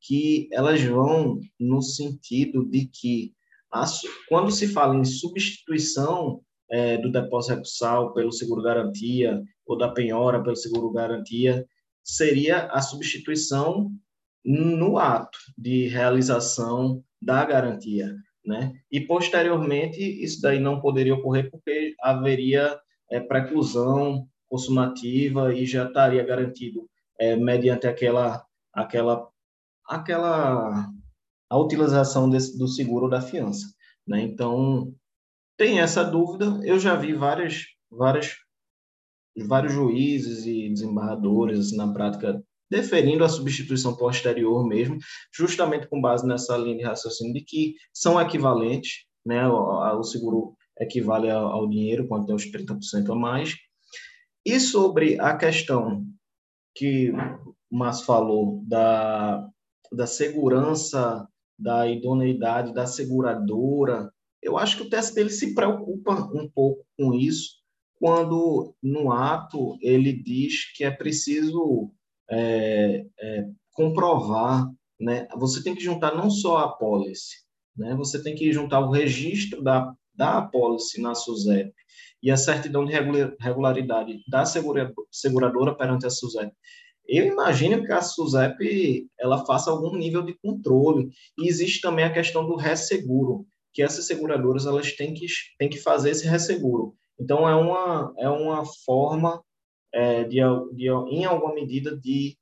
que 0.00 0.48
elas 0.52 0.82
vão 0.82 1.40
no 1.58 1.82
sentido 1.82 2.64
de 2.64 2.86
que 2.86 3.32
a, 3.72 3.84
quando 4.28 4.50
se 4.50 4.68
fala 4.68 4.96
em 4.96 5.04
substituição 5.04 6.40
é, 6.70 6.98
do 6.98 7.10
depósito 7.10 7.54
recursal 7.54 8.12
pelo 8.12 8.32
seguro-garantia 8.32 9.42
ou 9.66 9.76
da 9.76 9.88
penhora 9.88 10.42
pelo 10.42 10.56
seguro-garantia, 10.56 11.66
seria 12.02 12.66
a 12.66 12.80
substituição 12.80 13.90
no 14.44 14.98
ato 14.98 15.38
de 15.56 15.88
realização 15.88 17.02
da 17.20 17.44
garantia, 17.44 18.14
né? 18.44 18.72
E 18.90 19.00
posteriormente 19.00 20.00
isso 20.00 20.40
daí 20.40 20.58
não 20.58 20.80
poderia 20.80 21.14
ocorrer 21.14 21.50
porque 21.50 21.94
haveria 22.00 22.78
é, 23.10 23.20
preclusão 23.20 24.26
consumativa 24.48 25.54
e 25.54 25.66
já 25.66 25.86
estaria 25.86 26.24
garantido 26.24 26.88
é, 27.18 27.36
mediante 27.36 27.86
aquela 27.86 28.44
aquela 28.72 29.28
aquela 29.86 30.88
a 31.50 31.58
utilização 31.58 32.28
desse, 32.28 32.58
do 32.58 32.68
seguro 32.68 33.08
da 33.08 33.20
fiança, 33.20 33.66
né? 34.06 34.20
Então 34.20 34.92
tem 35.56 35.80
essa 35.80 36.04
dúvida. 36.04 36.60
Eu 36.62 36.78
já 36.78 36.94
vi 36.94 37.12
várias 37.14 37.64
várias 37.90 38.36
vários 39.46 39.72
juízes 39.72 40.46
e 40.46 40.68
desembargadores 40.68 41.74
na 41.76 41.92
prática 41.92 42.42
deferindo 42.70 43.24
a 43.24 43.28
substituição 43.28 43.96
posterior 43.96 44.66
mesmo, 44.66 44.98
justamente 45.32 45.86
com 45.88 46.00
base 46.00 46.26
nessa 46.26 46.56
linha 46.56 46.76
de 46.76 46.84
raciocínio 46.84 47.32
de 47.32 47.40
que 47.40 47.74
são 47.92 48.20
equivalentes, 48.20 49.04
né? 49.24 49.46
O, 49.48 49.98
o 49.98 50.02
seguro 50.02 50.54
equivale 50.80 51.30
ao 51.30 51.68
dinheiro, 51.68 52.06
quando 52.06 52.26
tem 52.26 52.34
os 52.34 52.50
30% 52.50 53.10
a 53.10 53.14
mais. 53.14 53.54
E 54.44 54.58
sobre 54.60 55.20
a 55.20 55.36
questão 55.36 56.04
que 56.74 57.10
o 57.70 57.76
Márcio 57.76 58.06
falou 58.06 58.62
da, 58.66 59.46
da 59.92 60.06
segurança, 60.06 61.28
da 61.58 61.88
idoneidade 61.88 62.72
da 62.72 62.86
seguradora, 62.86 64.12
eu 64.42 64.56
acho 64.56 64.76
que 64.76 64.82
o 64.84 64.88
teste 64.88 65.14
dele 65.14 65.30
se 65.30 65.54
preocupa 65.54 66.12
um 66.32 66.48
pouco 66.48 66.84
com 66.96 67.12
isso, 67.12 67.58
quando 67.96 68.74
no 68.80 69.12
ato 69.12 69.76
ele 69.80 70.12
diz 70.12 70.72
que 70.72 70.84
é 70.84 70.90
preciso 70.90 71.90
é, 72.30 73.04
é, 73.18 73.48
comprovar, 73.72 74.70
né? 75.00 75.26
Você 75.36 75.62
tem 75.62 75.74
que 75.74 75.82
juntar 75.82 76.14
não 76.14 76.30
só 76.30 76.58
a 76.58 76.68
pólice, 76.68 77.44
né? 77.76 77.94
Você 77.96 78.22
tem 78.22 78.36
que 78.36 78.52
juntar 78.52 78.80
o 78.80 78.90
registro 78.90 79.62
da 79.62 79.92
da 80.18 80.38
apólice 80.38 81.00
na 81.00 81.14
SUSEP 81.14 81.72
e 82.20 82.30
a 82.30 82.36
certidão 82.36 82.84
de 82.84 82.92
regularidade 83.40 84.20
da 84.28 84.44
seguradora 84.44 85.74
perante 85.74 86.04
a 86.04 86.10
SUSEP, 86.10 86.52
eu 87.06 87.24
imagino 87.24 87.82
que 87.82 87.92
a 87.92 88.02
SUSEP 88.02 89.08
ela 89.18 89.46
faça 89.46 89.70
algum 89.70 89.96
nível 89.96 90.22
de 90.22 90.34
controle. 90.34 91.08
E 91.38 91.48
existe 91.48 91.80
também 91.80 92.04
a 92.04 92.12
questão 92.12 92.44
do 92.46 92.54
resseguro, 92.54 93.46
que 93.72 93.82
essas 93.82 94.06
seguradoras 94.06 94.66
elas 94.66 94.92
têm 94.92 95.14
que, 95.14 95.26
têm 95.58 95.70
que 95.70 95.78
fazer 95.78 96.10
esse 96.10 96.26
resseguro. 96.26 96.94
Então, 97.18 97.48
é 97.48 97.54
uma, 97.54 98.12
é 98.18 98.28
uma 98.28 98.62
forma, 98.84 99.42
é, 99.92 100.24
de, 100.24 100.38
de, 100.74 100.88
em 101.08 101.24
alguma 101.24 101.54
medida, 101.54 101.96
de, 101.96 102.36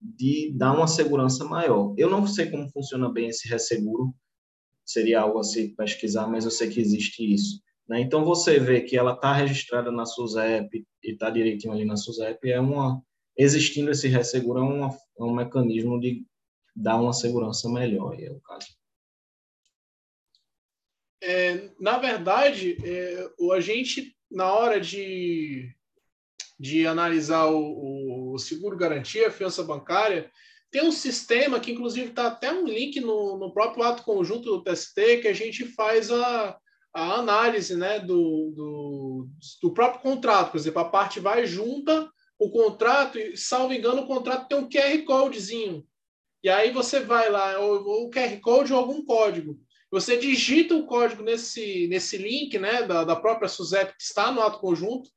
de 0.00 0.52
dar 0.54 0.76
uma 0.76 0.86
segurança 0.86 1.44
maior. 1.44 1.92
Eu 1.96 2.08
não 2.08 2.24
sei 2.24 2.48
como 2.48 2.70
funciona 2.70 3.10
bem 3.10 3.28
esse 3.28 3.48
resseguro, 3.48 4.14
seria 4.84 5.20
algo 5.20 5.38
a 5.38 5.44
se 5.44 5.68
pesquisar, 5.68 6.26
mas 6.26 6.44
eu 6.44 6.50
sei 6.50 6.68
que 6.68 6.80
existe 6.80 7.22
isso. 7.32 7.62
Né? 7.88 8.00
Então, 8.00 8.24
você 8.24 8.58
vê 8.58 8.80
que 8.80 8.96
ela 8.96 9.12
está 9.12 9.32
registrada 9.32 9.90
na 9.90 10.06
SUSEP 10.06 10.86
e 11.02 11.12
está 11.12 11.30
direitinho 11.30 11.72
ali 11.72 11.84
na 11.84 11.96
SUSEP, 11.96 12.50
é 12.50 12.60
uma, 12.60 13.02
existindo 13.36 13.90
esse 13.90 14.08
resseguro, 14.08 14.60
é, 14.60 14.62
uma, 14.62 14.88
é 14.88 15.22
um 15.22 15.34
mecanismo 15.34 16.00
de 16.00 16.24
dar 16.74 17.00
uma 17.00 17.12
segurança 17.12 17.68
melhor, 17.68 18.18
é 18.20 18.30
o 18.30 18.40
caso. 18.40 18.68
É, 21.22 21.70
na 21.80 21.98
verdade, 21.98 22.76
é, 22.84 23.30
o 23.38 23.52
agente, 23.52 24.14
na 24.30 24.52
hora 24.52 24.78
de, 24.78 25.74
de 26.58 26.86
analisar 26.86 27.46
o, 27.46 28.32
o 28.34 28.38
seguro 28.38 28.76
garantia, 28.76 29.28
a 29.28 29.30
fiança 29.30 29.62
bancária, 29.62 30.30
tem 30.74 30.82
um 30.82 30.90
sistema 30.90 31.60
que, 31.60 31.70
inclusive, 31.70 32.08
está 32.08 32.26
até 32.26 32.52
um 32.52 32.64
link 32.64 33.00
no, 33.00 33.38
no 33.38 33.54
próprio 33.54 33.84
ato 33.84 34.02
conjunto 34.02 34.50
do 34.50 34.60
TST, 34.60 35.18
que 35.22 35.28
a 35.28 35.32
gente 35.32 35.64
faz 35.66 36.10
a, 36.10 36.58
a 36.92 37.14
análise 37.14 37.76
né, 37.76 38.00
do, 38.00 38.52
do, 38.56 39.28
do, 39.62 39.72
próprio 39.72 40.02
contrato. 40.02 40.50
Por 40.50 40.56
exemplo, 40.56 40.80
a 40.80 40.88
parte 40.88 41.20
vai 41.20 41.46
junta 41.46 42.10
o 42.36 42.50
contrato, 42.50 43.16
e, 43.20 43.36
salvo 43.36 43.72
engano, 43.72 44.02
o 44.02 44.06
contrato 44.08 44.48
tem 44.48 44.58
um 44.58 44.68
QR 44.68 45.00
Codezinho. 45.04 45.86
E 46.42 46.48
aí 46.48 46.72
você 46.72 46.98
vai 46.98 47.30
lá, 47.30 47.56
ou, 47.60 48.06
o 48.06 48.10
QR 48.10 48.40
Code 48.40 48.72
ou 48.72 48.80
algum 48.80 49.04
código. 49.04 49.56
Você 49.92 50.16
digita 50.16 50.74
o 50.74 50.86
código 50.86 51.22
nesse, 51.22 51.86
nesse 51.86 52.18
link 52.18 52.58
né, 52.58 52.82
da, 52.82 53.04
da 53.04 53.14
própria 53.14 53.48
SUSEP 53.48 53.92
que 53.96 54.02
está 54.02 54.32
no 54.32 54.42
ato 54.42 54.58
conjunto, 54.58 55.08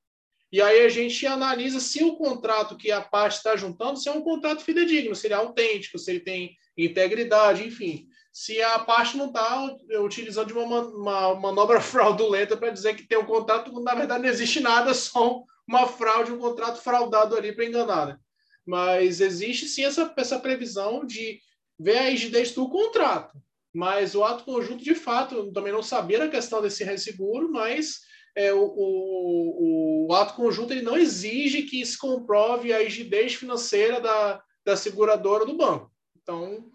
e 0.51 0.61
aí 0.61 0.85
a 0.85 0.89
gente 0.89 1.25
analisa 1.25 1.79
se 1.79 2.03
o 2.03 2.15
contrato 2.15 2.77
que 2.77 2.91
a 2.91 3.01
parte 3.01 3.37
está 3.37 3.55
juntando 3.55 3.99
se 3.99 4.07
é 4.07 4.11
um 4.11 4.21
contrato 4.21 4.63
fidedigno, 4.63 5.15
se 5.15 5.27
ele 5.27 5.33
é 5.33 5.37
autêntico, 5.37 5.99
se 5.99 6.09
ele 6.09 6.21
tem 6.21 6.55
integridade, 6.77 7.65
enfim. 7.65 8.07
Se 8.31 8.61
a 8.61 8.79
parte 8.79 9.17
não 9.17 9.27
está 9.27 9.75
utilizando 9.99 10.47
de 10.47 10.53
uma, 10.53 10.81
uma 10.81 11.35
manobra 11.35 11.81
fraudulenta 11.81 12.55
para 12.55 12.69
dizer 12.69 12.95
que 12.95 13.07
tem 13.07 13.17
um 13.17 13.25
contrato, 13.25 13.71
na 13.81 13.95
verdade 13.95 14.23
não 14.23 14.29
existe 14.29 14.59
nada, 14.59 14.93
só 14.93 15.43
uma 15.67 15.85
fraude, 15.85 16.31
um 16.31 16.39
contrato 16.39 16.81
fraudado 16.81 17.35
ali 17.35 17.51
para 17.51 17.65
enganar. 17.65 18.07
Né? 18.07 18.19
Mas 18.65 19.19
existe 19.19 19.67
sim 19.67 19.83
essa, 19.83 20.13
essa 20.15 20.39
previsão 20.39 21.05
de 21.05 21.41
ver 21.77 21.97
a 21.97 22.09
rigidez 22.09 22.51
do 22.51 22.69
contrato. 22.69 23.37
Mas 23.73 24.15
o 24.15 24.23
ato 24.23 24.45
conjunto, 24.45 24.83
de 24.83 24.95
fato, 24.95 25.51
também 25.51 25.73
não 25.73 25.83
sabia 25.83 26.23
a 26.23 26.29
questão 26.29 26.61
desse 26.61 26.83
resseguro, 26.83 27.51
mas 27.51 28.06
é, 28.37 28.53
o, 28.53 28.65
o, 28.65 30.07
o, 30.07 30.13
ato 30.13 30.35
conjunto 30.35 30.71
ele 30.71 30.83
não 30.83 30.95
exige 30.95 31.63
que 31.63 31.83
se 31.83 31.97
comprove 31.97 32.71
a 32.71 32.77
rigidez 32.77 33.33
financeira 33.33 33.99
da, 33.99 34.43
da 34.63 34.77
seguradora 34.77 35.43
do 35.43 35.57
banco. 35.57 35.91
Então, 36.21 36.69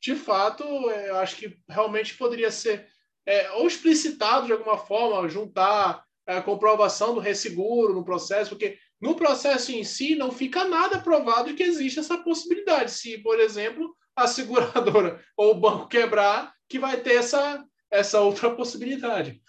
de 0.00 0.14
fato, 0.14 0.62
é, 0.88 1.10
eu 1.10 1.16
acho 1.16 1.34
que 1.34 1.58
realmente 1.68 2.16
poderia 2.16 2.52
ser 2.52 2.86
é, 3.26 3.50
ou 3.52 3.66
explicitado 3.66 4.46
de 4.46 4.52
alguma 4.52 4.78
forma, 4.78 5.28
juntar 5.28 6.04
é, 6.28 6.36
a 6.36 6.42
comprovação 6.42 7.12
do 7.12 7.20
resseguro 7.20 7.92
no 7.92 8.04
processo, 8.04 8.50
porque 8.50 8.78
no 9.00 9.16
processo 9.16 9.72
em 9.72 9.82
si 9.82 10.14
não 10.14 10.30
fica 10.30 10.64
nada 10.64 11.00
provado 11.00 11.54
que 11.54 11.62
existe 11.64 11.98
essa 11.98 12.18
possibilidade. 12.18 12.92
Se, 12.92 13.18
por 13.18 13.40
exemplo, 13.40 13.96
a 14.14 14.28
seguradora 14.28 15.20
ou 15.36 15.50
o 15.50 15.60
banco 15.60 15.88
quebrar, 15.88 16.54
que 16.68 16.78
vai 16.78 17.00
ter 17.00 17.14
essa, 17.14 17.64
essa 17.90 18.20
outra 18.20 18.54
possibilidade. 18.54 19.42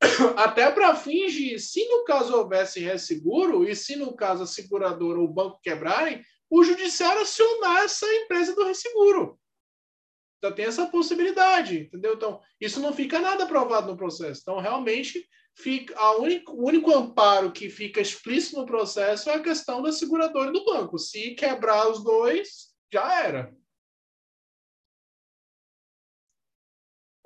Até 0.36 0.70
para 0.70 0.94
fins 0.94 1.32
de, 1.32 1.58
se 1.58 1.84
no 1.88 2.04
caso 2.04 2.36
houvesse 2.36 2.80
resseguro, 2.80 3.68
e 3.68 3.74
se 3.74 3.96
no 3.96 4.14
caso 4.14 4.42
a 4.44 4.46
seguradora 4.46 5.18
ou 5.18 5.24
o 5.24 5.32
banco 5.32 5.60
quebrarem, 5.62 6.22
o 6.50 6.64
judiciário 6.64 7.22
acionar 7.22 7.82
essa 7.84 8.06
empresa 8.06 8.54
do 8.54 8.64
resseguro. 8.64 9.38
Já 10.42 10.52
tem 10.52 10.66
essa 10.66 10.86
possibilidade, 10.86 11.80
entendeu? 11.80 12.14
Então, 12.14 12.40
isso 12.60 12.80
não 12.80 12.92
fica 12.92 13.18
nada 13.18 13.46
provado 13.46 13.90
no 13.90 13.96
processo. 13.96 14.40
Então, 14.40 14.60
realmente, 14.60 15.28
fica 15.56 15.98
a 15.98 16.16
o 16.16 16.22
único 16.64 16.94
amparo 16.94 17.50
que 17.50 17.68
fica 17.68 18.00
explícito 18.00 18.56
no 18.56 18.66
processo 18.66 19.28
é 19.28 19.34
a 19.34 19.42
questão 19.42 19.82
da 19.82 19.90
seguradora 19.90 20.50
e 20.50 20.52
do 20.52 20.64
banco. 20.64 20.96
Se 20.96 21.34
quebrar 21.34 21.90
os 21.90 22.04
dois, 22.04 22.68
já 22.92 23.24
era. 23.24 23.57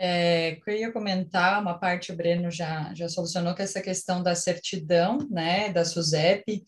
É, 0.04 0.58
eu 0.66 0.74
ia 0.74 0.90
comentar 0.92 1.62
uma 1.62 1.78
parte, 1.78 2.10
o 2.10 2.16
Breno 2.16 2.50
já, 2.50 2.92
já 2.92 3.08
solucionou, 3.08 3.54
que 3.54 3.62
é 3.62 3.64
essa 3.64 3.80
questão 3.80 4.20
da 4.20 4.34
certidão, 4.34 5.18
né, 5.30 5.68
da 5.68 5.84
SUSEP, 5.84 6.64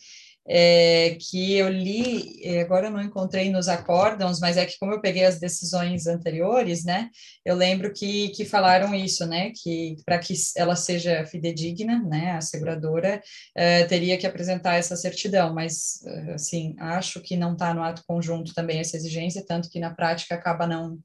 é, 0.46 1.16
que 1.18 1.54
eu 1.54 1.68
li, 1.68 2.46
agora 2.60 2.86
eu 2.86 2.92
não 2.92 3.02
encontrei 3.02 3.50
nos 3.50 3.66
acórdãos, 3.66 4.38
mas 4.38 4.56
é 4.56 4.64
que 4.64 4.78
como 4.78 4.92
eu 4.92 5.00
peguei 5.00 5.24
as 5.24 5.40
decisões 5.40 6.06
anteriores, 6.06 6.84
né, 6.84 7.10
eu 7.44 7.56
lembro 7.56 7.92
que, 7.92 8.28
que 8.28 8.44
falaram 8.44 8.94
isso, 8.94 9.26
né, 9.26 9.50
que 9.50 9.96
para 10.06 10.20
que 10.20 10.32
ela 10.56 10.76
seja 10.76 11.26
fidedigna, 11.26 12.04
né, 12.04 12.32
a 12.32 12.40
seguradora 12.40 13.20
é, 13.56 13.82
teria 13.82 14.16
que 14.16 14.28
apresentar 14.28 14.76
essa 14.76 14.94
certidão, 14.94 15.52
mas, 15.52 16.04
assim, 16.32 16.76
acho 16.78 17.20
que 17.20 17.36
não 17.36 17.54
está 17.54 17.74
no 17.74 17.82
ato 17.82 18.04
conjunto 18.06 18.54
também 18.54 18.78
essa 18.78 18.96
exigência, 18.96 19.44
tanto 19.44 19.68
que 19.68 19.80
na 19.80 19.92
prática 19.92 20.36
acaba 20.36 20.68
não, 20.68 21.00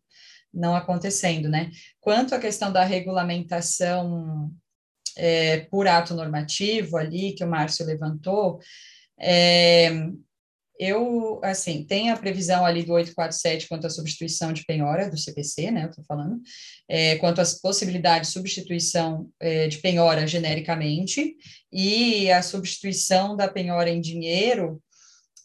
não 0.53 0.75
acontecendo, 0.75 1.49
né. 1.49 1.71
Quanto 1.99 2.33
à 2.33 2.39
questão 2.39 2.71
da 2.71 2.83
regulamentação 2.83 4.51
é, 5.15 5.59
por 5.61 5.87
ato 5.87 6.13
normativo 6.13 6.97
ali, 6.97 7.33
que 7.33 7.43
o 7.43 7.47
Márcio 7.47 7.85
levantou, 7.85 8.59
é, 9.19 9.91
eu, 10.79 11.41
assim, 11.43 11.83
tem 11.83 12.09
a 12.09 12.15
previsão 12.15 12.65
ali 12.65 12.83
do 12.83 12.93
847 12.93 13.67
quanto 13.67 13.85
à 13.85 13.89
substituição 13.89 14.53
de 14.53 14.63
penhora 14.63 15.09
do 15.09 15.17
CPC, 15.17 15.71
né, 15.71 15.83
eu 15.83 15.89
estou 15.89 16.05
falando, 16.05 16.41
é, 16.87 17.17
quanto 17.17 17.41
às 17.41 17.59
possibilidades 17.59 18.29
de 18.29 18.33
substituição 18.33 19.29
é, 19.41 19.67
de 19.67 19.79
penhora 19.79 20.25
genericamente, 20.25 21.35
e 21.69 22.31
a 22.31 22.41
substituição 22.41 23.35
da 23.35 23.49
penhora 23.49 23.89
em 23.89 23.99
dinheiro 23.99 24.81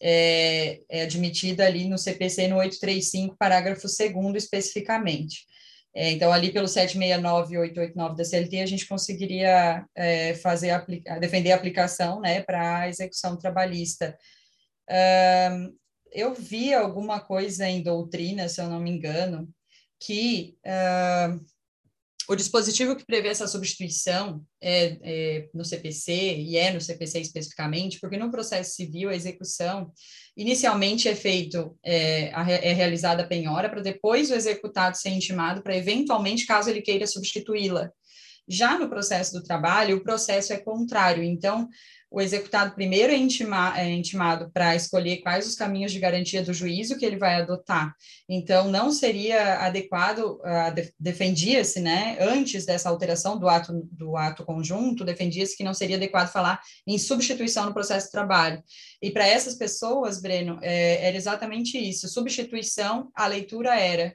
é, 0.02 0.80
é 0.88 1.02
admitida 1.02 1.66
ali 1.66 1.88
no 1.88 1.98
CPC 1.98 2.48
no 2.48 2.56
835, 2.56 3.36
parágrafo 3.38 3.86
2 3.86 4.34
especificamente. 4.36 5.46
É, 5.94 6.10
então, 6.10 6.32
ali 6.32 6.52
pelo 6.52 6.66
769 6.66 7.54
e 7.54 7.58
889 7.58 8.16
da 8.16 8.24
CLT, 8.24 8.60
a 8.60 8.66
gente 8.66 8.88
conseguiria 8.88 9.84
é, 9.94 10.34
fazer 10.34 10.84
defender 11.20 11.52
a 11.52 11.56
aplicação 11.56 12.20
né, 12.20 12.42
para 12.42 12.80
a 12.80 12.88
execução 12.88 13.38
trabalhista. 13.38 14.16
Eu 16.12 16.32
vi 16.32 16.72
alguma 16.72 17.20
coisa 17.20 17.68
em 17.68 17.82
doutrina, 17.82 18.48
se 18.48 18.60
eu 18.60 18.68
não 18.68 18.80
me 18.80 18.90
engano, 18.90 19.48
que 19.98 20.56
uh, 20.64 21.44
o 22.28 22.34
dispositivo 22.34 22.96
que 22.96 23.04
prevê 23.04 23.28
essa 23.28 23.46
substituição 23.46 24.42
é, 24.60 24.98
é, 25.02 25.48
no 25.52 25.64
CPC, 25.64 26.12
e 26.12 26.56
é 26.56 26.72
no 26.72 26.80
CPC 26.80 27.20
especificamente, 27.20 28.00
porque 28.00 28.16
no 28.16 28.30
processo 28.30 28.74
civil 28.74 29.10
a 29.10 29.14
execução 29.14 29.92
inicialmente 30.36 31.08
é 31.08 31.14
feito, 31.14 31.76
é, 31.84 32.30
é 32.30 32.72
realizada 32.72 33.22
a 33.22 33.26
penhora, 33.26 33.68
para 33.68 33.82
depois 33.82 34.30
o 34.30 34.34
executado 34.34 34.96
ser 34.96 35.10
intimado 35.10 35.62
para 35.62 35.76
eventualmente, 35.76 36.46
caso 36.46 36.70
ele 36.70 36.82
queira 36.82 37.06
substituí-la. 37.06 37.90
Já 38.46 38.78
no 38.78 38.90
processo 38.90 39.32
do 39.32 39.42
trabalho, 39.42 39.96
o 39.96 40.02
processo 40.02 40.52
é 40.52 40.58
contrário. 40.58 41.22
Então, 41.22 41.68
o 42.14 42.20
executado 42.20 42.76
primeiro 42.76 43.12
é, 43.12 43.16
intima, 43.16 43.76
é 43.76 43.90
intimado 43.90 44.48
para 44.52 44.76
escolher 44.76 45.16
quais 45.16 45.48
os 45.48 45.56
caminhos 45.56 45.90
de 45.90 45.98
garantia 45.98 46.44
do 46.44 46.54
juízo 46.54 46.96
que 46.96 47.04
ele 47.04 47.16
vai 47.16 47.34
adotar. 47.34 47.92
Então, 48.28 48.70
não 48.70 48.92
seria 48.92 49.58
adequado, 49.66 50.38
uh, 50.38 50.92
defendia-se, 50.98 51.80
né, 51.80 52.16
antes 52.20 52.64
dessa 52.64 52.88
alteração 52.88 53.36
do 53.36 53.48
ato, 53.48 53.72
do 53.90 54.16
ato 54.16 54.44
conjunto, 54.44 55.04
defendia-se 55.04 55.56
que 55.56 55.64
não 55.64 55.74
seria 55.74 55.96
adequado 55.96 56.30
falar 56.30 56.60
em 56.86 56.96
substituição 56.98 57.66
no 57.66 57.74
processo 57.74 58.06
de 58.06 58.12
trabalho. 58.12 58.62
E 59.02 59.10
para 59.10 59.26
essas 59.26 59.56
pessoas, 59.56 60.20
Breno, 60.20 60.60
é, 60.62 61.08
era 61.08 61.16
exatamente 61.16 61.76
isso. 61.76 62.08
Substituição, 62.08 63.10
a 63.12 63.26
leitura 63.26 63.74
era. 63.74 64.14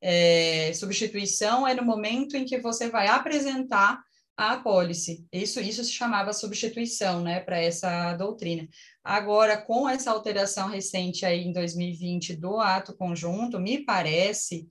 É, 0.00 0.70
substituição 0.74 1.66
é 1.66 1.74
no 1.74 1.82
momento 1.82 2.36
em 2.36 2.44
que 2.44 2.60
você 2.60 2.88
vai 2.88 3.08
apresentar 3.08 4.00
a 4.38 4.52
apólice. 4.52 5.26
Isso, 5.32 5.60
isso 5.60 5.82
se 5.82 5.92
chamava 5.92 6.32
substituição, 6.32 7.20
né, 7.20 7.40
para 7.40 7.58
essa 7.60 8.14
doutrina. 8.14 8.68
Agora, 9.02 9.56
com 9.60 9.88
essa 9.88 10.12
alteração 10.12 10.68
recente 10.68 11.26
aí 11.26 11.42
em 11.42 11.52
2020 11.52 12.36
do 12.36 12.60
ato 12.60 12.96
conjunto, 12.96 13.58
me 13.58 13.84
parece 13.84 14.68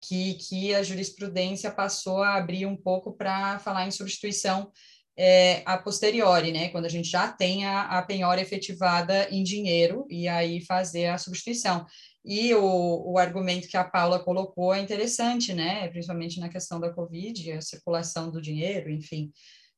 que, 0.00 0.34
que 0.34 0.74
a 0.74 0.82
jurisprudência 0.82 1.70
passou 1.70 2.22
a 2.22 2.36
abrir 2.36 2.64
um 2.64 2.74
pouco 2.74 3.12
para 3.12 3.58
falar 3.58 3.86
em 3.86 3.90
substituição 3.90 4.72
é, 5.14 5.62
a 5.66 5.76
posteriori, 5.76 6.50
né, 6.50 6.70
quando 6.70 6.86
a 6.86 6.88
gente 6.88 7.10
já 7.10 7.30
tem 7.30 7.66
a, 7.66 7.82
a 7.82 8.02
penhora 8.02 8.40
efetivada 8.40 9.28
em 9.30 9.42
dinheiro 9.42 10.06
e 10.08 10.26
aí 10.26 10.64
fazer 10.64 11.08
a 11.08 11.18
substituição. 11.18 11.84
E 12.24 12.54
o, 12.54 13.12
o 13.12 13.18
argumento 13.18 13.68
que 13.68 13.76
a 13.76 13.84
Paula 13.84 14.22
colocou 14.22 14.72
é 14.72 14.80
interessante, 14.80 15.52
né? 15.52 15.88
Principalmente 15.88 16.38
na 16.38 16.48
questão 16.48 16.78
da 16.78 16.92
Covid, 16.92 17.52
a 17.52 17.60
circulação 17.60 18.30
do 18.30 18.40
dinheiro, 18.40 18.90
enfim. 18.90 19.32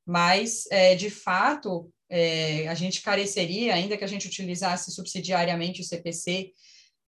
Mas, 0.07 0.67
é, 0.71 0.95
de 0.95 1.09
fato, 1.09 1.91
é, 2.09 2.69
a 2.69 2.75
gente 2.75 3.01
careceria, 3.01 3.75
ainda 3.75 3.97
que 3.97 4.05
a 4.05 4.09
gente 4.09 4.27
utilizasse 4.27 4.93
subsidiariamente 4.93 5.81
o 5.81 5.85
CPC 5.85 6.53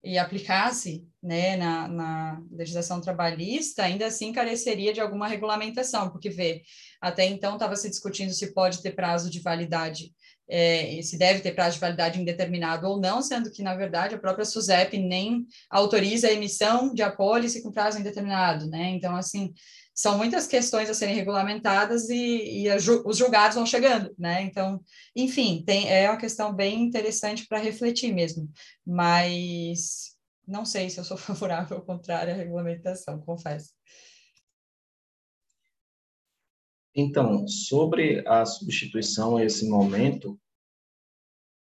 e 0.05 0.19
aplicasse 0.19 1.07
né, 1.23 1.57
na, 1.57 1.89
na, 1.89 2.43
legislação 2.51 3.01
trabalhista, 3.01 3.85
ainda 3.85 4.07
assim 4.07 4.33
careceria 4.33 4.93
de 4.93 5.01
alguma 5.01 5.29
regulamentação, 5.29 6.11
porque, 6.11 6.29
vê, 6.29 6.63
até 7.01 7.25
então 7.25 7.55
estava 7.55 7.77
se 7.77 7.89
discutindo 7.89 8.33
se 8.33 8.53
pode 8.53 8.83
ter 8.83 8.93
prazo 8.93 9.31
de 9.31 9.41
validade 9.41 10.13
é, 10.53 11.01
se 11.03 11.17
deve 11.17 11.41
ter 11.41 11.53
prazo 11.53 11.75
de 11.75 11.81
validade 11.81 12.21
indeterminado 12.21 12.87
ou 12.87 13.01
não, 13.01 13.23
sendo 13.23 13.51
que, 13.51 13.63
na 13.63 13.75
verdade, 13.75 14.15
a 14.15 14.19
própria 14.19 14.45
SUSEP 14.45 14.99
nem 14.99 15.47
autoriza 15.71 16.29
a 16.29 16.33
emissão 16.33 16.93
de 16.93 17.03
apólice 17.03 17.63
com 17.63 17.73
prazo 17.73 17.99
indeterminado, 17.99 18.67
né? 18.69 18.91
Então, 18.91 19.17
assim, 19.17 19.55
são 19.95 20.19
muitas 20.19 20.47
questões 20.47 20.91
a 20.91 20.95
serem 20.95 21.15
regulamentadas 21.15 22.11
e, 22.11 22.67
e 22.67 22.69
os 22.75 23.17
julgados 23.17 23.57
vão 23.57 23.65
chegando, 23.65 24.15
né? 24.19 24.43
Então, 24.43 24.79
enfim, 25.17 25.63
tem, 25.67 25.89
é 25.91 26.11
uma 26.11 26.19
questão 26.19 26.53
bem 26.53 26.83
interessante 26.83 27.47
para 27.47 27.59
refletir 27.59 28.13
mesmo, 28.13 28.47
mas 28.87 30.13
não 30.47 30.67
sei 30.67 30.91
se 30.91 31.01
eu 31.01 31.05
sou 31.05 31.17
favorável 31.19 31.79
ou 31.79 31.83
contrário 31.83 32.35
à 32.35 32.37
regulamentação, 32.37 33.19
confesso. 33.21 33.71
Então, 36.95 37.49
sobre 37.49 38.23
a 38.27 38.45
substituição 38.45 39.41
esse 39.41 39.67
momento, 39.67 40.39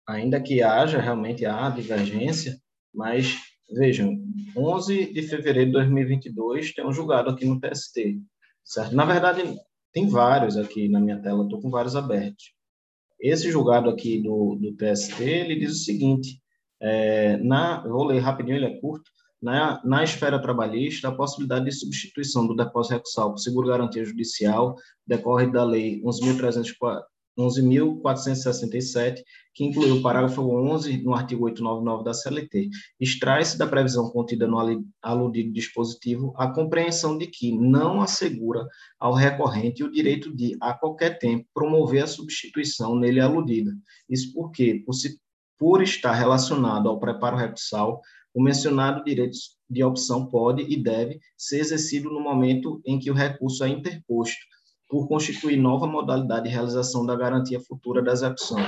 ainda 0.08 0.40
que 0.40 0.62
haja 0.62 0.98
realmente 0.98 1.44
a 1.44 1.68
divergência, 1.68 2.58
mas 2.94 3.36
vejam, 3.70 4.18
11 4.56 5.12
de 5.12 5.22
fevereiro 5.22 5.66
de 5.66 5.72
2022 5.72 6.72
tem 6.72 6.86
um 6.86 6.92
julgado 6.92 7.28
aqui 7.28 7.44
no 7.44 7.60
TST, 7.60 8.18
certo? 8.64 8.96
Na 8.96 9.04
verdade, 9.04 9.42
tem 9.92 10.08
vários 10.08 10.56
aqui 10.56 10.88
na 10.88 10.98
minha 10.98 11.20
tela, 11.20 11.44
estou 11.44 11.60
com 11.60 11.70
vários 11.70 11.94
abertos. 11.94 12.54
Esse 13.20 13.50
julgado 13.50 13.90
aqui 13.90 14.22
do, 14.22 14.56
do 14.56 14.74
TST, 14.74 15.22
ele 15.22 15.56
diz 15.56 15.72
o 15.72 15.84
seguinte, 15.84 16.40
é, 16.80 17.36
na, 17.38 17.86
vou 17.86 18.04
ler 18.04 18.20
rapidinho, 18.20 18.56
ele 18.56 18.66
é 18.66 18.80
curto, 18.80 19.10
na, 19.42 19.80
na 19.84 20.02
esfera 20.02 20.40
trabalhista, 20.40 21.08
a 21.08 21.14
possibilidade 21.14 21.66
de 21.66 21.72
substituição 21.72 22.46
do 22.46 22.56
depósito 22.56 22.94
recursal 22.94 23.30
por 23.30 23.38
seguro-garantia 23.38 24.04
judicial 24.04 24.74
decorre 25.06 25.52
da 25.52 25.64
Lei 25.64 26.00
11.467, 27.38 29.22
que 29.54 29.64
incluiu 29.64 29.96
o 29.96 30.02
parágrafo 30.02 30.42
11 30.42 30.98
no 30.98 31.14
artigo 31.14 31.44
899 31.44 32.04
da 32.04 32.12
CLT. 32.12 32.68
Extrai-se 32.98 33.56
da 33.56 33.66
previsão 33.66 34.10
contida 34.10 34.46
no 34.46 34.84
aludido 35.00 35.52
dispositivo 35.52 36.34
a 36.36 36.52
compreensão 36.52 37.16
de 37.16 37.26
que 37.26 37.56
não 37.56 38.00
assegura 38.00 38.66
ao 38.98 39.14
recorrente 39.14 39.84
o 39.84 39.90
direito 39.90 40.34
de, 40.34 40.56
a 40.60 40.74
qualquer 40.74 41.18
tempo, 41.18 41.46
promover 41.54 42.02
a 42.02 42.08
substituição 42.08 42.98
nele 42.98 43.20
aludida. 43.20 43.72
Isso 44.08 44.32
porque, 44.34 44.82
por, 44.84 44.94
se, 44.94 45.18
por 45.58 45.82
estar 45.82 46.12
relacionado 46.12 46.88
ao 46.88 46.98
preparo 46.98 47.36
recursal, 47.36 48.00
o 48.34 48.42
mencionado 48.42 49.02
direito 49.04 49.36
de 49.68 49.82
opção 49.82 50.26
pode 50.26 50.62
e 50.62 50.76
deve 50.76 51.18
ser 51.36 51.60
exercido 51.60 52.10
no 52.10 52.20
momento 52.20 52.80
em 52.84 52.98
que 52.98 53.10
o 53.10 53.14
recurso 53.14 53.64
é 53.64 53.68
interposto, 53.68 54.38
por 54.88 55.06
constituir 55.06 55.56
nova 55.56 55.86
modalidade 55.86 56.44
de 56.44 56.54
realização 56.54 57.04
da 57.04 57.14
garantia 57.14 57.60
futura 57.60 58.02
da 58.02 58.12
execução. 58.12 58.58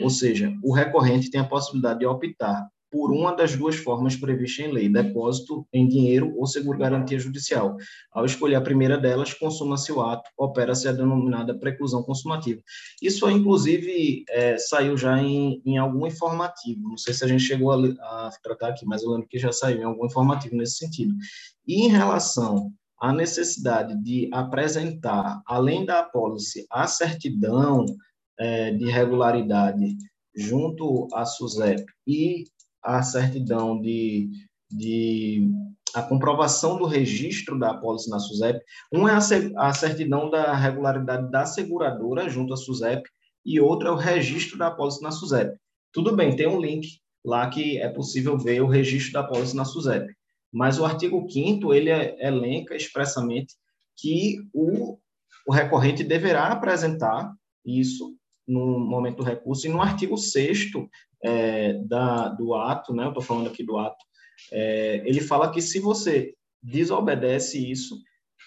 Ou 0.00 0.10
seja, 0.10 0.52
o 0.62 0.74
recorrente 0.74 1.30
tem 1.30 1.40
a 1.40 1.48
possibilidade 1.48 2.00
de 2.00 2.06
optar 2.06 2.68
por 2.90 3.12
uma 3.12 3.34
das 3.34 3.54
duas 3.54 3.76
formas 3.76 4.16
previstas 4.16 4.66
em 4.66 4.72
lei, 4.72 4.88
depósito 4.88 5.64
em 5.72 5.86
dinheiro 5.86 6.34
ou 6.36 6.46
seguro-garantia 6.46 7.18
judicial. 7.18 7.76
Ao 8.12 8.24
escolher 8.24 8.56
a 8.56 8.60
primeira 8.60 8.98
delas, 8.98 9.32
consuma-se 9.32 9.92
o 9.92 10.00
ato, 10.00 10.28
opera-se 10.36 10.88
a 10.88 10.92
denominada 10.92 11.56
preclusão 11.56 12.02
consumativa. 12.02 12.60
Isso, 13.00 13.30
inclusive, 13.30 14.24
é, 14.28 14.58
saiu 14.58 14.96
já 14.96 15.22
em, 15.22 15.62
em, 15.64 15.78
algum 15.78 16.06
informativo, 16.06 16.88
não 16.88 16.96
sei 16.96 17.14
se 17.14 17.24
a 17.24 17.28
gente 17.28 17.44
chegou 17.44 17.70
a, 17.70 17.76
a 18.00 18.30
tratar 18.42 18.70
aqui, 18.70 18.84
mas 18.84 19.02
eu 19.02 19.10
lembro 19.10 19.28
que 19.28 19.38
já 19.38 19.52
saiu 19.52 19.80
em 19.80 19.84
algum 19.84 20.06
informativo 20.06 20.56
nesse 20.56 20.78
sentido. 20.78 21.14
E 21.66 21.84
em 21.84 21.88
relação 21.88 22.72
à 23.00 23.12
necessidade 23.12 23.96
de 24.02 24.28
apresentar, 24.32 25.40
além 25.46 25.84
da 25.84 26.00
apólice, 26.00 26.66
a 26.70 26.86
certidão 26.86 27.86
é, 28.38 28.72
de 28.72 28.84
regularidade 28.90 29.96
junto 30.36 31.08
à 31.12 31.24
SUSEP 31.24 31.84
e 32.06 32.44
a 32.82 33.02
certidão 33.02 33.80
de, 33.80 34.30
de 34.70 35.50
a 35.94 36.02
comprovação 36.02 36.76
do 36.76 36.84
registro 36.84 37.58
da 37.58 37.70
apólice 37.70 38.08
na 38.08 38.18
SUSEP. 38.18 38.60
Uma 38.92 39.10
é 39.10 39.14
a, 39.14 39.68
a 39.68 39.74
certidão 39.74 40.30
da 40.30 40.54
regularidade 40.54 41.30
da 41.30 41.44
seguradora 41.44 42.28
junto 42.28 42.54
à 42.54 42.56
SUSEP 42.56 43.02
e 43.44 43.60
outra 43.60 43.88
é 43.88 43.92
o 43.92 43.96
registro 43.96 44.58
da 44.58 44.68
apólice 44.68 45.02
na 45.02 45.10
SUSEP. 45.10 45.56
Tudo 45.92 46.14
bem, 46.14 46.36
tem 46.36 46.46
um 46.46 46.60
link 46.60 46.86
lá 47.24 47.48
que 47.48 47.78
é 47.78 47.88
possível 47.88 48.38
ver 48.38 48.60
o 48.60 48.68
registro 48.68 49.14
da 49.14 49.20
apólice 49.20 49.56
na 49.56 49.64
SUSEP. 49.64 50.12
Mas 50.52 50.78
o 50.78 50.84
artigo 50.84 51.26
5 51.30 51.72
ele 51.72 51.90
elenca 51.90 52.74
expressamente 52.74 53.54
que 53.96 54.38
o, 54.52 54.98
o 55.46 55.52
recorrente 55.52 56.02
deverá 56.02 56.48
apresentar 56.48 57.32
isso 57.64 58.16
no 58.46 58.80
momento 58.80 59.18
do 59.18 59.22
recurso, 59.22 59.66
e 59.66 59.70
no 59.70 59.80
artigo 59.80 60.16
6 60.16 60.70
é, 61.22 61.74
da, 61.84 62.28
do 62.28 62.54
ato, 62.54 62.92
né, 62.92 63.04
eu 63.04 63.08
estou 63.08 63.22
falando 63.22 63.48
aqui 63.48 63.64
do 63.64 63.78
ato, 63.78 64.04
é, 64.52 65.02
ele 65.06 65.20
fala 65.20 65.52
que 65.52 65.62
se 65.62 65.78
você 65.78 66.34
desobedece 66.62 67.70
isso, 67.70 67.96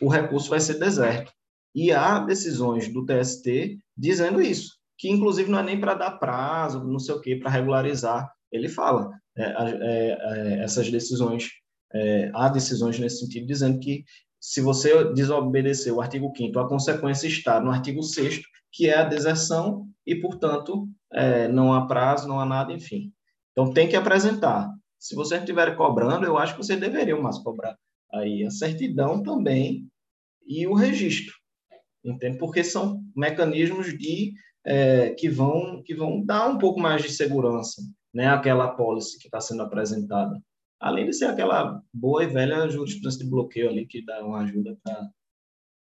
o 0.01 0.09
recurso 0.09 0.49
vai 0.49 0.59
ser 0.59 0.79
deserto. 0.79 1.31
E 1.73 1.91
há 1.91 2.19
decisões 2.19 2.91
do 2.91 3.05
TST 3.05 3.79
dizendo 3.97 4.41
isso, 4.41 4.77
que 4.97 5.09
inclusive 5.09 5.49
não 5.49 5.59
é 5.59 5.63
nem 5.63 5.79
para 5.79 5.93
dar 5.93 6.11
prazo, 6.11 6.83
não 6.83 6.99
sei 6.99 7.15
o 7.15 7.21
quê, 7.21 7.35
para 7.35 7.49
regularizar. 7.49 8.31
Ele 8.51 8.69
fala 8.69 9.11
é, 9.35 9.43
é, 9.43 10.17
é 10.59 10.63
essas 10.63 10.91
decisões, 10.91 11.49
é, 11.93 12.31
há 12.33 12.49
decisões 12.49 12.97
nesse 12.99 13.19
sentido, 13.19 13.45
dizendo 13.45 13.79
que 13.79 14.03
se 14.39 14.61
você 14.61 15.13
desobedecer 15.13 15.93
o 15.93 16.01
artigo 16.01 16.31
5 16.35 16.59
a 16.59 16.67
consequência 16.67 17.27
está 17.27 17.59
no 17.59 17.71
artigo 17.71 18.03
6 18.03 18.41
que 18.71 18.89
é 18.89 18.97
a 18.97 19.03
deserção, 19.03 19.87
e, 20.05 20.15
portanto, 20.15 20.87
é, 21.13 21.47
não 21.47 21.73
há 21.73 21.85
prazo, 21.85 22.27
não 22.27 22.39
há 22.39 22.45
nada, 22.45 22.73
enfim. 22.73 23.13
Então, 23.51 23.71
tem 23.71 23.87
que 23.87 23.95
apresentar. 23.95 24.69
Se 24.97 25.15
você 25.15 25.37
estiver 25.37 25.75
cobrando, 25.75 26.25
eu 26.25 26.37
acho 26.37 26.53
que 26.53 26.63
você 26.63 26.75
deveria 26.75 27.15
mais 27.15 27.37
cobrar 27.37 27.77
aí 28.11 28.43
a 28.45 28.49
certidão 28.49 29.21
também 29.21 29.87
e 30.45 30.67
o 30.67 30.73
registro, 30.73 31.33
entende? 32.03 32.37
Porque 32.37 32.63
são 32.63 33.01
mecanismos 33.15 33.97
de 33.97 34.33
é, 34.65 35.09
que 35.11 35.27
vão 35.29 35.81
que 35.83 35.93
vão 35.93 36.23
dar 36.23 36.47
um 36.47 36.57
pouco 36.57 36.79
mais 36.79 37.01
de 37.01 37.09
segurança, 37.09 37.81
né? 38.13 38.27
Aquela 38.27 38.75
policy 38.75 39.17
que 39.19 39.27
está 39.27 39.41
sendo 39.41 39.63
apresentada, 39.63 40.39
além 40.83 41.05
de 41.05 41.13
ser 41.13 41.25
aquela 41.25 41.81
boa 41.93 42.25
e 42.25 42.27
velha 42.27 42.69
jurisprudência 42.69 43.23
de 43.23 43.29
bloqueio 43.29 43.69
ali 43.69 43.87
que 43.87 44.03
dá 44.05 44.23
uma 44.23 44.41
ajuda 44.41 44.77
para 44.83 45.09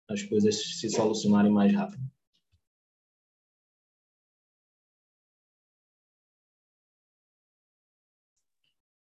as 0.09 0.21
coisas 0.23 0.55
se 0.77 0.89
solucionarem 0.89 1.51
mais 1.51 1.73
rápido. 1.73 2.03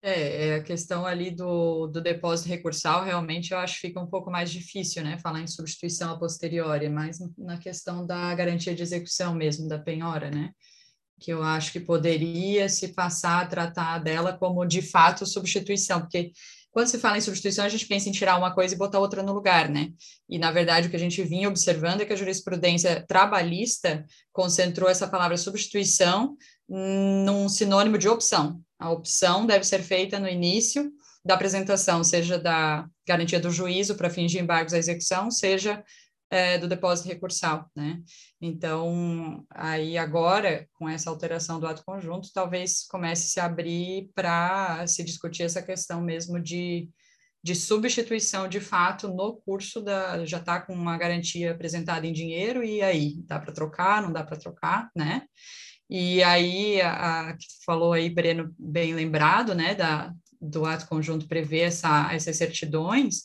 É, 0.05 0.49
é, 0.49 0.55
a 0.57 0.63
questão 0.63 1.07
ali 1.07 1.31
do, 1.31 1.87
do 1.87 2.01
depósito 2.01 2.49
recursal, 2.49 3.05
realmente 3.05 3.53
eu 3.53 3.59
acho 3.59 3.75
que 3.75 3.89
fica 3.89 4.01
um 4.01 4.07
pouco 4.07 4.31
mais 4.33 4.51
difícil, 4.51 5.03
né, 5.03 5.17
falar 5.19 5.41
em 5.41 5.47
substituição 5.47 6.11
a 6.11 6.19
posteriori, 6.19 6.89
mas 6.89 7.19
na 7.39 7.57
questão 7.57 8.05
da 8.05 8.35
garantia 8.35 8.75
de 8.75 8.83
execução 8.83 9.33
mesmo, 9.33 9.69
da 9.69 9.79
penhora, 9.79 10.29
né, 10.29 10.53
que 11.23 11.33
eu 11.33 11.43
acho 11.43 11.71
que 11.71 11.79
poderia 11.79 12.69
se 12.69 12.89
passar 12.89 13.43
a 13.43 13.47
tratar 13.47 13.99
dela 14.01 14.33
como 14.33 14.67
de 14.67 14.83
fato 14.83 15.25
substituição, 15.25 16.01
porque 16.01 16.33
quando 16.73 16.89
se 16.89 16.99
fala 16.99 17.19
em 17.19 17.21
substituição, 17.21 17.67
a 17.67 17.69
gente 17.69 17.87
pensa 17.87 18.09
em 18.09 18.13
tirar 18.13 18.39
uma 18.39 18.53
coisa 18.53 18.75
e 18.75 18.79
botar 18.79 18.99
outra 18.99 19.23
no 19.23 19.35
lugar, 19.35 19.69
né? 19.69 19.91
E, 20.29 20.39
na 20.39 20.51
verdade, 20.51 20.89
o 20.89 20.91
que 20.91 20.97
a 20.97 20.99
gente 20.99 21.23
vinha 21.23 21.49
observando 21.49 22.01
é 22.01 22.07
que 22.07 22.15
a 22.15 22.17
jurisprudência 22.17 23.05
trabalhista 23.07 24.05
concentrou 24.33 24.89
essa 24.89 25.07
palavra 25.07 25.37
substituição 25.37 26.35
num 26.67 27.47
sinônimo 27.47 27.99
de 27.99 28.09
opção. 28.09 28.59
A 28.79 28.91
opção 28.91 29.47
deve 29.47 29.65
ser 29.65 29.83
feita 29.83 30.19
no 30.19 30.27
início 30.27 30.91
da 31.23 31.35
apresentação, 31.35 32.03
seja 32.03 32.39
da 32.39 32.87
garantia 33.07 33.39
do 33.39 33.51
juízo 33.51 33.95
para 33.95 34.11
fins 34.11 34.31
de 34.31 34.39
embargos 34.39 34.73
à 34.73 34.79
execução, 34.79 35.31
seja 35.31 35.85
é, 36.33 36.57
do 36.57 36.67
depósito 36.67 37.09
recursal, 37.09 37.71
né? 37.77 38.01
Então, 38.41 39.45
aí 39.51 39.99
agora, 39.99 40.67
com 40.73 40.89
essa 40.89 41.11
alteração 41.11 41.61
do 41.61 41.67
ato 41.67 41.85
conjunto, 41.85 42.31
talvez 42.33 42.87
comece 42.89 43.27
a 43.27 43.29
se 43.29 43.41
abrir 43.41 44.11
para 44.15 44.87
se 44.87 45.05
discutir 45.05 45.43
essa 45.43 45.61
questão 45.63 46.01
mesmo 46.01 46.41
de, 46.41 46.89
de 47.45 47.55
substituição 47.55 48.49
de 48.49 48.61
fato 48.61 49.09
no 49.09 49.43
curso 49.45 49.83
da 49.83 50.25
já 50.25 50.39
está 50.39 50.59
com 50.59 50.73
uma 50.73 50.97
garantia 50.97 51.53
apresentada 51.53 52.07
em 52.07 52.15
dinheiro 52.15 52.65
e 52.65 52.81
aí 52.81 53.17
dá 53.27 53.39
para 53.39 53.53
trocar, 53.53 54.01
não 54.01 54.11
dá 54.11 54.25
para 54.25 54.39
trocar, 54.39 54.91
né? 54.97 55.25
E 55.91 56.23
aí, 56.23 56.81
a, 56.81 57.29
a, 57.29 57.37
que 57.37 57.45
falou 57.67 57.93
aí, 57.93 58.09
Breno, 58.09 58.55
bem 58.59 58.95
lembrado, 58.95 59.55
né, 59.55 59.75
da, 59.75 60.11
do 60.41 60.65
ato 60.65 60.89
conjunto 60.89 61.29
prevê 61.29 61.61
essa, 61.61 62.11
essas 62.11 62.39
certidões, 62.39 63.25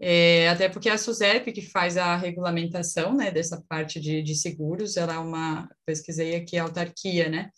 é, 0.00 0.48
até 0.48 0.68
porque 0.68 0.88
a 0.88 0.98
SUSEP, 0.98 1.52
que 1.52 1.62
faz 1.62 1.96
a 1.96 2.16
regulamentação, 2.16 3.14
né, 3.14 3.30
dessa 3.30 3.62
parte 3.68 4.00
de, 4.00 4.22
de 4.22 4.34
seguros, 4.34 4.96
ela 4.96 5.14
é 5.14 5.18
uma, 5.18 5.68
pesquisei 5.86 6.34
aqui, 6.36 6.58
autarquia, 6.58 7.28
né, 7.28 7.50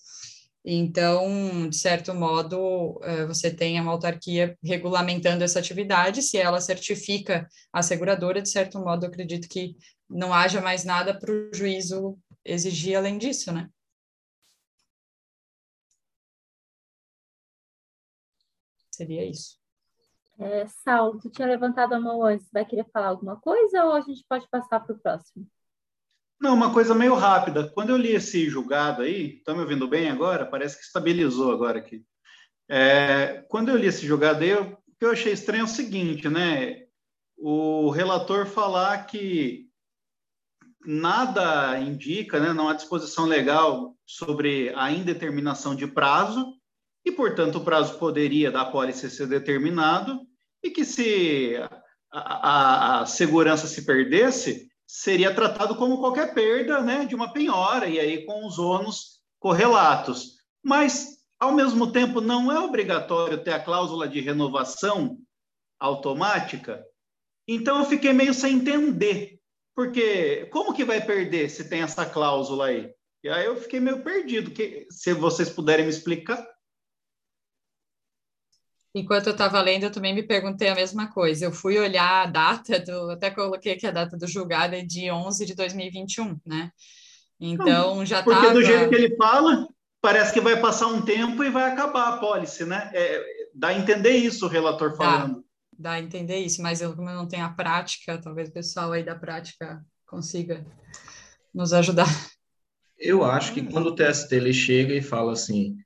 então, 0.69 1.69
de 1.69 1.77
certo 1.77 2.13
modo, 2.13 2.99
é, 3.05 3.25
você 3.25 3.55
tem 3.55 3.81
uma 3.81 3.93
autarquia 3.93 4.59
regulamentando 4.65 5.45
essa 5.45 5.61
atividade, 5.61 6.23
se 6.23 6.39
ela 6.39 6.61
certifica 6.61 7.49
a 7.73 7.83
seguradora, 7.83 8.43
de 8.43 8.51
certo 8.51 8.81
modo, 8.81 9.05
eu 9.07 9.09
acredito 9.09 9.49
que 9.49 9.77
não 10.11 10.35
haja 10.35 10.61
mais 10.61 10.85
nada 10.85 11.17
para 11.17 11.33
o 11.33 11.55
juízo 11.55 12.19
exigir 12.45 12.97
além 12.97 13.17
disso, 13.17 13.53
né? 13.53 13.69
Seria 18.91 19.25
isso. 19.25 19.66
É, 20.39 20.67
Saulo, 20.67 21.19
tu 21.21 21.31
tinha 21.31 21.49
levantado 21.49 21.95
a 21.95 22.01
mão 22.01 22.23
antes, 22.23 22.47
vai 22.53 22.65
querer 22.65 22.87
falar 22.93 23.09
alguma 23.09 23.37
coisa 23.37 23.85
ou 23.85 23.93
a 23.93 24.01
gente 24.01 24.25
pode 24.29 24.47
passar 24.49 24.81
para 24.81 24.95
o 24.95 24.99
próximo? 24.99 25.47
Não, 26.39 26.55
uma 26.55 26.73
coisa 26.73 26.95
meio 26.95 27.15
rápida. 27.15 27.71
Quando 27.71 27.91
eu 27.91 27.97
li 27.97 28.15
esse 28.15 28.49
julgado 28.51 29.03
aí, 29.03 29.37
estão 29.37 29.55
me 29.55 29.63
ouvindo 29.63 29.89
bem 29.89 30.11
agora? 30.11 30.45
Parece 30.45 30.77
que 30.77 30.85
estabilizou 30.85 31.51
agora 31.51 31.79
aqui. 31.79 32.05
É, 32.69 33.45
quando 33.49 33.71
eu 33.71 33.77
li 33.77 33.87
esse 33.87 34.07
julgado 34.07 34.45
aí, 34.45 34.53
o 34.53 34.77
que 34.99 35.05
eu 35.05 35.13
achei 35.13 35.33
estranho 35.33 35.63
é 35.63 35.65
o 35.65 35.69
seguinte, 35.69 36.29
né? 36.29 36.85
O 37.39 37.89
relator 37.91 38.47
falar 38.47 39.07
que 39.07 39.67
nada 40.85 41.79
indica, 41.81 42.39
né, 42.39 42.53
não 42.53 42.69
há 42.69 42.75
disposição 42.75 43.25
legal 43.25 43.97
sobre 44.07 44.73
a 44.77 44.91
indeterminação 44.91 45.75
de 45.75 45.87
prazo, 45.87 46.55
e, 47.07 47.12
portanto, 47.12 47.59
o 47.59 47.65
prazo 47.65 47.99
poderia 47.99 48.51
da 48.51 48.62
apólice 48.62 49.09
ser 49.09 49.28
determinado 49.28 50.26
e 50.60 50.70
que 50.70 50.85
se 50.85 51.55
a, 52.10 52.20
a, 52.20 53.01
a, 53.01 53.07
segurança 53.07 53.68
se 53.68 53.86
perdesse, 53.86 54.68
seria 54.85 55.33
tratado 55.33 55.76
como 55.76 56.01
qualquer 56.01 56.35
perda 56.35 56.83
né, 56.83 57.05
de 57.05 57.15
uma 57.15 57.33
penhora, 57.33 57.86
e 57.86 58.01
aí 58.01 58.26
com 58.26 58.44
os 58.44 58.59
ônus 58.59 59.20
correlatos. 59.39 60.39
Mas, 60.65 61.18
ao 61.39 61.52
mesmo 61.52 61.93
tempo, 61.93 62.20
não 62.20 62.51
é 62.51 62.59
obrigatório 62.59 63.39
ter 63.39 63.52
a 63.52 63.62
cláusula 63.62 64.09
de 64.09 64.20
renovação 64.20 65.17
automática. 65.78 66.85
Então, 67.47 67.78
eu 67.78 67.85
fiquei 67.85 68.12
meio 68.12 68.35
sem 68.35 68.57
entender, 68.57 69.39
porque 69.76 70.47
como 70.47 70.75
que 70.75 70.85
vai 70.85 71.01
perder 71.01 71.49
se 71.51 71.68
tem 71.68 71.83
essa 71.83 72.05
cláusula 72.05 72.67
aí? 72.67 72.91
E 73.23 73.28
aí 73.28 73.44
eu 73.44 73.57
fiquei 73.57 73.78
meio 73.78 74.02
perdido. 74.02 74.51
Que, 74.51 74.86
se 74.91 75.12
vocês 75.12 75.49
puderem 75.49 75.85
me 75.85 75.91
explicar. 75.91 76.44
Enquanto 78.97 79.26
eu 79.26 79.33
estava 79.33 79.60
lendo, 79.60 79.83
eu 79.83 79.92
também 79.92 80.15
me 80.15 80.23
perguntei 80.23 80.68
a 80.68 80.75
mesma 80.75 81.07
coisa. 81.07 81.44
Eu 81.44 81.52
fui 81.52 81.78
olhar 81.78 82.23
a 82.23 82.26
data, 82.26 82.81
do, 82.81 83.10
até 83.10 83.31
coloquei 83.31 83.75
aqui 83.75 83.86
a 83.86 83.91
data 83.91 84.16
do 84.16 84.26
julgado 84.26 84.75
é 84.75 84.81
de 84.81 85.10
11 85.10 85.44
de 85.44 85.55
2021, 85.55 86.41
né? 86.47 86.70
Então, 87.39 87.97
Não, 87.97 88.07
já 88.07 88.23
Porque 88.23 88.41
tava... 88.41 88.55
do 88.55 88.65
jeito 88.65 88.89
que 88.89 88.94
ele 88.94 89.15
fala, 89.15 89.68
parece 90.00 90.33
que 90.33 90.41
vai 90.41 90.58
passar 90.58 90.86
um 90.86 91.02
tempo 91.02 91.44
e 91.44 91.50
vai 91.50 91.70
acabar 91.70 92.08
a 92.08 92.16
pólice, 92.16 92.65
né? 92.65 92.91
É, 92.94 93.23
dá 93.55 93.68
a 93.68 93.75
entender 93.75 94.12
isso 94.12 94.47
o 94.47 94.49
relator 94.49 94.97
falando. 94.97 95.34
Dá, 95.34 95.42
dá 95.78 95.92
a 95.92 96.00
entender 96.00 96.39
isso, 96.39 96.62
mas 96.62 96.81
eu, 96.81 96.97
como 96.97 97.10
eu 97.10 97.16
não 97.16 97.28
tenho 97.28 97.44
a 97.44 97.50
prática, 97.50 98.18
talvez 98.18 98.49
o 98.49 98.52
pessoal 98.55 98.92
aí 98.92 99.05
da 99.05 99.15
prática 99.15 99.84
consiga 100.07 100.65
nos 101.52 101.75
ajudar. 101.75 102.08
Eu 102.99 103.23
acho 103.23 103.52
que 103.52 103.60
quando 103.60 103.89
o 103.89 103.94
TST 103.94 104.34
ele 104.34 104.55
chega 104.55 104.94
e 104.94 105.02
fala 105.02 105.34
assim 105.34 105.76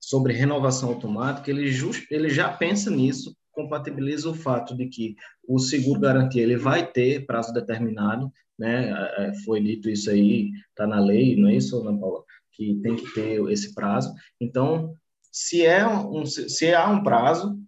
sobre 0.00 0.32
renovação 0.32 0.90
automática, 0.90 1.50
ele, 1.50 1.70
just, 1.70 2.06
ele 2.10 2.28
já 2.28 2.52
pensa 2.52 2.90
nisso, 2.90 3.36
compatibiliza 3.52 4.28
o 4.28 4.34
fato 4.34 4.76
de 4.76 4.86
que 4.86 5.16
o 5.48 5.58
seguro 5.58 6.00
garantia 6.00 6.42
ele 6.42 6.56
vai 6.56 6.86
ter 6.86 7.24
prazo 7.26 7.52
determinado, 7.52 8.30
né? 8.58 8.90
É, 9.18 9.32
foi 9.44 9.60
dito 9.60 9.88
isso 9.88 10.10
aí, 10.10 10.50
está 10.68 10.86
na 10.86 11.00
lei, 11.00 11.36
não 11.36 11.48
é 11.48 11.56
isso, 11.56 11.80
Ana 11.80 11.98
Paula? 11.98 12.22
Que 12.52 12.74
tem 12.82 12.96
que 12.96 13.12
ter 13.12 13.42
esse 13.50 13.74
prazo. 13.74 14.12
Então, 14.40 14.94
se 15.32 15.64
é 15.64 15.86
um, 15.86 16.24
se 16.24 16.74
há 16.74 16.88
um 16.88 17.02
prazo 17.02 17.58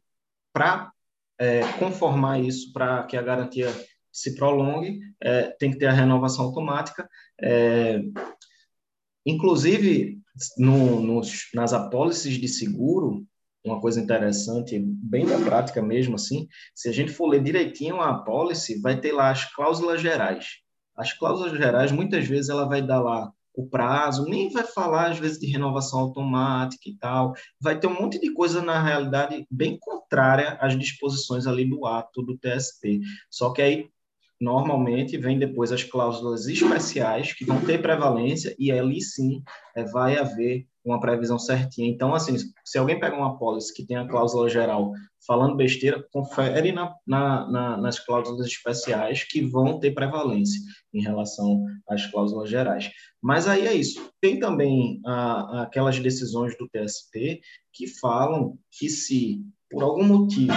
para 0.53 0.91
é, 1.39 1.61
conformar 1.79 2.41
isso 2.41 2.73
para 2.73 3.05
que 3.05 3.17
a 3.17 3.23
garantia 3.23 3.69
se 4.11 4.35
prolongue, 4.35 5.01
é, 5.21 5.45
tem 5.59 5.71
que 5.71 5.79
ter 5.79 5.87
a 5.87 5.93
renovação 5.93 6.47
automática. 6.47 7.09
É, 7.41 8.01
inclusive, 9.25 10.19
no, 10.57 11.01
nos, 11.01 11.49
nas 11.55 11.73
apólices 11.73 12.35
de 12.35 12.49
seguro, 12.49 13.27
uma 13.65 13.81
coisa 13.81 14.01
interessante, 14.01 14.79
bem 14.79 15.27
da 15.27 15.39
prática 15.39 15.83
mesmo, 15.83 16.15
assim, 16.15 16.49
se 16.75 16.89
a 16.89 16.93
gente 16.93 17.13
for 17.13 17.27
ler 17.27 17.43
direitinho 17.43 18.01
a 18.01 18.11
apólice, 18.11 18.81
vai 18.81 19.01
ter 19.01 19.13
lá 19.13 19.31
as 19.31 19.45
cláusulas 19.53 20.01
gerais. 20.01 20.47
As 20.97 21.13
cláusulas 21.13 21.57
gerais, 21.57 21.93
muitas 21.93 22.27
vezes, 22.27 22.49
ela 22.49 22.67
vai 22.67 22.83
dar 22.83 23.01
lá 23.01 23.31
o 23.55 23.67
prazo, 23.67 24.25
nem 24.25 24.51
vai 24.51 24.65
falar, 24.65 25.11
às 25.11 25.19
vezes, 25.19 25.39
de 25.39 25.47
renovação 25.47 25.99
automática 25.99 26.89
e 26.89 26.95
tal. 26.95 27.35
Vai 27.61 27.79
ter 27.79 27.89
um 27.89 28.01
monte 28.01 28.21
de 28.21 28.33
coisa, 28.33 28.63
na 28.63 28.83
realidade, 28.83 29.45
bem 29.51 29.77
contrária 29.81 30.57
às 30.61 30.79
disposições 30.79 31.47
ali 31.47 31.69
do 31.69 31.85
ato 31.85 32.23
do 32.23 32.39
TST. 32.39 33.01
Só 33.29 33.53
que 33.53 33.61
aí 33.61 33.91
normalmente 34.41 35.19
vem 35.19 35.39
depois 35.39 35.73
as 35.73 35.83
cláusulas 35.83 36.47
especiais 36.47 37.33
que 37.33 37.45
vão 37.45 37.61
ter 37.65 37.83
prevalência 37.83 38.55
e 38.59 38.71
ali 38.71 39.01
sim 39.01 39.43
é, 39.75 39.85
vai 39.85 40.17
haver 40.17 40.67
uma 40.85 41.01
previsão 41.01 41.39
certinha. 41.39 41.89
Então, 41.89 42.15
assim, 42.15 42.37
se 42.65 42.79
alguém 42.79 42.99
pega 42.99 43.17
uma 43.17 43.37
pólice 43.39 43.75
que 43.75 43.85
tem 43.85 43.97
a 43.97 44.09
cláusula 44.09 44.49
geral 44.49 44.93
falando 45.27 45.57
besteira, 45.57 46.03
confere 46.11 46.73
na, 46.73 46.95
na, 47.07 47.51
na, 47.51 47.77
nas 47.77 47.99
cláusulas 47.99 48.47
especiais 48.47 49.25
que 49.25 49.43
vão 49.43 49.79
ter 49.79 49.91
prevalência 49.91 50.61
em 50.95 51.03
relação 51.03 51.63
às 51.89 52.07
cláusulas 52.07 52.49
gerais. 52.49 52.91
Mas 53.21 53.47
aí 53.47 53.67
é 53.67 53.75
isso. 53.75 54.11
Tem 54.21 54.39
também 54.39 55.01
a, 55.05 55.63
aquelas 55.63 55.99
decisões 55.99 56.57
do 56.57 56.69
TST 56.69 57.41
que 57.73 57.87
falam 58.01 58.57
que 58.71 58.89
se, 58.89 59.43
por 59.71 59.83
algum 59.83 60.05
motivo, 60.05 60.55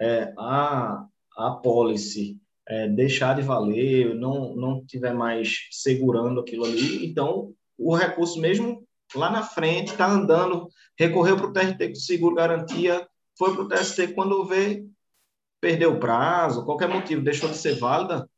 é, 0.00 0.32
a, 0.38 1.06
a 1.36 1.50
pólice 1.62 2.39
é, 2.70 2.86
deixar 2.88 3.34
de 3.34 3.42
valer, 3.42 4.14
não, 4.14 4.54
não 4.54 4.84
tiver 4.86 5.12
mais 5.12 5.66
segurando 5.72 6.38
aquilo 6.38 6.64
ali, 6.64 7.04
então 7.04 7.52
o 7.76 7.94
recurso 7.96 8.40
mesmo 8.40 8.86
lá 9.14 9.28
na 9.28 9.42
frente 9.42 9.90
está 9.90 10.08
andando, 10.08 10.68
recorreu 10.96 11.36
para 11.36 11.46
o 11.46 11.52
TRT 11.52 11.88
com 11.88 11.94
seguro 11.96 12.36
garantia, 12.36 13.08
foi 13.36 13.52
para 13.52 13.62
o 13.62 13.68
TST 13.68 14.08
quando 14.14 14.46
vê, 14.46 14.86
perdeu 15.60 15.94
o 15.94 15.98
prazo, 15.98 16.64
qualquer 16.64 16.88
motivo, 16.88 17.22
deixou 17.22 17.50
de 17.50 17.56
ser 17.56 17.76
válida, 17.76 18.28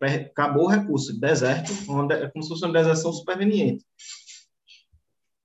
acabou 0.00 0.64
o 0.64 0.68
recurso, 0.68 1.18
deserto, 1.18 1.70
é 2.10 2.28
como 2.30 2.42
se 2.42 2.48
fosse 2.48 2.64
uma 2.64 2.72
deserção 2.72 3.12
superveniente. 3.12 3.84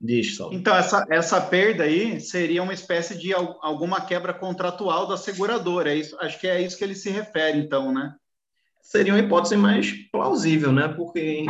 Diz, 0.02 0.38
Saulo. 0.38 0.56
Então, 0.56 0.76
essa, 0.76 1.06
essa 1.10 1.42
perda 1.42 1.84
aí 1.84 2.22
seria 2.22 2.64
uma 2.64 2.74
espécie 2.74 3.18
de 3.18 3.34
alguma 3.34 4.00
quebra 4.00 4.34
contratual 4.34 5.06
da 5.06 5.18
seguradora. 5.18 5.92
É 5.92 5.95
isso, 5.95 6.18
acho 6.22 6.40
que 6.40 6.48
é 6.48 6.61
isso 6.61 6.78
que 6.78 6.84
ele 6.86 6.95
se 6.95 7.10
refere, 7.10 7.58
então, 7.58 7.94
né? 7.94 8.16
Seria 8.82 9.14
uma 9.14 9.19
hipótese 9.19 9.58
mais 9.58 9.92
plausível, 10.10 10.72
né? 10.72 10.88
Porque, 10.88 11.45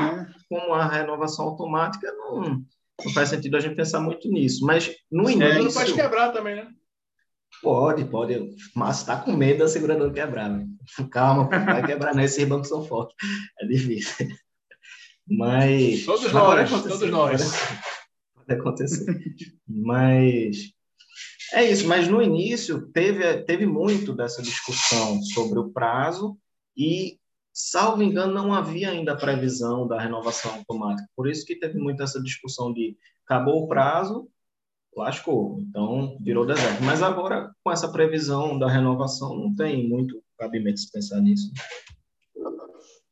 como 0.50 0.74
a 0.74 0.88
renovação 0.88 1.46
automática, 1.46 2.12
não, 2.12 2.64
não 3.06 3.14
faz 3.14 3.30
sentido 3.30 3.56
a 3.56 3.60
gente 3.60 3.76
pensar 3.76 4.00
muito 4.00 4.28
nisso. 4.28 4.66
Mas, 4.66 4.96
no 5.12 5.30
início... 5.30 5.60
É, 5.60 5.62
não 5.62 5.72
pode 5.72 5.94
quebrar 5.94 6.32
também, 6.32 6.56
né? 6.56 6.68
Pode, 7.62 8.06
pode. 8.06 8.56
Mas 8.76 8.98
está 8.98 9.16
com 9.16 9.32
medo 9.32 9.60
da 9.60 9.68
seguradora 9.68 10.12
quebrar. 10.12 10.50
Né? 10.50 10.66
Calma, 11.12 11.46
vai 11.46 11.86
quebrar, 11.86 12.16
não. 12.16 12.24
Esses 12.24 12.48
bancos 12.48 12.68
são 12.68 12.84
fortes. 12.84 13.16
É 13.62 13.68
difícil. 13.68 14.28
Mas... 15.28 16.04
Todos 16.06 16.32
nós, 16.32 16.70
todos 16.72 17.10
nós 17.12 17.42
acontecer. 18.56 19.20
mas 19.68 20.74
é 21.54 21.70
isso, 21.70 21.88
mas 21.88 22.08
no 22.08 22.22
início 22.22 22.88
teve, 22.92 23.44
teve 23.44 23.66
muito 23.66 24.14
dessa 24.14 24.42
discussão 24.42 25.22
sobre 25.24 25.58
o 25.60 25.72
prazo 25.72 26.38
e, 26.78 27.20
salvo 27.52 28.04
engano, 28.04 28.34
não 28.34 28.54
havia 28.54 28.92
ainda 28.92 29.14
a 29.14 29.18
previsão 29.18 29.88
da 29.88 30.00
renovação 30.00 30.54
automática. 30.54 31.10
Por 31.16 31.28
isso 31.28 31.46
que 31.46 31.56
teve 31.56 31.80
muito 31.80 32.04
essa 32.04 32.22
discussão 32.22 32.72
de 32.72 32.96
acabou 33.26 33.64
o 33.64 33.68
prazo, 33.68 34.30
lascou, 34.96 35.60
então 35.62 36.18
virou 36.22 36.46
deserto. 36.46 36.84
Mas 36.84 37.02
agora, 37.02 37.52
com 37.64 37.72
essa 37.72 37.92
previsão 37.92 38.58
da 38.60 38.70
renovação, 38.70 39.36
não 39.36 39.56
tem 39.56 39.88
muito 39.88 40.22
cabimento 40.38 40.80
se 40.80 40.92
pensar 40.92 41.20
nisso. 41.20 41.52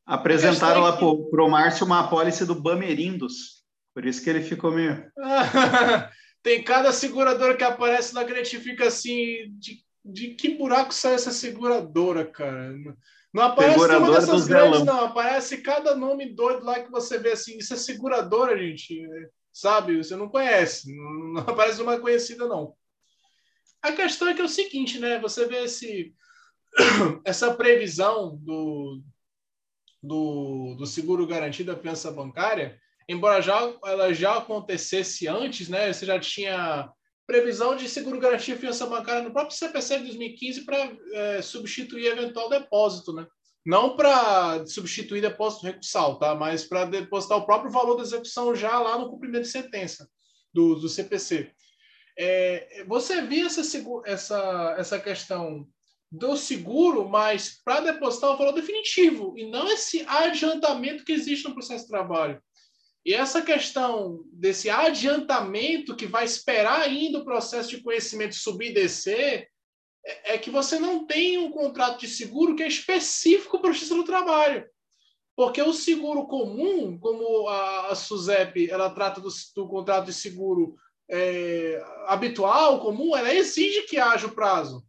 Apresentaram 0.06 0.82
lá 0.82 0.96
para 0.96 1.44
o 1.44 1.50
Márcio 1.50 1.86
uma 1.86 2.00
apólice 2.00 2.46
do 2.46 2.56
Bamerindos, 2.56 3.57
por 3.98 4.06
isso 4.06 4.24
que 4.24 4.30
ele 4.30 4.44
ficou 4.44 4.72
meio. 4.72 5.12
Tem 6.44 6.64
cada 6.64 6.94
seguradora 6.94 7.58
que 7.58 7.64
aparece 7.64 8.14
lá 8.14 8.24
que 8.24 8.32
a 8.32 8.36
gente 8.36 8.60
fica 8.60 8.86
assim: 8.86 9.48
de, 9.58 9.84
de 10.06 10.36
que 10.36 10.56
buraco 10.56 10.94
sai 10.94 11.16
essa 11.16 11.32
seguradora, 11.32 12.24
cara? 12.24 12.76
Não 13.34 13.42
aparece 13.42 13.74
seguradora 13.74 14.00
nenhuma 14.00 14.20
dessas 14.20 14.48
grandes, 14.48 14.86
não. 14.86 15.04
Aparece 15.04 15.64
cada 15.64 15.96
nome 15.96 16.32
doido 16.32 16.64
lá 16.64 16.80
que 16.80 16.92
você 16.92 17.18
vê 17.18 17.32
assim. 17.32 17.58
Isso 17.58 17.74
é 17.74 17.76
seguradora, 17.76 18.56
gente. 18.56 19.04
Sabe? 19.52 19.98
Você 19.98 20.16
não 20.16 20.30
conhece. 20.30 20.96
Não 21.34 21.42
aparece 21.42 21.82
uma 21.82 22.00
conhecida, 22.00 22.48
não. 22.48 22.76
A 23.82 23.92
questão 23.94 24.28
é 24.28 24.36
que 24.36 24.42
é 24.42 24.46
o 24.46 24.48
seguinte, 24.48 25.00
né? 25.00 25.18
Você 25.22 25.48
vê 25.48 25.64
esse, 25.64 26.14
essa 27.26 27.52
previsão 27.56 28.38
do, 28.44 29.02
do, 30.04 30.76
do 30.78 30.86
seguro 30.86 31.26
garantido 31.26 31.74
da 31.74 31.82
fiança 31.82 32.12
bancária 32.12 32.80
embora 33.08 33.42
já 33.42 33.74
ela 33.86 34.14
já 34.14 34.38
acontecesse 34.38 35.28
antes, 35.28 35.70
né? 35.70 35.92
Você 35.92 36.06
já 36.06 36.20
tinha 36.20 36.90
previsão 37.26 37.76
de 37.76 37.90
seguro 37.90 38.20
garantia 38.20 38.58
fiança 38.58 38.86
bancária 38.86 39.22
no 39.22 39.34
próprio 39.34 39.58
CPC 39.58 39.98
de 39.98 40.06
2015 40.06 40.66
para 40.66 40.98
é, 41.14 41.42
substituir 41.42 42.08
eventual 42.08 42.50
depósito, 42.50 43.14
né? 43.14 43.28
Não 43.66 43.98
para 43.98 44.66
substituir 44.66 45.22
depósito 45.22 45.66
recursal, 45.66 46.18
tá? 46.18 46.34
Mas 46.34 46.64
para 46.64 46.86
depositar 46.86 47.38
o 47.38 47.46
próprio 47.46 47.70
valor 47.70 47.96
da 47.96 48.04
execução 48.04 48.56
já 48.56 48.80
lá 48.80 48.98
no 48.98 49.10
cumprimento 49.10 49.44
de 49.44 49.50
sentença 49.50 50.10
do, 50.54 50.76
do 50.76 50.88
CPC. 50.88 51.52
É, 52.18 52.86
você 52.88 53.22
via 53.22 53.46
essa, 53.46 53.62
essa, 54.06 54.76
essa 54.78 55.00
questão 55.00 55.68
do 56.10 56.38
seguro, 56.38 57.08
mas 57.08 57.62
para 57.64 57.82
depositar 57.82 58.32
o 58.32 58.38
valor 58.38 58.54
definitivo, 58.54 59.38
e 59.38 59.50
não 59.50 59.68
esse 59.68 60.06
adiantamento 60.08 61.04
que 61.04 61.12
existe 61.12 61.48
no 61.48 61.54
processo 61.54 61.84
de 61.84 61.92
trabalho. 61.92 62.42
E 63.08 63.14
essa 63.14 63.42
questão 63.42 64.26
desse 64.34 64.70
adiantamento 64.70 65.96
que 65.96 66.06
vai 66.06 66.26
esperar 66.26 66.82
ainda 66.82 67.20
o 67.20 67.24
processo 67.24 67.70
de 67.70 67.82
conhecimento 67.82 68.36
subir 68.36 68.72
e 68.72 68.74
descer, 68.74 69.48
é, 70.06 70.34
é 70.34 70.38
que 70.38 70.50
você 70.50 70.78
não 70.78 71.08
tem 71.08 71.38
um 71.38 71.50
contrato 71.50 72.02
de 72.02 72.08
seguro 72.10 72.54
que 72.54 72.64
é 72.64 72.68
específico 72.68 73.62
para 73.62 73.70
o 73.70 73.74
justiça 73.74 73.96
do 73.96 74.04
trabalho. 74.04 74.68
Porque 75.38 75.62
o 75.62 75.72
seguro 75.72 76.28
comum, 76.28 77.00
como 77.00 77.48
a, 77.48 77.92
a 77.92 77.96
SUSEP 77.96 78.70
ela 78.70 78.90
trata 78.90 79.22
do, 79.22 79.30
do 79.56 79.70
contrato 79.70 80.08
de 80.08 80.14
seguro 80.14 80.76
é, 81.10 81.82
habitual, 82.08 82.82
comum, 82.82 83.16
ela 83.16 83.34
exige 83.34 83.84
que 83.84 83.98
haja 83.98 84.28
o 84.28 84.36
prazo. 84.36 84.86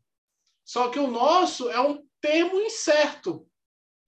Só 0.65 0.89
que 0.89 0.99
o 0.99 1.07
nosso 1.07 1.71
é 1.71 1.81
um 1.81 2.03
termo 2.21 2.59
incerto. 2.59 3.48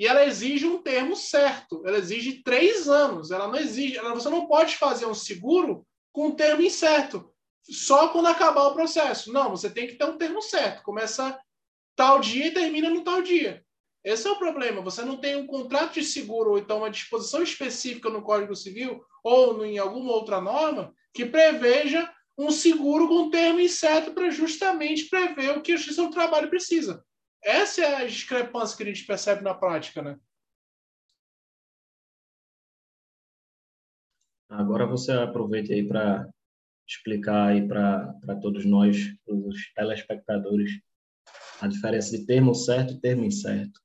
E 0.00 0.06
ela 0.06 0.24
exige 0.24 0.66
um 0.66 0.82
termo 0.82 1.14
certo. 1.14 1.82
Ela 1.84 1.98
exige 1.98 2.42
três 2.42 2.88
anos. 2.88 3.30
Ela 3.30 3.46
não 3.46 3.56
exige. 3.56 3.98
Ela, 3.98 4.14
você 4.14 4.30
não 4.30 4.46
pode 4.46 4.78
fazer 4.78 5.04
um 5.04 5.12
seguro 5.12 5.86
com 6.10 6.28
um 6.28 6.34
termo 6.34 6.62
incerto. 6.62 7.30
Só 7.62 8.08
quando 8.08 8.28
acabar 8.28 8.62
o 8.62 8.72
processo. 8.72 9.30
Não, 9.30 9.50
você 9.50 9.68
tem 9.68 9.86
que 9.86 9.96
ter 9.96 10.06
um 10.06 10.16
termo 10.16 10.40
certo. 10.40 10.82
Começa 10.82 11.38
tal 11.94 12.18
dia 12.18 12.46
e 12.46 12.50
termina 12.50 12.88
no 12.88 13.04
tal 13.04 13.20
dia. 13.20 13.62
Esse 14.02 14.26
é 14.26 14.30
o 14.30 14.38
problema. 14.38 14.80
Você 14.80 15.04
não 15.04 15.18
tem 15.18 15.36
um 15.36 15.46
contrato 15.46 15.92
de 15.92 16.04
seguro 16.04 16.52
ou 16.52 16.58
então 16.58 16.78
uma 16.78 16.90
disposição 16.90 17.42
específica 17.42 18.08
no 18.08 18.22
Código 18.22 18.56
Civil 18.56 19.04
ou 19.22 19.62
em 19.66 19.76
alguma 19.76 20.12
outra 20.12 20.40
norma 20.40 20.94
que 21.12 21.26
preveja 21.26 22.10
um 22.38 22.50
seguro 22.50 23.06
com 23.06 23.28
termo 23.28 23.60
incerto 23.60 24.14
para 24.14 24.30
justamente 24.30 25.10
prever 25.10 25.58
o 25.58 25.60
que 25.60 25.72
a 25.72 25.76
Justiça 25.76 26.02
do 26.04 26.10
Trabalho 26.10 26.48
precisa. 26.48 27.04
Essa 27.42 27.82
é 27.82 27.94
a 27.96 28.06
discrepância 28.06 28.76
que 28.76 28.82
a 28.82 28.86
gente 28.86 29.04
percebe 29.04 29.42
na 29.42 29.54
prática, 29.54 30.02
né? 30.02 30.18
Agora 34.48 34.84
você 34.84 35.12
aproveita 35.12 35.72
aí 35.72 35.86
para 35.86 36.28
explicar 36.86 37.48
aí 37.48 37.66
para 37.66 38.36
todos 38.42 38.66
nós, 38.66 38.96
os 39.26 39.72
telespectadores, 39.74 40.72
a 41.60 41.68
diferença 41.68 42.18
de 42.18 42.26
termo 42.26 42.54
certo 42.54 42.94
e 42.94 43.00
termo 43.00 43.24
incerto. 43.24 43.80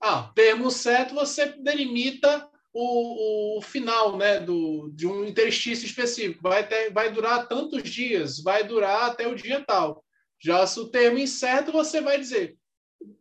Ah, 0.00 0.30
termo 0.34 0.70
certo 0.70 1.14
você 1.14 1.46
delimita 1.46 2.50
o, 2.72 3.58
o 3.58 3.62
final 3.62 4.16
né, 4.16 4.40
do, 4.40 4.90
de 4.94 5.06
um 5.06 5.24
interstício 5.24 5.86
específico. 5.86 6.42
Vai, 6.42 6.66
ter, 6.66 6.92
vai 6.92 7.12
durar 7.12 7.48
tantos 7.48 7.82
dias, 7.84 8.42
vai 8.42 8.64
durar 8.64 9.10
até 9.10 9.26
o 9.26 9.34
dia 9.34 9.64
tal. 9.64 10.04
Já 10.42 10.66
se 10.66 10.80
o 10.80 10.88
termo 10.88 11.18
incerto, 11.18 11.70
você 11.70 12.00
vai 12.00 12.18
dizer, 12.18 12.58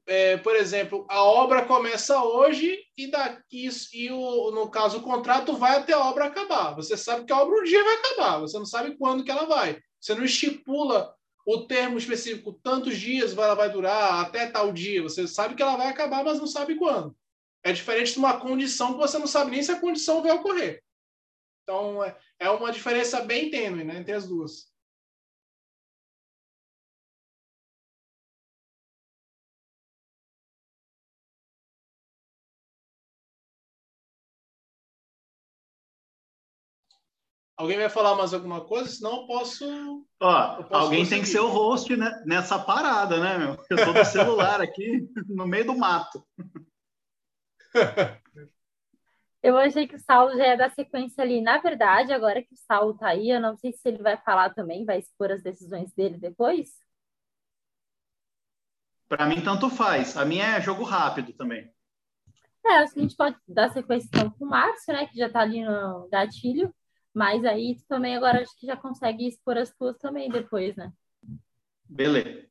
é, 0.08 0.38
por 0.38 0.56
exemplo, 0.56 1.06
a 1.08 1.24
obra 1.24 1.66
começa 1.66 2.24
hoje 2.24 2.80
e 2.98 3.08
daqui 3.08 3.70
e 3.94 4.12
o, 4.12 4.52
no 4.52 4.70
caso 4.70 4.98
o 4.98 5.04
contrato 5.04 5.56
vai 5.56 5.78
até 5.78 5.94
a 5.94 6.00
obra 6.00 6.26
acabar. 6.26 6.74
Você 6.74 6.98
sabe 6.98 7.26
que 7.26 7.32
a 7.32 7.40
obra 7.40 7.60
um 7.60 7.64
dia 7.64 7.84
vai 7.84 7.96
acabar, 7.96 8.40
você 8.40 8.58
não 8.58 8.66
sabe 8.66 8.98
quando 8.98 9.24
que 9.24 9.30
ela 9.30 9.46
vai. 9.46 9.80
Você 10.00 10.16
não 10.16 10.26
estipula 10.26 11.14
o 11.46 11.66
termo 11.68 11.98
específico, 11.98 12.60
tantos 12.64 12.98
dias 12.98 13.38
ela 13.38 13.54
vai 13.54 13.70
durar, 13.70 14.22
até 14.22 14.48
tal 14.48 14.72
dia. 14.74 15.04
Você 15.04 15.28
sabe 15.28 15.54
que 15.54 15.62
ela 15.62 15.78
vai 15.78 15.88
acabar, 15.88 16.24
mas 16.24 16.40
não 16.40 16.48
sabe 16.48 16.76
quando. 16.76 17.16
É 17.64 17.72
diferente 17.72 18.14
de 18.14 18.20
uma 18.20 18.40
condição 18.40 18.94
que 18.94 19.00
você 19.00 19.20
não 19.20 19.28
sabe 19.28 19.52
nem 19.52 19.62
se 19.62 19.72
a 19.72 19.80
condição 19.80 20.24
vai 20.24 20.32
ocorrer. 20.32 20.84
Então, 21.64 22.04
é, 22.04 22.18
é 22.40 22.50
uma 22.50 22.72
diferença 22.72 23.22
bem 23.22 23.52
tênue 23.52 23.84
né, 23.84 24.00
entre 24.00 24.14
as 24.14 24.28
duas. 24.28 24.71
Alguém 37.58 37.78
vai 37.78 37.90
falar 37.90 38.16
mais 38.16 38.34
alguma 38.34 38.62
coisa? 38.66 38.90
Senão 38.90 39.22
eu 39.22 39.28
posso. 39.28 39.66
Ó, 40.20 40.58
eu 40.58 40.64
posso 40.64 40.86
alguém 40.86 41.08
tem 41.08 41.22
que 41.22 41.28
ser 41.28 41.40
o 41.40 41.50
host 41.50 41.96
né, 41.96 42.24
nessa 42.26 42.58
parada, 42.58 43.20
né, 43.20 43.38
meu? 43.38 43.58
Eu 43.70 43.86
tô 43.86 43.94
no 43.94 44.06
celular 44.06 44.62
aqui, 44.62 45.08
no 45.30 45.46
meio 45.46 45.66
do 45.66 45.78
mato. 45.78 46.26
Eu 49.44 49.58
achei 49.58 49.88
que 49.88 49.96
o 49.96 50.00
Saulo 50.00 50.38
já 50.38 50.50
ia 50.50 50.58
dar 50.58 50.70
sequência 50.70 51.24
ali. 51.24 51.42
Na 51.42 51.58
verdade, 51.58 52.14
agora 52.14 52.44
que 52.44 52.54
o 52.54 52.58
Saulo 52.58 52.96
tá 52.96 53.08
aí, 53.08 53.32
eu 53.32 53.42
não 53.42 53.58
sei 53.58 53.74
se 53.74 53.88
ele 53.88 53.98
vai 53.98 54.16
falar 54.16 54.54
também, 54.54 54.86
vai 54.86 55.00
expor 55.00 55.32
as 55.32 55.42
decisões 55.42 55.92
dele 55.94 56.16
depois. 56.20 56.70
Para 59.10 59.26
mim, 59.26 59.42
tanto 59.42 59.68
faz. 59.68 60.16
A 60.16 60.24
minha 60.24 60.58
é 60.58 60.62
jogo 60.62 60.84
rápido 60.84 61.34
também. 61.34 61.74
É, 62.64 62.78
acho 62.78 62.94
que 62.94 63.00
a 63.00 63.02
gente 63.04 63.16
pode 63.16 63.36
dar 63.48 63.74
sequência 63.74 64.08
então 64.08 64.30
com 64.30 64.46
o 64.46 64.48
Márcio, 64.48 64.94
né, 64.94 65.08
que 65.08 65.18
já 65.18 65.28
tá 65.28 65.42
ali 65.42 65.66
no 65.66 66.08
gatilho. 66.10 66.74
Mas 67.14 67.44
aí 67.46 67.76
tu 67.76 67.86
também 67.88 68.16
agora 68.16 68.42
acho 68.42 68.56
que 68.58 68.66
já 68.66 68.78
consegue 68.78 69.28
expor 69.28 69.58
as 69.58 69.74
tuas 69.74 69.98
também 69.98 70.30
depois, 70.30 70.76
né? 70.76 70.92
Beleza. 71.84 72.48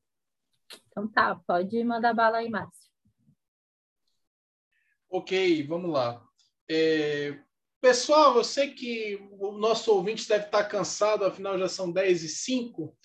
Então 0.88 1.08
tá, 1.08 1.34
pode 1.46 1.82
mandar 1.82 2.14
bala 2.14 2.38
aí, 2.38 2.50
Márcio. 2.50 2.90
Ok, 5.08 5.66
vamos 5.66 5.90
lá. 5.90 6.22
É, 6.70 7.36
pessoal, 7.80 8.36
eu 8.36 8.44
sei 8.44 8.72
que 8.72 9.18
o 9.32 9.52
nosso 9.52 9.92
ouvinte 9.92 10.28
deve 10.28 10.44
estar 10.44 10.64
cansado, 10.64 11.24
afinal 11.24 11.58
já 11.58 11.68
são 11.68 11.90
10 11.90 12.22
e 12.22 12.28
5, 12.28 12.96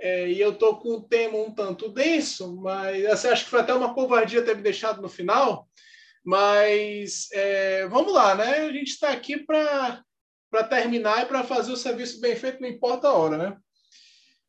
é, 0.00 0.30
e 0.30 0.40
eu 0.40 0.52
estou 0.52 0.78
com 0.78 0.96
um 0.96 1.00
tema 1.02 1.36
um 1.36 1.54
tanto 1.54 1.88
denso, 1.88 2.56
mas 2.56 3.04
assim, 3.06 3.28
acho 3.28 3.44
que 3.44 3.50
foi 3.50 3.60
até 3.60 3.74
uma 3.74 3.92
covardia 3.92 4.42
ter 4.42 4.56
me 4.56 4.62
deixado 4.62 5.02
no 5.02 5.08
final, 5.08 5.68
mas 6.24 7.28
é, 7.32 7.86
vamos 7.88 8.12
lá, 8.12 8.34
né? 8.34 8.66
A 8.66 8.72
gente 8.72 8.88
está 8.88 9.10
aqui 9.10 9.38
para 9.38 10.02
para 10.52 10.64
terminar 10.64 11.22
e 11.22 11.26
para 11.26 11.42
fazer 11.42 11.72
o 11.72 11.76
serviço 11.78 12.20
bem 12.20 12.36
feito, 12.36 12.60
não 12.60 12.68
importa 12.68 13.08
a 13.08 13.12
hora, 13.14 13.38
né? 13.38 13.56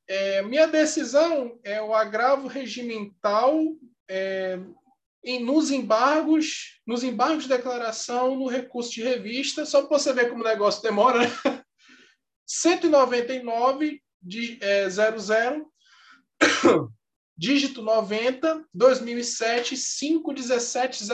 É, 0.05 0.41
minha 0.41 0.67
decisão 0.67 1.57
é 1.63 1.81
o 1.81 1.95
agravo 1.95 2.49
regimental 2.49 3.57
é, 4.09 4.59
em, 5.23 5.41
nos 5.41 5.71
embargos, 5.71 6.81
nos 6.85 7.05
embargos 7.05 7.43
de 7.43 7.49
declaração, 7.49 8.35
no 8.35 8.47
recurso 8.47 8.91
de 8.91 9.01
revista, 9.01 9.65
só 9.65 9.81
para 9.81 9.97
você 9.97 10.11
ver 10.11 10.29
como 10.29 10.43
o 10.43 10.47
negócio 10.47 10.83
demora, 10.83 11.19
né? 11.19 11.29
199 12.45 14.01
de, 14.21 14.59
é, 14.61 14.89
00 14.89 15.71
dígito 17.37 17.81
90 17.81 18.65
2007 18.73 19.77
517 19.77 21.05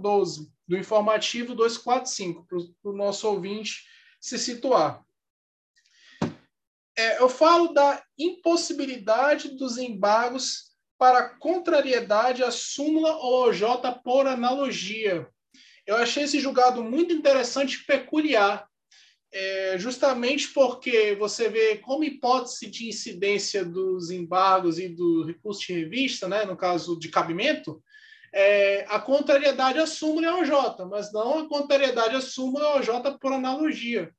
0012 0.00 0.48
do 0.68 0.78
informativo 0.78 1.52
245 1.52 2.46
para 2.80 2.92
o 2.92 2.96
nosso 2.96 3.28
ouvinte 3.28 3.95
se 4.20 4.38
situar. 4.38 5.04
É, 6.96 7.20
eu 7.20 7.28
falo 7.28 7.68
da 7.68 8.02
impossibilidade 8.18 9.56
dos 9.56 9.76
embargos 9.76 10.66
para 10.98 11.28
contrariedade 11.28 12.42
à 12.42 12.50
súmula 12.50 13.16
OJ 13.18 13.62
por 14.02 14.26
analogia. 14.26 15.28
Eu 15.86 15.96
achei 15.96 16.24
esse 16.24 16.40
julgado 16.40 16.82
muito 16.82 17.12
interessante 17.12 17.74
e 17.74 17.84
peculiar, 17.84 18.66
é, 19.30 19.78
justamente 19.78 20.48
porque 20.48 21.14
você 21.16 21.48
vê 21.48 21.76
como 21.76 22.02
hipótese 22.02 22.66
de 22.66 22.88
incidência 22.88 23.64
dos 23.64 24.10
embargos 24.10 24.78
e 24.78 24.88
do 24.88 25.24
recurso 25.24 25.66
de 25.66 25.74
revista, 25.74 26.26
né, 26.26 26.44
no 26.44 26.56
caso 26.56 26.98
de 26.98 27.10
cabimento, 27.10 27.82
é, 28.32 28.84
a 28.88 29.00
contrariedade 29.00 29.78
à 29.78 29.86
súmula 29.86 30.26
é 30.26 30.34
OJ, 30.34 30.84
mas 30.90 31.12
não 31.12 31.38
a 31.38 31.48
contrariedade 31.48 32.16
à 32.16 32.20
súmula 32.20 32.64
é 32.64 32.78
OJ 32.78 33.18
por 33.20 33.32
analogia. 33.32 34.14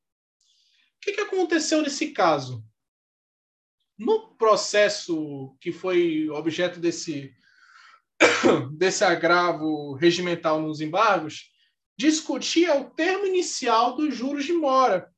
O 0.98 1.00
que, 1.02 1.14
que 1.14 1.22
aconteceu 1.22 1.82
nesse 1.82 2.12
caso? 2.12 2.64
No 3.98 4.36
processo 4.36 5.56
que 5.60 5.72
foi 5.72 6.30
objeto 6.30 6.80
desse, 6.80 7.34
desse 8.78 9.04
agravo 9.04 9.94
regimental 9.94 10.62
nos 10.62 10.82
embargos, 10.82 11.52
discutia 11.98 12.76
o 12.76 12.90
termo 12.92 13.26
inicial 13.26 13.96
dos 13.96 14.16
juros 14.16 14.46
de 14.46 14.54
mora 14.54 15.12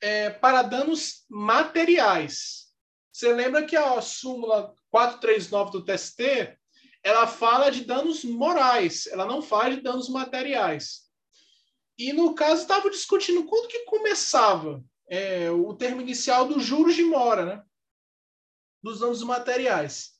é, 0.00 0.30
para 0.30 0.62
danos 0.62 1.24
materiais. 1.28 2.64
Você 3.12 3.32
lembra 3.32 3.64
que 3.64 3.76
a 3.76 4.00
súmula 4.00 4.74
439 4.90 5.70
do 5.70 5.84
TST 5.84 6.58
ela 7.04 7.26
fala 7.26 7.70
de 7.70 7.84
danos 7.84 8.24
morais, 8.24 9.06
ela 9.08 9.26
não 9.26 9.42
fala 9.42 9.76
de 9.76 9.82
danos 9.82 10.08
materiais. 10.08 11.02
E 11.98 12.12
no 12.12 12.34
caso 12.34 12.62
estava 12.62 12.90
discutindo 12.90 13.44
quando 13.44 13.68
que 13.68 13.80
começava 13.80 14.82
é, 15.08 15.50
o 15.50 15.74
termo 15.74 16.00
inicial 16.00 16.48
dos 16.48 16.64
juros 16.64 16.94
de 16.94 17.04
mora, 17.04 17.44
né? 17.44 17.62
dos 18.82 19.00
danos 19.00 19.22
materiais. 19.22 20.12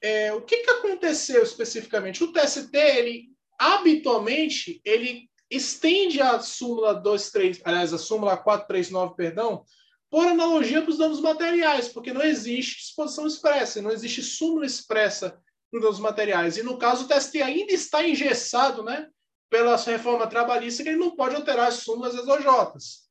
É, 0.00 0.32
o 0.32 0.42
que, 0.42 0.58
que 0.58 0.70
aconteceu 0.70 1.42
especificamente? 1.42 2.24
O 2.24 2.32
TST, 2.32 2.74
ele 2.74 3.30
habitualmente, 3.58 4.80
ele 4.84 5.30
estende 5.50 6.20
a 6.20 6.40
súmula 6.40 6.94
23, 6.94 7.60
aliás, 7.64 7.92
a 7.92 7.98
súmula 7.98 8.36
439, 8.36 9.14
perdão, 9.14 9.64
por 10.10 10.26
analogia 10.26 10.82
para 10.82 10.90
os 10.90 10.98
danos 10.98 11.20
materiais, 11.20 11.88
porque 11.88 12.12
não 12.12 12.22
existe 12.22 12.78
disposição 12.78 13.26
expressa, 13.26 13.80
não 13.80 13.90
existe 13.90 14.22
súmula 14.22 14.66
expressa 14.66 15.40
nos 15.72 15.98
materiais. 15.98 16.56
E 16.56 16.62
no 16.62 16.76
caso, 16.76 17.04
o 17.04 17.08
TST 17.08 17.40
ainda 17.40 17.72
está 17.72 18.06
engessado 18.06 18.82
né, 18.82 19.08
pela 19.48 19.76
reforma 19.76 20.26
trabalhista, 20.26 20.82
que 20.82 20.90
ele 20.90 20.98
não 20.98 21.16
pode 21.16 21.34
alterar 21.34 21.68
as 21.68 21.76
súmulas 21.76 22.14
das 22.14 22.28
OJs. 22.28 23.02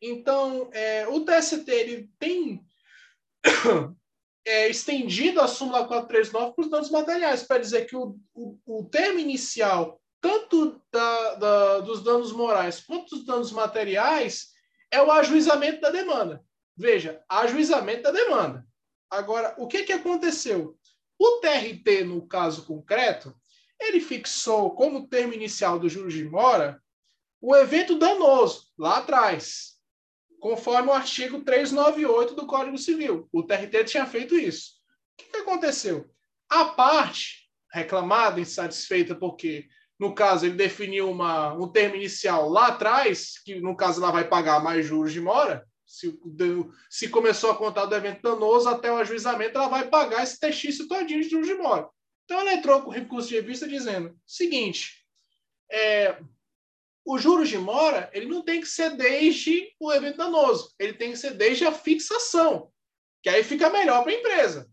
Então, 0.00 0.68
é, 0.72 1.06
o 1.06 1.24
TST 1.24 1.68
ele 1.70 2.10
tem 2.18 2.60
é, 4.44 4.68
estendido 4.68 5.40
a 5.40 5.46
súmula 5.46 5.86
439 5.86 6.54
para 6.54 6.64
os 6.64 6.70
danos 6.70 6.90
materiais, 6.90 7.42
para 7.44 7.60
dizer 7.60 7.86
que 7.86 7.94
o, 7.94 8.18
o, 8.34 8.58
o, 8.66 8.84
termo 8.84 9.20
inicial, 9.20 10.00
tanto 10.20 10.80
da, 10.90 11.34
da, 11.34 11.78
dos 11.80 12.02
danos 12.02 12.32
morais 12.32 12.80
quanto 12.80 13.16
dos 13.16 13.24
danos 13.24 13.52
materiais, 13.52 14.48
é 14.90 15.00
o 15.00 15.10
ajuizamento 15.10 15.80
da 15.80 15.90
demanda. 15.90 16.44
Veja, 16.76 17.22
ajuizamento 17.28 18.02
da 18.02 18.10
demanda. 18.10 18.66
Agora, 19.08 19.54
o 19.58 19.68
que, 19.68 19.84
que 19.84 19.92
aconteceu? 19.92 20.76
O 21.18 21.40
TRT, 21.40 22.04
no 22.04 22.26
caso 22.26 22.64
concreto, 22.64 23.34
ele 23.78 24.00
fixou 24.00 24.74
como 24.74 25.08
termo 25.08 25.32
inicial 25.32 25.78
do 25.78 25.88
juros 25.88 26.14
de 26.14 26.24
mora 26.24 26.80
o 27.40 27.56
evento 27.56 27.98
danoso, 27.98 28.68
lá 28.78 28.98
atrás, 28.98 29.72
conforme 30.38 30.88
o 30.88 30.92
artigo 30.92 31.40
398 31.40 32.36
do 32.36 32.46
Código 32.46 32.78
Civil. 32.78 33.28
O 33.32 33.42
TRT 33.42 33.84
tinha 33.84 34.06
feito 34.06 34.36
isso. 34.36 34.74
O 35.20 35.30
que, 35.30 35.36
aconteceu? 35.38 36.08
A 36.48 36.66
parte 36.66 37.48
reclamada, 37.72 38.40
insatisfeita, 38.40 39.16
porque, 39.16 39.66
no 39.98 40.14
caso, 40.14 40.46
ele 40.46 40.54
definiu 40.54 41.10
uma, 41.10 41.52
um 41.54 41.66
termo 41.66 41.96
inicial 41.96 42.48
lá 42.48 42.68
atrás, 42.68 43.40
que, 43.44 43.60
no 43.60 43.76
caso, 43.76 44.00
ela 44.00 44.12
vai 44.12 44.28
pagar 44.28 44.62
mais 44.62 44.86
juros 44.86 45.12
de 45.12 45.20
mora, 45.20 45.66
se, 45.92 46.18
se 46.88 47.08
começou 47.10 47.50
a 47.50 47.56
contar 47.56 47.84
do 47.84 47.94
evento 47.94 48.22
danoso 48.22 48.66
até 48.66 48.90
o 48.90 48.96
ajuizamento, 48.96 49.58
ela 49.58 49.68
vai 49.68 49.90
pagar 49.90 50.22
esse 50.22 50.40
textício 50.40 50.88
todinho 50.88 51.20
de 51.22 51.28
juros 51.28 51.46
de 51.46 51.54
mora. 51.54 51.86
Então, 52.24 52.40
ela 52.40 52.54
entrou 52.54 52.80
com 52.80 52.90
recurso 52.90 53.28
de 53.28 53.34
revista 53.34 53.68
dizendo 53.68 54.18
seguinte, 54.26 55.06
é, 55.70 56.18
o 57.04 57.18
juros 57.18 57.50
de 57.50 57.58
mora, 57.58 58.08
ele 58.14 58.24
não 58.24 58.42
tem 58.42 58.62
que 58.62 58.66
ser 58.66 58.96
desde 58.96 59.70
o 59.78 59.92
evento 59.92 60.16
danoso, 60.16 60.72
ele 60.78 60.94
tem 60.94 61.10
que 61.10 61.18
ser 61.18 61.34
desde 61.34 61.66
a 61.66 61.72
fixação, 61.72 62.72
que 63.22 63.28
aí 63.28 63.44
fica 63.44 63.68
melhor 63.68 64.02
para 64.02 64.12
a 64.12 64.16
empresa. 64.16 64.70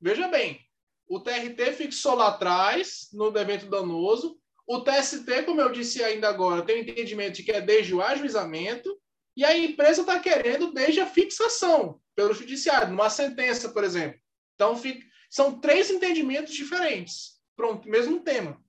Veja 0.00 0.28
bem, 0.28 0.60
o 1.08 1.18
TRT 1.18 1.72
fixou 1.72 2.14
lá 2.14 2.28
atrás, 2.28 3.08
no 3.12 3.36
evento 3.36 3.66
danoso, 3.66 4.38
o 4.68 4.84
TST, 4.84 5.42
como 5.46 5.60
eu 5.60 5.72
disse 5.72 6.00
ainda 6.04 6.28
agora, 6.28 6.62
tem 6.62 6.76
o 6.76 6.82
entendimento 6.82 7.34
de 7.34 7.42
que 7.42 7.50
é 7.50 7.60
desde 7.60 7.92
o 7.92 8.00
ajuizamento, 8.00 8.96
e 9.40 9.44
a 9.44 9.56
empresa 9.56 10.02
está 10.02 10.18
querendo 10.18 10.70
desde 10.70 11.00
a 11.00 11.06
fixação, 11.06 11.98
pelo 12.14 12.34
judiciário, 12.34 12.90
numa 12.90 13.08
sentença, 13.08 13.70
por 13.70 13.82
exemplo. 13.82 14.20
Então, 14.54 14.76
fica, 14.76 15.02
são 15.30 15.58
três 15.58 15.88
entendimentos 15.90 16.52
diferentes. 16.52 17.40
Pronto, 17.56 17.88
mesmo 17.88 18.20
tema. 18.20 18.62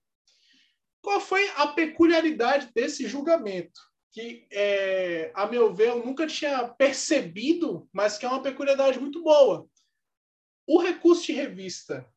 Qual 1.02 1.20
foi 1.20 1.46
a 1.58 1.68
peculiaridade 1.68 2.72
desse 2.74 3.06
julgamento? 3.06 3.82
Que, 4.14 4.48
é, 4.50 5.30
a 5.36 5.46
meu 5.46 5.74
ver, 5.74 5.90
eu 5.90 6.06
nunca 6.06 6.26
tinha 6.26 6.66
percebido, 6.70 7.90
mas 7.92 8.18
que 8.18 8.26
é 8.26 8.30
uma 8.30 8.42
peculiaridade 8.42 8.98
muito 8.98 9.22
boa. 9.22 9.68
O 10.66 10.80
recurso 10.80 11.26
de 11.26 11.34
revista 11.34 12.10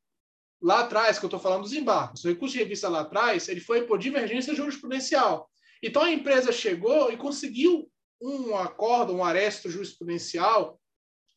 lá 0.62 0.82
atrás, 0.82 1.18
que 1.18 1.24
eu 1.24 1.26
estou 1.28 1.40
falando 1.40 1.62
dos 1.62 1.72
embargos, 1.72 2.24
o 2.24 2.28
recurso 2.28 2.52
de 2.52 2.60
revista 2.60 2.88
lá 2.88 3.00
atrás, 3.00 3.48
ele 3.48 3.60
foi 3.60 3.84
por 3.84 3.98
divergência 3.98 4.54
jurisprudencial. 4.54 5.50
Então 5.82 6.02
a 6.02 6.12
empresa 6.12 6.52
chegou 6.52 7.10
e 7.10 7.16
conseguiu 7.16 7.90
um 8.24 8.56
acordo, 8.56 9.14
um 9.14 9.24
aresto 9.24 9.70
jurisprudencial 9.70 10.80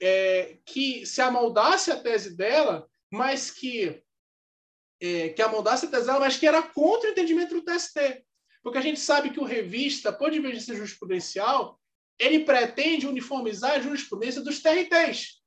é, 0.01 0.57
que 0.65 1.05
se 1.05 1.21
amoldasse 1.21 1.91
a 1.91 1.99
tese 1.99 2.35
dela, 2.35 2.87
mas 3.11 3.51
que 3.51 4.01
é, 4.99 5.29
que 5.29 5.41
amoldasse 5.41 5.85
a 5.85 5.89
tese 5.89 6.07
dela, 6.07 6.19
mas 6.19 6.37
que 6.37 6.47
era 6.47 6.61
contra 6.61 7.09
o 7.09 7.11
entendimento 7.11 7.53
do 7.53 7.63
TST. 7.63 8.23
Porque 8.63 8.77
a 8.79 8.81
gente 8.81 8.99
sabe 8.99 9.29
que 9.29 9.39
o 9.39 9.45
revista, 9.45 10.11
por 10.11 10.31
divergência 10.31 10.75
jurisprudencial, 10.75 11.79
ele 12.19 12.39
pretende 12.39 13.07
uniformizar 13.07 13.73
a 13.73 13.79
jurisprudência 13.79 14.41
dos 14.41 14.59
TRTs. 14.59 15.37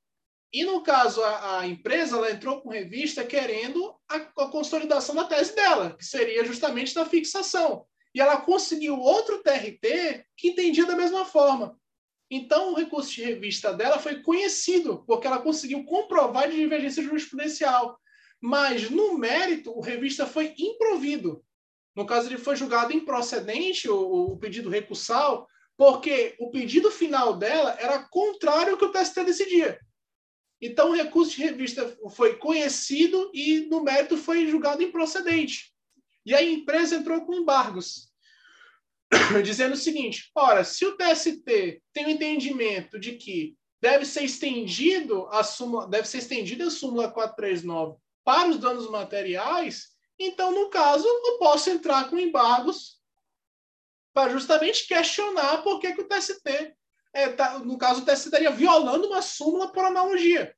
E, 0.52 0.64
no 0.64 0.82
caso, 0.82 1.22
a, 1.22 1.60
a 1.60 1.66
empresa 1.66 2.16
ela 2.16 2.30
entrou 2.30 2.60
com 2.60 2.70
revista 2.70 3.24
querendo 3.24 3.94
a, 4.08 4.16
a, 4.16 4.48
consolidação 4.48 5.14
da 5.14 5.24
tese 5.24 5.54
dela, 5.54 5.96
que 5.96 6.04
seria 6.04 6.44
justamente 6.44 6.94
da 6.94 7.06
fixação. 7.06 7.86
E 8.14 8.20
ela 8.20 8.40
conseguiu 8.40 8.98
outro 8.98 9.42
TRT 9.42 10.24
que 10.36 10.48
entendia 10.48 10.86
da 10.86 10.96
mesma 10.96 11.24
forma. 11.24 11.78
Então, 12.30 12.72
o 12.72 12.76
recurso 12.76 13.10
de 13.12 13.24
revista 13.24 13.72
dela 13.72 13.98
foi 13.98 14.22
conhecido, 14.22 15.04
porque 15.06 15.26
ela 15.26 15.40
conseguiu 15.40 15.84
comprovar 15.84 16.48
de 16.48 16.56
divergência 16.56 17.02
jurisprudencial. 17.02 17.98
Mas, 18.40 18.88
no 18.88 19.18
mérito, 19.18 19.76
o 19.76 19.80
revista 19.80 20.24
foi 20.26 20.54
improvido. 20.56 21.44
No 21.94 22.06
caso, 22.06 22.28
ele 22.28 22.38
foi 22.38 22.54
julgado 22.54 22.92
improcedente, 22.92 23.88
o, 23.88 24.32
o 24.32 24.38
pedido 24.38 24.70
recursal, 24.70 25.48
porque 25.76 26.36
o 26.38 26.50
pedido 26.50 26.90
final 26.90 27.36
dela 27.36 27.76
era 27.80 28.08
contrário 28.08 28.72
ao 28.72 28.78
que 28.78 28.84
o 28.84 28.92
TST 28.92 29.24
decidia. 29.24 29.80
Então, 30.60 30.90
o 30.90 30.94
recurso 30.94 31.32
de 31.32 31.42
revista 31.42 31.96
foi 32.14 32.36
conhecido 32.36 33.30
e, 33.34 33.66
no 33.68 33.82
mérito, 33.82 34.16
foi 34.16 34.46
julgado 34.46 34.82
improcedente. 34.82 35.69
E 36.24 36.34
a 36.34 36.42
empresa 36.42 36.96
entrou 36.96 37.24
com 37.24 37.34
embargos, 37.34 38.12
dizendo 39.42 39.74
o 39.74 39.78
seguinte: 39.78 40.30
ora, 40.34 40.64
se 40.64 40.84
o 40.84 40.96
TST 40.96 41.82
tem 41.92 42.06
o 42.06 42.10
entendimento 42.10 42.98
de 42.98 43.12
que 43.12 43.56
deve 43.80 44.04
ser 44.04 44.24
estendido 44.24 45.26
a 45.28 45.42
súmula, 45.42 45.88
deve 45.88 46.06
ser 46.06 46.18
estendida 46.18 46.66
a 46.66 46.70
súmula 46.70 47.10
439 47.10 47.96
para 48.24 48.50
os 48.50 48.58
danos 48.58 48.90
materiais, 48.90 49.90
então, 50.22 50.52
no 50.52 50.68
caso, 50.68 51.08
eu 51.08 51.38
posso 51.38 51.70
entrar 51.70 52.10
com 52.10 52.18
embargos 52.18 53.00
para 54.12 54.30
justamente 54.30 54.86
questionar 54.86 55.62
por 55.62 55.80
que, 55.80 55.94
que 55.94 56.02
o 56.02 56.06
TST, 56.06 56.76
é, 57.14 57.30
tá, 57.30 57.58
no 57.60 57.78
caso, 57.78 58.02
o 58.02 58.04
TST 58.04 58.26
estaria 58.26 58.50
violando 58.50 59.06
uma 59.06 59.22
súmula 59.22 59.72
por 59.72 59.82
analogia. 59.82 60.54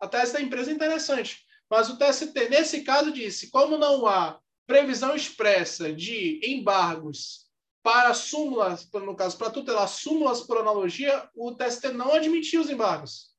A 0.00 0.08
tese 0.08 0.32
da 0.32 0.40
empresa 0.40 0.70
é 0.70 0.74
interessante. 0.74 1.44
Mas 1.70 1.90
o 1.90 1.98
TST, 1.98 2.48
nesse 2.48 2.82
caso, 2.82 3.12
disse: 3.12 3.50
como 3.50 3.76
não 3.76 4.06
há 4.06 4.40
previsão 4.66 5.14
expressa 5.14 5.92
de 5.92 6.40
embargos 6.44 7.48
para 7.82 8.12
súmulas, 8.12 8.88
no 8.92 9.16
caso, 9.16 9.38
para 9.38 9.50
tutelar 9.50 9.88
súmulas 9.88 10.42
por 10.42 10.58
analogia, 10.58 11.28
o 11.34 11.54
TST 11.54 11.88
não 11.92 12.12
admitiu 12.12 12.60
os 12.60 12.68
embargos. 12.68 13.34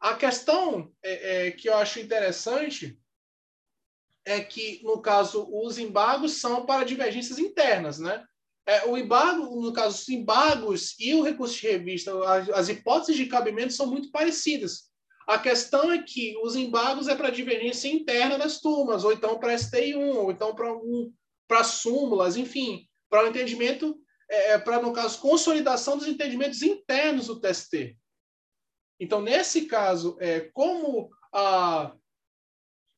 A 0.00 0.14
questão 0.14 0.92
é, 1.02 1.46
é, 1.46 1.50
que 1.52 1.68
eu 1.68 1.76
acho 1.76 2.00
interessante 2.00 2.98
é 4.24 4.40
que, 4.40 4.82
no 4.82 5.00
caso, 5.00 5.48
os 5.52 5.78
embargos 5.78 6.32
são 6.32 6.66
para 6.66 6.84
divergências 6.84 7.38
internas, 7.38 7.98
né? 7.98 8.26
É, 8.66 8.84
o 8.86 8.98
embargo, 8.98 9.60
no 9.60 9.72
caso, 9.72 10.02
os 10.02 10.08
embargos 10.08 10.96
e 10.98 11.14
o 11.14 11.22
recurso 11.22 11.54
de 11.54 11.68
revista, 11.68 12.12
as, 12.28 12.48
as 12.50 12.68
hipóteses 12.68 13.16
de 13.16 13.26
cabimento 13.26 13.72
são 13.72 13.86
muito 13.86 14.10
parecidas. 14.10 14.90
A 15.26 15.38
questão 15.38 15.90
é 15.90 16.02
que 16.02 16.36
os 16.38 16.54
embargos 16.54 17.08
é 17.08 17.16
para 17.16 17.30
divergência 17.30 17.88
interna 17.88 18.38
das 18.38 18.60
turmas, 18.60 19.02
ou 19.02 19.12
então 19.12 19.38
para 19.38 19.54
STI1, 19.54 20.14
ou 20.14 20.30
então 20.30 20.54
para 20.54 20.72
um, 20.72 21.12
para 21.48 21.64
súmulas, 21.64 22.36
enfim, 22.36 22.88
para 23.10 23.24
o 23.24 23.28
entendimento, 23.28 23.98
é, 24.30 24.52
é 24.52 24.58
para, 24.58 24.80
no 24.80 24.92
caso, 24.92 25.20
consolidação 25.20 25.96
dos 25.96 26.06
entendimentos 26.06 26.62
internos 26.62 27.26
do 27.26 27.40
TST. 27.40 27.96
Então, 29.00 29.20
nesse 29.20 29.66
caso, 29.66 30.16
é, 30.20 30.40
como 30.52 31.10
a, 31.32 31.92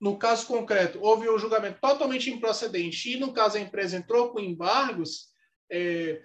no 0.01 0.19
caso 0.19 0.47
concreto 0.47 1.01
houve 1.03 1.29
um 1.29 1.39
julgamento 1.39 1.81
totalmente 1.81 2.31
improcedente 2.31 3.13
e, 3.13 3.19
no 3.19 3.33
caso, 3.33 3.57
a 3.57 3.61
empresa 3.61 3.97
entrou 3.97 4.31
com 4.31 4.39
embargos, 4.39 5.29
é, 5.71 6.23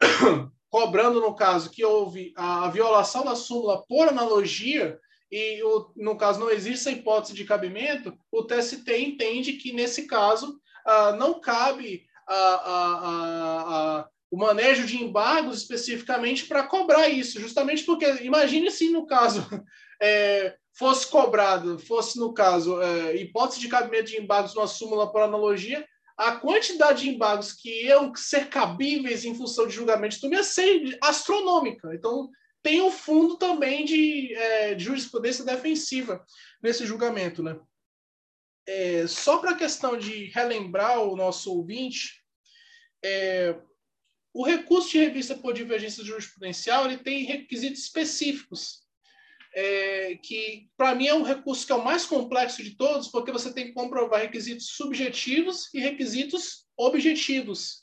cobrando, 0.70 1.20
no 1.20 1.34
caso, 1.34 1.68
que 1.68 1.84
houve 1.84 2.32
a, 2.36 2.66
a 2.66 2.70
violação 2.70 3.24
da 3.24 3.34
súmula 3.34 3.84
por 3.86 4.08
analogia, 4.08 4.98
e, 5.32 5.62
no 5.96 6.14
caso, 6.14 6.38
não 6.38 6.50
existe 6.50 6.88
essa 6.88 6.90
hipótese 6.90 7.32
de 7.32 7.46
cabimento, 7.46 8.14
o 8.30 8.44
TST 8.44 8.86
entende 8.98 9.54
que, 9.54 9.72
nesse 9.72 10.06
caso, 10.06 10.60
ah, 10.84 11.12
não 11.12 11.40
cabe 11.40 12.04
a, 12.28 12.34
a, 12.36 14.08
o 14.30 14.36
manejo 14.36 14.86
de 14.86 15.02
embargos 15.02 15.58
especificamente 15.62 16.44
para 16.44 16.64
cobrar 16.64 17.08
isso, 17.08 17.40
justamente 17.40 17.84
porque, 17.84 18.04
imagine 18.22 18.70
se 18.70 18.90
no 18.90 19.06
caso 19.06 19.46
é, 20.02 20.54
fosse 20.76 21.06
cobrado, 21.06 21.78
fosse 21.78 22.18
no 22.18 22.34
caso 22.34 22.80
é, 22.82 23.16
hipótese 23.16 23.60
de 23.60 23.68
cabimento 23.68 24.10
de 24.10 24.20
embargos 24.20 24.54
numa 24.54 24.66
súmula 24.66 25.10
por 25.10 25.22
analogia, 25.22 25.86
a 26.14 26.32
quantidade 26.32 27.02
de 27.02 27.10
embargos 27.10 27.52
que 27.52 27.86
iam 27.86 28.14
ser 28.14 28.48
cabíveis 28.48 29.24
em 29.24 29.34
função 29.34 29.66
de 29.66 29.74
julgamento 29.74 30.20
de 30.20 30.34
ia 30.34 30.42
ser 30.42 30.98
astronômica. 31.02 31.94
Então, 31.94 32.28
tem 32.62 32.80
um 32.80 32.90
fundo 32.90 33.36
também 33.36 33.84
de, 33.84 34.34
é, 34.34 34.74
de 34.74 34.84
jurisprudência 34.84 35.44
defensiva 35.44 36.24
nesse 36.62 36.86
julgamento. 36.86 37.42
Né? 37.42 37.58
É, 38.66 39.06
só 39.06 39.38
para 39.38 39.50
a 39.50 39.56
questão 39.56 39.98
de 39.98 40.26
relembrar 40.26 41.00
o 41.00 41.16
nosso 41.16 41.52
ouvinte, 41.52 42.22
é, 43.04 43.58
o 44.32 44.44
recurso 44.44 44.90
de 44.90 44.98
revista 44.98 45.34
por 45.34 45.52
divergência 45.52 46.04
jurisprudencial 46.04 46.86
ele 46.86 46.98
tem 46.98 47.24
requisitos 47.24 47.82
específicos, 47.82 48.82
é, 49.54 50.16
que 50.16 50.70
para 50.76 50.94
mim 50.94 51.08
é 51.08 51.14
um 51.14 51.22
recurso 51.22 51.66
que 51.66 51.72
é 51.72 51.74
o 51.74 51.84
mais 51.84 52.06
complexo 52.06 52.62
de 52.62 52.76
todos, 52.76 53.08
porque 53.08 53.32
você 53.32 53.52
tem 53.52 53.66
que 53.66 53.72
comprovar 53.72 54.22
requisitos 54.22 54.68
subjetivos 54.68 55.68
e 55.74 55.80
requisitos 55.80 56.64
objetivos, 56.76 57.82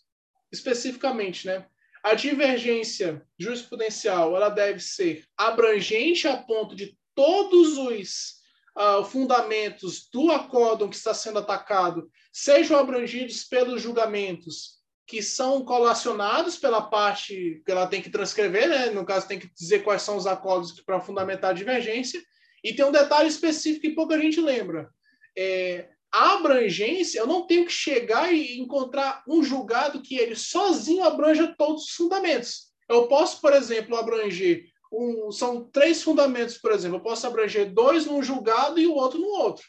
especificamente, 0.51 1.45
né? 1.45 1.67
A 2.03 2.13
divergência 2.13 3.21
jurisprudencial 3.37 4.35
ela 4.35 4.49
deve 4.49 4.79
ser 4.79 5.25
abrangente 5.37 6.27
a 6.27 6.37
ponto 6.37 6.75
de 6.75 6.97
todos 7.13 7.77
os 7.77 8.35
uh, 8.77 9.03
fundamentos 9.03 10.09
do 10.11 10.31
acórdão 10.31 10.89
que 10.89 10.95
está 10.95 11.13
sendo 11.13 11.39
atacado 11.39 12.09
sejam 12.31 12.77
abrangidos 12.77 13.43
pelos 13.43 13.81
julgamentos 13.81 14.79
que 15.09 15.23
são 15.23 15.65
colacionados 15.65 16.55
pela 16.55 16.83
parte 16.83 17.63
que 17.65 17.71
ela 17.71 17.87
tem 17.87 17.99
que 17.99 18.11
transcrever, 18.11 18.69
né? 18.69 18.89
no 18.91 19.03
caso, 19.03 19.27
tem 19.27 19.39
que 19.39 19.51
dizer 19.51 19.79
quais 19.79 20.03
são 20.03 20.15
os 20.15 20.27
acordos 20.27 20.79
para 20.81 21.01
fundamentar 21.01 21.49
a 21.49 21.53
divergência. 21.53 22.21
E 22.63 22.73
tem 22.73 22.85
um 22.85 22.91
detalhe 22.91 23.27
específico 23.27 23.81
que 23.81 23.95
pouca 23.95 24.19
gente 24.21 24.39
lembra. 24.39 24.87
É, 25.35 25.89
a 26.11 26.33
abrangência, 26.33 27.19
eu 27.19 27.27
não 27.27 27.45
tenho 27.45 27.65
que 27.65 27.71
chegar 27.71 28.33
e 28.33 28.59
encontrar 28.59 29.23
um 29.27 29.43
julgado 29.43 30.01
que 30.01 30.17
ele 30.17 30.35
sozinho 30.35 31.03
abranja 31.03 31.53
todos 31.57 31.83
os 31.83 31.91
fundamentos. 31.91 32.69
Eu 32.87 33.07
posso, 33.07 33.39
por 33.39 33.53
exemplo, 33.53 33.95
abranger 33.95 34.65
um, 34.91 35.31
são 35.31 35.69
três 35.69 36.01
fundamentos, 36.01 36.57
por 36.57 36.71
exemplo, 36.71 36.97
eu 36.97 37.03
posso 37.03 37.27
abranger 37.27 37.71
dois 37.71 38.05
num 38.05 38.23
julgado 38.23 38.79
e 38.79 38.87
o 38.87 38.95
outro 38.95 39.19
no 39.19 39.27
outro. 39.27 39.63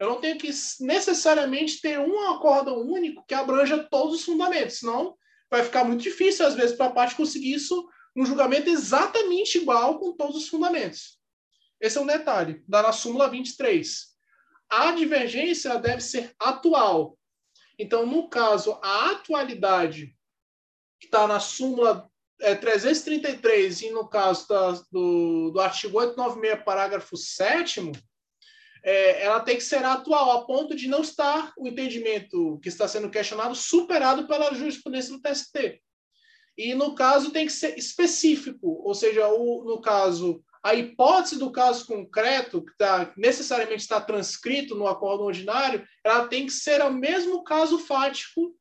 Eu 0.00 0.08
não 0.08 0.20
tenho 0.20 0.38
que 0.38 0.50
necessariamente 0.80 1.80
ter 1.80 1.98
um 1.98 2.30
acórdão 2.30 2.78
único 2.78 3.24
que 3.26 3.34
abranja 3.34 3.86
todos 3.90 4.16
os 4.16 4.24
fundamentos, 4.24 4.78
senão 4.78 5.14
vai 5.50 5.62
ficar 5.62 5.84
muito 5.84 6.02
difícil, 6.02 6.46
às 6.46 6.54
vezes, 6.54 6.74
para 6.74 6.86
a 6.86 6.92
parte 6.92 7.14
conseguir 7.14 7.52
isso 7.52 7.86
um 8.16 8.24
julgamento 8.24 8.68
exatamente 8.68 9.58
igual 9.58 9.98
com 9.98 10.12
todos 10.16 10.36
os 10.36 10.48
fundamentos. 10.48 11.18
Esse 11.80 11.98
é 11.98 12.00
um 12.00 12.06
detalhe, 12.06 12.62
da 12.66 12.82
na 12.82 12.92
súmula 12.92 13.28
23. 13.28 14.11
A 14.74 14.92
divergência 14.92 15.78
deve 15.78 16.00
ser 16.00 16.34
atual. 16.38 17.18
Então, 17.78 18.06
no 18.06 18.26
caso, 18.30 18.78
a 18.82 19.10
atualidade 19.10 20.16
que 20.98 21.08
está 21.08 21.26
na 21.26 21.38
súmula 21.38 22.10
é, 22.40 22.54
333 22.54 23.82
e 23.82 23.90
no 23.90 24.08
caso 24.08 24.48
da, 24.48 24.70
do, 24.90 25.50
do 25.50 25.60
artigo 25.60 25.98
896, 25.98 26.64
parágrafo 26.64 27.18
7 27.18 27.92
é, 28.82 29.22
ela 29.22 29.40
tem 29.40 29.56
que 29.56 29.62
ser 29.62 29.84
atual, 29.84 30.30
a 30.30 30.46
ponto 30.46 30.74
de 30.74 30.88
não 30.88 31.02
estar 31.02 31.52
o 31.58 31.68
entendimento 31.68 32.58
que 32.62 32.70
está 32.70 32.88
sendo 32.88 33.10
questionado 33.10 33.54
superado 33.54 34.26
pela 34.26 34.54
jurisprudência 34.54 35.12
do 35.12 35.20
TST. 35.20 35.82
E, 36.56 36.74
no 36.74 36.94
caso, 36.94 37.30
tem 37.30 37.44
que 37.44 37.52
ser 37.52 37.78
específico, 37.78 38.80
ou 38.82 38.94
seja, 38.94 39.28
o, 39.28 39.64
no 39.64 39.82
caso, 39.82 40.42
a 40.62 40.74
hipótese 40.74 41.38
do 41.38 41.50
caso 41.50 41.86
concreto, 41.86 42.64
que 42.64 42.76
tá, 42.76 43.12
necessariamente 43.16 43.82
está 43.82 44.00
transcrito 44.00 44.76
no 44.76 44.86
acordo 44.86 45.24
ordinário, 45.24 45.84
ela 46.04 46.28
tem 46.28 46.46
que 46.46 46.52
ser 46.52 46.80
o 46.82 46.92
mesmo 46.92 47.42
caso 47.42 47.78
fático 47.78 48.54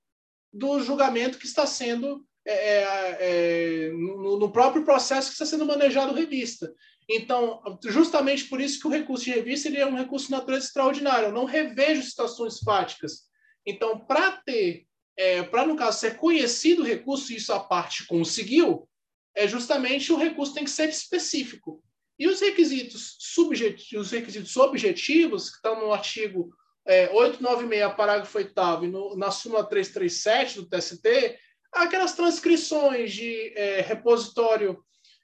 do 0.52 0.82
julgamento 0.82 1.38
que 1.38 1.46
está 1.46 1.66
sendo 1.66 2.26
é, 2.46 2.54
é, 2.54 3.18
é, 3.20 3.92
no, 3.92 4.40
no, 4.40 4.52
próprio 4.52 4.84
processo 4.84 5.28
que 5.28 5.34
está 5.34 5.46
sendo 5.46 5.66
manejado 5.66 6.14
revista. 6.14 6.74
Então, 7.08 7.62
justamente 7.86 8.46
por 8.46 8.60
isso 8.60 8.80
que 8.80 8.88
o 8.88 8.92
recurso 8.92 9.26
de 9.26 9.32
revista 9.32 9.68
ele 9.68 9.78
é 9.78 9.86
um 9.86 9.96
recurso 9.96 10.26
de 10.26 10.32
natureza 10.32 10.66
extraordinária. 10.66 11.28
Eu 11.28 11.34
não 11.34 11.46
revejo 11.46 12.02
situações 12.02 12.60
fáticas. 12.60 13.30
Então, 13.66 14.00
para 14.00 14.32
ter, 14.44 14.88
é, 15.16 15.44
para 15.44 15.68
no 15.68 15.76
caso 15.76 16.00
ser 16.00 16.18
conhecido 16.18 16.82
o 16.82 16.86
recurso, 16.86 17.32
e 17.32 17.36
isso 17.36 17.54
a 17.54 17.60
parte 17.60 18.08
conseguiu, 18.08 18.90
é 19.36 19.48
justamente 19.48 20.12
o 20.12 20.18
recurso 20.18 20.54
tem 20.54 20.64
que 20.64 20.70
ser 20.70 20.90
específico. 20.90 21.84
E 22.22 22.28
os 22.28 22.40
requisitos 22.40 23.16
subjetivos, 23.18 24.06
os 24.06 24.12
requisitos 24.12 24.56
objetivos, 24.56 25.50
que 25.50 25.56
estão 25.56 25.82
no 25.82 25.92
artigo 25.92 26.54
é, 26.86 27.10
896, 27.10 27.96
parágrafo 27.96 28.38
8 28.38 28.54
e 28.84 28.88
no, 28.88 29.18
na 29.18 29.32
súmula 29.32 29.68
337 29.68 30.58
do 30.58 30.70
TST, 30.70 31.36
aquelas 31.74 32.14
transcrições 32.14 33.12
de 33.12 33.52
é, 33.56 33.82
repositório 33.82 34.78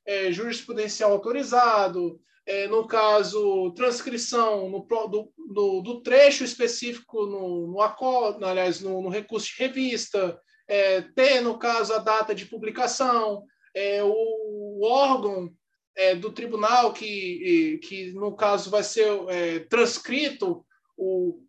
é, 0.07 0.31
jurisprudencial 0.31 1.11
autorizado, 1.11 2.19
é, 2.47 2.67
no 2.67 2.87
caso, 2.87 3.71
transcrição 3.75 4.67
no, 4.67 4.79
do, 5.07 5.31
do, 5.53 5.81
do, 5.81 6.01
trecho 6.01 6.43
específico 6.43 7.27
no, 7.27 7.67
no 7.67 7.79
acordo, 7.79 8.43
aliás, 8.43 8.81
no, 8.81 9.03
no, 9.03 9.09
recurso 9.09 9.49
de 9.49 9.61
revista, 9.61 10.35
é, 10.67 11.01
ter, 11.01 11.41
no 11.41 11.59
caso, 11.59 11.93
a 11.93 11.99
data 11.99 12.33
de 12.33 12.47
publicação, 12.47 13.43
é, 13.75 14.01
o, 14.01 14.09
o, 14.09 14.83
órgão 14.83 15.53
é, 15.97 16.13
do 16.15 16.31
tribunal 16.31 16.93
que, 16.93 17.79
que, 17.83 18.11
no 18.13 18.35
caso, 18.35 18.69
vai 18.69 18.83
ser 18.83 19.07
é, 19.29 19.59
transcrito 19.61 20.63
o, 20.95 21.41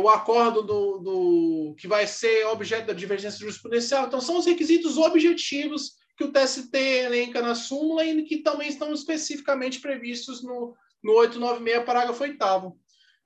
o 0.00 0.08
acordo 0.08 0.62
do, 0.62 0.98
do, 0.98 1.74
que 1.78 1.86
vai 1.86 2.06
ser 2.06 2.46
objeto 2.46 2.88
da 2.88 2.92
divergência 2.92 3.38
jurisprudencial. 3.38 4.06
Então, 4.06 4.20
são 4.20 4.38
os 4.38 4.46
requisitos 4.46 4.98
objetivos 4.98 5.92
que 6.16 6.24
o 6.24 6.32
TST 6.32 6.76
elenca 6.76 7.40
na 7.40 7.54
súmula 7.54 8.04
e 8.04 8.24
que 8.24 8.38
também 8.38 8.68
estão 8.68 8.92
especificamente 8.92 9.80
previstos 9.80 10.42
no, 10.42 10.74
no 11.02 11.12
896, 11.12 11.84
parágrafo 11.84 12.24
8 12.24 12.76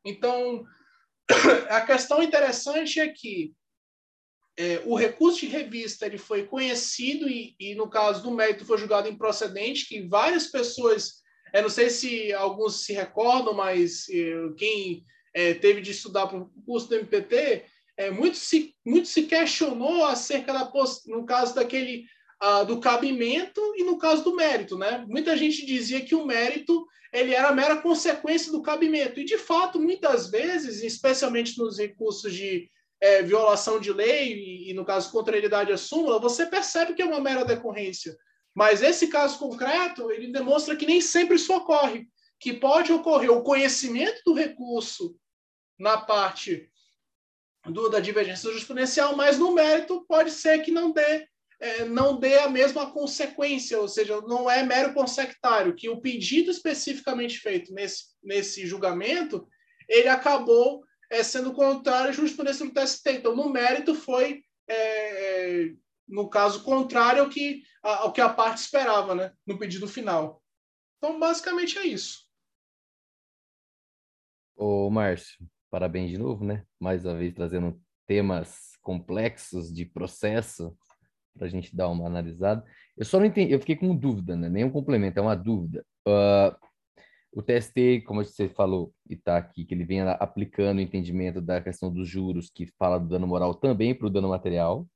Então, 0.04 0.62
a 1.70 1.80
questão 1.80 2.22
interessante 2.22 3.00
é 3.00 3.08
que 3.08 3.54
é, 4.58 4.82
o 4.84 4.94
recurso 4.94 5.40
de 5.40 5.46
revista 5.46 6.06
ele 6.06 6.18
foi 6.18 6.44
conhecido 6.44 7.28
e, 7.28 7.54
e, 7.58 7.74
no 7.74 7.88
caso 7.88 8.22
do 8.22 8.30
mérito, 8.30 8.64
foi 8.64 8.78
julgado 8.78 9.08
improcedente, 9.08 9.86
que 9.86 10.06
várias 10.06 10.46
pessoas, 10.46 11.22
é, 11.52 11.62
não 11.62 11.70
sei 11.70 11.88
se 11.88 12.32
alguns 12.32 12.84
se 12.84 12.92
recordam, 12.92 13.54
mas 13.54 14.06
é, 14.10 14.34
quem 14.56 15.04
é, 15.34 15.54
teve 15.54 15.80
de 15.80 15.90
estudar 15.90 16.26
para 16.26 16.38
o 16.38 16.50
curso 16.66 16.88
do 16.88 16.96
MPT, 16.96 17.64
é, 17.96 18.10
muito, 18.10 18.36
se, 18.36 18.74
muito 18.84 19.08
se 19.08 19.24
questionou 19.24 20.04
acerca 20.04 20.52
da, 20.52 20.70
no 21.06 21.24
caso 21.24 21.54
daquele 21.54 22.06
ah, 22.44 22.64
do 22.64 22.80
cabimento 22.80 23.60
e 23.76 23.84
no 23.84 23.96
caso 23.98 24.24
do 24.24 24.34
mérito, 24.34 24.76
né? 24.76 25.04
Muita 25.08 25.36
gente 25.36 25.64
dizia 25.64 26.00
que 26.00 26.12
o 26.12 26.26
mérito 26.26 26.84
ele 27.12 27.32
era 27.32 27.52
mera 27.52 27.76
consequência 27.76 28.50
do 28.50 28.62
cabimento 28.62 29.20
e 29.20 29.24
de 29.24 29.38
fato 29.38 29.78
muitas 29.78 30.28
vezes, 30.28 30.82
especialmente 30.82 31.56
nos 31.56 31.78
recursos 31.78 32.34
de 32.34 32.68
é, 33.02 33.20
violação 33.20 33.80
de 33.80 33.92
lei 33.92 34.32
e, 34.32 34.70
e, 34.70 34.74
no 34.74 34.84
caso 34.84 35.10
contrariedade 35.10 35.72
à 35.72 35.76
súmula, 35.76 36.20
você 36.20 36.46
percebe 36.46 36.94
que 36.94 37.02
é 37.02 37.04
uma 37.04 37.20
mera 37.20 37.44
decorrência. 37.44 38.16
Mas 38.54 38.80
esse 38.80 39.08
caso 39.08 39.40
concreto 39.40 40.08
ele 40.12 40.30
demonstra 40.30 40.76
que 40.76 40.86
nem 40.86 41.00
sempre 41.00 41.34
isso 41.34 41.52
ocorre, 41.52 42.06
que 42.38 42.52
pode 42.52 42.92
ocorrer 42.92 43.32
o 43.32 43.42
conhecimento 43.42 44.22
do 44.24 44.34
recurso 44.34 45.16
na 45.76 45.98
parte 45.98 46.70
do, 47.66 47.88
da 47.88 47.98
divergência 47.98 48.48
jurisprudencial, 48.50 49.16
mas 49.16 49.36
no 49.36 49.52
mérito 49.52 50.04
pode 50.06 50.30
ser 50.30 50.60
que 50.60 50.70
não 50.70 50.92
dê 50.92 51.26
é, 51.58 51.84
não 51.84 52.18
dê 52.18 52.38
a 52.38 52.48
mesma 52.48 52.90
consequência, 52.90 53.80
ou 53.80 53.86
seja, 53.86 54.20
não 54.22 54.50
é 54.50 54.64
mero 54.64 54.92
consectário, 54.92 55.76
que 55.76 55.88
o 55.88 56.00
pedido 56.00 56.50
especificamente 56.50 57.38
feito 57.38 57.72
nesse, 57.72 58.06
nesse 58.20 58.66
julgamento, 58.66 59.46
ele 59.88 60.08
acabou 60.08 60.82
é, 61.12 61.22
sendo 61.22 61.52
contrário 61.52 62.08
à 62.08 62.12
jurisprudência 62.12 62.64
do 62.64 62.72
TST. 62.72 63.06
Então, 63.10 63.36
no 63.36 63.50
mérito, 63.50 63.94
foi, 63.94 64.42
é, 64.66 65.66
é, 65.66 65.74
no 66.08 66.28
caso, 66.30 66.64
contrário 66.64 67.22
ao 67.22 67.28
que, 67.28 67.62
ao 67.82 68.12
que 68.12 68.20
a 68.20 68.30
parte 68.30 68.62
esperava, 68.62 69.14
né, 69.14 69.32
no 69.46 69.58
pedido 69.58 69.86
final. 69.86 70.42
Então, 70.96 71.20
basicamente 71.20 71.78
é 71.78 71.86
isso. 71.86 72.26
Ô, 74.56 74.88
Márcio, 74.88 75.46
parabéns 75.70 76.10
de 76.10 76.16
novo, 76.16 76.44
né? 76.44 76.64
Mais 76.80 77.04
uma 77.04 77.16
vez 77.16 77.34
trazendo 77.34 77.78
temas 78.06 78.78
complexos 78.80 79.70
de 79.72 79.84
processo 79.84 80.74
para 81.36 81.46
a 81.46 81.50
gente 81.50 81.76
dar 81.76 81.88
uma 81.88 82.06
analisada. 82.06 82.64
Eu 82.96 83.04
só 83.04 83.18
não 83.18 83.26
entendi, 83.26 83.52
eu 83.52 83.60
fiquei 83.60 83.76
com 83.76 83.94
dúvida, 83.94 84.34
né? 84.34 84.48
Nenhum 84.48 84.70
complemento, 84.70 85.18
é 85.18 85.22
uma 85.22 85.36
dúvida. 85.36 85.84
Uh, 86.06 86.56
o 87.32 87.42
TST, 87.42 88.02
como 88.06 88.22
você 88.22 88.48
falou 88.48 88.92
e 89.08 89.14
está 89.14 89.38
aqui, 89.38 89.64
que 89.64 89.74
ele 89.74 89.84
vem 89.84 90.00
aplicando 90.02 90.78
o 90.78 90.82
entendimento 90.82 91.40
da 91.40 91.60
questão 91.62 91.92
dos 91.92 92.08
juros, 92.08 92.50
que 92.50 92.66
fala 92.78 92.98
do 92.98 93.08
dano 93.08 93.26
moral 93.26 93.54
também 93.54 93.94
para 93.94 94.06
o 94.06 94.10
dano 94.10 94.28
material, 94.28 94.86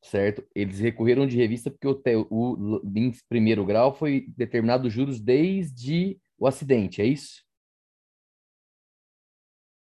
certo? 0.00 0.46
Eles 0.54 0.78
recorreram 0.78 1.26
de 1.26 1.36
revista 1.36 1.70
porque 1.70 1.86
o, 1.86 2.26
o, 2.30 2.82
em 2.96 3.12
primeiro 3.28 3.64
grau 3.64 3.92
foi 3.94 4.26
determinado 4.36 4.86
os 4.86 4.94
juros 4.94 5.20
desde 5.20 6.18
o 6.38 6.46
acidente, 6.46 7.02
é 7.02 7.06
isso? 7.06 7.42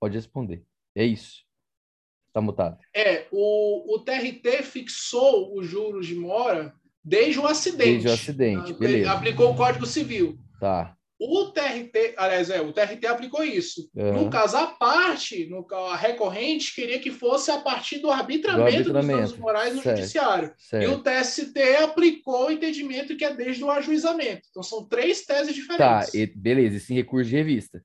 Pode 0.00 0.16
responder. 0.16 0.64
É 0.94 1.04
isso. 1.04 1.44
Está 2.28 2.40
mutado. 2.40 2.78
É, 2.94 3.26
o, 3.30 3.94
o 3.94 3.98
TRT 3.98 4.62
fixou 4.62 5.54
os 5.58 5.66
juros 5.66 6.06
de 6.06 6.14
mora 6.14 6.74
desde 7.04 7.38
o 7.38 7.46
acidente. 7.46 8.04
Desde 8.04 8.08
o 8.08 8.12
acidente, 8.12 8.72
beleza. 8.72 9.12
Aplicou 9.12 9.50
o 9.50 9.56
Código 9.56 9.84
Civil. 9.84 10.38
Tá. 10.58 10.96
O 11.23 11.52
TRT, 11.52 12.15
aliás, 12.16 12.49
é, 12.49 12.62
o 12.62 12.73
TRT 12.73 13.07
aplicou 13.07 13.44
isso. 13.44 13.90
Uhum. 13.94 14.24
No 14.24 14.31
caso, 14.31 14.57
a 14.57 14.68
parte, 14.68 15.47
no, 15.50 15.66
a 15.74 15.94
recorrente, 15.94 16.74
queria 16.74 16.99
que 16.99 17.10
fosse 17.10 17.50
a 17.50 17.60
partir 17.60 17.99
do 17.99 18.10
arbitramento, 18.10 18.70
do 18.70 18.76
arbitramento. 18.97 19.20
dos 19.20 19.31
danos 19.32 19.36
morais 19.36 19.76
no 19.76 19.82
certo. 19.82 19.99
judiciário. 19.99 20.55
Certo. 20.57 20.82
E 20.82 20.86
o 20.86 21.02
TST 21.02 21.58
aplicou 21.82 22.47
o 22.47 22.50
entendimento 22.50 23.15
que 23.18 23.24
é 23.26 23.34
desde 23.34 23.62
o 23.62 23.70
ajuizamento. 23.70 24.49
Então, 24.49 24.62
são 24.62 24.89
três 24.89 25.26
teses 25.26 25.55
diferentes. 25.55 26.10
Tá, 26.10 26.18
e, 26.18 26.24
beleza, 26.24 26.78
esse 26.78 26.94
recurso 26.94 27.28
de 27.28 27.36
revista. 27.36 27.84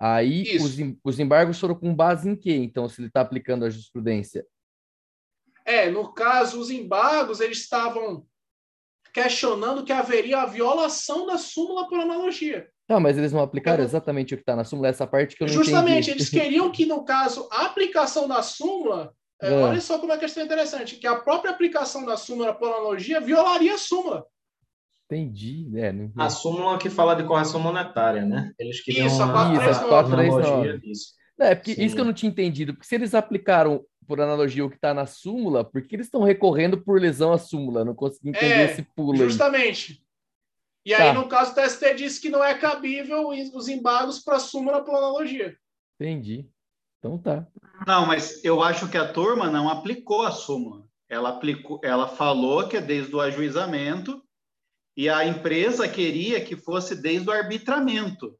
Aí 0.00 0.56
os, 0.56 0.78
os, 1.04 1.20
embargos 1.20 1.60
foram 1.60 1.74
com 1.74 1.94
base 1.94 2.30
em 2.30 2.34
quê? 2.34 2.54
Então, 2.54 2.88
se 2.88 2.98
ele 2.98 3.08
está 3.08 3.20
aplicando 3.20 3.66
a 3.66 3.70
jurisprudência? 3.70 4.46
É, 5.66 5.90
no 5.90 6.14
caso, 6.14 6.58
os 6.58 6.70
embargos 6.70 7.40
eles 7.40 7.58
estavam 7.58 8.26
questionando 9.12 9.84
que 9.84 9.92
haveria 9.92 10.40
a 10.40 10.46
violação 10.46 11.26
da 11.26 11.36
súmula 11.36 11.86
por 11.88 12.00
analogia. 12.00 12.68
Não, 12.88 13.00
mas 13.00 13.16
eles 13.16 13.32
não 13.32 13.40
aplicaram 13.40 13.84
exatamente 13.84 14.34
o 14.34 14.36
que 14.36 14.42
está 14.42 14.56
na 14.56 14.64
súmula, 14.64 14.88
essa 14.88 15.06
parte 15.06 15.36
que 15.36 15.42
eu 15.42 15.46
não 15.46 15.54
Justamente, 15.54 16.10
entendi. 16.10 16.10
eles 16.10 16.28
queriam 16.30 16.70
que, 16.70 16.86
no 16.86 17.04
caso, 17.04 17.48
a 17.50 17.66
aplicação 17.66 18.26
da 18.26 18.42
súmula, 18.42 19.14
é. 19.40 19.52
É, 19.52 19.56
olha 19.56 19.80
só 19.80 19.98
como 19.98 20.12
é 20.12 20.14
a 20.14 20.18
questão 20.18 20.44
interessante, 20.44 20.96
que 20.96 21.06
a 21.06 21.16
própria 21.16 21.50
aplicação 21.50 22.04
da 22.04 22.16
súmula 22.16 22.54
por 22.54 22.68
analogia 22.68 23.20
violaria 23.20 23.74
a 23.74 23.78
súmula. 23.78 24.24
Entendi, 25.10 25.68
é, 25.74 25.92
não... 25.92 26.10
A 26.16 26.30
súmula 26.30 26.78
que 26.78 26.88
fala 26.88 27.14
de 27.14 27.24
correção 27.24 27.60
monetária, 27.60 28.24
né? 28.24 28.52
Eles 28.58 28.80
queriam 28.80 29.06
isso, 29.08 29.22
uma, 29.22 29.52
isso, 29.52 29.88
439. 29.88 30.80
Isso. 30.84 31.12
É, 31.38 31.54
porque 31.54 31.74
Sim. 31.74 31.84
isso 31.84 31.94
que 31.94 32.00
eu 32.00 32.04
não 32.04 32.12
tinha 32.14 32.30
entendido, 32.30 32.72
porque 32.72 32.86
se 32.86 32.94
eles 32.94 33.14
aplicaram 33.14 33.84
por 34.06 34.20
analogia 34.20 34.64
o 34.64 34.70
que 34.70 34.76
está 34.76 34.92
na 34.92 35.06
súmula, 35.06 35.64
por 35.64 35.82
que 35.82 35.96
eles 35.96 36.06
estão 36.06 36.22
recorrendo 36.22 36.80
por 36.80 37.00
lesão 37.00 37.32
à 37.32 37.38
súmula? 37.38 37.84
Não 37.84 37.94
consegui 37.94 38.30
entender 38.30 38.54
é, 38.54 38.64
esse 38.64 38.82
pulo 38.82 39.16
Justamente. 39.16 39.92
Aí. 39.92 40.02
E 40.84 40.96
tá. 40.96 41.10
aí, 41.10 41.14
no 41.14 41.28
caso, 41.28 41.52
o 41.52 41.54
TST 41.54 41.94
disse 41.94 42.20
que 42.20 42.28
não 42.28 42.42
é 42.42 42.54
cabível 42.54 43.28
os 43.28 43.68
embargos 43.68 44.18
para 44.18 44.36
a 44.36 44.40
súmula 44.40 44.84
por 44.84 44.94
analogia. 44.94 45.56
Entendi. 46.00 46.48
Então 46.98 47.18
tá. 47.18 47.46
Não, 47.86 48.06
mas 48.06 48.44
eu 48.44 48.62
acho 48.62 48.88
que 48.88 48.96
a 48.96 49.12
turma 49.12 49.50
não 49.50 49.68
aplicou 49.68 50.22
a 50.22 50.30
súmula. 50.30 50.84
Ela 51.08 51.30
aplicou, 51.30 51.80
ela 51.82 52.08
falou 52.08 52.66
que 52.68 52.76
é 52.76 52.80
desde 52.80 53.14
o 53.14 53.20
ajuizamento 53.20 54.22
e 54.96 55.08
a 55.08 55.26
empresa 55.26 55.88
queria 55.88 56.44
que 56.44 56.56
fosse 56.56 56.94
desde 56.94 57.28
o 57.28 57.32
arbitramento. 57.32 58.38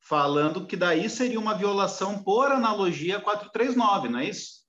falando 0.00 0.66
que 0.66 0.76
daí 0.76 1.08
seria 1.08 1.40
uma 1.40 1.54
violação 1.54 2.22
por 2.22 2.52
analogia 2.52 3.20
439, 3.20 4.10
não 4.10 4.18
é 4.18 4.28
isso? 4.28 4.63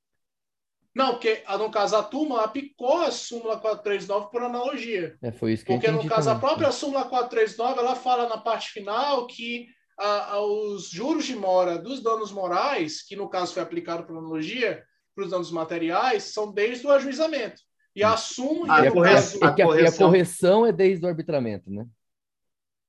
Não, 0.95 1.11
porque 1.11 1.43
no 1.59 1.69
caso 1.69 1.95
a 1.97 2.01
turma 2.03 2.41
aplicou 2.43 3.01
a 3.01 3.11
súmula 3.11 3.57
439 3.59 4.31
por 4.31 4.41
analogia. 4.41 5.17
É, 5.21 5.31
foi 5.31 5.51
isso 5.53 5.65
que 5.65 5.73
Porque 5.73 5.87
eu 5.87 5.91
no 5.93 6.05
caso 6.07 6.29
a 6.29 6.33
também. 6.35 6.47
própria 6.47 6.71
súmula 6.71 7.03
439 7.03 7.79
ela 7.79 7.95
fala 7.95 8.29
na 8.29 8.37
parte 8.37 8.69
final 8.71 9.27
que 9.27 9.67
a- 9.99 10.33
a- 10.35 10.41
os 10.41 10.89
juros 10.89 11.25
de 11.25 11.35
mora 11.35 11.77
dos 11.77 12.01
danos 12.01 12.31
morais, 12.31 13.01
que 13.05 13.15
no 13.15 13.27
caso 13.29 13.53
foi 13.53 13.61
aplicado 13.61 14.05
por 14.05 14.17
analogia 14.17 14.83
para 15.13 15.25
os 15.25 15.31
danos 15.31 15.51
materiais, 15.51 16.23
são 16.33 16.51
desde 16.51 16.87
o 16.87 16.91
ajuizamento. 16.91 17.61
E 17.95 18.03
a 18.03 18.15
súmula 18.17 18.73
A 18.75 18.83
E 18.85 18.87
a, 18.87 18.91
correção- 18.91 19.39
caso, 19.39 19.51
é 19.51 19.55
que 19.55 19.61
a- 19.61 19.65
e 19.65 19.67
a 19.67 19.67
correção. 19.67 20.07
correção 20.09 20.65
é 20.65 20.71
desde 20.71 21.05
o 21.05 21.09
arbitramento, 21.09 21.69
né? 21.71 21.85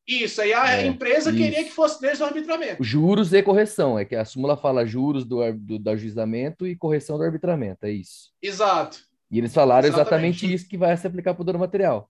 Isso 0.07 0.41
aí 0.41 0.52
a 0.52 0.76
É, 0.83 0.86
empresa 0.86 1.33
queria 1.33 1.60
isso. 1.60 1.68
que 1.70 1.75
fosse 1.75 2.01
desde 2.01 2.23
o 2.23 2.26
arbitramento. 2.26 2.83
Juros 2.83 3.33
e 3.33 3.43
correção, 3.43 3.99
é 3.99 4.05
que 4.05 4.15
a 4.15 4.25
súmula 4.25 4.57
fala 4.57 4.86
juros 4.86 5.25
do, 5.25 5.41
do, 5.52 5.78
do 5.78 5.91
ajuizamento 5.91 6.67
e 6.67 6.76
correção 6.76 7.18
do 7.18 7.25
arbitramento, 7.25 7.85
é 7.86 7.91
isso. 7.91 8.33
Exato. 8.41 8.99
E 9.31 9.39
eles 9.39 9.52
falaram 9.52 9.89
Exatamente. 9.89 10.36
exatamente 10.44 10.55
isso 10.55 10.68
que 10.68 10.78
vai 10.78 10.97
se 10.97 11.07
aplicar 11.07 11.35
para 11.35 11.43
o 11.43 11.44
dano 11.44 11.59
material. 11.59 12.09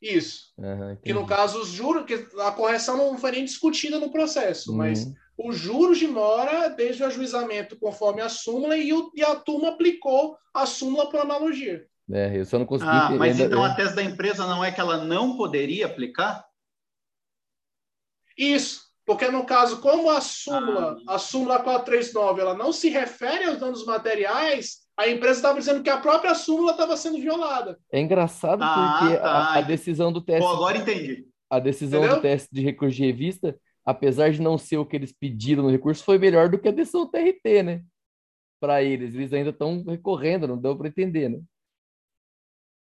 Isso. 0.00 0.52
Aham, 0.58 0.96
Que 1.02 1.12
no 1.12 1.26
caso 1.26 1.60
os 1.60 1.68
juros, 1.68 2.04
que 2.04 2.14
a 2.40 2.52
correção 2.52 2.96
não 2.96 3.16
foi 3.18 3.32
nem 3.32 3.44
discutida 3.44 3.98
no 3.98 4.10
processo, 4.12 4.76
mas 4.76 5.06
Uhum. 5.06 5.14
os 5.48 5.56
juros 5.56 5.98
de 5.98 6.06
mora 6.06 6.68
desde 6.68 7.02
o 7.02 7.06
ajuizamento 7.06 7.76
conforme 7.78 8.20
a 8.20 8.28
súmula 8.28 8.76
e, 8.76 8.92
o- 8.92 9.10
e 9.14 9.22
a 9.22 9.34
turma 9.34 9.70
aplicou 9.70 10.36
a 10.52 10.66
súmula 10.66 11.08
por 11.10 11.20
analogia. 11.20 11.86
É, 12.12 12.38
eu 12.38 12.44
só 12.44 12.58
não 12.58 12.66
consegui 12.66 12.90
Ah, 12.92 13.10
mas 13.18 13.32
ainda- 13.40 13.44
então 13.46 13.64
é. 13.64 13.70
a 13.70 13.74
tese 13.74 13.96
da 13.96 14.02
empresa 14.02 14.46
não 14.46 14.62
é 14.62 14.70
que 14.70 14.80
ela 14.80 15.02
não 15.02 15.36
poderia 15.38 15.86
aplicar? 15.86 16.44
Isso, 18.36 18.82
porque 19.06 19.28
no 19.28 19.44
caso, 19.44 19.80
como 19.80 20.10
a 20.10 20.20
súmula, 20.20 20.96
a 21.06 21.18
súmula 21.18 21.62
439, 21.62 22.40
ela 22.40 22.54
não 22.54 22.72
se 22.72 22.88
refere 22.88 23.44
aos 23.44 23.58
danos 23.58 23.84
materiais, 23.84 24.78
a 24.96 25.08
empresa 25.08 25.38
estava 25.38 25.58
dizendo 25.58 25.82
que 25.82 25.90
a 25.90 25.98
própria 26.00 26.34
súmula 26.34 26.72
estava 26.72 26.96
sendo 26.96 27.18
violada. 27.18 27.78
É 27.92 28.00
engraçado 28.00 28.62
Ah, 28.62 28.98
porque 29.00 29.16
tá. 29.18 29.28
a, 29.28 29.58
a 29.58 29.60
decisão 29.60 30.12
do 30.12 30.20
Pô, 30.20 30.26
teste, 30.26 30.48
agora 30.48 30.78
entendi. 30.78 31.26
a 31.50 31.58
decisão 31.58 32.00
Entendeu? 32.00 32.16
do 32.16 32.22
teste 32.22 32.48
de 32.52 32.62
recurso 32.62 32.96
de 32.96 33.04
revista, 33.04 33.58
apesar 33.84 34.30
de 34.30 34.40
não 34.40 34.56
ser 34.56 34.78
o 34.78 34.86
que 34.86 34.96
eles 34.96 35.12
pediram 35.12 35.64
no 35.64 35.70
recurso, 35.70 36.02
foi 36.04 36.18
melhor 36.18 36.48
do 36.48 36.58
que 36.58 36.68
a 36.68 36.72
decisão 36.72 37.06
TRT, 37.10 37.62
né? 37.62 37.84
Para 38.60 38.82
eles, 38.82 39.14
eles 39.14 39.32
ainda 39.32 39.50
estão 39.50 39.82
recorrendo, 39.84 40.46
não 40.48 40.56
deu 40.56 40.76
para 40.76 40.88
entender, 40.88 41.28
né? 41.28 41.40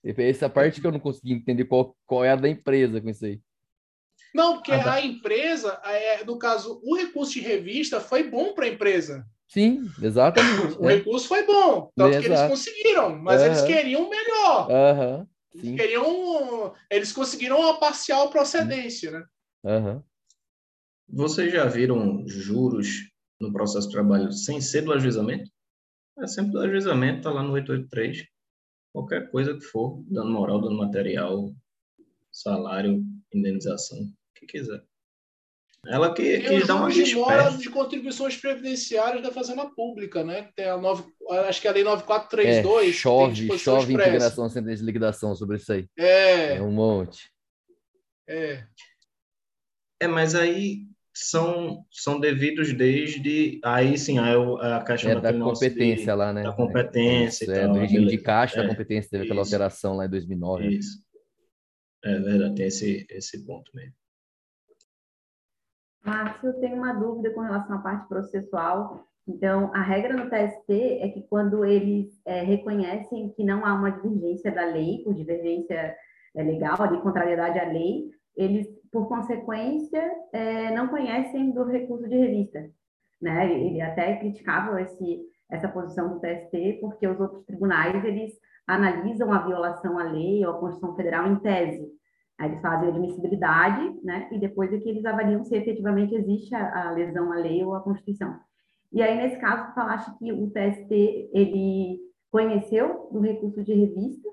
E 0.05 0.15
Essa 0.23 0.49
parte 0.49 0.81
que 0.81 0.87
eu 0.87 0.93
não 0.93 1.01
consegui 1.01 1.33
entender 1.33 1.65
qual, 1.65 1.97
qual 2.07 2.25
é 2.25 2.31
a 2.31 2.37
da 2.37 2.49
empresa 2.49 3.01
com 3.01 3.09
isso 3.11 3.25
aí. 3.25 3.41
Não, 4.37 4.57
porque 4.57 4.71
Ah, 4.71 4.85
tá. 4.85 4.93
a 4.93 5.01
empresa, 5.01 5.81
é, 5.83 6.23
no 6.23 6.39
caso, 6.39 6.79
o 6.85 6.95
recurso 6.95 7.33
de 7.33 7.41
revista 7.41 8.03
foi 8.03 8.29
bom 8.29 8.53
para 8.53 8.67
a 8.67 8.69
empresa. 8.69 9.27
Sim, 9.49 9.91
exatamente. 10.03 10.77
O 10.79 10.91
é. 10.91 10.97
recurso 10.97 11.27
foi 11.27 11.47
bom, 11.47 11.91
tanto 11.97 12.19
que 12.19 12.27
eles 12.27 12.43
conseguiram, 12.43 13.19
mas 13.19 13.43
eles 13.43 13.61
Aham. 13.61 13.67
queriam 13.67 14.11
melhor. 14.11 14.71
Aham, 14.71 15.27
Eles 15.55 15.81
queriam, 15.81 16.75
eles 16.91 17.13
conseguiram 17.15 17.61
uma 17.61 17.81
parcial 17.81 18.29
procedência, 18.29 19.11
né? 19.11 19.25
Aham. 19.65 20.05
Vocês 21.09 21.51
já 21.51 21.65
viram 21.65 22.23
juros 22.29 22.89
no 23.41 23.51
processo 23.55 23.87
de 23.89 23.95
trabalho 23.95 24.31
sem 24.33 24.61
ser 24.61 24.83
do 24.83 24.93
ajuizamento? 24.93 25.51
É 26.19 26.27
sempre 26.27 26.53
do 26.53 26.61
ajuizamento, 26.61 27.23
tá 27.23 27.31
lá 27.31 27.43
no 27.43 27.53
883. 27.53 28.27
Qualquer 28.93 29.31
coisa 29.31 29.55
que 29.55 29.63
for, 29.63 30.03
dano 30.11 30.31
moral, 30.31 30.61
dano 30.61 30.77
material, 30.77 31.51
salário, 32.31 33.03
indenização, 33.33 34.13
que 34.37 34.47
quiser. 34.47 34.83
Ela 35.89 36.13
que, 36.13 36.41
que 36.41 36.65
dá 36.67 36.75
uma 36.75 36.91
juros 36.91 37.09
de 37.09 37.15
mora 37.15 37.37
desperta. 37.45 37.59
de 37.63 37.71
contribuições 37.71 38.37
previdenciárias 38.37 39.23
da 39.23 39.31
Fazenda 39.31 39.67
Pública, 39.71 40.25
né? 40.25 40.51
Tem 40.57 40.67
a 40.67 40.77
9, 40.77 41.05
acho 41.49 41.61
que 41.61 41.69
é 41.69 41.71
a 41.71 41.75
Lei 41.75 41.83
É, 41.83 41.85
9432. 41.85 42.87
que 42.87 42.91
tem 42.91 42.93
chove, 42.93 43.59
chove 43.59 43.81
expressa. 43.93 44.09
integração 44.11 44.49
sem 44.49 44.65
desligação 44.65 45.35
sobre 45.37 45.59
isso 45.59 45.73
aí. 45.73 45.89
É, 45.97 46.57
É 46.57 46.63
um 46.63 46.73
monte. 46.73 47.31
é. 48.29 48.65
É, 50.03 50.09
mas 50.09 50.35
aí 50.35 50.87
são, 51.15 51.87
são 51.91 52.19
devidos 52.21 52.73
desde. 52.75 53.59
Aí 53.65 53.97
sim, 53.97 54.19
aí 54.19 54.35
o- 54.37 54.57
a 54.59 54.83
Caixa 54.83 55.11
É 55.13 55.15
da 55.21 55.33
negócio 55.33 55.67
de- 55.69 55.75
competência 55.75 56.15
lá, 56.15 56.33
né? 56.33 56.43
da 56.43 56.53
competência 56.53 57.45
Isso, 57.45 57.53
e 57.53 57.57
é, 57.57 57.61
tal, 57.63 57.73
do 57.75 57.79
regime 57.79 58.07
de 58.07 58.19
caixa 58.19 58.57
da 58.57 58.65
É, 58.65 58.69
competência, 58.69 59.09
teve 59.11 59.25
aquela 59.25 59.41
alteração 59.41 59.95
lá 59.97 60.05
em 60.05 60.11
2009. 60.11 60.65
né? 60.65 60.73
Isso. 60.75 61.01
É 62.05 62.19
verdade, 62.19 62.55
tem 62.57 62.67
esse, 62.67 63.07
esse 63.09 63.45
ponto 63.47 63.71
mesmo. 63.75 63.95
Márcio, 66.07 66.53
tenho 66.61 66.77
uma 66.77 66.93
dúvida 66.93 67.31
com 67.31 67.41
relação 67.41 67.77
à 67.77 67.79
parte 67.81 68.09
processual. 68.09 69.05
Então, 69.27 69.75
a 69.75 69.83
regra 69.83 70.15
no 70.15 70.31
TST 70.31 71.01
é 71.01 71.09
que 71.09 71.23
quando 71.23 71.65
eles 71.65 72.21
é, 72.25 72.43
reconhecem 72.43 73.31
que 73.31 73.43
não 73.43 73.67
há 73.67 73.75
uma 73.75 73.91
divergência 73.91 74.53
da 74.53 74.65
lei, 74.67 75.03
por 75.03 75.13
divergência 75.15 75.97
é, 76.37 76.43
legal, 76.45 76.77
de 76.87 77.03
contrariedade 77.03 77.59
à 77.59 77.65
lei, 77.65 78.11
eles, 78.37 78.69
por 78.93 79.09
consequência, 79.09 80.13
é, 80.33 80.73
não 80.73 80.87
conhecem 80.87 81.51
do 81.51 81.65
recurso 81.65 82.09
de 82.09 82.17
revista. 82.17 82.71
Né? 83.21 83.53
Ele 83.53 83.81
até 83.81 84.15
criticava 84.17 84.81
esse, 84.81 85.23
essa 85.51 85.67
posição 85.67 86.09
do 86.09 86.21
TST, 86.21 86.79
porque 86.81 87.09
os 87.09 87.19
outros 87.19 87.45
tribunais, 87.47 88.05
eles 88.05 88.33
analisam 88.65 89.33
a 89.33 89.45
violação 89.45 89.99
à 89.99 90.05
lei 90.05 90.47
ou 90.47 90.53
à 90.53 90.59
Constituição 90.59 90.95
Federal 90.95 91.27
em 91.27 91.37
tese. 91.37 91.89
Aí 92.39 92.51
eles 92.51 92.61
fazem 92.61 92.89
a 92.89 92.93
admissibilidade, 92.93 93.99
né? 94.03 94.29
E 94.31 94.39
depois 94.39 94.73
é 94.73 94.79
que 94.79 94.89
eles 94.89 95.05
avaliam 95.05 95.43
se 95.45 95.57
efetivamente 95.57 96.15
existe 96.15 96.55
a, 96.55 96.89
a 96.89 96.91
lesão 96.91 97.33
à 97.33 97.37
lei 97.37 97.65
ou 97.65 97.75
à 97.75 97.81
Constituição. 97.81 98.39
E 98.93 99.03
aí, 99.03 99.17
nesse 99.17 99.39
caso, 99.41 99.69
tu 99.69 99.75
falaste 99.75 100.17
que 100.19 100.33
o 100.33 100.51
TST, 100.51 101.31
ele 101.33 101.99
conheceu 102.31 103.09
do 103.11 103.21
recurso 103.21 103.63
de 103.63 103.73
revista, 103.73 104.29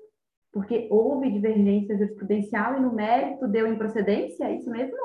porque 0.51 0.87
houve 0.91 1.31
divergência 1.31 1.97
jurisprudencial 1.97 2.77
e 2.77 2.81
no 2.81 2.93
mérito 2.93 3.47
deu 3.47 3.71
improcedência, 3.71 4.45
é 4.45 4.55
isso 4.55 4.69
mesmo? 4.69 4.95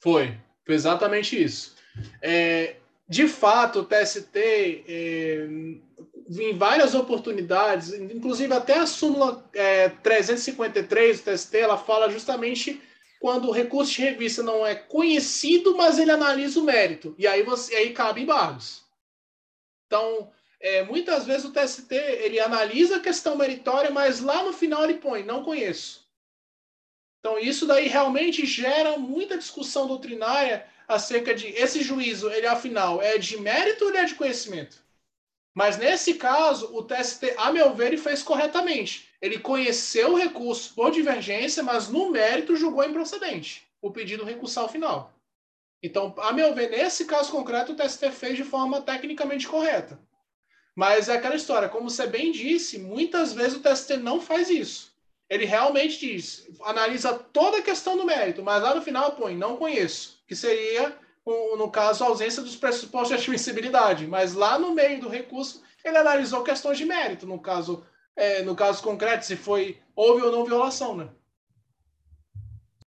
Foi, 0.00 0.36
foi 0.64 0.74
exatamente 0.74 1.42
isso. 1.42 1.74
É, 2.20 2.76
de 3.08 3.26
fato, 3.26 3.80
o 3.80 3.84
TST, 3.84 4.38
é, 4.88 5.48
em 6.38 6.56
várias 6.56 6.94
oportunidades, 6.94 7.92
inclusive 7.92 8.52
até 8.52 8.78
a 8.78 8.86
súmula 8.86 9.48
é, 9.54 9.88
353 9.88 11.20
do 11.20 11.32
TST, 11.32 11.56
ela 11.56 11.76
fala 11.76 12.10
justamente 12.10 12.80
quando 13.20 13.48
o 13.48 13.52
recurso 13.52 13.92
de 13.92 14.02
revista 14.02 14.42
não 14.42 14.66
é 14.66 14.74
conhecido, 14.74 15.76
mas 15.76 15.98
ele 15.98 16.10
analisa 16.10 16.58
o 16.58 16.64
mérito. 16.64 17.14
E 17.18 17.26
aí, 17.26 17.42
você, 17.42 17.74
aí 17.74 17.92
cabe 17.92 18.22
embargos. 18.22 18.82
Então, 19.86 20.32
é, 20.60 20.82
muitas 20.82 21.24
vezes 21.26 21.44
o 21.44 21.52
TST 21.52 21.94
ele 21.94 22.40
analisa 22.40 22.96
a 22.96 23.00
questão 23.00 23.36
meritória, 23.36 23.90
mas 23.90 24.20
lá 24.20 24.42
no 24.42 24.52
final 24.52 24.84
ele 24.84 24.94
põe, 24.94 25.22
não 25.22 25.42
conheço. 25.42 26.02
Então, 27.20 27.38
isso 27.38 27.66
daí 27.66 27.86
realmente 27.86 28.44
gera 28.44 28.98
muita 28.98 29.38
discussão 29.38 29.86
doutrinária 29.86 30.66
acerca 30.88 31.34
de 31.34 31.46
esse 31.48 31.82
juízo, 31.82 32.28
ele 32.30 32.46
afinal 32.46 33.00
é 33.00 33.18
de 33.18 33.36
mérito 33.36 33.84
ou 33.84 33.90
ele 33.90 33.98
é 33.98 34.04
de 34.04 34.14
conhecimento? 34.14 34.82
Mas 35.54 35.76
nesse 35.76 36.14
caso, 36.14 36.74
o 36.74 36.82
TST, 36.82 37.34
a 37.36 37.52
meu 37.52 37.74
ver, 37.74 37.88
ele 37.88 37.98
fez 37.98 38.22
corretamente. 38.22 39.08
Ele 39.20 39.38
conheceu 39.38 40.12
o 40.12 40.16
recurso 40.16 40.74
por 40.74 40.90
divergência, 40.90 41.62
mas 41.62 41.88
no 41.88 42.10
mérito 42.10 42.56
julgou 42.56 42.84
improcedente 42.84 43.66
o 43.80 43.90
pedido 43.90 44.24
recursal 44.24 44.68
final. 44.68 45.12
Então, 45.82 46.14
a 46.18 46.32
meu 46.32 46.54
ver, 46.54 46.70
nesse 46.70 47.04
caso 47.04 47.32
concreto, 47.32 47.72
o 47.72 47.76
TST 47.76 48.10
fez 48.12 48.36
de 48.36 48.44
forma 48.44 48.80
tecnicamente 48.80 49.48
correta. 49.48 49.98
Mas 50.74 51.08
é 51.08 51.16
aquela 51.16 51.34
história, 51.34 51.68
como 51.68 51.90
você 51.90 52.06
bem 52.06 52.30
disse, 52.30 52.78
muitas 52.78 53.32
vezes 53.32 53.58
o 53.58 53.60
TST 53.60 53.96
não 53.96 54.20
faz 54.20 54.48
isso. 54.48 54.92
Ele 55.28 55.44
realmente 55.44 55.98
diz, 55.98 56.48
analisa 56.62 57.14
toda 57.14 57.58
a 57.58 57.62
questão 57.62 57.96
do 57.96 58.04
mérito, 58.04 58.42
mas 58.42 58.62
lá 58.62 58.74
no 58.74 58.82
final 58.82 59.12
põe, 59.12 59.34
não 59.34 59.56
conheço, 59.56 60.22
que 60.26 60.36
seria, 60.36 60.96
no 61.26 61.70
caso, 61.70 62.02
a 62.02 62.08
ausência 62.08 62.42
dos 62.42 62.56
pressupostos 62.56 63.16
de 63.16 63.22
admissibilidade. 63.22 64.06
Mas 64.06 64.34
lá 64.34 64.58
no 64.58 64.74
meio 64.74 65.00
do 65.00 65.08
recurso, 65.08 65.62
ele 65.84 65.96
analisou 65.96 66.42
questões 66.42 66.78
de 66.78 66.84
mérito, 66.84 67.26
no 67.26 67.38
caso, 67.38 67.84
é, 68.16 68.42
no 68.42 68.54
caso 68.54 68.82
concreto, 68.82 69.24
se 69.24 69.36
foi, 69.36 69.78
houve 69.94 70.22
ou 70.22 70.32
não 70.32 70.44
violação, 70.44 70.96
né? 70.96 71.08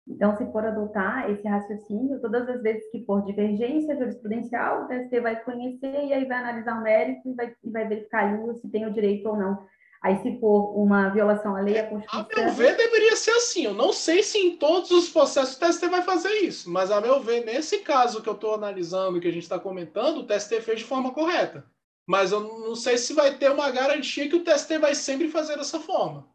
Então, 0.06 0.36
se 0.36 0.44
for 0.50 0.64
adotar 0.64 1.30
esse 1.30 1.46
raciocínio, 1.46 2.20
todas 2.20 2.48
as 2.48 2.60
vezes 2.62 2.90
que 2.90 3.04
for 3.04 3.24
divergência 3.24 3.96
jurisprudencial, 3.96 4.82
o 4.82 4.88
TST 4.88 5.20
vai 5.20 5.40
conhecer 5.42 6.04
e 6.04 6.12
aí 6.12 6.24
vai 6.24 6.38
analisar 6.38 6.78
o 6.78 6.82
mérito 6.82 7.28
e 7.28 7.34
vai, 7.34 7.54
e 7.62 7.70
vai 7.70 7.86
verificar 7.86 8.36
se 8.60 8.68
tem 8.68 8.86
o 8.86 8.92
direito 8.92 9.28
ou 9.28 9.36
não. 9.36 9.64
Aí, 10.02 10.20
se 10.22 10.40
for 10.40 10.76
uma 10.78 11.10
violação 11.10 11.54
à 11.54 11.60
lei, 11.60 11.78
à 11.78 11.86
Constituição... 11.86 12.20
A 12.20 12.46
meu 12.46 12.54
ver, 12.54 12.76
deveria 12.76 13.14
ser 13.16 13.32
assim. 13.32 13.64
Eu 13.64 13.74
não 13.74 13.92
sei 13.92 14.22
se 14.22 14.38
em 14.38 14.56
todos 14.56 14.90
os 14.90 15.10
processos 15.10 15.56
o 15.56 15.60
TST 15.60 15.88
vai 15.88 16.02
fazer 16.02 16.32
isso, 16.38 16.70
mas 16.70 16.90
a 16.90 17.00
meu 17.00 17.20
ver, 17.20 17.44
nesse 17.44 17.78
caso 17.80 18.22
que 18.22 18.28
eu 18.28 18.32
estou 18.32 18.54
analisando, 18.54 19.20
que 19.20 19.28
a 19.28 19.32
gente 19.32 19.42
está 19.42 19.58
comentando, 19.58 20.18
o 20.18 20.26
TST 20.26 20.60
fez 20.62 20.78
de 20.78 20.84
forma 20.84 21.12
correta. 21.12 21.64
Mas 22.06 22.32
eu 22.32 22.40
não 22.40 22.74
sei 22.74 22.96
se 22.96 23.12
vai 23.12 23.36
ter 23.36 23.50
uma 23.50 23.70
garantia 23.70 24.28
que 24.28 24.36
o 24.36 24.42
TST 24.42 24.78
vai 24.78 24.94
sempre 24.94 25.28
fazer 25.28 25.56
dessa 25.56 25.78
forma. 25.78 26.26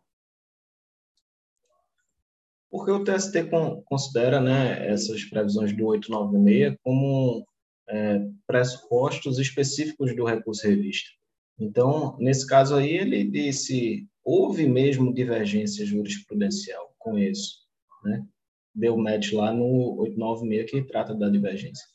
porque 2.76 2.92
o 2.92 3.04
TST 3.06 3.50
considera 3.86 4.42
né, 4.42 4.92
essas 4.92 5.24
previsões 5.24 5.72
do 5.76 5.86
896 5.86 6.78
como 6.84 7.48
é, 7.88 8.20
pressupostos 8.46 9.40
específicos 9.40 10.14
do 10.14 10.26
recurso 10.26 10.68
revista. 10.68 11.10
Então, 11.60 12.18
nesse 12.20 12.46
caso 12.46 12.76
aí, 12.76 12.98
ele 12.98 13.24
disse, 13.24 14.06
houve 14.24 14.68
mesmo 14.68 15.14
divergência 15.14 15.86
jurisprudencial 15.86 16.94
com 17.00 17.18
isso, 17.18 17.60
né? 18.04 18.26
Deu 18.74 18.98
match 18.98 19.32
lá 19.32 19.54
no 19.54 20.00
896 20.02 20.70
que 20.70 20.88
trata 20.88 21.16
da 21.16 21.30
divergência. 21.30 21.86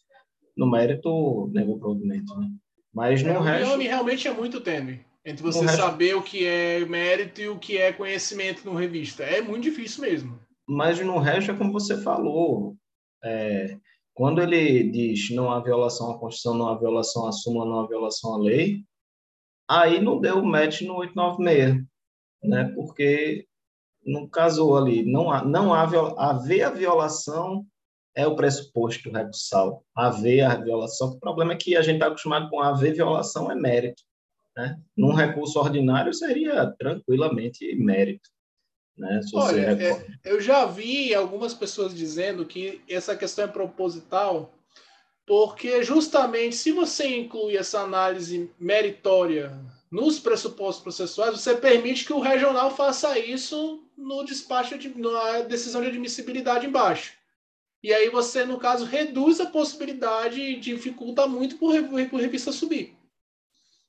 No 0.56 0.70
mérito, 0.70 1.48
negou 1.52 1.78
provimento, 1.78 2.34
né? 2.38 2.48
Mas 2.92 3.22
no 3.22 3.30
é, 3.30 3.58
resto... 3.58 3.74
O 3.74 3.78
realmente 3.78 4.26
é 4.26 4.32
muito 4.32 4.60
tênue 4.60 5.00
entre 5.24 5.42
você 5.42 5.60
resto... 5.60 5.76
saber 5.76 6.16
o 6.16 6.22
que 6.22 6.46
é 6.46 6.84
mérito 6.86 7.40
e 7.40 7.48
o 7.48 7.58
que 7.58 7.76
é 7.76 7.92
conhecimento 7.92 8.64
no 8.64 8.74
revista. 8.74 9.22
É 9.22 9.42
muito 9.42 9.64
difícil 9.64 10.02
mesmo. 10.02 10.38
Mas 10.66 10.98
no 11.00 11.18
resto 11.18 11.50
é 11.50 11.54
como 11.54 11.72
você 11.72 12.00
falou. 12.00 12.76
É, 13.22 13.76
quando 14.14 14.40
ele 14.40 14.84
diz 14.90 15.30
não 15.30 15.50
há 15.50 15.60
violação 15.60 16.10
à 16.10 16.18
Constituição, 16.18 16.54
não 16.54 16.68
há 16.68 16.78
violação 16.78 17.26
à 17.26 17.32
súmula, 17.32 17.66
não 17.66 17.80
há 17.80 17.86
violação 17.86 18.34
à 18.34 18.38
lei, 18.38 18.82
aí 19.70 20.00
não 20.00 20.20
deu 20.20 20.42
match 20.42 20.82
no 20.82 20.96
896, 20.96 21.84
né? 22.42 22.72
Porque 22.74 23.46
não 24.04 24.28
casou 24.28 24.76
ali. 24.76 25.04
Não 25.04 25.30
há, 25.30 25.44
não 25.44 25.72
há 25.72 25.82
haver 26.18 26.64
a 26.64 26.70
violação 26.70 27.64
é 28.12 28.26
o 28.26 28.34
pressuposto 28.34 29.10
recursal. 29.10 29.84
Haver 29.94 30.42
a 30.42 30.56
violação. 30.56 31.10
O 31.10 31.20
problema 31.20 31.52
é 31.52 31.56
que 31.56 31.76
a 31.76 31.82
gente 31.82 31.94
está 31.94 32.08
acostumado 32.08 32.50
com 32.50 32.60
haver 32.60 32.94
violação 32.94 33.50
é 33.50 33.54
mérito. 33.54 34.02
Né? 34.56 34.76
Num 34.96 35.14
recurso 35.14 35.60
ordinário 35.60 36.12
seria 36.12 36.66
tranquilamente 36.76 37.72
mérito. 37.76 38.28
Né? 38.98 39.20
Olha, 39.32 39.80
é, 39.80 40.06
eu 40.24 40.40
já 40.40 40.66
vi 40.66 41.14
algumas 41.14 41.54
pessoas 41.54 41.94
dizendo 41.94 42.44
que 42.44 42.82
essa 42.88 43.16
questão 43.16 43.44
é 43.44 43.48
proposital, 43.48 44.52
porque 45.26 45.82
justamente 45.82 46.56
se 46.56 46.72
você 46.72 47.16
inclui 47.16 47.56
essa 47.56 47.80
análise 47.80 48.50
meritória 48.58 49.52
nos 49.90 50.18
pressupostos 50.18 50.82
processuais, 50.82 51.38
você 51.38 51.54
permite 51.56 52.04
que 52.04 52.12
o 52.12 52.20
regional 52.20 52.74
faça 52.74 53.18
isso 53.18 53.84
no 53.96 54.24
despacho 54.24 54.78
de, 54.78 54.88
na 54.98 55.40
decisão 55.40 55.82
de 55.82 55.88
admissibilidade 55.88 56.66
embaixo. 56.66 57.14
E 57.82 57.92
aí 57.92 58.08
você, 58.10 58.44
no 58.44 58.58
caso, 58.58 58.84
reduz 58.84 59.40
a 59.40 59.46
possibilidade 59.46 60.40
e 60.40 60.60
dificulta 60.60 61.26
muito 61.26 61.56
por, 61.56 61.74
por 62.08 62.20
revista 62.20 62.52
subir. 62.52 62.94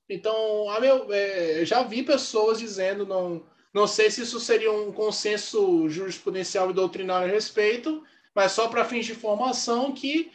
Então, 0.10 0.69
a 0.69 0.80
meu, 0.80 1.11
é, 1.11 1.64
já 1.66 1.84
vi 1.84 2.03
pessoas 2.03 2.60
dizendo, 2.60 3.06
não, 3.06 3.43
não 3.74 3.88
sei 3.88 4.10
se 4.10 4.22
isso 4.22 4.40
seria 4.40 4.72
um 4.72 4.92
consenso 4.92 5.88
jurisprudencial 5.90 6.69
e 6.69 6.74
doutrinário 6.74 7.30
a 7.30 7.32
respeito, 7.32 8.03
mas 8.34 8.51
só 8.53 8.68
para 8.68 8.85
fins 8.85 9.06
de 9.06 9.14
informação 9.14 9.93
que, 9.93 10.30
o, 10.30 10.32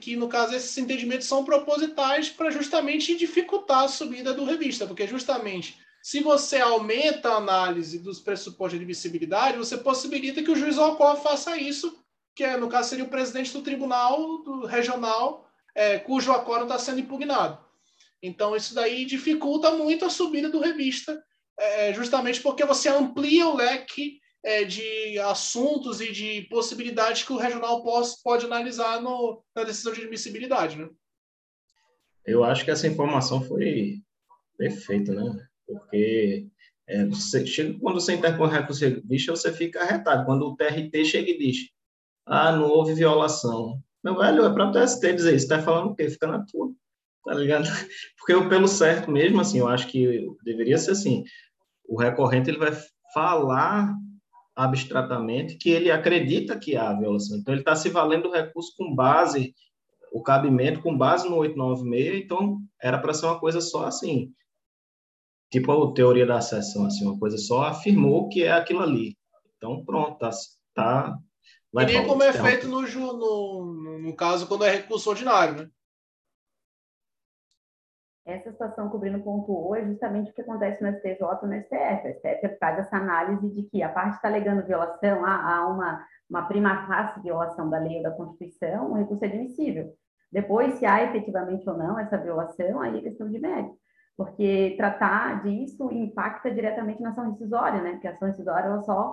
que, 0.00 0.16
no 0.16 0.28
caso, 0.28 0.54
esses 0.54 0.76
entendimentos 0.78 1.26
são 1.26 1.44
propositais 1.44 2.28
para 2.28 2.50
justamente 2.50 3.16
dificultar 3.16 3.84
a 3.84 3.88
subida 3.88 4.34
do 4.34 4.44
revista, 4.44 4.86
porque 4.86 5.06
justamente 5.06 5.78
se 6.02 6.20
você 6.20 6.58
aumenta 6.58 7.30
a 7.30 7.36
análise 7.36 7.98
dos 7.98 8.20
pressupostos 8.20 8.78
de 8.78 8.84
admissibilidade, 8.84 9.56
você 9.56 9.78
possibilita 9.78 10.42
que 10.42 10.50
o 10.50 10.56
juiz 10.56 10.76
Alcó 10.76 11.16
faça 11.16 11.56
isso 11.56 11.98
que 12.34 12.42
é, 12.42 12.56
no 12.56 12.68
caso 12.68 12.90
seria 12.90 13.04
o 13.04 13.08
presidente 13.08 13.52
do 13.52 13.62
tribunal 13.62 14.42
do 14.42 14.66
regional, 14.66 15.48
é, 15.74 15.98
cujo 15.98 16.32
acordo 16.32 16.64
está 16.64 16.78
sendo 16.78 17.00
impugnado. 17.00 17.58
Então, 18.22 18.56
isso 18.56 18.74
daí 18.74 19.04
dificulta 19.04 19.70
muito 19.70 20.04
a 20.04 20.10
subida 20.10 20.48
do 20.48 20.58
revista, 20.58 21.22
é, 21.58 21.92
justamente 21.92 22.40
porque 22.40 22.64
você 22.64 22.88
amplia 22.88 23.46
o 23.46 23.56
leque 23.56 24.18
é, 24.44 24.62
de 24.64 25.18
assuntos 25.20 26.00
e 26.00 26.12
de 26.12 26.42
possibilidades 26.42 27.22
que 27.22 27.32
o 27.32 27.38
regional 27.38 27.82
pode, 27.82 28.10
pode 28.22 28.44
analisar 28.44 29.00
no, 29.00 29.42
na 29.56 29.64
decisão 29.64 29.92
de 29.92 30.02
admissibilidade. 30.02 30.76
Né? 30.76 30.88
Eu 32.26 32.44
acho 32.44 32.64
que 32.64 32.70
essa 32.70 32.86
informação 32.86 33.42
foi 33.42 34.02
perfeita, 34.58 35.12
né? 35.12 35.48
Porque 35.66 36.46
é, 36.86 37.06
você, 37.06 37.46
chega, 37.46 37.78
quando 37.80 37.94
você 37.94 38.14
recurso 38.14 38.78
de 38.78 38.94
revista, 38.94 39.34
você 39.34 39.50
fica 39.50 39.80
arretado. 39.80 40.26
Quando 40.26 40.42
o 40.42 40.56
TRT 40.56 41.04
chega 41.04 41.30
e 41.30 41.38
diz 41.38 41.70
ah, 42.26 42.52
não 42.52 42.68
houve 42.68 42.94
violação. 42.94 43.82
Meu 44.02 44.16
velho, 44.16 44.44
é 44.44 44.52
para 44.52 44.68
o 44.68 44.72
TST 44.72 45.12
dizer 45.12 45.34
isso. 45.34 45.44
Está 45.44 45.62
falando 45.62 45.90
o 45.90 45.94
quê? 45.94 46.08
Fica 46.08 46.26
na 46.26 46.44
tua. 46.44 46.70
Tá 47.24 47.34
ligado? 47.34 47.64
Porque 48.18 48.32
eu, 48.32 48.48
pelo 48.48 48.68
certo 48.68 49.10
mesmo, 49.10 49.40
assim, 49.40 49.58
eu 49.58 49.68
acho 49.68 49.88
que 49.88 50.26
deveria 50.42 50.78
ser 50.78 50.92
assim. 50.92 51.24
O 51.86 51.98
recorrente 51.98 52.50
ele 52.50 52.58
vai 52.58 52.72
falar 53.12 53.94
abstratamente 54.54 55.56
que 55.56 55.70
ele 55.70 55.90
acredita 55.90 56.58
que 56.58 56.76
há 56.76 56.92
violação. 56.92 57.38
Então, 57.38 57.52
ele 57.52 57.60
está 57.60 57.74
se 57.74 57.88
valendo 57.88 58.24
do 58.24 58.32
recurso 58.32 58.72
com 58.76 58.94
base, 58.94 59.54
o 60.12 60.22
cabimento 60.22 60.80
com 60.80 60.96
base 60.96 61.28
no 61.28 61.36
896, 61.36 62.24
então 62.24 62.60
era 62.80 62.98
para 62.98 63.12
ser 63.12 63.26
uma 63.26 63.40
coisa 63.40 63.60
só 63.60 63.86
assim, 63.86 64.32
tipo 65.50 65.72
a 65.72 65.92
teoria 65.92 66.24
da 66.24 66.40
sessão, 66.40 66.86
assim, 66.86 67.04
uma 67.04 67.18
coisa 67.18 67.36
só 67.36 67.62
afirmou 67.62 68.28
que 68.28 68.44
é 68.44 68.52
aquilo 68.52 68.80
ali. 68.80 69.16
Então, 69.56 69.84
pronto, 69.84 70.18
tá, 70.18 70.30
tá 70.74 71.18
Vai, 71.74 71.84
e 71.84 71.86
nem 71.88 72.06
como 72.06 72.22
é 72.22 72.32
feito 72.32 72.68
no, 72.68 72.82
no, 72.82 73.98
no 73.98 74.14
caso 74.14 74.46
quando 74.46 74.64
é 74.64 74.70
recurso 74.70 75.10
ordinário, 75.10 75.56
né? 75.56 75.70
Essa 78.26 78.50
situação 78.52 78.88
cobrindo 78.88 79.18
o 79.18 79.22
ponto 79.22 79.52
O 79.52 79.74
é 79.74 79.84
justamente 79.84 80.30
o 80.30 80.34
que 80.34 80.40
acontece 80.40 80.82
no 80.82 80.90
STJ 80.96 81.18
e 81.42 81.46
no 81.46 81.60
STF. 81.62 82.08
O 82.08 82.14
STF 82.14 82.58
faz 82.58 82.78
essa 82.78 82.96
análise 82.96 83.50
de 83.50 83.64
que 83.64 83.82
a 83.82 83.88
parte 83.90 84.14
está 84.14 84.28
alegando 84.28 84.66
violação, 84.66 85.26
há, 85.26 85.66
uma, 85.68 86.06
uma 86.30 86.42
prima 86.48 86.86
facie 86.86 87.22
violação 87.22 87.68
da 87.68 87.78
lei 87.78 87.98
ou 87.98 88.02
da 88.02 88.10
Constituição, 88.12 88.92
o 88.92 88.94
recurso 88.94 89.24
é 89.24 89.28
admissível. 89.28 89.92
Depois, 90.32 90.74
se 90.74 90.86
há 90.86 91.04
efetivamente 91.04 91.68
ou 91.68 91.76
não 91.76 91.98
essa 91.98 92.16
violação, 92.16 92.80
aí 92.80 92.98
é 92.98 93.02
questão 93.02 93.28
de 93.28 93.38
mérito. 93.38 93.76
Porque 94.16 94.74
tratar 94.76 95.42
disso 95.42 95.92
impacta 95.92 96.50
diretamente 96.50 97.02
na 97.02 97.10
ação 97.10 97.30
rescisória, 97.30 97.82
né? 97.82 97.92
Porque 97.92 98.08
a 98.08 98.12
ação 98.12 98.28
rescisória 98.28 98.66
ela 98.66 98.82
só 98.82 99.12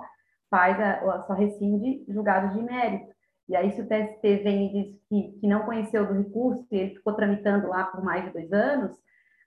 faz 0.50 0.80
a, 0.80 1.22
só 1.22 1.34
rescinde 1.34 2.04
julgado 2.08 2.56
de 2.56 2.62
mérito. 2.62 3.11
E 3.48 3.56
aí, 3.56 3.70
se 3.72 3.80
o 3.80 3.86
TST 3.86 4.22
vem 4.42 4.66
e 4.66 4.84
diz 4.84 5.00
que, 5.08 5.38
que 5.40 5.46
não 5.46 5.64
conheceu 5.64 6.06
do 6.06 6.14
recurso 6.14 6.66
e 6.70 6.76
ele 6.76 6.94
ficou 6.94 7.14
tramitando 7.14 7.68
lá 7.68 7.84
por 7.84 8.02
mais 8.02 8.24
de 8.24 8.30
dois 8.30 8.52
anos, 8.52 8.96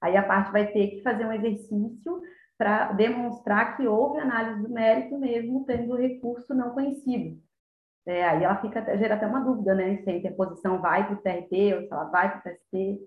aí 0.01 0.17
a 0.17 0.23
parte 0.23 0.51
vai 0.51 0.67
ter 0.71 0.87
que 0.89 1.01
fazer 1.01 1.25
um 1.25 1.33
exercício 1.33 2.21
para 2.57 2.93
demonstrar 2.93 3.75
que 3.75 3.87
houve 3.87 4.19
análise 4.19 4.61
do 4.61 4.69
mérito 4.69 5.17
mesmo 5.17 5.65
tendo 5.65 5.93
o 5.93 5.97
recurso 5.97 6.53
não 6.53 6.71
conhecido. 6.71 7.41
É, 8.05 8.23
aí 8.23 8.43
ela 8.43 8.61
fica, 8.61 8.81
gera 8.97 9.15
até 9.15 9.25
uma 9.25 9.39
dúvida, 9.39 9.73
né? 9.73 9.97
Se 10.03 10.09
a 10.09 10.15
interposição 10.15 10.79
vai 10.79 11.05
para 11.07 11.15
o 11.15 11.21
TRT 11.21 11.73
ou 11.73 11.81
se 11.81 11.91
ela 11.91 12.03
vai 12.05 12.29
para 12.29 12.51
o 12.51 12.55
TST. 12.55 12.99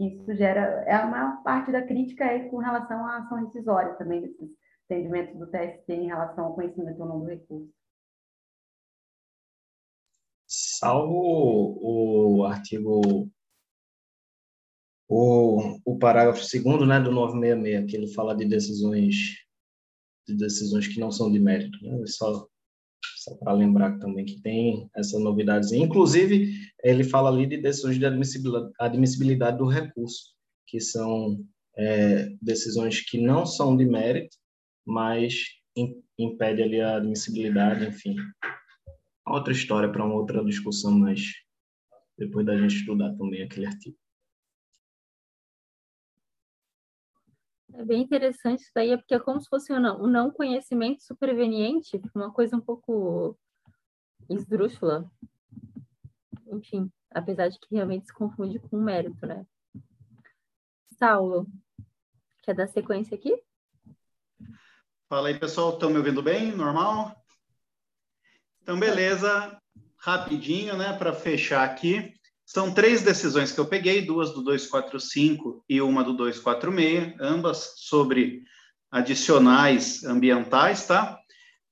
Isso 0.00 0.34
gera. 0.34 0.84
É 0.86 0.94
a 0.94 1.06
maior 1.06 1.42
parte 1.42 1.70
da 1.70 1.82
crítica 1.82 2.24
é 2.24 2.48
com 2.48 2.56
relação 2.58 3.06
à 3.06 3.18
ação 3.18 3.38
rescisória 3.38 3.92
também, 3.94 4.22
desses 4.22 4.50
entendimentos 4.86 5.38
do 5.38 5.46
TST 5.46 5.92
em 5.92 6.06
relação 6.06 6.46
ao 6.46 6.54
conhecimento 6.54 7.00
ou 7.00 7.08
não 7.08 7.20
do 7.20 7.26
recurso. 7.26 7.70
Salvo 10.54 11.78
o 11.80 12.44
artigo, 12.44 13.30
o, 15.08 15.78
o 15.82 15.98
parágrafo 15.98 16.44
segundo, 16.44 16.84
né, 16.84 17.00
do 17.00 17.10
966, 17.10 17.90
que 17.90 17.96
ele 17.96 18.12
fala 18.12 18.36
de 18.36 18.44
decisões 18.44 19.38
de 20.28 20.36
decisões 20.36 20.86
que 20.86 21.00
não 21.00 21.10
são 21.10 21.32
de 21.32 21.40
mérito, 21.40 21.78
né? 21.82 22.04
Só 22.06 22.46
só 23.16 23.34
para 23.36 23.52
lembrar 23.52 23.98
também 23.98 24.24
que 24.26 24.40
tem 24.42 24.88
essa 24.94 25.18
novidade. 25.18 25.74
Inclusive, 25.74 26.54
ele 26.84 27.02
fala 27.02 27.30
ali 27.30 27.46
de 27.46 27.56
decisões 27.56 27.98
de 27.98 28.04
admissibilidade, 28.04 28.72
admissibilidade 28.78 29.58
do 29.58 29.66
recurso, 29.66 30.34
que 30.66 30.80
são 30.80 31.42
é, 31.76 32.28
decisões 32.42 33.00
que 33.00 33.18
não 33.18 33.46
são 33.46 33.76
de 33.76 33.84
mérito, 33.84 34.36
mas 34.86 35.46
impede 36.18 36.62
ali 36.62 36.80
a 36.80 36.96
admissibilidade, 36.96 37.86
enfim. 37.86 38.14
Outra 39.26 39.52
história 39.52 39.90
para 39.90 40.04
uma 40.04 40.14
outra 40.14 40.44
discussão, 40.44 40.98
mas 40.98 41.20
depois 42.18 42.44
da 42.44 42.56
gente 42.56 42.76
estudar 42.76 43.14
também 43.16 43.42
aquele 43.42 43.66
artigo. 43.66 43.96
É 47.74 47.84
bem 47.84 48.02
interessante 48.02 48.60
isso 48.60 48.70
daí, 48.74 48.90
é 48.90 48.96
porque 48.96 49.14
é 49.14 49.18
como 49.18 49.40
se 49.40 49.48
fosse 49.48 49.72
um 49.72 49.80
não, 49.80 50.02
um 50.02 50.06
não 50.06 50.30
conhecimento 50.30 51.02
superveniente, 51.02 52.00
uma 52.14 52.30
coisa 52.30 52.56
um 52.56 52.60
pouco 52.60 53.38
esdrúxula. 54.28 55.10
Enfim, 56.48 56.92
apesar 57.10 57.48
de 57.48 57.58
que 57.58 57.74
realmente 57.74 58.06
se 58.06 58.12
confunde 58.12 58.58
com 58.58 58.76
mérito, 58.76 59.24
né? 59.26 59.46
Saulo, 60.98 61.46
quer 62.42 62.54
dar 62.54 62.68
sequência 62.68 63.14
aqui? 63.14 63.42
Fala 65.08 65.28
aí, 65.28 65.38
pessoal, 65.38 65.72
estão 65.72 65.90
me 65.90 65.98
ouvindo 65.98 66.22
bem? 66.22 66.54
Normal? 66.54 67.21
Então, 68.62 68.78
beleza. 68.78 69.58
Rapidinho, 69.98 70.76
né, 70.76 70.92
para 70.92 71.12
fechar 71.12 71.64
aqui. 71.64 72.12
São 72.44 72.72
três 72.72 73.02
decisões 73.02 73.52
que 73.52 73.58
eu 73.58 73.66
peguei, 73.66 74.02
duas 74.02 74.30
do 74.30 74.42
245 74.42 75.64
e 75.68 75.80
uma 75.80 76.02
do 76.04 76.12
246, 76.12 77.14
ambas 77.20 77.74
sobre 77.76 78.42
adicionais 78.90 80.04
ambientais, 80.04 80.86
tá? 80.86 81.18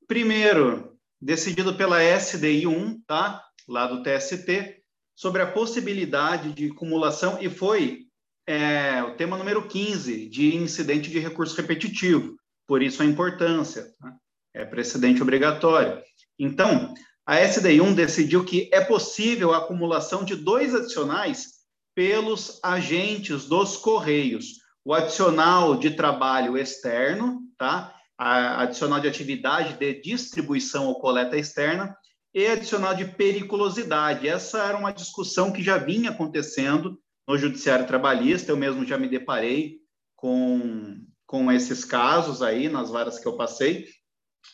Primeiro, 0.06 0.96
decidido 1.20 1.74
pela 1.74 2.02
SDI 2.02 2.66
1, 2.66 3.02
tá? 3.02 3.44
Lá 3.68 3.86
do 3.86 4.02
TST, 4.02 4.80
sobre 5.14 5.42
a 5.42 5.52
possibilidade 5.52 6.52
de 6.52 6.70
acumulação, 6.70 7.36
e 7.40 7.50
foi 7.50 8.06
é, 8.46 9.02
o 9.02 9.14
tema 9.16 9.36
número 9.36 9.68
15, 9.68 10.28
de 10.28 10.56
incidente 10.56 11.10
de 11.10 11.18
recurso 11.18 11.54
repetitivo, 11.56 12.36
por 12.66 12.82
isso 12.82 13.02
a 13.02 13.06
importância, 13.06 13.92
tá? 14.00 14.16
é 14.54 14.64
precedente 14.64 15.22
obrigatório. 15.22 16.02
Então, 16.40 16.94
a 17.26 17.38
SDI 17.38 17.82
1 17.82 17.92
decidiu 17.92 18.42
que 18.44 18.70
é 18.72 18.80
possível 18.80 19.52
a 19.52 19.58
acumulação 19.58 20.24
de 20.24 20.34
dois 20.34 20.74
adicionais 20.74 21.60
pelos 21.94 22.58
agentes 22.62 23.44
dos 23.44 23.76
Correios, 23.76 24.54
o 24.82 24.94
adicional 24.94 25.76
de 25.76 25.90
trabalho 25.90 26.56
externo, 26.56 27.42
tá? 27.58 27.94
A 28.18 28.62
adicional 28.62 29.00
de 29.00 29.08
atividade 29.08 29.78
de 29.78 30.00
distribuição 30.00 30.86
ou 30.86 30.98
coleta 30.98 31.36
externa 31.36 31.94
e 32.34 32.46
adicional 32.46 32.94
de 32.94 33.04
periculosidade. 33.04 34.26
Essa 34.26 34.64
era 34.64 34.78
uma 34.78 34.92
discussão 34.92 35.52
que 35.52 35.62
já 35.62 35.76
vinha 35.76 36.10
acontecendo 36.10 36.98
no 37.28 37.36
judiciário 37.36 37.86
trabalhista, 37.86 38.50
eu 38.50 38.56
mesmo 38.56 38.84
já 38.84 38.96
me 38.96 39.08
deparei 39.08 39.76
com, 40.16 41.04
com 41.26 41.52
esses 41.52 41.84
casos 41.84 42.42
aí 42.42 42.68
nas 42.68 42.90
varas 42.90 43.18
que 43.18 43.28
eu 43.28 43.36
passei. 43.36 43.86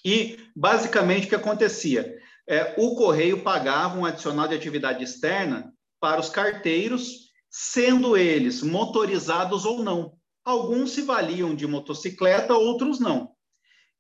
E 0.05 0.39
basicamente 0.55 1.27
o 1.27 1.29
que 1.29 1.35
acontecia? 1.35 2.17
É, 2.49 2.75
o 2.79 2.95
correio 2.95 3.43
pagava 3.43 3.99
um 3.99 4.05
adicional 4.05 4.47
de 4.47 4.55
atividade 4.55 5.03
externa 5.03 5.73
para 6.01 6.21
os 6.21 6.29
carteiros, 6.29 7.31
sendo 7.51 8.17
eles 8.17 8.63
motorizados 8.63 9.65
ou 9.65 9.83
não. 9.83 10.15
Alguns 10.45 10.93
se 10.93 11.03
valiam 11.03 11.55
de 11.55 11.67
motocicleta, 11.67 12.55
outros 12.55 13.01
não. 13.01 13.33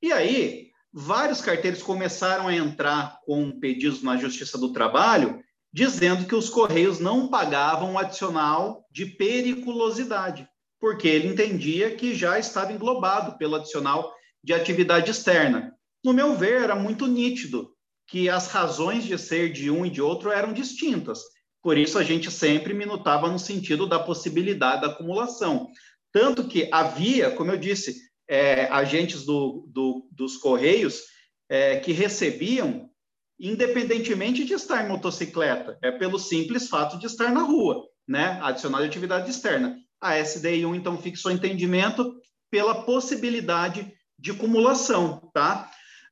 E 0.00 0.12
aí, 0.12 0.68
vários 0.92 1.40
carteiros 1.40 1.82
começaram 1.82 2.46
a 2.46 2.54
entrar 2.54 3.18
com 3.26 3.58
pedidos 3.58 4.02
na 4.02 4.16
Justiça 4.16 4.56
do 4.56 4.72
Trabalho, 4.72 5.42
dizendo 5.72 6.24
que 6.26 6.34
os 6.34 6.48
Correios 6.48 7.00
não 7.00 7.28
pagavam 7.28 7.94
o 7.94 7.98
adicional 7.98 8.86
de 8.90 9.06
periculosidade, 9.06 10.48
porque 10.78 11.08
ele 11.08 11.28
entendia 11.28 11.94
que 11.96 12.14
já 12.14 12.38
estava 12.38 12.72
englobado 12.72 13.36
pelo 13.36 13.56
adicional 13.56 14.14
de 14.42 14.54
atividade 14.54 15.10
externa. 15.10 15.75
No 16.06 16.12
meu 16.12 16.36
ver, 16.36 16.62
era 16.62 16.76
muito 16.76 17.08
nítido 17.08 17.72
que 18.06 18.28
as 18.28 18.46
razões 18.46 19.02
de 19.02 19.18
ser 19.18 19.52
de 19.52 19.72
um 19.72 19.84
e 19.84 19.90
de 19.90 20.00
outro 20.00 20.30
eram 20.30 20.52
distintas. 20.52 21.18
Por 21.60 21.76
isso, 21.76 21.98
a 21.98 22.04
gente 22.04 22.30
sempre 22.30 22.72
minutava 22.72 23.28
no 23.28 23.40
sentido 23.40 23.88
da 23.88 23.98
possibilidade 23.98 24.82
da 24.82 24.86
acumulação. 24.86 25.68
Tanto 26.12 26.46
que 26.46 26.68
havia, 26.70 27.32
como 27.32 27.50
eu 27.50 27.56
disse, 27.56 27.96
é, 28.28 28.66
agentes 28.66 29.24
do, 29.24 29.68
do, 29.72 30.08
dos 30.12 30.36
Correios 30.36 31.00
é, 31.48 31.80
que 31.80 31.90
recebiam, 31.90 32.88
independentemente 33.36 34.44
de 34.44 34.52
estar 34.52 34.84
em 34.84 34.88
motocicleta, 34.88 35.76
é 35.82 35.90
pelo 35.90 36.20
simples 36.20 36.68
fato 36.68 37.00
de 37.00 37.06
estar 37.06 37.32
na 37.32 37.42
rua, 37.42 37.82
né? 38.06 38.38
Adicional 38.42 38.80
de 38.80 38.86
atividade 38.86 39.28
externa. 39.28 39.76
A 40.00 40.12
SDI1, 40.12 40.76
então, 40.76 41.02
fixou 41.02 41.32
entendimento 41.32 42.14
pela 42.48 42.84
possibilidade 42.84 43.92
de 44.16 44.30
acumulação, 44.30 45.28
tá? 45.34 45.68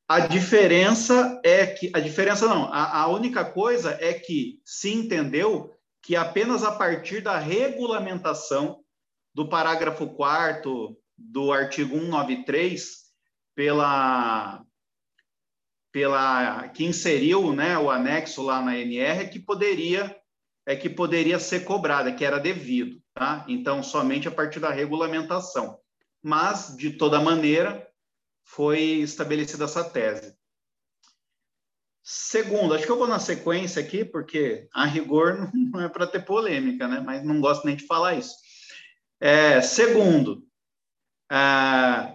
A 0.06 0.20
diferença 0.20 1.40
é 1.42 1.66
que, 1.66 1.90
a 1.94 2.00
diferença 2.00 2.46
não, 2.46 2.72
a, 2.72 3.00
a 3.02 3.08
única 3.08 3.44
coisa 3.44 3.96
é 4.00 4.12
que 4.12 4.60
se 4.64 4.92
entendeu 4.92 5.74
que 6.02 6.14
apenas 6.14 6.62
a 6.62 6.72
partir 6.72 7.22
da 7.22 7.38
regulamentação 7.38 8.84
do 9.34 9.48
parágrafo 9.48 10.06
4 10.08 10.96
do 11.16 11.52
artigo 11.52 11.98
193, 11.98 13.04
pela, 13.54 14.62
pela 15.90 16.68
que 16.68 16.84
inseriu 16.84 17.54
né, 17.54 17.78
o 17.78 17.90
anexo 17.90 18.42
lá 18.42 18.60
na 18.60 18.76
NR, 18.76 19.28
que 19.30 19.38
poderia 19.38 20.14
é 20.66 20.74
que 20.74 20.88
poderia 20.88 21.38
ser 21.38 21.64
cobrada, 21.64 22.12
que 22.12 22.24
era 22.24 22.40
devido, 22.40 22.98
tá? 23.12 23.44
Então, 23.46 23.82
somente 23.82 24.26
a 24.26 24.30
partir 24.30 24.60
da 24.60 24.70
regulamentação. 24.70 25.78
Mas, 26.22 26.74
de 26.74 26.90
toda 26.90 27.20
maneira, 27.20 27.86
foi 28.44 28.80
estabelecida 29.00 29.64
essa 29.64 29.82
tese. 29.82 30.34
Segundo, 32.02 32.74
acho 32.74 32.84
que 32.84 32.92
eu 32.92 32.98
vou 32.98 33.08
na 33.08 33.18
sequência 33.18 33.80
aqui, 33.82 34.04
porque 34.04 34.68
a 34.74 34.84
rigor 34.84 35.50
não 35.72 35.80
é 35.80 35.88
para 35.88 36.06
ter 36.06 36.24
polêmica, 36.24 36.86
né? 36.86 37.00
Mas 37.00 37.24
não 37.24 37.40
gosto 37.40 37.64
nem 37.64 37.76
de 37.76 37.86
falar 37.86 38.14
isso. 38.14 38.34
É, 39.18 39.62
segundo, 39.62 40.46
é, 41.32 42.14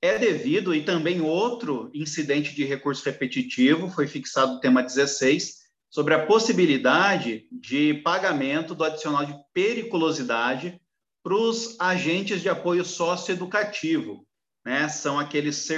é 0.00 0.18
devido, 0.18 0.74
e 0.74 0.84
também 0.84 1.20
outro 1.20 1.90
incidente 1.92 2.54
de 2.54 2.64
recurso 2.64 3.04
repetitivo, 3.04 3.90
foi 3.90 4.06
fixado 4.06 4.54
o 4.54 4.60
tema 4.60 4.82
16, 4.82 5.66
sobre 5.90 6.14
a 6.14 6.26
possibilidade 6.26 7.48
de 7.50 7.94
pagamento 7.94 8.74
do 8.74 8.84
adicional 8.84 9.24
de 9.24 9.34
periculosidade 9.52 10.80
para 11.22 11.34
os 11.34 11.80
agentes 11.80 12.40
de 12.40 12.48
apoio 12.48 12.84
socioeducativo, 12.84 14.25
né? 14.66 14.88
São 14.88 15.16
aqueles 15.16 15.68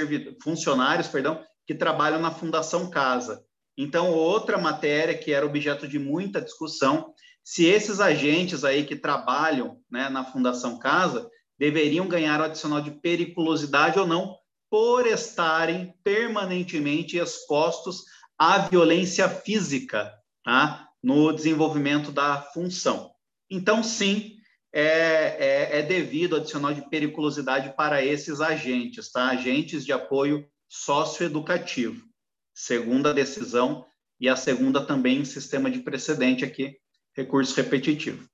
funcionários, 0.41 1.07
perdão, 1.07 1.45
que 1.67 1.75
trabalham 1.75 2.19
na 2.19 2.31
Fundação 2.31 2.89
Casa. 2.89 3.45
Então, 3.77 4.11
outra 4.11 4.57
matéria 4.57 5.15
que 5.15 5.31
era 5.31 5.45
objeto 5.45 5.87
de 5.87 5.99
muita 5.99 6.41
discussão 6.41 7.13
se 7.43 7.65
esses 7.65 7.99
agentes 7.99 8.63
aí 8.63 8.85
que 8.85 8.95
trabalham 8.95 9.79
né, 9.89 10.09
na 10.09 10.25
Fundação 10.25 10.79
Casa 10.79 11.29
deveriam 11.57 12.07
ganhar 12.07 12.41
o 12.41 12.43
adicional 12.43 12.81
de 12.81 12.91
periculosidade 12.91 13.99
ou 13.99 14.07
não, 14.07 14.35
por 14.71 15.05
estarem 15.05 15.93
permanentemente 16.03 17.17
expostos 17.17 18.03
à 18.37 18.57
violência 18.59 19.29
física 19.29 20.11
tá, 20.43 20.87
no 21.01 21.31
desenvolvimento 21.31 22.11
da 22.11 22.41
função. 22.41 23.11
Então, 23.49 23.83
sim, 23.83 24.38
é, 24.71 25.71
é, 25.73 25.79
é 25.79 25.81
devido 25.81 26.35
adicional 26.35 26.73
de 26.73 26.87
periculosidade 26.89 27.75
para 27.75 28.03
esses 28.03 28.39
agentes, 28.41 29.11
tá? 29.11 29.29
agentes 29.29 29.85
de 29.85 29.91
apoio 29.91 30.47
socioeducativo. 30.67 32.07
Segunda 32.53 33.13
decisão, 33.13 33.85
e 34.19 34.27
a 34.27 34.35
segunda 34.35 34.85
também 34.85 35.19
em 35.19 35.25
sistema 35.25 35.71
de 35.71 35.79
precedente 35.79 36.43
aqui, 36.43 36.77
recurso 37.15 37.55
repetitivo. 37.55 38.27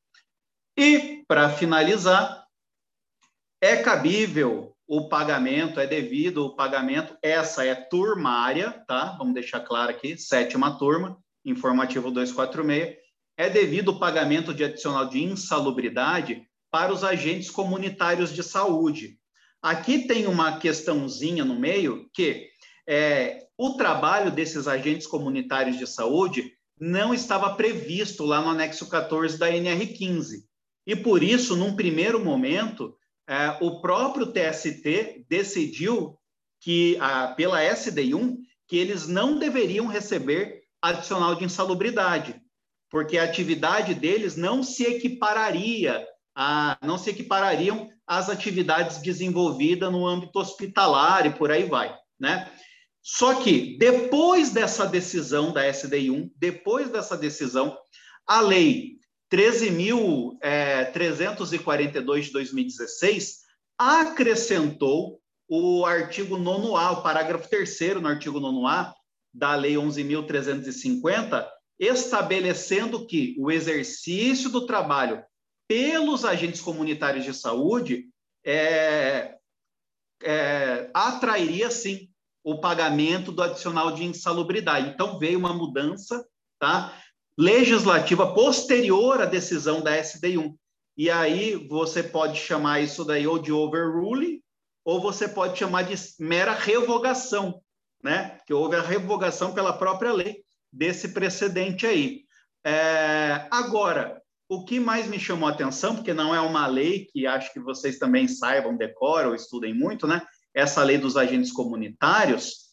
E, 0.77 1.23
para 1.27 1.49
finalizar, 1.49 2.45
é 3.61 3.77
cabível 3.77 4.75
o 4.88 5.07
pagamento, 5.07 5.80
é 5.80 5.88
devido 5.88 6.45
o 6.45 6.55
pagamento, 6.55 7.17
essa 7.22 7.65
é 7.65 7.73
turmária, 7.73 8.72
tá? 8.88 9.15
Vamos 9.17 9.33
deixar 9.33 9.61
claro 9.61 9.91
aqui, 9.91 10.17
sétima 10.17 10.77
turma, 10.77 11.17
informativo 11.43 12.11
246, 12.11 13.05
é 13.38 13.49
devido 13.49 13.89
o 13.89 13.99
pagamento 13.99 14.53
de 14.53 14.64
adicional 14.64 15.07
de 15.07 15.23
insalubridade 15.23 16.47
para 16.72 16.93
os 16.93 17.03
agentes 17.03 17.49
comunitários 17.49 18.33
de 18.33 18.43
saúde. 18.43 19.17
Aqui 19.61 20.07
tem 20.07 20.27
uma 20.27 20.59
questãozinha 20.59 21.43
no 21.43 21.59
meio 21.59 22.09
que 22.14 22.49
é, 22.88 23.45
o 23.57 23.72
trabalho 23.72 24.31
desses 24.31 24.67
agentes 24.67 25.07
comunitários 25.07 25.77
de 25.77 25.88
saúde 25.88 26.51
não 26.80 27.14
estava 27.14 27.55
previsto 27.55 28.25
lá 28.25 28.41
no 28.41 28.49
anexo 28.49 28.88
14 28.88 29.38
da 29.38 29.49
NR15. 29.49 30.43
E 30.85 30.95
por 30.95 31.23
isso, 31.23 31.55
num 31.55 31.75
primeiro 31.75 32.23
momento, 32.23 32.95
é, 33.27 33.57
o 33.61 33.81
próprio 33.81 34.27
TST 34.27 35.25
decidiu 35.27 36.17
que, 36.61 36.97
pela 37.35 37.61
SDI1, 37.61 38.38
que 38.67 38.77
eles 38.77 39.07
não 39.07 39.39
deveriam 39.39 39.88
receber 39.88 40.64
adicional 40.81 41.35
de 41.35 41.45
insalubridade, 41.45 42.34
porque 42.95 43.17
a 43.17 43.25
atividade 43.25 43.93
deles 43.93 44.38
não 44.38 44.64
se 44.64 44.85
equipararia 44.85 46.07
a, 46.33 46.77
não 46.82 46.98
se 46.98 47.09
equiparariam 47.09 47.90
às 48.07 48.30
atividades 48.30 49.01
desenvolvidas 49.01 49.91
no 49.91 50.07
âmbito 50.07 50.40
hospitalar 50.40 51.25
e 51.25 51.33
por 51.33 51.51
aí 51.51 51.65
vai, 51.65 51.93
né? 52.17 52.49
Só 53.01 53.35
que, 53.35 53.77
depois 53.77 54.51
dessa 54.51 54.85
decisão 54.88 55.51
da 55.51 55.67
SDI1, 55.67 56.32
depois 56.38 56.90
dessa 56.90 57.17
decisão, 57.17 57.77
a 58.25 58.40
Lei 58.40 58.93
13.342 59.30 60.40
é, 60.41 62.22
de 62.22 62.32
2016 62.32 63.40
acrescentou 63.77 65.19
o 65.49 65.85
artigo 65.85 66.38
9A, 66.38 66.93
o 66.93 67.03
parágrafo 67.03 67.49
3 67.49 68.01
no 68.01 68.07
artigo 68.07 68.40
9A 68.40 68.93
da 69.33 69.53
Lei 69.53 69.74
11.350, 69.74 71.45
estabelecendo 71.79 73.05
que 73.05 73.35
o 73.37 73.51
exercício 73.51 74.49
do 74.49 74.65
trabalho 74.65 75.23
pelos 75.67 76.23
agentes 76.23 76.61
comunitários 76.61 77.25
de 77.25 77.33
saúde 77.33 78.07
é, 78.45 79.35
é, 80.23 80.89
atrairia, 80.93 81.69
sim, 81.69 82.09
o 82.43 82.59
pagamento 82.59 83.31
do 83.31 83.41
adicional 83.41 83.91
de 83.91 84.03
insalubridade. 84.03 84.89
Então, 84.89 85.17
veio 85.17 85.39
uma 85.39 85.53
mudança 85.53 86.25
tá, 86.59 86.95
legislativa 87.37 88.33
posterior 88.33 89.21
à 89.21 89.25
decisão 89.25 89.81
da 89.81 89.97
SDI1. 89.97 90.55
E 90.97 91.09
aí 91.09 91.55
você 91.67 92.01
pode 92.01 92.37
chamar 92.37 92.79
isso 92.79 93.03
daí 93.03 93.27
ou 93.27 93.39
de 93.39 93.51
overruling, 93.51 94.41
ou 94.85 95.01
você 95.01 95.27
pode 95.27 95.57
chamar 95.57 95.81
de 95.81 95.95
mera 96.19 96.53
revogação. 96.53 97.61
né? 98.01 98.39
Que 98.45 98.53
houve 98.53 98.75
a 98.75 98.81
revogação 98.81 99.53
pela 99.53 99.73
própria 99.73 100.13
lei 100.13 100.44
desse 100.75 101.09
precedente 101.09 101.87
aí. 101.87 102.25
É, 102.65 103.47
agora, 103.49 104.21
o 104.49 104.65
que 104.65 104.79
mais 104.79 105.07
me 105.07 105.19
chamou 105.19 105.47
a 105.47 105.51
atenção, 105.51 105.95
porque 105.95 106.13
não 106.13 106.35
é 106.35 106.41
uma 106.41 106.67
lei 106.67 107.05
que 107.05 107.25
acho 107.25 107.51
que 107.53 107.59
vocês 107.59 107.97
também 107.97 108.27
saibam, 108.27 108.75
decoram 108.75 109.33
estudem 109.33 109.73
muito, 109.73 110.05
né? 110.05 110.25
Essa 110.53 110.83
lei 110.83 110.97
dos 110.97 111.17
agentes 111.17 111.51
comunitários, 111.51 112.65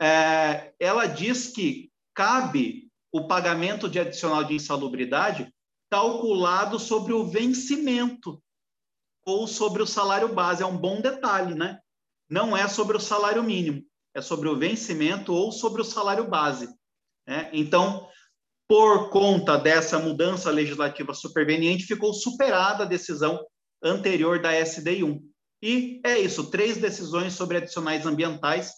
é, 0.00 0.72
ela 0.80 1.06
diz 1.06 1.48
que 1.48 1.90
cabe 2.14 2.88
o 3.12 3.26
pagamento 3.26 3.88
de 3.88 3.98
adicional 3.98 4.44
de 4.44 4.54
insalubridade 4.54 5.52
calculado 5.90 6.78
sobre 6.78 7.12
o 7.12 7.26
vencimento 7.26 8.42
ou 9.24 9.46
sobre 9.46 9.82
o 9.82 9.86
salário 9.86 10.32
base. 10.32 10.62
É 10.62 10.66
um 10.66 10.76
bom 10.76 11.00
detalhe, 11.00 11.54
né? 11.54 11.80
Não 12.28 12.56
é 12.56 12.68
sobre 12.68 12.96
o 12.96 13.00
salário 13.00 13.42
mínimo, 13.42 13.82
é 14.14 14.20
sobre 14.20 14.48
o 14.48 14.56
vencimento 14.56 15.32
ou 15.32 15.50
sobre 15.50 15.82
o 15.82 15.84
salário 15.84 16.28
base. 16.28 16.68
Né? 17.26 17.50
Então, 17.52 18.08
por 18.68 19.10
conta 19.10 19.56
dessa 19.56 19.98
mudança 19.98 20.50
legislativa 20.50 21.12
superveniente, 21.12 21.86
ficou 21.86 22.14
superada 22.14 22.84
a 22.84 22.86
decisão 22.86 23.44
anterior 23.82 24.40
da 24.40 24.52
SDI1. 24.52 25.20
E 25.62 26.00
é 26.04 26.18
isso, 26.18 26.50
três 26.50 26.78
decisões 26.78 27.34
sobre 27.34 27.58
adicionais 27.58 28.06
ambientais 28.06 28.72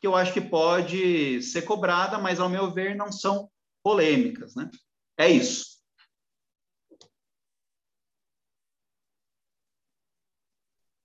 que 0.00 0.06
eu 0.06 0.14
acho 0.14 0.32
que 0.32 0.40
pode 0.40 1.42
ser 1.42 1.62
cobrada, 1.62 2.18
mas 2.18 2.38
ao 2.38 2.48
meu 2.48 2.72
ver 2.72 2.94
não 2.94 3.10
são 3.10 3.50
polêmicas, 3.82 4.54
né? 4.54 4.70
É 5.18 5.28
isso. 5.28 5.78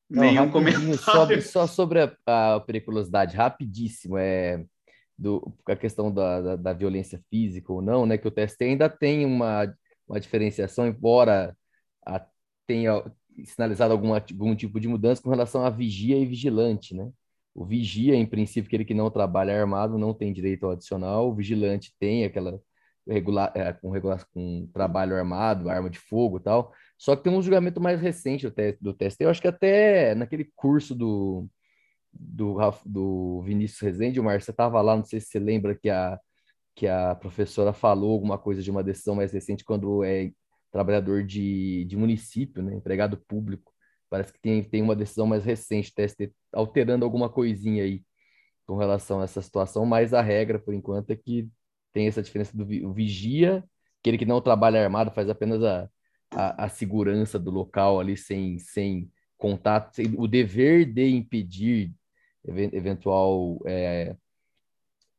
Não, 0.10 0.22
Nenhum 0.22 0.52
comentário. 0.52 0.98
Sobre, 0.98 1.42
só 1.42 1.66
sobre 1.66 2.02
a, 2.02 2.56
a, 2.56 2.60
periculosidade, 2.60 3.36
rapidíssimo, 3.36 4.16
é 4.16 4.64
do, 5.18 5.54
a 5.68 5.76
questão 5.76 6.12
da, 6.14 6.42
da, 6.42 6.56
da, 6.56 6.74
violência 6.74 7.22
física 7.30 7.72
ou 7.72 7.82
não, 7.82 8.06
né? 8.06 8.18
Que 8.18 8.28
o 8.28 8.32
TST 8.32 8.64
ainda 8.64 8.90
tem 8.90 9.26
uma, 9.26 9.74
uma 10.08 10.20
diferenciação, 10.20 10.88
embora 10.88 11.56
a, 12.06 12.26
tenha 12.68 13.04
sinalizado 13.46 13.94
alguma, 13.94 14.18
algum 14.18 14.56
tipo 14.56 14.80
de 14.80 14.88
mudança 14.88 15.22
com 15.22 15.30
relação 15.30 15.66
a 15.66 15.70
vigia 15.70 16.18
e 16.18 16.26
vigilante, 16.26 16.96
né? 16.96 17.12
O 17.54 17.66
vigia, 17.66 18.16
em 18.16 18.26
princípio, 18.26 18.68
aquele 18.68 18.86
que 18.86 18.94
não 18.94 19.12
trabalha 19.12 19.60
armado 19.60 19.98
não 19.98 20.14
tem 20.14 20.34
direito 20.34 20.66
ao 20.66 20.72
adicional, 20.72 21.30
o 21.30 21.36
vigilante 21.36 21.94
tem 22.00 22.26
aquela 22.26 22.60
regular, 23.08 23.52
é, 23.56 23.74
com, 23.74 23.92
regular, 23.92 24.26
com 24.34 24.68
trabalho 24.74 25.16
armado, 25.16 25.70
arma 25.70 25.90
de 25.90 26.00
fogo 26.00 26.38
e 26.38 26.42
tal. 26.42 26.74
Só 26.98 27.16
que 27.16 27.24
tem 27.24 27.34
um 27.34 27.42
julgamento 27.42 27.82
mais 27.82 28.02
recente 28.02 28.48
do, 28.48 28.54
do 28.82 28.94
TST, 28.94 29.24
eu 29.24 29.30
acho 29.30 29.42
que 29.42 29.48
até 29.48 30.16
naquele 30.16 30.46
curso 30.56 30.96
do, 30.96 31.48
do, 32.14 32.58
do 32.86 33.42
Vinícius 33.42 33.80
Rezende, 33.82 34.22
Marcio, 34.22 34.46
você 34.46 34.52
estava 34.52 34.82
lá, 34.82 34.96
não 34.96 35.04
sei 35.04 35.20
se 35.20 35.28
você 35.28 35.40
lembra 35.40 35.76
que 35.76 35.90
a, 35.90 36.20
que 36.76 36.88
a 36.88 37.16
professora 37.16 37.74
falou 37.74 38.12
alguma 38.14 38.38
coisa 38.38 38.62
de 38.62 38.72
uma 38.72 38.84
decisão 38.84 39.16
mais 39.16 39.32
recente 39.32 39.64
quando 39.64 40.04
é 40.04 40.32
trabalhador 40.72 41.24
de, 41.24 41.86
de 41.86 41.96
município, 41.96 42.64
né, 42.64 42.76
empregado 42.76 43.18
público. 43.18 43.72
Parece 44.10 44.34
que 44.34 44.40
tem, 44.40 44.64
tem 44.64 44.82
uma 44.82 44.96
decisão 44.96 45.26
mais 45.28 45.44
recente, 45.44 45.94
TST, 45.94 46.32
alterando 46.52 47.06
alguma 47.06 47.30
coisinha 47.30 47.84
aí 47.84 48.04
com 48.66 48.78
relação 48.78 49.22
a 49.22 49.24
essa 49.26 49.42
situação, 49.42 49.86
mas 49.86 50.14
a 50.14 50.22
regra, 50.22 50.58
por 50.60 50.74
enquanto, 50.74 51.12
é 51.12 51.16
que 51.16 51.50
tem 51.92 52.08
essa 52.08 52.22
diferença 52.22 52.56
do 52.56 52.66
vigia, 52.94 53.64
aquele 54.00 54.18
que 54.18 54.26
não 54.26 54.42
trabalha 54.42 54.84
armado, 54.84 55.12
faz 55.12 55.30
apenas 55.30 55.64
a, 55.64 55.90
a, 56.32 56.66
a 56.66 56.70
segurança 56.70 57.38
do 57.38 57.52
local 57.52 58.00
ali 58.00 58.18
sem, 58.18 58.58
sem 58.58 59.12
contato, 59.38 59.94
sem, 59.94 60.14
o 60.18 60.28
dever 60.28 60.86
de 60.86 61.10
impedir 61.10 61.94
eventual 62.46 63.62
é, 63.66 64.16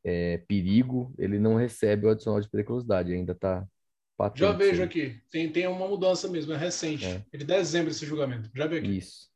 é, 0.05 0.39
perigo, 0.39 1.15
ele 1.19 1.39
não 1.39 1.57
recebe 1.57 2.07
o 2.07 2.11
adicional 2.11 2.41
de 2.41 2.49
periculosidade, 2.49 3.13
ainda 3.13 3.33
está 3.33 3.67
patente. 4.17 4.41
Já 4.41 4.53
vejo 4.53 4.83
aqui, 4.83 5.21
tem, 5.31 5.51
tem 5.51 5.67
uma 5.67 5.89
mudança 5.89 6.29
mesmo, 6.29 6.53
é 6.53 6.57
recente. 6.57 7.07
É. 7.07 7.25
É 7.33 7.39
de 7.39 7.45
dezembro 7.45 7.91
esse 7.91 8.05
julgamento, 8.05 8.51
já 8.55 8.67
vejo 8.67 8.87
aqui. 8.87 8.99
Isso. 8.99 9.33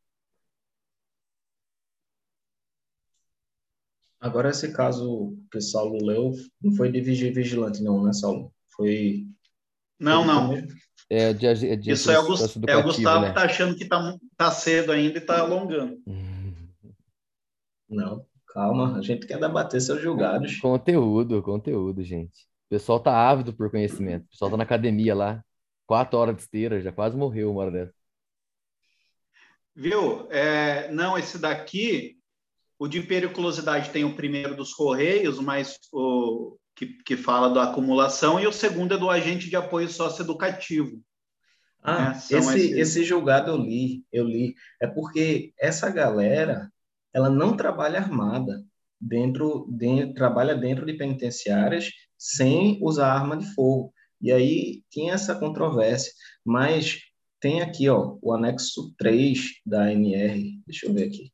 Agora, 4.20 4.50
esse 4.50 4.72
caso 4.72 5.38
que 5.50 5.60
Saulo 5.60 6.04
leu, 6.04 6.32
não 6.60 6.72
foi 6.72 6.90
de 6.90 7.00
vigilante, 7.00 7.82
não, 7.82 8.02
né, 8.02 8.12
Saulo? 8.12 8.52
Foi. 8.76 9.26
Não, 9.98 10.24
não. 10.24 10.54
É, 11.08 11.32
de, 11.32 11.46
é 11.46 11.76
de 11.76 11.90
Isso 11.92 12.10
é 12.10 12.18
o, 12.18 12.26
é 12.66 12.76
o 12.76 12.82
Gustavo 12.82 13.20
né? 13.20 13.32
que 13.32 13.38
está 13.38 13.42
achando 13.44 13.76
que 13.76 13.84
está 13.84 14.18
tá 14.36 14.50
cedo 14.50 14.92
ainda 14.92 15.18
e 15.18 15.22
está 15.22 15.40
alongando. 15.40 16.02
Não, 17.88 18.24
calma, 18.46 18.98
a 18.98 19.02
gente 19.02 19.26
quer 19.26 19.38
debater 19.38 19.80
seus 19.80 20.00
julgados. 20.00 20.58
Conteúdo, 20.60 21.42
conteúdo, 21.42 22.02
gente. 22.02 22.48
O 22.66 22.68
pessoal 22.68 23.00
tá 23.00 23.12
ávido 23.12 23.52
por 23.52 23.70
conhecimento. 23.70 24.26
O 24.26 24.28
pessoal 24.28 24.50
tá 24.50 24.56
na 24.56 24.64
academia 24.64 25.14
lá, 25.14 25.42
quatro 25.86 26.18
horas 26.18 26.36
de 26.36 26.42
esteira, 26.42 26.80
já 26.80 26.92
quase 26.92 27.16
morreu 27.16 27.50
uma 27.50 27.62
hora 27.62 27.70
dessa. 27.70 27.94
Viu? 29.74 30.26
É, 30.30 30.90
não, 30.90 31.16
esse 31.16 31.38
daqui, 31.38 32.18
o 32.78 32.86
de 32.86 33.00
periculosidade 33.00 33.90
tem 33.90 34.04
o 34.04 34.14
primeiro 34.14 34.54
dos 34.54 34.74
Correios, 34.74 35.40
mas 35.40 35.78
o 35.92 36.58
que, 36.74 36.86
que 37.04 37.16
fala 37.16 37.48
da 37.48 37.64
acumulação, 37.64 38.38
e 38.38 38.46
o 38.46 38.52
segundo 38.52 38.94
é 38.94 38.98
do 38.98 39.08
agente 39.08 39.48
de 39.48 39.56
apoio 39.56 39.88
socioeducativo. 39.88 41.02
Ah, 41.82 42.10
né? 42.10 42.18
esse, 42.30 42.78
esse 42.78 43.04
julgado 43.04 43.50
eu 43.50 43.56
li, 43.56 44.04
eu 44.12 44.24
li. 44.24 44.54
É 44.80 44.86
porque 44.86 45.52
essa 45.58 45.88
galera 45.90 46.70
ela 47.12 47.30
não 47.30 47.56
trabalha 47.56 47.98
armada, 47.98 48.64
dentro, 49.00 49.66
dentro 49.70 50.14
trabalha 50.14 50.54
dentro 50.54 50.84
de 50.84 50.94
penitenciárias 50.94 51.90
sem 52.16 52.78
usar 52.82 53.12
arma 53.12 53.36
de 53.36 53.46
fogo. 53.54 53.92
E 54.20 54.32
aí 54.32 54.82
tinha 54.90 55.14
essa 55.14 55.34
controvérsia, 55.34 56.12
mas 56.44 56.98
tem 57.40 57.62
aqui, 57.62 57.88
ó, 57.88 58.18
o 58.20 58.32
anexo 58.32 58.92
3 58.98 59.60
da 59.64 59.92
NR, 59.92 60.60
deixa 60.66 60.86
eu 60.86 60.92
ver 60.92 61.04
aqui. 61.04 61.32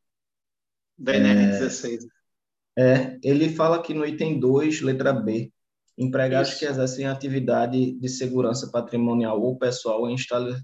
Da 0.99 1.17
NR 1.17 1.59
16. 1.59 2.07
É, 2.77 2.83
é, 2.83 3.19
ele 3.23 3.49
fala 3.49 3.77
aqui 3.77 3.95
no 3.95 4.05
item 4.05 4.39
2, 4.39 4.83
letra 4.83 5.13
B, 5.13 5.51
empregados 5.97 6.51
Isso. 6.51 6.59
que 6.59 6.65
exercem 6.65 7.07
atividade 7.07 7.93
de 7.93 8.09
segurança 8.09 8.71
patrimonial 8.71 9.41
ou 9.41 9.57
pessoal 9.57 10.09
em, 10.09 10.17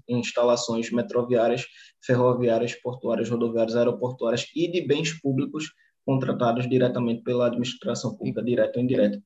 instalações 0.09 0.91
metroviárias, 0.91 1.65
ferroviárias, 2.03 2.75
portuárias, 2.75 3.29
rodoviárias, 3.29 3.75
aeroportuárias 3.75 4.45
e 4.55 4.69
de 4.69 4.85
bens 4.85 5.19
públicos 5.21 5.71
contratados 6.05 6.67
diretamente 6.67 7.23
pela 7.23 7.47
administração 7.47 8.15
pública, 8.15 8.43
direta 8.43 8.79
ou 8.79 8.83
indireta. 8.83 9.21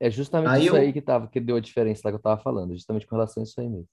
É 0.00 0.10
justamente 0.10 0.50
aí 0.50 0.66
isso 0.66 0.76
eu... 0.76 0.80
aí 0.80 0.92
que, 0.92 1.00
tava, 1.00 1.26
que 1.28 1.40
deu 1.40 1.56
a 1.56 1.60
diferença 1.60 2.02
lá 2.04 2.10
que 2.10 2.16
eu 2.16 2.18
estava 2.18 2.40
falando, 2.40 2.74
justamente 2.74 3.06
com 3.06 3.16
relação 3.16 3.42
a 3.42 3.44
isso 3.44 3.60
aí 3.60 3.68
mesmo. 3.68 3.88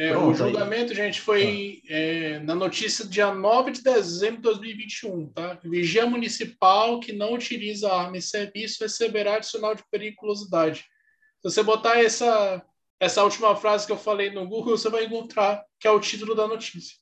É, 0.00 0.12
Pronto, 0.12 0.30
o 0.30 0.34
julgamento, 0.34 0.92
aí. 0.92 0.96
gente, 0.96 1.20
foi 1.20 1.82
ah. 1.84 1.92
é, 1.92 2.38
na 2.38 2.54
notícia 2.54 3.04
dia 3.04 3.34
9 3.34 3.70
de 3.70 3.82
dezembro 3.82 4.36
de 4.36 4.42
2021, 4.44 5.26
tá? 5.28 5.58
Vigia 5.62 6.06
municipal 6.06 6.98
que 7.00 7.12
não 7.12 7.34
utiliza 7.34 7.92
arma 7.92 8.16
em 8.16 8.20
serviço 8.22 8.82
receberá 8.82 9.34
adicional 9.34 9.74
de 9.74 9.84
periculosidade. 9.90 10.86
Se 11.42 11.50
você 11.50 11.62
botar 11.62 12.02
essa, 12.02 12.64
essa 12.98 13.22
última 13.22 13.54
frase 13.54 13.84
que 13.84 13.92
eu 13.92 13.98
falei 13.98 14.30
no 14.30 14.48
Google, 14.48 14.78
você 14.78 14.88
vai 14.88 15.04
encontrar 15.04 15.62
que 15.78 15.86
é 15.86 15.90
o 15.90 16.00
título 16.00 16.34
da 16.34 16.48
notícia. 16.48 16.96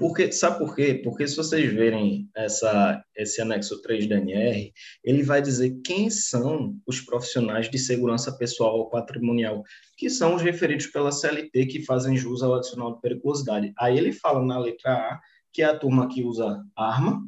Porque, 0.00 0.32
sabe 0.32 0.58
por 0.58 0.74
quê? 0.74 0.94
Porque 1.04 1.28
se 1.28 1.36
vocês 1.36 1.70
verem 1.70 2.26
essa, 2.34 3.04
esse 3.14 3.42
anexo 3.42 3.82
3 3.82 4.08
da 4.08 4.16
NR, 4.16 4.72
ele 5.04 5.22
vai 5.22 5.42
dizer 5.42 5.78
quem 5.84 6.08
são 6.08 6.74
os 6.86 7.02
profissionais 7.02 7.70
de 7.70 7.78
segurança 7.78 8.32
pessoal 8.32 8.78
ou 8.78 8.88
patrimonial, 8.88 9.62
que 9.98 10.08
são 10.08 10.34
os 10.34 10.40
referidos 10.40 10.86
pela 10.86 11.12
CLT 11.12 11.66
que 11.66 11.84
fazem 11.84 12.16
jus 12.16 12.42
ao 12.42 12.54
adicional 12.54 12.94
de 12.94 13.02
periculosidade. 13.02 13.74
Aí 13.78 13.98
ele 13.98 14.10
fala 14.10 14.42
na 14.42 14.58
letra 14.58 14.94
A 14.94 15.20
que 15.52 15.60
é 15.60 15.66
a 15.66 15.78
turma 15.78 16.08
que 16.08 16.24
usa 16.24 16.64
arma, 16.74 17.22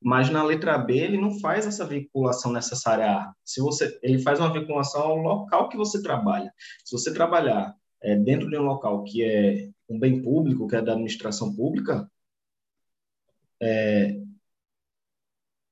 mas 0.00 0.30
na 0.30 0.44
letra 0.44 0.78
B 0.78 0.98
ele 0.98 1.20
não 1.20 1.40
faz 1.40 1.66
essa 1.66 1.84
vinculação 1.84 2.52
necessária 2.52 3.04
à 3.04 3.16
arma. 3.16 3.36
Se 3.44 3.60
você, 3.60 3.98
ele 4.00 4.20
faz 4.20 4.38
uma 4.38 4.52
vinculação 4.52 5.02
ao 5.02 5.16
local 5.16 5.68
que 5.68 5.76
você 5.76 6.00
trabalha. 6.00 6.52
Se 6.84 6.92
você 6.96 7.12
trabalhar 7.12 7.74
é, 8.00 8.14
dentro 8.14 8.48
de 8.48 8.56
um 8.56 8.62
local 8.62 9.02
que 9.02 9.24
é 9.24 9.70
um 9.92 9.98
bem 9.98 10.22
público, 10.22 10.66
que 10.66 10.76
é 10.76 10.82
da 10.82 10.92
administração 10.92 11.54
pública, 11.54 12.10
é, 13.60 14.20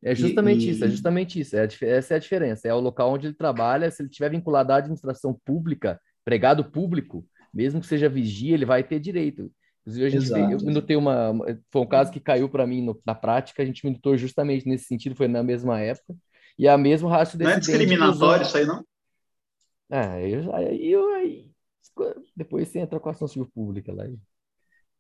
é 0.03 0.15
justamente 0.15 0.67
e, 0.67 0.71
isso, 0.71 0.85
é 0.85 0.89
justamente 0.89 1.41
isso. 1.41 1.57
É 1.57 1.61
a, 1.61 1.69
essa 1.83 2.15
é 2.15 2.17
a 2.17 2.21
diferença. 2.21 2.67
É 2.67 2.73
o 2.73 2.81
local 2.81 3.13
onde 3.13 3.27
ele 3.27 3.35
trabalha. 3.35 3.91
Se 3.91 4.03
ele 4.03 4.09
tiver 4.09 4.31
vinculado 4.31 4.73
à 4.73 4.77
administração 4.77 5.39
pública, 5.45 6.01
pregado 6.25 6.65
público, 6.65 7.27
mesmo 7.53 7.81
que 7.81 7.87
seja 7.87 8.09
vigia, 8.09 8.55
ele 8.55 8.65
vai 8.65 8.83
ter 8.83 8.99
direito. 8.99 9.51
Inclusive, 9.83 10.07
a 10.07 10.11
gente 10.11 10.25
Exato. 10.25 10.53
eu 10.53 10.61
minutei 10.61 10.97
uma. 10.97 11.33
Foi 11.71 11.83
um 11.83 11.87
caso 11.87 12.11
que 12.11 12.21
caiu 12.21 12.49
para 12.49 12.67
mim 12.67 12.83
no, 12.83 13.01
na 13.05 13.15
prática, 13.15 13.63
a 13.63 13.67
gente 13.67 13.85
minutou 13.85 14.17
justamente 14.17 14.67
nesse 14.69 14.85
sentido, 14.85 15.17
foi 15.17 15.29
na 15.29 15.43
mesma 15.43 15.81
época. 15.81 16.15
E 16.59 16.69
a 16.69 16.79
mesmo 16.79 17.09
raço 17.09 17.37
desse. 17.37 17.51
Não 17.51 17.57
é 17.57 17.61
discriminatório 17.61 18.43
isso 18.45 18.57
aí, 18.57 18.67
não? 18.67 18.85
Ah, 19.91 20.13
aí, 20.13 21.50
depois 22.37 22.69
você 22.69 22.81
entra 22.81 22.99
com 23.01 23.09
a 23.09 23.13
ação 23.13 23.29
civil 23.29 23.51
pública 23.55 23.93
lá. 23.93 24.05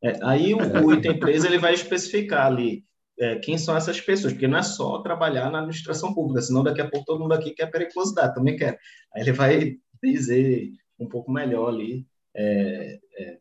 É, 0.02 0.18
aí 0.22 0.54
o, 0.54 0.58
o 0.58 0.94
item 0.94 1.18
3 1.18 1.44
ele 1.44 1.58
vai 1.58 1.74
especificar 1.74 2.46
ali 2.46 2.84
é, 3.18 3.36
quem 3.38 3.58
são 3.58 3.76
essas 3.76 4.00
pessoas, 4.00 4.32
porque 4.32 4.48
não 4.48 4.58
é 4.58 4.62
só 4.62 5.02
trabalhar 5.02 5.50
na 5.50 5.58
administração 5.58 6.14
pública, 6.14 6.40
senão 6.40 6.62
daqui 6.62 6.80
a 6.80 6.88
pouco 6.88 7.04
todo 7.04 7.20
mundo 7.20 7.34
aqui 7.34 7.50
quer 7.50 7.70
periculosidade, 7.70 8.34
também 8.34 8.56
quer. 8.56 8.78
Aí 9.14 9.22
ele 9.22 9.32
vai 9.32 9.76
dizer 10.02 10.72
um 10.98 11.06
pouco 11.06 11.30
melhor 11.30 11.68
ali 11.68 12.06
é, 12.34 12.98
é, 13.18 13.38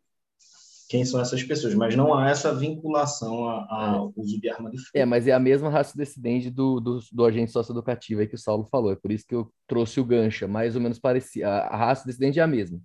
quem 0.90 1.06
são 1.06 1.22
essas 1.22 1.44
pessoas, 1.44 1.76
mas 1.76 1.96
não 1.96 2.14
há 2.14 2.30
essa 2.30 2.54
vinculação 2.54 3.48
ao 3.48 4.12
uso 4.18 4.42
de 4.42 4.50
arma 4.50 4.70
de 4.72 4.78
fogo. 4.78 4.90
É, 4.96 5.06
mas 5.06 5.28
é 5.28 5.32
a 5.32 5.40
mesma 5.40 5.70
raça 5.70 5.96
descendente 5.96 6.50
do, 6.50 6.80
do, 6.80 7.00
do 7.12 7.26
agente 7.26 7.52
socioeducativo 7.52 8.22
aí 8.22 8.28
que 8.28 8.36
o 8.36 8.40
Saulo 8.40 8.66
falou, 8.66 8.92
é 8.92 8.96
por 8.96 9.12
isso 9.12 9.26
que 9.26 9.36
eu 9.36 9.54
trouxe 9.68 10.00
o 10.00 10.06
gancho, 10.06 10.48
mais 10.48 10.76
ou 10.76 10.82
menos 10.82 11.00
parecia, 11.00 11.48
a, 11.48 11.68
a 11.68 11.78
raça 11.78 12.06
descendente 12.06 12.40
é 12.40 12.44
a 12.44 12.48
mesma, 12.48 12.82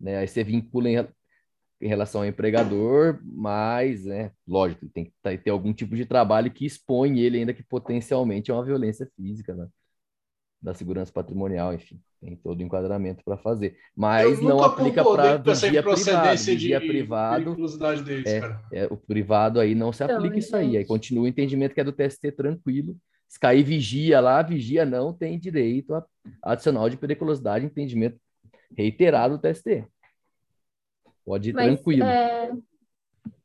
né? 0.00 0.18
Aí 0.18 0.28
você 0.28 0.44
vincula 0.44 0.88
em, 0.88 0.96
em 1.80 1.88
relação 1.88 2.22
ao 2.22 2.26
empregador, 2.26 3.20
mas, 3.24 4.04
né, 4.04 4.30
lógico, 4.46 4.88
tem 4.88 5.04
que 5.06 5.38
ter 5.38 5.50
algum 5.50 5.72
tipo 5.72 5.96
de 5.96 6.06
trabalho 6.06 6.50
que 6.50 6.66
expõe 6.66 7.18
ele 7.18 7.38
ainda 7.38 7.54
que 7.54 7.62
potencialmente 7.62 8.50
é 8.50 8.54
uma 8.54 8.64
violência 8.64 9.08
física, 9.16 9.54
né? 9.54 9.66
Da 10.60 10.72
segurança 10.72 11.12
patrimonial, 11.12 11.74
enfim, 11.74 12.00
tem 12.22 12.36
todo 12.36 12.58
o 12.58 12.62
enquadramento 12.62 13.22
para 13.22 13.36
fazer. 13.36 13.76
Mas 13.94 14.40
não 14.40 14.62
aplica 14.62 15.04
para 15.04 15.36
vigia 15.36 15.82
privado. 15.82 16.38
Vigia 16.38 16.80
de 16.80 16.86
privado. 16.86 17.56
Deles, 18.02 18.26
é, 18.26 18.58
é, 18.72 18.86
o 18.86 18.96
privado 18.96 19.60
aí 19.60 19.74
não 19.74 19.92
se 19.92 20.02
então, 20.02 20.16
aplica 20.16 20.38
isso 20.38 20.56
aí. 20.56 20.78
Aí 20.78 20.86
continua 20.86 21.24
o 21.24 21.28
entendimento 21.28 21.74
que 21.74 21.80
é 21.82 21.84
do 21.84 21.92
TST 21.92 22.32
tranquilo. 22.32 22.96
Se 23.28 23.38
cair 23.38 23.62
vigia 23.62 24.20
lá, 24.20 24.40
vigia 24.40 24.86
não 24.86 25.12
tem 25.12 25.38
direito 25.38 25.94
a 25.94 26.04
adicional 26.42 26.88
de 26.88 26.96
periculosidade, 26.96 27.66
entendimento 27.66 28.18
reiterado 28.76 29.38
do 29.38 29.40
TST. 29.40 29.86
Pode 31.24 31.50
ir 31.50 31.52
Mas, 31.52 31.66
tranquilo. 31.66 32.04
É, 32.04 32.52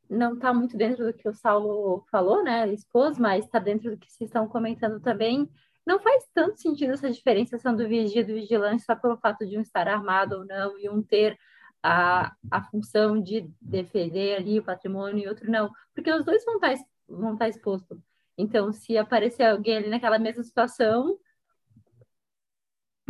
não 0.08 0.34
está 0.34 0.52
muito 0.52 0.76
dentro 0.76 1.06
do 1.06 1.12
que 1.12 1.28
o 1.28 1.32
Saulo 1.32 2.04
falou, 2.10 2.42
né? 2.42 2.68
Expôs, 2.72 3.18
mas 3.18 3.44
está 3.44 3.58
dentro 3.58 3.90
do 3.90 3.96
que 3.96 4.10
vocês 4.10 4.28
estão 4.28 4.48
comentando 4.48 5.00
também. 5.00 5.48
Não 5.86 5.98
faz 5.98 6.28
tanto 6.34 6.60
sentido 6.60 6.92
essa 6.92 7.10
diferenciação 7.10 7.74
do 7.74 7.88
vigia 7.88 8.20
e 8.20 8.24
do 8.24 8.34
vigilante 8.34 8.82
só 8.82 8.94
pelo 8.94 9.16
fato 9.16 9.46
de 9.46 9.56
um 9.56 9.60
estar 9.60 9.88
armado 9.88 10.38
ou 10.38 10.44
não 10.44 10.78
e 10.78 10.88
um 10.88 11.02
ter 11.02 11.38
a, 11.82 12.32
a 12.50 12.62
função 12.64 13.20
de 13.20 13.50
defender 13.60 14.36
ali 14.36 14.58
o 14.58 14.62
patrimônio 14.62 15.24
e 15.24 15.28
outro 15.28 15.50
não, 15.50 15.70
porque 15.94 16.12
os 16.12 16.24
dois 16.24 16.44
vão 16.44 16.56
estar, 16.56 16.76
tá 16.76 16.84
vão 17.08 17.32
estar 17.32 17.46
tá 17.46 17.48
expostos. 17.48 17.98
Então, 18.36 18.72
se 18.72 18.96
aparecer 18.96 19.44
alguém 19.44 19.76
ali 19.76 19.88
naquela 19.88 20.18
mesma 20.18 20.42
situação, 20.42 21.18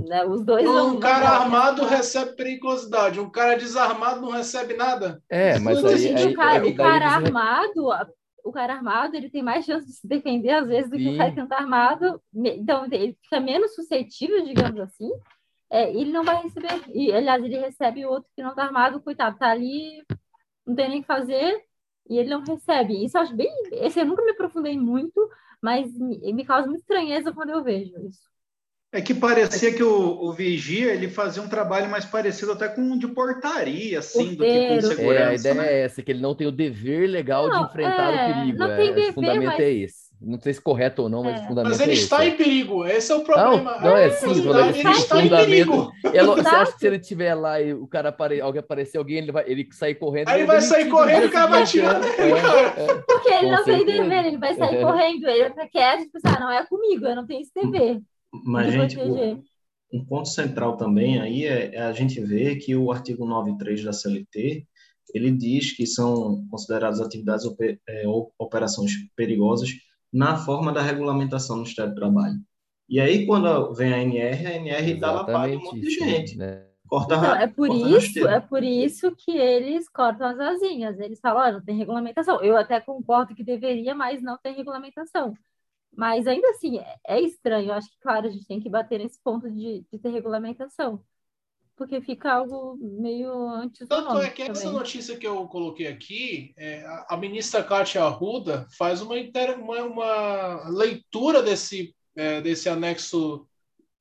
né? 0.06 0.24
Os 0.24 0.44
dois 0.44 0.66
um 0.66 0.72
vão, 0.72 1.00
cara 1.00 1.28
armado 1.28 1.84
recebe 1.84 2.32
periculosidade, 2.32 3.20
um 3.20 3.30
cara 3.30 3.56
desarmado 3.56 4.20
não 4.20 4.30
recebe 4.30 4.74
nada. 4.74 5.22
É, 5.28 5.58
mas 5.58 5.84
aí, 5.84 6.08
aí, 6.08 6.16
aí, 6.16 6.32
o 6.32 6.36
cara, 6.36 6.66
o 6.66 6.74
cara 6.76 7.06
armado, 7.06 7.88
o 8.44 8.52
cara 8.52 8.74
armado, 8.74 9.16
ele 9.16 9.30
tem 9.30 9.42
mais 9.42 9.64
chance 9.64 9.86
de 9.86 9.92
se 9.92 10.06
defender 10.06 10.50
às 10.50 10.66
vezes 10.66 10.90
do 10.90 10.96
Sim. 10.96 11.04
que 11.04 11.14
o 11.14 11.18
cara 11.18 11.30
que 11.30 11.40
não 11.40 11.48
tá 11.48 11.58
armado. 11.58 12.20
Então 12.34 12.86
ele 12.90 13.16
fica 13.22 13.40
menos 13.40 13.74
suscetível, 13.74 14.44
digamos 14.44 14.80
assim. 14.80 15.10
É, 15.70 15.88
ele 15.90 16.10
não 16.10 16.24
vai 16.24 16.42
receber. 16.42 16.82
E, 16.92 17.12
aliás, 17.12 17.42
ele 17.44 17.58
recebe 17.58 18.04
o 18.04 18.10
outro 18.10 18.28
que 18.34 18.42
não 18.42 18.54
tá 18.54 18.64
armado, 18.64 19.00
coitado, 19.00 19.38
tá 19.38 19.50
ali, 19.50 20.02
não 20.66 20.74
tem 20.74 20.88
nem 20.88 20.98
o 20.98 21.02
que 21.02 21.06
fazer, 21.06 21.62
e 22.08 22.18
ele 22.18 22.28
não 22.28 22.42
recebe. 22.42 23.04
Isso 23.04 23.16
eu 23.16 23.22
acho 23.22 23.36
bem. 23.36 23.50
Esse 23.72 24.00
eu 24.00 24.04
nunca 24.04 24.24
me 24.24 24.32
aprofundei 24.32 24.76
muito, 24.76 25.30
mas 25.62 25.92
me, 25.96 26.32
me 26.32 26.44
causa 26.44 26.66
muita 26.66 26.82
estranheza 26.82 27.32
quando 27.32 27.50
eu 27.50 27.62
vejo 27.62 27.96
isso. 28.04 28.29
É 28.92 29.00
que 29.00 29.14
parecia 29.14 29.72
que 29.72 29.84
o, 29.84 30.20
o, 30.20 30.32
vigia 30.32 30.92
ele 30.92 31.08
fazia 31.08 31.40
um 31.40 31.48
trabalho 31.48 31.88
mais 31.88 32.04
parecido 32.04 32.52
até 32.52 32.68
com 32.68 32.80
um 32.80 32.98
de 32.98 33.06
portaria, 33.06 34.00
assim, 34.00 34.34
Porteiro. 34.34 34.74
do 34.74 34.80
que 34.80 34.88
com 34.88 34.96
segurança. 34.96 35.22
É, 35.22 35.28
a 35.28 35.34
ideia 35.34 35.54
né? 35.54 35.66
é 35.68 35.80
essa, 35.82 36.02
que 36.02 36.10
ele 36.10 36.20
não 36.20 36.34
tem 36.34 36.48
o 36.48 36.52
dever 36.52 37.08
legal 37.08 37.48
não, 37.48 37.60
de 37.60 37.66
enfrentar 37.66 38.12
é, 38.12 38.32
o 38.32 38.34
perigo. 38.34 38.58
Não 38.58 38.72
é, 38.72 38.76
tem 38.76 38.94
dever, 38.94 39.10
o 39.10 39.12
fundamento 39.12 39.46
mas... 39.46 39.60
é 39.60 39.70
esse. 39.70 40.10
Não 40.20 40.38
sei 40.38 40.52
se 40.52 40.60
correto 40.60 41.02
ou 41.02 41.08
não, 41.08 41.22
mas 41.22 41.40
o 41.40 41.44
é. 41.44 41.46
fundamento 41.46 41.70
Mas 41.70 41.80
ele 41.80 41.92
é 41.92 41.94
está 41.94 42.26
esse. 42.26 42.34
em 42.34 42.36
perigo, 42.36 42.84
esse 42.84 43.10
é 43.10 43.14
o 43.14 43.22
problema. 43.22 43.72
Não, 43.74 43.80
não 43.80 43.96
é 43.96 44.06
assim, 44.06 44.30
ele, 44.30 44.48
ele 44.80 44.90
está 44.90 45.22
em 45.22 45.28
perigo. 45.30 45.92
É, 46.12 46.24
você 46.24 46.48
acha 46.48 46.72
que 46.72 46.78
se 46.80 46.86
ele 46.86 46.96
estiver 46.96 47.34
lá 47.34 47.60
e 47.60 47.72
o 47.72 47.86
cara 47.86 48.10
apare, 48.10 48.40
alguém 48.40 48.60
aparecer, 48.60 48.98
alguém, 48.98 49.18
ele 49.18 49.32
vai 49.32 49.44
ele 49.46 49.66
sair 49.72 49.94
correndo. 49.94 50.28
Aí 50.28 50.40
ele 50.40 50.46
vai 50.46 50.60
sair 50.60 50.90
correndo 50.90 51.22
e 51.22 51.26
o 51.26 51.30
cara 51.30 51.46
vai 51.46 51.64
tirar 51.64 52.00
nele, 52.00 52.14
é, 52.16 52.94
Porque 53.06 53.28
ele 53.32 53.50
não 53.50 53.64
tem 53.64 53.86
dever, 53.86 54.26
ele 54.26 54.36
vai 54.36 54.54
sair 54.54 54.82
correndo, 54.82 55.26
ele 55.26 55.50
quer, 55.72 55.98
tipo, 56.00 56.18
ah, 56.24 56.40
não 56.40 56.50
é 56.50 56.66
comigo, 56.66 57.06
eu 57.06 57.16
não 57.16 57.24
tenho 57.24 57.40
esse 57.40 57.52
dever. 57.54 58.02
Mas, 58.32 58.72
gente, 58.72 58.98
um 59.92 60.04
ponto 60.04 60.28
central 60.28 60.76
também 60.76 61.20
aí 61.20 61.44
é, 61.44 61.74
é 61.74 61.82
a 61.82 61.92
gente 61.92 62.20
ver 62.20 62.56
que 62.56 62.76
o 62.76 62.92
artigo 62.92 63.26
93 63.26 63.82
da 63.84 63.92
CLT 63.92 64.66
ele 65.14 65.30
diz 65.30 65.72
que 65.72 65.86
são 65.86 66.46
consideradas 66.48 67.00
atividades 67.00 67.44
é, 67.88 68.06
ou 68.06 68.32
operações 68.38 68.92
perigosas 69.16 69.70
na 70.12 70.36
forma 70.36 70.72
da 70.72 70.82
regulamentação 70.82 71.56
do 71.56 71.68
Estado 71.68 71.90
do 71.90 71.96
Trabalho. 71.96 72.36
E 72.88 73.00
aí, 73.00 73.26
quando 73.26 73.72
vem 73.74 73.92
a 73.92 74.02
NR, 74.02 74.46
a 74.46 74.54
NR 74.54 74.94
dá 74.94 75.12
lapada 75.12 75.48
em 75.48 75.56
um 75.56 75.60
monte 75.60 75.80
de 75.80 75.90
gente. 75.90 76.36
Né? 76.36 76.66
Corta 76.88 77.14
então, 77.14 77.34
é 77.36 77.46
por 77.46 77.70
isso 77.72 78.28
É 78.28 78.40
por 78.40 78.62
isso 78.64 79.14
que 79.14 79.30
eles 79.30 79.88
cortam 79.88 80.26
as 80.26 80.40
asinhas. 80.40 80.98
Eles 80.98 81.20
falam, 81.20 81.48
oh, 81.48 81.52
não 81.52 81.60
tem 81.64 81.76
regulamentação. 81.76 82.42
Eu 82.42 82.56
até 82.56 82.80
concordo 82.80 83.34
que 83.34 83.44
deveria, 83.44 83.94
mas 83.94 84.20
não 84.20 84.36
tem 84.36 84.56
regulamentação. 84.56 85.34
Mas 85.96 86.26
ainda 86.26 86.48
assim, 86.50 86.78
é, 86.78 86.96
é 87.06 87.20
estranho. 87.20 87.68
Eu 87.68 87.74
acho 87.74 87.90
que, 87.90 87.98
claro, 88.00 88.26
a 88.26 88.30
gente 88.30 88.46
tem 88.46 88.60
que 88.60 88.68
bater 88.70 88.98
nesse 88.98 89.20
ponto 89.22 89.50
de, 89.50 89.84
de 89.90 89.98
ter 89.98 90.10
regulamentação. 90.10 91.04
Porque 91.76 92.00
fica 92.00 92.32
algo 92.32 92.76
meio 92.78 93.32
antes. 93.48 93.88
Tanto 93.88 94.18
é 94.18 94.28
que 94.28 94.44
também. 94.44 94.52
essa 94.52 94.70
notícia 94.70 95.16
que 95.16 95.26
eu 95.26 95.46
coloquei 95.48 95.86
aqui, 95.86 96.52
é, 96.56 96.84
a 97.08 97.16
ministra 97.16 97.64
Kátia 97.64 98.02
Arruda 98.02 98.66
faz 98.76 99.00
uma, 99.00 99.14
uma, 99.14 99.84
uma 99.84 100.68
leitura 100.68 101.42
desse, 101.42 101.94
é, 102.14 102.40
desse 102.40 102.68
anexo. 102.68 103.46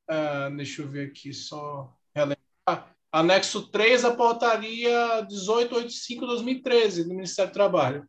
Uh, 0.10 0.56
deixa 0.58 0.82
eu 0.82 0.88
ver 0.90 1.08
aqui, 1.08 1.32
só 1.32 1.96
relembrar. 2.14 2.96
Anexo 3.12 3.68
3 3.72 4.02
da 4.04 4.16
portaria 4.16 5.26
1885-2013 5.28 7.04
do 7.04 7.16
Ministério 7.16 7.52
do 7.52 7.54
Trabalho 7.54 8.08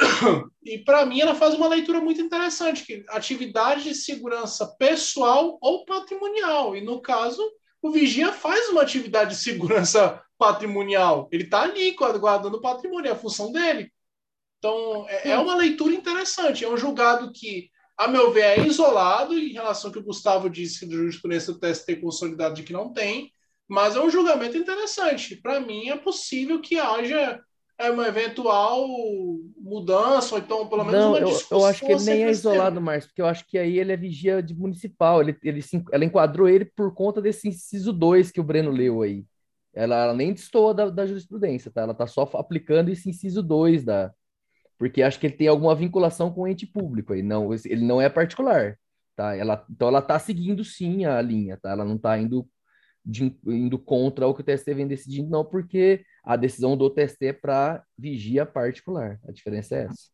e 0.64 0.78
para 0.78 1.04
mim 1.06 1.20
ela 1.20 1.34
faz 1.34 1.54
uma 1.54 1.68
leitura 1.68 2.00
muito 2.00 2.20
interessante, 2.20 2.84
que 2.84 3.04
atividade 3.08 3.84
de 3.84 3.94
segurança 3.94 4.66
pessoal 4.78 5.58
ou 5.60 5.84
patrimonial. 5.84 6.76
E 6.76 6.80
no 6.80 7.00
caso, 7.00 7.42
o 7.82 7.90
vigia 7.90 8.32
faz 8.32 8.68
uma 8.68 8.82
atividade 8.82 9.30
de 9.30 9.42
segurança 9.42 10.22
patrimonial. 10.38 11.28
Ele 11.30 11.44
está 11.44 11.62
ali 11.62 11.92
guardando 11.92 12.54
o 12.54 12.60
patrimônio, 12.60 13.08
é 13.08 13.12
a 13.12 13.18
função 13.18 13.52
dele. 13.52 13.92
Então, 14.58 15.06
é, 15.08 15.30
é, 15.30 15.38
uma 15.38 15.54
leitura 15.54 15.94
interessante. 15.94 16.64
É 16.64 16.68
um 16.68 16.76
julgado 16.76 17.32
que, 17.32 17.70
a 17.96 18.08
meu 18.08 18.30
ver, 18.30 18.58
é 18.58 18.66
isolado 18.66 19.38
em 19.38 19.52
relação 19.52 19.88
ao 19.88 19.92
que 19.92 19.98
o 19.98 20.04
Gustavo 20.04 20.48
disse 20.48 20.86
do 20.86 20.96
jurisprudência 20.96 21.52
do 21.52 21.58
TST 21.58 21.96
consolidado 21.96 22.54
de 22.54 22.62
que 22.62 22.72
não 22.72 22.92
tem, 22.92 23.32
mas 23.68 23.96
é 23.96 24.00
um 24.00 24.10
julgamento 24.10 24.56
interessante. 24.56 25.36
Para 25.36 25.60
mim, 25.60 25.88
é 25.88 25.96
possível 25.96 26.60
que 26.60 26.78
haja 26.78 27.40
é 27.80 27.90
uma 27.90 28.06
eventual 28.06 28.86
mudança, 29.58 30.34
ou 30.34 30.40
então 30.40 30.68
pelo 30.68 30.84
menos 30.84 31.00
não, 31.00 31.08
uma 31.12 31.24
discussão. 31.24 31.58
Eu, 31.58 31.62
eu 31.62 31.66
acho 31.66 31.80
que 31.86 31.92
ele 31.92 32.04
nem 32.04 32.24
é 32.24 32.30
isolado, 32.30 32.80
Márcio, 32.80 33.08
porque 33.08 33.22
eu 33.22 33.26
acho 33.26 33.46
que 33.46 33.56
aí 33.56 33.78
ele 33.78 33.90
é 33.90 33.96
vigia 33.96 34.42
de 34.42 34.54
municipal. 34.54 35.22
Ele, 35.22 35.36
ele, 35.42 35.64
ela 35.90 36.04
enquadrou 36.04 36.48
ele 36.48 36.66
por 36.66 36.94
conta 36.94 37.22
desse 37.22 37.48
inciso 37.48 37.92
2 37.92 38.30
que 38.30 38.40
o 38.40 38.44
Breno 38.44 38.70
leu 38.70 39.00
aí. 39.00 39.24
Ela, 39.72 40.04
ela 40.04 40.14
nem 40.14 40.32
destoa 40.32 40.74
da, 40.74 40.90
da, 40.90 41.06
jurisprudência, 41.06 41.70
tá? 41.70 41.82
Ela 41.82 41.94
tá 41.94 42.06
só 42.06 42.28
aplicando 42.34 42.90
esse 42.90 43.08
inciso 43.08 43.42
2 43.42 43.84
da. 43.84 44.12
Porque 44.78 45.02
acho 45.02 45.18
que 45.18 45.26
ele 45.26 45.36
tem 45.36 45.48
alguma 45.48 45.74
vinculação 45.74 46.30
com 46.30 46.42
o 46.42 46.48
ente 46.48 46.66
público 46.66 47.12
aí. 47.12 47.22
Não, 47.22 47.52
ele 47.64 47.84
não 47.84 48.00
é 48.00 48.08
particular. 48.08 48.78
Tá? 49.16 49.34
Ela, 49.34 49.64
então 49.70 49.88
ela 49.88 50.02
tá 50.02 50.18
seguindo 50.18 50.64
sim 50.64 51.04
a 51.04 51.20
linha, 51.20 51.58
tá? 51.60 51.70
Ela 51.70 51.84
não 51.84 51.98
tá 51.98 52.18
indo, 52.18 52.48
de, 53.04 53.36
indo 53.46 53.78
contra 53.78 54.26
o 54.26 54.34
que 54.34 54.40
o 54.40 54.44
TST 54.44 54.72
vem 54.74 54.86
decidindo, 54.86 55.30
não, 55.30 55.44
porque 55.44 56.04
a 56.22 56.36
decisão 56.36 56.76
do 56.76 56.90
TST 56.90 57.26
é 57.26 57.32
para 57.32 57.84
vigia 57.96 58.44
particular. 58.44 59.20
A 59.26 59.32
diferença 59.32 59.76
é 59.76 59.84
essa. 59.84 60.10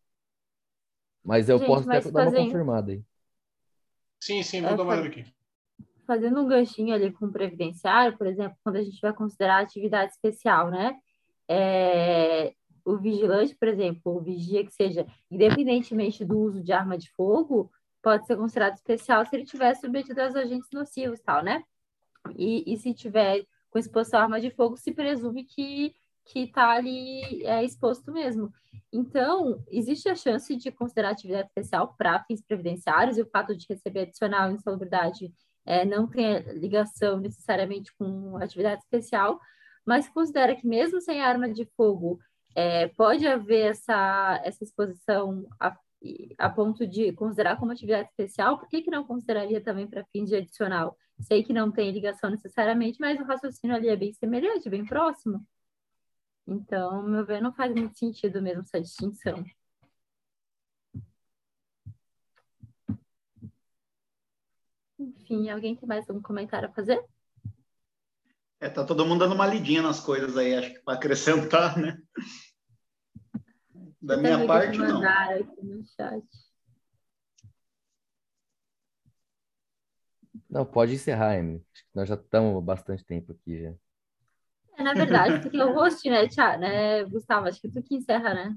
Mas 1.25 1.49
eu 1.49 1.59
Gente, 1.59 1.67
posso 1.67 1.91
até 1.91 2.01
dar 2.01 2.25
fazendo... 2.25 2.39
uma 2.39 2.45
confirmada 2.47 2.93
aí. 2.93 3.03
Sim, 4.21 4.43
sim, 4.43 4.61
vou 4.61 4.71
é, 4.71 4.77
dar 4.77 4.83
uma 4.83 4.93
olhada 4.93 5.09
aqui. 5.09 5.25
Fazendo 6.07 6.41
um 6.41 6.49
ganchinho 6.49 6.95
ali 6.95 7.13
com 7.13 7.27
o 7.27 7.33
previdenciário, 7.33 8.17
por 8.17 8.27
exemplo, 8.27 8.57
quando 8.63 8.77
a 8.77 8.83
gente 8.83 9.01
vai 9.01 9.13
considerar 9.13 9.61
atividade 9.61 10.13
especial, 10.13 10.71
né? 10.71 10.97
É, 11.49 12.55
o 12.85 12.97
vigilante, 12.97 13.57
por 13.57 13.67
exemplo, 13.67 14.17
o 14.17 14.21
vigia 14.21 14.65
que 14.65 14.73
seja, 14.73 15.05
independentemente 15.29 16.25
do 16.25 16.39
uso 16.39 16.63
de 16.63 16.73
arma 16.73 16.97
de 16.97 17.11
fogo, 17.11 17.71
pode 18.01 18.25
ser 18.25 18.37
considerado 18.37 18.75
especial 18.75 19.27
se 19.27 19.35
ele 19.35 19.45
tiver 19.45 19.75
submetido 19.75 20.23
aos 20.23 20.37
agentes 20.37 20.69
nocivos, 20.73 21.21
tal, 21.21 21.43
né? 21.43 21.65
E, 22.37 22.73
e 22.73 22.77
se 22.77 22.95
tiver 22.95 23.45
com 23.77 23.81
exposição 23.81 24.21
à 24.21 24.23
arma 24.23 24.41
de 24.41 24.51
fogo, 24.51 24.77
se 24.79 24.91
presume 24.91 25.45
que 25.45 25.95
que 26.29 26.41
está 26.41 26.71
ali 26.71 27.45
é, 27.45 27.63
exposto 27.63 28.11
mesmo. 28.11 28.53
Então, 28.93 29.63
existe 29.69 30.09
a 30.09 30.17
chance 30.17 30.57
de 30.57 30.73
considerar 30.73 31.11
atividade 31.11 31.47
especial 31.47 31.95
para 31.97 32.25
fins 32.25 32.43
previdenciários 32.43 33.17
e 33.17 33.23
o 33.23 33.31
fato 33.31 33.57
de 33.57 33.65
receber 33.69 34.01
adicional 34.01 34.51
insalubridade 34.51 35.33
é, 35.65 35.85
não 35.85 36.09
tem 36.09 36.41
ligação 36.55 37.21
necessariamente 37.21 37.93
com 37.97 38.37
atividade 38.39 38.83
especial, 38.83 39.39
mas 39.87 40.09
considera 40.09 40.57
que 40.57 40.67
mesmo 40.67 41.01
sem 41.01 41.21
arma 41.21 41.49
de 41.49 41.65
fogo 41.77 42.19
é, 42.57 42.89
pode 42.89 43.25
haver 43.25 43.71
essa, 43.71 44.41
essa 44.45 44.65
exposição 44.65 45.47
a, 45.61 45.77
a 46.39 46.51
ponto 46.51 46.85
de 46.89 47.13
considerar 47.13 47.57
como 47.57 47.71
atividade 47.71 48.09
especial, 48.09 48.59
por 48.59 48.69
que, 48.69 48.83
que 48.83 48.91
não 48.91 49.05
consideraria 49.05 49.61
também 49.61 49.87
para 49.87 50.05
fins 50.07 50.29
de 50.29 50.35
adicional? 50.35 50.97
Sei 51.21 51.43
que 51.43 51.53
não 51.53 51.71
tem 51.71 51.91
ligação 51.91 52.31
necessariamente, 52.31 53.01
mas 53.01 53.19
o 53.19 53.25
raciocínio 53.25 53.75
ali 53.75 53.89
é 53.89 53.97
bem 53.97 54.13
semelhante, 54.13 54.71
bem 54.71 54.85
próximo. 54.85 55.45
Então, 56.47 57.03
meu 57.03 57.25
ver, 57.25 57.41
não 57.41 57.53
faz 57.53 57.75
muito 57.75 57.99
sentido 57.99 58.41
mesmo 58.41 58.61
essa 58.61 58.81
distinção. 58.81 59.45
Enfim, 64.99 65.51
alguém 65.51 65.75
tem 65.75 65.89
mais 65.89 66.09
algum 66.09 66.23
comentário 66.23 66.69
a 66.69 66.73
fazer? 66.73 67.05
É, 68.61 68.71
tá 68.71 68.85
todo 68.85 69.05
mundo 69.05 69.21
dando 69.21 69.35
uma 69.35 69.47
lidinha 69.47 69.83
nas 69.83 70.01
coisas 70.01 70.37
aí, 70.37 70.55
acho 70.55 70.73
que 70.73 70.81
para 70.81 70.95
acrescentar, 70.95 71.77
né? 71.77 71.99
Da 74.01 74.17
minha 74.17 74.47
parte, 74.47 74.79
não. 74.79 75.03
Aqui 75.03 75.63
no 75.63 75.85
chat. 75.85 76.25
Não, 80.57 80.65
pode 80.65 80.95
encerrar, 80.95 81.37
Emily. 81.37 81.63
Nós 81.95 82.09
já 82.09 82.15
estamos 82.15 82.65
bastante 82.65 83.05
tempo 83.05 83.33
aqui 83.33 83.61
já. 83.61 83.75
É, 84.79 84.83
na 84.83 84.95
verdade, 84.95 85.43
tu 85.43 85.51
que 85.51 85.61
é 85.61 85.65
o 85.67 85.75
host, 85.75 86.09
né, 86.09 86.27
Tia, 86.27 86.57
né, 86.57 87.05
Gustavo? 87.05 87.47
Acho 87.47 87.61
que 87.61 87.69
tu 87.69 87.83
que 87.83 87.95
encerra, 87.95 88.33
né? 88.33 88.57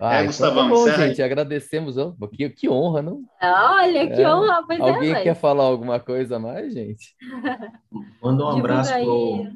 Ah, 0.00 0.16
é, 0.16 0.18
então 0.22 0.26
Gustavão, 0.26 0.68
tá 0.68 0.74
bom, 0.74 0.90
gente. 0.90 1.22
Agradecemos. 1.22 1.96
Oh, 1.96 2.12
que, 2.26 2.50
que 2.50 2.68
honra, 2.68 3.02
não? 3.02 3.22
Olha, 3.40 4.12
que 4.12 4.20
é. 4.20 4.34
honra. 4.34 4.64
Pois 4.66 4.80
é, 4.80 4.82
Alguém 4.82 5.12
é, 5.12 5.22
quer 5.22 5.34
falar 5.36 5.62
alguma 5.62 6.00
coisa 6.00 6.36
a 6.36 6.40
mais, 6.40 6.74
gente? 6.74 7.14
Manda 8.20 8.46
um 8.46 8.58
abraço 8.58 8.92
pro, 8.92 9.46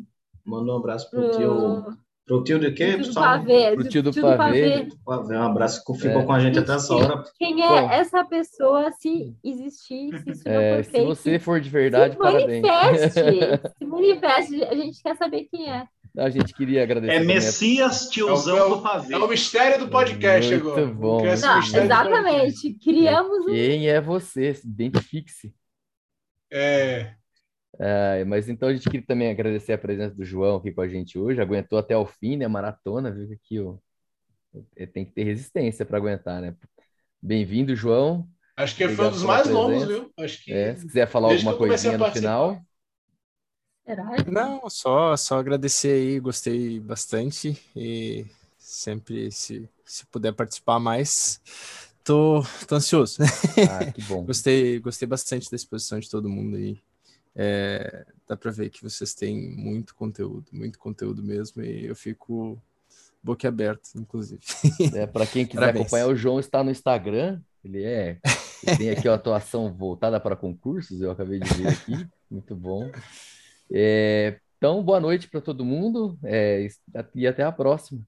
manda 0.45 0.73
um 0.73 0.77
abraço 0.77 1.11
pro, 1.11 1.21
pro... 1.21 1.37
tio 1.37 1.99
Pro 2.27 2.43
tio 2.43 2.59
de 2.59 2.73
quê? 2.73 2.97
Pro 2.97 3.85
tio 3.89 4.03
do, 4.03 4.11
tio 4.11 4.23
do 4.23 4.37
pavê. 4.37 4.89
pavê. 5.05 5.37
Um 5.37 5.43
abraço 5.43 5.85
que 5.85 5.95
ficou 5.99 6.23
é. 6.23 6.25
com 6.25 6.33
a 6.33 6.41
gente 6.41 6.59
até 6.59 6.75
essa 6.75 6.95
hora. 6.95 7.23
Quem 7.39 7.63
é 7.63 7.69
Bom, 7.69 7.91
essa 7.91 8.25
pessoa, 8.25 8.91
se 8.93 9.37
existir, 9.45 10.19
se 10.23 10.31
isso 10.31 10.43
é, 10.49 10.83
for 10.83 10.85
Se 10.85 11.05
você 11.05 11.39
for 11.39 11.61
de 11.61 11.69
verdade, 11.69 12.15
se 12.15 12.19
parabéns. 12.19 12.63
Manifeste, 12.63 13.21
se 13.79 13.85
manifeste, 13.85 14.65
a 14.65 14.75
gente 14.75 15.03
quer 15.03 15.17
saber 15.17 15.45
quem 15.51 15.71
é. 15.71 15.87
A 16.17 16.31
gente 16.31 16.55
queria 16.55 16.83
agradecer. 16.83 17.15
É 17.15 17.21
Messias, 17.21 18.09
tiozão 18.09 18.57
é 18.57 18.65
o, 18.65 18.77
do 18.77 18.83
pavê. 18.83 19.15
É 19.15 19.19
o 19.19 19.29
mistério 19.29 19.81
do 19.81 19.91
podcast 19.91 20.51
muito 20.55 20.69
agora. 20.71 20.87
Bom, 20.87 21.21
muito 21.25 21.41
Não, 21.41 21.59
exatamente. 21.59 22.75
Criamos 22.75 23.47
um... 23.47 23.51
Quem 23.51 23.89
é 23.89 24.01
você? 24.01 24.59
Identifique-se. 24.65 25.53
É... 26.51 27.17
É, 27.79 28.25
mas 28.25 28.49
então 28.49 28.69
a 28.69 28.73
gente 28.75 28.89
queria 28.89 29.07
também 29.07 29.31
agradecer 29.31 29.73
a 29.73 29.79
presença 29.79 30.15
do 30.15 30.25
João 30.25 30.57
aqui 30.57 30.73
com 30.73 30.81
a 30.81 30.89
gente 30.89 31.19
hoje. 31.19 31.41
Aguentou 31.41 31.79
até 31.79 31.97
o 31.97 32.07
fim, 32.07 32.37
né? 32.37 32.47
Maratona, 32.47 33.11
viu 33.11 33.39
que 33.43 33.61
o 33.61 33.81
tem 34.93 35.05
que 35.05 35.13
ter 35.13 35.25
resistência 35.25 35.85
para 35.85 35.99
aguentar, 35.99 36.41
né? 36.41 36.55
Bem-vindo, 37.21 37.75
João. 37.75 38.29
Acho 38.57 38.77
que 38.77 38.89
foi 38.89 39.07
um 39.07 39.11
dos 39.11 39.25
mais 39.25 39.49
longos, 39.49 39.87
viu? 39.87 40.13
Acho 40.17 40.45
que 40.45 40.53
é, 40.53 40.77
se 40.77 40.87
quiser 40.87 41.09
falar 41.09 41.33
alguma 41.33 41.57
coisinha 41.57 41.99
no 41.99 42.11
final. 42.13 42.63
Não, 44.31 44.69
só 44.71 45.17
só 45.17 45.39
agradecer 45.39 45.93
aí, 45.93 46.21
gostei 46.21 46.81
bastante 46.81 47.59
e 47.77 48.25
sempre 48.57 49.31
se, 49.31 49.69
se 49.85 50.07
puder 50.07 50.33
participar 50.33 50.79
mais, 50.79 51.41
tô, 52.03 52.43
tô 52.67 52.77
ansioso. 52.77 53.19
Ah, 53.71 53.93
que 53.93 54.03
bom. 54.03 54.25
gostei, 54.25 54.79
gostei 54.79 55.07
bastante 55.07 55.51
da 55.51 55.57
exposição 55.57 55.99
de 55.99 56.09
todo 56.09 56.29
mundo 56.31 56.57
aí. 56.57 56.81
É, 57.37 58.07
dá 58.29 58.37
para 58.37 58.51
ver 58.51 58.71
que 58.71 58.83
vocês 58.83 59.15
têm 59.15 59.51
muito 59.57 59.95
conteúdo, 59.95 60.47
muito 60.53 60.79
conteúdo 60.79 61.23
mesmo, 61.23 61.63
e 61.63 61.87
eu 61.87 61.97
fico 61.97 62.61
boquiaberto, 63.23 63.91
inclusive. 63.97 64.41
É, 64.95 65.07
para 65.07 65.27
quem 65.27 65.45
quiser 65.47 65.61
Parabéns. 65.61 65.83
acompanhar, 65.83 66.09
o 66.09 66.17
João 66.17 66.39
está 66.39 66.63
no 66.63 66.71
Instagram, 66.71 67.41
ele 67.65 67.83
é. 67.83 68.21
Ele 68.63 68.77
tem 68.77 68.91
aqui 68.91 69.09
a 69.09 69.15
atuação 69.15 69.73
voltada 69.73 70.21
para 70.21 70.37
concursos, 70.37 71.01
eu 71.01 71.11
acabei 71.11 71.39
de 71.39 71.53
ver 71.55 71.69
aqui, 71.69 72.07
muito 72.31 72.55
bom. 72.55 72.91
É, 73.71 74.39
então, 74.57 74.83
boa 74.83 75.01
noite 75.01 75.29
para 75.29 75.41
todo 75.41 75.65
mundo 75.65 76.19
é, 76.23 76.69
e 77.15 77.27
até 77.27 77.43
a 77.43 77.53
próxima. 77.53 78.01